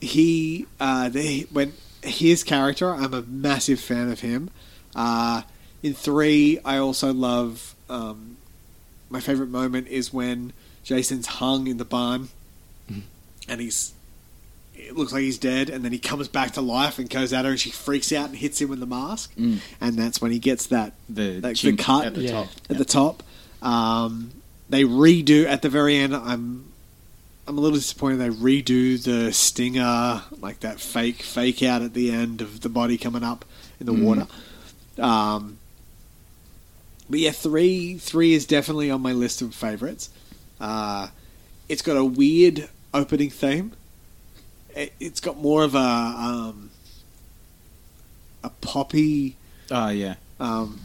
he 0.00 0.66
uh, 0.80 1.08
they 1.08 1.46
when 1.52 1.72
his 2.02 2.44
character, 2.44 2.90
I'm 2.94 3.14
a 3.14 3.22
massive 3.22 3.80
fan 3.80 4.10
of 4.10 4.20
him. 4.20 4.50
Uh, 4.94 5.42
in 5.82 5.94
three, 5.94 6.58
I 6.64 6.78
also 6.78 7.12
love. 7.12 7.74
Um, 7.88 8.36
my 9.08 9.20
favorite 9.20 9.48
moment 9.50 9.86
is 9.88 10.12
when 10.12 10.52
Jason's 10.82 11.26
hung 11.26 11.66
in 11.68 11.78
the 11.78 11.84
barn, 11.84 12.28
and 13.48 13.60
he's. 13.60 13.92
It 14.76 14.96
looks 14.96 15.12
like 15.12 15.22
he's 15.22 15.38
dead, 15.38 15.70
and 15.70 15.84
then 15.84 15.92
he 15.92 15.98
comes 15.98 16.28
back 16.28 16.52
to 16.52 16.60
life 16.60 16.98
and 16.98 17.08
goes 17.10 17.32
at 17.32 17.44
her, 17.44 17.50
and 17.52 17.60
she 17.60 17.70
freaks 17.70 18.12
out 18.12 18.28
and 18.28 18.36
hits 18.36 18.60
him 18.60 18.68
with 18.68 18.80
the 18.80 18.86
mask, 18.86 19.34
Mm. 19.36 19.58
and 19.80 19.96
that's 19.96 20.20
when 20.20 20.30
he 20.32 20.38
gets 20.38 20.66
that 20.66 20.92
the 21.08 21.40
like 21.40 21.56
the 21.60 21.72
cut 21.76 22.06
at 22.06 22.14
the 22.14 22.22
Yeah. 22.22 22.30
top. 22.32 22.48
at 22.70 22.78
the 22.78 22.84
top. 22.84 23.22
Um, 23.62 24.30
they 24.68 24.84
redo 24.84 25.44
at 25.46 25.62
the 25.62 25.68
very 25.68 25.96
end. 25.96 26.14
I'm 26.14 26.64
I'm 27.48 27.56
a 27.58 27.60
little 27.60 27.78
disappointed 27.78 28.16
they 28.18 28.28
redo 28.28 29.00
the 29.02 29.32
stinger, 29.32 30.22
like 30.40 30.60
that 30.60 30.80
fake 30.80 31.22
fake 31.22 31.62
out 31.62 31.80
at 31.82 31.94
the 31.94 32.10
end 32.10 32.40
of 32.40 32.60
the 32.60 32.68
body 32.68 32.98
coming 32.98 33.22
up 33.22 33.44
in 33.80 33.86
the 33.86 33.92
Mm. 33.92 34.02
water. 34.02 34.26
Um, 34.98 35.58
but 37.08 37.20
yeah, 37.20 37.30
three 37.30 37.98
three 37.98 38.34
is 38.34 38.46
definitely 38.46 38.90
on 38.90 39.00
my 39.00 39.12
list 39.12 39.42
of 39.42 39.54
favorites. 39.54 40.10
Uh, 40.60 41.08
it's 41.68 41.82
got 41.82 41.96
a 41.96 42.04
weird 42.04 42.68
opening 42.92 43.30
theme. 43.30 43.72
It, 44.76 44.92
it's 45.00 45.20
got 45.20 45.38
more 45.38 45.62
of 45.64 45.74
a 45.74 45.78
um, 45.78 46.70
a 48.44 48.50
poppy. 48.60 49.36
Oh 49.70 49.88
yeah, 49.88 50.14
Um, 50.38 50.80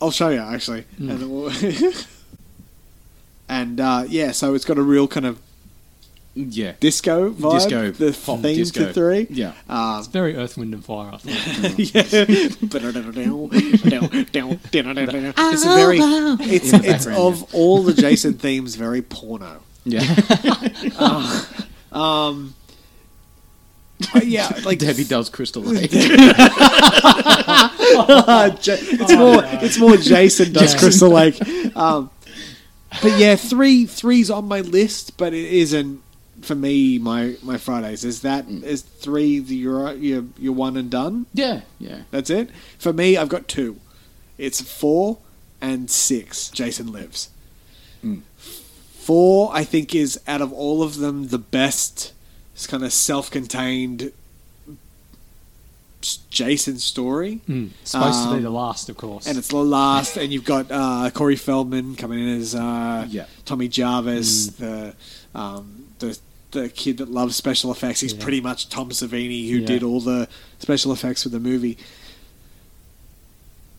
I'll 0.00 0.10
show 0.10 0.28
you 0.30 0.38
actually, 0.40 0.84
Mm. 1.00 1.10
and, 1.10 1.22
it 1.22 1.28
will 1.28 1.52
and 3.48 3.80
uh, 3.80 4.04
yeah, 4.08 4.30
so 4.32 4.54
it's 4.54 4.64
got 4.64 4.78
a 4.78 4.82
real 4.82 5.06
kind 5.08 5.26
of 5.26 5.38
Yeah. 6.34 6.72
disco 6.80 7.30
vibe. 7.30 7.52
Disco, 7.52 7.90
the 7.90 8.12
pop 8.24 8.40
theme 8.40 8.56
disco. 8.56 8.86
to 8.86 8.92
three. 8.92 9.26
Yeah. 9.30 9.52
Um, 9.68 9.98
It's 9.98 10.08
very 10.08 10.34
Earth, 10.36 10.56
Wind, 10.56 10.72
and 10.74 10.84
Fire. 10.84 11.10
I 11.12 11.18
think. 11.18 11.94
it's 11.94 12.14
a 15.64 15.74
very 15.74 15.98
it's 16.00 16.72
it's 16.72 17.06
of 17.06 17.54
all 17.54 17.82
the 17.82 17.92
Jason 17.94 18.34
themes 18.34 18.74
very 18.76 19.02
porno. 19.02 19.60
Yeah. 19.84 20.02
Um, 21.92 22.54
but 24.12 24.26
yeah, 24.26 24.60
like 24.64 24.78
Debbie 24.78 25.04
does 25.04 25.30
Crystal 25.30 25.62
Lake. 25.62 25.90
It's 27.92 29.12
more 29.12 29.42
it's 29.64 29.78
more 29.78 29.96
Jason 29.96 30.52
does. 30.52 30.74
Crystal 30.74 31.10
Lake. 31.10 31.40
Um, 31.76 32.10
but 33.02 33.18
yeah, 33.18 33.36
three 33.36 33.86
three's 33.86 34.30
on 34.30 34.46
my 34.46 34.60
list, 34.60 35.16
but 35.16 35.34
it 35.34 35.44
isn't 35.52 36.02
for 36.42 36.54
me. 36.54 36.98
My 36.98 37.36
my 37.42 37.58
Fridays 37.58 38.04
is 38.04 38.22
that 38.22 38.48
is 38.48 38.82
three 38.82 39.40
the 39.40 39.56
your 39.56 39.92
your 39.94 40.24
your 40.38 40.52
one 40.52 40.76
and 40.76 40.90
done. 40.90 41.26
yeah. 41.32 41.62
Yeah. 41.78 42.02
That's 42.10 42.30
it. 42.30 42.50
For 42.78 42.92
me, 42.92 43.16
I've 43.16 43.28
got 43.28 43.48
two. 43.48 43.80
It's 44.38 44.60
four 44.60 45.18
and 45.60 45.90
six. 45.90 46.48
Jason 46.50 46.92
Lives. 46.92 47.30
Mm. 48.04 48.22
Four, 48.38 49.50
I 49.52 49.64
think, 49.64 49.94
is 49.94 50.18
out 50.26 50.40
of 50.40 50.52
all 50.52 50.82
of 50.82 50.96
them 50.96 51.28
the 51.28 51.38
best. 51.38 52.12
It's 52.54 52.66
kind 52.66 52.84
of 52.84 52.92
self-contained 52.92 54.12
Jason 56.30 56.78
story, 56.78 57.40
Mm. 57.48 57.70
Supposed 57.84 58.22
to 58.24 58.28
Um, 58.28 58.36
be 58.36 58.42
the 58.42 58.50
last, 58.50 58.90
of 58.90 58.96
course. 58.98 59.26
and 59.26 59.38
it's 59.38 59.48
the 59.48 59.56
last. 59.56 60.18
and 60.18 60.30
you've 60.32 60.44
got 60.44 60.66
uh, 60.70 61.10
Corey 61.14 61.36
Feldman 61.36 61.96
coming 61.96 62.18
in 62.20 62.40
as 62.40 62.54
uh, 62.54 63.06
Yeah. 63.10 63.24
Tommy 63.46 63.68
Jarvis, 63.68 64.48
the 64.48 64.94
um, 65.34 65.86
the 66.00 66.18
the 66.50 66.68
kid 66.68 66.98
that 66.98 67.10
loves 67.10 67.34
special 67.36 67.72
effects. 67.72 68.00
He's 68.00 68.12
Yeah. 68.12 68.22
pretty 68.22 68.40
much 68.42 68.68
Tom 68.68 68.90
Savini, 68.90 69.48
who 69.50 69.58
Yeah. 69.60 69.66
did 69.66 69.82
all 69.82 70.00
the 70.00 70.28
special 70.58 70.92
effects 70.92 71.22
for 71.22 71.30
the 71.30 71.40
movie. 71.40 71.78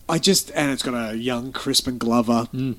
I 0.08 0.18
just 0.18 0.50
and 0.54 0.70
it's 0.72 0.82
got 0.82 0.94
a 1.12 1.16
young 1.16 1.52
Crispin 1.52 1.96
Glover. 1.96 2.48
Mm. 2.52 2.74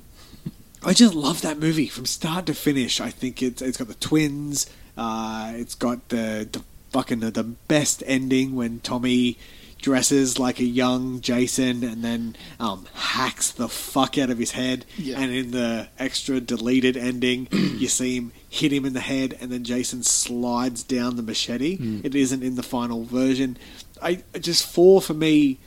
I 0.84 0.92
just 0.92 1.14
love 1.14 1.40
that 1.40 1.58
movie 1.58 1.88
from 1.88 2.04
start 2.06 2.44
to 2.46 2.54
finish. 2.54 3.00
I 3.00 3.10
think 3.10 3.42
it's 3.42 3.62
it's 3.62 3.78
got 3.78 3.88
the 3.88 3.94
twins. 3.94 4.66
Uh, 4.98 5.52
it's 5.54 5.74
got 5.74 6.08
the, 6.08 6.48
the 6.50 6.62
fucking 6.90 7.20
the 7.20 7.44
best 7.44 8.02
ending 8.06 8.54
when 8.56 8.80
Tommy 8.80 9.38
dresses 9.80 10.40
like 10.40 10.58
a 10.58 10.64
young 10.64 11.20
Jason 11.20 11.84
and 11.84 12.02
then 12.02 12.34
um, 12.58 12.84
hacks 12.94 13.52
the 13.52 13.68
fuck 13.68 14.18
out 14.18 14.28
of 14.28 14.36
his 14.36 14.50
head. 14.50 14.84
Yeah. 14.96 15.20
And 15.20 15.32
in 15.32 15.50
the 15.52 15.86
extra 16.00 16.40
deleted 16.40 16.96
ending, 16.96 17.46
you 17.52 17.86
see 17.86 18.16
him 18.16 18.32
hit 18.50 18.72
him 18.72 18.84
in 18.84 18.92
the 18.92 19.00
head, 19.00 19.36
and 19.40 19.52
then 19.52 19.62
Jason 19.62 20.02
slides 20.02 20.82
down 20.82 21.14
the 21.14 21.22
machete. 21.22 21.78
It 22.02 22.14
isn't 22.16 22.42
in 22.42 22.56
the 22.56 22.62
final 22.64 23.04
version. 23.04 23.56
I 24.02 24.24
just 24.40 24.66
four 24.66 25.00
for 25.00 25.14
me. 25.14 25.58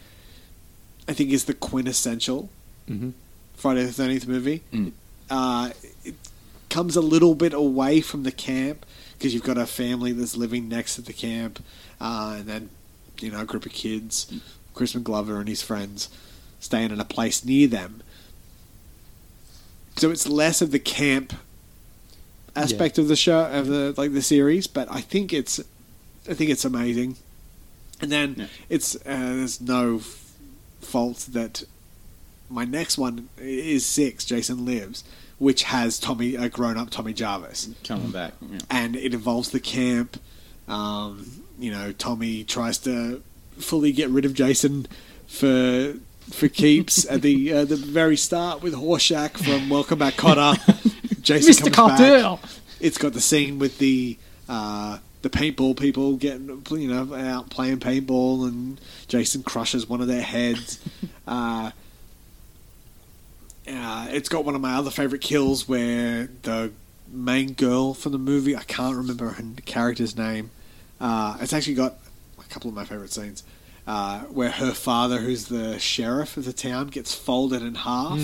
I 1.08 1.14
think 1.14 1.32
is 1.32 1.46
the 1.46 1.54
quintessential 1.54 2.50
Mhm. 2.90 3.14
Friday 3.56 3.84
the 3.86 3.92
Thirteenth 3.94 4.28
movie. 4.28 4.62
Mm. 4.74 4.92
Uh, 5.30 5.72
it 6.04 6.16
comes 6.70 6.96
a 6.96 7.02
little 7.02 7.36
bit 7.36 7.54
away 7.54 8.02
from 8.02 8.24
the 8.24 8.32
camp 8.32 8.86
because 9.22 9.36
you've 9.36 9.44
got 9.44 9.60
a 9.60 9.68
family 9.68 10.12
that's 10.14 10.36
living 10.36 10.68
next 10.68 10.96
to 10.96 11.02
the 11.04 11.14
camp, 11.14 11.64
uh, 12.00 12.38
and 12.40 12.48
then 12.50 12.70
you 13.20 13.30
know 13.30 13.42
a 13.42 13.46
group 13.46 13.68
of 13.68 13.72
kids, 13.72 14.34
Crispin 14.74 15.04
Glover 15.04 15.38
and 15.40 15.48
his 15.48 15.62
friends, 15.62 16.10
staying 16.60 16.90
in 16.90 17.00
a 17.00 17.06
place 17.06 17.46
near 17.46 17.68
them. 17.68 18.02
So 19.98 20.10
it's 20.10 20.28
less 20.28 20.60
of 20.64 20.72
the 20.72 20.80
camp 20.80 21.34
aspect 22.56 22.98
of 22.98 23.08
the 23.08 23.16
show 23.16 23.46
of 23.46 23.68
the 23.68 23.94
like 23.96 24.14
the 24.14 24.24
series, 24.24 24.66
but 24.66 24.88
I 24.92 25.02
think 25.02 25.32
it's 25.34 25.60
I 26.28 26.34
think 26.34 26.50
it's 26.50 26.66
amazing. 26.66 27.18
And 28.02 28.12
then 28.12 28.36
Yeah. 28.40 28.48
it's 28.70 28.96
uh, 28.96 29.00
there's 29.06 29.62
no 29.62 29.98
f- 29.98 30.32
fault 30.82 31.28
that 31.34 31.64
my 32.50 32.66
next 32.66 32.98
one 32.98 33.30
is 33.38 33.86
six. 33.86 34.26
Jason 34.26 34.66
Lives, 34.66 35.04
which 35.42 35.64
has 35.64 35.98
Tommy 35.98 36.36
a 36.36 36.48
grown 36.50 36.78
up 36.78 36.92
Tommy 36.92 37.14
Jarvis, 37.14 37.68
Coming 37.84 38.12
back. 38.12 38.34
Yeah. 38.40 38.60
and 38.70 38.96
it 38.96 39.12
involves 39.16 39.50
the 39.50 39.60
camp. 39.60 40.22
Um, 40.68 41.26
you 41.58 41.72
know, 41.72 41.92
Tommy 41.94 42.44
tries 42.44 42.78
to 42.80 43.24
fully 43.58 43.92
get 43.92 44.12
rid 44.12 44.24
of 44.24 44.36
Jason 44.36 44.86
for 45.26 45.96
for 46.30 46.48
keeps 46.48 47.10
at 47.10 47.24
the 47.24 47.52
uh, 47.54 47.66
the 47.66 47.76
very 47.76 48.18
start 48.18 48.62
with 48.62 48.76
Horshack 48.76 49.32
from 49.32 49.68
Welcome 49.68 49.98
Back 49.98 50.14
Kotter. 50.14 50.54
Jason 51.24 51.66
Mr. 51.66 51.74
comes 51.74 52.00
back. 52.00 52.40
It's 52.80 53.00
got 53.00 53.14
the 53.14 53.22
scene 53.22 53.58
with 53.58 53.80
the 53.80 54.20
uh, 54.48 55.00
the 55.24 55.32
paintball 55.32 55.76
people 55.76 56.18
getting 56.18 56.64
you 56.70 56.88
know 56.88 57.16
out 57.16 57.50
playing 57.50 57.80
paintball, 57.80 58.48
and 58.48 58.80
Jason 59.08 59.42
crushes 59.42 59.90
one 59.90 60.02
of 60.02 60.08
their 60.08 60.22
heads. 60.22 60.80
uh, 61.28 61.72
uh, 63.72 64.08
it's 64.12 64.30
got 64.30 64.44
one 64.46 64.56
of 64.56 64.62
my 64.62 64.74
other 64.76 64.92
favorite 64.92 65.22
kills 65.22 65.68
where 65.68 66.30
the 66.44 66.72
main 67.08 67.54
girl 67.54 67.94
from 67.94 68.12
the 68.12 68.18
movie 68.18 68.56
I 68.56 68.64
can't 68.64 68.96
remember 68.96 69.30
her 69.30 69.44
character's 69.66 70.16
name. 70.18 70.52
Uh, 71.00 71.38
it's 71.42 71.54
actually 71.54 71.74
got 71.76 71.96
a 72.40 72.44
couple 72.50 72.70
of 72.70 72.76
my 72.76 72.86
favorite 72.86 73.12
scenes. 73.12 73.44
Uh, 73.88 74.20
where 74.26 74.52
her 74.52 74.72
father, 74.74 75.18
who's 75.20 75.46
the 75.46 75.80
sheriff 75.80 76.38
of 76.38 76.46
the 76.46 76.54
town, 76.54 76.88
gets 76.88 77.16
folded 77.16 77.64
in 77.64 77.74
half, 77.76 78.20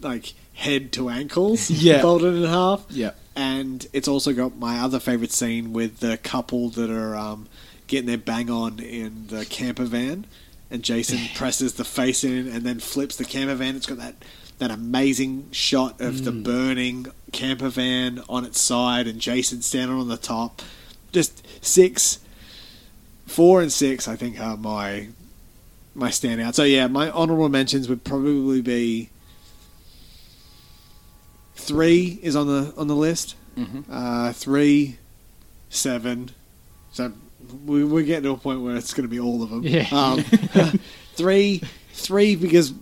like 0.00 0.32
head 0.54 0.92
to 0.92 1.08
ankles, 1.10 1.70
Yeah. 1.70 2.00
folded 2.00 2.34
in 2.34 2.44
half 2.44 2.84
Yeah. 2.90 3.10
and 3.36 3.86
it's 3.92 4.08
also 4.08 4.32
got 4.32 4.56
my 4.56 4.78
other 4.80 4.98
favorite 5.00 5.32
scene 5.32 5.72
with 5.72 6.00
the 6.00 6.16
couple 6.16 6.70
that 6.70 6.90
are 6.90 7.14
um, 7.14 7.46
getting 7.86 8.06
their 8.06 8.18
bang 8.18 8.50
on 8.50 8.78
in 8.80 9.26
the 9.28 9.44
camper 9.44 9.84
van, 9.84 10.26
and 10.72 10.82
Jason 10.82 11.18
presses 11.36 11.74
the 11.74 11.84
face 11.84 12.24
in 12.24 12.48
and 12.48 12.62
then 12.64 12.80
flips 12.80 13.14
the 13.16 13.24
camper 13.24 13.54
van. 13.54 13.76
It's 13.76 13.86
got 13.86 13.98
that 13.98 14.16
that 14.58 14.70
amazing 14.70 15.48
shot 15.50 16.00
of 16.00 16.24
the 16.24 16.30
burning 16.32 17.06
camper 17.32 17.68
van 17.68 18.22
on 18.28 18.44
its 18.44 18.60
side, 18.60 19.06
and 19.06 19.20
Jason 19.20 19.60
standing 19.62 19.96
on 19.96 20.08
the 20.08 20.16
top. 20.16 20.62
Just 21.12 21.46
six, 21.64 22.20
four, 23.26 23.60
and 23.60 23.72
six. 23.72 24.06
I 24.08 24.16
think 24.16 24.40
are 24.40 24.56
my 24.56 25.08
my 25.94 26.08
standout. 26.10 26.54
So 26.54 26.64
yeah, 26.64 26.86
my 26.86 27.10
honorable 27.10 27.48
mentions 27.48 27.88
would 27.88 28.04
probably 28.04 28.60
be 28.62 29.10
three 31.56 32.18
is 32.22 32.36
on 32.36 32.46
the 32.46 32.72
on 32.76 32.86
the 32.86 32.96
list. 32.96 33.34
Mhm. 33.56 33.84
Uh, 33.90 34.32
three, 34.32 34.98
seven. 35.70 36.30
So 36.92 37.12
we, 37.52 37.84
we're 37.84 38.04
getting 38.04 38.24
to 38.24 38.30
a 38.32 38.36
point 38.36 38.60
where 38.60 38.76
it's 38.76 38.94
going 38.94 39.08
to 39.08 39.10
be 39.10 39.20
all 39.20 39.42
of 39.42 39.50
them. 39.50 39.62
Yeah. 39.62 39.86
Um, 39.92 40.22
three, 41.14 41.62
three 41.92 42.36
because, 42.36 42.74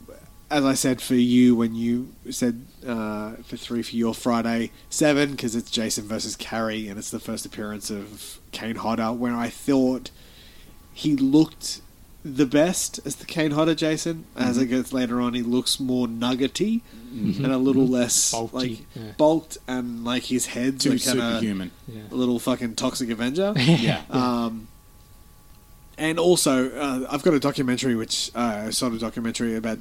as 0.50 0.64
I 0.64 0.74
said 0.74 1.00
for 1.00 1.14
you 1.14 1.54
when 1.54 1.74
you 1.74 2.14
said 2.30 2.64
uh, 2.86 3.32
for 3.44 3.56
three 3.56 3.82
for 3.82 3.96
your 3.96 4.14
Friday, 4.14 4.70
seven 4.88 5.32
because 5.32 5.54
it's 5.54 5.70
Jason 5.70 6.04
versus 6.04 6.36
Carrie 6.36 6.88
and 6.88 6.98
it's 6.98 7.10
the 7.10 7.20
first 7.20 7.44
appearance 7.46 7.90
of 7.90 8.38
Kane 8.52 8.76
Hodder, 8.76 9.12
where 9.12 9.34
I 9.34 9.48
thought 9.48 10.10
he 10.92 11.16
looked 11.16 11.80
the 12.24 12.44
best 12.46 13.00
as 13.06 13.16
the 13.16 13.24
Kane 13.26 13.52
Hodder 13.52 13.74
Jason. 13.74 14.24
As 14.36 14.56
Mm-hmm. 14.56 14.62
it 14.62 14.66
gets 14.66 14.92
later 14.92 15.20
on, 15.20 15.34
he 15.34 15.42
looks 15.42 15.80
more 15.80 16.06
nuggety 16.06 16.82
and 17.12 17.46
a 17.46 17.58
little 17.58 17.86
less 17.88 18.30
Bulky, 18.30 18.54
like 18.56 18.78
yeah. 18.94 19.12
bulked 19.16 19.58
and 19.66 20.04
like 20.04 20.24
his 20.24 20.46
head's 20.46 20.84
Too 20.84 20.90
like 20.90 21.02
kinda 21.02 21.22
superhuman. 21.34 21.70
Yeah. 21.88 22.02
a 22.10 22.14
little 22.14 22.38
fucking 22.38 22.76
toxic 22.76 23.10
Avenger. 23.10 23.54
Yeah. 23.58 24.02
Um, 24.10 24.68
and 25.98 26.18
also, 26.18 26.70
uh, 26.70 27.06
I've 27.10 27.22
got 27.22 27.34
a 27.34 27.40
documentary 27.40 27.94
which 27.94 28.30
uh, 28.34 28.64
I 28.66 28.70
saw 28.70 28.86
a 28.86 28.98
documentary 28.98 29.54
about 29.56 29.78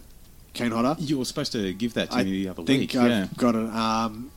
Kane 0.53 0.72
Hodder. 0.72 0.95
You 0.99 1.18
were 1.20 1.26
supposed 1.26 1.52
to 1.53 1.74
give 1.74 1.94
that 1.94 2.11
to 2.11 2.18
I 2.18 2.24
me 2.24 2.32
the 2.44 2.49
other 2.49 2.64
think 2.64 2.82
week. 2.82 2.95
I've 2.95 3.10
yeah. 3.10 3.28
got 3.38 3.56
it. 3.56 3.70
Um, 3.70 4.32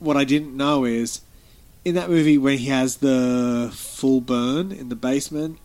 what 0.00 0.16
I 0.16 0.24
didn't 0.24 0.56
know 0.56 0.84
is 0.84 1.20
in 1.84 1.94
that 1.94 2.10
movie 2.10 2.36
when 2.36 2.58
he 2.58 2.66
has 2.66 2.96
the 2.96 3.70
full 3.74 4.20
burn 4.20 4.70
in 4.72 4.88
the 4.90 4.96
basement 4.96 5.58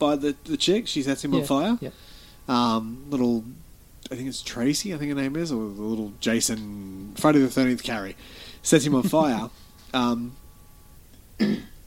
by 0.00 0.16
the 0.16 0.34
the 0.44 0.56
chick, 0.56 0.88
she 0.88 1.02
sets 1.04 1.24
him 1.24 1.32
on 1.34 1.40
Yeah, 1.40 1.46
fire. 1.46 1.78
yeah. 1.80 1.90
Um, 2.48 3.04
little, 3.08 3.44
I 4.10 4.16
think 4.16 4.28
it's 4.28 4.42
Tracy. 4.42 4.92
I 4.92 4.98
think 4.98 5.10
her 5.10 5.14
name 5.14 5.36
is, 5.36 5.52
or 5.52 5.68
the 5.68 5.82
little 5.82 6.12
Jason 6.18 7.12
Friday 7.16 7.38
the 7.38 7.48
Thirteenth 7.48 7.84
Carrie 7.84 8.16
sets 8.62 8.84
him 8.84 8.96
on 8.96 9.02
fire. 9.18 9.48
um, 9.94 10.32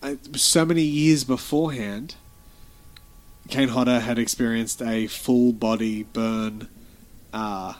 I- 0.01 0.17
so 0.35 0.65
many 0.65 0.83
years 0.83 1.23
beforehand, 1.23 2.15
Kane 3.49 3.69
Hodder 3.69 3.99
had 4.01 4.17
experienced 4.19 4.81
a 4.81 5.07
full 5.07 5.51
body 5.53 6.03
burn 6.03 6.67
uh, 7.33 7.73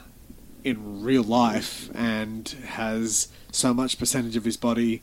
in 0.62 1.02
real 1.02 1.22
life 1.22 1.90
and 1.94 2.48
has 2.66 3.28
so 3.52 3.72
much 3.74 3.98
percentage 3.98 4.36
of 4.36 4.44
his 4.44 4.56
body 4.56 5.02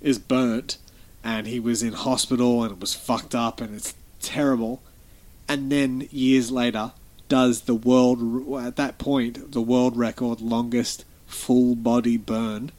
is 0.00 0.18
burnt 0.18 0.78
and 1.22 1.46
he 1.46 1.60
was 1.60 1.82
in 1.82 1.92
hospital 1.92 2.62
and 2.62 2.72
it 2.72 2.80
was 2.80 2.94
fucked 2.94 3.34
up 3.34 3.60
and 3.60 3.74
it's 3.74 3.94
terrible 4.20 4.80
and 5.48 5.70
then 5.72 6.06
years 6.10 6.50
later 6.50 6.92
does 7.28 7.62
the 7.62 7.74
world 7.74 8.20
at 8.64 8.76
that 8.76 8.98
point 8.98 9.52
the 9.52 9.60
world 9.60 9.96
record 9.96 10.40
longest 10.40 11.04
full 11.26 11.74
body 11.74 12.16
burn 12.16 12.70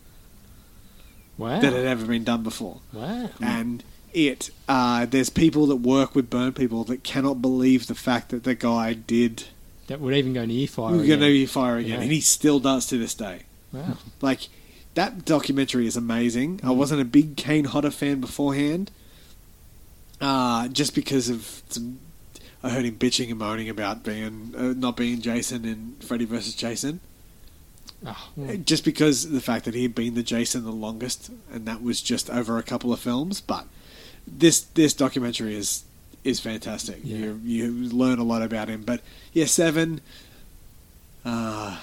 Wow. 1.37 1.59
that 1.59 1.73
had 1.73 1.85
ever 1.85 2.05
been 2.05 2.23
done 2.23 2.43
before. 2.43 2.81
wow. 2.93 3.29
And 3.41 3.83
it, 4.13 4.51
uh, 4.69 5.05
there's 5.07 5.29
people 5.29 5.65
that 5.67 5.77
work 5.77 6.13
with 6.13 6.29
burn 6.29 6.51
people 6.53 6.83
that 6.83 7.03
cannot 7.03 7.41
believe 7.41 7.87
the 7.87 7.95
fact 7.95 8.29
that 8.29 8.43
the 8.43 8.53
guy 8.53 8.93
did 8.93 9.45
That 9.87 9.99
would 10.01 10.13
even 10.13 10.33
go 10.33 10.45
near 10.45 10.67
fire. 10.67 10.91
we're 10.91 10.97
going 10.97 11.07
to 11.07 11.25
again. 11.25 11.31
be 11.31 11.45
fire 11.47 11.77
again, 11.77 11.91
Yeah. 11.97 12.01
and 12.01 12.11
he 12.11 12.21
still 12.21 12.59
does 12.59 12.85
to 12.87 12.97
this 12.99 13.15
day. 13.15 13.43
Wow. 13.71 13.97
Like 14.21 14.49
that 14.93 15.25
documentary 15.25 15.87
is 15.87 15.95
amazing. 15.97 16.57
Mm. 16.59 16.67
I 16.67 16.71
wasn't 16.71 17.01
a 17.01 17.05
big 17.05 17.37
Kane 17.37 17.65
Hodder 17.65 17.89
fan 17.91 18.19
beforehand, 18.19 18.91
uh, 20.21 20.67
just 20.69 20.95
because 20.95 21.29
of 21.29 21.61
some. 21.69 21.99
I 22.63 22.69
heard 22.69 22.85
him 22.85 22.95
bitching 22.97 23.29
and 23.31 23.39
moaning 23.39 23.69
about 23.69 24.03
being 24.03 24.53
uh, 24.55 24.73
not 24.77 24.95
being 24.95 25.19
Jason 25.21 25.65
in 25.65 25.95
Freddy 25.99 26.25
vs. 26.25 26.53
Jason, 26.53 26.99
Oh, 28.05 28.29
Uh, 28.39 28.53
just 28.55 28.85
because 28.85 29.25
of 29.25 29.31
the 29.31 29.41
fact 29.41 29.65
that 29.65 29.73
he 29.73 29.81
had 29.83 29.95
been 29.95 30.13
the 30.13 30.21
Jason 30.23 30.63
the 30.63 30.71
longest, 30.71 31.31
and 31.51 31.65
that 31.65 31.81
was 31.81 32.01
just 32.01 32.29
over 32.29 32.57
a 32.59 32.63
couple 32.63 32.93
of 32.93 32.99
films. 32.99 33.41
But 33.41 33.65
this 34.27 34.61
this 34.61 34.93
documentary 34.93 35.55
is 35.55 35.83
is 36.23 36.39
fantastic. 36.39 36.99
Yeah. 37.03 37.17
You 37.17 37.41
you 37.43 37.71
learn 37.89 38.19
a 38.19 38.23
lot 38.23 38.43
about 38.43 38.69
him. 38.69 38.83
But 38.83 39.01
yeah, 39.33 39.45
seven. 39.45 40.01
Uh, 41.25 41.79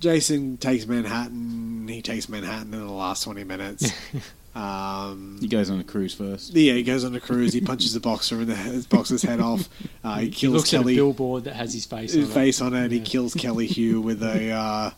Jason 0.00 0.56
takes 0.58 0.86
Manhattan. 0.86 1.88
He 1.88 2.02
takes 2.02 2.28
Manhattan 2.28 2.72
in 2.72 2.80
the 2.80 2.92
last 2.92 3.24
twenty 3.24 3.42
minutes. 3.44 3.90
um, 4.54 5.38
He 5.40 5.46
goes 5.48 5.70
on 5.70 5.78
a 5.80 5.84
cruise 5.84 6.14
first. 6.14 6.54
yeah, 6.54 6.72
he 6.74 6.82
goes 6.82 7.04
on 7.04 7.14
a 7.14 7.20
cruise. 7.20 7.52
He 7.52 7.60
punches 7.60 7.92
the 7.94 8.00
boxer 8.00 8.40
in 8.40 8.48
the 8.48 8.54
his 8.56 8.86
boxer's 8.86 9.22
head 9.22 9.40
off. 9.40 9.68
Uh, 10.02 10.16
he 10.18 10.26
he 10.26 10.30
kills 10.32 10.54
looks 10.54 10.74
at 10.74 10.80
a 10.80 10.82
Kelly 10.82 10.96
billboard 10.96 11.44
that 11.44 11.54
has 11.54 11.72
his 11.74 11.84
face 11.86 12.12
his 12.12 12.26
on 12.28 12.34
face 12.34 12.60
on 12.60 12.74
it. 12.74 12.90
He 12.90 12.98
Yeah. 12.98 13.04
kills 13.04 13.34
Kelly 13.34 13.66
Hu 13.74 14.00
with 14.00 14.22
a 14.22 14.50
uh, 14.50 14.90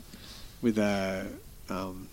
with 0.62 0.78
a 0.78 1.27
um, 1.68 2.09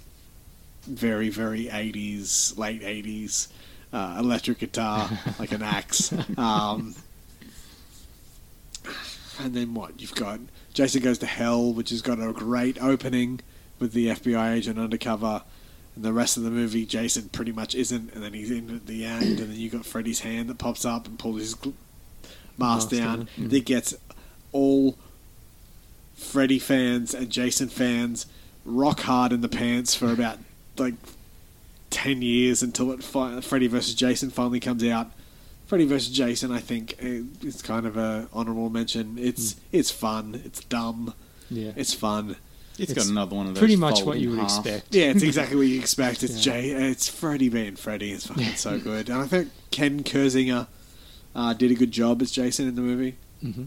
very 0.87 1.29
very 1.29 1.69
eighties 1.69 2.53
late 2.57 2.81
eighties 2.83 3.47
uh, 3.93 4.17
electric 4.19 4.59
guitar 4.59 5.09
like 5.39 5.51
an 5.51 5.61
axe. 5.63 6.13
Um, 6.37 6.95
and 9.39 9.53
then 9.53 9.73
what? 9.73 9.99
You've 10.01 10.15
got 10.15 10.39
Jason 10.73 11.01
Goes 11.03 11.19
to 11.19 11.25
Hell, 11.25 11.73
which 11.73 11.89
has 11.91 12.01
got 12.01 12.19
a 12.19 12.31
great 12.33 12.81
opening 12.81 13.39
with 13.79 13.93
the 13.93 14.07
FBI 14.07 14.55
agent 14.55 14.79
undercover. 14.79 15.43
And 15.97 16.05
the 16.05 16.13
rest 16.13 16.37
of 16.37 16.43
the 16.43 16.51
movie, 16.51 16.85
Jason 16.85 17.29
pretty 17.29 17.51
much 17.51 17.73
isn't, 17.73 18.13
and 18.13 18.23
then 18.23 18.31
he's 18.33 18.51
in 18.51 18.69
at 18.75 18.85
the 18.85 19.03
end, 19.03 19.39
and 19.39 19.49
then 19.51 19.55
you 19.59 19.67
got 19.67 19.83
Freddy's 19.83 20.19
hand 20.19 20.47
that 20.47 20.59
pops 20.59 20.85
up 20.85 21.07
and 21.07 21.17
pulls 21.17 21.39
his 21.41 21.55
gl- 21.55 21.73
mask 22.55 22.59
Mask 22.59 22.89
down. 22.91 23.17
down, 23.17 23.27
mm. 23.35 23.49
That 23.49 23.65
gets 23.65 23.95
all 24.51 24.95
Freddy 26.15 26.59
fans 26.59 27.15
and 27.15 27.31
Jason 27.31 27.67
fans 27.69 28.27
rock 28.63 28.99
hard 29.01 29.31
in 29.33 29.41
the 29.41 29.49
pants 29.49 29.95
for 29.95 30.11
about 30.11 30.37
like 30.77 30.93
ten 31.89 32.21
years 32.21 32.61
until 32.61 32.91
it 32.91 33.03
fi- 33.03 33.41
Freddy 33.41 33.65
versus 33.67 33.95
Jason 33.95 34.29
finally 34.29 34.59
comes 34.59 34.83
out. 34.83 35.09
Freddy 35.65 35.85
versus 35.85 36.13
Jason, 36.15 36.51
I 36.51 36.59
think, 36.59 36.95
eh, 36.99 37.21
is 37.41 37.61
kind 37.63 37.85
of 37.87 37.97
a 37.97 38.29
honorable 38.33 38.69
mention. 38.69 39.17
It's 39.17 39.53
Mm. 39.53 39.59
it's 39.71 39.89
fun, 39.91 40.41
it's 40.45 40.59
dumb, 40.65 41.13
Yeah. 41.49 41.71
it's 41.75 41.93
fun. 41.95 42.35
It's 42.77 42.91
It's 42.91 42.93
got 42.93 43.07
another 43.11 43.35
one 43.35 43.47
of 43.47 43.53
those. 43.55 43.59
Pretty 43.59 43.75
much 43.75 44.03
what 44.03 44.19
you 44.19 44.31
would 44.31 44.39
half. 44.39 44.65
expect. 44.65 44.93
Yeah, 44.95 45.05
it's 45.11 45.23
exactly 45.23 45.55
what 45.57 45.67
you 45.67 45.79
expect. 45.79 46.23
It's 46.23 46.35
Yeah. 46.45 46.53
Jay. 46.53 46.69
It's 46.71 47.07
Freddy 47.09 47.49
being 47.49 47.75
Freddy. 47.75 48.11
It's 48.11 48.27
fucking 48.27 48.55
so 48.55 48.77
good. 48.79 49.09
And 49.09 49.19
I 49.21 49.25
think 49.27 49.49
Ken 49.71 50.03
Kirzinger 50.03 50.67
uh, 51.35 51.53
did 51.53 51.71
a 51.71 51.75
good 51.75 51.91
job 51.91 52.21
as 52.21 52.31
Jason 52.31 52.67
in 52.67 52.75
the 52.75 52.81
movie. 52.81 53.15
hmm 53.41 53.63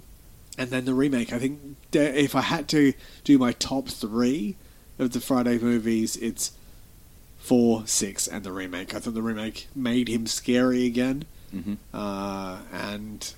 And 0.59 0.71
then 0.71 0.85
the 0.85 0.95
remake. 0.95 1.33
I 1.33 1.39
think 1.39 1.61
if 1.93 2.35
I 2.35 2.41
had 2.43 2.69
to 2.69 2.93
do 3.25 3.39
my 3.39 3.53
top 3.53 3.89
three 3.89 4.57
of 4.99 5.13
the 5.13 5.21
Friday 5.21 5.59
movies, 5.59 6.17
it's 6.17 6.53
four, 7.39 7.87
six, 7.87 8.29
and 8.29 8.45
the 8.45 8.53
remake. 8.53 8.95
I 8.95 8.99
thought 9.01 9.15
the 9.15 9.23
remake 9.23 9.67
made 9.75 10.09
him 10.09 10.27
scary 10.27 10.85
again, 10.87 11.25
Mhm. 11.55 11.79
uh, 11.95 12.59
and 12.73 13.33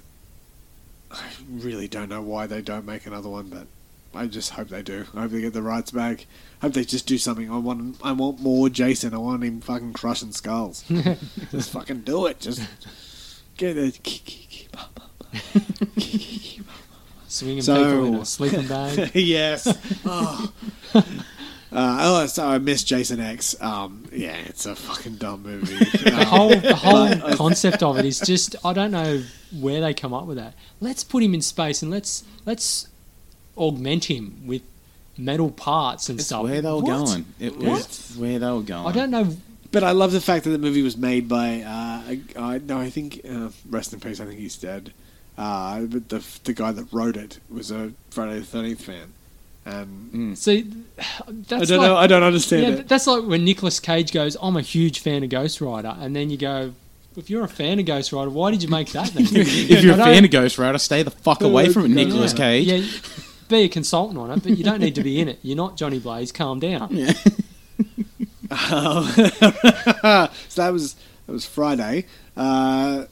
I 1.11 1.23
really 1.49 1.87
don't 1.89 2.09
know 2.09 2.21
why 2.23 2.47
they 2.47 2.63
don't 2.63 2.85
make 2.85 3.07
another 3.07 3.29
one, 3.29 3.49
but 3.49 3.67
I 4.15 4.27
just 4.27 4.51
hope 4.51 4.69
they 4.69 4.83
do. 4.83 5.07
I 5.15 5.23
hope 5.23 5.31
they 5.31 5.41
get 5.41 5.53
the 5.55 5.63
rights 5.63 5.91
back. 5.91 6.27
I 6.61 6.67
hope 6.67 6.75
they 6.75 6.85
just 6.85 7.07
do 7.07 7.17
something. 7.19 7.51
I 7.51 7.57
want, 7.59 7.97
I 8.03 8.13
want 8.13 8.41
more 8.41 8.69
Jason. 8.69 9.15
I 9.15 9.19
want 9.19 9.43
him 9.43 9.61
fucking 9.61 9.95
crushing 9.95 10.33
skulls. 10.33 10.85
just 11.51 11.71
fucking 11.71 12.01
do 12.03 12.27
it. 12.27 12.41
Just 12.41 12.63
get 13.57 13.77
it. 13.79 13.99
Swinging 17.29 17.63
So- 17.63 17.77
people 17.77 18.05
in 18.07 18.15
a 18.17 18.25
sleeping 18.27 18.67
bag. 18.69 19.11
yes. 19.15 19.67
Oh. 20.05 20.53
Uh, 21.75 21.97
oh, 22.03 22.27
so 22.27 22.47
I 22.47 22.59
missed 22.59 22.87
Jason 22.87 23.19
X. 23.19 23.57
Um, 23.63 24.05
yeah, 24.13 24.37
it's 24.45 24.67
a 24.67 24.77
fucking 24.77 25.15
dumb 25.15 25.43
movie. 25.43 25.75
the 25.83 26.19
Um, 26.21 26.27
whole 26.27 26.49
the 26.51 26.75
whole 26.77 27.09
but- 27.17 27.37
concept 27.39 27.83
of 27.83 27.97
it 27.99 28.05
is 28.05 28.21
just 28.21 28.57
I 28.63 28.75
don't 28.75 28.91
know 28.91 29.23
where 29.59 29.81
they 29.81 29.95
come 29.95 30.13
up 30.13 30.27
with 30.27 30.37
that. 30.37 30.53
Let's 30.81 31.03
put 31.03 31.23
him 31.23 31.33
in 31.33 31.41
space 31.41 31.81
and 31.81 31.91
let's 31.91 32.25
let's 32.45 32.89
augment 33.57 34.05
him 34.11 34.43
with 34.47 34.63
metal 35.19 35.51
parts 35.51 36.09
and 36.09 36.19
It's 36.19 36.27
stuff. 36.29 36.45
where 36.45 36.61
they 36.63 36.69
were 36.71 36.77
What? 36.81 37.07
going. 37.07 37.25
It 37.39 37.57
was 37.59 38.15
where 38.17 38.39
they 38.39 38.51
were 38.51 38.63
going. 38.63 38.87
I 38.87 38.93
don't 38.93 39.11
know. 39.11 39.37
But 39.71 39.85
I 39.85 39.93
love 39.93 40.13
the 40.13 40.21
fact 40.21 40.45
that 40.45 40.51
the 40.51 40.59
movie 40.59 40.83
was 40.83 40.97
made 40.99 41.29
by. 41.29 41.63
Uh, 41.63 42.03
a- 42.37 42.39
I 42.41 42.59
no, 42.59 42.79
I 42.79 42.91
think 42.91 43.21
uh, 43.29 43.49
rest 43.71 43.93
in 43.95 44.01
peace. 44.01 44.21
I 44.21 44.27
think 44.27 44.39
he's 44.39 44.57
dead. 44.57 44.93
Uh, 45.39 45.81
but 45.83 46.11
the 46.11 46.23
the 46.45 46.53
guy 46.53 46.73
that 46.73 46.87
wrote 46.93 47.17
it 47.17 47.39
was 47.51 47.71
a 47.71 47.93
Friday 48.11 48.39
the 48.39 48.45
Thirteenth 48.45 48.83
fan, 48.85 49.13
and 49.65 50.13
Mm. 50.13 50.37
See, 50.37 50.67
that's 51.49 51.63
I 51.63 51.65
don't 51.65 51.79
like, 51.79 51.89
know. 51.89 51.97
I 51.97 52.07
don't 52.07 52.23
understand 52.23 52.63
yeah, 52.65 52.81
it. 52.81 52.89
that's 52.89 53.07
like 53.07 53.25
when 53.25 53.45
Nicolas 53.47 53.81
Cage 53.81 54.13
goes, 54.13 54.37
"I'm 54.43 54.59
a 54.59 54.63
huge 54.63 54.99
fan 54.99 55.23
of 55.25 55.31
Ghost 55.31 55.63
Rider," 55.63 55.97
and 55.99 56.15
then 56.15 56.29
you 56.29 56.37
go, 56.37 56.75
"If 57.17 57.31
you're 57.31 57.45
a 57.45 57.49
fan 57.49 57.79
of 57.79 57.87
Ghost 57.87 58.13
Rider, 58.13 58.29
why 58.31 58.51
did 58.51 58.63
you 58.63 58.69
make 58.69 58.93
that?" 58.93 59.09
Then? 59.15 59.25
if 59.33 59.83
you're 59.83 59.93
a 59.93 59.95
I 59.95 59.97
don't- 59.97 60.07
fan 60.07 60.25
of 60.27 60.31
Ghost 60.31 60.59
Rider, 60.59 60.77
stay 60.77 61.03
the 61.03 61.11
fuck 61.11 61.41
away 61.41 61.71
from 61.73 61.87
it, 61.87 61.89
Nicolas 61.89 62.35
Cage. 62.35 62.67
yeah, 62.67 62.83
be 63.49 63.63
a 63.63 63.69
consultant 63.69 64.19
on 64.19 64.31
it, 64.31 64.43
but 64.43 64.57
you 64.57 64.65
don't 64.65 64.81
need 64.81 64.95
to 64.97 65.03
be 65.03 65.21
in 65.21 65.29
it. 65.29 65.39
You're 65.43 65.57
not 65.57 65.77
Johnny 65.77 65.99
Blaze. 65.99 66.33
Calm 66.33 66.61
down. 66.61 66.89
Yeah. 66.91 67.13
Um, 68.51 69.07
so 70.49 70.63
that 70.63 70.71
was 70.73 70.95
that 71.27 71.33
was 71.33 71.47
Friday. 71.47 72.05
Uh, 72.37 73.07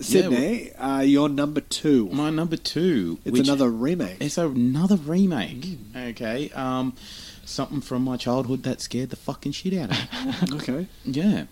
Sydney, 0.00 0.72
uh, 0.74 1.00
you're 1.00 1.28
number 1.28 1.60
two. 1.60 2.08
My 2.10 2.30
number 2.30 2.56
two. 2.56 3.18
It's 3.24 3.32
which- 3.32 3.48
another 3.48 3.70
remake. 3.70 4.18
It's 4.20 4.38
another 4.38 4.96
remake. 4.96 5.78
Okay. 5.96 6.50
Um, 6.50 6.94
something 7.44 7.80
from 7.80 8.02
my 8.02 8.16
childhood 8.16 8.62
that 8.64 8.80
scared 8.80 9.10
the 9.10 9.16
fucking 9.16 9.52
shit 9.52 9.74
out 9.74 9.90
of 9.90 10.50
me. 10.50 10.56
okay. 10.58 10.86
yeah. 11.04 11.44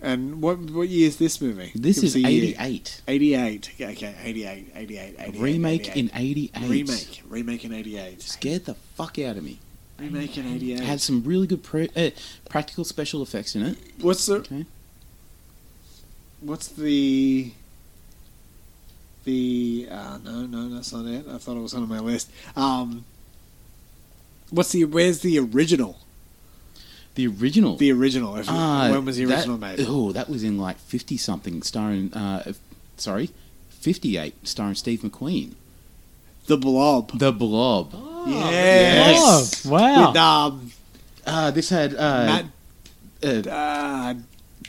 And 0.00 0.40
what 0.40 0.58
what 0.70 0.88
year 0.88 1.08
is 1.08 1.16
this 1.16 1.40
movie? 1.40 1.72
This 1.74 2.02
is 2.02 2.14
88. 2.14 3.02
88. 3.08 3.70
Okay, 3.74 3.92
okay, 3.92 4.14
88, 4.22 4.72
88, 4.74 5.14
88 5.18 5.40
remake 5.40 5.88
88. 5.90 5.96
in 5.96 6.10
88. 6.14 6.68
Remake. 6.68 7.22
Remake 7.28 7.64
in 7.64 7.72
88. 7.72 8.22
Scared 8.22 8.64
the 8.66 8.74
fuck 8.74 9.18
out 9.18 9.36
of 9.36 9.42
me. 9.42 9.58
Remake 9.98 10.38
in 10.38 10.46
88. 10.46 10.80
Had 10.80 11.00
some 11.00 11.24
really 11.24 11.48
good 11.48 11.64
pre- 11.64 11.90
uh, 11.96 12.10
practical 12.48 12.84
special 12.84 13.22
effects 13.22 13.56
in 13.56 13.62
it. 13.62 13.78
What's 14.00 14.26
the 14.26 14.36
Okay. 14.36 14.66
what's 16.40 16.68
the 16.68 17.50
the 19.24 19.88
uh, 19.90 20.18
no 20.24 20.46
no 20.46 20.68
that's 20.68 20.92
not 20.92 21.06
it. 21.06 21.26
I 21.28 21.38
thought 21.38 21.56
it 21.56 21.60
was 21.62 21.74
on 21.74 21.88
my 21.88 21.98
list. 21.98 22.30
Um, 22.54 23.04
what's 24.50 24.70
the 24.70 24.84
where's 24.84 25.20
the 25.20 25.38
original? 25.40 25.98
The 27.18 27.26
original. 27.26 27.74
The 27.76 27.90
original. 27.90 28.36
If, 28.36 28.48
Ah, 28.48 28.90
when 28.92 29.04
was 29.04 29.16
the 29.16 29.24
that- 29.24 29.38
original 29.38 29.58
made? 29.58 29.80
Oh, 29.88 30.12
that 30.12 30.30
was 30.30 30.44
in 30.44 30.56
like 30.56 30.78
50 30.78 31.16
something, 31.16 31.62
starring, 31.62 32.14
uh, 32.14 32.52
sorry, 32.96 33.30
58, 33.70 34.34
starring 34.46 34.76
Steve 34.76 35.00
McQueen. 35.00 35.54
The 36.46 36.56
Blob. 36.56 37.18
The 37.18 37.32
Blob. 37.32 37.92
Yes. 38.28 39.66
Oh, 39.66 39.70
wow. 39.70 40.08
With 40.08 40.16
um, 40.16 40.72
Uh, 41.26 41.50
this 41.50 41.70
had 41.70 41.94
uh, 41.96 42.24
Matt 42.26 42.44
uh, 43.24 43.50
uh, 43.50 44.14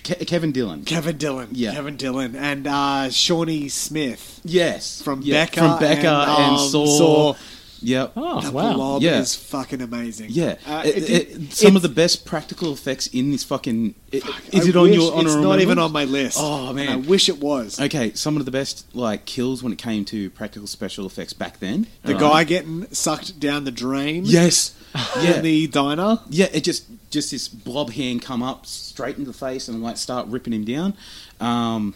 Ke- 0.03 0.25
Kevin 0.25 0.51
Dillon. 0.51 0.83
Kevin 0.85 1.17
Dillon. 1.17 1.49
Yeah. 1.51 1.73
Kevin 1.73 1.97
Dillon 1.97 2.35
and 2.35 2.65
uh, 2.65 3.11
Shawnee 3.11 3.69
Smith 3.69 4.41
Yes. 4.43 5.03
from 5.03 5.21
Yeah, 5.21 5.45
Becker 5.45 5.59
From 5.61 5.79
Becker 5.79 6.07
and, 6.07 6.31
and, 6.31 6.55
um, 6.55 6.69
Saw. 6.69 6.85
Saw. 6.97 7.33
Yep. 7.81 8.11
Oh, 8.17 8.41
The 8.41 8.51
wow. 8.51 8.73
Blob 8.73 9.01
Yeah. 9.01 9.19
is 9.21 9.35
fucking 9.35 9.81
amazing. 9.81 10.27
Yeah, 10.31 10.55
Uh, 10.67 10.83
It- 10.85 10.97
it- 10.97 11.09
it- 11.09 11.53
some 11.53 11.75
of 11.75 11.77
it's- 11.77 11.81
the 11.83 11.89
best 11.89 12.25
practical 12.25 12.73
effects 12.73 13.07
in 13.07 13.31
this 13.31 13.43
fucking. 13.43 13.95
Is 14.11 14.23
I 14.25 14.67
it 14.69 14.75
on 14.75 14.83
wish- 14.89 14.95
your 14.95 15.13
honor? 15.13 15.27
It's 15.29 15.35
not 15.43 15.61
even 15.61 15.79
on 15.79 15.91
my 15.91 16.03
list. 16.05 16.37
Oh, 16.39 16.73
man. 16.73 16.87
And 16.89 17.05
I 17.05 17.07
wish 17.07 17.29
it 17.29 17.39
was. 17.39 17.79
Okay, 17.79 18.11
some 18.15 18.37
of 18.37 18.45
the 18.45 18.51
best 18.51 18.85
like 18.93 19.25
kills 19.25 19.63
when 19.63 19.71
it 19.71 19.77
came 19.77 20.03
to 20.05 20.29
practical 20.31 20.67
special 20.67 21.05
effects 21.05 21.33
back 21.33 21.59
then. 21.59 21.87
The 22.03 22.13
Right. 22.13 22.19
guy 22.19 22.43
getting 22.43 22.87
sucked 22.91 23.39
down 23.39 23.63
the 23.63 23.71
drain. 23.71 24.23
Yes. 24.25 24.71
In 25.17 25.23
yeah. 25.23 25.41
the 25.41 25.67
diner. 25.67 26.19
Yeah, 26.29 26.47
it 26.51 26.63
just 26.63 26.83
just 27.11 27.31
this 27.31 27.47
blob 27.47 27.91
hand 27.93 28.21
come 28.23 28.41
up 28.43 28.65
straight 28.65 29.17
into 29.17 29.31
the 29.31 29.37
face 29.37 29.67
and 29.67 29.81
like 29.83 29.97
start 29.97 30.27
ripping 30.27 30.53
him 30.53 30.63
down. 30.65 30.93
Um, 31.39 31.93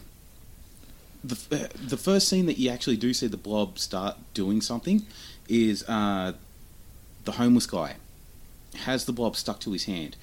the 1.24 1.36
f- 1.52 1.70
the 1.88 1.98
first 1.98 2.28
scene 2.28 2.46
that 2.48 2.58
you 2.60 2.70
actually 2.70 2.98
do 2.98 3.14
see 3.14 3.28
the 3.28 3.38
blob 3.38 3.80
start 3.80 4.18
doing 4.34 4.62
something 4.62 5.06
is 5.48 5.84
uh, 5.88 6.34
the 7.26 7.34
homeless 7.34 7.66
guy 7.66 7.96
has 8.80 9.06
the 9.06 9.14
blob 9.14 9.36
stuck 9.36 9.60
to 9.62 9.72
his 9.72 9.86
hand. 9.86 10.16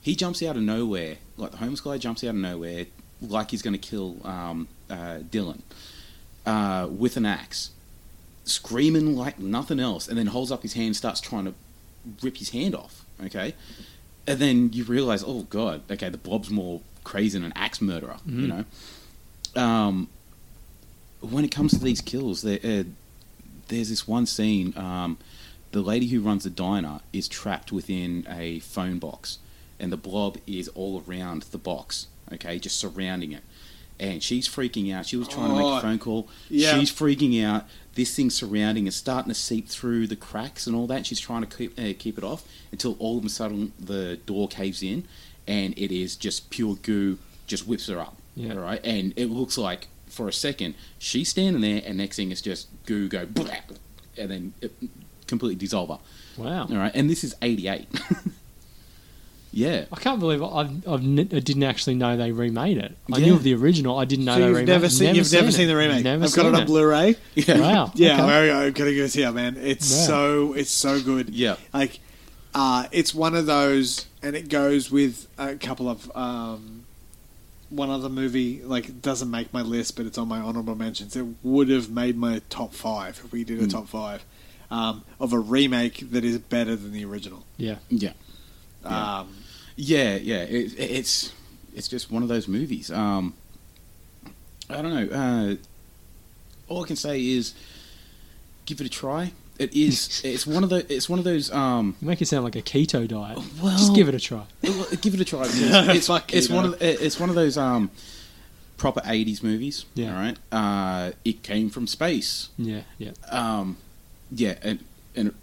He 0.00 0.14
jumps 0.14 0.42
out 0.42 0.56
of 0.56 0.62
nowhere, 0.62 1.16
like 1.36 1.50
the 1.50 1.56
homeless 1.56 1.80
guy 1.80 1.98
jumps 1.98 2.22
out 2.22 2.28
of 2.28 2.36
nowhere, 2.36 2.86
like 3.20 3.50
he's 3.50 3.62
going 3.62 3.72
to 3.72 3.78
kill 3.78 4.18
um, 4.24 4.68
uh, 4.88 5.18
Dillon 5.30 5.62
uh, 6.44 6.88
with 6.90 7.16
an 7.16 7.26
axe, 7.26 7.70
screaming 8.44 9.16
like 9.16 9.38
nothing 9.38 9.80
else, 9.80 10.06
and 10.08 10.16
then 10.16 10.26
holds 10.28 10.52
up 10.52 10.62
his 10.62 10.74
hand, 10.74 10.96
starts 10.96 11.20
trying 11.20 11.46
to 11.46 11.54
rip 12.22 12.36
his 12.36 12.50
hand 12.50 12.74
off. 12.74 13.04
Okay, 13.24 13.54
and 14.26 14.38
then 14.38 14.72
you 14.72 14.84
realize, 14.84 15.24
oh 15.26 15.42
god, 15.42 15.82
okay, 15.90 16.08
the 16.08 16.18
blob's 16.18 16.50
more 16.50 16.80
crazy 17.02 17.38
than 17.38 17.46
an 17.46 17.52
axe 17.56 17.80
murderer. 17.80 18.16
You 18.26 18.64
know, 19.56 19.60
um, 19.60 20.08
when 21.20 21.44
it 21.44 21.50
comes 21.50 21.72
to 21.72 21.78
these 21.78 22.00
kills, 22.00 22.42
there, 22.42 22.60
uh, 22.62 22.84
there's 23.68 23.88
this 23.88 24.06
one 24.08 24.26
scene. 24.26 24.72
Um, 24.76 25.18
the 25.72 25.82
lady 25.82 26.06
who 26.06 26.20
runs 26.20 26.44
the 26.44 26.50
diner 26.50 27.00
is 27.12 27.28
trapped 27.28 27.72
within 27.72 28.26
a 28.30 28.60
phone 28.60 28.98
box, 28.98 29.38
and 29.78 29.92
the 29.92 29.96
blob 29.96 30.38
is 30.46 30.68
all 30.68 31.02
around 31.06 31.42
the 31.50 31.58
box. 31.58 32.06
Okay, 32.32 32.58
just 32.58 32.78
surrounding 32.78 33.32
it, 33.32 33.42
and 34.00 34.22
she's 34.22 34.48
freaking 34.48 34.92
out. 34.94 35.06
She 35.06 35.16
was 35.16 35.28
trying 35.28 35.50
to 35.50 35.54
make 35.56 35.64
Oh, 35.64 35.76
a 35.76 35.80
phone 35.80 35.98
call. 35.98 36.28
yeah. 36.48 36.78
She's 36.78 36.90
freaking 36.90 37.42
out. 37.44 37.66
This 37.94 38.14
thing 38.14 38.28
surrounding, 38.30 38.86
is 38.86 38.94
starting 38.96 39.30
to 39.30 39.34
seep 39.34 39.68
through 39.68 40.06
the 40.08 40.16
cracks 40.16 40.66
and 40.66 40.76
all 40.76 40.86
that. 40.88 41.06
She's 41.06 41.20
trying 41.20 41.44
to 41.46 41.56
keep 41.56 41.78
uh, 41.78 41.92
keep 41.98 42.18
it 42.18 42.24
off 42.24 42.46
until 42.72 42.94
all 42.98 43.16
of 43.18 43.24
a 43.24 43.28
sudden 43.28 43.72
the 43.78 44.18
door 44.26 44.48
caves 44.48 44.82
in, 44.82 45.04
and 45.46 45.72
it 45.78 45.90
is 45.92 46.16
just 46.16 46.50
pure 46.50 46.74
goo. 46.76 47.18
Just 47.46 47.66
whips 47.68 47.86
her 47.86 47.98
up. 48.00 48.16
Yeah. 48.34 48.52
All 48.54 48.58
right, 48.60 48.80
and 48.84 49.12
it 49.16 49.26
looks 49.30 49.56
like 49.56 49.88
for 50.16 50.28
a 50.28 50.32
second 50.32 50.74
she's 50.98 51.28
standing 51.28 51.62
there, 51.62 51.82
and 51.84 51.98
next 51.98 52.16
thing 52.16 52.30
is 52.32 52.40
just 52.40 52.68
goo 52.86 53.08
go, 53.08 53.26
and 54.18 54.30
then 54.30 54.54
it 54.60 54.72
completely 55.26 55.56
dissolve 55.56 55.90
her. 55.90 55.98
Wow. 56.42 56.62
All 56.70 56.76
right, 56.76 56.92
and 56.94 57.08
this 57.10 57.22
is 57.22 57.34
'88. 57.42 57.86
yeah. 59.52 59.84
I 59.92 59.96
can't 59.96 60.20
believe 60.20 60.42
I've, 60.42 60.86
I've 60.88 61.00
n- 61.02 61.28
I 61.32 61.38
didn't 61.40 61.62
actually 61.62 61.94
know 61.94 62.16
they 62.16 62.32
remade 62.32 62.78
it. 62.78 62.96
I 63.12 63.18
Yeah. 63.18 63.26
knew 63.26 63.34
of 63.34 63.42
the 63.42 63.54
original. 63.54 63.98
I 63.98 64.04
didn't 64.04 64.24
know 64.26 64.34
So 64.34 64.40
they 64.40 64.46
you've 64.48 64.56
remade 64.56 64.68
never 64.68 64.86
it. 64.86 64.90
seen 64.90 65.14
you've 65.14 65.32
never 65.32 65.50
seen 65.52 65.64
it. 65.64 65.68
the 65.68 65.76
remake. 65.76 66.04
Never 66.04 66.24
I've 66.24 66.34
got 66.34 66.42
seen 66.44 66.54
it 66.54 66.60
on 66.60 66.66
Blu-ray. 66.66 67.16
Yeah. 67.34 67.60
Wow. 67.60 67.92
Yeah, 67.94 68.22
Okay. 68.24 68.50
I'm 68.52 68.72
gonna 68.72 68.92
give 68.92 69.04
it 69.06 69.14
here, 69.14 69.32
man. 69.32 69.56
It's 69.56 69.90
Yeah. 69.90 70.06
so 70.06 70.52
it's 70.54 70.70
so 70.70 71.00
good. 71.00 71.30
Yeah. 71.30 71.56
like 71.72 72.00
uh, 72.54 72.86
it's 72.90 73.14
one 73.14 73.34
of 73.34 73.44
those, 73.46 74.06
and 74.22 74.34
it 74.34 74.48
goes 74.48 74.90
with 74.90 75.26
a 75.38 75.56
couple 75.56 75.88
of 75.90 76.10
um, 76.16 76.75
one 77.70 77.90
other 77.90 78.08
movie. 78.08 78.62
Like 78.62 79.00
doesn't 79.02 79.30
make 79.30 79.52
my 79.52 79.62
list, 79.62 79.96
but 79.96 80.06
it's 80.06 80.18
on 80.18 80.28
my 80.28 80.38
honorable 80.40 80.74
mentions. 80.74 81.16
It 81.16 81.26
would 81.42 81.68
have 81.68 81.90
made 81.90 82.16
my 82.16 82.40
top 82.50 82.72
five 82.74 83.20
if 83.24 83.32
we 83.32 83.44
did 83.44 83.58
a 83.60 83.62
Hmm. 83.64 83.68
top 83.68 83.88
five 83.88 84.24
um, 84.70 85.04
of 85.20 85.32
a 85.32 85.38
remake 85.38 86.10
that 86.10 86.24
is 86.24 86.38
better 86.38 86.74
than 86.76 86.92
the 86.92 87.04
original. 87.04 87.44
Yeah. 87.56 87.76
Yeah. 87.88 88.12
Yeah. 88.84 89.18
Um, 89.20 89.28
Yeah, 89.76 90.16
yeah. 90.16 90.42
It, 90.44 90.78
it's 90.78 91.32
it's 91.74 91.88
just 91.88 92.10
one 92.10 92.22
of 92.22 92.28
those 92.28 92.48
movies. 92.48 92.90
Um, 92.90 93.34
I 94.70 94.80
don't 94.82 94.94
know. 94.94 95.16
Uh, 95.16 95.56
all 96.68 96.82
I 96.82 96.86
can 96.86 96.96
say 96.96 97.24
is 97.24 97.52
give 98.64 98.80
it 98.80 98.86
a 98.86 98.90
try. 98.90 99.32
It 99.58 99.74
is. 99.74 100.20
It's 100.24 100.46
one 100.46 100.64
of 100.64 100.70
the. 100.70 100.86
It's 100.92 101.08
one 101.08 101.18
of 101.18 101.24
those. 101.24 101.50
Um, 101.52 101.96
You 102.00 102.08
make 102.08 102.20
it 102.20 102.26
sound 102.26 102.44
like 102.44 102.56
a 102.56 102.62
keto 102.62 103.06
diet. 103.08 103.38
well, 103.62 103.76
Just 103.76 103.94
give 103.94 104.08
it 104.08 104.14
a 104.14 104.20
try. 104.20 104.44
give 104.62 105.14
it 105.14 105.20
a 105.20 105.24
try. 105.24 105.42
because 105.46 105.88
It's, 105.96 106.08
like 106.08 106.34
it's 106.34 106.48
one 106.48 106.64
of 106.64 106.78
the, 106.78 107.04
it's 107.04 107.18
one 107.18 107.28
of 107.28 107.34
those 107.34 107.56
um, 107.56 107.90
proper 108.76 109.00
'80s 109.00 109.42
movies. 109.42 109.84
Yeah. 109.94 110.14
All 110.14 110.20
right. 110.22 110.36
Uh, 110.52 111.12
it 111.24 111.42
came 111.42 111.70
from 111.70 111.86
space. 111.86 112.48
Yeah, 112.58 112.82
yeah. 112.98 113.12
Um, 113.30 113.78
yeah, 114.30 114.56
and 114.62 114.84
and 115.14 115.34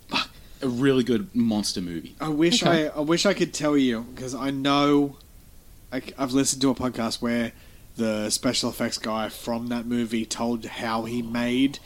a 0.62 0.68
really 0.68 1.04
good 1.04 1.34
monster 1.36 1.82
movie. 1.82 2.16
I 2.22 2.30
wish 2.30 2.64
Okay. 2.64 2.88
I, 2.88 2.98
I 2.98 3.02
wish 3.02 3.26
I 3.26 3.34
could 3.34 3.54
tell 3.54 3.76
you 3.78 4.02
because 4.16 4.34
I 4.34 4.50
know 4.50 5.18
I, 5.92 6.02
have 6.18 6.34
listened 6.34 6.62
to 6.62 6.70
a 6.70 6.76
podcast 6.76 7.22
where 7.22 7.52
the 7.98 8.30
special 8.30 8.70
effects 8.70 8.98
guy 8.98 9.30
from 9.30 9.68
that 9.68 9.86
movie 9.86 10.26
told 10.26 10.66
how 10.66 11.04
he 11.06 11.22
made 11.22 11.80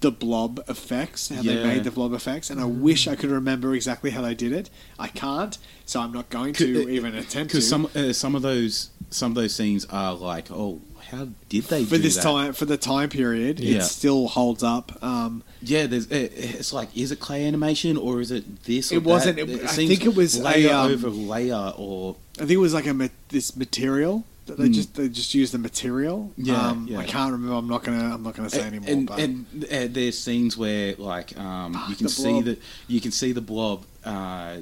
the 0.00 0.10
blob 0.10 0.62
effects, 0.68 1.30
how 1.30 1.42
they 1.42 1.54
Yeah. 1.54 1.62
made 1.66 1.84
the 1.84 1.90
blob 1.90 2.12
effects, 2.12 2.50
and 2.50 2.60
I 2.60 2.64
wish 2.64 3.08
I 3.08 3.16
could 3.16 3.30
remember 3.30 3.74
exactly 3.74 4.10
how 4.10 4.22
they 4.22 4.34
did 4.34 4.52
it. 4.52 4.68
I 4.98 5.08
can't, 5.08 5.56
so 5.86 6.00
I'm 6.00 6.12
not 6.12 6.28
going 6.28 6.52
to 6.54 6.88
even 6.90 7.14
attempt 7.14 7.32
to. 7.52 7.56
Because 7.56 7.68
some 7.68 7.88
uh, 7.94 8.12
some 8.12 8.34
of 8.34 8.42
those 8.42 8.90
some 9.10 9.32
of 9.32 9.36
those 9.36 9.54
scenes 9.54 9.86
are 9.86 10.12
like, 10.14 10.50
oh, 10.50 10.80
how 11.10 11.28
did 11.48 11.64
they 11.64 11.84
for 11.84 11.96
do 11.96 12.02
this 12.02 12.16
that? 12.16 12.22
time, 12.22 12.52
for 12.52 12.64
the 12.66 12.76
time 12.76 13.08
period, 13.08 13.58
Yeah. 13.60 13.78
it 13.78 13.82
still 13.84 14.26
holds 14.28 14.62
up. 14.62 15.02
Um, 15.02 15.42
Yeah, 15.62 15.86
there's. 15.86 16.06
It, 16.08 16.32
it's 16.36 16.72
like, 16.72 16.88
is 16.96 17.10
it 17.12 17.18
clay 17.20 17.46
animation 17.46 17.96
or 17.96 18.20
is 18.20 18.30
it 18.30 18.64
this? 18.64 18.92
Or 18.92 18.96
It 18.96 19.04
wasn't- 19.04 19.36
that? 19.36 19.48
it- 19.48 19.64
I 19.64 19.68
think 19.68 20.04
it 20.04 20.14
was 20.14 20.36
a, 20.36 20.42
layer 20.42 20.74
um, 20.74 20.90
over 20.92 21.08
layer, 21.08 21.72
or 21.76 22.16
I 22.36 22.40
think 22.40 22.50
it 22.52 22.56
was 22.58 22.74
like 22.74 22.86
a 22.86 22.92
ma- 22.94 23.08
this 23.30 23.56
material 23.56 24.24
they 24.46 24.68
Mm. 24.68 24.74
just 24.74 24.94
they 24.94 25.08
just 25.08 25.34
use 25.34 25.50
the 25.50 25.58
material. 25.58 26.32
Yeah, 26.36 26.68
um, 26.68 26.86
yeah. 26.88 26.98
I 26.98 27.04
can't 27.04 27.32
remember. 27.32 27.54
I'm 27.56 27.68
not 27.68 27.82
gonna 27.84 28.14
I'm 28.14 28.22
not 28.22 28.34
gonna 28.34 28.48
say 28.50 28.62
anymore. 28.62 28.88
and, 28.90 29.06
but 29.06 29.18
and 29.18 29.46
uh, 29.64 29.86
there's 29.90 30.18
scenes 30.18 30.56
where 30.56 30.94
like 30.96 31.36
um, 31.38 31.72
you 31.88 31.96
can 31.96 32.04
the 32.06 32.12
see 32.12 32.40
that 32.42 32.62
you 32.88 33.00
can 33.00 33.10
see 33.10 33.32
the 33.32 33.40
blob. 33.40 33.84
Uh, 34.04 34.58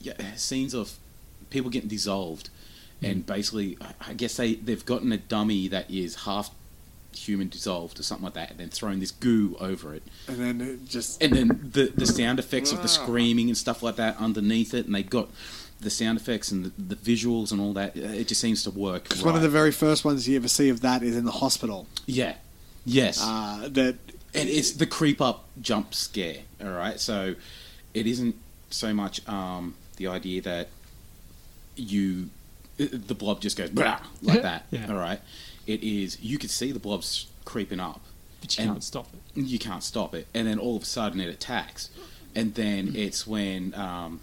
yeah, 0.00 0.12
scenes 0.36 0.74
of 0.74 0.92
people 1.50 1.70
getting 1.70 1.88
dissolved, 1.88 2.50
Hmm. 3.00 3.06
and 3.06 3.26
basically, 3.26 3.76
I- 3.80 4.10
I 4.10 4.14
guess 4.14 4.36
they 4.36 4.54
they've 4.54 4.84
gotten 4.84 5.10
a 5.12 5.18
dummy 5.18 5.66
that 5.68 5.90
is 5.90 6.14
half 6.26 6.50
human 7.16 7.48
dissolved 7.48 7.98
or 8.00 8.02
something 8.02 8.24
like 8.24 8.34
that, 8.34 8.50
and 8.50 8.58
then 8.58 8.68
thrown 8.70 8.98
this 8.98 9.12
goo 9.12 9.56
over 9.60 9.94
it. 9.94 10.02
and 10.28 10.38
then 10.38 10.60
it 10.60 10.84
just 10.88 11.22
and 11.22 11.32
then 11.32 11.70
the 11.72 11.92
the 11.96 12.06
sound 12.06 12.38
effects 12.38 12.70
of 12.72 12.78
the 12.78 12.84
Ah. 12.84 13.02
screaming 13.02 13.48
and 13.48 13.56
stuff 13.56 13.82
like 13.82 13.96
that 13.96 14.16
underneath 14.18 14.74
it, 14.74 14.86
and 14.86 14.94
they 14.94 15.02
got 15.02 15.28
the 15.84 15.90
sound 15.90 16.18
effects 16.18 16.50
and 16.50 16.64
the, 16.66 16.94
the 16.94 16.96
visuals 16.96 17.52
and 17.52 17.60
all 17.60 17.72
that. 17.74 17.96
It 17.96 18.26
just 18.28 18.40
seems 18.40 18.62
to 18.64 18.70
work. 18.70 19.04
Because 19.04 19.22
one 19.22 19.36
of 19.36 19.42
the 19.42 19.48
very 19.48 19.70
first 19.72 20.04
ones 20.04 20.28
you 20.28 20.36
ever 20.36 20.48
see 20.48 20.68
of 20.68 20.80
that 20.80 21.02
is 21.02 21.16
in 21.16 21.24
the 21.24 21.30
hospital. 21.32 21.86
yeah, 22.06 22.34
yes, 22.84 23.20
Uh, 23.22 23.68
that 23.70 23.96
and 24.34 24.48
it's 24.48 24.72
the 24.72 24.86
creep 24.86 25.20
up 25.20 25.44
jump 25.60 25.94
scare. 25.94 26.38
All 26.62 26.70
right, 26.70 26.98
so 26.98 27.34
it 27.94 28.06
isn't 28.06 28.34
so 28.70 28.92
much 28.92 29.26
um, 29.28 29.74
the 29.96 30.08
idea 30.08 30.40
that 30.42 30.68
you 31.76 32.30
the 32.76 33.14
blob 33.14 33.40
just 33.40 33.56
goes 33.56 33.70
"Blah," 33.70 34.00
like 34.22 34.42
that. 34.42 34.66
Yeah. 34.70 34.88
All 34.90 34.96
right, 34.98 35.20
it 35.66 35.82
is 35.84 36.20
you 36.20 36.38
can 36.38 36.48
see 36.48 36.72
the 36.72 36.80
blobs 36.80 37.26
creeping 37.44 37.80
up. 37.80 38.00
But 38.40 38.58
you 38.58 38.62
And- 38.64 38.72
can't 38.72 38.84
stop 38.84 39.08
it. 39.14 39.42
you 39.46 39.58
can't 39.58 39.82
stop 39.82 40.14
it, 40.14 40.26
and 40.34 40.46
then 40.46 40.58
all 40.58 40.76
of 40.76 40.82
a 40.82 40.86
sudden 40.86 41.20
it 41.20 41.28
attacks, 41.28 41.90
and 42.34 42.54
then 42.54 42.92
it's 42.96 43.26
when 43.26 43.72
um, 43.74 44.20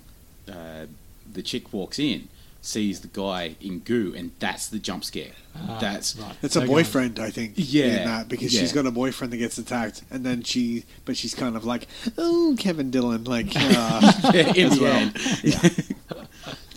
uh, 0.52 0.86
the 1.34 1.42
chick 1.42 1.72
walks 1.74 2.00
in, 2.00 2.28
sees 2.62 3.02
the 3.02 3.08
guy 3.08 3.56
in 3.60 3.80
goo, 3.80 4.14
and 4.16 4.32
that's 4.40 4.68
the 4.68 4.80
jump 4.80 5.04
scare. 5.04 5.32
Ah, 5.56 5.78
that's 5.82 6.16
right. 6.16 6.36
it's 6.42 6.56
a 6.56 6.60
Okay. 6.60 6.68
boyfriend, 6.68 7.20
I 7.20 7.30
think. 7.30 7.54
Yeah, 7.56 7.86
in 7.86 8.08
that 8.08 8.30
because 8.30 8.52
she's 8.52 8.72
got 8.72 8.86
a 8.86 8.92
boyfriend 8.92 9.34
that 9.34 9.38
gets 9.38 9.58
attacked, 9.58 10.04
and 10.12 10.26
then 10.26 10.44
she, 10.44 10.86
but 11.06 11.18
she's 11.18 11.34
kind 11.36 11.56
of 11.56 11.66
like, 11.66 11.88
oh, 12.18 12.56
Kevin 12.60 12.90
Dillon, 12.92 13.24
like, 13.26 13.48
uh, 13.56 14.32
in 14.56 14.68
as 14.68 14.78
the 14.78 14.82
well. 14.82 15.98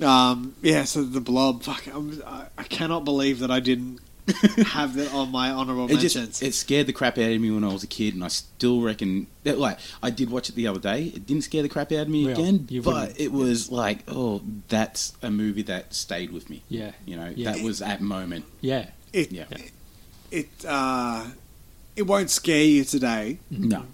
end. 0.01 0.03
um, 0.03 0.55
yeah. 0.63 0.85
So 0.85 1.05
the 1.05 1.21
blob, 1.21 1.63
fuck, 1.63 1.87
I'm, 1.95 2.23
I, 2.27 2.47
I 2.59 2.63
cannot 2.65 3.05
believe 3.05 3.39
that 3.41 3.51
I 3.51 3.61
didn't 3.61 4.01
have 4.69 4.95
that 4.95 5.13
on 5.13 5.31
my 5.31 5.51
honorable 5.51 5.85
It 5.85 5.95
mentions. 5.97 6.13
just 6.15 6.43
it 6.43 6.55
scared 6.55 6.87
the 6.87 6.93
crap 6.95 7.19
out 7.19 7.31
of 7.31 7.41
me 7.41 7.51
when 7.51 7.63
I 7.63 7.73
was 7.73 7.83
a 7.83 7.87
kid, 7.87 8.15
and 8.15 8.25
I 8.25 8.29
still 8.29 8.81
reckon 8.81 9.27
that 9.43 9.59
like 9.59 9.79
I 10.03 10.09
did 10.11 10.31
watch 10.31 10.49
it 10.49 10.55
the 10.55 10.67
other 10.67 10.81
day. 10.81 11.05
It 11.15 11.27
didn't 11.27 11.43
scare 11.45 11.63
the 11.63 11.69
crap 11.69 11.93
out 11.93 11.99
of 12.03 12.09
me 12.09 12.25
Well, 12.25 12.35
again, 12.41 12.67
you 12.71 12.81
but 12.83 12.95
wouldn't. 12.95 13.21
it 13.21 13.33
was 13.33 13.71
like, 13.71 13.99
oh, 14.09 14.41
that's 14.69 15.13
a 15.23 15.31
movie 15.31 15.63
that 15.63 15.93
stayed 15.95 16.33
with 16.33 16.49
me. 16.49 16.63
Yeah. 16.69 16.93
You 17.05 17.17
know, 17.17 17.33
Yeah. 17.37 17.53
that 17.53 17.63
was 17.63 17.81
that 17.81 18.01
moment. 18.01 18.47
Yeah. 18.63 18.87
it, 19.13 19.31
Yeah. 19.31 19.45
it, 19.51 19.71
it, 20.31 20.49
uh, 20.67 21.27
it 21.95 22.03
won't 22.03 22.31
scare 22.31 22.65
you 22.65 22.85
today. 22.85 23.39
No. 23.51 23.85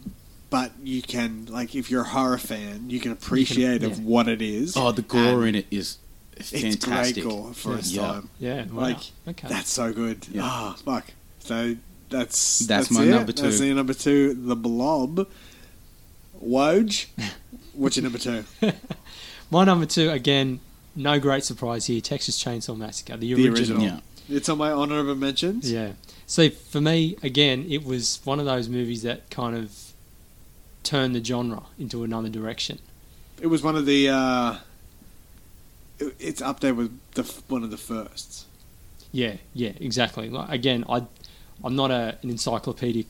but 0.49 0.73
you 0.83 1.03
can 1.03 1.47
like 1.47 1.75
if 1.75 1.91
you're 1.91 2.03
a 2.03 2.09
horror 2.09 2.39
fan, 2.39 2.89
you 2.89 3.01
can 3.01 3.11
appreciate 3.13 3.83
of 3.83 3.99
yeah. 3.99 4.05
what 4.05 4.29
it 4.29 4.41
is. 4.43 4.77
Oh, 4.77 4.93
the 4.93 5.03
gore 5.03 5.41
and 5.45 5.49
in 5.49 5.55
it 5.57 5.67
is 5.73 5.99
It's 6.41 6.51
fantastic. 6.51 7.25
great 7.25 7.25
gore 7.33 7.53
for 7.55 7.77
its 7.77 7.93
Yeah. 7.93 8.03
time. 8.07 8.31
Yeah. 8.39 8.65
Wow. 8.67 8.81
Like 8.83 8.99
okay. 9.29 9.49
that's 9.49 9.71
so 9.71 9.93
good. 9.93 10.27
Yeah. 10.31 10.43
Ah, 10.45 10.77
fuck. 10.85 11.07
So 11.41 11.77
that's 12.09 12.61
That's 12.61 12.91
my 12.91 13.05
it. 13.05 13.11
number 13.11 13.33
two. 13.33 13.43
That's 13.45 13.61
the 13.61 13.73
number 13.75 13.95
two. 13.95 14.35
The 14.35 14.57
Blob. 14.57 15.27
Woj. 16.45 17.07
What's 17.75 17.97
your 17.97 18.05
number 18.05 18.19
two? 18.19 18.45
My 19.51 19.65
number 19.65 19.85
two, 19.87 20.11
again, 20.11 20.61
no 20.95 21.19
great 21.19 21.45
surprise 21.45 21.87
here. 21.87 22.01
Texas 22.01 22.43
Chainsaw 22.43 22.77
Massacre, 22.77 23.17
the 23.17 23.35
The 23.35 23.49
original. 23.49 23.79
original. 23.83 23.83
Yeah. 24.29 24.37
It's 24.37 24.49
on 24.49 24.59
my 24.59 24.71
honorable 24.71 25.17
mentions. 25.17 25.71
Yeah. 25.71 25.93
So 26.27 26.51
for 26.51 26.81
me, 26.81 27.17
again, 27.23 27.67
it 27.69 27.85
was 27.85 28.21
one 28.25 28.39
of 28.39 28.47
those 28.47 28.69
movies 28.69 29.03
that 29.03 29.29
kind 29.31 29.57
of 29.57 29.73
turned 30.85 31.15
the 31.17 31.25
genre 31.25 31.65
into 31.79 32.05
another 32.05 32.29
direction. 32.29 32.79
It 33.41 33.49
was 33.49 33.63
one 33.63 33.75
of 33.77 33.87
the. 33.87 34.09
Uh, 34.09 34.53
it- 34.53 34.61
it's 36.19 36.43
up 36.43 36.61
there 36.61 36.75
with 36.75 36.99
the 37.13 37.23
one 37.49 37.63
of 37.63 37.71
the 37.71 37.77
firsts. 37.77 38.47
Yeah, 39.13 39.37
yeah, 39.55 39.73
exactly. 39.81 40.31
Like, 40.31 40.51
again, 40.51 40.85
I, 40.89 41.05
I'm 41.65 41.75
not 41.77 41.91
a, 41.91 42.17
an 42.23 42.31
encyclopedic 42.31 43.07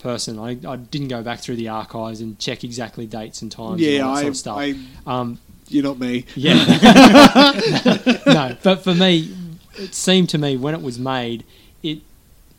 person. 0.00 0.38
I, 0.38 0.58
I 0.66 0.76
didn't 0.76 1.08
go 1.08 1.22
back 1.22 1.40
through 1.40 1.56
the 1.56 1.68
archives 1.68 2.20
and 2.20 2.38
check 2.38 2.64
exactly 2.64 3.06
dates 3.06 3.42
and 3.42 3.50
times 3.50 3.74
and 3.74 3.80
yeah, 3.80 4.00
all 4.00 4.14
that 4.14 4.18
I, 4.18 4.20
sort 4.22 4.30
of 4.30 4.36
stuff. 4.36 4.58
I 4.58 4.74
Um, 5.06 5.38
you're 5.68 5.84
not 5.84 5.98
me. 5.98 6.26
Yeah. 6.34 6.54
no, 8.26 8.56
but 8.62 8.82
for 8.84 8.94
me, 8.94 9.34
it 9.76 9.94
seemed 9.94 10.28
to 10.30 10.38
me 10.38 10.56
when 10.56 10.74
it 10.74 10.82
was 10.82 10.98
made, 10.98 11.44
it 11.82 12.00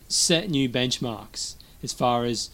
set 0.08 0.50
new 0.50 0.70
benchmarks 0.70 1.56
as 1.84 1.94
far 1.94 2.26
as 2.26 2.50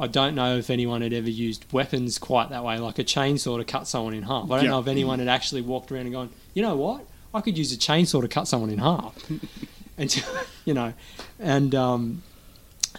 I 0.00 0.06
don't 0.06 0.34
know 0.34 0.56
if 0.56 0.70
anyone 0.70 1.02
had 1.02 1.12
ever 1.12 1.28
used 1.30 1.64
weapons 1.72 2.18
quite 2.18 2.50
that 2.50 2.62
way, 2.64 2.78
like 2.78 2.98
a 2.98 3.04
chainsaw 3.04 3.58
to 3.58 3.64
cut 3.64 3.88
someone 3.88 4.14
in 4.14 4.22
half. 4.22 4.44
I 4.50 4.56
don't 4.56 4.64
Yeah. 4.64 4.70
know 4.70 4.78
if 4.80 4.86
anyone 4.86 5.18
had 5.18 5.28
actually 5.28 5.62
walked 5.62 5.90
around 5.90 6.02
and 6.02 6.12
gone, 6.12 6.30
you 6.54 6.62
know 6.62 6.76
what, 6.76 7.04
I 7.34 7.40
could 7.40 7.58
use 7.58 7.72
a 7.72 7.76
chainsaw 7.76 8.20
to 8.20 8.28
cut 8.28 8.46
someone 8.48 8.70
in 8.70 8.78
half, 8.78 9.14
and 9.98 10.24
you 10.64 10.72
know, 10.74 10.92
and 11.40 11.74
um, 11.74 12.22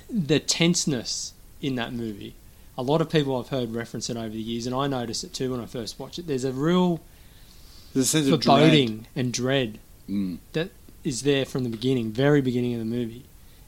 the 0.09 0.39
tenseness 0.39 1.33
in 1.61 1.75
that 1.75 1.93
movie. 1.93 2.35
A 2.77 2.83
lot 2.83 3.01
of 3.01 3.09
people 3.09 3.37
I've 3.37 3.49
heard 3.49 3.73
reference 3.73 4.09
it 4.09 4.15
over 4.17 4.29
the 4.29 4.39
years, 4.41 4.65
and 4.65 4.73
I 4.75 4.87
noticed 4.87 5.23
it 5.23 5.33
too 5.33 5.51
when 5.51 5.59
I 5.59 5.65
first 5.65 5.99
watched 5.99 6.17
it. 6.19 6.27
There's 6.27 6.45
a 6.45 6.51
real 6.53 7.01
There's 7.93 8.05
a 8.05 8.09
sense 8.09 8.27
of 8.27 8.39
dread. 8.39 8.59
foreboding 8.59 9.07
and 9.15 9.33
dread 9.33 9.79
Mm. 10.09 10.39
that 10.53 10.71
is 11.03 11.21
there 11.23 11.45
from 11.45 11.63
the 11.63 11.69
beginning, 11.69 12.11
very 12.11 12.41
beginning 12.41 12.73
of 12.73 12.79
the 12.79 12.85
movie, 12.85 13.23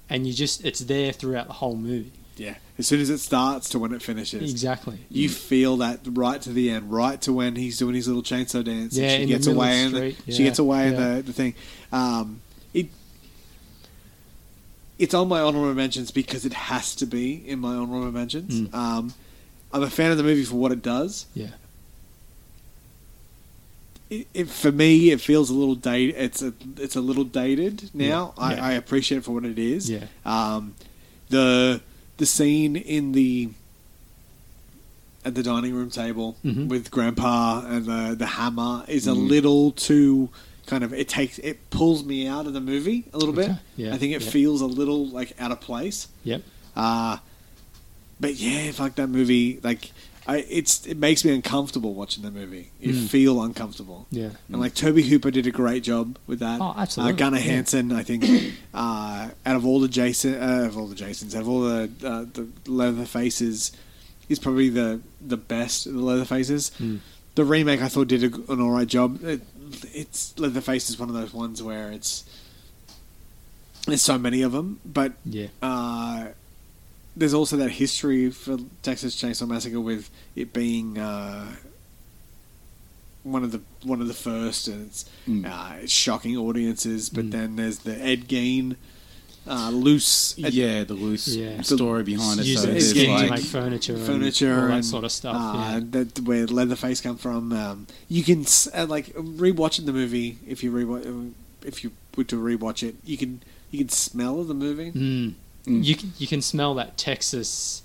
and 0.09 0.25
you 0.27 0.33
just 0.33 0.63
it's 0.65 0.79
there 0.81 1.11
throughout 1.11 1.47
the 1.47 1.53
whole 1.53 1.75
movie. 1.75 2.11
Yeah, 2.37 2.55
as 2.81 2.87
soon 2.87 2.99
as 2.99 3.11
it 3.11 3.19
starts 3.19 3.69
to 3.69 3.77
when 3.79 3.93
it 3.93 4.01
finishes, 4.01 4.51
Exactly. 4.51 4.97
you 5.09 5.29
feel 5.29 5.77
that 5.77 5.99
right 6.05 6.41
to 6.41 6.49
the 6.51 6.71
end, 6.71 6.91
right 6.91 7.21
to 7.21 7.31
when 7.31 7.55
he's 7.55 7.77
doing 7.77 7.93
his 7.93 8.07
little 8.07 8.23
chainsaw 8.23 8.63
dance. 8.63 8.97
Yeah, 8.97 9.03
and 9.03 9.11
she 9.11 9.21
in 9.21 9.29
the 9.29 9.33
gets 9.35 9.47
middle 9.47 9.61
of 9.61 9.67
away 9.67 9.83
and 9.83 9.93
the, 9.93 10.11
street. 10.13 10.35
she 10.35 10.43
gets 10.43 10.57
away 10.59 10.87
in 10.87 10.95
the 10.95 11.21
the 11.21 11.31
thing. 11.33 11.53
Um, 11.91 12.41
it 12.73 12.87
it's 14.97 15.13
on 15.13 15.27
my 15.27 15.39
honorable 15.41 15.73
mentions 15.75 16.09
because 16.09 16.43
it 16.43 16.53
has 16.53 16.95
to 16.95 17.05
be 17.05 17.47
in 17.47 17.59
my 17.59 17.75
honorable 17.75 18.11
mentions. 18.11 18.61
Mm. 18.61 18.73
Um, 18.73 19.13
I'm 19.71 19.83
a 19.83 19.89
fan 19.89 20.11
of 20.11 20.17
the 20.17 20.23
movie 20.23 20.43
for 20.43 20.55
what 20.55 20.71
it 20.71 20.81
does. 20.81 21.27
Yeah. 21.35 21.51
It, 24.09 24.27
it, 24.33 24.49
for 24.49 24.71
me, 24.71 25.11
it 25.11 25.21
feels 25.21 25.49
a 25.49 25.53
little 25.53 25.75
dated. 25.75 26.15
It's 26.17 26.41
a 26.41 26.53
it's 26.77 26.95
a 26.95 27.01
little 27.01 27.23
dated 27.23 27.91
now. 27.93 28.33
Yeah, 28.37 28.43
I, 28.43 28.53
yeah. 28.55 28.65
I 28.65 28.71
appreciate 28.73 29.19
it 29.19 29.23
for 29.23 29.31
what 29.31 29.45
it 29.45 29.57
is. 29.59 29.89
Yeah. 29.89 30.05
Um, 30.25 30.73
the 31.29 31.79
the 32.21 32.25
scene 32.27 32.75
in 32.75 33.13
the 33.13 33.49
at 35.25 35.33
the 35.35 35.41
dining 35.43 35.73
room 35.73 35.89
table 35.89 36.37
Mhm. 36.45 36.67
with 36.67 36.91
Grandpa 36.91 37.65
and 37.65 37.85
the 37.87 38.15
the 38.15 38.25
hammer 38.37 38.83
is 38.87 39.07
a 39.07 39.11
Mm. 39.11 39.27
little 39.27 39.71
too 39.71 40.29
kind 40.67 40.83
of 40.83 40.93
it 40.93 41.09
takes 41.09 41.39
it 41.39 41.57
pulls 41.71 42.03
me 42.03 42.27
out 42.27 42.45
of 42.45 42.53
the 42.53 42.61
movie 42.61 43.05
a 43.11 43.17
little 43.17 43.33
bit. 43.33 43.51
Yeah, 43.75 43.93
I 43.93 43.97
think 43.97 44.13
it 44.13 44.21
yeah. 44.23 44.29
feels 44.29 44.61
a 44.61 44.67
little 44.67 45.07
like 45.07 45.33
out 45.39 45.51
of 45.51 45.59
place. 45.61 46.07
Yep. 46.23 46.43
Uh 46.75 47.17
but 48.19 48.35
yeah, 48.35 48.71
fuck 48.71 48.93
that 48.95 49.09
movie. 49.09 49.59
Like 49.63 49.91
I, 50.31 50.45
it's 50.49 50.85
it 50.87 50.97
makes 50.97 51.25
me 51.25 51.33
uncomfortable 51.33 51.93
watching 51.93 52.23
the 52.23 52.31
movie. 52.31 52.71
You 52.79 52.93
Mm. 52.93 53.07
feel 53.09 53.41
uncomfortable. 53.43 54.07
Yeah. 54.11 54.29
And 54.49 54.59
like 54.61 54.73
Tobe 54.75 54.99
Hooper 54.99 55.31
did 55.31 55.45
a 55.47 55.51
great 55.51 55.83
job 55.83 56.17
with 56.27 56.39
that. 56.39 56.59
Oh, 56.61 56.73
absolutely. 56.77 57.13
Uh, 57.13 57.17
Gunnar 57.17 57.37
Yeah. 57.39 57.43
Hansen, 57.53 57.91
I 57.91 58.03
think, 58.03 58.23
uh, 58.73 59.29
out 59.45 59.55
of 59.55 59.65
all 59.65 59.79
the 59.79 59.87
Jason, 59.87 60.35
uh, 60.41 60.65
of 60.67 60.77
all 60.77 60.87
the 60.87 60.95
Jasons, 60.95 61.35
out 61.35 61.41
of 61.41 61.49
all 61.49 61.61
the 61.61 61.89
uh, 62.03 62.25
the 62.33 62.47
leather 62.71 63.05
faces, 63.05 63.71
he's 64.27 64.39
probably 64.39 64.69
the 64.69 65.01
the 65.19 65.37
best 65.37 65.85
of 65.87 65.93
the 65.93 66.01
leather 66.01 66.25
faces. 66.25 66.71
Mm. 66.79 66.99
The 67.35 67.45
remake 67.45 67.81
I 67.81 67.87
thought 67.89 68.07
did 68.09 68.23
a, 68.23 68.51
an 68.51 68.59
all 68.61 68.71
right 68.71 68.87
job. 68.87 69.23
It, 69.23 69.41
it's 69.93 70.37
Leatherface 70.37 70.89
is 70.89 70.99
one 70.99 71.07
of 71.09 71.15
those 71.15 71.33
ones 71.33 71.63
where 71.63 71.91
it's 71.91 72.25
there's 73.87 74.01
so 74.01 74.17
many 74.17 74.41
of 74.43 74.51
them, 74.51 74.79
but 74.85 75.13
Yeah. 75.25 75.47
There's 77.15 77.33
also 77.33 77.57
that 77.57 77.69
history 77.71 78.29
for 78.31 78.57
Texas 78.83 79.15
Chainsaw 79.21 79.47
Massacre 79.47 79.79
with 79.81 80.09
it 80.35 80.53
being 80.53 80.97
uh, 80.97 81.47
one 83.23 83.43
of 83.43 83.51
the 83.51 83.61
one 83.83 84.01
of 84.01 84.07
the 84.07 84.13
first, 84.13 84.67
and 84.67 84.87
it's, 84.87 85.05
Mm. 85.27 85.45
uh, 85.45 85.75
it's 85.83 85.91
shocking 85.91 86.35
audiences. 86.37 87.09
But 87.09 87.25
Mm. 87.27 87.31
then 87.31 87.55
there's 87.57 87.79
the 87.79 87.95
Ed 88.01 88.27
Gein 88.27 88.75
uh, 89.47 89.69
loose 89.71 90.35
Ed- 90.37 90.53
yeah, 90.53 90.83
the 90.83 90.93
loose 90.93 91.27
Yeah. 91.27 91.61
story 91.61 92.03
behind 92.03 92.39
it. 92.39 92.45
So 92.57 92.63
it 92.63 92.71
there's 92.73 92.83
as 92.85 92.89
skin 92.91 93.05
to 93.07 93.11
like, 93.13 93.31
make 93.31 93.39
furniture, 93.41 93.97
furniture 93.97 94.53
and 94.53 94.61
all 94.71 94.77
that 94.77 94.85
sort 94.85 95.03
of 95.03 95.11
stuff. 95.11 95.35
uh, 95.35 95.57
yeah. 95.57 95.79
that 95.91 96.19
where 96.21 96.45
Leatherface 96.47 97.01
come 97.01 97.17
from. 97.17 97.51
Um, 97.51 97.87
you 98.07 98.23
can 98.23 98.45
uh, 98.73 98.85
like 98.87 99.07
rewatching 99.15 99.85
the 99.85 99.93
movie 99.93 100.37
if 100.47 100.63
you 100.63 100.71
rewatch 100.71 101.31
if 101.63 101.83
you 101.83 101.91
were 102.15 102.23
to 102.23 102.35
rewatch 102.37 102.81
it, 102.87 102.95
you 103.03 103.17
can 103.17 103.41
you 103.71 103.79
can 103.79 103.89
smell 103.89 104.43
the 104.43 104.53
movie. 104.55 104.91
Mm. 104.91 105.33
Mm. 105.65 105.83
You 105.83 105.95
can, 105.95 106.13
you 106.17 106.27
can 106.27 106.41
smell 106.41 106.73
that 106.75 106.97
Texas 106.97 107.83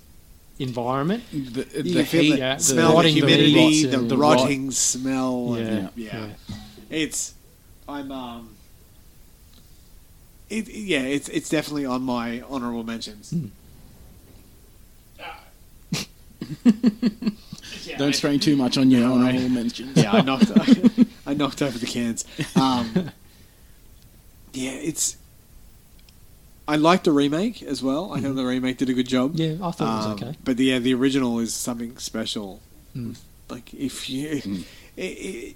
environment. 0.59 1.23
the, 1.31 1.37
You 1.37 1.83
the 1.83 1.93
can 1.93 2.05
feel 2.05 2.21
heat, 2.23 2.31
the 2.31 2.37
yeah, 2.39 2.55
the 2.55 2.63
smell, 2.63 2.89
the 2.89 2.95
rotting 2.95 3.13
humidity, 3.15 3.85
the, 3.85 3.93
and 3.99 4.09
the 4.09 4.15
the 4.15 4.17
rotting 4.17 4.71
smell. 4.71 5.55
Yeah, 5.57 5.63
and- 5.63 5.89
yeah. 5.95 6.25
yeah. 6.47 6.55
It's 6.89 7.33
I'm 7.87 8.11
um. 8.11 8.49
It, 10.49 10.67
yeah, 10.69 11.01
it's 11.01 11.27
it's 11.29 11.49
definitely 11.49 11.85
on 11.85 12.01
my 12.03 12.41
honorable 12.49 12.83
mentions. 12.83 13.31
Mm. 13.33 13.49
Don't 17.97 18.13
strain 18.13 18.39
too 18.39 18.55
much 18.55 18.77
on 18.77 18.89
your 18.91 19.01
No, 19.01 19.15
I- 19.17 19.29
honorable 19.29 19.49
mentions. 19.49 19.97
Yeah, 19.97 20.13
I 20.13 20.21
knocked 20.21 20.51
I 21.27 21.33
knocked 21.33 21.61
over 21.61 21.77
the 21.77 21.85
cans. 21.85 22.25
Um, 22.55 23.11
yeah, 24.53 24.71
it's. 24.71 25.17
I 26.67 26.75
like 26.75 27.03
the 27.03 27.11
remake 27.11 27.63
as 27.63 27.81
well. 27.81 28.13
I 28.13 28.19
thought 28.19 28.35
the 28.35 28.45
remake 28.45 28.77
did 28.77 28.89
a 28.89 28.93
good 28.93 29.07
job. 29.07 29.35
Yeah, 29.35 29.53
I 29.61 29.71
thought 29.71 29.81
it 29.81 29.81
Um, 29.81 29.97
was 30.11 30.21
okay. 30.21 30.37
But 30.43 30.59
yeah, 30.59 30.79
the 30.79 30.93
original 30.93 31.39
is 31.39 31.53
something 31.53 31.97
special. 31.97 32.61
Mm. 32.95 33.15
Like 33.49 33.73
if 33.73 34.09
you, 34.09 34.27
Mm. 34.41 34.63
i- 34.97 35.01
i- 35.01 35.55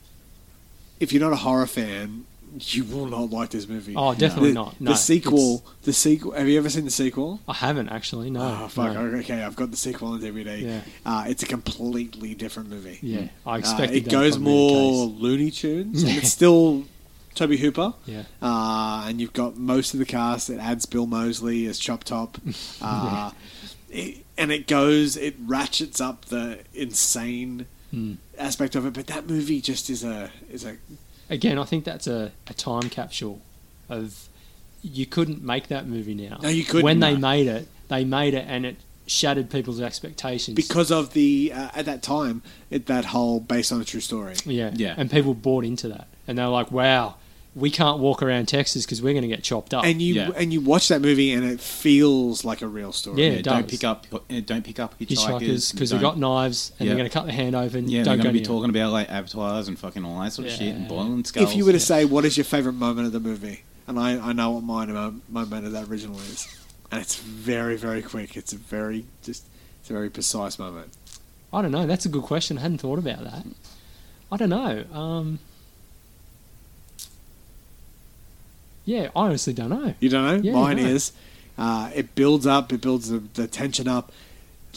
if 0.99 1.11
you're 1.11 1.21
not 1.21 1.33
a 1.33 1.37
horror 1.37 1.67
fan, 1.67 2.25
you 2.59 2.83
will 2.83 3.07
not 3.07 3.29
like 3.31 3.49
this 3.49 3.67
movie. 3.67 3.93
Oh, 3.95 4.13
definitely 4.13 4.49
the, 4.49 4.55
not. 4.55 4.79
No, 4.81 4.91
the 4.91 4.97
sequel, 4.97 5.63
the 5.83 5.93
sequel. 5.93 6.31
Have 6.33 6.47
you 6.49 6.57
ever 6.57 6.69
seen 6.69 6.83
the 6.85 6.91
sequel? 6.91 7.39
I 7.47 7.53
haven't 7.53 7.89
actually. 7.89 8.29
No. 8.29 8.41
oh 8.63 8.67
fuck! 8.67 8.93
no. 8.93 9.01
Okay, 9.19 9.41
I've 9.41 9.55
got 9.55 9.71
the 9.71 9.77
sequel 9.77 10.09
on 10.09 10.21
DVD. 10.21 10.61
Yeah. 10.61 10.81
Uh, 11.05 11.23
it's 11.27 11.43
a 11.43 11.45
completely 11.45 12.35
different 12.35 12.69
movie. 12.69 12.99
Yeah, 13.01 13.27
I 13.45 13.55
Uh, 13.55 13.57
expected 13.59 13.97
it 13.97 14.03
that 14.05 14.11
goes 14.11 14.35
from 14.35 14.43
the 14.43 14.49
more 14.49 15.07
case. 15.09 15.21
Looney 15.21 15.51
Tunes, 15.51 16.03
and 16.03 16.11
it's 16.17 16.29
still 16.29 16.83
Tobe 17.41 17.57
Hooper. 17.57 17.93
Yeah. 18.05 18.23
Uh, 18.41 19.05
and 19.07 19.19
you've 19.19 19.33
got 19.33 19.57
most 19.57 19.93
of 19.93 19.99
the 19.99 20.05
cast. 20.05 20.49
It 20.49 20.59
adds 20.59 20.85
Bill 20.85 21.07
Moseley 21.07 21.65
as 21.65 21.79
Chop 21.79 22.03
Top. 22.03 22.37
Uh, 22.81 23.31
it, 23.89 24.23
and 24.37 24.51
it 24.51 24.67
goes, 24.67 25.17
it 25.17 25.35
ratchets 25.45 25.99
up 26.01 26.25
the 26.25 26.59
insane 26.73 27.65
Mm. 27.93 28.15
aspect 28.39 28.75
of 28.77 28.85
it. 28.85 28.93
But 28.93 29.07
that 29.07 29.27
movie 29.27 29.59
just 29.59 29.89
is 29.89 30.01
a 30.05 30.31
is 30.49 30.63
a 30.63 30.77
Again, 31.29 31.57
I 31.57 31.65
think 31.65 31.83
that's 31.83 32.07
a, 32.07 32.31
a 32.47 32.53
time 32.53 32.87
capsule 32.89 33.41
of 33.89 34.29
you 34.81 35.05
couldn't 35.05 35.43
make 35.43 35.67
that 35.67 35.87
movie 35.87 36.13
now. 36.15 36.39
No, 36.41 36.47
you 36.47 36.63
couldn't, 36.63 36.83
When 36.85 37.01
they 37.01 37.17
made 37.17 37.47
it, 37.47 37.67
they 37.89 38.05
made 38.05 38.33
it 38.33 38.45
and 38.47 38.65
it 38.65 38.77
shattered 39.07 39.49
people's 39.49 39.81
expectations. 39.81 40.55
because 40.55 40.89
of 40.89 41.11
the 41.11 41.51
uh, 41.53 41.69
at 41.75 41.83
that 41.85 42.01
time 42.01 42.41
it, 42.69 42.85
that 42.85 43.03
whole 43.05 43.41
based 43.41 43.73
on 43.73 43.81
a 43.81 43.85
true 43.85 43.99
story. 43.99 44.35
yeah, 44.45 44.71
Yeah. 44.73 44.95
and 44.97 45.11
people 45.11 45.33
bought 45.33 45.65
into 45.65 45.89
that, 45.89 46.07
and 46.29 46.37
they're 46.37 46.47
like, 46.47 46.71
"Wow, 46.71 47.15
we 47.53 47.69
can't 47.69 47.99
walk 47.99 48.23
around 48.23 48.47
Texas 48.47 48.85
because 48.85 49.01
we're 49.01 49.11
going 49.13 49.23
to 49.23 49.27
get 49.27 49.43
chopped 49.43 49.73
up." 49.73 49.83
And 49.83 50.01
you 50.01 50.13
Yeah. 50.13 50.31
and 50.37 50.53
you 50.53 50.61
watch 50.61 50.87
that 50.87 51.01
movie 51.01 51.31
and 51.33 51.43
it 51.43 51.59
feels 51.59 52.45
like 52.45 52.61
a 52.61 52.67
real 52.67 52.91
story. 52.93 53.21
Yeah, 53.23 53.31
Yeah, 53.31 53.37
it 53.39 53.43
don't 53.43 53.67
pick 53.67 53.83
up 53.83 54.05
uh, 54.13 54.39
don't 54.45 54.63
pick 54.63 54.79
up 54.79 54.97
hitchhikers 54.99 55.17
hitchhikers 55.39 55.73
because 55.73 55.89
they 55.89 55.97
don't- 55.97 56.01
got 56.01 56.17
knives 56.17 56.71
and 56.79 56.87
Yeah. 56.87 56.93
they're 56.93 56.97
going 56.99 57.09
to 57.09 57.13
cut 57.13 57.25
the 57.25 57.33
hand 57.33 57.55
open. 57.55 57.89
Yeah, 57.89 58.03
don't 58.03 58.05
they're 58.05 58.17
go 58.17 58.23
going 58.23 58.33
to 58.35 58.39
be 58.39 58.39
near. 58.39 58.45
talking 58.47 58.69
about 58.69 58.91
like 58.93 59.07
abattoirs 59.09 59.67
and 59.67 59.77
fucking 59.77 60.05
all 60.05 60.19
that 60.21 60.33
sort 60.33 60.47
of 60.47 60.53
shit 60.53 60.75
and 60.75 60.87
boiling 60.87 61.23
skulls. 61.25 61.49
If 61.49 61.55
you 61.57 61.65
were 61.65 61.71
to 61.73 61.77
yeah. 61.77 61.83
say 61.83 62.05
what 62.05 62.23
is 62.25 62.37
your 62.37 62.45
favorite 62.45 62.73
moment 62.73 63.07
of 63.07 63.13
the 63.13 63.19
movie, 63.19 63.63
and 63.87 63.99
I, 63.99 64.29
I 64.29 64.33
know 64.33 64.51
what 64.51 64.63
my 64.63 64.85
mo- 64.85 65.15
moment 65.29 65.65
of 65.65 65.71
that 65.73 65.87
original 65.89 66.19
is, 66.19 66.47
and 66.91 67.01
it's 67.01 67.15
very 67.15 67.75
very 67.75 68.01
quick. 68.01 68.37
It's 68.37 68.53
a 68.53 68.57
very 68.57 69.05
just 69.23 69.43
it's 69.81 69.89
a 69.89 69.93
very 69.93 70.09
precise 70.09 70.57
moment. 70.57 70.93
I 71.51 71.61
don't 71.61 71.71
know. 71.71 71.85
That's 71.85 72.05
a 72.05 72.09
good 72.09 72.23
question. 72.23 72.57
I 72.59 72.61
hadn't 72.61 72.77
thought 72.77 72.97
about 72.99 73.25
that. 73.25 73.45
I 74.31 74.37
don't 74.37 74.49
know. 74.49 74.85
Um, 74.93 75.39
yeah, 78.91 79.05
I 79.15 79.25
honestly 79.27 79.53
don't 79.53 79.69
know. 79.69 79.93
You 79.99 80.09
don't 80.09 80.25
know? 80.25 80.41
Yeah, 80.43 80.53
Mine 80.53 80.77
no. 80.77 80.83
is. 80.83 81.13
Uh, 81.57 81.89
it 81.93 82.15
builds 82.15 82.45
up. 82.45 82.71
It 82.73 82.81
builds 82.81 83.09
the, 83.09 83.19
the 83.19 83.47
tension 83.47 83.87
up. 83.87 84.11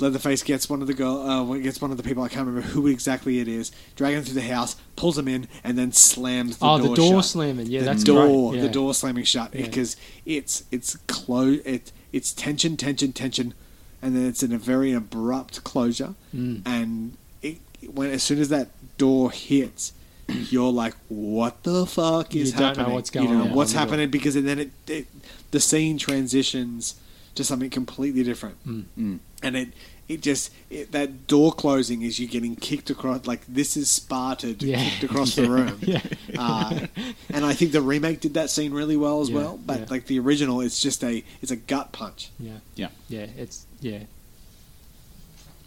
Leatherface 0.01 0.43
gets 0.43 0.69
one 0.69 0.81
of 0.83 0.89
the 0.89 0.95
girl, 0.95 1.19
uh, 1.23 1.57
gets 1.59 1.81
one 1.81 1.91
of 1.93 1.97
the 1.97 2.03
people. 2.03 2.23
I 2.25 2.29
can't 2.29 2.47
remember 2.47 2.69
who 2.69 2.89
exactly 2.89 3.39
it 3.39 3.47
is. 3.47 3.71
Dragging 3.95 4.19
him 4.19 4.25
through 4.25 4.35
the 4.35 4.43
house, 4.55 4.75
pulls 4.97 5.17
him 5.17 5.29
in, 5.29 5.47
and 5.63 5.79
then 5.79 5.93
slams 5.93 6.59
the 6.59 6.67
door. 6.67 6.75
oh, 6.75 6.79
door 6.79 6.89
the 6.89 6.95
door 6.97 7.13
shut. 7.23 7.25
slamming. 7.27 7.67
Yeah, 7.67 7.81
the 7.81 7.87
that's 7.87 8.05
door, 8.05 8.51
great. 8.51 8.61
the 8.63 8.69
door 8.69 8.93
slamming 8.93 9.25
shut 9.25 9.55
Yeah. 9.55 9.67
because 9.67 9.97
it's 10.27 10.65
it's 10.73 10.97
close. 11.07 11.61
It 11.65 11.93
it's 12.13 12.33
tension, 12.33 12.77
tension, 12.77 13.13
tension, 13.13 13.55
and 14.03 14.17
then 14.17 14.27
it's 14.27 14.43
in 14.43 14.53
a 14.53 14.59
very 14.59 14.93
abrupt 14.93 15.63
closure. 15.63 16.15
Mm. 16.35 16.63
And 16.67 17.17
it, 17.41 17.59
when 17.93 18.11
as 18.11 18.23
soon 18.25 18.41
as 18.41 18.49
that 18.49 18.69
door 18.99 19.31
hits, 19.31 19.93
you're 20.29 20.73
like, 20.73 20.95
"What 21.09 21.63
the 21.65 21.87
fuck 21.87 22.35
is 22.35 22.53
You 22.53 22.59
don't 22.59 22.77
know 22.79 22.89
what's 22.91 23.11
going 23.11 23.27
don't 23.29 23.39
know 23.39 23.45
on 23.45 23.53
what's 23.55 23.73
in 23.73 23.77
the 23.77 23.81
door. 23.85 23.89
happening 23.91 24.11
because 24.11 24.35
then 24.35 24.59
it, 24.59 24.71
it 24.87 25.07
the 25.51 25.61
scene 25.61 25.99
transitions 25.99 26.97
to 27.35 27.45
something 27.45 27.71
completely 27.71 28.23
different. 28.23 28.57
Mm. 28.67 29.19
And 29.43 29.57
it 29.57 29.69
it 30.07 30.21
just 30.21 30.53
it, 30.71 30.93
that 30.93 31.27
door 31.27 31.53
closing 31.53 32.03
is 32.03 32.19
you 32.19 32.27
getting 32.29 32.57
kicked 32.57 32.91
across 32.91 33.27
like 33.27 33.43
this 33.49 33.77
is 33.77 33.91
Sparta 33.91 34.49
Yeah. 34.59 34.83
kicked 34.83 35.05
across 35.05 35.35
the 35.37 35.49
room. 35.51 35.79
Yeah. 35.83 36.01
Uh, 36.39 36.87
and 37.33 37.45
I 37.45 37.55
think 37.55 37.73
the 37.73 37.81
remake 37.83 38.21
did 38.21 38.35
that 38.35 38.51
scene 38.51 38.73
really 38.73 38.97
well 38.97 39.21
as 39.21 39.31
Yeah, 39.31 39.37
well. 39.37 39.61
But 39.65 39.81
yeah. 39.81 39.87
like 39.91 40.07
the 40.07 40.19
original, 40.21 40.61
it's 40.61 40.81
just 40.81 41.03
a 41.05 41.25
it's 41.43 41.51
a 41.53 41.57
gut 41.57 41.93
punch. 41.93 42.31
Yeah, 42.39 42.59
Yeah. 42.77 42.89
yeah, 43.09 43.27
it's 43.37 43.67
yeah, 43.81 44.01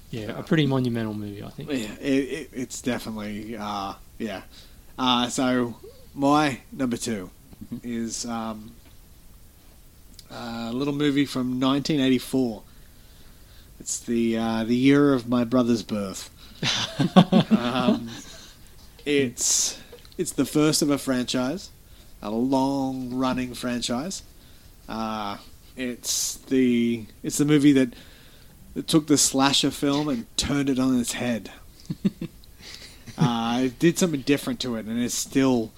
yeah, 0.10 0.38
a 0.40 0.44
pretty 0.44 0.66
monumental 0.66 1.14
movie, 1.14 1.44
I 1.44 1.50
think. 1.50 1.70
Yeah, 1.70 1.78
it, 2.00 2.02
it, 2.02 2.50
it's 2.54 2.82
definitely 2.82 3.58
uh, 3.58 3.94
yeah. 4.18 4.42
Uh, 4.98 5.30
so 5.30 5.76
my 6.14 6.60
number 6.72 6.98
2 6.98 7.30
is 7.84 8.26
um, 8.26 8.72
a 10.32 10.72
little 10.74 10.94
movie 10.94 11.26
from 11.26 11.60
1984. 11.60 12.64
It's 13.80 14.00
the 14.00 14.38
uh, 14.38 14.64
the 14.64 14.76
year 14.76 15.14
of 15.14 15.30
my 15.30 15.44
brother's 15.44 15.84
birth. 15.84 16.32
um, 17.52 18.10
it's 19.06 19.80
it's 20.18 20.32
the 20.32 20.46
first 20.46 20.82
of 20.82 20.90
a 20.90 20.98
franchise, 20.98 21.70
a 22.22 22.32
long 22.32 23.14
running 23.14 23.54
franchise. 23.54 24.24
Uh, 24.90 25.38
it's 25.76 26.38
the 26.38 27.06
it's 27.22 27.38
the 27.38 27.46
movie 27.46 27.72
that, 27.74 27.94
that 28.74 28.88
took 28.88 29.06
the 29.06 29.18
slasher 29.18 29.70
film 29.70 30.10
and 30.10 30.26
turned 30.38 30.70
it 30.70 30.80
on 30.80 31.00
its 31.00 31.14
head. 31.14 31.52
uh, 33.18 33.62
it 33.64 33.80
did 33.80 33.98
something 33.98 34.22
different 34.22 34.60
to 34.62 34.76
it, 34.76 34.86
and 34.86 35.02
it's 35.02 35.16
still 35.16 35.72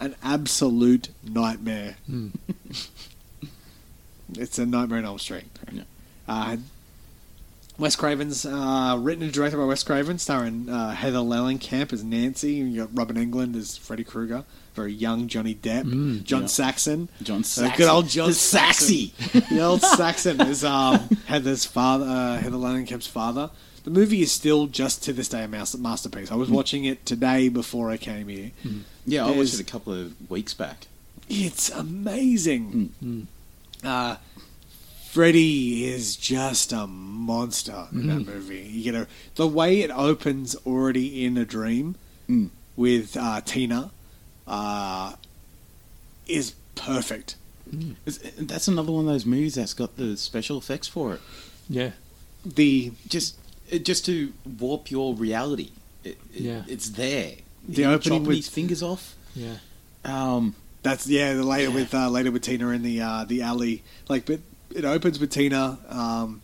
an 0.00 0.14
absolute 0.22 1.08
nightmare. 1.22 1.96
Mm. 2.10 2.30
It's 4.36 4.58
a 4.58 4.66
Nightmare 4.66 4.98
on 4.98 5.04
Elm 5.04 5.18
Street. 5.18 5.44
Yeah. 5.70 5.82
Uh, 6.26 6.56
Wes 7.78 7.94
Craven's 7.94 8.46
uh, 8.46 8.96
written 9.00 9.22
and 9.24 9.32
directed 9.32 9.58
by 9.58 9.64
Wes 9.64 9.82
Craven, 9.82 10.18
starring 10.18 10.68
uh, 10.68 10.92
Heather 10.92 11.18
Langenkamp 11.18 11.92
as 11.92 12.02
Nancy. 12.02 12.60
and 12.60 12.72
You 12.72 12.86
got 12.86 12.96
Robin 12.96 13.16
Englund 13.16 13.54
as 13.56 13.76
Freddy 13.76 14.02
Krueger, 14.02 14.44
very 14.74 14.92
young 14.92 15.28
Johnny 15.28 15.54
Depp, 15.54 15.84
Mm, 15.84 16.24
John 16.24 16.42
yeah. 16.42 16.46
Saxon, 16.48 17.08
John 17.22 17.40
uh, 17.40 17.42
Saxon. 17.42 17.76
good 17.76 17.88
old 17.88 18.08
John 18.08 18.28
The 18.28 18.34
Saxon. 18.34 18.88
Saxy. 19.10 19.48
the 19.50 19.60
old 19.60 19.82
Saxon 19.82 20.40
is 20.40 20.64
um, 20.64 20.98
Heather's 21.26 21.64
father, 21.64 22.06
uh, 22.06 22.38
Heather 22.38 22.56
Langenkamp's 22.56 23.06
father. 23.06 23.50
The 23.84 23.90
movie 23.90 24.22
is 24.22 24.32
still 24.32 24.66
just 24.66 25.02
to 25.04 25.12
this 25.12 25.28
day 25.28 25.44
a 25.44 25.48
masterpiece. 25.48 26.32
I 26.32 26.36
was 26.36 26.50
watching 26.50 26.84
it 26.84 27.04
today 27.04 27.48
before 27.48 27.90
I 27.90 27.96
came 27.98 28.28
here. 28.28 28.50
Yeah, 29.06 29.24
I 29.24 29.26
watched 29.26 29.36
There's- 29.36 29.54
it 29.54 29.60
a 29.60 29.64
couple 29.70 29.92
of 29.92 30.30
weeks 30.30 30.54
back. 30.54 30.86
It's 31.28 31.70
amazing. 31.70 32.92
Mm. 33.02 33.26
Uh, 33.82 34.16
Freddy 35.10 35.84
is 35.84 36.16
just 36.16 36.72
a 36.72 36.86
monster 36.86 37.86
in 37.92 38.06
that 38.08 38.18
Mm. 38.20 38.26
movie. 38.26 38.68
You 38.72 38.90
know, 38.92 39.06
the 39.36 39.46
way 39.46 39.80
it 39.82 39.90
opens 39.90 40.54
already 40.66 41.24
in 41.24 41.36
a 41.36 41.44
dream 41.44 41.94
Mm. 42.28 42.50
with 42.76 43.16
uh, 43.16 43.40
Tina 43.42 43.90
uh, 44.46 45.14
is 46.26 46.54
perfect. 46.74 47.36
It's- 48.06 48.32
That's 48.38 48.66
another 48.68 48.92
one 48.92 49.06
of 49.06 49.12
those 49.12 49.24
movies 49.26 49.54
that's 49.54 49.72
got 49.74 49.96
the 49.96 50.16
special 50.16 50.58
effects 50.58 50.88
for 50.88 51.14
it. 51.14 51.20
Yeah, 51.68 51.92
The 52.44 52.92
Just, 53.08 53.36
it- 53.74 53.84
just 53.84 54.04
to 54.06 54.32
warp 54.58 54.90
your 54.90 55.14
reality. 55.14 55.70
It, 56.02 56.18
it- 56.34 56.40
Yeah. 56.42 56.62
it's 56.68 56.90
there. 56.90 57.34
The 57.68 57.82
Him 57.82 57.90
opening 57.90 58.18
chopping 58.20 58.26
with- 58.28 58.36
his 58.36 58.48
fingers 58.48 58.82
off. 58.82 59.14
yeah, 59.34 59.56
Um, 60.04 60.54
That's 60.82 61.06
yeah. 61.06 61.32
The 61.32 61.42
later 61.44 61.70
Yeah. 61.70 61.74
with 61.76 61.94
uh, 61.94 62.10
later 62.10 62.30
with 62.30 62.42
Tina 62.42 62.68
in 62.68 62.82
the 62.82 63.00
uh, 63.00 63.24
the 63.24 63.40
alley, 63.40 63.82
like, 64.08 64.26
but 64.26 64.40
it 64.74 64.84
opens 64.84 65.18
with 65.18 65.30
Tina, 65.30 65.78
um, 65.88 66.42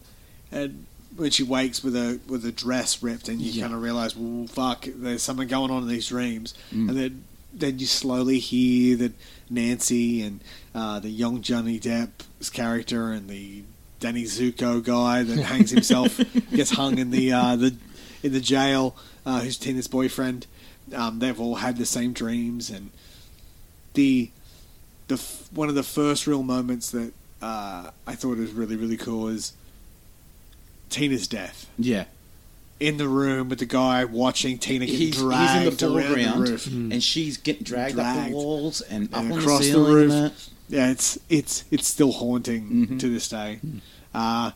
and 0.51 0.87
when 1.17 1.31
she 1.31 1.43
wakes 1.43 1.85
with 1.85 1.95
a 1.95 2.21
with 2.27 2.45
a 2.47 2.53
dress 2.53 3.03
ripped, 3.03 3.29
and 3.29 3.39
you 3.43 3.53
Yeah. 3.53 3.65
kind 3.65 3.75
of 3.75 3.83
realize, 3.83 4.17
well, 4.17 4.47
fuck, 4.47 4.89
there's 4.97 5.23
something 5.23 5.47
going 5.47 5.71
on 5.71 5.83
in 5.83 5.89
these 5.91 6.07
dreams, 6.09 6.55
Mm. 6.73 6.89
and 6.89 6.97
then 6.99 7.25
then 7.53 7.79
you 7.81 7.87
slowly 7.87 8.39
hear 8.39 8.97
that 8.97 9.13
Nancy 9.51 10.23
and 10.23 10.41
uh, 10.75 11.01
the 11.01 11.11
young 11.11 11.43
Johnny 11.43 11.79
Depp's 11.79 12.49
character 12.49 13.11
and 13.13 13.29
the 13.29 13.65
Danny 14.01 14.25
Zuko 14.25 14.83
guy 14.83 15.23
that 15.23 15.39
hangs 15.45 15.71
himself 15.71 16.19
gets 16.51 16.71
hung 16.71 16.99
in 16.99 17.11
the 17.11 17.33
uh, 17.33 17.57
the 17.57 17.77
in 18.23 18.33
the 18.33 18.41
jail, 18.41 18.97
uh, 19.25 19.41
who's 19.41 19.57
Tina's 19.57 19.89
boyfriend. 19.89 20.47
Um, 20.95 21.21
they've 21.21 21.39
all 21.39 21.57
had 21.57 21.77
the 21.77 21.87
same 21.87 22.13
dreams, 22.13 22.69
and 22.71 22.91
the 23.95 24.31
the 25.09 25.15
f- 25.15 25.49
one 25.53 25.69
of 25.69 25.75
the 25.75 25.83
first 25.83 26.27
real 26.27 26.43
moments 26.43 26.91
that 26.91 27.13
uh, 27.41 27.91
I 28.07 28.15
thought 28.15 28.39
was 28.39 28.51
really 28.53 28.77
really 28.77 28.97
cool 28.97 29.29
is 29.29 29.53
Tina's 30.89 31.29
death 31.29 31.69
yeah. 31.79 32.05
in 32.81 32.97
the 32.97 33.09
room 33.09 33.49
with 33.49 33.61
the 33.61 33.67
guy 33.67 34.05
watching 34.05 34.59
Tina 34.59 34.87
get 34.87 34.95
He's, 34.95 35.15
he's 35.15 35.21
in 35.23 35.29
dragged 35.29 35.79
the 35.79 35.87
around 35.95 36.03
foreground, 36.07 36.47
the 36.47 36.51
roof. 36.53 36.67
And 36.67 37.03
she's 37.03 37.37
getting 37.37 37.63
dragged, 37.63 37.99
up 37.99 38.27
the 38.29 38.35
walls 38.35 38.81
and 38.81 39.09
And 39.13 39.33
across 39.33 39.61
the 39.61 39.67
the 39.67 39.73
ceiling. 39.73 39.93
roof. 39.93 40.51
Yeah, 40.71 40.91
it's 40.91 41.19
it's 41.29 41.65
it's 41.71 41.89
still 41.89 42.13
haunting 42.13 42.87
Mhm. 42.87 43.01
to 43.01 43.09
this 43.13 43.29
day. 43.29 43.59
Uh, 44.15 44.53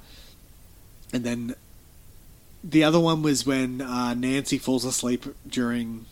and 1.12 1.24
then 1.24 1.55
the 2.62 2.82
other 2.85 3.01
one 3.01 3.20
was 3.23 3.45
when 3.45 3.81
uh, 3.82 4.15
Nancy 4.15 4.57
falls 4.59 4.85
asleep 4.85 5.27
during 5.47 6.07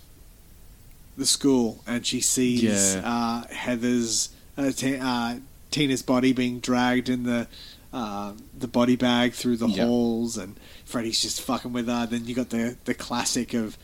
the 1.16 1.24
school, 1.26 1.82
and 1.86 2.04
she 2.04 2.20
sees 2.20 2.62
Yeah. 2.62 3.00
uh, 3.04 3.54
Heather's 3.54 4.30
uh, 4.58 4.70
Ti- 4.72 4.96
uh, 4.98 5.36
Tina's 5.70 6.02
body 6.02 6.32
being 6.32 6.58
dragged 6.58 7.08
in 7.08 7.22
the 7.22 7.46
uh, 7.92 8.32
the 8.58 8.66
body 8.68 8.96
bag 8.96 9.34
through 9.34 9.56
the 9.58 9.68
Yeah. 9.68 9.84
halls, 9.86 10.36
and 10.36 10.56
Freddy's 10.84 11.20
just 11.22 11.40
fucking 11.40 11.72
with 11.72 11.86
her. 11.86 12.06
Then 12.06 12.26
you 12.26 12.34
got 12.34 12.50
the 12.50 12.76
the 12.84 12.94
classic 12.94 13.54
of 13.54 13.78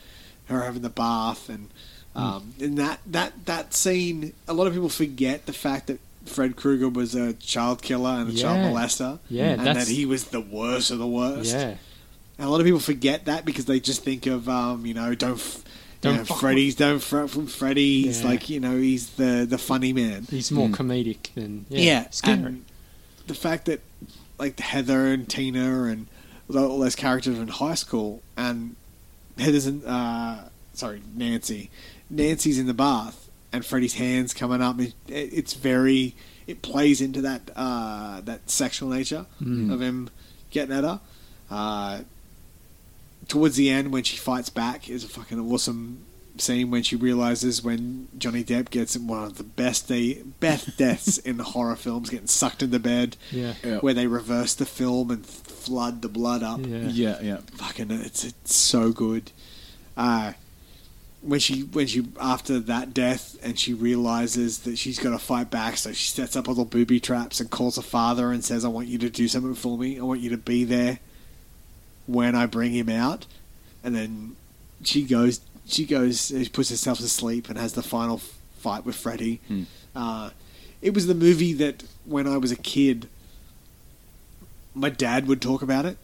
her 0.45 0.63
having 0.63 0.81
the 0.81 0.89
bath, 0.89 1.47
and 1.49 1.69
um, 2.15 2.53
and 2.59 2.77
that 2.77 2.99
that 3.05 3.45
that 3.45 3.73
scene. 3.73 4.33
A 4.49 4.53
lot 4.53 4.67
of 4.67 4.73
people 4.73 4.89
forget 4.89 5.45
the 5.45 5.53
fact 5.53 5.87
that 5.87 5.99
Fred 6.25 6.55
Krueger 6.55 6.89
was 6.89 7.15
a 7.15 7.33
child 7.33 7.81
killer 7.81 8.11
and 8.11 8.29
a 8.29 8.33
child 8.33 8.57
molester, 8.73 9.19
Yeah, 9.29 9.51
and 9.51 9.65
that's- 9.65 9.87
that 9.87 9.93
he 9.93 10.05
was 10.05 10.25
the 10.25 10.41
worst 10.41 10.91
of 10.91 10.99
the 10.99 11.07
worst. 11.07 11.51
yeah, 11.53 11.75
And 12.37 12.47
a 12.47 12.49
lot 12.49 12.59
of 12.61 12.65
people 12.65 12.79
forget 12.79 13.25
that 13.25 13.45
because 13.45 13.65
they 13.65 13.79
just 13.79 14.03
think 14.03 14.25
of, 14.25 14.47
um, 14.47 14.85
you 14.85 14.93
know, 14.93 15.15
don't, 15.15 15.33
f- 15.39 15.63
Don't 16.01 16.13
you 16.13 16.19
know, 16.19 16.25
Freddy's, 16.25 16.75
don't 16.75 16.99
fret 17.03 17.29
from 17.29 17.47
Freddy. 17.47 18.03
He's 18.03 18.21
Yeah. 18.21 18.27
like, 18.27 18.49
you 18.49 18.59
know, 18.61 18.77
he's 18.77 19.09
the 19.11 19.45
the 19.49 19.57
funny 19.57 19.91
man. 19.91 20.27
he's 20.29 20.49
more 20.51 20.69
Mm. 20.69 20.75
comedic 20.75 21.33
than 21.35 21.65
yeah, 21.69 22.09
scary. 22.11 22.37
and 22.37 22.65
the 23.27 23.33
fact 23.33 23.65
that 23.65 23.81
like 24.37 24.57
Heather 24.61 25.07
and 25.07 25.27
Tina 25.27 25.83
and 25.83 26.07
all 26.55 26.79
those 26.79 26.95
characters 26.95 27.37
are 27.37 27.41
in 27.41 27.49
high 27.49 27.75
school, 27.75 28.21
and 28.37 28.75
Heather's 29.37 29.67
in, 29.67 29.83
uh, 29.85 30.47
sorry, 30.73 31.01
Nancy, 31.15 31.69
Nancy's 32.09 32.57
in 32.57 32.65
the 32.67 32.73
bath, 32.73 33.28
and 33.51 33.65
Freddy's 33.65 33.95
hands 33.95 34.33
coming 34.33 34.61
up. 34.61 34.79
It, 34.79 34.93
it's 35.07 35.53
very, 35.53 36.15
it 36.47 36.61
plays 36.61 37.01
into 37.01 37.21
that 37.21 37.49
uh, 37.55 38.21
that 38.21 38.49
sexual 38.49 38.89
nature 38.89 39.25
Mm. 39.41 39.71
of 39.73 39.81
him 39.81 40.09
getting 40.51 40.75
at 40.75 40.83
her. 40.83 40.99
Uh, 41.49 41.99
towards 43.27 43.55
the 43.55 43.69
end, 43.69 43.91
when 43.91 44.03
she 44.03 44.17
fights 44.17 44.49
back, 44.49 44.89
is 44.89 45.03
a 45.03 45.07
fucking 45.07 45.39
awesome 45.39 46.03
scene 46.37 46.71
when 46.71 46.81
she 46.83 46.95
realizes 46.95 47.61
when 47.61 48.07
Johnny 48.17 48.43
Depp 48.43 48.69
gets 48.69 48.95
one 48.97 49.23
of 49.23 49.37
the 49.37 49.43
best 49.43 49.87
day, 49.89 50.21
best 50.39 50.77
deaths 50.77 51.17
in 51.17 51.39
horror 51.39 51.75
films, 51.75 52.09
getting 52.09 52.27
sucked 52.27 52.63
into 52.63 52.79
bed, 52.79 53.17
yeah, 53.31 53.55
Yeah. 53.63 53.77
where 53.79 53.93
they 53.93 54.07
reverse 54.07 54.53
the 54.55 54.65
film 54.65 55.11
and 55.11 55.25
flood 55.25 56.01
the 56.01 56.07
blood 56.07 56.41
up. 56.43 56.61
yeah, 56.65 56.87
Yeah, 56.87 57.19
yeah. 57.21 57.37
Fucking, 57.55 57.91
it's 57.91 58.23
it's 58.23 58.55
so 58.55 58.91
good. 58.91 59.31
Uh, 59.97 60.33
when 61.21 61.39
she 61.39 61.61
when 61.63 61.87
she 61.87 62.05
after 62.19 62.59
that 62.59 62.93
death 62.93 63.37
and 63.43 63.59
she 63.59 63.73
realizes 63.73 64.59
that 64.59 64.77
she's 64.77 64.99
got 64.99 65.11
to 65.11 65.19
fight 65.19 65.49
back, 65.51 65.77
so 65.77 65.91
she 65.91 66.09
sets 66.09 66.35
up 66.35 66.47
all 66.47 66.55
the 66.55 66.63
booby 66.63 66.99
traps 66.99 67.39
and 67.39 67.49
calls 67.49 67.75
her 67.75 67.81
father 67.81 68.31
and 68.31 68.43
says, 68.43 68.63
"I 68.63 68.69
want 68.69 68.87
you 68.87 68.97
to 68.99 69.09
do 69.09 69.27
something 69.27 69.55
for 69.55 69.77
me. 69.77 69.99
I 69.99 70.03
want 70.03 70.21
you 70.21 70.29
to 70.29 70.37
be 70.37 70.63
there 70.63 70.99
when 72.07 72.35
I 72.35 72.45
bring 72.45 72.71
him 72.71 72.89
out." 72.89 73.25
And 73.83 73.95
then 73.95 74.35
she 74.83 75.03
goes, 75.03 75.39
she 75.65 75.85
goes, 75.85 76.27
she 76.27 76.49
puts 76.49 76.69
herself 76.69 76.97
to 76.99 77.07
sleep 77.07 77.47
and 77.49 77.57
has 77.57 77.73
the 77.73 77.83
final 77.83 78.17
fight 78.57 78.85
with 78.85 78.95
Freddy. 78.95 79.39
Hmm. 79.47 79.63
Uh, 79.95 80.29
it 80.81 80.93
was 80.93 81.07
the 81.07 81.13
movie 81.15 81.53
that 81.53 81.83
when 82.05 82.27
I 82.27 82.37
was 82.37 82.51
a 82.51 82.55
kid, 82.55 83.07
my 84.73 84.89
dad 84.89 85.27
would 85.27 85.41
talk 85.41 85.61
about 85.61 85.85
it. 85.85 85.97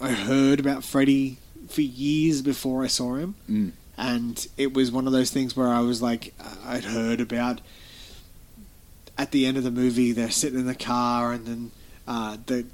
I 0.00 0.12
heard 0.12 0.60
about 0.60 0.84
Freddy 0.84 1.38
for 1.68 1.82
years 1.82 2.42
before 2.42 2.82
I 2.82 2.86
saw 2.86 3.14
him 3.16 3.34
Mm. 3.48 3.72
And 4.00 4.48
it 4.56 4.72
was 4.72 4.90
one 4.90 5.06
of 5.06 5.12
those 5.12 5.30
things 5.30 5.54
where 5.54 5.68
I 5.68 5.80
was 5.80 6.00
like, 6.00 6.32
I'd 6.64 6.84
heard 6.84 7.20
about. 7.20 7.60
At 9.18 9.32
the 9.32 9.44
end 9.44 9.58
of 9.58 9.64
the 9.64 9.70
movie, 9.70 10.12
they're 10.12 10.30
sitting 10.30 10.58
in 10.58 10.66
the 10.66 10.74
car, 10.74 11.32
and 11.34 11.46
then 11.46 11.70
uh, 12.08 12.38
the 12.46 12.64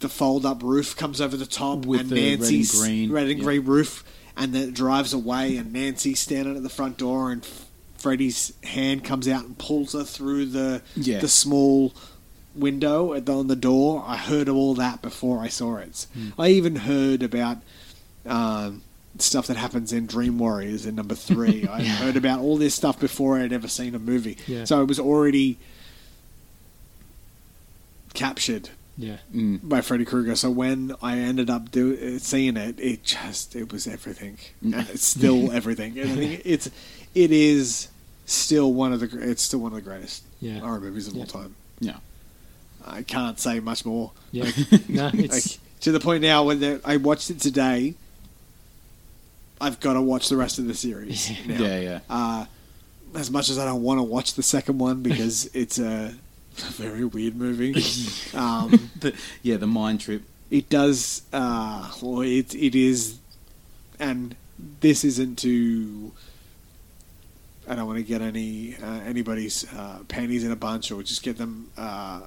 the 0.00 0.08
fold 0.08 0.44
up 0.44 0.62
roof 0.62 0.96
comes 0.96 1.20
over 1.20 1.36
the 1.36 1.46
top, 1.46 1.86
With 1.86 2.00
and 2.00 2.10
the 2.10 2.36
red 2.36 2.40
and 2.40 2.68
green, 2.68 3.12
red 3.12 3.28
and 3.28 3.38
yeah. 3.38 3.44
green 3.44 3.64
roof, 3.64 4.02
and 4.36 4.52
then 4.52 4.68
it 4.70 4.74
drives 4.74 5.12
away, 5.12 5.56
and 5.56 5.72
Nancy's 5.72 6.18
standing 6.18 6.56
at 6.56 6.64
the 6.64 6.68
front 6.68 6.96
door, 6.98 7.30
and 7.30 7.46
Freddy's 7.96 8.52
hand 8.64 9.04
comes 9.04 9.28
out 9.28 9.44
and 9.44 9.56
pulls 9.56 9.92
her 9.92 10.02
through 10.02 10.46
the 10.46 10.82
Yeah. 10.96 11.20
the 11.20 11.28
small 11.28 11.94
window 12.56 13.12
at 13.14 13.26
the, 13.26 13.36
on 13.38 13.46
the 13.46 13.56
door. 13.56 14.02
I 14.04 14.16
heard 14.16 14.48
of 14.48 14.56
all 14.56 14.74
that 14.74 15.00
before 15.00 15.38
I 15.38 15.48
saw 15.48 15.76
it. 15.76 16.06
Hmm. 16.12 16.28
I 16.38 16.48
even 16.48 16.76
heard 16.76 17.22
about 17.22 17.58
um, 18.26 18.82
stuff 19.18 19.46
that 19.46 19.56
happens 19.56 19.92
in 19.92 20.06
Dream 20.06 20.38
Warriors 20.38 20.86
in 20.86 20.94
number 20.96 21.14
three. 21.14 21.66
I 21.70 21.82
heard 21.84 22.16
about 22.16 22.40
all 22.40 22.56
this 22.56 22.74
stuff 22.74 22.98
before 22.98 23.38
I'd 23.38 23.52
ever 23.52 23.68
seen 23.68 23.94
a 23.94 23.98
movie. 23.98 24.36
Yeah. 24.46 24.64
So 24.64 24.80
it 24.82 24.88
was 24.88 24.98
already 24.98 25.58
captured 28.14 28.70
Yeah. 28.96 29.16
Mm. 29.34 29.60
by 29.68 29.80
Freddy 29.80 30.04
Krueger. 30.04 30.36
So 30.36 30.50
when 30.50 30.94
I 31.02 31.18
ended 31.18 31.50
up 31.50 31.70
do, 31.70 31.94
uh, 31.94 32.18
seeing 32.18 32.56
it, 32.56 32.78
it 32.78 33.02
just 33.04 33.56
it 33.56 33.72
was 33.72 33.86
everything. 33.86 34.38
And 34.62 34.74
it's 34.88 35.04
still 35.06 35.50
everything. 35.60 35.98
And 35.98 36.10
I 36.12 36.14
think 36.14 36.42
it's 36.44 36.70
it 37.14 37.30
is 37.32 37.88
still 38.26 38.72
one 38.72 38.92
of 38.92 39.00
the 39.00 39.30
it's 39.30 39.42
still 39.42 39.60
one 39.60 39.72
of 39.72 39.76
the 39.76 39.82
greatest 39.90 40.22
Yeah. 40.40 40.60
horror 40.60 40.80
movies 40.80 41.08
of 41.08 41.14
Yeah. 41.14 41.20
all 41.20 41.26
time. 41.26 41.54
Yeah. 41.80 41.96
I 42.86 43.02
can't 43.02 43.38
say 43.40 43.60
much 43.60 43.84
more. 43.84 44.12
Yeah. 44.30 44.50
no, 44.88 45.10
Like 45.14 45.42
to 45.80 45.92
the 45.92 46.00
point 46.00 46.22
now 46.22 46.44
when 46.44 46.80
I 46.84 46.96
watched 46.98 47.30
it 47.30 47.40
today, 47.40 47.94
I've 49.64 49.80
got 49.80 49.94
to 49.94 50.02
watch 50.02 50.28
the 50.28 50.36
rest 50.36 50.58
of 50.58 50.66
the 50.66 50.74
series. 50.74 51.30
now. 51.46 51.56
Yeah, 51.56 51.80
yeah. 51.80 52.00
Uh, 52.10 52.44
as 53.14 53.30
much 53.30 53.48
as 53.48 53.58
I 53.58 53.64
don't 53.64 53.82
want 53.82 53.98
to 53.98 54.02
watch 54.02 54.34
the 54.34 54.42
second 54.42 54.78
one 54.78 55.02
because 55.02 55.46
it's 55.54 55.78
a 55.78 56.14
very 56.54 57.04
weird 57.04 57.34
movie. 57.36 57.72
um, 58.34 58.90
The, 59.00 59.14
yeah, 59.42 59.56
the 59.56 59.66
mind 59.66 60.00
trip. 60.00 60.22
it 60.50 60.68
does. 60.68 61.22
Uh, 61.32 61.90
well, 62.02 62.20
it 62.20 62.54
it 62.54 62.74
is, 62.74 63.18
and 63.98 64.36
this 64.80 65.02
isn't 65.04 65.38
to. 65.38 66.12
I 67.66 67.74
don't 67.76 67.86
want 67.86 67.96
to 67.98 68.04
get 68.04 68.20
any 68.20 68.76
uh, 68.76 69.00
anybody's 69.06 69.64
uh, 69.72 70.00
panties 70.08 70.44
in 70.44 70.52
a 70.52 70.56
bunch 70.56 70.92
or 70.92 71.02
just 71.02 71.22
get 71.22 71.38
them. 71.38 71.70
Uh, 71.78 72.20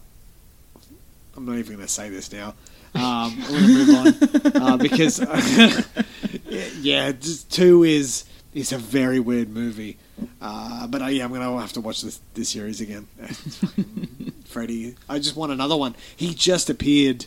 I'm 1.36 1.46
not 1.46 1.58
even 1.58 1.76
going 1.76 1.86
to 1.86 1.94
say 1.94 2.10
this 2.10 2.32
now. 2.34 2.56
Um, 2.98 3.38
I'm 3.44 3.48
going 3.48 3.64
to 3.64 3.68
move 3.68 4.56
on 4.56 4.62
uh, 4.74 4.78
because 4.78 5.20
yeah, 6.82 7.12
just 7.12 7.52
two 7.52 7.84
is 7.84 8.26
is 8.54 8.72
a 8.72 8.78
very 8.78 9.20
weird 9.20 9.50
movie. 9.50 9.98
Uh, 10.42 10.88
but 10.88 11.02
uh, 11.02 11.06
yeah, 11.08 11.24
I'm 11.24 11.30
going 11.30 11.42
to 11.42 11.58
have 11.60 11.74
to 11.74 11.82
watch 11.82 12.02
this 12.02 12.20
this 12.34 12.50
series 12.50 12.82
again. 12.82 13.08
Freddy, 14.46 14.96
I 15.10 15.20
just 15.20 15.36
want 15.36 15.52
another 15.52 15.76
one. 15.78 15.96
He 16.16 16.34
just 16.34 16.70
appeared, 16.70 17.26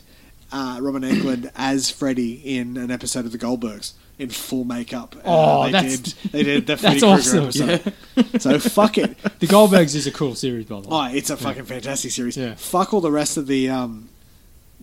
uh, 0.51 0.79
Robin 0.81 1.03
Englund 1.03 1.51
as 1.55 1.89
Freddy 1.89 2.33
in 2.57 2.75
an 2.77 2.91
episode 2.91 3.25
of 3.25 3.31
The 3.31 3.37
Goldbergs 3.37 3.93
in 4.19 4.29
full 4.29 4.65
makeup. 4.65 5.15
Uh, 5.17 5.21
Oh, 5.25 5.63
they 5.65 5.71
that's- 5.71 5.97
did. 5.99 6.31
They 6.31 6.43
did 6.43 6.67
the 6.67 6.77
Freddy 6.77 6.99
Krueger 6.99 7.41
awesome. 7.41 7.69
episode. 7.69 8.41
So 8.41 8.59
fuck 8.59 8.97
it. 8.97 9.17
the 9.39 9.47
Goldbergs 9.47 9.95
is 9.95 10.07
a 10.07 10.11
cool 10.11 10.35
series, 10.35 10.65
by 10.65 10.81
the 10.81 10.89
way. 10.89 10.95
Oh, 11.11 11.15
it's 11.15 11.29
a 11.29 11.37
fucking 11.37 11.65
fantastic 11.65 12.11
series. 12.11 12.35
Yeah. 12.35 12.55
Fuck 12.55 12.93
all 12.93 13.01
the 13.01 13.11
rest 13.11 13.37
of 13.37 13.47
the 13.47 13.69
um, 13.69 14.09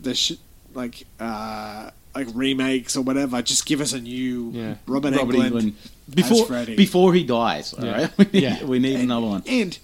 the 0.00 0.14
sh- 0.14 0.32
like 0.74 1.06
uh, 1.20 1.90
like 2.14 2.28
remakes 2.34 2.96
or 2.96 3.02
whatever. 3.02 3.40
Just 3.42 3.66
give 3.66 3.80
us 3.80 3.92
a 3.92 4.00
new 4.00 4.50
Yeah. 4.54 4.74
Robin, 4.86 5.14
Robert 5.14 5.34
Englund, 5.36 5.44
England. 5.46 5.72
as 6.08 6.14
Before, 6.14 6.46
Freddy. 6.46 6.76
before 6.76 7.14
he 7.14 7.22
dies, 7.24 7.74
all 7.74 7.84
Yeah. 7.84 7.92
right? 8.02 8.10
We 8.18 8.24
need, 8.32 8.42
Yeah. 8.42 8.64
we 8.64 8.78
need 8.78 9.00
another 9.00 9.26
one. 9.26 9.42
and 9.46 9.78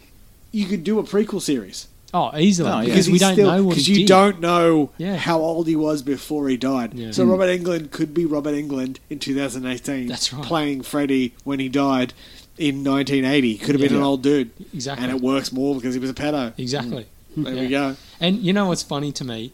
you 0.53 0.67
could 0.67 0.85
do 0.85 0.99
a 0.99 1.03
prequel 1.03 1.41
series 1.43 1.89
Oh, 2.13 2.31
easily 2.39 2.71
Oh, 2.71 2.79
yeah. 2.81 2.85
because 2.87 3.11
we 3.11 3.19
don't 3.19 3.33
still- 3.35 3.51
know 3.51 3.65
what 3.65 3.75
'cause 3.75 3.87
he 3.87 3.93
you 3.93 3.99
did. 4.01 4.07
don't 4.09 4.41
know 4.41 4.91
Yeah. 4.99 5.17
how 5.17 5.41
old 5.41 5.67
he 5.67 5.75
was 5.75 6.01
before 6.03 6.49
he 6.49 6.57
died. 6.57 6.95
Yeah. 6.95 7.11
So 7.11 7.25
Mm. 7.27 7.31
Robert 7.31 7.49
Englund 7.59 7.91
could 7.91 8.15
be 8.15 8.25
Robert 8.25 8.55
Englund 8.55 8.99
in 9.11 9.19
2018. 9.19 10.07
That's 10.07 10.33
right. 10.33 10.45
Playing 10.45 10.83
Freddy 10.83 11.33
when 11.43 11.59
he 11.59 11.69
died 11.69 12.15
in 12.57 12.85
1980. 12.85 13.59
Could 13.59 13.75
have 13.75 13.81
been 13.81 13.97
an 13.97 14.03
old 14.05 14.23
dude, 14.23 14.51
exactly. 14.73 15.05
and 15.09 15.17
it 15.17 15.21
works 15.23 15.51
more 15.53 15.75
because 15.75 15.95
he 15.95 16.01
was 16.01 16.11
a 16.11 16.15
pedo. 16.15 16.53
exactly. 16.57 17.07
There 17.37 17.53
we 17.57 17.67
go. 17.69 17.97
And 18.21 18.39
you 18.45 18.53
know 18.53 18.67
what's 18.67 18.85
funny 18.85 19.11
to 19.11 19.25
me? 19.25 19.51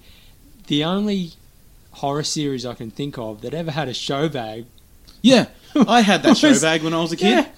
The 0.71 0.85
only 0.85 1.33
horror 1.91 2.23
series 2.23 2.65
I 2.65 2.75
can 2.75 2.93
think 2.93 3.19
of 3.19 3.41
that 3.41 3.55
ever 3.55 3.73
had 3.73 3.89
a 3.89 3.93
show 3.95 4.29
bag. 4.29 4.67
Yeah, 5.21 5.47
I 5.75 6.01
had 6.03 6.23
that 6.23 6.37
show 6.43 6.51
Was- 6.51 6.63
bag 6.63 6.85
when 6.85 6.95
I 6.95 7.01
was 7.03 7.11
a 7.11 7.17
kid. 7.17 7.31
Yeah, 7.45 7.49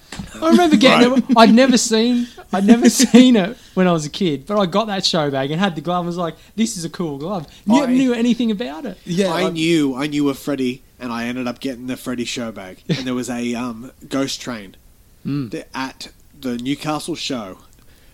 I 0.41 0.49
remember 0.49 0.77
getting 0.77 1.17
it. 1.19 1.23
I'd 1.37 1.53
never 1.53 1.77
seen. 1.77 2.27
I'd 2.51 2.65
never 2.65 2.89
seen 3.03 3.35
it 3.35 3.55
when 3.75 3.87
I 3.87 3.91
was 3.91 4.03
a 4.07 4.09
kid, 4.09 4.47
but 4.47 4.57
I 4.59 4.65
got 4.65 4.85
that 4.87 5.05
show 5.05 5.29
bag 5.29 5.51
and 5.51 5.59
had 5.59 5.75
the 5.75 5.81
glove. 5.81 5.99
and 5.99 6.07
was 6.07 6.17
like, 6.17 6.35
"This 6.55 6.75
is 6.75 6.85
a 6.85 6.89
cool 6.89 7.19
glove." 7.19 7.45
Never 7.67 7.85
I- 7.85 7.93
knew 7.93 8.13
anything 8.15 8.49
about 8.49 8.85
it. 8.85 8.97
Yeah, 9.05 9.31
I 9.31 9.43
I- 9.43 9.49
knew 9.51 9.93
I 9.95 10.07
knew 10.07 10.27
a 10.29 10.33
Freddy, 10.33 10.81
and 10.99 11.13
I 11.13 11.25
ended 11.25 11.45
up 11.47 11.59
getting 11.59 11.85
the 11.85 11.95
Freddy 11.97 12.25
show 12.25 12.51
bag. 12.51 12.79
and 12.89 13.05
there 13.05 13.13
was 13.13 13.29
a 13.29 13.53
um, 13.53 13.91
ghost 14.09 14.41
train 14.41 14.75
Mm. 15.23 15.63
at 15.75 16.09
the 16.41 16.57
Newcastle 16.57 17.15
show. 17.15 17.59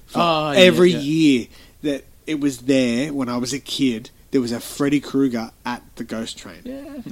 For 0.08 0.20
Oh, 0.22 0.52
yeah, 0.52 0.60
every 0.60 0.92
yeah. 0.92 1.00
year 1.00 1.48
that 1.84 2.04
it 2.28 2.40
was 2.42 2.60
there 2.60 3.14
when 3.14 3.30
I 3.30 3.38
was 3.38 3.54
a 3.54 3.60
kid, 3.60 4.10
there 4.32 4.42
was 4.42 4.52
a 4.52 4.60
Freddy 4.60 5.00
Krueger 5.00 5.52
at 5.66 5.82
the 5.96 6.04
ghost 6.04 6.38
train. 6.38 6.62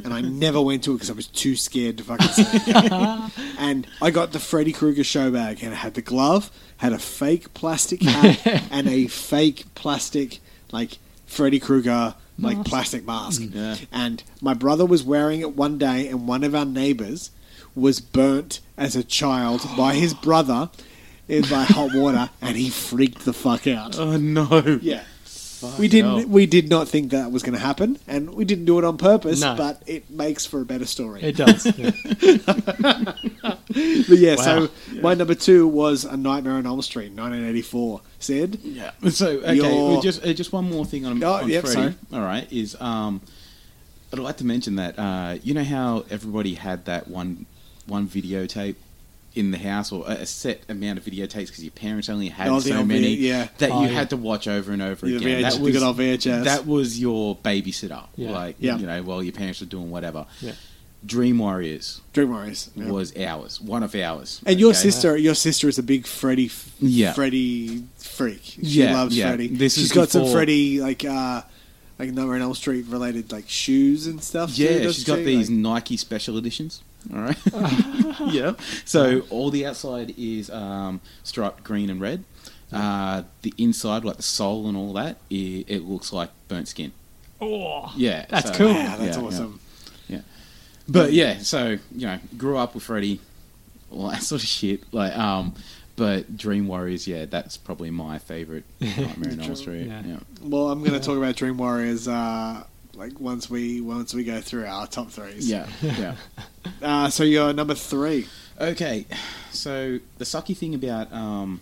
And 0.04 0.14
I 0.14 0.22
never 0.22 0.62
went 0.62 0.84
to 0.84 0.92
it 0.92 0.96
because 0.96 1.10
I 1.10 1.14
was 1.14 1.28
too 1.28 1.56
scared 1.56 1.98
to 1.98 2.04
fucking 2.04 2.28
see 2.28 2.44
it. 2.46 3.32
and 3.60 3.88
I 4.02 4.12
got 4.12 4.34
the 4.34 4.40
Freddy 4.40 4.72
Krueger 4.72 5.04
show 5.04 5.32
bag, 5.32 5.64
and 5.64 5.74
it 5.74 5.78
had 5.78 5.96
the 5.96 6.02
glove, 6.02 6.52
had 6.78 6.94
a 6.94 7.00
fake 7.00 7.54
plastic 7.54 8.02
hat, 8.04 8.68
and 8.72 8.88
a 8.88 9.08
fake 9.08 9.66
plastic 9.76 10.40
like 10.72 11.00
Freddy 11.26 11.60
Krueger 11.60 12.16
like 12.40 12.58
Mask. 12.58 12.70
plastic 12.70 13.06
mask. 13.06 13.42
Mm, 13.42 13.56
yeah. 13.56 13.76
And 13.92 14.24
my 14.42 14.54
brother 14.54 14.86
was 14.86 15.04
wearing 15.04 15.42
it 15.42 15.56
one 15.56 15.78
day, 15.80 16.08
and 16.08 16.28
one 16.28 16.44
of 16.44 16.54
our 16.54 16.66
neighbours 16.66 17.32
was 17.74 18.00
burnt 18.00 18.60
as 18.78 18.96
a 18.96 19.04
child 19.04 19.62
by 19.76 19.96
his 19.96 20.14
brother 20.24 20.70
in 21.28 21.42
by 21.44 21.64
hot 21.64 21.94
water, 21.94 22.30
and 22.42 22.56
he 22.56 22.70
freaked 22.70 23.26
the 23.26 23.34
fuck 23.34 23.66
out. 23.66 23.98
Oh 23.98 24.18
no. 24.18 24.80
Yeah. 24.82 25.04
We 25.80 25.88
didn't. 25.88 26.20
hell. 26.20 26.28
We 26.28 26.46
did 26.46 26.70
not 26.70 26.88
think 26.88 27.12
that 27.12 27.32
was 27.32 27.42
going 27.44 27.54
to 27.54 27.60
happen, 27.60 27.98
and 28.08 28.34
we 28.34 28.46
didn't 28.46 28.66
do 28.66 28.78
it 28.80 28.86
on 28.86 28.98
purpose. 28.98 29.42
No. 29.42 29.56
But 29.56 29.82
it 29.88 30.10
makes 30.10 30.46
for 30.46 30.62
a 30.62 30.66
better 30.66 30.86
story. 30.86 31.22
It 31.24 31.36
does. 31.38 31.66
yeah. 31.78 31.92
but 32.84 34.18
yeah, 34.18 34.36
so 34.36 34.62
Wow. 34.62 34.70
my 35.02 35.14
number 35.14 35.36
two 35.36 35.68
was 35.68 36.06
A 36.06 36.18
Nightmare 36.18 36.54
on 36.54 36.66
Elm 36.66 36.82
Street, 36.82 37.12
1984. 37.12 38.02
Sid, 38.20 38.60
Yeah. 38.64 38.92
So 39.10 39.28
okay, 39.40 39.56
Your- 39.56 39.66
well, 39.92 40.02
just 40.02 40.24
uh, 40.26 40.34
just 40.34 40.52
one 40.54 40.70
more 40.70 40.86
thing 40.86 41.06
on, 41.06 41.24
Oh, 41.24 41.34
on 41.34 41.50
yep, 41.50 41.64
Freddy. 41.64 41.76
sorry. 41.76 41.96
All 42.14 42.22
right, 42.22 42.52
is 42.52 42.76
um, 42.82 43.22
I'd 44.12 44.20
like 44.20 44.38
to 44.38 44.46
mention 44.46 44.76
that 44.76 44.98
uh, 44.98 45.38
you 45.44 45.54
know 45.54 45.64
how 45.64 46.06
everybody 46.10 46.56
had 46.56 46.86
that 46.86 47.08
one 47.08 47.46
one 47.86 48.08
videotape 48.08 48.76
in 49.38 49.52
the 49.52 49.58
house 49.58 49.92
or 49.92 50.04
a 50.08 50.12
a 50.12 50.26
set 50.26 50.62
amount 50.70 50.98
of 51.00 51.06
videotapes 51.06 51.48
because 51.48 51.64
your 51.64 51.72
parents 51.72 52.10
only 52.10 52.30
had 52.30 52.48
Oh, 52.50 52.60
so 52.60 52.84
many 52.84 53.16
V- 53.16 53.28
yeah. 53.28 53.48
that 53.60 53.72
Oh, 53.72 53.82
you 53.82 53.88
yeah. 53.88 53.94
had 53.94 54.10
to 54.10 54.18
watch 54.18 54.48
over 54.48 54.72
and 54.74 54.82
over 54.82 55.06
The 55.06 55.18
again. 55.18 55.42
VH 55.44 55.52
that 55.54 55.60
was 55.62 55.72
good 55.74 55.84
old 55.84 55.98
VHS. 55.98 56.44
that 56.46 56.66
was 56.68 57.00
your 57.00 57.36
babysitter, 57.38 58.04
Yeah. 58.16 58.32
like 58.32 58.56
Yeah. 58.60 58.78
you 58.78 58.86
know, 58.88 59.04
while 59.04 59.22
your 59.24 59.34
parents 59.34 59.60
were 59.62 59.68
doing 59.68 59.90
whatever. 59.92 60.26
Yeah. 60.42 60.54
Dream 61.06 61.38
Warriors 61.38 62.02
Dream 62.12 62.32
Warriors. 62.32 62.72
yeah. 62.76 62.90
was 62.90 63.16
ours, 63.16 63.62
one 63.62 63.84
of 63.84 63.94
ours, 63.96 64.42
And 64.46 64.60
your 64.60 64.72
okay? 64.72 64.80
sister, 64.80 65.16
your 65.16 65.36
sister 65.36 65.70
is 65.70 65.78
a 65.78 65.84
big 65.84 66.08
Freddy, 66.08 66.48
f- 66.48 66.72
Yeah. 66.80 67.14
Freddy 67.14 67.84
freak. 67.98 68.42
She 68.44 68.60
Yeah, 68.64 68.94
loves 68.96 69.16
yeah. 69.16 69.28
Freddy. 69.28 69.48
This 69.50 69.76
She's 69.76 69.86
is 69.86 69.92
got 69.92 70.10
some 70.10 70.28
Freddy 70.32 70.82
like 70.82 71.06
uh 71.06 71.44
like 72.00 72.12
Nightmare 72.14 72.36
on 72.36 72.42
Elm 72.42 72.54
Street 72.56 72.86
related 72.90 73.32
like 73.32 73.46
shoes 73.48 74.08
and 74.08 74.24
stuff. 74.24 74.58
Yeah, 74.58 74.70
doesn't 74.80 74.94
she's 74.94 75.04
got 75.04 75.20
she? 75.20 75.24
these 75.26 75.50
Like- 75.50 75.60
Nike 75.60 75.98
special 75.98 76.38
editions. 76.38 76.82
All 77.14 77.22
right. 77.22 77.38
yeah. 78.34 78.54
So 78.86 79.22
all 79.30 79.50
the 79.50 79.66
outside 79.66 80.14
is 80.18 80.50
um, 80.50 81.00
striped 81.24 81.64
green 81.64 81.90
and 81.90 82.02
red. 82.02 82.24
Uh, 82.72 83.24
the 83.44 83.54
inside, 83.58 84.04
like 84.04 84.18
the 84.18 84.24
sole 84.24 84.68
and 84.68 84.76
all 84.76 84.92
that, 84.94 85.18
it, 85.30 85.66
it 85.70 85.84
looks 85.84 86.12
like 86.12 86.30
burnt 86.50 86.68
skin. 86.68 86.92
Oh, 87.40 87.94
Yeah, 87.96 88.26
That's 88.30 88.50
so- 88.50 88.56
cool. 88.56 88.68
Wow, 88.74 88.96
that's 88.98 89.16
yeah, 89.16 89.22
yeah. 89.22 89.28
awesome. 89.28 89.60
But 90.90 91.12
yeah, 91.12 91.40
so 91.40 91.78
you 91.94 92.08
know, 92.08 92.18
grew 92.38 92.58
up 92.58 92.74
with 92.74 92.84
Freddy, 92.84 93.20
all 93.92 94.10
that 94.10 94.24
sort 94.24 94.42
of 94.42 94.48
shit. 94.48 94.84
Like, 94.94 95.18
um, 95.18 95.54
but 95.98 96.38
Dream 96.38 96.68
Warriors, 96.68 97.08
yeah, 97.08 97.26
that's 97.26 97.58
probably 97.58 97.90
my 97.90 98.20
favorite 98.20 98.64
Nightmare 98.80 99.34
on 99.34 99.42
Elm 99.42 99.56
Street. 99.58 99.88
Yeah. 99.88 100.02
Yeah. 100.06 100.20
Well, 100.42 100.70
I'm 100.72 100.80
going 100.86 100.94
to 100.98 101.06
talk 101.06 101.18
about 101.18 101.36
Dream 101.36 101.58
Warriors 101.58 102.08
uh, 102.08 102.64
like 102.98 103.20
once 103.20 103.50
we 103.50 103.80
once 103.80 104.14
we 104.14 104.24
go 104.24 104.42
through 104.42 104.66
our 104.66 104.88
top 104.88 105.12
threes. 105.12 105.50
Yeah. 105.50 105.68
Yeah. 105.82 106.16
Uh, 106.82 107.10
so 107.10 107.24
you're 107.24 107.54
number 107.54 107.74
three. 107.74 108.28
Okay, 108.60 109.06
so 109.52 110.00
the 110.18 110.26
sucky 110.26 110.56
thing 110.56 110.76
about 110.76 111.12
um, 111.14 111.62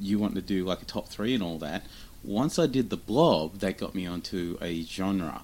you 0.00 0.18
wanting 0.18 0.34
to 0.34 0.42
do 0.42 0.64
like 0.64 0.82
a 0.82 0.84
top 0.84 1.08
three 1.08 1.32
and 1.32 1.42
all 1.42 1.58
that, 1.58 1.84
once 2.24 2.58
I 2.58 2.66
did 2.66 2.90
the 2.90 2.96
blob, 2.96 3.60
that 3.60 3.78
got 3.78 3.94
me 3.94 4.04
onto 4.04 4.58
a 4.60 4.82
genre. 4.82 5.42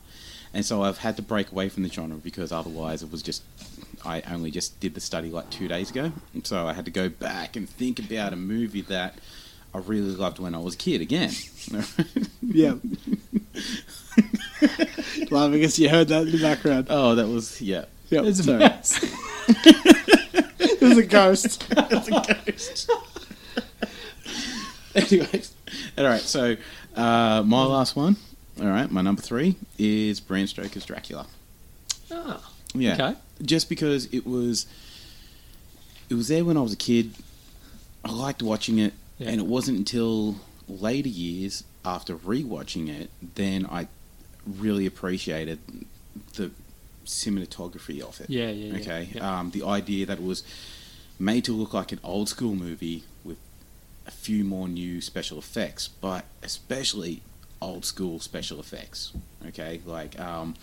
And 0.52 0.66
so 0.66 0.82
I've 0.82 0.98
had 0.98 1.16
to 1.16 1.22
break 1.22 1.52
away 1.52 1.68
from 1.68 1.84
the 1.84 1.89
genre 1.89 2.16
because 2.16 2.51
otherwise 2.51 3.02
it 3.02 3.10
was 3.10 3.22
just, 3.22 3.44
I 4.05 4.20
only 4.22 4.51
just 4.51 4.78
did 4.80 4.94
the 4.94 5.01
study 5.01 5.30
like 5.30 5.48
two 5.48 5.68
days 5.68 5.90
ago. 5.90 6.12
So 6.43 6.66
I 6.66 6.72
had 6.72 6.84
to 6.84 6.90
go 6.90 7.09
back 7.09 7.55
and 7.55 7.68
think 7.68 7.98
about 7.98 8.32
a 8.32 8.36
movie 8.36 8.82
that 8.82 9.14
I 9.74 9.78
really 9.78 10.11
loved 10.15 10.39
when 10.39 10.55
I 10.55 10.59
was 10.59 10.74
a 10.74 10.78
kid 10.78 11.01
again. 11.01 11.31
Yeah. 12.43 12.74
Laughing 15.31 15.53
because 15.53 15.78
you 15.78 15.89
heard 15.89 16.09
that 16.09 16.23
in 16.27 16.32
the 16.32 16.39
background. 16.43 16.89
oh, 16.90 17.15
that 17.15 17.27
was, 17.28 17.62
yeah. 17.62 17.85
Yep, 18.11 18.24
it's 18.27 18.40
a 18.40 18.43
sorry. 18.43 18.59
mess. 18.59 19.01
There's 20.81 20.99
a 20.99 21.03
ghost. 21.07 21.65
Anyways, 24.94 25.55
all 25.97 26.05
right. 26.05 26.20
So 26.20 26.57
Uh, 26.94 27.43
my 27.47 27.65
last 27.65 27.97
one. 27.97 28.16
All 28.61 28.66
right, 28.69 28.90
my 28.90 29.01
number 29.01 29.23
three 29.23 29.57
is 29.78 30.20
Bram 30.20 30.47
Stoker's 30.47 30.85
Dracula. 30.85 31.27
Ah, 32.11 32.51
Yeah. 32.74 32.94
Okay. 32.94 33.15
Just 33.43 33.70
because 33.70 34.05
it 34.12 34.27
was, 34.27 34.66
it 36.11 36.15
was 36.15 36.28
there 36.28 36.44
when 36.44 36.59
I 36.59 36.61
was 36.61 36.74
a 36.74 36.77
kid. 36.77 37.15
I 38.05 38.12
liked 38.12 38.43
watching 38.43 38.78
it, 38.78 38.93
Yeah. 39.18 39.28
and 39.30 39.40
it 39.40 39.47
wasn't 39.47 39.78
until 39.78 40.36
later 40.68 41.09
years 41.09 41.64
after 41.84 42.16
rewatching 42.16 42.89
it 42.89 43.10
then 43.34 43.66
I 43.66 43.89
really 44.47 44.86
appreciated 44.86 45.59
the 46.34 46.51
cinematography 47.05 48.01
of 48.01 48.20
it. 48.20 48.30
Yeah, 48.30 48.51
yeah, 48.51 48.72
yeah. 48.74 48.80
Okay. 48.80 49.09
Yeah. 49.14 49.39
Um, 49.40 49.51
the 49.51 49.64
idea 49.64 50.06
that 50.06 50.18
it 50.18 50.24
was 50.24 50.43
made 51.18 51.44
to 51.44 51.52
look 51.52 51.74
like 51.74 51.93
an 51.93 52.01
old 52.02 52.28
school 52.28 52.55
movie 52.55 53.05
with 53.24 53.39
a 54.06 54.10
few 54.10 54.44
more 54.44 54.68
new 54.68 55.01
special 55.01 55.39
effects, 55.39 55.89
but 55.89 56.24
especially 56.43 57.22
old 57.60 57.84
school 57.84 58.18
special 58.20 58.59
effects. 58.60 59.12
Okay, 59.47 59.80
like 59.84 60.18
um, 60.18 60.55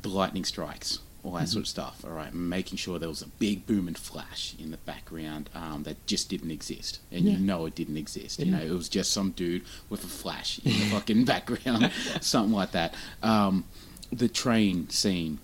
the 0.00 0.08
lightning 0.08 0.44
strikes, 0.44 1.00
all 1.22 1.32
that 1.32 1.40
Mm-hmm. 1.42 1.46
sort 1.46 1.62
of 1.64 1.68
stuff. 1.68 2.04
All 2.04 2.10
right, 2.12 2.32
making 2.34 2.78
sure 2.78 2.98
there 2.98 3.08
was 3.08 3.22
a 3.22 3.26
big 3.28 3.66
boom 3.66 3.88
and 3.88 3.96
flash 3.98 4.54
in 4.58 4.70
the 4.70 4.76
background 4.78 5.50
um, 5.54 5.82
that 5.84 6.04
just 6.06 6.28
didn't 6.28 6.50
exist, 6.50 7.00
and 7.12 7.24
Yeah. 7.24 7.32
you 7.32 7.38
know 7.38 7.66
it 7.66 7.74
didn't 7.74 7.96
exist. 7.96 8.38
You 8.38 8.46
know, 8.52 8.60
it 8.60 8.70
was 8.70 8.88
just 8.88 9.10
some 9.12 9.30
dude 9.32 9.62
with 9.88 10.02
a 10.04 10.08
flash 10.08 10.58
in 10.64 10.72
the 10.72 10.86
fucking 10.86 11.24
background, 11.32 11.90
something 12.20 12.52
like 12.54 12.72
that. 12.72 12.94
Um, 13.22 13.64
the 14.12 14.28
train 14.28 14.88
scene, 14.90 15.38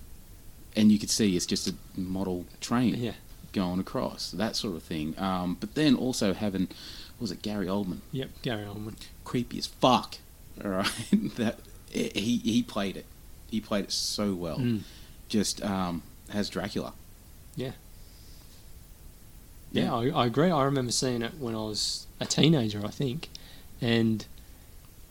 and 0.75 0.91
you 0.91 0.99
could 0.99 1.11
see 1.11 1.37
it's 1.37 1.47
just 1.47 1.69
a 1.69 1.75
model 1.97 2.47
train 2.61 2.95
Yeah. 2.97 3.13
going 3.53 3.79
across, 3.81 4.31
that 4.33 4.57
sort 4.57 4.77
of 4.77 4.83
thing. 4.83 5.15
Um, 5.19 5.57
but 5.61 5.75
then 5.75 5.95
also 5.95 6.35
having, 6.35 6.63
what 7.19 7.21
was 7.21 7.31
it 7.33 7.43
Gary 7.43 7.67
Oldman? 7.67 7.99
Yep. 8.13 8.31
Gary 8.43 8.65
Oldman. 8.65 8.95
Creepy 9.25 9.59
as 9.59 9.67
fuck. 9.67 10.17
All 10.65 10.71
right, 10.71 10.93
that 11.37 11.59
he 11.91 12.39
he 12.39 12.63
played 12.63 12.97
it. 12.97 13.05
He 13.51 13.61
played 13.61 13.85
it 13.85 13.93
so 13.93 14.35
well. 14.35 14.59
Mm. 14.59 14.81
Just 15.29 15.63
um, 15.63 16.03
as 16.33 16.49
Dracula. 16.49 16.93
Yeah. 17.57 17.73
Yeah, 19.73 19.95
I, 19.95 20.09
I 20.11 20.27
agree. 20.27 20.51
I 20.51 20.65
remember 20.65 20.93
seeing 20.93 21.23
it 21.23 21.33
when 21.39 21.55
I 21.55 21.59
was 21.59 22.07
a 22.21 22.27
teenager, 22.27 22.83
I 22.85 22.89
think, 22.91 23.29
and 23.81 24.25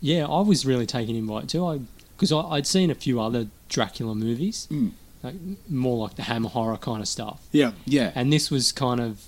yeah, 0.02 0.26
I 0.26 0.42
was 0.42 0.66
really 0.66 0.86
taken 0.86 1.16
in 1.16 1.28
by 1.28 1.42
it 1.42 1.50
too. 1.50 1.66
I 1.66 1.82
because 2.18 2.32
I'd 2.32 2.66
seen 2.66 2.90
a 2.90 2.96
few 2.96 3.20
other 3.20 3.48
Dracula 3.70 4.16
movies, 4.16 4.68
Mm. 4.72 4.92
like 5.22 5.36
more 5.70 6.08
like 6.08 6.16
the 6.16 6.24
Hammer 6.24 6.50
horror 6.50 6.78
kind 6.78 7.02
of 7.02 7.08
stuff, 7.08 7.42
Yeah. 7.52 7.74
Yeah, 7.86 8.12
and 8.16 8.32
this 8.32 8.50
was 8.50 8.72
kind 8.72 9.02
of 9.02 9.26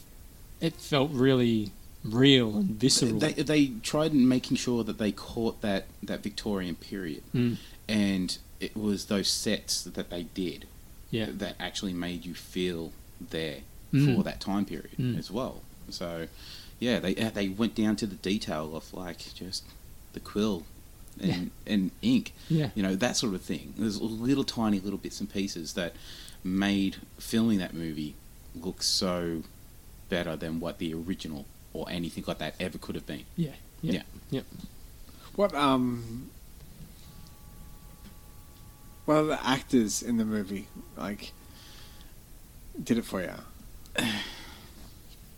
it 0.62 0.74
felt 0.76 1.12
really 1.12 1.72
real 2.04 2.56
and 2.56 2.70
visceral. 2.80 3.20
they 3.20 3.34
they 3.34 3.68
tried 3.84 4.14
making 4.14 4.58
sure 4.58 4.84
that 4.86 4.98
they 4.98 5.12
caught 5.12 5.62
that 5.62 5.86
that 6.02 6.24
Victorian 6.24 6.76
period, 6.76 7.22
Mm. 7.36 7.58
and 7.88 8.38
it 8.60 8.76
was 8.76 9.06
those 9.06 9.28
sets 9.28 9.84
that 9.84 10.10
they 10.10 10.24
did 10.24 10.66
yeah, 11.12 11.28
that 11.30 11.56
actually 11.60 11.94
made 11.94 12.26
you 12.26 12.34
feel 12.34 12.92
there 13.30 13.60
Mm. 13.94 14.18
for 14.18 14.24
that 14.24 14.42
time 14.42 14.66
period 14.66 14.92
Mm. 15.00 15.18
as 15.18 15.32
well. 15.32 15.62
So, 15.90 16.28
yeah, 16.80 17.00
they 17.00 17.16
uh, 17.16 17.30
they 17.30 17.48
went 17.48 17.74
down 17.74 17.96
to 17.98 18.06
the 18.06 18.16
detail 18.18 18.76
of 18.76 18.94
like 18.94 19.34
just 19.34 19.64
the 20.14 20.20
quill 20.20 20.64
and 21.22 21.52
and 21.66 21.92
ink, 22.02 22.34
yeah, 22.50 22.70
you 22.76 22.84
know 22.84 22.96
that 22.96 23.16
sort 23.16 23.34
of 23.34 23.42
thing. 23.42 23.74
There's 23.78 24.00
little 24.02 24.44
tiny 24.44 24.80
little 24.82 25.00
bits 25.00 25.20
and 25.22 25.32
pieces 25.32 25.74
that 25.74 25.94
made 26.44 26.98
filming 27.18 27.60
that 27.60 27.74
movie 27.74 28.14
look 28.54 28.84
so 28.84 29.44
better 30.10 30.36
than 30.36 30.60
what 30.60 30.78
the 30.80 30.94
original 30.94 31.46
or 31.74 31.90
anything 31.90 32.24
like 32.28 32.40
that 32.40 32.56
ever 32.60 32.78
could 32.78 32.96
have 32.96 33.06
been. 33.08 33.24
yeah, 33.36 33.54
yeah, 33.82 34.04
yeah. 34.30 34.42
What 35.36 35.54
um 35.56 36.30
what 39.08 39.16
are 39.18 39.24
the 39.24 39.48
actors 39.48 40.04
in 40.04 40.18
the 40.18 40.26
movie 40.26 40.68
like 40.96 41.32
did 42.84 43.00
it 43.00 43.06
for 43.06 43.22
you? 43.22 43.32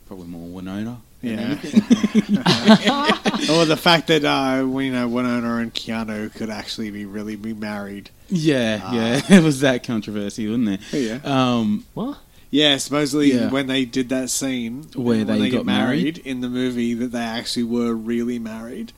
Probably 0.06 0.26
more 0.26 0.48
Winona. 0.48 1.00
than 1.22 1.30
Yeah. 1.38 1.40
anything. 1.40 2.36
or 3.56 3.64
the 3.64 3.76
fact 3.80 4.08
that 4.08 4.24
uh 4.24 4.66
we 4.66 4.90
know 4.90 5.06
Winona 5.08 5.56
and 5.56 5.72
Keanu 5.72 6.34
could 6.34 6.50
actually 6.50 6.90
be 6.90 7.04
really 7.06 7.36
be 7.36 7.54
married. 7.54 8.10
yeah, 8.28 8.80
Ah. 8.82 8.94
yeah. 8.94 9.20
It 9.38 9.42
was 9.42 9.60
that 9.60 9.84
controversy, 9.84 10.48
wasn't 10.48 10.80
there? 10.90 11.00
Yeah. 11.00 11.18
Um, 11.24 11.84
What? 11.94 12.18
Yeah, 12.50 12.76
supposedly 12.78 13.32
Yeah. 13.32 13.48
when 13.50 13.68
they 13.68 13.84
did 13.84 14.08
that 14.08 14.28
scene 14.28 14.82
Where 14.96 15.18
when 15.18 15.26
they 15.28 15.38
they 15.38 15.50
got 15.50 15.64
married, 15.64 16.16
married? 16.16 16.18
in 16.18 16.40
the 16.40 16.48
movie, 16.48 16.94
that 16.94 17.12
they 17.12 17.20
actually 17.20 17.62
were 17.64 17.94
really 17.94 18.38
married 18.40 18.92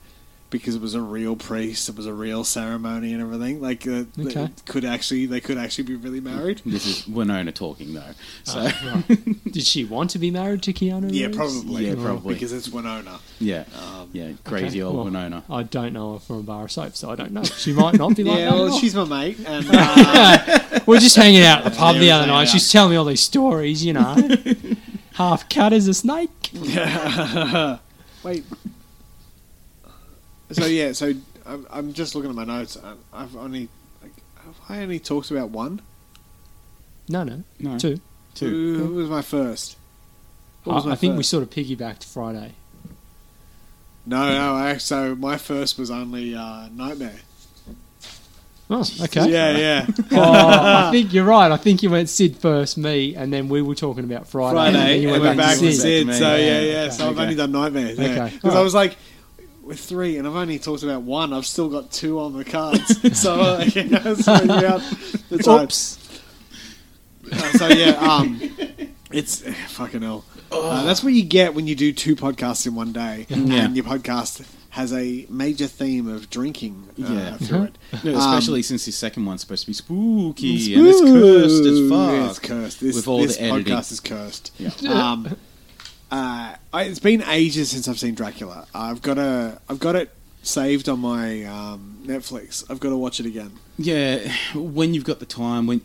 because 0.53 0.75
it 0.75 0.81
was 0.81 0.93
a 0.95 1.01
real 1.01 1.35
priest, 1.35 1.89
it 1.89 1.97
was 1.97 2.05
a 2.05 2.13
real 2.13 2.45
ceremony 2.45 3.11
and 3.11 3.21
everything. 3.21 3.59
Like, 3.61 3.85
uh, 3.85 4.05
they 4.15 4.27
Okay. 4.27 4.49
could 4.65 4.85
actually 4.85 5.25
they 5.25 5.41
could 5.41 5.57
actually 5.57 5.83
be 5.83 5.95
really 5.95 6.21
married. 6.21 6.61
this 6.65 6.85
is 6.85 7.05
Winona 7.07 7.51
talking 7.51 7.93
though. 7.93 8.11
So 8.45 8.59
Oh, 8.59 9.03
right. 9.09 9.43
Did 9.51 9.63
she 9.65 9.83
want 9.83 10.11
to 10.11 10.19
be 10.19 10.31
married 10.31 10.61
to 10.63 10.71
Keanu? 10.73 11.09
Yeah, 11.11 11.27
probably. 11.33 11.87
Yeah, 11.87 11.95
probably. 11.95 12.35
because 12.35 12.53
it's 12.53 12.69
Winona. 12.69 13.19
yeah, 13.39 13.65
Um, 13.77 14.09
yeah, 14.13 14.31
crazy 14.45 14.79
Okay, 14.79 14.83
old 14.83 14.95
well, 14.95 15.05
Winona. 15.05 15.43
I 15.49 15.63
don't 15.63 15.91
know 15.93 16.13
her 16.13 16.19
from 16.19 16.35
a 16.37 16.43
bar 16.43 16.63
of 16.65 16.71
soap, 16.71 16.95
so 16.95 17.09
I 17.11 17.15
don't 17.15 17.31
know. 17.33 17.43
She 17.43 17.73
might 17.73 17.95
not 17.95 18.15
be 18.15 18.23
like 18.23 18.39
yeah, 18.39 18.51
that. 18.51 18.55
well, 18.55 18.77
she's 18.79 18.95
my 18.95 19.03
mate, 19.05 19.37
and 19.45 19.65
uh, 19.69 20.79
We're 20.85 20.99
just 20.99 21.15
hanging 21.15 21.41
out 21.43 21.65
at 21.65 21.71
the 21.73 21.77
pub 21.77 21.95
Yeah, 21.95 22.01
the 22.01 22.11
other 22.11 22.27
night. 22.27 22.41
out. 22.43 22.47
She's 22.49 22.71
telling 22.71 22.91
me 22.91 22.95
all 22.95 23.05
these 23.05 23.21
stories, 23.21 23.83
you 23.83 23.93
know. 23.93 24.15
Half 25.13 25.49
cut 25.49 25.73
as 25.73 25.87
a 25.87 25.93
snake. 25.93 26.49
wait. 28.23 28.43
So 30.53 30.65
yeah, 30.65 30.91
so 30.93 31.13
I'm, 31.45 31.67
I'm 31.69 31.93
just 31.93 32.15
looking 32.15 32.29
at 32.29 32.35
my 32.35 32.45
notes. 32.45 32.75
and 32.75 32.99
I've 33.11 33.35
only 33.35 33.69
like, 34.01 34.11
have 34.45 34.55
I 34.69 34.81
only 34.81 34.99
talked 34.99 35.31
about 35.31 35.49
one? 35.49 35.81
No, 37.09 37.23
no, 37.23 37.43
No, 37.59 37.77
two. 37.77 37.99
two. 38.35 38.49
Who, 38.77 38.85
who 38.85 38.93
was 38.95 39.09
my 39.09 39.21
first? 39.21 39.77
What 40.63 40.75
was 40.75 40.85
I, 40.85 40.87
my 40.89 40.93
I 40.93 40.95
think 40.95 41.13
we 41.13 41.17
first? 41.19 41.29
sort 41.31 41.43
of 41.43 41.49
piggybacked 41.49 42.03
Friday. 42.05 42.53
No, 44.05 44.27
no. 44.29 44.53
I, 44.55 44.77
so 44.77 45.15
my 45.15 45.37
first 45.37 45.77
was 45.79 45.89
only 45.91 46.35
uh, 46.35 46.67
Nightmare. 46.73 47.19
Oh, 48.69 48.83
okay. 49.03 49.29
Yeah, 49.29 49.57
yeah. 49.57 49.87
oh, 50.13 50.87
I 50.87 50.89
think 50.91 51.13
you're 51.13 51.25
right. 51.25 51.51
I 51.51 51.57
think 51.57 51.83
you 51.83 51.89
went 51.89 52.09
Sid 52.09 52.37
first, 52.37 52.77
me, 52.77 53.13
and 53.15 53.31
then 53.31 53.49
we 53.49 53.61
were 53.61 53.75
talking 53.75 54.03
about 54.05 54.27
Friday. 54.27 54.57
and 54.57 54.75
then 54.75 54.81
Friday, 54.83 54.99
you 55.01 55.13
and 55.13 55.21
went 55.21 55.37
we're 55.37 55.43
back 55.43 55.57
to 55.57 55.65
with 55.65 55.75
Sid. 55.75 55.81
Sid. 55.81 56.07
To 56.07 56.13
So 56.13 56.35
yeah, 56.35 56.37
Yeah, 56.37 56.61
yeah. 56.61 56.77
okay. 56.83 56.89
So 56.91 57.05
I've 57.07 57.11
Okay. 57.13 57.21
only 57.23 57.35
done 57.35 57.51
Nightmare. 57.51 57.91
Okay, 57.91 58.31
Because 58.33 58.43
I 58.43 58.47
alright. 58.49 58.63
was 58.63 58.73
like, 58.73 58.95
with 59.63 59.79
three, 59.79 60.17
and 60.17 60.27
I've 60.27 60.35
only 60.35 60.59
talked 60.59 60.83
about 60.83 61.01
one. 61.03 61.33
I've 61.33 61.45
still 61.45 61.69
got 61.69 61.91
two 61.91 62.19
on 62.19 62.33
the 62.37 62.43
cards. 62.45 63.17
so 63.21 63.35
like, 63.35 63.75
you 63.75 63.85
know, 63.85 64.13
so 64.15 64.33
yeah, 64.43 64.79
it's 65.31 65.47
like- 65.47 65.63
Oops. 65.63 65.99
Uh, 67.31 67.37
so 67.57 67.67
yeah, 67.69 67.91
um, 67.99 68.39
it's 69.11 69.45
eh, 69.45 69.53
fucking 69.69 70.01
hell. 70.01 70.25
Uh, 70.51 70.83
that's 70.83 71.03
what 71.03 71.13
you 71.13 71.23
get 71.23 71.53
when 71.55 71.65
you 71.67 71.75
do 71.75 71.91
two 71.93 72.15
podcasts 72.15 72.67
in 72.67 72.75
one 72.75 72.91
day, 72.91 73.25
Yeah. 73.29 73.65
and 73.65 73.75
your 73.75 73.85
podcast 73.85 74.45
has 74.71 74.91
a 74.91 75.25
major 75.29 75.67
theme 75.67 76.07
of 76.07 76.29
drinking 76.29 76.87
uh, 77.01 77.07
Yeah. 77.13 77.37
through 77.37 77.63
it. 77.63 77.77
No, 78.03 78.11
Um, 78.13 78.17
especially 78.19 78.61
since 78.63 78.85
the 78.85 78.91
second 78.91 79.25
one's 79.25 79.41
supposed 79.41 79.61
to 79.61 79.67
be 79.67 79.73
spooky 79.73 80.73
and 80.73 80.87
it's 80.87 80.99
cursed 80.99 81.63
as 81.65 81.89
fuck. 81.89 82.29
It's 82.29 82.39
cursed. 82.39 82.79
This, 82.81 82.95
With 82.95 83.07
all 83.07 83.21
this 83.21 83.37
the 83.37 83.43
editing. 83.43 83.73
podcast 83.73 83.91
is 83.91 83.99
cursed. 83.99 84.51
Yeah. 84.57 84.71
Um, 84.89 85.37
uh, 86.13 86.55
I, 86.71 86.83
it's 86.83 86.99
been 86.99 87.23
ages 87.23 87.71
since 87.71 87.87
I've 87.87 87.97
seen 87.97 88.13
Dracula. 88.13 88.67
I've 88.73 89.01
got 89.01 89.17
a, 89.17 89.59
I've 89.67 89.79
got 89.79 89.95
it 89.95 90.11
saved 90.43 90.87
on 90.87 90.99
my 90.99 91.43
um, 91.45 92.03
Netflix. 92.05 92.63
I've 92.69 92.79
got 92.79 92.89
to 92.89 92.97
watch 92.97 93.19
it 93.19 93.25
again. 93.25 93.51
Yeah, 93.79 94.19
when 94.53 94.93
you've 94.93 95.05
got 95.05 95.19
the 95.19 95.25
time, 95.25 95.65
when 95.65 95.81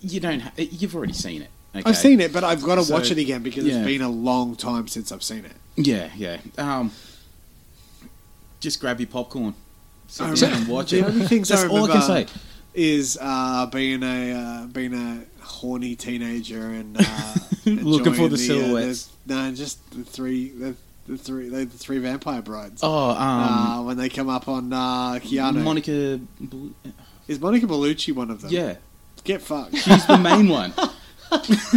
you 0.00 0.20
don't, 0.20 0.40
ha- 0.40 0.52
you've 0.56 0.94
already 0.94 1.14
seen 1.14 1.42
it. 1.42 1.50
Okay? 1.74 1.82
I've 1.88 1.96
seen 1.96 2.20
it, 2.20 2.32
but 2.32 2.44
I've 2.44 2.62
got 2.62 2.76
to 2.76 2.84
So, 2.84 2.94
watch 2.94 3.10
it 3.10 3.18
again 3.18 3.42
because 3.42 3.64
yeah. 3.64 3.78
it's 3.78 3.86
been 3.86 4.02
a 4.02 4.08
long 4.08 4.54
time 4.54 4.86
since 4.86 5.10
I've 5.10 5.24
seen 5.24 5.44
it. 5.44 5.52
Yeah, 5.76 6.10
yeah. 6.16 6.38
Um, 6.56 6.92
just 8.60 8.80
grab 8.80 9.00
your 9.00 9.08
popcorn, 9.08 9.54
sit 10.06 10.36
down 10.36 10.52
and 10.52 10.68
watch 10.68 10.90
the 10.92 10.98
it. 10.98 11.04
only 11.06 11.26
things 11.26 11.50
I 11.50 11.56
That's 11.56 11.70
all 11.70 11.90
I 11.90 11.92
can 11.92 12.02
say. 12.02 12.26
Is 12.72 13.18
uh, 13.20 13.66
being 13.66 14.04
a 14.04 14.32
uh, 14.32 14.66
being 14.66 14.94
a 14.94 15.24
horny 15.50 15.96
teenager 15.96 16.66
and 16.66 16.96
uh, 16.98 17.34
Looking 17.66 18.14
for 18.14 18.22
enjoying 18.24 18.28
the 18.30 18.34
uh, 18.34 18.36
silhouettes. 18.38 19.10
no, 19.26 19.52
just 19.52 19.90
the 19.90 20.04
three 20.04 20.48
the, 20.50 20.74
the 21.06 21.18
three 21.18 21.48
the, 21.48 21.66
three 21.66 21.98
vampire 21.98 22.42
brides. 22.42 22.80
Oh, 22.82 23.10
um, 23.10 23.16
uh, 23.18 23.82
when 23.82 23.96
they 23.96 24.08
come 24.08 24.28
up 24.28 24.48
on 24.48 24.72
uh, 24.72 25.14
Keanu. 25.22 25.62
Monica. 25.62 26.20
Bel- 26.40 26.70
Is 27.28 27.38
Monica 27.40 27.66
Bellucci 27.66 28.14
one 28.14 28.30
of 28.30 28.40
them? 28.40 28.50
Yeah, 28.52 28.76
Get 29.24 29.42
fucked. 29.42 29.76
she's 29.76 30.06
the 30.06 30.16
main 30.18 30.48
one. 30.60 30.72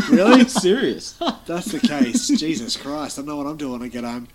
really? 0.09 0.43
Serious. 0.47 1.13
That's 1.45 1.71
the 1.71 1.79
case. 1.79 2.27
Jesus 2.27 2.75
Christ. 2.77 3.19
I 3.19 3.21
know 3.21 3.37
what 3.37 3.45
I'm 3.47 3.57
doing 3.57 3.73
when 3.73 3.83
I 3.83 3.87
get 3.87 4.03
home. 4.03 4.27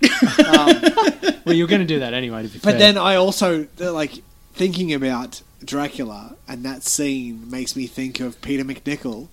Um, 0.47 1.33
Well, 1.45 1.55
you're 1.57 1.67
going 1.67 1.81
to 1.81 1.87
do 1.87 2.01
that 2.01 2.13
anyway, 2.15 2.43
to 2.43 2.49
be 2.49 2.59
but 2.59 2.73
fair. 2.73 2.79
then 2.79 2.99
I 2.99 3.15
also, 3.17 3.67
like, 3.79 4.23
thinking 4.53 4.93
about 4.93 5.41
Dracula 5.65 6.37
and 6.47 6.65
that 6.65 6.83
scene 6.83 7.51
makes 7.51 7.77
me 7.77 7.87
think 7.87 8.21
of 8.21 8.41
Peter 8.41 8.65
MacNicol 8.65 9.29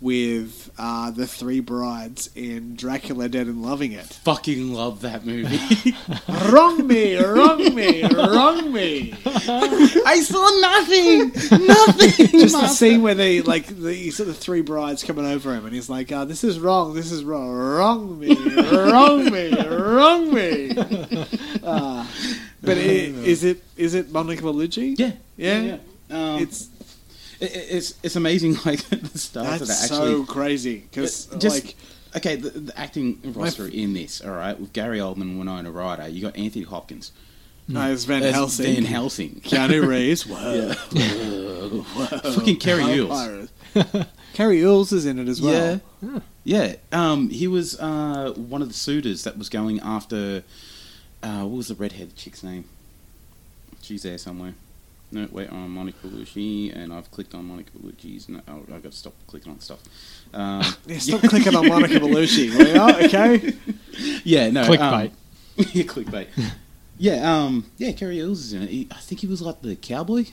with 0.00 0.70
uh, 0.78 1.10
the 1.10 1.26
three 1.26 1.58
brides 1.60 2.30
in 2.36 2.76
Dracula 2.76 3.28
Dead 3.28 3.48
and 3.48 3.62
Loving 3.62 3.92
It. 3.92 4.06
Fucking 4.06 4.72
love 4.72 5.00
that 5.00 5.26
movie. 5.26 5.96
wrong 6.52 6.86
me, 6.86 7.16
wrong 7.16 7.74
me, 7.74 8.04
wrong 8.04 8.72
me. 8.72 9.14
I 9.24 10.20
saw 10.22 10.48
nothing. 10.60 11.66
Nothing. 11.66 12.40
Just 12.40 12.54
the 12.54 12.68
scene 12.68 13.02
where 13.02 13.14
they 13.14 13.42
like 13.42 13.66
the 13.66 14.10
sort 14.10 14.28
of 14.28 14.38
three 14.38 14.60
brides 14.60 15.02
coming 15.02 15.26
over 15.26 15.52
him, 15.52 15.64
and 15.64 15.74
he's 15.74 15.90
like, 15.90 16.12
oh, 16.12 16.24
"This 16.24 16.44
is 16.44 16.60
wrong. 16.60 16.94
This 16.94 17.10
is 17.10 17.24
wrong. 17.24 17.50
Wrong 17.50 18.18
me, 18.18 18.34
wrong 18.70 19.24
me, 19.24 19.66
wrong 19.66 20.32
me." 20.32 20.76
Uh, 21.62 22.06
but 22.62 22.76
i 22.76 22.80
is 22.80 23.44
it 23.44 23.62
is 23.76 23.94
it 23.94 24.10
Monica 24.10 24.42
Bellucci? 24.42 24.98
Yeah. 24.98 25.12
Yeah? 25.36 25.78
Um, 26.10 26.42
It's 26.42 26.68
it, 27.40 27.52
it's 27.54 27.94
it's 28.02 28.16
amazing 28.16 28.54
like 28.64 28.82
the 28.88 29.18
stars 29.18 29.60
that 29.60 29.68
that's 29.68 29.90
are 29.90 29.94
actually 29.94 30.24
so 30.24 30.24
crazy 30.24 30.78
because 30.78 31.26
just 31.38 31.64
like 31.64 31.76
okay. 32.16 32.36
The, 32.36 32.50
the 32.50 32.78
acting 32.78 33.20
roster 33.34 33.66
in 33.66 33.94
this, 33.94 34.20
all 34.20 34.32
right, 34.32 34.58
with 34.58 34.72
Gary 34.72 34.98
Oldman, 34.98 35.38
Winona 35.38 35.70
Ryder, 35.70 36.08
you 36.08 36.22
got 36.22 36.36
Anthony 36.36 36.64
Hopkins, 36.64 37.12
no, 37.68 37.92
it's 37.92 38.04
Van 38.04 38.22
There's 38.22 38.34
Helsing, 38.34 38.74
Van 38.74 38.84
Helsing, 38.84 39.40
Keanu 39.44 39.86
Reeves, 39.86 40.26
whoa, 40.26 40.72
Whoa. 40.72 42.32
fucking 42.32 42.56
Cary 42.56 42.82
Elwes. 42.82 43.50
Vampires. 43.74 44.06
Cary 44.32 44.64
Elwes 44.64 44.92
is 44.92 45.04
in 45.04 45.18
it 45.18 45.28
as 45.28 45.42
well. 45.42 45.80
Yeah, 46.00 46.20
yeah. 46.44 46.76
Um, 46.92 47.28
he 47.28 47.46
was 47.46 47.78
uh, 47.78 48.32
one 48.36 48.62
of 48.62 48.68
the 48.68 48.74
suitors 48.74 49.24
that 49.24 49.36
was 49.36 49.48
going 49.48 49.80
after. 49.80 50.42
Uh, 51.22 51.42
what 51.42 51.56
was 51.56 51.68
the 51.68 51.74
redhead 51.74 52.14
chick's 52.16 52.42
name? 52.42 52.64
She's 53.82 54.02
there 54.02 54.18
somewhere. 54.18 54.54
No, 55.10 55.26
wait, 55.32 55.50
I'm 55.50 55.72
Monica 55.72 56.06
Bellucci, 56.06 56.74
and 56.76 56.92
I've 56.92 57.10
clicked 57.10 57.34
on 57.34 57.46
Monica 57.46 57.70
Bellucci's. 57.70 58.28
No, 58.28 58.40
oh, 58.46 58.60
I've 58.74 58.82
got 58.82 58.92
to 58.92 58.96
stop 58.98 59.14
clicking 59.26 59.52
on 59.52 59.60
stuff. 59.60 59.80
Um, 60.34 60.62
Yeah, 60.86 60.98
stop 60.98 61.20
clicking 61.28 61.56
on 61.56 61.66
Monica 61.66 61.94
Bellucci, 61.94 62.54
will 62.54 62.68
you? 62.68 63.06
Okay. 63.06 63.54
yeah, 64.24 64.50
no, 64.50 64.64
Clickbait. 64.64 65.06
Um, 65.06 65.66
yeah, 65.72 65.84
clickbait. 65.84 66.26
yeah, 66.98 67.36
um, 67.36 67.66
yeah. 67.78 67.92
Cary 67.92 68.20
Elwes 68.20 68.40
is 68.40 68.52
in 68.52 68.62
it. 68.62 68.68
He, 68.68 68.88
I 68.90 68.96
think 68.96 69.22
he 69.22 69.26
was 69.26 69.40
like 69.40 69.62
the 69.62 69.76
cowboy. 69.76 70.26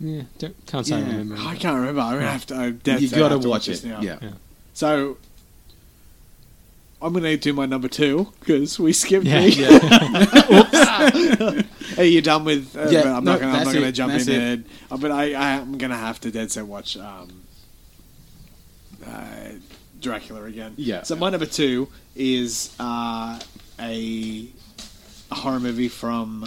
Yeah, 0.00 0.22
don't, 0.38 0.66
can't 0.66 0.86
say 0.86 0.96
I 0.96 1.00
remember. 1.00 1.36
I 1.36 1.56
can't 1.56 1.76
remember. 1.76 2.00
I'm 2.00 2.14
gonna 2.14 2.30
have 2.30 2.46
to. 2.46 2.98
You 2.98 3.06
set. 3.06 3.18
I 3.18 3.28
got 3.28 3.42
to 3.42 3.48
watch 3.48 3.68
it. 3.68 3.84
now. 3.84 4.00
Yeah. 4.00 4.18
Yeah. 4.22 4.30
So 4.72 5.18
I'm 7.02 7.12
gonna 7.14 7.36
do 7.36 7.52
my 7.54 7.64
number 7.66 7.88
two 7.88 8.30
because 8.40 8.78
we 8.78 8.92
skipped 8.92 9.24
Yeah, 9.26 9.40
me. 9.40 9.48
yeah. 9.48 11.62
Are 11.98 12.04
you 12.04 12.20
done 12.20 12.44
with? 12.44 12.76
Uh, 12.76 12.88
Yeah, 12.90 13.16
I'm 13.16 13.24
no, 13.24 13.32
not 13.32 13.40
gonna. 13.40 13.58
I'm 13.58 13.64
not 13.64 13.74
gonna 13.74 13.92
jump 13.92 14.12
that's 14.12 14.28
in 14.28 14.34
it. 14.34 14.38
there. 14.64 14.74
Uh, 14.90 14.96
but 14.98 15.10
I, 15.10 15.32
I 15.32 15.50
am 15.52 15.78
gonna 15.78 15.96
have 15.96 16.20
to 16.20 16.30
dead 16.30 16.52
set 16.52 16.66
watch 16.66 16.96
um, 16.98 17.42
uh, 19.06 19.48
Dracula 20.00 20.44
again. 20.44 20.74
Yeah. 20.76 21.02
So 21.02 21.16
my 21.16 21.30
number 21.30 21.46
two 21.46 21.88
is 22.14 22.74
uh, 22.78 23.40
a 23.78 24.48
horror 25.32 25.60
movie 25.60 25.88
from. 25.88 26.46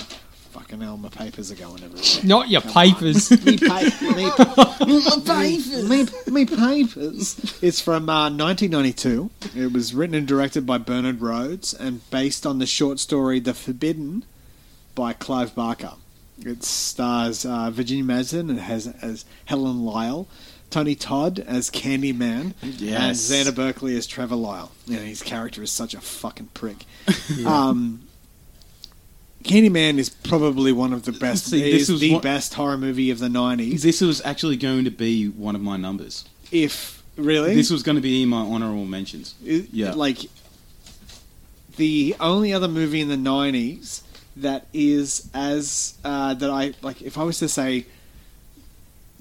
Fucking 0.73 0.87
hell, 0.87 0.97
my 0.97 1.09
papers 1.09 1.51
are 1.51 1.55
going 1.55 1.83
everywhere. 1.83 2.03
Not 2.23 2.49
your 2.49 2.61
papers. 2.61 3.29
me, 3.45 3.57
pa- 3.59 3.81
me, 4.01 4.31
papers. 5.25 5.87
Me, 5.87 6.07
me 6.33 6.45
papers. 6.45 7.59
It's 7.61 7.79
from 7.79 8.09
uh, 8.09 8.29
1992. 8.31 9.29
It 9.55 9.71
was 9.71 9.93
written 9.93 10.15
and 10.15 10.27
directed 10.27 10.65
by 10.65 10.79
Bernard 10.79 11.21
Rose 11.21 11.75
and 11.79 12.09
based 12.09 12.47
on 12.47 12.57
the 12.57 12.65
short 12.65 12.99
story 12.99 13.39
The 13.39 13.53
Forbidden 13.53 14.25
by 14.95 15.13
Clive 15.13 15.53
Barker. 15.53 15.93
It 16.39 16.63
stars 16.63 17.45
uh, 17.45 17.69
Virginia 17.69 18.03
Madsen 18.03 18.49
and 18.49 18.59
has 18.59 18.87
as 18.87 19.25
Helen 19.45 19.85
Lyle, 19.85 20.27
Tony 20.71 20.95
Todd 20.95 21.37
as 21.45 21.69
Candyman, 21.69 22.55
and 22.63 22.81
Yes. 22.81 23.19
Xander 23.31 23.53
Berkeley 23.55 23.95
as 23.95 24.07
Trevor 24.07 24.35
Lyle. 24.37 24.71
Yeah, 24.87 24.97
his 24.99 25.21
character 25.21 25.61
is 25.61 25.71
such 25.71 25.93
a 25.93 26.01
fucking 26.01 26.49
prick. 26.55 26.85
Um, 27.45 28.07
Candyman 29.43 29.97
is 29.97 30.09
probably 30.09 30.71
one 30.71 30.93
of 30.93 31.03
the 31.03 31.11
best. 31.11 31.47
See, 31.47 31.61
this 31.71 31.83
is 31.83 31.89
was 31.91 32.01
the 32.01 32.13
one- 32.13 32.21
best 32.21 32.53
horror 32.53 32.77
movie 32.77 33.11
of 33.11 33.19
the 33.19 33.29
nineties. 33.29 33.83
This 33.83 34.01
was 34.01 34.21
actually 34.25 34.57
going 34.57 34.85
to 34.85 34.91
be 34.91 35.27
one 35.27 35.55
of 35.55 35.61
my 35.61 35.77
numbers. 35.77 36.25
If 36.51 37.03
really, 37.17 37.53
This 37.55 37.69
was 37.69 37.83
going 37.83 37.95
to 37.95 38.01
be 38.01 38.23
in 38.23 38.29
my 38.29 38.37
honorable 38.41 38.85
mentions. 38.85 39.35
It- 39.45 39.69
Yeah. 39.71 39.93
like 39.93 40.19
the 41.77 42.15
only 42.19 42.53
other 42.53 42.67
movie 42.67 43.01
in 43.01 43.09
the 43.09 43.17
nineties 43.17 44.03
that 44.35 44.67
is 44.73 45.29
as 45.33 45.95
uh, 46.03 46.33
that 46.35 46.49
I 46.49 46.73
like. 46.81 47.01
If 47.01 47.17
I 47.17 47.23
was 47.23 47.37
to 47.39 47.49
say 47.49 47.85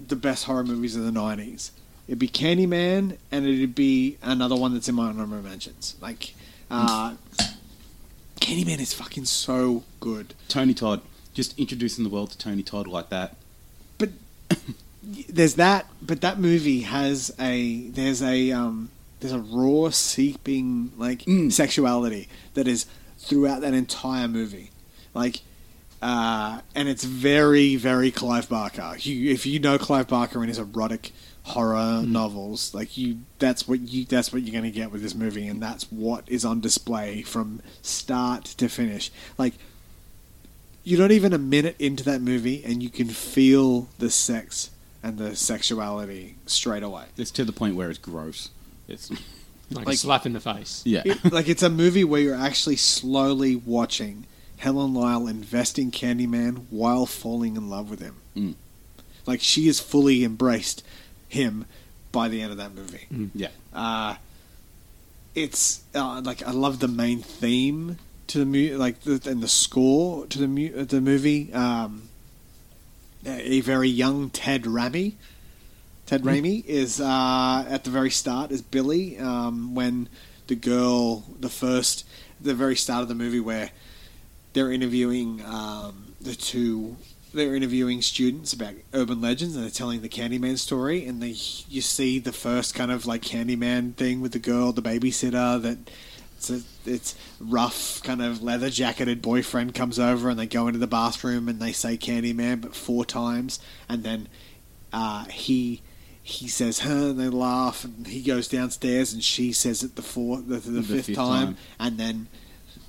the 0.05 0.15
best 0.15 0.45
horror 0.45 0.63
movies 0.63 0.95
of 0.95 1.03
the 1.03 1.11
nineties, 1.11 1.71
it'd 2.07 2.19
be 2.19 2.27
Candyman, 2.27 3.17
and 3.31 3.45
it'd 3.45 3.75
be 3.75 4.17
another 4.21 4.55
one 4.55 4.73
that's 4.73 4.87
in 4.89 4.95
my 4.95 5.07
honorable 5.09 5.41
mentions. 5.41 5.95
Like 6.01 6.33
uh, 6.71 7.15
Candyman 8.43 8.79
is 8.79 8.93
fucking 8.93 9.25
so 9.25 9.83
good. 9.99 10.33
Tony 10.47 10.73
Todd. 10.73 11.01
Just 11.33 11.57
introducing 11.57 12.03
the 12.03 12.09
world 12.09 12.29
to 12.31 12.37
Tony 12.37 12.61
Todd 12.61 12.87
like 12.87 13.09
that. 13.09 13.35
but 13.97 14.09
there's 15.03 15.55
that 15.55 15.85
but 16.01 16.21
that 16.21 16.39
movie 16.39 16.81
has 16.81 17.33
a 17.39 17.87
there's 17.87 18.21
a 18.21 18.51
um 18.51 18.89
there's 19.19 19.33
a 19.33 19.39
raw 19.39 19.89
seeping 19.89 20.91
like 20.97 21.19
Mm. 21.25 21.51
sexuality 21.51 22.27
that 22.53 22.67
is 22.67 22.85
throughout 23.17 23.61
that 23.61 23.73
entire 23.73 24.27
movie 24.29 24.69
like 25.13 25.41
uh 26.01 26.59
and 26.75 26.87
it's 26.87 27.03
very 27.03 27.75
very 27.75 28.11
clive 28.11 28.47
barker 28.47 28.95
you 28.99 29.31
if 29.31 29.45
you 29.45 29.59
know 29.59 29.77
clive 29.77 30.07
barker 30.07 30.39
and 30.39 30.47
his 30.49 30.59
erotic 30.59 31.11
horror 31.45 32.01
novels 32.05 32.73
like 32.73 32.97
you 32.97 33.17
that's 33.39 33.67
what 33.67 33.79
you 33.81 34.05
that's 34.05 34.31
what 34.31 34.41
you're 34.43 34.53
going 34.53 34.63
to 34.63 34.71
get 34.71 34.89
with 34.91 35.01
this 35.01 35.13
movie 35.13 35.45
and 35.45 35.61
that's 35.61 35.91
what 35.91 36.23
is 36.27 36.45
on 36.45 36.61
display 36.61 37.21
from 37.21 37.61
start 37.81 38.45
to 38.45 38.69
finish 38.69 39.11
like 39.37 39.53
you're 40.85 40.99
not 41.01 41.11
even 41.11 41.33
a 41.33 41.37
minute 41.37 41.75
into 41.79 42.01
that 42.03 42.21
movie 42.21 42.63
and 42.65 42.81
you 42.81 42.89
can 42.89 43.07
feel 43.09 43.87
the 43.99 44.09
sex 44.09 44.69
and 45.01 45.17
the 45.17 45.33
sexuality 45.35 46.35
straight 46.45 46.83
away. 46.83 47.05
It's 47.17 47.31
to 47.31 47.45
the 47.45 47.53
point 47.53 47.75
where 47.75 47.89
it's 47.89 47.99
gross. 47.99 48.49
It's 48.87 49.09
Like, 49.71 49.85
Like- 49.85 49.95
a 49.95 49.97
slap 49.97 50.25
in 50.25 50.33
the 50.33 50.39
face. 50.41 50.81
yeah. 50.85 51.01
It- 51.05 51.31
like 51.31 51.47
it's 51.47 51.63
a 51.63 51.69
movie 51.69 52.03
where 52.03 52.19
you're 52.21 52.35
actually 52.35 52.75
slowly 52.75 53.55
watching 53.55 54.25
Helen 54.57 54.93
Lyle 54.93 55.25
invest 55.27 55.79
in 55.79 55.89
Candyman 55.91 56.65
while 56.69 57.05
falling 57.05 57.55
in 57.55 57.69
love 57.69 57.89
with 57.89 58.01
him. 58.01 58.15
Mm. 58.35 58.55
Like 59.25 59.39
she 59.41 59.67
is 59.69 59.79
fully 59.79 60.23
embraced 60.25 60.83
him 61.33 61.65
by 62.11 62.29
the 62.29 62.41
end 62.41 62.51
of 62.51 62.57
that 62.57 62.73
movie. 62.73 63.07
yeah. 63.35 63.49
Uh, 63.73 64.15
it's 65.35 65.81
uh, 65.95 66.21
like 66.23 66.43
I 66.47 66.51
love 66.51 66.79
the 66.79 66.87
main 66.87 67.19
theme 67.21 67.97
to 68.27 68.39
the 68.39 68.45
mu- 68.45 68.77
like 68.77 69.01
the, 69.01 69.21
and 69.29 69.41
the 69.41 69.47
score 69.47 70.25
to 70.27 70.39
the 70.39 70.47
mu- 70.47 70.85
the 70.85 71.01
movie. 71.01 71.51
Um, 71.53 72.09
a 73.25 73.61
very 73.61 73.89
young 73.89 74.29
Ted 74.29 74.63
Raimi. 74.63 75.13
Ted 76.05 76.23
Raimi 76.23 76.63
is 76.65 76.99
uh, 76.99 77.65
at 77.67 77.83
the 77.85 77.89
very 77.89 78.11
start 78.11 78.51
is 78.51 78.61
Billy 78.61 79.17
um, 79.17 79.73
when 79.73 80.09
the 80.47 80.55
girl, 80.55 81.23
the 81.39 81.49
first, 81.49 82.05
the 82.41 82.53
very 82.53 82.75
start 82.75 83.01
of 83.01 83.07
the 83.07 83.15
movie 83.15 83.39
where 83.39 83.71
they're 84.51 84.71
interviewing 84.71 85.41
um, 85.45 86.13
the 86.21 86.35
two. 86.35 86.97
They're 87.33 87.55
interviewing 87.55 88.01
students 88.01 88.53
about 88.53 88.75
urban 88.93 89.19
legends, 89.19 89.55
and 89.55 89.63
they're 89.63 89.71
telling 89.71 90.01
the 90.01 90.09
Candyman 90.09 90.57
story. 90.59 91.05
And 91.05 91.21
they, 91.21 91.35
you 91.69 91.81
see 91.81 92.19
the 92.19 92.31
first 92.31 92.75
kind 92.75 92.91
of 92.91 93.05
like 93.05 93.21
Candyman 93.23 93.95
thing 93.95 94.21
with 94.21 94.33
the 94.33 94.39
girl, 94.39 94.71
the 94.71 94.81
babysitter. 94.83 95.61
That 95.61 95.77
it's, 96.37 96.49
a, 96.49 96.61
it's 96.85 97.15
rough, 97.39 98.03
kind 98.03 98.21
of 98.21 98.43
leather 98.43 98.69
jacketed 98.69 99.21
boyfriend 99.21 99.73
comes 99.73 99.97
over, 99.97 100.29
and 100.29 100.37
they 100.37 100.45
go 100.45 100.67
into 100.67 100.79
the 100.79 100.87
bathroom 100.87 101.49
and 101.49 101.59
they 101.59 101.71
say 101.71 101.97
Candyman, 101.97 102.61
but 102.61 102.75
four 102.75 103.03
times, 103.05 103.59
and 103.89 104.03
then 104.03 104.27
uh, 104.91 105.25
he 105.25 105.81
he 106.25 106.47
says 106.47 106.79
her, 106.79 107.09
and 107.09 107.19
they 107.19 107.27
laugh, 107.29 107.83
and 107.83 108.07
he 108.07 108.21
goes 108.21 108.47
downstairs, 108.47 109.11
and 109.11 109.23
she 109.23 109.51
says 109.51 109.83
it 109.83 109.95
the 109.95 110.01
fourth, 110.01 110.47
the, 110.47 110.57
the, 110.57 110.71
The 110.71 110.83
fifth, 110.83 111.05
fifth 111.07 111.15
time, 111.15 111.47
time. 111.47 111.57
and 111.79 111.97
then 111.97 112.27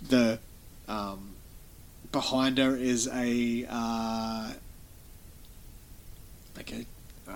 the 0.09 0.39
um, 0.87 1.34
behind 2.15 2.57
her 2.57 2.75
is 2.77 3.07
a 3.13 3.67
uh, 3.69 4.53
like 6.57 6.73
a, 6.73 6.87
uh, 7.31 7.35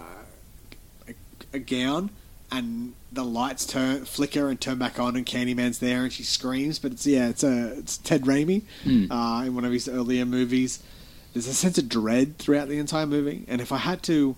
a 1.09 1.15
a 1.53 1.59
gown, 1.59 2.11
and 2.51 2.95
the 3.13 3.25
lights 3.25 3.67
turn 3.67 4.05
flicker 4.05 4.49
and 4.49 4.61
turn 4.61 4.79
back 4.79 4.99
on, 4.99 5.17
and 5.17 5.27
Candyman's 5.27 5.79
there, 5.81 6.05
and 6.05 6.13
she 6.13 6.23
screams. 6.23 6.79
But 6.79 6.93
it's 6.93 7.07
yeah, 7.07 7.29
it's 7.29 7.43
a 7.45 7.73
it's 7.79 7.99
Ted 7.99 8.23
Raimi 8.23 8.63
Hmm. 8.85 9.11
uh, 9.13 9.45
in 9.45 9.55
one 9.55 9.65
of 9.65 9.73
his 9.73 9.89
earlier 9.89 10.25
movies. 10.25 10.83
There's 11.35 11.47
a 11.47 11.55
sense 11.55 11.77
of 11.79 11.89
dread 11.89 12.39
throughout 12.39 12.69
the 12.69 12.79
entire 12.79 13.07
movie, 13.07 13.45
and 13.49 13.61
if 13.61 13.71
I 13.71 13.79
had 13.79 14.03
to, 14.05 14.35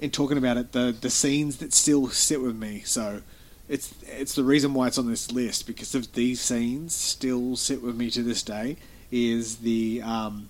in 0.00 0.10
talking 0.10 0.36
about 0.36 0.56
it, 0.56 0.72
the 0.72 0.94
the 1.00 1.10
scenes 1.10 1.56
that 1.58 1.72
still 1.72 2.08
sit 2.08 2.42
with 2.42 2.56
me, 2.56 2.82
so 2.84 3.22
it's 3.68 3.94
it's 4.02 4.34
the 4.34 4.44
reason 4.44 4.74
why 4.74 4.88
it's 4.88 4.98
on 4.98 5.08
this 5.08 5.30
list 5.30 5.66
because 5.66 5.94
of 5.94 6.12
these 6.14 6.40
scenes 6.40 6.92
still 6.94 7.56
sit 7.56 7.82
with 7.82 7.96
me 7.96 8.10
to 8.10 8.22
this 8.22 8.42
day. 8.42 8.76
Is 9.10 9.56
the 9.58 10.02
um, 10.04 10.48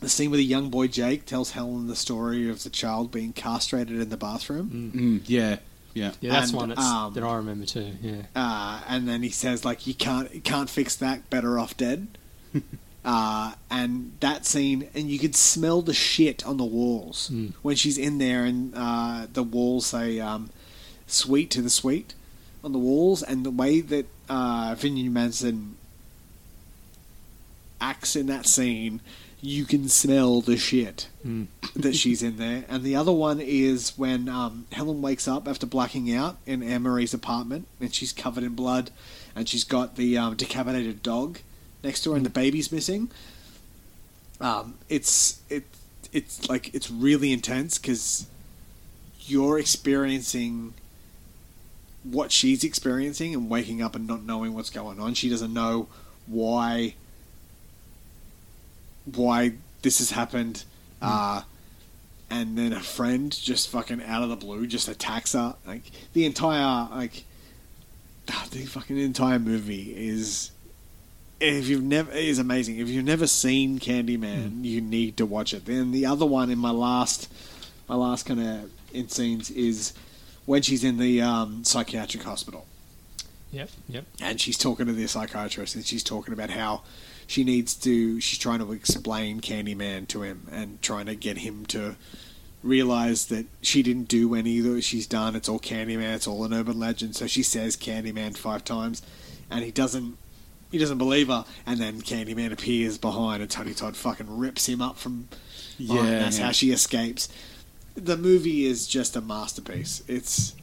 the 0.00 0.08
scene 0.08 0.30
where 0.30 0.38
the 0.38 0.44
young 0.44 0.68
boy 0.68 0.88
Jake 0.88 1.26
tells 1.26 1.52
Helen 1.52 1.86
the 1.86 1.94
story 1.96 2.48
of 2.50 2.62
the 2.64 2.70
child 2.70 3.12
being 3.12 3.32
castrated 3.32 4.00
in 4.00 4.08
the 4.08 4.16
bathroom. 4.16 4.92
Mm, 4.94 5.28
yeah, 5.28 5.58
yeah. 5.94 6.12
Yeah, 6.20 6.32
that's 6.32 6.50
And, 6.50 6.56
one 6.58 6.68
that's, 6.70 6.80
um, 6.84 7.14
that 7.14 7.22
I 7.22 7.36
remember 7.36 7.66
too. 7.66 7.92
Yeah. 8.02 8.22
uh, 8.34 8.80
and 8.88 9.06
then 9.08 9.22
he 9.22 9.28
says 9.30 9.64
like 9.64 9.86
you 9.86 9.94
can't 9.94 10.34
you 10.34 10.40
can't 10.40 10.68
fix 10.68 10.96
that 10.96 11.30
better 11.30 11.56
off 11.58 11.76
dead 11.76 12.08
uh, 13.04 13.52
and 13.70 14.12
that 14.20 14.44
scene 14.44 14.88
and 14.94 15.08
you 15.08 15.18
could 15.20 15.36
smell 15.36 15.82
the 15.82 15.94
shit 15.94 16.44
on 16.46 16.56
the 16.56 16.64
walls 16.64 17.30
Mm. 17.32 17.52
when 17.62 17.76
she's 17.76 17.96
in 17.98 18.18
there 18.18 18.44
and 18.44 18.72
uh, 18.76 19.26
the 19.32 19.42
walls 19.44 19.86
say 19.86 20.18
um, 20.18 20.50
sweet 21.06 21.50
to 21.52 21.62
the 21.62 21.70
sweet 21.70 22.14
on 22.64 22.72
the 22.72 22.78
walls 22.78 23.22
and 23.22 23.44
the 23.46 23.50
way 23.50 23.80
that 23.80 24.06
uh, 24.28 24.74
Vinny 24.78 25.08
Manson 25.08 25.76
acts 27.82 28.16
in 28.16 28.26
that 28.26 28.46
scene 28.46 29.00
you 29.44 29.64
can 29.64 29.88
smell 29.88 30.40
the 30.40 30.56
shit 30.56 31.08
Mm. 31.26 31.48
that 31.74 31.96
she's 31.96 32.22
in 32.22 32.36
there. 32.36 32.64
And 32.68 32.84
the 32.84 32.94
other 32.94 33.10
one 33.10 33.40
is 33.40 33.92
when 33.98 34.28
um, 34.28 34.66
Helen 34.70 35.02
wakes 35.02 35.26
up 35.26 35.48
after 35.48 35.66
blacking 35.66 36.14
out 36.14 36.36
in 36.46 36.62
Anne 36.62 36.82
Marie's 36.82 37.12
apartment, 37.12 37.66
and 37.80 37.92
she's 37.92 38.12
covered 38.12 38.44
in 38.44 38.54
blood, 38.54 38.92
and 39.34 39.48
she's 39.48 39.64
got 39.64 39.96
the 39.96 40.16
um, 40.16 40.36
decapitated 40.36 41.02
dog 41.02 41.40
next 41.82 42.02
to 42.04 42.10
her, 42.12 42.16
and 42.16 42.24
the 42.24 42.30
baby's 42.30 42.70
missing. 42.70 43.10
Um, 44.40 44.74
it's 44.88 45.40
it 45.50 45.64
it's 46.12 46.48
like 46.48 46.72
it's 46.72 46.88
really 46.88 47.32
intense 47.32 47.78
because 47.78 48.26
you're 49.26 49.58
experiencing 49.58 50.74
what 52.04 52.30
she's 52.30 52.62
experiencing 52.62 53.34
and 53.34 53.50
waking 53.50 53.82
up 53.82 53.96
and 53.96 54.06
not 54.06 54.22
knowing 54.22 54.54
what's 54.54 54.70
going 54.70 55.00
on. 55.00 55.14
She 55.14 55.28
doesn't 55.28 55.52
know 55.52 55.88
why 56.26 56.94
why 59.04 59.52
this 59.82 59.98
has 59.98 60.10
happened. 60.10 60.64
Uh, 61.00 61.42
and 62.30 62.56
then 62.56 62.72
a 62.72 62.80
friend 62.80 63.30
just 63.32 63.68
fucking 63.68 64.02
out 64.04 64.22
of 64.22 64.28
the 64.30 64.36
blue 64.36 64.66
just 64.66 64.88
attacks 64.88 65.32
her. 65.32 65.54
Like 65.66 65.82
the 66.12 66.24
entire 66.24 66.88
like 66.90 67.24
ah, 68.30 68.46
the 68.50 68.64
fucking 68.64 68.96
entire 68.98 69.38
movie 69.38 69.92
is 69.96 70.50
if 71.40 71.68
you've 71.68 71.82
never 71.82 72.10
is 72.12 72.38
amazing. 72.38 72.78
If 72.78 72.88
you've 72.88 73.04
never 73.04 73.26
seen 73.26 73.78
Candyman, 73.80 74.64
you 74.64 74.80
need 74.80 75.16
to 75.18 75.26
watch 75.26 75.52
it. 75.52 75.66
Then 75.66 75.90
the 75.92 76.06
other 76.06 76.24
one 76.24 76.50
in 76.50 76.58
my 76.58 76.70
last 76.70 77.30
my 77.88 77.96
last 77.96 78.24
kind 78.26 78.40
of 78.40 78.70
in 78.94 79.08
scenes 79.08 79.50
is 79.50 79.92
when 80.46 80.62
she's 80.62 80.84
in 80.84 80.98
the 80.98 81.20
um, 81.20 81.64
psychiatric 81.64 82.22
hospital 82.22 82.66
Yep. 83.52 83.70
Yep. 83.88 84.04
and 84.20 84.40
she's 84.40 84.56
talking 84.56 84.86
to 84.86 84.92
the 84.92 85.06
psychiatrist 85.06 85.74
and 85.74 85.84
she's 85.84 86.02
talking 86.02 86.32
about 86.32 86.48
how 86.50 86.82
she 87.32 87.44
needs 87.44 87.74
to 87.74 88.20
she's 88.20 88.38
trying 88.38 88.58
to 88.58 88.72
explain 88.72 89.40
Candyman 89.40 90.06
to 90.08 90.20
him 90.20 90.46
and 90.52 90.82
trying 90.82 91.06
to 91.06 91.14
get 91.14 91.38
him 91.38 91.64
to 91.66 91.96
realize 92.62 93.26
that 93.26 93.46
she 93.62 93.82
didn't 93.82 94.08
do 94.08 94.34
any 94.34 94.58
of 94.58 94.66
that 94.66 94.82
she's 94.82 95.06
done 95.06 95.34
it's 95.34 95.48
all 95.48 95.58
Candyman 95.58 96.14
it's 96.14 96.26
all 96.26 96.44
an 96.44 96.52
urban 96.52 96.78
legend 96.78 97.16
so 97.16 97.26
she 97.26 97.42
says 97.42 97.74
Candyman 97.74 98.36
five 98.36 98.64
times 98.64 99.00
and 99.50 99.64
he 99.64 99.70
doesn't 99.70 100.18
he 100.70 100.76
doesn't 100.76 100.98
believe 100.98 101.28
her 101.28 101.46
and 101.64 101.80
then 101.80 102.02
Candyman 102.02 102.52
appears 102.52 102.98
behind 102.98 103.40
and 103.40 103.50
Tony 103.50 103.72
Todd 103.72 103.96
fucking 103.96 104.38
rips 104.38 104.68
him 104.68 104.82
up 104.82 104.98
from. 104.98 105.28
Yeah, 105.78 106.02
that's 106.02 106.38
yeah. 106.38 106.46
how 106.46 106.52
she 106.52 106.70
escapes 106.70 107.30
the 107.94 108.18
movie 108.18 108.66
is 108.66 108.86
just 108.86 109.16
a 109.16 109.22
masterpiece 109.22 110.02
it's 110.06 110.54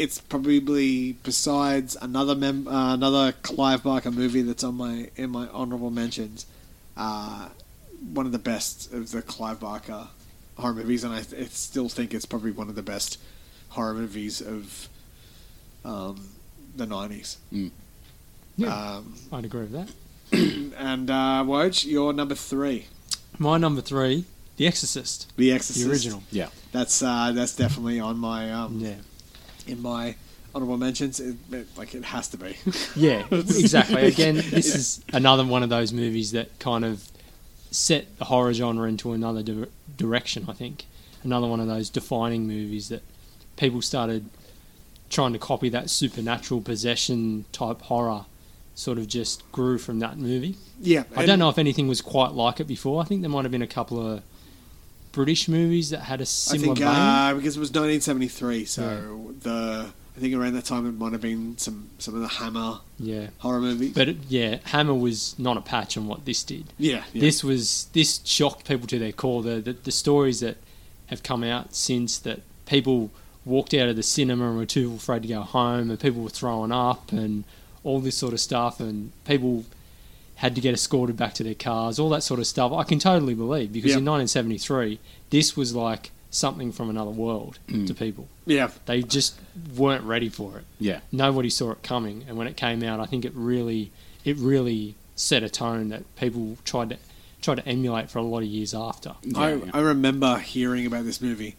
it's 0.00 0.18
probably 0.18 1.12
besides 1.12 1.96
another 2.00 2.34
mem- 2.34 2.66
uh, 2.68 2.94
another 2.94 3.32
Clive 3.42 3.82
Barker 3.82 4.10
movie 4.10 4.42
that's 4.42 4.64
on 4.64 4.74
my 4.76 5.10
in 5.16 5.30
my 5.30 5.46
honorable 5.48 5.90
mentions. 5.90 6.46
Uh, 6.96 7.48
one 8.14 8.24
of 8.26 8.32
the 8.32 8.38
best 8.38 8.92
of 8.92 9.10
the 9.10 9.20
Clive 9.22 9.60
Barker 9.60 10.08
horror 10.56 10.74
movies, 10.74 11.04
and 11.04 11.12
I, 11.14 11.20
th- 11.22 11.42
I 11.42 11.46
still 11.48 11.88
think 11.88 12.12
it's 12.14 12.26
probably 12.26 12.50
one 12.50 12.68
of 12.68 12.74
the 12.74 12.82
best 12.82 13.18
horror 13.70 13.94
movies 13.94 14.40
of 14.40 14.88
um, 15.84 16.28
the 16.76 16.86
nineties. 16.86 17.36
Yeah. 18.56 18.68
Um, 18.96 19.14
I'd 19.32 19.44
agree 19.44 19.62
with 19.66 19.72
that. 19.72 19.88
and 20.78 21.10
uh, 21.10 21.42
Woj, 21.46 21.84
you're 21.86 22.12
number 22.12 22.34
three, 22.34 22.86
My 23.38 23.58
number 23.58 23.80
three, 23.82 24.24
The 24.56 24.66
Exorcist, 24.66 25.32
The 25.36 25.52
Exorcist. 25.52 25.84
the 25.84 25.90
original. 25.90 26.22
Yeah. 26.30 26.48
That's 26.72 27.02
uh, 27.02 27.32
that's 27.34 27.56
definitely 27.56 28.00
on 28.00 28.18
my 28.18 28.50
um, 28.52 28.78
Yeah. 28.80 28.94
In 29.70 29.80
my 29.82 30.16
honorable 30.54 30.76
mentions. 30.76 31.20
It, 31.20 31.36
it, 31.52 31.66
like 31.76 31.94
it 31.94 32.04
has 32.06 32.28
to 32.28 32.36
be. 32.36 32.56
Yeah, 32.96 33.24
exactly. 33.30 34.06
Again, 34.06 34.36
this 34.36 34.74
is 34.74 35.04
another 35.12 35.44
one 35.44 35.62
of 35.62 35.68
those 35.70 35.92
movies 35.92 36.32
that 36.32 36.58
kind 36.58 36.84
of 36.84 37.08
set 37.70 38.18
the 38.18 38.24
horror 38.26 38.52
genre 38.52 38.88
into 38.88 39.12
another 39.12 39.42
di- 39.42 39.66
direction, 39.96 40.46
I 40.48 40.52
think. 40.52 40.84
Another 41.22 41.46
one 41.46 41.60
of 41.60 41.66
those 41.68 41.88
defining 41.90 42.46
movies 42.46 42.88
that 42.88 43.02
people 43.56 43.82
started 43.82 44.28
trying 45.08 45.32
to 45.32 45.38
copy 45.38 45.68
that 45.68 45.90
supernatural 45.90 46.60
possession 46.60 47.44
type 47.52 47.82
horror 47.82 48.24
sort 48.74 48.96
of 48.96 49.06
just 49.06 49.50
grew 49.52 49.76
from 49.76 49.98
that 49.98 50.16
movie. 50.16 50.56
yeah, 50.80 51.02
I 51.14 51.26
don't 51.26 51.38
know 51.38 51.50
if 51.50 51.58
anything 51.58 51.86
was 51.88 52.00
quite 52.00 52.32
like 52.32 52.60
it 52.60 52.66
before. 52.66 53.02
I 53.02 53.04
think 53.04 53.20
there 53.20 53.28
might 53.30 53.44
have 53.44 53.50
been 53.52 53.60
a 53.62 53.66
couple 53.66 54.04
of 54.06 54.22
British 55.12 55.48
movies 55.48 55.90
that 55.90 56.00
had 56.00 56.20
a 56.20 56.22
I 56.22 56.24
similar 56.24 56.74
think 56.74 56.86
uh, 56.86 57.34
because 57.34 57.56
it 57.56 57.60
was 57.60 57.70
1973, 57.70 58.64
so 58.64 59.34
the 59.40 59.92
I 60.16 60.20
think 60.20 60.34
around 60.34 60.54
that 60.54 60.64
time 60.64 60.86
it 60.86 60.92
might 60.92 61.12
have 61.12 61.20
been 61.20 61.56
some 61.58 61.88
some 61.98 62.14
of 62.14 62.20
the 62.20 62.28
Hammer 62.28 62.80
yeah. 62.98 63.28
horror 63.38 63.60
movies. 63.60 63.94
But 63.94 64.08
it, 64.08 64.16
yeah, 64.28 64.58
Hammer 64.64 64.94
was 64.94 65.38
not 65.38 65.56
a 65.56 65.60
patch 65.60 65.96
on 65.96 66.06
what 66.06 66.24
this 66.24 66.42
did. 66.42 66.72
yeah, 66.78 67.04
yeah. 67.12 67.20
This 67.20 67.42
was 67.44 67.86
this 67.92 68.20
shocked 68.24 68.66
people 68.66 68.86
to 68.88 68.98
their 68.98 69.12
core. 69.12 69.42
The, 69.42 69.60
the 69.60 69.72
the 69.72 69.92
stories 69.92 70.40
that 70.40 70.58
have 71.06 71.22
come 71.22 71.42
out 71.42 71.74
since 71.74 72.18
that 72.18 72.40
people 72.66 73.10
walked 73.44 73.72
out 73.74 73.88
of 73.88 73.96
the 73.96 74.02
cinema 74.02 74.48
and 74.48 74.58
were 74.58 74.66
too 74.66 74.94
afraid 74.94 75.22
to 75.22 75.28
go 75.28 75.42
home, 75.42 75.90
and 75.90 75.98
people 75.98 76.22
were 76.22 76.28
throwing 76.28 76.72
up 76.72 77.12
and 77.12 77.44
all 77.82 78.00
this 78.00 78.16
sort 78.16 78.32
of 78.32 78.40
stuff, 78.40 78.78
and 78.78 79.12
people 79.24 79.64
had 80.40 80.54
to 80.54 80.60
get 80.60 80.72
escorted 80.74 81.16
back 81.16 81.34
to 81.34 81.44
their 81.44 81.54
cars, 81.54 81.98
all 81.98 82.08
that 82.10 82.22
sort 82.22 82.40
of 82.40 82.46
stuff. 82.46 82.72
I 82.72 82.84
can 82.84 82.98
totally 82.98 83.34
believe 83.34 83.72
because 83.72 83.90
Yep. 83.90 83.98
in 83.98 84.04
1973, 84.06 84.98
this 85.30 85.56
was 85.56 85.74
like 85.74 86.10
something 86.30 86.70
from 86.72 86.88
another 86.88 87.10
world 87.10 87.58
Mm. 87.68 87.86
to 87.88 87.94
people. 87.94 88.26
yeah, 88.46 88.70
They 88.86 89.02
just 89.02 89.34
weren't 89.76 90.04
ready 90.04 90.28
for 90.28 90.58
it 90.58 90.64
Yeah. 90.78 91.00
nobody 91.12 91.50
saw 91.50 91.72
it 91.72 91.82
coming 91.82 92.24
and 92.28 92.36
when 92.38 92.46
it 92.46 92.56
came 92.56 92.82
out 92.84 93.00
i 93.00 93.04
think 93.06 93.24
it 93.24 93.32
really 93.34 93.90
it 94.24 94.36
really 94.38 94.94
set 95.16 95.42
a 95.42 95.48
tone 95.48 95.88
that 95.88 96.02
people 96.16 96.56
tried 96.64 96.90
to 96.90 96.96
tried 97.42 97.56
to 97.56 97.66
emulate 97.68 98.08
for 98.10 98.18
a 98.20 98.22
lot 98.22 98.38
of 98.44 98.48
years 98.48 98.72
after 98.72 99.16
I, 99.34 99.54
yeah. 99.54 99.70
I 99.74 99.80
remember 99.80 100.38
hearing 100.38 100.86
about 100.86 101.04
this 101.04 101.20
movie 101.20 101.56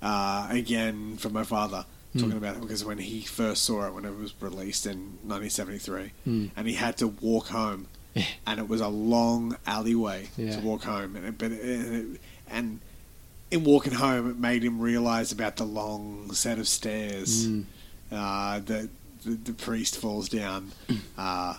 uh, 0.00 0.46
again 0.50 1.16
from 1.16 1.32
my 1.32 1.42
father 1.44 1.84
Hmm. 2.12 2.18
talking 2.20 2.36
about 2.36 2.56
it 2.56 2.60
because 2.62 2.84
when 2.84 2.98
he 2.98 3.22
first 3.22 3.64
saw 3.64 3.86
it 3.88 3.94
when 3.94 4.04
it 4.04 4.16
was 4.16 4.34
released 4.40 4.86
in 4.86 5.18
1973, 5.24 6.12
Hmm. 6.24 6.46
and 6.56 6.68
he 6.68 6.74
had 6.74 6.96
to 6.98 7.08
walk 7.08 7.46
home, 7.48 7.86
Yeah. 8.14 8.24
and 8.46 8.60
it 8.60 8.68
was 8.68 8.80
a 8.80 8.88
long 8.88 9.56
alleyway 9.66 10.28
Yeah. 10.36 10.56
to 10.56 10.60
walk 10.60 10.84
home, 10.84 11.16
and 11.16 11.26
it, 11.26 11.38
but 11.38 11.52
it, 11.52 12.20
and, 12.50 12.80
in 13.50 13.64
walking 13.64 13.92
home, 13.92 14.30
it 14.30 14.38
made 14.38 14.62
him 14.64 14.80
realize 14.80 15.30
about 15.32 15.56
the 15.56 15.64
long 15.64 16.32
set 16.32 16.58
of 16.58 16.66
stairs 16.68 17.46
Mm. 17.46 17.64
uh, 18.10 18.58
that 18.60 18.88
the, 19.24 19.30
the 19.30 19.52
priest 19.52 19.96
falls 19.96 20.28
down. 20.28 20.72
Uh, 21.18 21.56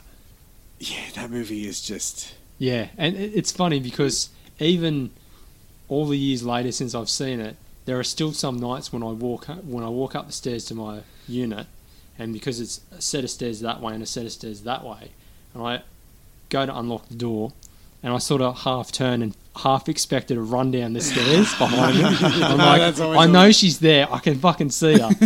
yeah, 0.79 1.09
that 1.15 1.29
movie 1.31 1.65
is 1.67 1.81
just 1.81 2.33
yeah 2.57 2.87
and 2.97 3.15
it's 3.15 3.51
funny 3.51 3.79
because 3.79 4.29
even 4.59 5.09
all 5.87 6.05
the 6.07 6.17
years 6.17 6.43
later 6.43 6.71
since 6.71 6.93
i've 6.93 7.09
seen 7.09 7.39
it 7.39 7.55
there 7.85 7.97
are 7.97 8.03
still 8.03 8.33
some 8.33 8.59
nights 8.59 8.91
when 8.91 9.01
i 9.01 9.07
walk 9.11 9.45
when 9.63 9.83
i 9.83 9.87
walk 9.89 10.13
up 10.15 10.27
the 10.27 10.33
stairs 10.33 10.65
to 10.65 10.75
my 10.75 10.99
unit 11.27 11.65
and 12.19 12.33
because 12.33 12.59
it's 12.59 12.81
a 12.91 13.01
set 13.01 13.23
of 13.23 13.29
stairs 13.29 13.61
that 13.61 13.79
way 13.81 13.93
and 13.93 14.03
a 14.03 14.05
set 14.05 14.25
of 14.25 14.31
stairs 14.31 14.61
that 14.61 14.83
way 14.83 15.11
and 15.53 15.63
i 15.63 15.81
go 16.53 16.65
to 16.65 16.77
unlock 16.77 17.07
the 17.09 17.15
door 17.15 17.51
and 18.01 18.13
I 18.13 18.17
sort 18.19 18.41
of 18.41 18.59
half 18.61 18.91
turn 18.91 19.21
and 19.21 19.35
half 19.55 19.87
expected 19.87 20.33
to 20.35 20.41
run 20.41 20.71
down 20.71 20.93
the 20.93 20.99
stairs 20.99 21.55
behind 21.57 21.97
me. 21.97 22.03
I'm 22.03 22.57
like, 22.57 22.99
always 22.99 23.19
I 23.19 23.25
know 23.27 23.51
she's 23.51 23.79
there. 23.79 24.11
I 24.11 24.19
can 24.19 24.35
fucking 24.39 24.71
see 24.71 24.99
her. 24.99 25.09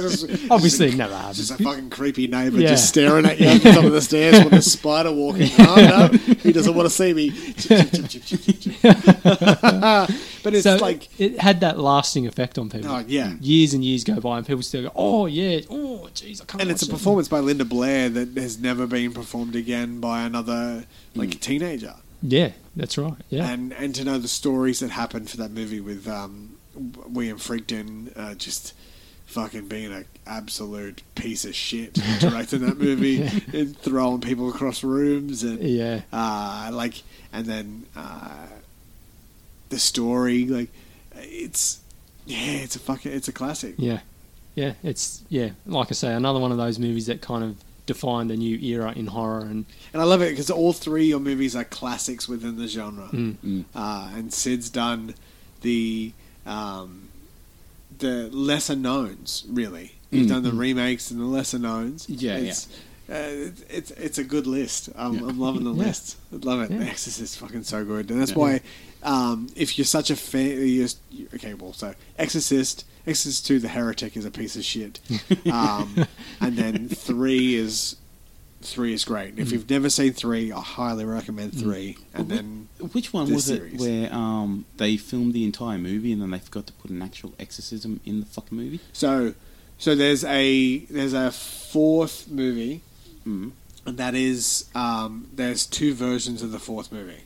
Just- 0.00 0.28
Obviously, 0.50 0.88
it 0.88 0.96
never 0.96 1.14
Just 1.32 1.50
happens. 1.50 1.50
a 1.50 1.64
fucking 1.64 1.90
creepy 1.90 2.26
neighbour 2.28 2.58
Yeah. 2.58 2.68
just 2.68 2.88
staring 2.88 3.26
at 3.26 3.40
you 3.40 3.46
at 3.48 3.62
the 3.62 3.72
top 3.72 3.84
of 3.84 3.92
the 3.92 4.00
stairs 4.02 4.44
with 4.44 4.52
a 4.52 4.62
spider 4.62 5.12
walking. 5.12 5.50
Oh 5.58 6.08
no, 6.12 6.34
he 6.42 6.52
doesn't 6.52 6.74
want 6.74 6.86
to 6.88 6.94
see 6.94 7.14
me. 7.14 7.30
But 10.42 10.54
it's 10.54 10.64
so 10.64 10.76
like, 10.76 11.08
it 11.20 11.38
had 11.40 11.60
that 11.60 11.78
lasting 11.78 12.26
effect 12.26 12.58
on 12.58 12.68
people. 12.70 12.90
oh 12.90 13.04
yeah, 13.06 13.34
Years 13.40 13.74
and 13.74 13.84
years 13.84 14.04
go 14.04 14.18
by, 14.20 14.38
and 14.38 14.46
people 14.46 14.62
still 14.62 14.82
go, 14.82 14.92
"Oh 14.96 15.26
yeah, 15.26 15.60
oh 15.70 16.08
jeez, 16.14 16.42
I 16.42 16.44
can't." 16.46 16.62
and 16.62 16.70
it's 16.70 16.82
a 16.82 16.86
watch 16.86 16.90
it." 16.90 16.92
performance 16.92 17.28
by 17.28 17.38
Linda 17.40 17.64
Blair 17.64 18.08
that 18.08 18.36
has 18.36 18.58
never 18.58 18.86
been 18.86 19.12
performed 19.12 19.54
again 19.56 20.00
by 20.00 20.22
another 20.22 20.84
like 21.14 21.40
teenager. 21.40 21.94
Yeah, 22.22 22.52
that's 22.76 22.96
right. 22.98 23.14
Yeah, 23.30 23.48
And 23.48 23.72
and 23.72 23.94
to 23.96 24.04
know 24.04 24.18
the 24.18 24.28
stories 24.28 24.80
that 24.80 24.90
happened 24.90 25.28
for 25.30 25.36
that 25.38 25.50
movie 25.50 25.80
with 25.80 26.06
um, 26.08 26.56
William 27.06 27.38
Friedkin, 27.38 28.12
uh, 28.16 28.34
just 28.34 28.74
fucking 29.26 29.66
being 29.66 29.92
an 29.92 30.04
absolute 30.26 31.02
piece 31.14 31.44
of 31.44 31.54
shit 31.54 31.94
directing 32.20 32.60
that 32.66 32.78
movie 32.78 33.22
and 33.52 33.76
throwing 33.78 34.20
people 34.20 34.48
across 34.50 34.84
rooms 34.84 35.42
and 35.42 35.58
Yeah. 35.60 36.02
uh, 36.12 36.70
like 36.72 37.02
and 37.32 37.46
then 37.46 37.86
uh, 37.96 38.46
the 39.72 39.78
story 39.80 40.46
like 40.46 40.68
it's 41.16 41.80
yeah 42.26 42.38
it's 42.64 42.76
a 42.76 42.78
fucking 42.78 43.10
it's 43.12 43.28
a 43.28 43.32
classic 43.32 43.74
Yeah, 43.78 44.00
yeah, 44.54 44.74
it's 44.84 45.22
yeah. 45.28 45.50
Like 45.66 45.88
I 45.90 45.94
say, 45.94 46.12
another 46.14 46.38
one 46.38 46.52
of 46.52 46.58
those 46.58 46.78
movies 46.78 47.06
that 47.06 47.20
kind 47.20 47.42
of 47.42 47.56
defined 47.86 48.30
a 48.30 48.36
new 48.36 48.56
era 48.58 48.92
in 48.94 49.06
horror, 49.08 49.40
and 49.40 49.64
and 49.92 50.00
I 50.00 50.04
love 50.04 50.22
it 50.22 50.30
because 50.30 50.50
all 50.50 50.72
three 50.72 51.04
of 51.04 51.08
your 51.08 51.20
movies 51.20 51.56
are 51.56 51.64
classics 51.64 52.28
within 52.28 52.56
the 52.56 52.68
genre 52.68 53.08
Mm. 53.12 53.36
Mm. 53.44 53.64
uh, 53.74 54.10
and 54.14 54.32
Sid's 54.32 54.70
done 54.70 55.14
the 55.62 56.12
um, 56.46 57.08
the 57.98 58.28
lesser 58.32 58.76
knowns 58.76 59.44
really 59.48 59.92
he's 60.10 60.26
Mm. 60.26 60.28
done 60.28 60.42
the 60.42 60.52
remakes 60.52 61.10
and 61.10 61.20
the 61.20 61.24
lesser 61.24 61.58
knowns 61.58 62.08
Yeah, 62.08 62.36
it's, 62.36 62.68
Uh, 63.10 63.14
it's, 63.18 63.60
it's 63.68 63.90
it's 64.06 64.18
a 64.18 64.24
good 64.24 64.46
list. 64.46 64.88
I'm, 64.96 65.14
Yeah. 65.14 65.28
I'm 65.28 65.38
loving 65.40 65.64
the 65.64 65.72
Yeah. 65.80 65.86
list. 65.86 66.16
I 66.32 66.36
love 66.36 66.60
it. 66.62 66.70
Yeah. 66.70 66.78
The 66.78 66.84
Exorcist 66.84 67.20
is 67.20 67.36
fucking 67.36 67.64
so 67.64 67.84
good, 67.84 68.10
and 68.10 68.20
that's 68.20 68.30
Yeah. 68.30 68.38
why 68.38 68.60
um, 69.02 69.48
if 69.56 69.78
you're 69.78 69.84
such 69.84 70.10
a 70.10 70.16
fan, 70.16 70.50
you're, 70.66 70.88
you- 71.10 71.28
okay, 71.34 71.54
well, 71.54 71.72
so 71.72 71.94
Exorcist, 72.18 72.84
Exorcist 73.06 73.46
Two, 73.46 73.58
The 73.58 73.68
Heretic 73.68 74.16
is 74.16 74.24
a 74.24 74.30
piece 74.30 74.56
of 74.56 74.64
shit, 74.64 75.00
um, 75.52 76.06
and 76.40 76.56
then 76.56 76.88
three 76.88 77.54
is 77.54 77.96
three 78.62 78.92
is 78.92 79.04
great. 79.04 79.34
Mm. 79.36 79.40
If 79.40 79.50
you've 79.52 79.68
never 79.68 79.90
seen 79.90 80.12
three, 80.12 80.52
I 80.52 80.60
highly 80.60 81.04
recommend 81.04 81.52
three, 81.58 81.98
and 82.14 82.28
then 82.28 82.68
Which 82.92 83.12
one 83.12 83.32
was 83.32 83.46
series. 83.46 83.74
it 83.74 83.80
where 83.80 84.14
um, 84.14 84.66
they 84.76 84.96
filmed 84.96 85.32
the 85.34 85.44
entire 85.44 85.78
movie 85.78 86.12
and 86.12 86.22
then 86.22 86.30
they 86.30 86.38
forgot 86.38 86.68
to 86.68 86.72
put 86.74 86.90
an 86.92 87.02
actual 87.02 87.34
exorcism 87.40 87.98
in 88.04 88.20
the 88.20 88.26
fucking 88.26 88.56
movie? 88.56 88.78
so 88.92 89.34
so 89.78 89.96
there's 89.96 90.22
a 90.24 90.78
there's 90.90 91.12
a 91.12 91.32
fourth 91.32 92.28
movie, 92.30 92.82
Mm. 93.26 93.50
and 93.86 93.98
that 93.98 94.14
is 94.14 94.68
um, 94.76 95.28
there's 95.34 95.66
two 95.66 95.92
versions 95.94 96.40
of 96.42 96.52
the 96.52 96.58
fourth 96.60 96.92
movie. 96.92 97.22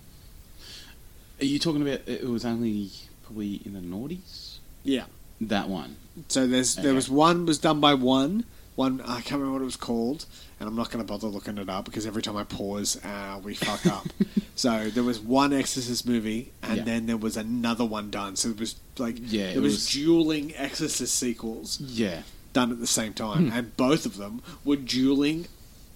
Are 1.40 1.44
you 1.44 1.58
talking 1.58 1.82
about 1.82 2.00
it 2.06 2.24
was 2.28 2.44
only 2.44 2.90
probably 3.24 3.60
in 3.64 3.74
the 3.74 3.80
noughties? 3.80 4.58
Yeah. 4.84 5.04
That 5.40 5.68
one. 5.68 5.96
So 6.28 6.46
there's 6.46 6.76
there 6.76 6.86
Okay. 6.86 6.92
was 6.94 7.10
one 7.10 7.44
was 7.46 7.58
done 7.58 7.80
by 7.80 7.94
one 7.94 8.44
one 8.74 9.00
I 9.02 9.20
can't 9.22 9.32
remember 9.40 9.52
what 9.54 9.62
it 9.62 9.64
was 9.66 9.76
called, 9.76 10.26
and 10.60 10.68
I'm 10.68 10.76
not 10.76 10.90
going 10.90 11.02
to 11.04 11.10
bother 11.10 11.28
looking 11.28 11.56
it 11.56 11.68
up 11.70 11.86
because 11.86 12.06
every 12.06 12.20
time 12.22 12.36
I 12.36 12.44
pause, 12.44 13.02
uh, 13.04 13.40
we 13.42 13.54
fuck 13.54 13.86
up. 13.86 14.06
so 14.54 14.90
there 14.90 15.02
was 15.02 15.18
one 15.18 15.52
Exorcist 15.54 16.06
movie, 16.06 16.52
and 16.62 16.78
Yeah. 16.78 16.84
then 16.84 17.06
there 17.06 17.16
was 17.16 17.36
another 17.38 17.86
one 17.86 18.10
done. 18.10 18.36
So 18.36 18.50
it 18.50 18.60
was 18.60 18.76
like 18.98 19.16
Yeah, 19.18 19.48
there 19.48 19.56
it 19.56 19.60
was, 19.60 19.72
was- 19.74 19.90
dueling 19.90 20.54
Exorcist 20.56 21.14
sequels 21.14 21.80
Yeah. 21.80 22.22
done 22.52 22.70
at 22.70 22.78
the 22.80 22.86
same 22.86 23.14
time, 23.14 23.50
and 23.50 23.74
both 23.78 24.04
of 24.04 24.18
them 24.18 24.42
were 24.62 24.76
dueling 24.76 25.48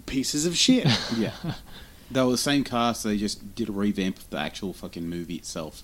pieces 0.07 0.47
of 0.47 0.57
shit. 0.57 0.87
Yeah. 1.19 1.33
They 2.11 2.23
were 2.23 2.31
the 2.33 2.39
same 2.39 2.65
cast, 2.65 3.05
they 3.05 3.17
just 3.17 3.55
did 3.55 3.69
a 3.69 3.73
revamp 3.73 4.19
of 4.19 4.31
the 4.31 4.39
actual 4.39 4.73
fucking 4.73 5.09
movie 5.09 5.37
itself. 5.37 5.83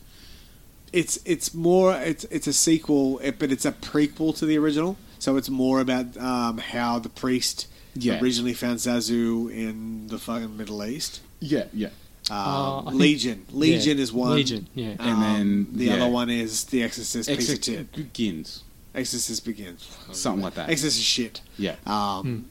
it's 0.93 1.19
it's 1.24 1.53
more 1.53 1.94
it's 1.94 2.24
it's 2.31 2.47
a 2.47 2.53
sequel, 2.53 3.20
but 3.39 3.51
it's 3.53 3.65
a 3.65 3.73
prequel 3.73 4.36
to 4.39 4.47
the 4.47 4.57
original. 4.59 4.97
So 5.19 5.36
it's 5.36 5.48
more 5.51 5.81
about 5.81 6.16
um, 6.19 6.59
how 6.59 6.98
the 6.98 7.09
priest 7.09 7.66
Yeah. 7.94 8.20
originally 8.20 8.55
found 8.55 8.78
Zazu 8.78 9.51
in 9.51 10.07
the 10.09 10.19
fucking 10.19 10.57
Middle 10.57 10.85
East. 10.85 11.20
Yeah, 11.40 11.65
yeah. 11.73 11.89
Um, 12.31 12.36
Uh, 12.36 12.78
I 12.81 12.85
think- 12.90 13.01
Legion, 13.01 13.47
Legion 13.53 13.97
yeah, 13.98 14.03
is 14.03 14.12
one. 14.12 14.35
Legion, 14.35 14.66
yeah. 14.74 14.94
Um, 14.98 15.09
And 15.09 15.23
then, 15.23 15.66
the 15.73 15.85
yeah. 15.86 15.94
other 15.94 16.09
one 16.12 16.28
is 16.31 16.65
the 16.65 16.82
Exorcist 16.82 17.28
piece 17.28 17.53
of 17.53 17.65
shit. 17.65 17.93
Begins. 17.93 18.62
Exorcist 18.94 19.44
begins. 19.44 19.86
Something 20.12 20.43
like 20.43 20.55
that. 20.55 20.69
Exorcist 20.70 21.05
shit. 21.05 21.40
Yeah. 21.59 21.77
Um, 21.86 22.47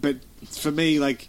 But 0.00 0.16
for 0.50 0.70
me, 0.72 0.98
like 0.98 1.28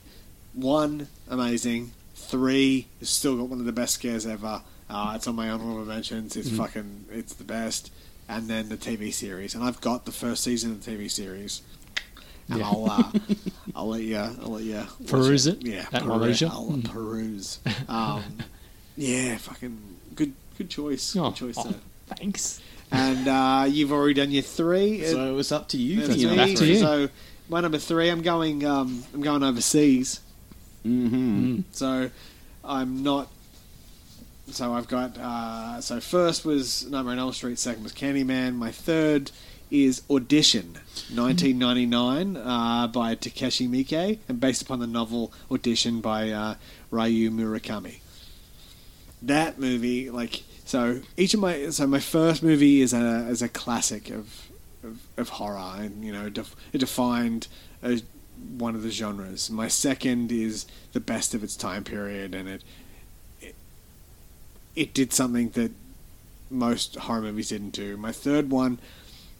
one 0.55 1.07
amazing, 1.29 1.91
three 2.15 2.87
has 2.99 3.09
still 3.09 3.37
got 3.37 3.49
one 3.49 3.59
of 3.59 3.65
the 3.65 3.71
best 3.71 3.95
scares 3.95 4.25
ever. 4.25 4.61
Uh, 4.89 5.13
it's 5.15 5.27
on 5.27 5.35
my 5.35 5.49
honorable 5.49 5.83
mentions. 5.85 6.35
It's 6.35 6.49
fucking, 6.49 7.05
it's 7.11 7.33
the 7.33 7.43
best. 7.43 7.91
And 8.27 8.47
then 8.47 8.69
the 8.69 8.77
TV 8.77 9.13
series, 9.13 9.53
and 9.53 9.63
I've 9.63 9.79
got 9.81 10.05
the 10.05 10.11
first 10.11 10.43
season 10.43 10.71
of 10.71 10.83
the 10.83 10.91
TV 10.91 11.11
series. 11.11 11.61
And 12.49 12.59
Yeah. 12.59 12.65
I'll, 12.69 12.89
uh, 12.89 13.11
I'll 13.75 13.87
let 13.89 14.01
you, 14.01 14.17
I'll 14.17 14.49
let 14.49 14.63
you 14.63 14.83
Peruse 15.07 15.45
it 15.47 15.63
Yeah, 15.63 15.85
at 15.91 16.05
my 16.05 16.15
peru- 16.15 16.25
leisure? 16.25 16.47
I'll 16.51 16.67
Mm. 16.69 16.85
peruse. 16.89 17.59
Um, 17.89 18.23
yeah, 18.97 19.37
fucking 19.37 19.77
good, 20.15 20.33
good 20.57 20.69
choice. 20.69 21.15
Oh, 21.15 21.29
good 21.29 21.35
choice. 21.35 21.55
oh, 21.59 21.73
thanks. 22.07 22.61
And 22.91 23.27
uh, 23.27 23.65
you've 23.67 23.91
already 23.91 24.13
done 24.13 24.31
your 24.31 24.43
three. 24.43 25.03
So 25.05 25.37
it's 25.37 25.51
up 25.51 25.67
to 25.69 25.77
you. 25.77 26.01
That's 26.07 26.21
for 26.23 26.29
me. 26.29 26.35
back 26.35 26.55
to 26.55 26.65
you. 26.65 26.77
So 26.79 27.09
my 27.49 27.61
number 27.61 27.77
three, 27.79 28.09
I'm 28.09 28.21
going. 28.21 28.65
Um, 28.65 29.03
I'm 29.13 29.21
going 29.21 29.43
overseas. 29.43 30.21
Mm-hmm. 30.85 31.55
Mm. 31.55 31.63
So 31.71 32.11
I'm 32.63 33.03
not. 33.03 33.29
So 34.51 34.73
I've 34.73 34.87
got. 34.87 35.17
Uh, 35.17 35.81
so 35.81 35.99
first 35.99 36.45
was 36.45 36.85
Nightmare 36.89 37.13
on 37.13 37.19
Elm 37.19 37.33
Street. 37.33 37.57
Second 37.57 37.83
was 37.83 37.93
Candyman. 37.93 38.55
My 38.55 38.71
third 38.71 39.31
is 39.71 40.03
Audition, 40.09 40.73
1999, 41.13 42.37
uh, 42.37 42.87
by 42.87 43.15
Takashi 43.15 43.67
Miike, 43.67 44.19
and 44.29 44.39
based 44.39 44.61
upon 44.61 44.79
the 44.79 44.87
novel 44.87 45.33
Audition 45.49 46.01
by 46.01 46.29
uh, 46.29 46.55
Ryu 46.91 47.31
Murakami. 47.31 47.99
That 49.23 49.59
movie, 49.59 50.11
like, 50.11 50.43
so 50.65 51.01
each 51.17 51.33
of 51.33 51.39
my 51.39 51.69
so 51.71 51.87
my 51.87 51.99
first 51.99 52.43
movie 52.43 52.81
is 52.81 52.93
a 52.93 53.27
is 53.27 53.41
a 53.41 53.49
classic 53.49 54.11
of 54.11 54.51
of, 54.83 55.01
of 55.17 55.29
horror, 55.29 55.81
and 55.81 56.03
you 56.03 56.13
know, 56.13 56.29
def, 56.29 56.55
it 56.71 56.77
defined 56.77 57.47
a, 57.81 58.01
one 58.57 58.75
of 58.75 58.83
the 58.83 58.91
genres. 58.91 59.49
My 59.49 59.67
second 59.67 60.31
is 60.31 60.65
the 60.93 60.99
best 60.99 61.33
of 61.33 61.43
its 61.43 61.55
time 61.55 61.83
period, 61.83 62.33
and 62.35 62.47
it 62.47 62.63
it, 63.41 63.55
it 64.75 64.93
did 64.93 65.13
something 65.13 65.49
that 65.51 65.71
most 66.49 66.95
horror 66.95 67.21
movies 67.21 67.49
didn't 67.49 67.71
do. 67.71 67.97
My 67.97 68.11
third 68.11 68.49
one, 68.49 68.79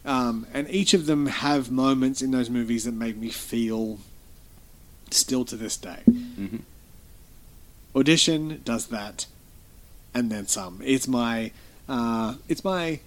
um, 0.04 0.46
and 0.52 0.68
each 0.70 0.94
of 0.94 1.06
them 1.06 1.26
have 1.26 1.70
moments 1.70 2.22
in 2.22 2.30
those 2.30 2.50
movies 2.50 2.84
that 2.84 2.94
make 2.94 3.16
me 3.16 3.30
feel 3.30 3.98
still 5.10 5.44
to 5.44 5.56
this 5.56 5.76
day. 5.76 6.02
Mhm. 6.06 6.60
Audition 7.94 8.60
does 8.64 8.88
that, 8.88 9.26
and 10.12 10.30
then 10.30 10.46
some. 10.46 10.80
It's 10.84 11.08
my, 11.08 11.52
uh, 11.88 12.34
it's 12.48 12.62
my. 12.64 13.00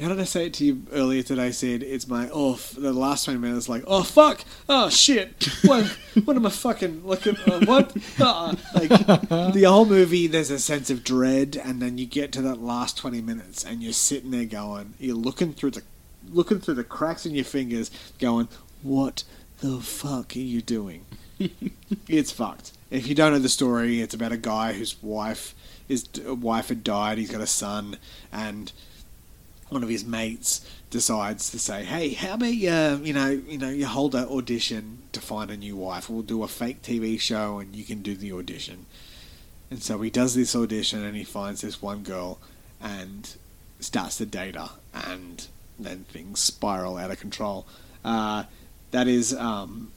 How 0.00 0.08
did 0.08 0.18
I 0.18 0.24
say 0.24 0.46
it 0.46 0.54
to 0.54 0.64
you 0.64 0.82
earlier 0.92 1.22
today? 1.22 1.52
Said 1.52 1.82
it's 1.82 2.08
my 2.08 2.28
oh 2.30 2.54
f- 2.54 2.74
the 2.76 2.92
last 2.92 3.24
twenty 3.24 3.38
minutes 3.38 3.68
like 3.68 3.84
oh 3.86 4.02
fuck 4.02 4.44
oh 4.68 4.88
shit 4.90 5.48
what 5.64 5.86
what 6.24 6.36
am 6.36 6.46
I 6.46 6.50
fucking 6.50 7.06
looking 7.06 7.36
uh, 7.46 7.60
what 7.64 7.96
uh, 8.20 8.54
like 8.74 8.88
the 8.88 9.64
whole 9.68 9.86
movie 9.86 10.26
there's 10.26 10.50
a 10.50 10.58
sense 10.58 10.90
of 10.90 11.04
dread 11.04 11.60
and 11.62 11.80
then 11.80 11.96
you 11.98 12.06
get 12.06 12.32
to 12.32 12.42
that 12.42 12.60
last 12.60 12.98
twenty 12.98 13.20
minutes 13.20 13.64
and 13.64 13.82
you're 13.82 13.92
sitting 13.92 14.32
there 14.32 14.46
going 14.46 14.94
you're 14.98 15.14
looking 15.14 15.52
through 15.52 15.70
the 15.70 15.82
looking 16.28 16.58
through 16.58 16.74
the 16.74 16.84
cracks 16.84 17.24
in 17.24 17.34
your 17.34 17.44
fingers 17.44 17.90
going 18.18 18.48
what 18.82 19.22
the 19.60 19.78
fuck 19.80 20.34
are 20.34 20.40
you 20.40 20.60
doing 20.60 21.04
it's 22.08 22.30
fucked. 22.30 22.72
If 22.90 23.06
you 23.08 23.14
don't 23.14 23.32
know 23.32 23.38
the 23.38 23.48
story, 23.48 24.00
it's 24.00 24.14
about 24.14 24.32
a 24.32 24.36
guy 24.36 24.72
whose 24.72 25.02
wife 25.02 25.54
his 25.86 26.08
wife 26.26 26.68
had 26.68 26.84
died. 26.84 27.18
He's 27.18 27.30
got 27.30 27.40
a 27.40 27.46
son, 27.46 27.98
and 28.32 28.72
one 29.74 29.82
of 29.82 29.88
his 29.90 30.04
mates 30.04 30.64
decides 30.88 31.50
to 31.50 31.58
say, 31.58 31.84
"Hey, 31.84 32.10
how 32.14 32.34
about 32.34 32.54
you? 32.54 33.00
You 33.02 33.12
know, 33.12 33.28
you 33.30 33.58
know, 33.58 33.68
you 33.68 33.86
hold 33.86 34.14
an 34.14 34.24
audition 34.28 34.98
to 35.12 35.20
find 35.20 35.50
a 35.50 35.56
new 35.56 35.76
wife. 35.76 36.08
We'll 36.08 36.22
do 36.22 36.42
a 36.42 36.48
fake 36.48 36.80
TV 36.80 37.20
show, 37.20 37.58
and 37.58 37.74
you 37.76 37.84
can 37.84 38.00
do 38.00 38.14
the 38.14 38.32
audition." 38.32 38.86
And 39.70 39.82
so 39.82 40.00
he 40.00 40.08
does 40.10 40.34
this 40.34 40.54
audition, 40.54 41.04
and 41.04 41.16
he 41.16 41.24
finds 41.24 41.60
this 41.60 41.82
one 41.82 42.02
girl, 42.04 42.38
and 42.80 43.34
starts 43.80 44.16
to 44.18 44.26
date 44.26 44.54
her, 44.54 44.70
and 44.94 45.46
then 45.78 46.04
things 46.04 46.38
spiral 46.40 46.96
out 46.96 47.10
of 47.10 47.20
control. 47.20 47.66
Uh, 48.04 48.44
that 48.92 49.08
is. 49.08 49.34
Um, 49.34 49.90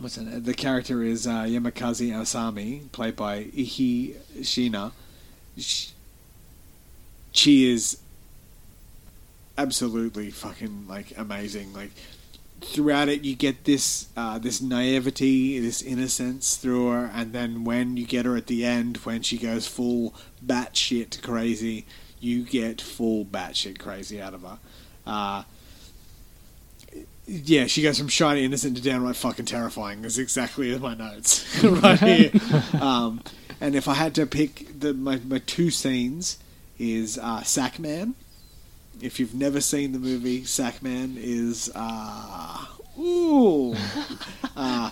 what's 0.00 0.16
that? 0.16 0.44
The 0.44 0.54
character 0.54 1.02
is 1.04 1.26
uh, 1.28 1.44
Yamakaze 1.44 2.10
Asami, 2.10 2.90
played 2.90 3.14
by 3.14 3.44
Eihi 3.44 4.16
Shiina. 4.40 4.90
Sh- 5.56 5.90
She 7.30 7.70
is 7.72 7.98
absolutely 9.56 10.30
fucking 10.30 10.86
like 10.88 11.16
amazing. 11.16 11.72
Like 11.72 11.92
throughout 12.60 13.08
it, 13.08 13.22
you 13.22 13.34
get 13.34 13.64
this 13.64 14.08
uh, 14.16 14.38
this 14.38 14.60
naivety, 14.60 15.58
this 15.58 15.82
innocence 15.82 16.56
through 16.56 16.90
her, 16.90 17.10
and 17.14 17.32
then 17.32 17.64
when 17.64 17.96
you 17.96 18.06
get 18.06 18.24
her 18.24 18.36
at 18.36 18.46
the 18.46 18.64
end, 18.64 18.98
when 18.98 19.22
she 19.22 19.38
goes 19.38 19.66
full 19.66 20.14
batshit 20.44 21.22
crazy, 21.22 21.86
you 22.20 22.42
get 22.42 22.80
full 22.80 23.24
batshit 23.24 23.78
crazy 23.78 24.20
out 24.20 24.34
of 24.34 24.42
her. 24.42 24.58
Uh, 25.06 25.42
yeah, 27.26 27.66
she 27.66 27.82
goes 27.82 27.98
from 27.98 28.08
shiny 28.08 28.44
innocent 28.44 28.76
to 28.76 28.82
downright 28.82 29.16
fucking 29.16 29.46
terrifying. 29.46 30.04
Is 30.04 30.18
exactly 30.18 30.76
my 30.78 30.94
notes 30.94 31.62
right 31.64 31.98
here. 32.00 32.30
Um, 32.80 33.22
and 33.60 33.76
if 33.76 33.86
I 33.86 33.94
had 33.94 34.14
to 34.16 34.26
pick 34.26 34.80
the 34.80 34.92
my, 34.92 35.20
my 35.24 35.38
two 35.38 35.70
scenes, 35.70 36.38
is 36.78 37.16
uh, 37.18 37.40
Sackman 37.40 38.14
if 39.02 39.18
you've 39.18 39.34
never 39.34 39.60
seen 39.60 39.92
the 39.92 39.98
movie, 39.98 40.42
Sackman 40.42 41.16
is 41.16 41.70
uh, 41.74 42.64
ooh, 42.98 43.74
uh, 44.56 44.90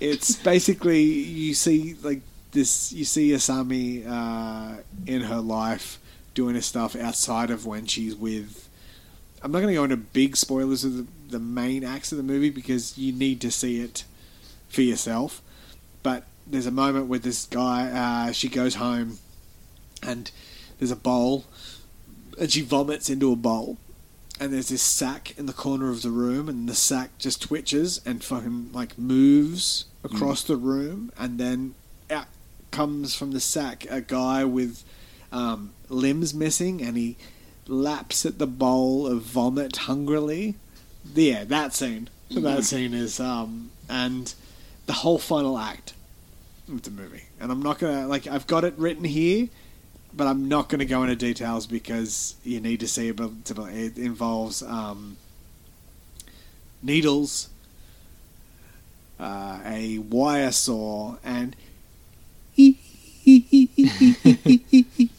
it's 0.00 0.36
basically 0.36 1.02
you 1.02 1.54
see 1.54 1.94
like 2.02 2.20
this. 2.50 2.92
You 2.92 3.04
see 3.04 3.30
Asami 3.30 4.04
uh, 4.06 4.82
in 5.06 5.22
her 5.22 5.40
life 5.40 5.98
doing 6.34 6.56
her 6.56 6.60
stuff 6.60 6.96
outside 6.96 7.50
of 7.50 7.64
when 7.64 7.86
she's 7.86 8.16
with. 8.16 8.68
I'm 9.42 9.52
not 9.52 9.60
going 9.60 9.68
to 9.68 9.74
go 9.74 9.84
into 9.84 9.96
big 9.96 10.36
spoilers 10.36 10.84
of 10.84 10.96
the, 10.96 11.06
the 11.28 11.38
main 11.38 11.84
acts 11.84 12.12
of 12.12 12.18
the 12.18 12.24
movie 12.24 12.50
because 12.50 12.98
you 12.98 13.12
need 13.12 13.40
to 13.42 13.50
see 13.50 13.80
it 13.80 14.04
for 14.68 14.82
yourself. 14.82 15.42
But 16.02 16.24
there's 16.46 16.66
a 16.66 16.72
moment 16.72 17.06
with 17.06 17.22
this 17.22 17.46
guy. 17.46 17.90
Uh, 18.28 18.32
she 18.32 18.48
goes 18.48 18.76
home, 18.76 19.18
and 20.02 20.30
there's 20.78 20.90
a 20.90 20.96
bowl, 20.96 21.44
and 22.38 22.50
she 22.50 22.60
vomits 22.62 23.08
into 23.10 23.32
a 23.32 23.36
bowl, 23.36 23.78
and 24.40 24.52
there's 24.52 24.68
this 24.68 24.82
sack 24.82 25.36
in 25.38 25.46
the 25.46 25.52
corner 25.52 25.90
of 25.90 26.02
the 26.02 26.10
room, 26.10 26.48
and 26.48 26.68
the 26.68 26.74
sack 26.74 27.10
just 27.18 27.42
twitches 27.42 28.00
and 28.04 28.22
fucking 28.22 28.70
like 28.72 28.98
moves 28.98 29.86
across 30.02 30.42
the 30.42 30.56
room, 30.56 31.12
and 31.18 31.38
then 31.38 31.74
out 32.10 32.26
comes 32.70 33.14
from 33.14 33.32
the 33.32 33.40
sack 33.40 33.86
a 33.88 34.00
guy 34.00 34.44
with 34.44 34.82
um, 35.32 35.72
limbs 35.88 36.34
missing, 36.34 36.82
and 36.82 36.96
he 36.96 37.16
laps 37.66 38.26
at 38.26 38.38
the 38.38 38.46
bowl 38.46 39.06
of 39.06 39.22
vomit 39.22 39.76
hungrily. 39.76 40.54
Yeah, 41.14 41.44
that 41.44 41.74
scene. 41.74 42.08
That 42.30 42.64
scene 42.64 42.94
is 42.94 43.20
um, 43.20 43.70
and 43.88 44.34
the 44.86 44.92
whole 44.92 45.18
final 45.18 45.56
act 45.58 45.94
of 46.68 46.82
the 46.82 46.90
movie. 46.90 47.24
And 47.38 47.52
I'm 47.52 47.62
not 47.62 47.78
gonna 47.78 48.06
like 48.08 48.26
I've 48.26 48.46
got 48.46 48.64
it 48.64 48.74
written 48.76 49.04
here, 49.04 49.48
but 50.16 50.26
I'm 50.26 50.48
not 50.48 50.68
gonna 50.68 50.84
go 50.84 51.02
into 51.02 51.16
details 51.16 51.66
because 51.66 52.34
you 52.44 52.60
need 52.60 52.80
to 52.80 52.88
see 52.88 53.12
to- 53.12 53.64
it 53.66 53.98
involves 53.98 54.62
um, 54.62 55.16
needles, 56.82 57.48
uh, 59.18 59.58
a 59.64 59.98
wire 59.98 60.52
saw, 60.52 61.16
and 61.24 61.56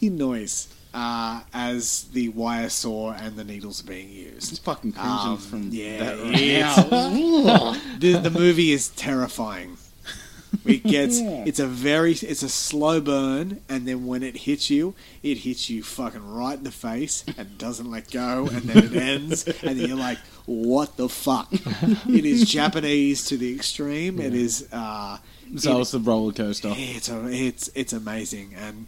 noise 0.00 0.68
uh, 0.94 1.40
as 1.52 2.04
the 2.12 2.28
wire 2.30 2.70
saw 2.70 3.12
and 3.12 3.36
the 3.36 3.44
needles 3.44 3.82
are 3.82 3.86
being 3.86 4.08
used. 4.10 4.50
It's 4.52 4.58
fucking 4.60 4.92
cringing 4.92 5.10
Um, 5.12 5.36
from 5.38 5.68
yeah, 5.70 5.98
that 5.98 6.18
right 6.22 6.40
it's- 6.40 7.96
the, 7.98 8.12
the 8.22 8.30
movie 8.30 8.72
is 8.72 8.88
terrifying. 8.90 9.76
It 10.66 10.82
gets 10.84 11.18
it's 11.20 11.58
a 11.58 11.66
very 11.66 12.12
it's 12.12 12.42
a 12.42 12.48
slow 12.48 13.00
burn, 13.00 13.60
and 13.68 13.86
then 13.86 14.06
when 14.06 14.22
it 14.22 14.36
hits 14.38 14.68
you, 14.70 14.94
it 15.22 15.38
hits 15.38 15.68
you 15.70 15.82
fucking 15.82 16.26
right 16.34 16.58
in 16.58 16.64
the 16.64 16.70
face 16.70 17.24
and 17.38 17.56
doesn't 17.58 17.90
let 17.90 18.10
go, 18.10 18.46
and 18.52 18.62
then 18.62 18.84
it 18.84 18.96
ends, 18.96 19.46
and 19.46 19.78
then 19.78 19.88
you're 19.88 19.96
like, 19.96 20.18
"What 20.46 20.96
the 20.96 21.08
fuck?" 21.08 21.48
it 21.52 22.24
is 22.24 22.48
Japanese 22.58 23.24
to 23.26 23.36
the 23.36 23.54
extreme. 23.54 24.20
It 24.20 24.34
is. 24.34 24.66
Uh, 24.72 25.18
So 25.56 25.78
it- 25.78 25.80
it's 25.82 25.90
the 25.92 26.00
roller 26.00 26.32
coaster. 26.32 26.72
it's 26.76 27.08
a, 27.08 27.26
it's 27.28 27.70
it's 27.74 27.92
amazing, 27.92 28.54
and 28.56 28.86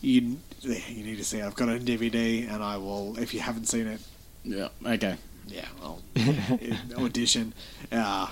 you 0.00 0.38
you 0.62 1.02
need 1.04 1.16
to 1.18 1.24
see 1.24 1.38
it. 1.38 1.44
I've 1.44 1.56
got 1.56 1.68
it 1.68 1.80
on 1.80 1.86
DVD, 1.86 2.48
and 2.48 2.62
I 2.62 2.76
will 2.76 3.18
if 3.18 3.34
you 3.34 3.40
haven't 3.40 3.66
seen 3.68 3.86
it. 3.86 4.00
Yeah. 4.44 4.68
Okay. 4.86 5.16
Yeah, 5.46 5.66
well, 5.80 6.00
audition. 6.96 7.52
Uh, 7.92 8.26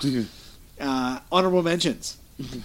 uh, 0.79 1.19
honorable 1.31 1.61
mentions. 1.61 2.17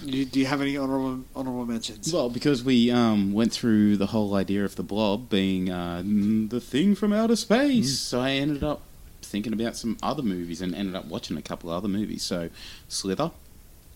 Do, 0.06 0.24
do 0.24 0.40
you 0.40 0.46
have 0.46 0.60
any 0.60 0.76
honorable 0.76 1.24
honorable 1.34 1.66
mentions? 1.66 2.12
Well, 2.12 2.30
because 2.30 2.62
we 2.64 2.90
um, 2.90 3.32
went 3.32 3.52
through 3.52 3.96
the 3.96 4.06
whole 4.06 4.34
idea 4.34 4.64
of 4.64 4.76
the 4.76 4.82
blob 4.82 5.28
being 5.28 5.70
uh, 5.70 6.02
mm, 6.04 6.48
the 6.50 6.60
thing 6.60 6.94
from 6.94 7.12
outer 7.12 7.36
space, 7.36 7.98
so 7.98 8.20
I 8.20 8.32
ended 8.32 8.64
up 8.64 8.82
thinking 9.22 9.52
about 9.52 9.76
some 9.76 9.96
other 10.02 10.22
movies 10.22 10.60
and 10.62 10.74
ended 10.74 10.94
up 10.96 11.04
watching 11.06 11.36
a 11.36 11.42
couple 11.42 11.70
other 11.70 11.88
movies. 11.88 12.22
So, 12.22 12.48
Slither, 12.88 13.30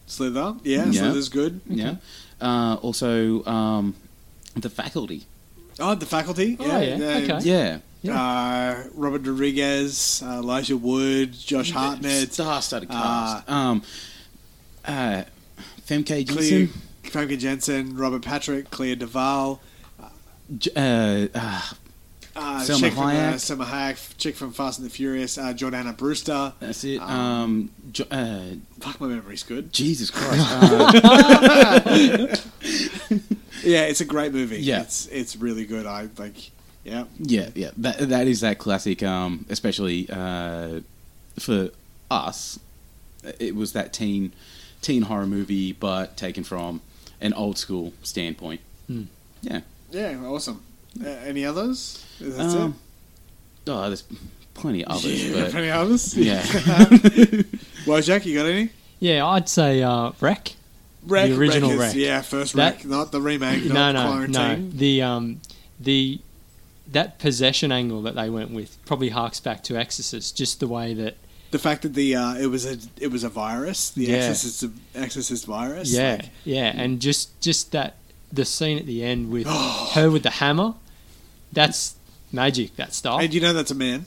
Slither, 0.07 0.57
yeah, 0.63 0.85
Yeah. 0.87 1.01
Slither's 1.03 1.29
good. 1.31 1.61
yeah. 1.67 1.95
Uh, 2.41 2.77
also, 2.83 3.43
um, 3.45 3.95
The 4.55 4.69
Faculty, 4.69 5.25
Oh, 5.81 5.95
the 5.95 6.05
faculty, 6.05 6.57
Oh, 6.61 6.67
yeah, 6.67 6.97
yeah, 6.97 7.35
okay. 7.37 7.79
yeah. 8.03 8.13
Uh, 8.15 8.85
Robert 8.95 9.27
Rodriguez, 9.27 10.23
uh, 10.23 10.41
Elijah 10.43 10.77
Wood, 10.77 11.33
Josh 11.33 11.71
Hartnett, 11.71 12.33
Star-studded 12.35 12.91
uh, 12.91 12.93
cast. 12.93 13.49
um, 13.51 13.83
uh, 14.85 15.23
Femke 15.87 16.25
Janssen, 16.27 16.69
Famke 17.05 17.39
Janssen, 17.39 17.97
Robert 17.97 18.23
Patrick, 18.23 18.71
Clea 18.71 18.97
DuVall, 18.97 19.59
J- 20.59 20.71
uh, 20.77 21.29
uh, 21.39 21.61
uh, 22.35 22.61
Salma 22.63 22.81
chick 22.81 22.93
from, 22.95 23.03
uh, 23.03 23.11
Hayek. 23.11 23.35
Salma 23.35 23.65
Hayek, 23.67 24.17
chick 24.19 24.37
from 24.37 24.53
Fast 24.53 24.79
and 24.79 24.87
the 24.87 24.91
Furious, 24.93 25.37
uh, 25.39 25.53
Jordana 25.53 25.95
Brewster. 25.97 26.53
that's 26.61 26.85
it. 26.85 26.99
Um, 26.99 27.11
Um, 27.11 27.71
Jo- 27.93 28.05
uh, 28.11 28.41
Fuck, 28.81 29.01
my 29.01 29.09
memory's 29.09 29.43
good. 29.43 29.73
Jesus 29.73 30.11
Christ. 30.15 30.47
Uh, 30.51 32.37
Yeah, 33.65 33.83
it's 33.83 34.01
a 34.01 34.05
great 34.05 34.33
movie. 34.33 34.59
Yeah. 34.61 34.81
it's 34.83 35.07
it's 35.07 35.37
really 35.37 35.65
good. 35.65 35.87
I 35.87 36.09
like. 36.19 36.51
Yeah, 36.85 37.05
Yeah, 37.21 37.51
yeah, 37.55 37.71
that 37.77 38.09
that 38.09 38.27
is 38.27 38.41
that 38.41 38.59
classic. 38.59 39.05
Um, 39.05 39.47
especially 39.49 40.09
uh, 40.11 40.81
for 41.39 41.71
us, 42.11 42.59
it 43.39 43.55
was 43.55 43.73
that 43.75 43.93
teen 43.93 44.33
teen 44.83 45.03
horror 45.03 45.27
movie, 45.27 45.73
but 45.73 46.17
taken 46.17 46.45
from 46.45 46.81
an 47.21 47.33
old 47.33 47.57
school 47.57 47.93
standpoint. 48.03 48.61
Hmm. 48.87 49.05
Yeah. 49.41 49.61
yeah, 49.91 50.19
awesome. 50.25 50.63
Uh, 51.03 51.09
any 51.09 51.45
others? 51.45 52.05
That's 52.21 52.55
Um, 52.55 52.77
oh, 53.67 53.87
there's 53.89 54.05
plenty 54.55 54.85
of 54.85 54.93
others, 54.97 55.25
Yeah, 55.31 55.43
but 55.45 55.55
any 55.55 55.71
others? 55.71 56.17
yeah, 56.17 56.45
Well, 57.87 58.01
Jack, 58.03 58.27
you 58.27 58.37
got 58.37 58.47
any? 58.47 58.71
Yeah, 59.01 59.27
I'd 59.27 59.49
say 59.49 59.83
uh, 59.83 60.13
REC. 60.21 60.53
REC, 61.07 61.31
The 61.31 61.37
original 61.39 61.71
is- 61.71 61.79
REC. 61.79 61.95
Yeah, 61.97 62.21
first 62.23 62.55
That- 62.55 62.77
REC, 62.77 62.85
not 62.85 63.11
the 63.13 63.21
remake. 63.21 63.65
no, 63.65 63.75
not 63.75 63.93
no, 63.95 64.07
Quarantine. 64.13 64.69
no. 64.71 64.77
The 64.79 65.03
um, 65.03 65.41
the 65.81 66.21
that 66.91 67.19
possession 67.19 67.73
angle 67.73 68.03
that 68.03 68.15
they 68.15 68.29
went 68.29 68.51
with 68.51 68.77
probably 68.85 69.09
harks 69.09 69.41
back 69.41 69.63
to 69.65 69.77
Exorcist. 69.77 70.37
Just 70.37 70.61
the 70.61 70.69
way 70.69 70.93
that 70.95 71.17
The 71.53 71.59
fact 71.61 71.83
that 71.83 71.95
the 71.95 72.17
uh, 72.17 72.35
it 72.35 72.47
was 72.49 72.67
a 72.67 72.77
it 72.99 73.09
was 73.13 73.23
a 73.25 73.29
virus, 73.29 73.91
the 73.91 74.07
Yeah. 74.07 74.17
Exorcist 74.17 74.65
Exorcist 74.95 75.47
virus. 75.47 75.93
yeah, 75.93 76.15
like- 76.15 76.31
yeah, 76.45 76.73
and 76.75 76.99
just 77.01 77.39
just 77.41 77.71
that 77.73 77.95
the 78.33 78.45
scene 78.45 78.79
at 78.79 78.87
the 78.87 79.05
end 79.05 79.31
with 79.31 79.47
her 79.95 80.11
with 80.11 80.23
the 80.25 80.31
hammer. 80.43 80.75
That's 81.53 81.95
magic. 82.33 82.77
That 82.77 82.95
stuff. 82.95 83.21
and 83.21 83.33
you 83.35 83.41
know 83.41 83.53
that's 83.53 83.71
a 83.71 83.75
man. 83.75 84.07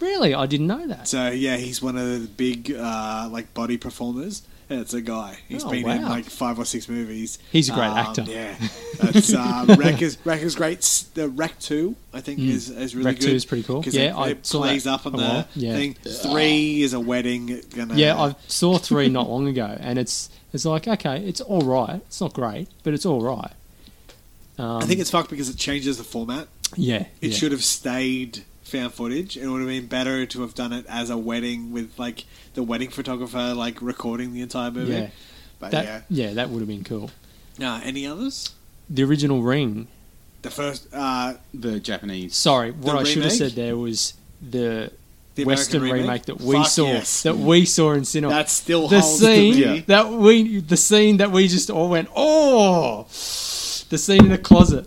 really, 0.00 0.34
I 0.34 0.46
didn't 0.46 0.66
know 0.66 0.84
that. 0.88 1.06
So 1.06 1.28
yeah, 1.30 1.56
he's 1.56 1.80
one 1.80 1.96
of 1.96 2.06
the 2.20 2.26
big 2.26 2.72
uh, 2.76 3.28
like 3.30 3.54
body 3.54 3.76
performers. 3.78 4.42
It's 4.80 4.94
a 4.94 5.00
guy. 5.00 5.38
He's 5.48 5.64
Oh, 5.64 5.70
been 5.70 5.88
in 5.88 6.02
like 6.02 6.24
five 6.24 6.58
or 6.58 6.64
six 6.64 6.88
movies. 6.88 7.38
He's 7.50 7.68
a 7.68 7.72
great 7.72 7.86
Um, 7.88 7.98
actor. 7.98 8.24
Yeah, 8.28 8.54
that's 9.00 9.32
uh, 9.32 9.64
REC 9.78 10.02
is 10.02 10.18
REC 10.24 10.42
is 10.42 10.54
great. 10.54 10.80
The 11.14 11.28
REC 11.28 11.58
Two, 11.58 11.96
I 12.12 12.20
think, 12.20 12.40
Mm. 12.40 12.48
is 12.48 12.70
is 12.70 12.94
really 12.96 13.12
good. 13.12 13.22
2 13.22 13.30
is 13.30 13.44
pretty 13.44 13.62
cool. 13.64 13.82
Yeah, 13.86 14.02
it, 14.02 14.12
I 14.14 14.28
it 14.30 14.46
saw 14.46 14.60
plays 14.62 14.86
up 14.86 15.06
on 15.06 15.12
the. 15.12 15.46
Yeah. 15.54 15.74
thing. 15.74 15.94
Three 15.94 16.82
is 16.82 16.92
a 16.94 17.00
wedding. 17.00 17.60
Gonna, 17.74 17.94
Yeah, 17.94 18.20
I 18.20 18.34
saw 18.48 18.78
three 18.78 19.08
not 19.08 19.28
long 19.28 19.46
ago, 19.48 19.76
and 19.80 19.98
it's 19.98 20.30
it's 20.52 20.64
like 20.64 20.86
okay, 20.88 21.18
it's 21.24 21.40
all 21.40 21.62
right. 21.62 21.96
It's 22.06 22.20
not 22.20 22.32
great, 22.32 22.68
but 22.82 22.94
it's 22.94 23.06
all 23.06 23.20
right. 23.22 23.52
Um, 24.58 24.82
I 24.82 24.86
think 24.86 25.00
it's 25.00 25.10
fucked 25.10 25.30
because 25.30 25.48
it 25.48 25.56
changes 25.56 25.96
the 25.98 26.04
format. 26.04 26.46
yeah, 26.76 27.06
It 27.20 27.30
yeah. 27.30 27.36
should 27.36 27.52
have 27.52 27.64
stayed 27.64 28.44
found 28.72 28.92
footage. 28.94 29.36
It 29.36 29.46
would 29.46 29.60
have 29.60 29.68
been 29.68 29.86
better 29.86 30.26
to 30.26 30.40
have 30.42 30.54
done 30.54 30.72
it 30.72 30.84
as 30.88 31.10
a 31.10 31.16
wedding 31.18 31.72
with 31.72 31.98
like 31.98 32.24
the 32.54 32.62
wedding 32.62 32.90
photographer 32.90 33.54
like 33.54 33.80
recording 33.82 34.32
the 34.32 34.40
entire 34.40 34.70
movie. 34.70 34.92
Yeah. 34.94 35.10
But 35.60 35.70
That, 35.72 35.84
yeah. 35.84 36.00
yeah, 36.08 36.34
that 36.34 36.50
would 36.50 36.60
have 36.60 36.68
been 36.68 36.82
cool. 36.84 37.10
Uh, 37.60 37.80
any 37.84 38.06
others? 38.06 38.50
The 38.90 39.04
original 39.04 39.42
Ring. 39.42 39.86
The 40.42 40.50
first, 40.50 40.88
uh, 40.92 41.34
the 41.54 41.78
Japanese. 41.78 42.34
Sorry, 42.34 42.72
what 42.72 42.94
The 42.94 42.98
I 42.98 43.04
should 43.04 43.22
have 43.22 43.32
said 43.32 43.52
there 43.52 43.76
was 43.76 44.14
the, 44.40 44.90
the 45.36 45.44
Western 45.44 45.82
American 45.82 46.06
remake? 46.08 46.24
that 46.24 46.40
we 46.40 46.56
Fuck 46.56 46.66
saw. 46.66 46.86
yes. 46.86 47.22
That 47.22 47.36
we 47.36 47.64
saw 47.64 47.92
in 47.92 48.04
cinema. 48.04 48.32
that 48.34 48.50
still 48.50 48.88
the 48.88 49.00
holds 49.00 49.20
scene 49.20 49.54
to 49.54 49.66
me. 49.74 49.80
that 49.86 50.08
we, 50.10 50.58
the 50.60 50.76
scene 50.76 51.18
that 51.18 51.30
we 51.30 51.46
just 51.46 51.70
all 51.70 51.90
went, 51.90 52.08
oh, 52.16 53.04
the 53.04 53.98
scene 53.98 54.24
in 54.24 54.30
the 54.30 54.38
closet. 54.38 54.86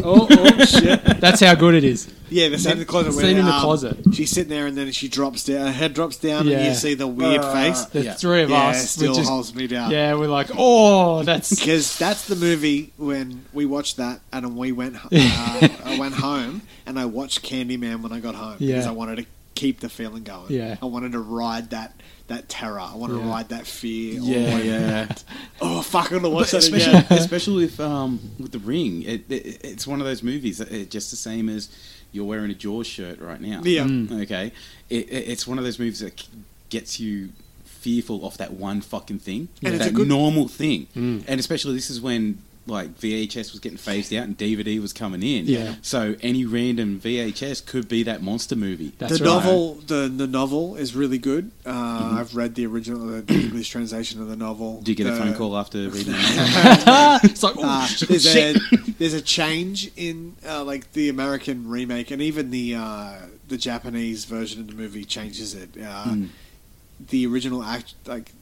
Oh, 0.04 0.26
oh 0.30 0.64
shit! 0.64 1.02
That's 1.20 1.40
how 1.40 1.54
good 1.54 1.74
it 1.74 1.84
is. 1.84 2.12
Yeah, 2.30 2.48
the 2.48 2.58
scene 2.58 2.72
in 2.72 2.78
the 2.78 2.84
closet. 2.84 3.10
The 3.10 3.16
where, 3.16 3.24
scene 3.26 3.36
in 3.38 3.44
the 3.46 3.50
um, 3.52 3.60
closet. 3.60 3.96
She's 4.12 4.30
sitting 4.30 4.48
there, 4.50 4.66
and 4.66 4.76
then 4.76 4.90
she 4.92 5.08
drops 5.08 5.44
down. 5.44 5.66
Her 5.66 5.72
head 5.72 5.94
drops 5.94 6.16
down, 6.16 6.42
and 6.42 6.50
Yeah. 6.50 6.68
you 6.68 6.74
see 6.74 6.94
the 6.94 7.06
weird 7.06 7.40
Uh, 7.40 7.52
face. 7.52 7.84
The 7.86 8.02
Yeah. 8.04 8.12
three 8.14 8.42
of 8.42 8.50
yeah, 8.50 8.68
us, 8.68 8.76
it 8.76 8.80
were 8.80 8.86
still 8.86 9.14
just, 9.14 9.28
holds 9.30 9.54
me 9.54 9.66
down. 9.66 9.90
yeah, 9.90 10.14
we're 10.14 10.28
like, 10.28 10.48
oh, 10.56 11.22
that's 11.22 11.50
Because 11.58 11.96
that's 11.98 12.26
the 12.26 12.36
movie 12.36 12.92
when 12.96 13.44
we 13.52 13.64
watched 13.66 13.96
that, 13.96 14.20
and 14.32 14.56
we 14.56 14.72
went 14.72 14.96
uh, 15.04 15.08
I 15.84 15.96
went 15.98 16.14
home, 16.14 16.62
and 16.86 16.98
I 16.98 17.06
watched 17.06 17.42
Candyman 17.42 18.02
when 18.02 18.12
I 18.12 18.20
got 18.20 18.34
home 18.34 18.56
because 18.58 18.84
Yeah. 18.84 18.88
I 18.88 18.92
wanted 18.92 19.16
to 19.16 19.24
keep 19.58 19.80
the 19.80 19.88
feeling 19.88 20.22
going. 20.22 20.50
Yeah. 20.52 20.76
I 20.80 20.86
wanted 20.86 21.12
to 21.12 21.18
ride 21.20 21.70
that 21.70 21.92
that 22.28 22.48
terror. 22.48 22.78
I 22.80 22.94
want 22.94 23.12
to 23.12 23.18
ride 23.18 23.48
that 23.50 23.66
fear. 23.66 24.20
Yeah, 24.20 24.54
Oh, 24.54 24.58
yeah. 24.62 25.14
Oh, 25.60 25.82
fuck! 25.82 26.10
I'm 26.12 26.18
gonna 26.22 26.30
watch 26.34 26.50
that 26.52 26.58
especially, 26.58 26.92
again. 26.92 27.06
especially 27.18 27.64
with 27.64 27.80
um, 27.80 28.20
with 28.38 28.52
the 28.52 28.58
ring, 28.60 29.02
it, 29.02 29.30
it, 29.30 29.64
it's 29.64 29.86
one 29.86 30.00
of 30.00 30.06
those 30.06 30.22
movies 30.22 30.58
that 30.58 30.70
it, 30.70 30.90
just 30.90 31.10
the 31.10 31.16
same 31.16 31.48
as 31.48 31.68
you're 32.12 32.24
wearing 32.26 32.50
a 32.50 32.54
Jaws 32.54 32.86
shirt 32.86 33.20
right 33.20 33.40
now. 33.40 33.60
Yeah. 33.64 33.84
Mm. 33.84 34.22
Okay, 34.22 34.52
it, 34.90 35.08
it, 35.08 35.28
it's 35.32 35.46
one 35.46 35.58
of 35.58 35.64
those 35.64 35.78
movies 35.78 36.00
that 36.00 36.22
gets 36.70 37.00
you 37.00 37.30
fearful 37.64 38.26
of 38.26 38.36
that 38.38 38.52
one 38.52 38.80
fucking 38.80 39.18
thing, 39.20 39.48
And 39.62 39.74
it's 39.74 39.84
that 39.84 39.90
a 39.92 39.94
good- 39.94 40.08
normal 40.08 40.48
thing, 40.48 40.86
Mm. 40.96 41.24
and 41.28 41.40
especially 41.40 41.74
this 41.74 41.90
is 41.90 42.00
when. 42.00 42.42
Like 42.68 42.98
VHS 43.00 43.50
was 43.52 43.60
getting 43.60 43.78
phased 43.78 44.12
out 44.14 44.24
and 44.24 44.36
DVD 44.38 44.80
was 44.80 44.92
coming 44.92 45.22
in, 45.22 45.46
Yeah. 45.46 45.74
So 45.82 46.14
any 46.22 46.44
random 46.44 47.00
VHS 47.00 47.66
could 47.66 47.88
be 47.88 48.02
that 48.04 48.22
monster 48.22 48.54
movie. 48.54 48.92
That's 48.98 49.18
the 49.18 49.24
right. 49.24 49.30
novel, 49.34 49.74
the 49.86 50.12
the 50.14 50.26
novel 50.26 50.76
is 50.76 50.94
really 50.94 51.18
good. 51.18 51.50
Uh, 51.66 51.72
Mm-hmm. 51.98 52.16
I've 52.18 52.36
read 52.36 52.54
the 52.54 52.66
original, 52.66 53.06
the 53.06 53.24
English 53.34 53.70
translation 53.70 54.20
of 54.20 54.28
the 54.28 54.36
novel. 54.36 54.78
Did 54.80 54.88
you 54.90 54.94
get 55.04 55.12
a 55.12 55.16
phone 55.16 55.34
call 55.34 55.56
after 55.56 55.78
reading 55.90 56.12
the 56.12 56.82
novel? 56.86 57.30
it's 57.30 57.42
like, 57.42 57.54
oh, 57.58 57.62
Uh, 57.64 57.86
shit. 57.86 58.08
there's 58.08 58.26
a 58.36 58.54
there's 58.98 59.14
a 59.14 59.20
change 59.22 59.90
in 59.96 60.36
uh, 60.46 60.62
like 60.64 60.92
the 60.92 61.08
American 61.08 61.68
remake 61.68 62.10
and 62.10 62.22
even 62.22 62.50
the 62.50 62.74
uh, 62.76 63.14
the 63.48 63.56
Japanese 63.56 64.24
version 64.26 64.60
of 64.60 64.66
the 64.68 64.74
movie 64.74 65.04
changes 65.04 65.54
it. 65.54 65.70
Uh, 65.80 66.04
Mm. 66.06 66.28
The 67.10 67.26
original 67.26 67.62
act 67.62 67.94
like 68.06 68.32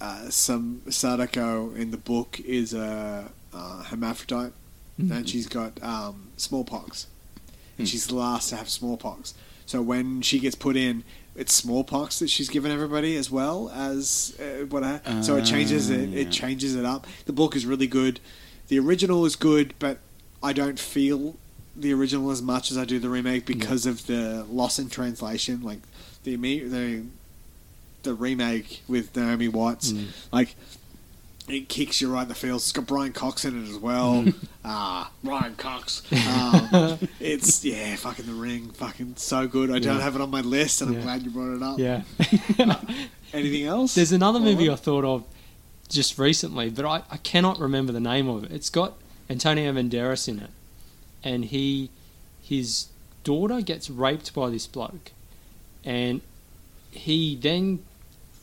uh, 0.00 0.30
some 0.30 0.80
Sadako 0.88 1.74
in 1.74 1.90
the 1.90 1.96
book 1.98 2.40
is 2.40 2.72
a 2.74 3.30
uh, 3.54 3.84
hermaphrodite 3.84 4.52
and 4.98 5.28
she's 5.28 5.46
got 5.48 5.82
um, 5.82 6.28
smallpox. 6.36 7.06
And 7.78 7.86
Hmm. 7.88 7.90
she's 7.90 8.06
the 8.06 8.14
last 8.14 8.50
to 8.50 8.56
have 8.56 8.68
smallpox. 8.68 9.34
So 9.66 9.82
when 9.82 10.22
she 10.22 10.38
gets 10.38 10.54
put 10.54 10.76
in, 10.76 11.02
it's 11.34 11.52
smallpox 11.52 12.20
that 12.20 12.30
she's 12.30 12.48
given 12.48 12.70
everybody 12.70 13.16
as 13.16 13.28
well 13.30 13.70
as 13.74 14.36
uh, 14.40 14.66
what. 14.66 14.84
I, 14.84 15.00
so 15.22 15.34
it 15.36 15.44
changes 15.44 15.90
it. 15.90 16.10
Ah, 16.12 16.16
It 16.18 16.30
changes 16.30 16.76
it 16.76 16.84
up. 16.84 17.06
The 17.26 17.32
book 17.32 17.56
is 17.56 17.66
really 17.66 17.88
good. 17.88 18.20
The 18.68 18.78
original 18.78 19.24
is 19.26 19.34
good, 19.34 19.74
but 19.80 19.98
I 20.42 20.52
don't 20.52 20.78
feel 20.78 21.34
the 21.74 21.92
original 21.92 22.30
as 22.30 22.40
much 22.40 22.70
as 22.70 22.78
I 22.78 22.84
do 22.84 23.00
the 23.00 23.08
remake 23.08 23.46
because 23.46 23.84
of 23.86 24.06
the 24.06 24.46
loss 24.48 24.78
in 24.78 24.88
translation. 24.88 25.60
Like 25.62 25.80
the 26.22 26.36
the 26.36 27.02
the 28.04 28.14
remake 28.14 28.82
with 28.86 29.16
Naomi 29.16 29.48
Watts, 29.48 29.92
Mm. 29.92 30.06
like 30.30 30.54
it 31.48 31.68
kicks 31.68 32.00
you 32.00 32.12
right 32.12 32.22
in 32.22 32.28
the 32.28 32.34
feels. 32.34 32.62
It's 32.64 32.72
got 32.72 32.86
Brian 32.86 33.12
Cox 33.12 33.44
in 33.44 33.64
it 33.64 33.68
as 33.70 33.76
well. 33.78 34.24
Ah, 34.66 35.10
Brian 35.22 35.54
Cox. 35.56 36.00
Um, 36.10 36.98
it's 37.20 37.62
yeah, 37.66 37.96
fucking 37.96 38.24
the 38.24 38.32
ring, 38.32 38.70
fucking 38.70 39.16
so 39.16 39.46
good. 39.46 39.68
I 39.70 39.78
don't 39.78 39.96
Yeah. 39.98 40.02
have 40.02 40.14
it 40.14 40.22
on 40.22 40.30
my 40.30 40.40
list, 40.40 40.80
and 40.80 40.88
I'm 40.90 40.96
Yeah. 40.96 41.02
glad 41.02 41.22
you 41.22 41.30
brought 41.30 41.54
it 41.56 41.62
up. 41.62 41.78
yeah. 41.78 42.02
Anything 43.34 43.66
else? 43.66 43.94
There's 43.94 44.12
another 44.12 44.40
movie 44.40 44.70
I 44.70 44.76
thought 44.76 45.04
of 45.04 45.24
just 45.90 46.18
recently, 46.18 46.70
but 46.70 46.86
I, 46.86 47.02
I 47.10 47.18
cannot 47.18 47.58
remember 47.58 47.92
the 47.92 48.00
name 48.00 48.26
of 48.26 48.44
it. 48.44 48.52
It's 48.52 48.70
got 48.70 48.94
Antonio 49.28 49.70
Banderas 49.72 50.28
in 50.28 50.38
it, 50.40 50.50
and 51.22 51.44
he 51.44 51.90
his 52.42 52.86
daughter 53.22 53.60
gets 53.60 53.90
raped 53.90 54.32
by 54.34 54.48
this 54.48 54.66
bloke, 54.66 55.12
and 55.84 56.22
he 56.90 57.36
then 57.36 57.80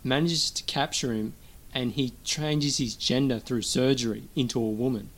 manages 0.04 0.52
to 0.52 0.64
capture 0.66 1.14
him, 1.14 1.34
and 1.74 1.94
he 1.94 2.14
changes 2.24 2.78
his 2.78 2.96
gender 2.96 3.40
through 3.40 3.62
surgery 3.64 4.24
into 4.36 4.60
a 4.60 4.70
woman. 4.70 5.10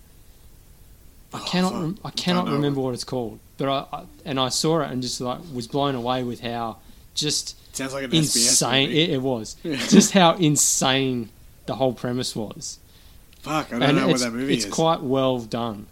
I 1.34 1.40
Oh, 1.40 1.46
cannot 1.48 1.74
rem- 1.74 1.98
I 2.06 2.12
cannot 2.12 2.48
remember 2.48 2.80
what 2.82 2.94
it's 2.94 3.04
called, 3.04 3.40
but 3.58 3.68
I, 3.68 3.98
I 3.98 4.04
and 4.24 4.40
I 4.40 4.50
saw 4.50 4.82
it 4.82 4.92
and 4.92 5.02
just 5.02 5.20
like 5.20 5.40
was 5.54 5.68
blown 5.68 5.96
away 5.96 6.24
with 6.24 6.42
how 6.42 6.78
just 7.16 7.56
Sounds 7.76 7.94
like 7.94 8.04
an 8.04 8.14
insane 8.14 8.92
it, 8.92 9.10
it 9.10 9.22
was. 9.22 9.56
Just 9.64 10.12
how 10.12 10.36
insane 10.36 11.30
the 11.66 11.74
whole 11.76 11.94
premise 11.94 12.36
was. 12.36 12.78
Fuck, 13.40 13.68
I 13.74 13.80
don't 13.80 13.82
and 13.84 13.98
know 13.98 14.08
what 14.10 14.20
that 14.20 14.32
movie 14.32 14.54
it's 14.54 14.60
is. 14.60 14.66
It's 14.68 14.76
quite 14.76 15.02
well 15.02 15.40
done 15.40 15.88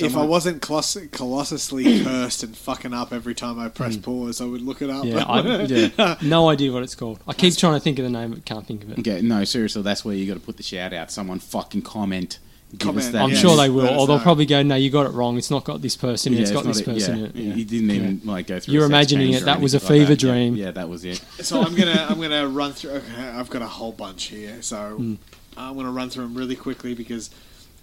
if 0.00 0.16
I 0.16 0.24
wasn't 0.24 0.62
coloss- 0.62 1.08
colossusly 1.10 2.02
cursed 2.04 2.42
and 2.42 2.56
fucking 2.56 2.94
up 2.94 3.12
every 3.12 3.34
time 3.34 3.58
I 3.58 3.68
press 3.68 3.96
pause, 3.96 4.40
I 4.40 4.44
would 4.44 4.62
look 4.62 4.80
it 4.82 4.90
up. 4.90 5.04
Yeah, 5.04 5.24
I, 5.24 5.62
yeah 5.62 6.16
no 6.22 6.48
idea 6.48 6.72
what 6.72 6.82
it's 6.82 6.94
called 6.94 7.20
I 7.26 7.32
keep 7.32 7.56
trying 7.56 7.74
to 7.74 7.80
think 7.80 7.98
of 7.98 8.04
the 8.04 8.10
name 8.10 8.30
but 8.32 8.44
can't 8.44 8.66
think 8.66 8.84
of 8.84 8.92
it 8.92 8.98
Okay, 9.00 9.20
no, 9.22 9.44
seriously, 9.44 9.82
that's 9.82 10.04
where 10.04 10.14
you 10.14 10.26
got 10.26 10.34
to 10.40 10.44
put 10.46 10.56
the 10.56 10.62
shout 10.62 10.92
out. 10.92 11.10
Someone 11.10 11.38
fucking 11.38 11.82
comment. 11.82 12.38
Comment, 12.80 13.12
that. 13.12 13.20
I'm 13.22 13.28
yes. 13.28 13.38
sure 13.38 13.54
they 13.54 13.68
will 13.68 13.86
or 13.86 14.06
they'll 14.06 14.16
know. 14.16 14.22
probably 14.22 14.46
go 14.46 14.62
no 14.62 14.76
you 14.76 14.88
got 14.88 15.04
it 15.04 15.10
wrong 15.10 15.36
it's 15.36 15.50
not 15.50 15.62
got 15.64 15.82
this 15.82 15.94
person 15.94 16.32
in 16.32 16.38
it, 16.38 16.40
Yeah, 16.40 16.42
it's 16.44 16.52
got 16.52 16.64
this 16.64 16.80
a- 16.80 16.84
person 16.84 17.18
yeah, 17.18 17.24
in 17.24 17.30
it 17.30 17.36
yeah. 17.36 17.52
He 17.52 17.64
didn't 17.64 17.90
even 17.90 18.20
like 18.24 18.46
go 18.46 18.58
through. 18.60 18.72
You're 18.72 18.84
a 18.84 18.86
imagining 18.86 19.34
it, 19.34 19.44
that 19.44 19.60
was 19.60 19.74
a 19.74 19.76
anything 19.76 19.88
like 19.90 20.00
fever 20.00 20.14
that. 20.14 20.20
Dream. 20.20 20.56
Yeah, 20.56 20.70
that 20.70 20.88
was 20.88 21.04
it. 21.04 21.18
So 21.42 21.60
I'm 21.60 21.74
gonna 21.74 22.06
I'm 22.08 22.18
gonna 22.18 22.48
run 22.48 22.72
through. 22.72 22.92
Okay, 22.92 23.14
I've 23.22 23.50
got 23.50 23.60
a 23.60 23.66
whole 23.66 23.92
bunch 23.92 24.24
here, 24.24 24.62
so 24.62 24.96
Hmm. 24.96 25.14
I'm 25.54 25.76
gonna 25.76 25.90
run 25.90 26.08
through 26.08 26.24
them 26.24 26.34
really 26.34 26.56
quickly 26.56 26.94
because 26.94 27.28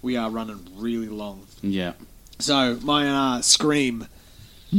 we 0.02 0.16
are 0.16 0.30
running 0.30 0.66
really 0.76 1.08
long. 1.08 1.46
Yeah. 1.62 1.92
So 2.38 2.78
my 2.82 3.08
uh, 3.36 3.42
Scream, 3.42 4.06
uh, 4.72 4.78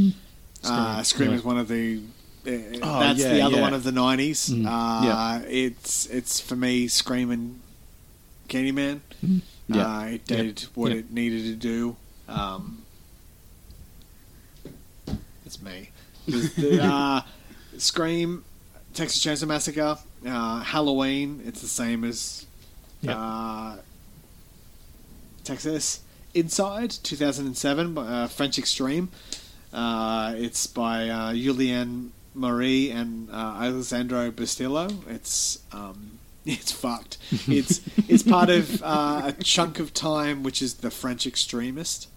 Scream, 0.64 1.03
Scream 1.03 1.30
yeah. 1.31 1.35
is 1.38 1.43
one 1.43 1.57
of 1.57 1.68
the. 1.68 2.02
Uh, 2.45 2.52
Oh, 2.81 2.99
that's 3.02 3.19
yeah, 3.19 3.34
the 3.34 3.41
other 3.41 3.57
yeah. 3.57 3.61
one 3.61 3.73
of 3.76 3.84
the 3.84 3.91
'90s. 3.91 4.49
Mm. 4.49 4.65
Uh, 4.65 5.06
Yeah. 5.06 5.41
It's 5.48 6.07
it's 6.07 6.39
for 6.39 6.56
me 6.56 6.88
screaming, 6.88 7.60
and 8.49 8.49
Candyman. 8.49 9.02
Yeah. 9.68 9.99
Uh, 9.99 10.03
it 10.06 10.26
did 10.26 10.61
what 10.73 10.91
Yeah. 10.91 10.98
it 10.99 11.11
needed 11.11 11.43
to 11.43 11.56
do. 11.56 11.95
Um, 12.27 12.81
it's 15.45 15.61
me. 15.61 15.89
The, 16.27 16.38
the, 16.57 16.84
uh, 16.94 17.21
Scream, 17.78 18.44
Texas 18.94 19.23
Chainsaw 19.23 19.47
Massacre, 19.47 19.97
uh, 20.26 20.60
Halloween. 20.62 21.41
It's 21.45 21.62
the 21.62 21.68
same 21.68 22.04
as 22.04 22.45
Yeah. 23.02 23.76
Texas. 25.44 26.02
Inside, 26.34 26.91
2007, 26.91 27.94
by, 27.94 28.02
uh, 28.02 28.28
French 28.28 28.57
Extreme. 28.57 29.10
Uh, 29.73 30.34
it's 30.37 30.68
by 30.68 31.10
uh, 31.10 31.34
Julien 31.34 32.11
Maury 32.34 32.89
and 32.89 33.29
uh, 33.29 33.60
Alessandro 33.61 34.31
Bustillo. 34.31 34.91
It's 35.10 35.60
um, 35.71 36.20
it's 36.45 36.71
fucked. 36.71 37.18
It's 37.47 37.81
it's 38.07 38.23
part 38.23 38.49
of 38.49 38.81
uh, 38.84 39.23
a 39.26 39.44
chunk 39.44 39.79
of 39.79 39.94
time, 39.94 40.44
which 40.44 40.61
is 40.61 40.76
the 40.76 40.91
French 40.91 41.28
extremist, 41.28 42.10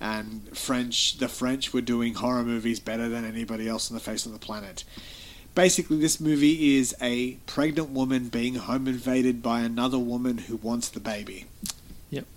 and 0.00 0.56
French 0.56 1.18
the 1.18 1.28
French 1.28 1.72
were 1.72 1.80
doing 1.80 2.14
horror 2.14 2.44
movies 2.44 2.80
better 2.80 3.08
than 3.08 3.24
anybody 3.24 3.68
else 3.68 3.90
on 3.90 3.94
the 3.94 4.02
face 4.02 4.26
of 4.26 4.32
the 4.32 4.38
planet. 4.38 4.84
Basically, 5.54 5.98
this 5.98 6.20
movie 6.20 6.76
is 6.78 6.94
a 7.02 7.32
pregnant 7.46 7.90
woman 7.90 8.28
being 8.28 8.54
home 8.54 8.86
invaded 8.86 9.42
by 9.42 9.60
another 9.60 9.98
woman 9.98 10.38
who 10.38 10.56
wants 10.56 10.88
the 10.88 11.00
baby. 11.00 11.46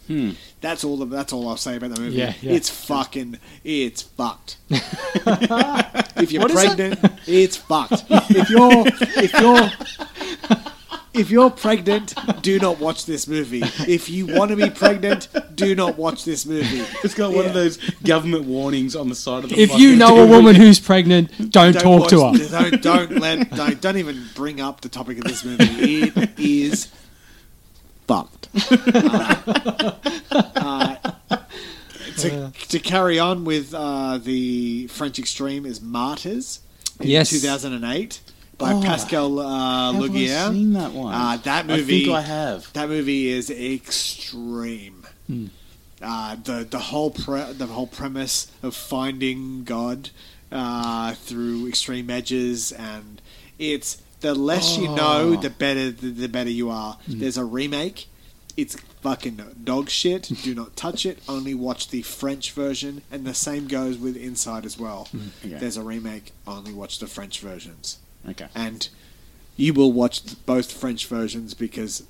Hmm. 0.07 0.31
That's 0.61 0.83
all. 0.83 0.97
The, 0.97 1.05
that's 1.05 1.31
all 1.33 1.47
I'll 1.47 1.55
say 1.57 1.77
about 1.77 1.95
the 1.95 2.01
movie. 2.01 2.17
Yeah, 2.17 2.33
yeah. 2.41 2.51
It's 2.51 2.69
fucking. 2.69 3.39
It's 3.63 4.01
fucked. 4.01 4.57
if 4.69 6.31
you're 6.31 6.41
What 6.41 6.51
is 6.51 6.63
it? 6.63 6.75
pregnant, 6.75 6.99
it's 7.25 7.55
fucked. 7.57 8.03
If 8.09 8.49
you're 8.49 8.83
if 9.23 9.33
you're 9.39 9.69
if 11.13 11.29
you're 11.31 11.49
pregnant, 11.51 12.13
do 12.41 12.59
not 12.59 12.79
watch 12.79 13.05
this 13.05 13.27
movie. 13.27 13.61
If 13.87 14.09
you 14.09 14.25
want 14.27 14.51
to 14.51 14.57
be 14.57 14.69
pregnant, 14.69 15.29
do 15.55 15.73
not 15.75 15.97
watch 15.97 16.25
this 16.25 16.45
movie. 16.45 16.81
It's 17.03 17.13
got 17.13 17.33
one 17.33 17.45
of 17.45 17.53
those 17.53 17.77
government 18.03 18.45
warnings 18.45 18.95
on 18.95 19.09
the 19.09 19.15
side 19.15 19.43
of 19.45 19.51
the. 19.51 19.59
if 19.59 19.77
you 19.77 19.95
know 19.95 20.17
a 20.23 20.25
TV. 20.25 20.29
woman 20.29 20.55
who's 20.55 20.79
pregnant 20.79 21.29
don't, 21.51 21.73
Don't 21.73 21.81
talk 21.81 22.09
to 22.09 22.15
her 22.17 22.21
watch- 22.23 22.49
Don't, 22.51 22.81
don't 22.81 23.11
let. 23.19 23.49
Don't, 23.51 23.79
don't 23.81 23.97
even 23.97 24.23
bring 24.35 24.59
up 24.59 24.81
the 24.81 24.89
topic 24.89 25.19
of 25.19 25.23
this 25.23 25.45
movie. 25.45 25.65
It 26.15 26.29
is 26.37 26.87
fucked. 28.07 28.42
Uh, 30.55 30.95
to, 32.17 32.51
to 32.69 32.79
carry 32.79 33.19
on 33.19 33.43
with 33.45 33.73
uh, 33.73 34.17
the 34.17 34.87
French 34.87 35.19
Extreme 35.19 35.65
is 35.65 35.81
Martyrs 35.81 36.59
in 36.99 37.07
Yes. 37.07 37.29
2008 37.31 38.21
by 38.57 38.73
Oh, 38.73 38.81
Pascal 38.81 39.39
uh, 39.39 39.91
Have 39.93 40.01
I 40.01 40.07
Laugier. 40.07 40.51
seen 40.51 40.73
that 40.73 40.91
one? 40.91 41.13
Uh, 41.13 41.37
that 41.43 41.65
movie. 41.67 42.03
I 42.03 42.05
think 42.05 42.15
I 42.17 42.21
have. 42.21 42.73
That 42.73 42.89
movie 42.89 43.27
is 43.29 43.49
extreme. 43.49 45.05
Hmm. 45.27 45.47
Uh, 46.01 46.35
the 46.43 46.67
the 46.69 46.79
whole 46.79 47.11
pre- 47.11 47.53
the 47.53 47.65
whole 47.67 47.87
premise 47.87 48.51
of 48.61 48.75
finding 48.75 49.63
God 49.63 50.09
uh, 50.51 51.13
through 51.13 51.67
extreme 51.67 52.09
edges, 52.09 52.71
and 52.73 53.21
it's 53.57 54.01
the 54.19 54.33
less 54.35 54.77
you 54.77 54.87
know, 54.89 55.33
Oh. 55.33 55.35
the 55.35 55.49
better 55.49 55.91
the, 55.91 56.09
the 56.09 56.27
better 56.27 56.49
you 56.49 56.69
are. 56.69 56.97
There's 57.07 57.37
a 57.37 57.45
remake. 57.45 58.07
It's 58.55 58.75
fucking 59.01 59.41
dog 59.63 59.89
shit. 59.89 60.29
Do 60.43 60.53
not 60.53 60.75
touch 60.75 61.05
it. 61.05 61.19
Only 61.27 61.53
watch 61.55 61.89
the 61.89 62.03
French 62.03 62.51
version, 62.51 63.01
and 63.11 63.25
the 63.25 63.33
same 63.33 63.67
goes 63.67 63.97
with 63.97 64.15
Inside 64.15 64.65
as 64.65 64.77
well. 64.77 65.07
Okay. 65.45 65.55
There's 65.57 65.77
a 65.77 65.81
remake. 65.81 66.31
Only 66.45 66.71
watch 66.73 66.99
the 66.99 67.07
French 67.07 67.39
versions 67.39 67.97
Okay. 68.29 68.47
and 68.55 68.87
you 69.57 69.73
will 69.73 69.91
watch 69.91 70.21
both 70.45 70.71
French 70.71 71.07
versions 71.07 71.53
because 71.53 72.03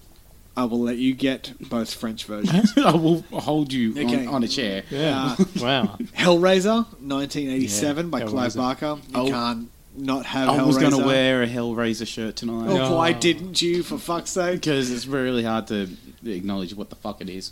I 0.55 0.65
will 0.65 0.79
let 0.81 0.97
you 0.97 1.13
get 1.15 1.53
both 1.69 1.93
French 1.93 2.25
versions. 2.33 2.71
I 2.77 2.95
will 2.95 3.21
hold 3.31 3.73
you 3.73 3.91
Okay. 3.91 4.25
on, 4.27 4.35
on 4.35 4.43
a 4.43 4.47
chair. 4.47 4.83
yeah 4.89 5.35
Uh, 5.39 5.45
wow 5.61 5.97
Hellraiser, 6.15 6.85
1987 7.01 8.09
by 8.09 8.19
Yeah, 8.19 8.25
Clive 8.27 8.55
Barker. 8.55 8.97
You 9.09 9.15
Oh. 9.15 9.27
can't 9.29 9.69
not 9.95 10.25
have 10.25 10.49
I 10.49 10.63
was 10.63 10.77
going 10.77 10.91
to 10.91 11.05
wear 11.05 11.43
a 11.43 11.47
Hellraiser 11.47 12.07
shirt 12.07 12.35
tonight. 12.35 12.67
Oh, 12.67 12.77
No. 12.77 12.95
why 12.95 13.11
didn't 13.13 13.61
you? 13.61 13.83
For 13.83 13.97
fuck's 13.99 14.31
sake! 14.31 14.55
Because 14.61 14.89
it's 14.89 15.05
really 15.05 15.43
hard 15.43 15.67
to 15.67 15.87
acknowledge 16.25 16.73
what 16.73 16.89
the 16.89 16.95
fuck 16.95 17.21
it 17.21 17.29
is. 17.29 17.51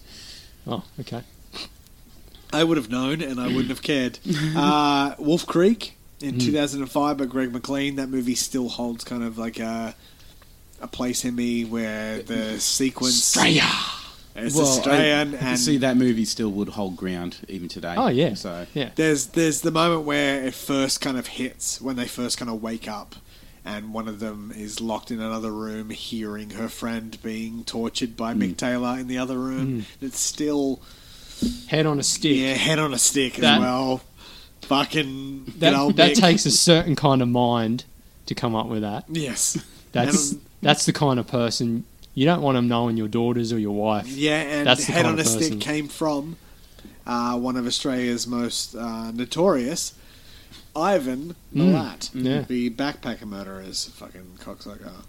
Oh, 0.68 0.84
okay. 1.00 1.24
I 2.54 2.64
would 2.64 2.78
have 2.78 2.90
known, 2.90 3.22
and 3.22 3.40
I 3.40 3.48
wouldn't 3.48 3.70
have 3.70 3.82
cared. 3.82 4.20
Uh, 4.56 5.16
Wolf 5.20 5.46
Creek 5.46 5.96
in 6.22 6.38
2005 6.38 7.18
by 7.18 7.26
Greg 7.26 7.52
McLean. 7.54 7.96
That 7.96 8.10
movie 8.10 8.36
still 8.36 8.70
holds 8.70 9.04
kind 9.04 9.24
of 9.24 9.38
like 9.38 9.60
a 9.60 9.96
a 10.82 10.88
place 10.88 11.24
in 11.24 11.36
me 11.36 11.64
where 11.64 12.22
the 12.22 12.60
sequence. 12.60 13.16
It's 14.34 14.58
Australian, 14.58 15.36
I 15.36 15.38
and 15.38 15.60
see 15.60 15.78
that 15.78 15.98
movie 15.98 16.24
still 16.24 16.52
would 16.52 16.70
hold 16.70 16.96
ground 16.96 17.38
even 17.50 17.68
today. 17.68 17.96
Oh 17.98 18.08
yeah. 18.08 18.34
So 18.36 18.66
yeah. 18.74 18.92
there's 18.96 19.28
there's 19.28 19.62
the 19.62 19.72
moment 19.72 20.04
where 20.04 20.44
it 20.46 20.54
first 20.54 21.02
kind 21.02 21.18
of 21.18 21.28
hits 21.28 21.82
when 21.82 21.98
they 21.98 22.08
first 22.08 22.38
kind 22.38 22.50
of 22.50 22.62
wake 22.62 22.88
up, 22.88 23.16
and 23.66 23.94
one 23.94 24.08
of 24.08 24.20
them 24.20 24.52
is 24.56 24.82
locked 24.82 25.12
in 25.12 25.20
another 25.22 25.52
room, 25.52 25.90
hearing 25.92 26.52
her 26.52 26.68
friend 26.70 27.18
being 27.22 27.64
tortured 27.64 28.16
by 28.18 28.34
Mick 28.34 28.58
Taylor 28.58 28.98
in 29.00 29.08
the 29.08 29.18
other 29.18 29.38
room. 29.38 29.86
It's 30.02 30.20
still 30.20 30.82
Head 31.68 31.86
on 31.86 32.00
a 32.00 32.04
stick. 32.04 32.36
yeah, 32.38 32.54
head 32.54 32.80
on 32.80 32.94
a 32.94 33.00
stick 33.00 33.40
as 33.40 33.60
well. 33.60 34.02
Fucking 34.64 35.54
That 35.58 35.74
old 35.74 35.98
that 35.98 36.16
takes 36.16 36.46
a 36.46 36.52
certain 36.52 36.96
kind 36.96 37.22
of 37.22 37.28
mind 37.28 37.86
to 38.28 38.36
come 38.36 38.56
up 38.56 38.68
with 38.68 38.82
that. 38.82 39.06
yes. 39.10 39.58
That's 39.92 40.36
that's 40.62 40.86
the 40.86 40.94
kind 40.94 41.20
of 41.20 41.28
person 41.28 41.84
you 42.14 42.26
don't 42.26 42.42
want 42.42 42.56
them 42.56 42.68
knowing 42.68 42.98
your 42.98 43.08
daughters 43.08 43.52
or 43.54 43.60
your 43.60 43.76
wife. 43.76 44.08
Yeah, 44.08 44.40
and 44.42 44.68
That's 44.68 44.86
the 44.86 44.94
Head 44.94 45.06
on 45.06 45.18
a 45.18 45.22
of 45.22 45.28
Stick 45.28 45.60
came 45.60 45.88
from 45.88 46.38
uh, 47.06 47.38
one 47.38 47.58
of 47.58 47.66
Australia's 47.66 48.28
most 48.28 48.76
uh, 48.76 49.12
notorious, 49.12 49.94
Ivan 50.76 51.36
Milat, 51.54 52.10
yeah. 52.14 52.42
the 52.42 52.70
backpacker 52.70 53.24
murderers, 53.24 53.86
fucking 53.96 54.38
cocksucker. 54.40 55.04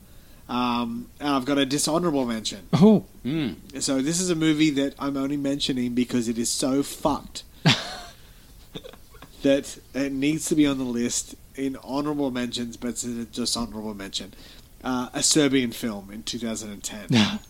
Um, 0.49 1.08
and 1.20 1.28
I've 1.31 1.44
got 1.44 1.58
a 1.58 1.65
dishonorable 1.65 2.26
mention. 2.26 2.68
Oh, 2.73 3.07
mm. 3.24 3.57
So 3.81 4.02
this 4.02 4.20
is 4.20 4.28
a 4.28 4.34
movie 4.34 4.70
that 4.70 4.94
I'm 4.99 5.16
only 5.16 5.36
mentioning 5.36 5.94
because 5.94 6.28
it 6.28 6.36
is 6.36 6.50
so 6.50 6.82
fucked 6.82 7.44
that 9.42 9.78
it 9.94 10.12
needs 10.12 10.47
to 10.49 10.55
be 10.55 10.66
on 10.66 10.78
the 10.78 10.84
list 10.84 11.36
in 11.55 11.76
honorable 11.82 12.31
mentions, 12.31 12.76
but 12.76 12.91
it's 12.91 13.05
a 13.05 13.24
dishonorable 13.24 13.94
mention. 13.94 14.34
Uh, 14.82 15.08
a 15.15 15.23
Serbian 15.23 15.70
film 15.70 16.10
in 16.10 16.23
2010. 16.23 17.41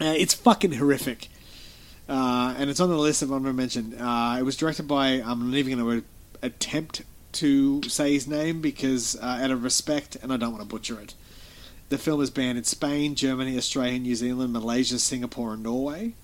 Uh, 0.00 0.14
it's 0.16 0.32
fucking 0.32 0.74
horrific. 0.74 1.26
Uh, 2.08 2.54
and 2.56 2.70
it's 2.70 2.78
on 2.78 2.88
the 2.88 2.96
list 2.96 3.20
of 3.20 3.32
honorable 3.32 3.52
mention. 3.56 4.00
Uh, 4.00 4.36
it 4.38 4.44
was 4.44 4.56
directed 4.56 4.86
by, 4.86 5.14
I'm 5.14 5.50
not 5.50 5.56
even 5.56 5.76
going 5.76 6.00
to 6.02 6.06
attempt 6.42 7.02
to 7.32 7.82
say 7.84 8.12
his 8.12 8.26
name 8.26 8.60
because, 8.60 9.16
uh, 9.16 9.40
out 9.42 9.50
of 9.50 9.62
respect, 9.62 10.16
and 10.22 10.32
I 10.32 10.36
don't 10.36 10.52
want 10.52 10.62
to 10.62 10.68
butcher 10.68 11.00
it. 11.00 11.14
The 11.88 11.98
film 11.98 12.20
is 12.20 12.30
banned 12.30 12.58
in 12.58 12.64
Spain, 12.64 13.14
Germany, 13.14 13.56
Australia, 13.56 13.98
New 13.98 14.14
Zealand, 14.14 14.52
Malaysia, 14.52 14.98
Singapore, 14.98 15.54
and 15.54 15.62
Norway. 15.62 16.14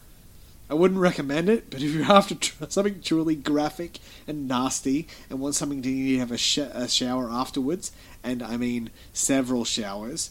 I 0.69 0.75
wouldn't 0.75 1.01
recommend 1.01 1.49
it, 1.49 1.71
but 1.71 1.83
if 1.83 1.93
you're 1.93 2.05
after 2.11 2.35
tr- 2.35 2.65
something 2.69 3.01
truly 3.03 3.35
graphic 3.35 3.99
and 4.27 4.49
nasty 4.49 5.07
and 5.29 5.41
want 5.41 5.55
something 5.55 5.83
to 5.83 5.89
need 5.89 6.15
to 6.15 6.19
have 6.19 6.33
a, 6.33 6.39
sh- 6.39 6.59
a 6.59 6.89
shower 6.89 7.31
afterwards, 7.31 7.93
and 8.23 8.43
I 8.43 8.57
mean 8.57 8.91
several 9.13 9.65
showers, 9.65 10.31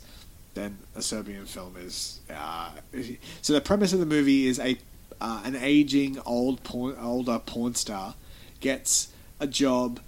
then 0.54 0.80
a 0.96 1.02
Serbian 1.02 1.46
film 1.46 1.76
is. 1.78 2.20
Uh, 2.30 2.72
so 3.42 3.54
the 3.54 3.62
premise 3.62 3.94
of 3.94 4.00
the 4.00 4.06
movie 4.06 4.48
is 4.48 4.60
a 4.60 4.78
uh, 5.22 5.42
an 5.46 5.56
aging 5.56 6.20
old 6.26 6.60
older 6.74 7.40
porn 7.40 7.76
star 7.76 8.16
gets 8.60 9.13
a 9.44 9.48
job 9.48 10.00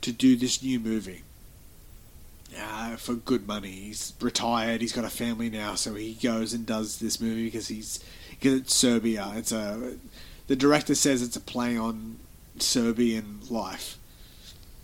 to 0.00 0.12
do 0.12 0.36
this 0.36 0.62
new 0.62 0.78
movie 0.78 1.22
uh, 2.58 2.96
for 2.96 3.14
good 3.14 3.46
money. 3.46 3.70
He's 3.70 4.12
retired. 4.20 4.80
He's 4.80 4.92
got 4.92 5.04
a 5.04 5.10
family 5.10 5.50
now, 5.50 5.74
so 5.74 5.94
he 5.94 6.14
goes 6.14 6.52
and 6.52 6.64
does 6.64 6.98
this 6.98 7.20
movie 7.20 7.46
because 7.46 7.68
he's 7.68 8.02
because 8.30 8.60
it's 8.60 8.74
Serbia. 8.74 9.32
It's 9.34 9.52
a 9.52 9.96
the 10.46 10.56
director 10.56 10.94
says 10.94 11.22
it's 11.22 11.36
a 11.36 11.40
play 11.40 11.76
on 11.76 12.16
Serbian 12.58 13.40
life, 13.50 13.98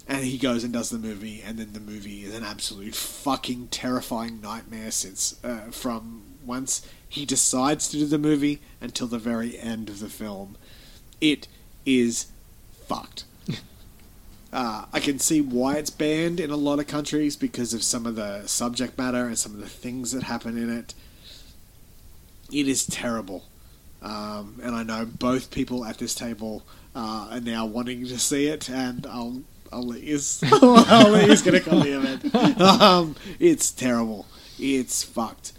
and 0.08 0.24
he 0.24 0.38
goes 0.38 0.64
and 0.64 0.72
does 0.72 0.90
the 0.90 0.98
movie, 0.98 1.42
and 1.44 1.58
then 1.58 1.72
the 1.72 1.80
movie 1.80 2.24
is 2.24 2.34
an 2.34 2.44
absolute 2.44 2.94
fucking 2.94 3.68
terrifying 3.68 4.40
nightmare. 4.40 4.90
Since 4.90 5.42
uh, 5.44 5.70
from 5.70 6.22
once 6.44 6.86
he 7.08 7.24
decides 7.24 7.88
to 7.88 7.98
do 7.98 8.06
the 8.06 8.18
movie 8.18 8.60
until 8.80 9.06
the 9.06 9.18
very 9.18 9.58
end 9.58 9.88
of 9.88 10.00
the 10.00 10.08
film, 10.08 10.56
it 11.20 11.46
is 11.86 12.26
fucked. 12.86 13.24
Uh, 14.52 14.84
I 14.92 15.00
can 15.00 15.18
see 15.18 15.40
why 15.40 15.76
it's 15.76 15.88
banned 15.90 16.38
in 16.38 16.50
a 16.50 16.56
lot 16.56 16.78
of 16.78 16.86
countries 16.86 17.36
because 17.36 17.72
of 17.72 17.82
some 17.82 18.04
of 18.06 18.16
the 18.16 18.46
subject 18.46 18.98
matter 18.98 19.26
and 19.26 19.38
some 19.38 19.52
of 19.54 19.60
the 19.60 19.68
things 19.68 20.12
that 20.12 20.24
happen 20.24 20.58
in 20.58 20.70
it. 20.70 20.92
It 22.52 22.68
is 22.68 22.84
terrible. 22.86 23.44
Um, 24.02 24.60
and 24.62 24.74
I 24.74 24.82
know 24.82 25.06
both 25.06 25.50
people 25.50 25.84
at 25.84 25.98
this 25.98 26.14
table 26.14 26.64
uh, 26.94 27.28
are 27.30 27.40
now 27.40 27.64
wanting 27.64 28.04
to 28.06 28.18
see 28.18 28.46
it, 28.46 28.68
and 28.68 29.06
I'll 29.06 29.42
I'll 29.72 29.86
let 29.86 30.02
you 30.02 30.18
I'll 30.52 31.10
let 31.10 31.28
you 31.28 31.36
get 31.50 31.54
a 31.54 31.60
copy 31.60 31.92
of 31.92 32.04
it. 32.04 32.34
Um, 32.60 33.16
it's 33.38 33.70
terrible. 33.70 34.26
It's 34.58 35.02
fucked. 35.02 35.52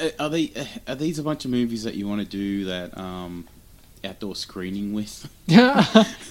Uh, 0.00 0.10
Are 0.20 0.28
they? 0.28 0.52
uh, 0.54 0.64
Are 0.92 0.94
these 0.94 1.18
a 1.18 1.22
bunch 1.22 1.44
of 1.44 1.50
movies 1.50 1.82
that 1.84 1.94
you 1.94 2.06
want 2.06 2.20
to 2.20 2.26
do 2.26 2.66
that 2.66 2.96
um, 2.96 3.48
outdoor 4.04 4.36
screening 4.36 4.92
with? 4.92 5.28
No, 5.48 5.82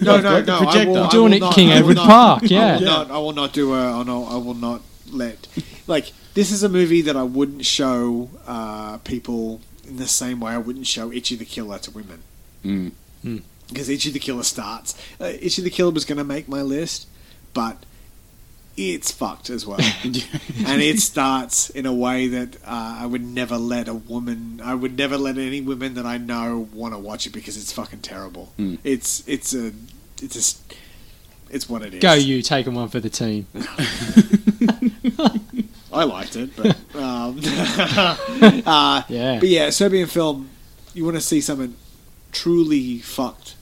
no, 0.02 0.20
no. 0.22 0.44
got 0.44 0.46
the 0.46 0.52
I 0.52 0.58
will, 0.60 0.64
projector. 0.66 1.00
I 1.00 1.10
Doing 1.10 1.24
will 1.32 1.34
it 1.34 1.40
not- 1.40 1.56
King 1.56 1.70
I 1.70 1.74
will 1.74 1.80
Edward 1.92 1.96
not- 1.96 2.08
Park, 2.08 2.44
I 2.44 2.46
yeah. 2.48 2.76
will 2.78 2.86
not. 2.86 3.12
I 3.12 3.18
will 3.18 3.34
not 3.34 3.54
do 3.54 3.74
a. 3.74 4.00
I 4.00 4.04
will, 4.04 4.28
I 4.28 4.36
will 4.38 4.54
not 4.54 4.82
let. 5.12 5.48
Like 5.88 6.12
this 6.34 6.52
is 6.52 6.64
a 6.64 6.70
movie 6.70 7.02
that 7.02 7.16
I 7.16 7.24
wouldn't 7.24 7.66
show 7.66 8.30
uh, 8.46 8.98
people 9.00 9.62
in 9.88 9.98
the 9.98 10.08
same 10.08 10.40
way 10.42 10.52
I 10.52 10.58
wouldn't 10.58 10.88
show 10.88 11.12
Ichi 11.14 11.36
the 11.36 11.46
Killer 11.46 11.78
to 11.80 11.92
women 11.92 12.24
Mm. 12.66 12.92
because 13.70 13.88
Ichi 13.90 14.10
the 14.12 14.20
Killer 14.20 14.44
starts. 14.44 14.96
Uh, 15.22 15.32
Ichi 15.40 15.62
the 15.62 15.70
Killer 15.70 15.92
was 15.92 16.04
going 16.06 16.18
to 16.18 16.24
make 16.24 16.48
my 16.50 16.62
list, 16.62 17.08
but 17.54 17.84
it's 18.78 19.12
fucked 19.12 19.50
as 19.50 19.66
well. 19.66 19.80
and 20.04 20.82
it 20.82 21.00
starts 21.00 21.70
in 21.70 21.86
a 21.86 21.94
way 21.94 22.28
that 22.28 22.56
uh, 22.66 22.98
I 23.02 23.06
would 23.06 23.24
never 23.24 23.58
let 23.58 23.88
a 23.88 23.94
woman. 23.94 24.62
I 24.64 24.76
would 24.76 24.98
never 24.98 25.18
let 25.18 25.38
any 25.38 25.62
women 25.62 25.94
that 25.96 26.06
I 26.06 26.18
know 26.18 26.68
want 26.74 26.94
to 26.94 26.98
watch 27.00 27.26
it 27.26 27.32
because 27.32 27.58
it's 27.58 27.72
fucking 27.72 28.00
terrible. 28.02 28.52
Mm. 28.60 28.80
It's 28.84 29.26
it's 29.28 29.54
a 29.54 29.72
it's 30.22 30.36
a 30.36 31.54
it's 31.54 31.70
what 31.70 31.84
it 31.84 31.94
is. 31.94 32.02
Go 32.02 32.14
you, 32.14 32.42
taking 32.42 32.74
one 32.74 32.90
for 32.90 33.00
the 33.00 33.10
team. 33.10 33.48
I 35.94 36.04
liked 36.04 36.36
it, 36.36 36.50
but 36.58 36.76
um, 36.96 37.40
uh, 38.66 39.04
Yeah. 39.08 39.40
but 39.40 39.48
yeah, 39.50 39.70
Serbian 39.70 40.08
film. 40.08 40.50
You 40.94 41.04
want 41.06 41.16
to 41.16 41.22
see 41.22 41.42
something 41.42 41.76
truly 42.32 43.00
fucked. 43.00 43.56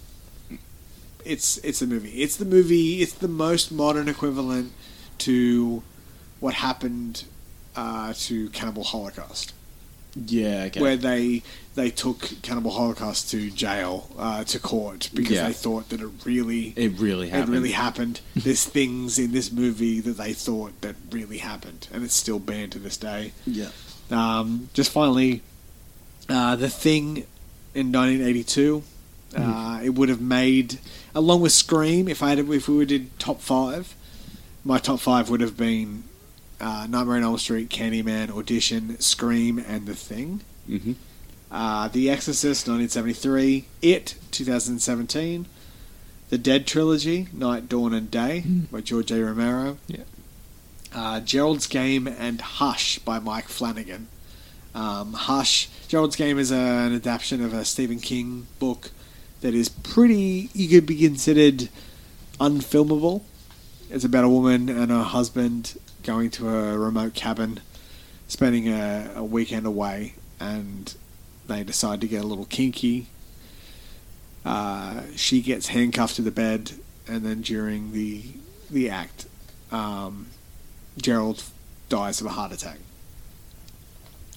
It's 1.26 1.58
it's 1.60 1.82
a 1.82 1.88
movie. 1.88 2.22
It's 2.22 2.36
the 2.36 2.46
movie. 2.46 3.02
It's 3.02 3.14
the 3.14 3.28
most 3.28 3.72
modern 3.72 4.08
equivalent 4.10 4.72
to 5.28 5.84
what 6.40 6.54
happened 6.56 7.26
uh, 7.76 8.14
to 8.28 8.50
Cannibal 8.50 8.84
Holocaust. 8.84 9.54
yeah. 10.16 10.66
Okay. 10.68 10.80
where 10.82 10.96
they 10.98 11.42
they 11.76 11.90
took 11.90 12.20
Cannibal 12.44 12.70
Holocaust 12.72 13.32
to 13.32 13.50
jail 13.50 14.10
uh, 14.18 14.44
to 14.44 14.60
court 14.60 15.10
because 15.14 15.32
Yeah. 15.38 15.48
they 15.48 15.54
thought 15.54 15.90
that 15.90 16.02
it 16.02 16.10
really 16.24 16.74
it 16.76 16.92
really 17.00 17.28
it 17.30 17.34
happened. 17.34 17.50
really 17.50 17.72
happened. 17.72 18.20
There's 18.36 18.64
things 18.64 19.18
in 19.18 19.32
this 19.32 19.52
movie 19.52 20.00
that 20.02 20.18
they 20.18 20.34
thought 20.34 20.80
that 20.82 20.96
really 21.10 21.40
happened, 21.40 21.88
and 21.92 22.04
it's 22.04 22.14
still 22.14 22.38
banned 22.40 22.74
to 22.74 22.80
this 22.80 22.98
day. 22.98 23.32
Yeah. 23.48 23.70
Um, 24.12 24.70
just 24.74 24.92
finally, 24.92 25.42
uh, 26.30 26.56
the 26.58 26.70
thing 26.70 27.26
in 27.74 27.92
1982, 27.92 28.84
uh, 29.36 29.80
it 29.84 29.92
would 29.96 30.10
have 30.10 30.22
made 30.22 30.78
along 31.16 31.42
with 31.42 31.54
Scream. 31.54 32.08
If 32.08 32.22
I 32.22 32.30
had 32.30 32.40
if 32.40 32.68
we 32.68 32.86
did 32.86 33.18
top 33.18 33.42
five, 33.42 33.96
my 34.64 34.78
top 34.78 35.00
five 35.00 35.30
would 35.30 35.42
have 35.42 35.58
been 35.58 36.04
uh, 36.62 36.88
Nightmare 36.90 37.18
on 37.18 37.24
Elm 37.24 37.38
Street, 37.38 37.70
Candyman, 37.70 38.30
Audition, 38.32 39.00
Scream, 39.00 39.58
and 39.60 39.86
The 39.86 39.96
Thing. 39.96 40.42
hmm 40.68 40.94
Uh, 41.52 41.88
the 41.90 42.10
Exorcist, 42.10 42.68
1973. 42.68 43.66
It, 43.82 44.16
2017. 44.32 45.46
The 46.30 46.38
Dead 46.38 46.66
Trilogy, 46.66 47.28
Night, 47.34 47.70
Dawn, 47.70 47.94
and 47.94 48.10
Day 48.10 48.44
by 48.72 48.82
George 48.82 49.12
A. 49.12 49.24
Romero. 49.24 49.78
Yeah. 49.88 50.04
Uh, 50.96 51.20
Gerald's 51.20 51.68
Game 51.68 52.08
and 52.08 52.40
Hush 52.42 52.98
by 53.00 53.20
Mike 53.20 53.48
Flanagan. 53.50 54.08
Um, 54.74 55.14
Hush. 55.14 55.70
Gerald's 55.88 56.16
Game 56.16 56.40
is 56.40 56.52
a, 56.52 56.56
an 56.56 56.96
adaptation 56.96 57.44
of 57.44 57.54
a 57.54 57.66
Stephen 57.66 58.00
King 58.00 58.48
book 58.60 58.90
that 59.42 59.54
is 59.54 59.70
pretty, 59.70 60.50
you 60.54 60.68
could 60.70 60.86
be 60.88 60.98
considered 60.98 61.70
unfilmable. 62.40 63.22
It's 63.94 64.04
about 64.04 64.24
a 64.24 64.30
woman 64.30 64.70
and 64.70 64.90
her 64.90 65.04
husband 65.04 65.78
going 66.02 66.32
to 66.32 66.50
a 66.50 66.78
remote 66.78 67.14
cabin, 67.14 67.60
spending 68.28 68.68
a, 68.68 69.12
a 69.18 69.24
weekend 69.24 69.68
away, 69.68 70.16
and 70.40 70.94
they 71.48 71.64
decide 71.64 72.02
to 72.02 72.08
get 72.08 72.24
a 72.24 72.28
little 72.28 72.46
kinky. 72.46 73.06
Uh, 74.44 75.02
she 75.16 75.42
gets 75.42 75.68
handcuffed 75.68 76.16
to 76.16 76.22
the 76.24 76.32
bed, 76.32 76.72
and 77.08 77.24
then 77.24 77.42
during 77.42 77.92
the 77.94 78.24
the 78.72 78.90
act, 78.90 79.28
um, 79.72 80.26
Gerald 80.98 81.44
dies 81.88 82.20
of 82.20 82.26
a 82.26 82.32
heart 82.32 82.52
attack, 82.52 82.80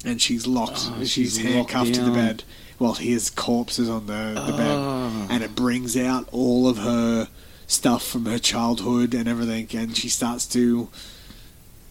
and 0.05 0.21
she's 0.21 0.47
locked. 0.47 0.81
Oh, 0.91 0.99
she's, 1.01 1.11
she's 1.11 1.37
handcuffed 1.39 1.95
to 1.95 2.03
the 2.03 2.11
bed 2.13 2.45
while 2.79 2.93
his 2.93 3.31
corpse 3.31 3.79
is 3.79 3.89
on 3.89 4.07
the, 4.07 4.35
the 4.35 4.53
Oh. 4.53 4.57
bed, 4.59 5.31
and 5.31 5.43
it 5.43 5.55
brings 5.57 5.97
out 5.97 6.29
all 6.31 6.69
of 6.69 6.77
her 6.77 7.29
stuff 7.67 8.07
from 8.07 8.27
her 8.27 8.39
childhood 8.39 9.15
and 9.15 9.29
everything, 9.29 9.69
and 9.79 9.97
she 9.97 10.09
starts 10.09 10.47
to 10.47 10.89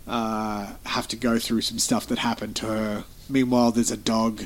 uh, 0.07 0.73
have 0.85 1.07
to 1.09 1.15
go 1.15 1.37
through 1.39 1.61
some 1.61 1.79
stuff 1.79 2.05
that 2.07 2.19
happened 2.19 2.55
to 2.57 2.65
her. 2.67 3.03
Meanwhile, 3.29 3.71
there's 3.71 3.91
a 3.91 3.97
dog 3.97 4.43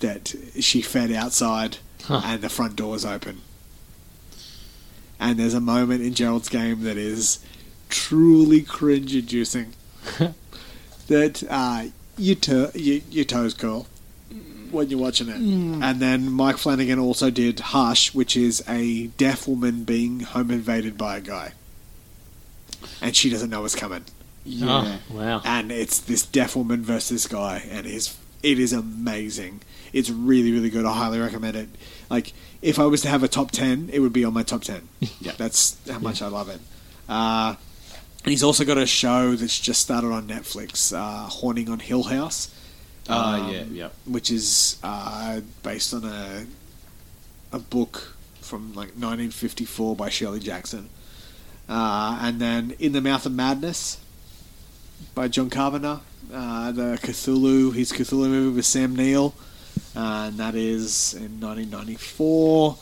that 0.00 0.34
she 0.58 0.82
fed 0.82 1.12
outside, 1.12 1.78
Huh. 2.04 2.22
and 2.24 2.40
the 2.40 2.48
front 2.48 2.76
door's 2.76 3.04
open. 3.04 3.42
And 5.18 5.38
there's 5.38 5.52
a 5.52 5.60
moment 5.60 6.02
in 6.02 6.14
Gerald's 6.14 6.48
game 6.48 6.82
that 6.84 6.96
is 6.96 7.40
truly 7.90 8.62
cringe-inducing. 8.62 9.74
that 11.08 11.42
uh, 11.50 11.84
your, 12.16 12.36
to- 12.36 12.72
your, 12.74 13.00
your 13.10 13.24
toes 13.26 13.52
curl 13.52 13.86
when 14.72 14.88
you're 14.90 14.98
watching 15.00 15.28
it. 15.28 15.36
And 15.36 16.00
then 16.00 16.30
Mike 16.30 16.56
Flanagan 16.56 16.98
also 16.98 17.30
did 17.30 17.60
Hush, 17.60 18.14
which 18.14 18.36
is 18.36 18.62
a 18.68 19.08
deaf 19.08 19.46
woman 19.48 19.84
being 19.84 20.20
home 20.20 20.50
invaded 20.50 20.96
by 20.96 21.16
a 21.18 21.20
guy. 21.20 21.52
And 23.00 23.14
she 23.14 23.30
doesn't 23.30 23.50
know 23.50 23.62
what's 23.62 23.74
coming. 23.74 24.04
Yeah. 24.44 24.98
Oh, 25.10 25.16
wow. 25.16 25.42
And 25.44 25.70
it's 25.70 26.00
this 26.00 26.24
deaf 26.24 26.56
woman 26.56 26.82
versus 26.82 27.10
this 27.10 27.26
guy, 27.26 27.62
and 27.70 27.86
it 27.86 27.92
is, 27.92 28.16
it 28.42 28.58
is 28.58 28.72
amazing. 28.72 29.60
It's 29.92 30.08
really, 30.08 30.52
really 30.52 30.70
good. 30.70 30.86
I 30.86 30.94
highly 30.94 31.18
recommend 31.18 31.56
it. 31.56 31.68
Like, 32.08 32.32
if 32.62 32.78
I 32.78 32.86
was 32.86 33.02
to 33.02 33.08
have 33.08 33.22
a 33.22 33.28
top 33.28 33.50
10, 33.50 33.90
it 33.92 34.00
would 34.00 34.12
be 34.12 34.24
on 34.24 34.32
my 34.32 34.42
top 34.42 34.62
10. 34.62 34.88
Yeah. 35.20 35.32
That's 35.36 35.76
how 35.88 35.98
much 35.98 36.22
I 36.22 36.28
love 36.28 36.48
it. 36.48 36.60
Uh, 37.08 37.56
he's 38.24 38.42
also 38.42 38.64
got 38.64 38.78
a 38.78 38.86
show 38.86 39.34
that's 39.34 39.58
just 39.60 39.82
started 39.82 40.08
on 40.08 40.26
Netflix, 40.28 40.96
uh, 40.96 41.28
Haunting 41.28 41.68
on 41.68 41.80
Hill 41.80 42.04
House 42.04 42.54
Ah, 43.08 43.40
Um, 43.46 43.52
yeah, 43.52 43.62
yeah. 43.72 43.88
which 44.06 44.30
is 44.30 44.76
uh, 44.82 45.40
based 45.62 45.94
on 45.94 46.04
a 46.04 46.46
a 47.52 47.58
book 47.58 48.14
from 48.40 48.68
like 48.74 48.94
1954 48.94 49.96
by 49.96 50.08
Shirley 50.08 50.38
Jackson, 50.40 50.88
uh, 51.68 52.18
and 52.20 52.40
then 52.40 52.74
In 52.78 52.92
the 52.92 53.00
Mouth 53.00 53.26
of 53.26 53.32
Madness 53.32 53.98
by 55.14 55.28
John 55.28 55.50
Carpenter, 55.50 56.00
uh, 56.32 56.70
the 56.72 56.98
Cthulhu 57.02 57.72
his 57.74 57.90
Cthulhu 57.92 58.28
movie 58.28 58.56
with 58.56 58.66
Sam 58.66 58.94
Neill, 58.94 59.34
uh, 59.96 60.28
and 60.28 60.38
that 60.38 60.54
is 60.54 61.14
in 61.14 61.40
1994, 61.40 62.76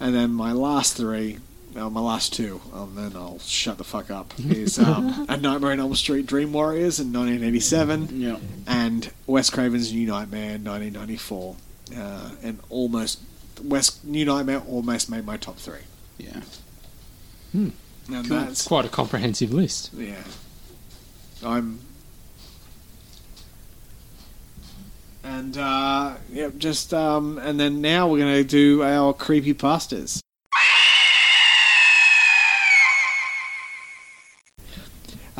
and 0.00 0.14
then 0.14 0.30
my 0.32 0.52
last 0.52 0.96
three. 0.96 1.38
Well, 1.74 1.90
my 1.90 2.00
last 2.00 2.32
two, 2.32 2.60
and 2.72 2.96
then 2.96 3.12
I'll 3.16 3.38
shut 3.40 3.78
the 3.78 3.84
fuck 3.84 4.10
up. 4.10 4.32
Is 4.38 4.78
um, 4.78 5.26
A 5.28 5.36
Nightmare 5.36 5.72
on 5.72 5.80
Elm 5.80 5.94
Street: 5.94 6.26
Dream 6.26 6.52
Warriors 6.52 7.00
in 7.00 7.12
1987 7.12 8.08
Yeah. 8.20 8.36
and 8.66 9.10
Wes 9.26 9.50
Craven's 9.50 9.92
New 9.92 10.06
Nightmare 10.06 10.54
in 10.56 10.64
1994, 10.64 11.56
uh, 11.96 12.30
and 12.42 12.58
almost 12.68 13.20
Wes 13.62 14.02
New 14.04 14.24
Nightmare 14.24 14.62
almost 14.68 15.08
made 15.10 15.24
my 15.24 15.36
top 15.36 15.56
three. 15.56 15.80
Yeah. 16.18 16.40
And 17.54 17.72
It's 18.08 18.28
that's 18.28 18.66
quite 18.66 18.84
a 18.84 18.88
comprehensive 18.88 19.52
list. 19.52 19.90
yeah. 19.94 20.22
I'm. 21.44 21.80
And 25.24 25.56
uh, 25.56 26.16
yep, 26.32 26.56
just 26.58 26.92
um, 26.92 27.38
and 27.38 27.58
then 27.58 27.80
now 27.80 28.08
we're 28.08 28.18
gonna 28.18 28.42
do 28.44 28.82
our 28.82 29.12
creepy 29.12 29.54
pastas. 29.54 30.20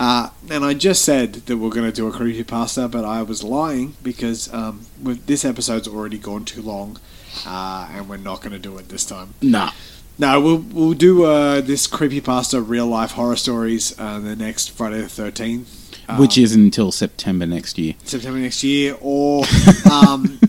Uh, 0.02 0.30
and 0.50 0.64
I 0.64 0.74
just 0.74 1.04
said 1.04 1.34
that 1.34 1.58
we're 1.58 1.70
going 1.70 1.86
to 1.86 1.92
do 1.92 2.08
a 2.08 2.10
creepy 2.10 2.42
pasta, 2.42 2.88
but 2.88 3.04
I 3.04 3.22
was 3.22 3.44
lying 3.44 3.94
because 4.02 4.52
um, 4.52 4.86
this 5.00 5.44
episode's 5.44 5.86
already 5.86 6.18
gone 6.18 6.44
too 6.44 6.60
long, 6.60 6.98
uh, 7.46 7.88
and 7.92 8.08
we're 8.08 8.16
not 8.16 8.40
going 8.40 8.50
to 8.50 8.58
do 8.58 8.76
it 8.78 8.88
this 8.88 9.04
time. 9.04 9.34
Nah. 9.40 9.70
No, 10.18 10.40
we'll 10.40 10.58
we'll 10.58 10.94
do 10.94 11.24
uh, 11.24 11.60
this 11.60 11.86
creepypasta 11.86 12.68
real 12.68 12.88
life 12.88 13.12
horror 13.12 13.36
stories 13.36 13.96
uh, 13.96 14.18
the 14.18 14.34
next 14.34 14.72
Friday 14.72 15.00
the 15.00 15.08
thirteenth, 15.08 15.96
Which 16.18 16.36
is 16.36 16.52
until 16.52 16.90
September 16.90 17.46
next 17.46 17.78
year. 17.78 17.94
September 18.02 18.40
next 18.40 18.64
year, 18.64 18.96
or 19.00 19.44
um, 19.92 20.40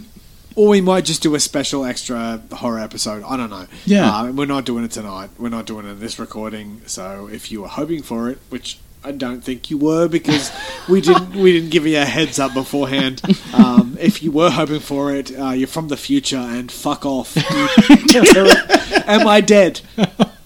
or 0.55 0.69
we 0.69 0.81
might 0.81 1.05
just 1.05 1.21
do 1.21 1.35
a 1.35 1.39
special 1.39 1.85
extra 1.85 2.41
horror 2.53 2.79
episode. 2.79 3.21
I 3.23 3.37
don't 3.37 3.51
know. 3.51 3.67
Yeah. 3.85 4.13
uh, 4.13 4.31
we're 4.31 4.47
not 4.47 4.65
doing 4.65 4.83
it 4.83 4.91
tonight. 4.91 5.29
We're 5.37 5.49
not 5.49 5.67
doing 5.67 5.85
it 5.85 5.91
in 5.91 5.99
this 5.99 6.17
recording. 6.17 6.81
So 6.87 7.29
if 7.31 7.51
you 7.51 7.61
were 7.61 7.67
hoping 7.67 8.01
for 8.01 8.29
it, 8.31 8.39
which 8.49 8.79
I 9.05 9.11
don't 9.11 9.41
think 9.43 9.69
you 9.69 9.77
were, 9.77 10.07
because 10.07 10.51
we 10.87 11.01
didn't 11.01 11.31
we 11.35 11.51
didn't 11.53 11.69
give 11.71 11.85
you 11.85 11.97
a 11.99 12.05
heads 12.05 12.39
up 12.39 12.53
beforehand. 12.53 13.21
Um, 13.53 13.97
if 13.99 14.23
you 14.23 14.31
were 14.31 14.49
hoping 14.49 14.79
for 14.79 15.13
it, 15.13 15.37
uh, 15.37 15.49
you're 15.51 15.67
from 15.67 15.89
the 15.89 15.97
future 15.97 16.37
and 16.37 16.71
fuck 16.71 17.05
off. 17.05 17.35
Am 19.07 19.27
I 19.27 19.41
dead? 19.41 19.81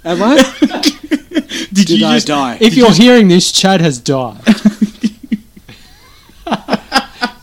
Am 0.04 0.22
I? 0.24 0.56
Did, 1.74 1.88
Did 1.88 2.04
I 2.04 2.20
die? 2.20 2.58
If 2.62 2.76
you're 2.76 2.92
hearing 2.94 3.28
this, 3.28 3.52
Chad 3.52 3.82
has 3.82 4.00
died. 4.00 4.42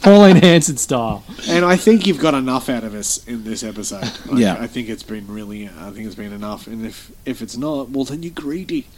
Pauline 0.03 0.37
Hanson 0.37 0.77
style. 0.77 1.25
And 1.49 1.65
I 1.65 1.77
think 1.77 2.07
you've 2.07 2.21
got 2.21 2.35
enough 2.35 2.69
out 2.69 2.85
of 2.85 2.95
us 2.95 3.27
in 3.27 3.45
this 3.45 3.63
episode. 3.63 4.03
Like, 4.27 4.39
Yeah. 4.39 4.57
I 4.61 4.67
think 4.67 4.89
it's 4.91 5.03
been 5.03 5.27
really. 5.29 5.67
I 5.69 5.91
think 5.91 6.07
it's 6.07 6.15
been 6.15 6.33
enough. 6.33 6.67
And 6.67 6.85
if 6.85 7.11
if 7.25 7.41
it's 7.41 7.57
not, 7.57 7.89
well, 7.91 8.05
then 8.05 8.23
you're 8.23 8.33
greedy. 8.33 8.87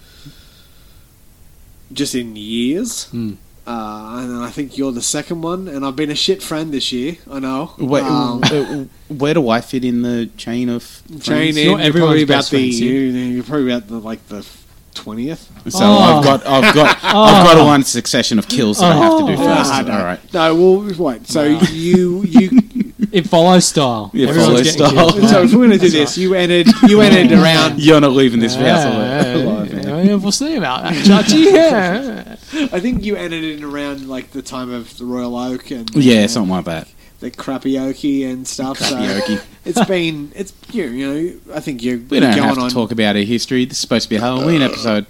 just 1.92 2.14
in 2.14 2.36
years. 2.36 3.04
Hmm. 3.10 3.34
Uh, 3.66 4.20
and 4.20 4.30
then 4.30 4.38
I 4.42 4.50
think 4.50 4.78
you're 4.78 4.92
the 4.92 5.02
second 5.02 5.42
one, 5.42 5.66
and 5.66 5.84
I've 5.84 5.96
been 5.96 6.10
a 6.10 6.14
shit 6.14 6.40
friend 6.40 6.72
this 6.72 6.92
year. 6.92 7.16
I 7.28 7.40
know. 7.40 7.72
Wait, 7.78 8.04
Um, 8.04 8.88
where 9.08 9.34
do 9.34 9.48
I 9.48 9.60
fit 9.60 9.84
in 9.84 10.02
the 10.02 10.26
chain 10.36 10.68
of 10.68 11.02
chain 11.08 11.20
friends? 11.20 11.56
in, 11.56 11.64
you're 11.70 11.80
everyone's 11.80 11.98
probably 12.10 12.22
about 12.22 12.44
the 12.44 12.50
friends, 12.50 12.80
yeah. 12.80 12.90
you, 12.90 13.00
you're 13.34 13.42
probably 13.44 13.72
about 13.72 13.88
the 13.88 13.98
like 13.98 14.24
the 14.28 14.46
twentieth. 14.94 15.50
So 15.68 15.80
Oh. 15.82 15.98
I've 15.98 16.24
got, 16.24 16.46
I've 16.46 16.74
got, 16.76 16.96
I've 17.02 17.44
got 17.44 17.60
a 17.60 17.64
one 17.64 17.82
succession 17.82 18.38
of 18.38 18.46
kills 18.48 18.78
that 18.78 18.92
I 18.92 18.96
have 18.98 19.18
to 19.18 19.26
do 19.26 19.32
Oh. 19.32 19.36
first. 19.36 19.72
Ah, 19.72 19.82
no. 19.84 19.92
All 19.98 20.04
right. 20.04 20.32
No, 20.32 20.54
well, 20.54 20.94
wait. 20.96 21.26
So 21.26 21.42
you 21.72 22.22
you. 22.22 22.62
It 23.12 23.28
follows 23.28 23.66
style. 23.66 24.10
Yeah, 24.14 24.28
Everyone's 24.28 24.48
follows 24.52 24.62
getting 24.76 24.86
style. 24.96 25.10
killed. 25.12 25.28
so 25.30 25.42
if 25.42 25.52
we're 25.54 25.64
gonna 25.66 25.78
do 25.78 25.88
this, 26.00 26.16
you 26.18 26.34
entered 26.34 26.66
you 26.88 27.00
entered 27.00 27.32
around. 27.38 27.78
You're 27.80 28.00
not 28.00 28.12
leaving 28.12 28.40
this 28.40 28.54
house 28.54 28.64
Yeah, 28.64 28.88
alive. 28.88 29.34
alive, 29.36 29.68
yeah, 29.68 29.74
man. 29.75 29.75
Yeah, 30.02 30.14
we'll 30.14 30.32
see 30.32 30.56
about 30.56 30.82
that, 30.84 30.94
Chachi. 30.94 31.52
Yeah. 31.52 32.36
I 32.72 32.80
think 32.80 33.04
you 33.04 33.16
entered 33.16 33.44
in 33.44 33.62
around 33.64 34.08
like 34.08 34.30
the 34.32 34.42
time 34.42 34.70
of 34.72 34.96
the 34.98 35.04
Royal 35.04 35.36
Oak 35.36 35.70
and 35.70 35.88
Yeah, 35.94 36.24
uh, 36.24 36.28
something 36.28 36.50
like 36.50 36.64
that. 36.66 36.88
the 37.20 37.30
crapioke 37.30 38.30
and 38.30 38.46
stuff. 38.46 38.78
Crapioke. 38.78 39.38
So 39.38 39.42
it's 39.64 39.84
been 39.88 40.32
it's 40.34 40.52
you, 40.72 40.84
you 40.86 41.06
know 41.12 41.54
I 41.54 41.60
think 41.60 41.82
you're 41.82 41.98
We 41.98 42.20
don't 42.20 42.34
going 42.34 42.42
have 42.44 42.54
to 42.56 42.60
on 42.62 42.70
talk 42.70 42.92
about 42.92 43.16
our 43.16 43.22
history. 43.22 43.64
This 43.64 43.78
is 43.78 43.80
supposed 43.80 44.04
to 44.04 44.10
be 44.10 44.16
a 44.16 44.20
Halloween 44.20 44.62
episode. 44.62 45.06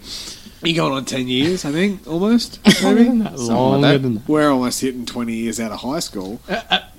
You're 0.71 0.85
going 0.85 0.97
on 0.97 1.05
ten 1.05 1.29
years 1.29 1.65
I 1.65 1.73
think 1.73 2.07
almost 2.07 2.61
maybe. 2.83 3.05
than 3.05 3.19
that. 3.21 3.39
Something 3.39 3.47
like 3.47 3.57
Longer 3.57 3.89
that. 3.93 4.03
than 4.03 4.15
that. 4.15 4.29
We're 4.29 4.51
almost 4.51 4.81
hitting 4.81 5.07
twenty 5.07 5.35
years 5.35 5.61
out 5.61 5.73
of 5.73 5.81
high 5.81 6.01
school. 6.01 6.41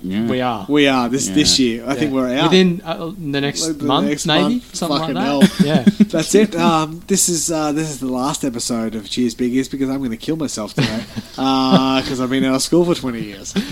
Yeah. 0.00 0.28
We 0.28 0.40
are. 0.40 0.66
We 0.68 0.86
are 0.86 1.08
this 1.08 1.28
Yeah. 1.28 1.34
this 1.34 1.58
year. 1.58 1.84
I 1.86 1.94
think 1.94 2.10
Yeah. 2.12 2.16
we're 2.16 2.36
out 2.36 2.44
within 2.50 2.80
uh, 2.84 3.06
the 3.18 3.40
next 3.40 3.66
Like 3.66 3.78
the 3.78 3.84
month, 3.84 4.08
next 4.08 4.26
maybe 4.26 4.42
month. 4.42 4.74
something 4.74 4.98
Fucking 4.98 5.14
like 5.14 5.24
hell. 5.24 5.40
that. 5.40 5.60
Yeah. 5.64 5.82
That's 6.08 6.34
it. 6.34 6.54
Um, 6.56 7.02
this 7.06 7.28
is 7.28 7.50
uh, 7.50 7.72
this 7.72 7.90
is 7.90 8.00
the 8.00 8.06
last 8.06 8.44
episode 8.44 8.94
of 8.94 9.08
Cheers 9.10 9.34
Biggies 9.34 9.70
because 9.70 9.90
I'm 9.90 9.98
going 9.98 10.10
to 10.12 10.16
kill 10.16 10.36
myself 10.36 10.74
today 10.74 11.04
because 11.30 12.20
I've 12.20 12.30
been 12.30 12.44
out 12.44 12.54
of 12.56 12.62
school 12.62 12.84
for 12.84 12.94
20 12.94 13.20
years. 13.22 13.52
Fuck 13.52 13.64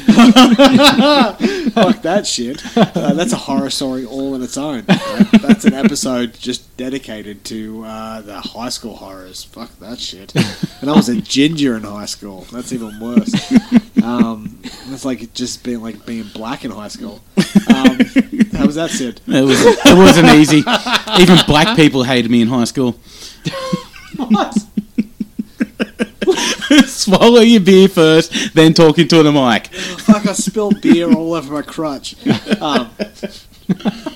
that 2.03 2.27
shit. 2.27 2.63
Uh, 2.77 3.13
that's 3.15 3.33
a 3.33 3.37
horror 3.37 3.71
story 3.71 4.05
all 4.05 4.35
on 4.35 4.43
its 4.43 4.57
own. 4.57 4.85
Uh, 4.89 5.25
that's 5.43 5.65
an 5.65 5.75
episode 5.75 6.35
just 6.35 6.77
dedicated 6.77 7.45
to 7.45 7.85
uh, 7.85 8.21
the 8.23 8.41
high 8.41 8.69
school 8.69 8.97
horrors. 8.97 9.45
Fuck 9.45 9.71
that 9.89 10.01
shit. 10.01 10.35
And 10.81 10.91
I 10.91 10.95
was 10.95 11.09
a 11.09 11.21
ginger 11.21 11.77
in 11.77 11.83
high 11.83 12.07
school. 12.07 12.47
That's 12.53 12.73
even 12.73 12.99
worse. 13.01 13.33
Um, 14.03 14.59
it's 14.63 15.05
like 15.05 15.33
just 15.35 15.65
being 15.65 15.83
like 15.83 16.07
being 16.07 16.25
black 16.35 16.65
in 16.65 16.71
high 16.71 16.89
school. 16.89 17.21
Um, 17.37 17.99
how 18.53 18.67
was 18.67 18.77
that, 18.77 18.91
Sid? 18.91 19.21
It, 19.27 19.43
was, 19.43 19.61
it 19.65 19.97
wasn't 19.97 20.29
easy. 20.29 20.59
Even 21.21 21.39
black 21.47 21.77
people 21.77 22.05
hated 22.05 22.31
me 22.31 22.43
in 22.43 22.49
high 22.49 22.65
school. 22.65 22.99
Swallow 26.87 27.41
your 27.41 27.61
beer 27.61 27.89
first, 27.89 28.55
then 28.55 28.75
talk 28.75 28.99
into 28.99 29.23
the 29.23 29.33
mic. 29.33 29.69
Fuck, 29.69 30.27
I 30.27 30.33
spilled 30.33 30.81
beer 30.81 31.13
all 31.13 31.35
over 31.35 31.55
my 31.55 31.63
crutch. 31.63 32.15
Um, 32.61 32.91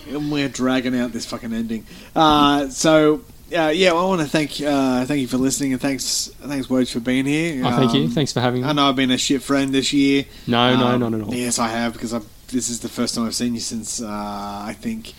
and 0.09 0.31
we're 0.31 0.49
dragging 0.49 0.97
out 0.97 1.13
this 1.13 1.27
fucking 1.27 1.53
ending. 1.53 1.87
Uh, 2.15 2.69
so, 2.69 3.23
uh, 3.53 3.69
yeah, 3.69 3.93
well, 3.93 4.07
I 4.07 4.09
want 4.09 4.21
to 4.23 4.27
thank 4.29 4.61
uh, 4.61 5.05
thank 5.07 5.21
you 5.21 5.27
for 5.29 5.37
listening 5.39 5.73
and 5.73 5.81
thanks 5.81 6.31
thanks 6.41 6.69
Woj 6.69 6.93
for 6.93 7.01
being 7.01 7.27
here. 7.27 7.63
Oh, 7.65 7.71
thank 7.77 7.95
you. 7.95 8.05
Um, 8.05 8.11
Thanks 8.11 8.33
for 8.33 8.41
having 8.41 8.63
me. 8.63 8.69
I 8.69 8.73
know 8.73 8.89
I've 8.89 8.97
been 8.97 9.11
a 9.11 9.19
shit 9.19 9.43
friend 9.43 9.73
this 9.73 9.93
year. 9.93 10.25
No, 10.47 10.77
no, 10.77 10.87
Um, 10.87 11.01
not 11.01 11.15
at 11.15 11.21
all. 11.23 11.35
Yes, 11.35 11.59
I 11.59 11.69
have 11.69 11.93
because 11.95 12.15
I've, 12.15 12.27
this 12.49 12.69
is 12.69 12.81
the 12.81 12.89
first 12.89 13.15
time 13.15 13.27
I've 13.27 13.35
seen 13.35 13.55
you 13.55 13.61
since 13.61 14.01
uh, 14.01 14.07
I 14.09 14.75
think 14.79 15.15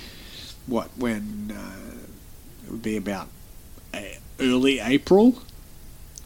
what 0.67 0.89
when 0.97 1.53
uh, 1.55 2.65
it 2.65 2.71
would 2.71 2.81
be 2.83 2.97
about 2.97 3.27
uh, 3.93 3.99
early 4.39 4.79
April. 4.79 5.41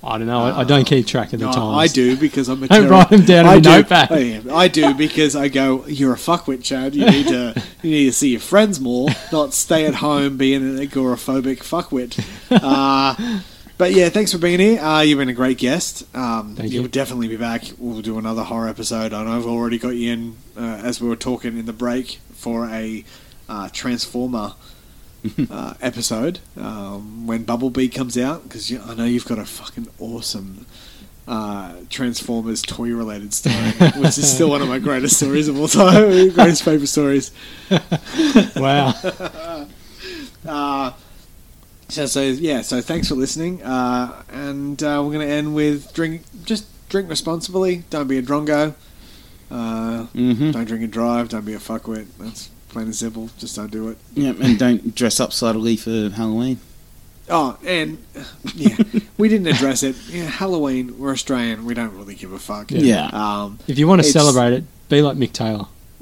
I 0.06 0.18
don't 0.20 0.28
know. 0.28 0.42
I, 0.42 0.60
I 0.60 0.64
don't 0.64 0.86
keep 0.86 1.08
track 1.08 1.34
of 1.34 1.40
the 1.40 1.48
No, 1.48 1.52
times. 1.52 1.78
I 1.92 1.94
do 1.94 2.16
because 2.16 2.48
I'm 2.48 2.62
a 2.64 2.68
Don't 2.70 2.88
write 2.90 3.10
them 3.10 3.26
down 3.26 3.40
in 3.42 3.46
I 3.48 3.54
your 3.54 3.62
do. 3.62 3.70
notepad. 3.70 4.10
Yeah, 4.46 4.56
I 4.56 4.68
do 4.68 4.94
because 4.94 5.36
I 5.36 5.48
go. 5.50 5.86
You're 5.88 6.14
a 6.14 6.18
fuckwit, 6.18 6.64
Chad. 6.64 6.94
You 6.96 7.06
need 7.10 7.28
to 7.28 7.62
you 7.82 7.90
need 7.92 8.06
to 8.06 8.14
see 8.14 8.30
your 8.32 8.40
friends 8.40 8.80
more, 8.80 9.10
not 9.32 9.54
stay 9.54 9.86
at 9.86 9.96
home 9.96 10.38
being 10.38 10.62
an 10.62 10.78
agoraphobic 10.78 11.58
fuckwit. 11.60 12.24
Uh, 12.52 13.42
but 13.78 13.92
yeah, 13.94 14.10
thanks 14.10 14.32
for 14.32 14.38
being 14.38 14.60
here. 14.60 14.80
Uh, 14.80 15.02
you've 15.02 15.18
been 15.20 15.28
a 15.30 15.34
great 15.34 15.58
guest. 15.58 16.06
Um, 16.16 16.56
Thank 16.56 16.72
you'll 16.72 16.84
you. 16.84 16.88
definitely 16.90 17.28
be 17.28 17.36
back. 17.38 17.64
We'll 17.78 18.02
do 18.02 18.18
another 18.18 18.44
horror 18.44 18.70
episode. 18.70 19.12
I 19.12 19.24
know 19.26 19.36
I've 19.36 19.46
already 19.48 19.78
got 19.78 19.90
you 19.96 20.12
in 20.14 20.38
uh, 20.56 20.62
as 20.84 21.02
we 21.02 21.10
were 21.10 21.18
talking 21.18 21.58
in 21.58 21.66
the 21.66 21.74
break 21.74 22.20
for 22.34 22.70
a 22.70 23.04
uh, 23.50 23.68
Transformer. 23.74 24.54
Uh, 25.50 25.74
episode 25.82 26.40
um, 26.58 27.28
when 27.28 27.44
Bumblebee 27.44 27.88
comes 27.90 28.18
out 28.18 28.44
because 28.44 28.72
I 28.72 28.94
know 28.96 29.06
you've 29.06 29.26
got 29.26 29.40
a 29.40 29.46
fucking 29.46 29.88
awesome 30.00 30.66
uh, 31.28 31.76
Transformers 31.90 32.62
toy 32.62 32.90
related 32.94 33.34
story, 33.34 33.56
which 33.98 34.18
is 34.18 34.32
still 34.32 34.50
one 34.50 34.62
of 34.62 34.68
my 34.68 34.80
greatest 34.80 35.18
stories 35.18 35.48
of 35.48 35.60
all 35.60 35.68
time, 35.68 36.30
greatest 36.34 36.64
favorite 36.64 36.88
stories. 36.88 37.32
Wow. 38.56 38.94
Uh, 40.48 40.94
so, 41.90 42.06
so 42.06 42.22
yeah, 42.22 42.62
so 42.62 42.82
thanks 42.82 43.08
for 43.10 43.16
listening, 43.16 43.62
uh, 43.64 44.24
and 44.32 44.82
uh, 44.84 45.02
we're 45.04 45.14
going 45.14 45.28
to 45.28 45.34
end 45.34 45.56
with 45.56 45.94
drink. 45.94 46.22
Just 46.44 46.66
drink 46.90 47.10
responsibly. 47.10 47.84
Don't 47.90 48.08
be 48.08 48.18
a 48.18 48.22
drongo. 48.22 48.76
Uh, 49.50 50.06
Mm-hmm. 50.14 50.52
Don't 50.52 50.66
drink 50.66 50.84
and 50.84 50.92
drive. 50.94 51.30
Don't 51.30 51.46
be 51.46 51.54
a 51.54 51.60
fuckwit. 51.60 52.08
That's 52.20 52.50
plain 52.76 52.88
and 52.88 52.96
simple. 52.96 53.30
Just 53.38 53.56
don't 53.56 53.72
do 53.72 53.88
it. 53.88 53.98
Yeah, 54.16 54.34
and 54.42 54.60
don't 54.60 54.94
dress 54.94 55.22
up 55.22 55.32
subtly 55.32 55.78
for 55.78 56.10
Halloween. 56.10 56.60
Oh, 57.30 57.58
and 57.66 57.98
yeah, 58.54 58.76
we 59.18 59.30
didn't 59.30 59.48
address 59.48 59.82
it. 59.82 59.96
Yeah, 60.10 60.26
Halloween. 60.26 61.00
We're 61.00 61.14
Australian. 61.14 61.64
We 61.64 61.74
don't 61.74 61.96
really 61.98 62.16
give 62.16 62.34
a 62.34 62.38
fuck. 62.38 62.72
Yeah. 62.72 63.06
Um, 63.14 63.60
If 63.66 63.80
you 63.80 63.88
want 63.88 64.04
to 64.04 64.08
celebrate 64.08 64.52
it, 64.52 64.66
be 64.90 65.02
like 65.02 65.16
Mick 65.16 65.32
Taylor. 65.32 65.68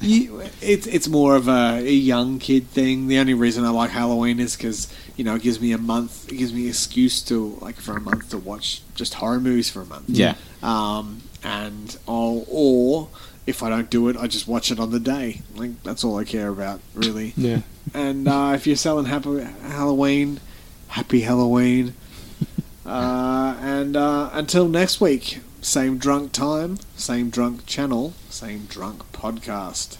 you, 0.00 0.42
it's 0.62 0.86
it's 0.86 1.08
more 1.08 1.34
of 1.34 1.48
a, 1.48 1.78
a 1.80 1.92
young 1.92 2.38
kid 2.38 2.68
thing. 2.68 3.08
The 3.08 3.18
only 3.18 3.34
reason 3.34 3.64
I 3.64 3.70
like 3.70 3.90
Halloween 3.90 4.38
is 4.38 4.56
because 4.56 4.94
you 5.16 5.24
know 5.24 5.34
it 5.34 5.42
gives 5.42 5.60
me 5.60 5.72
a 5.72 5.78
month. 5.78 6.32
It 6.32 6.36
gives 6.36 6.54
me 6.54 6.62
an 6.62 6.68
excuse 6.68 7.20
to 7.22 7.58
like 7.60 7.74
for 7.74 7.96
a 7.96 8.00
month 8.00 8.30
to 8.30 8.38
watch 8.38 8.82
just 8.94 9.14
horror 9.14 9.40
movies 9.40 9.68
for 9.68 9.82
a 9.82 9.86
month. 9.86 10.08
Yeah. 10.08 10.36
Um, 10.62 11.22
and 11.42 11.98
I'll 12.06 12.44
or 12.48 13.08
if 13.50 13.62
I 13.62 13.68
don't 13.68 13.90
do 13.90 14.08
it, 14.08 14.16
I 14.16 14.26
just 14.26 14.48
watch 14.48 14.70
it 14.70 14.80
on 14.80 14.90
the 14.90 15.00
day. 15.00 15.42
Like 15.54 15.82
that's 15.82 16.02
all 16.02 16.16
I 16.16 16.24
care 16.24 16.48
about, 16.48 16.80
really. 16.94 17.34
Yeah. 17.36 17.60
And 17.92 18.26
uh, 18.26 18.52
if 18.54 18.66
you're 18.66 18.76
selling 18.76 19.06
happy 19.06 19.42
Halloween, 19.62 20.40
happy 20.88 21.20
Halloween. 21.20 21.94
uh, 22.86 23.56
and 23.60 23.96
uh, 23.96 24.30
until 24.32 24.68
next 24.68 25.00
week, 25.00 25.40
same 25.60 25.98
drunk 25.98 26.32
time, 26.32 26.78
same 26.96 27.28
drunk 27.28 27.66
channel, 27.66 28.14
same 28.30 28.64
drunk 28.66 29.02
podcast. 29.12 29.98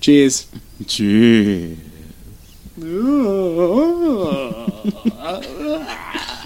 Cheers. 0.00 0.50
Cheers. 0.86 1.78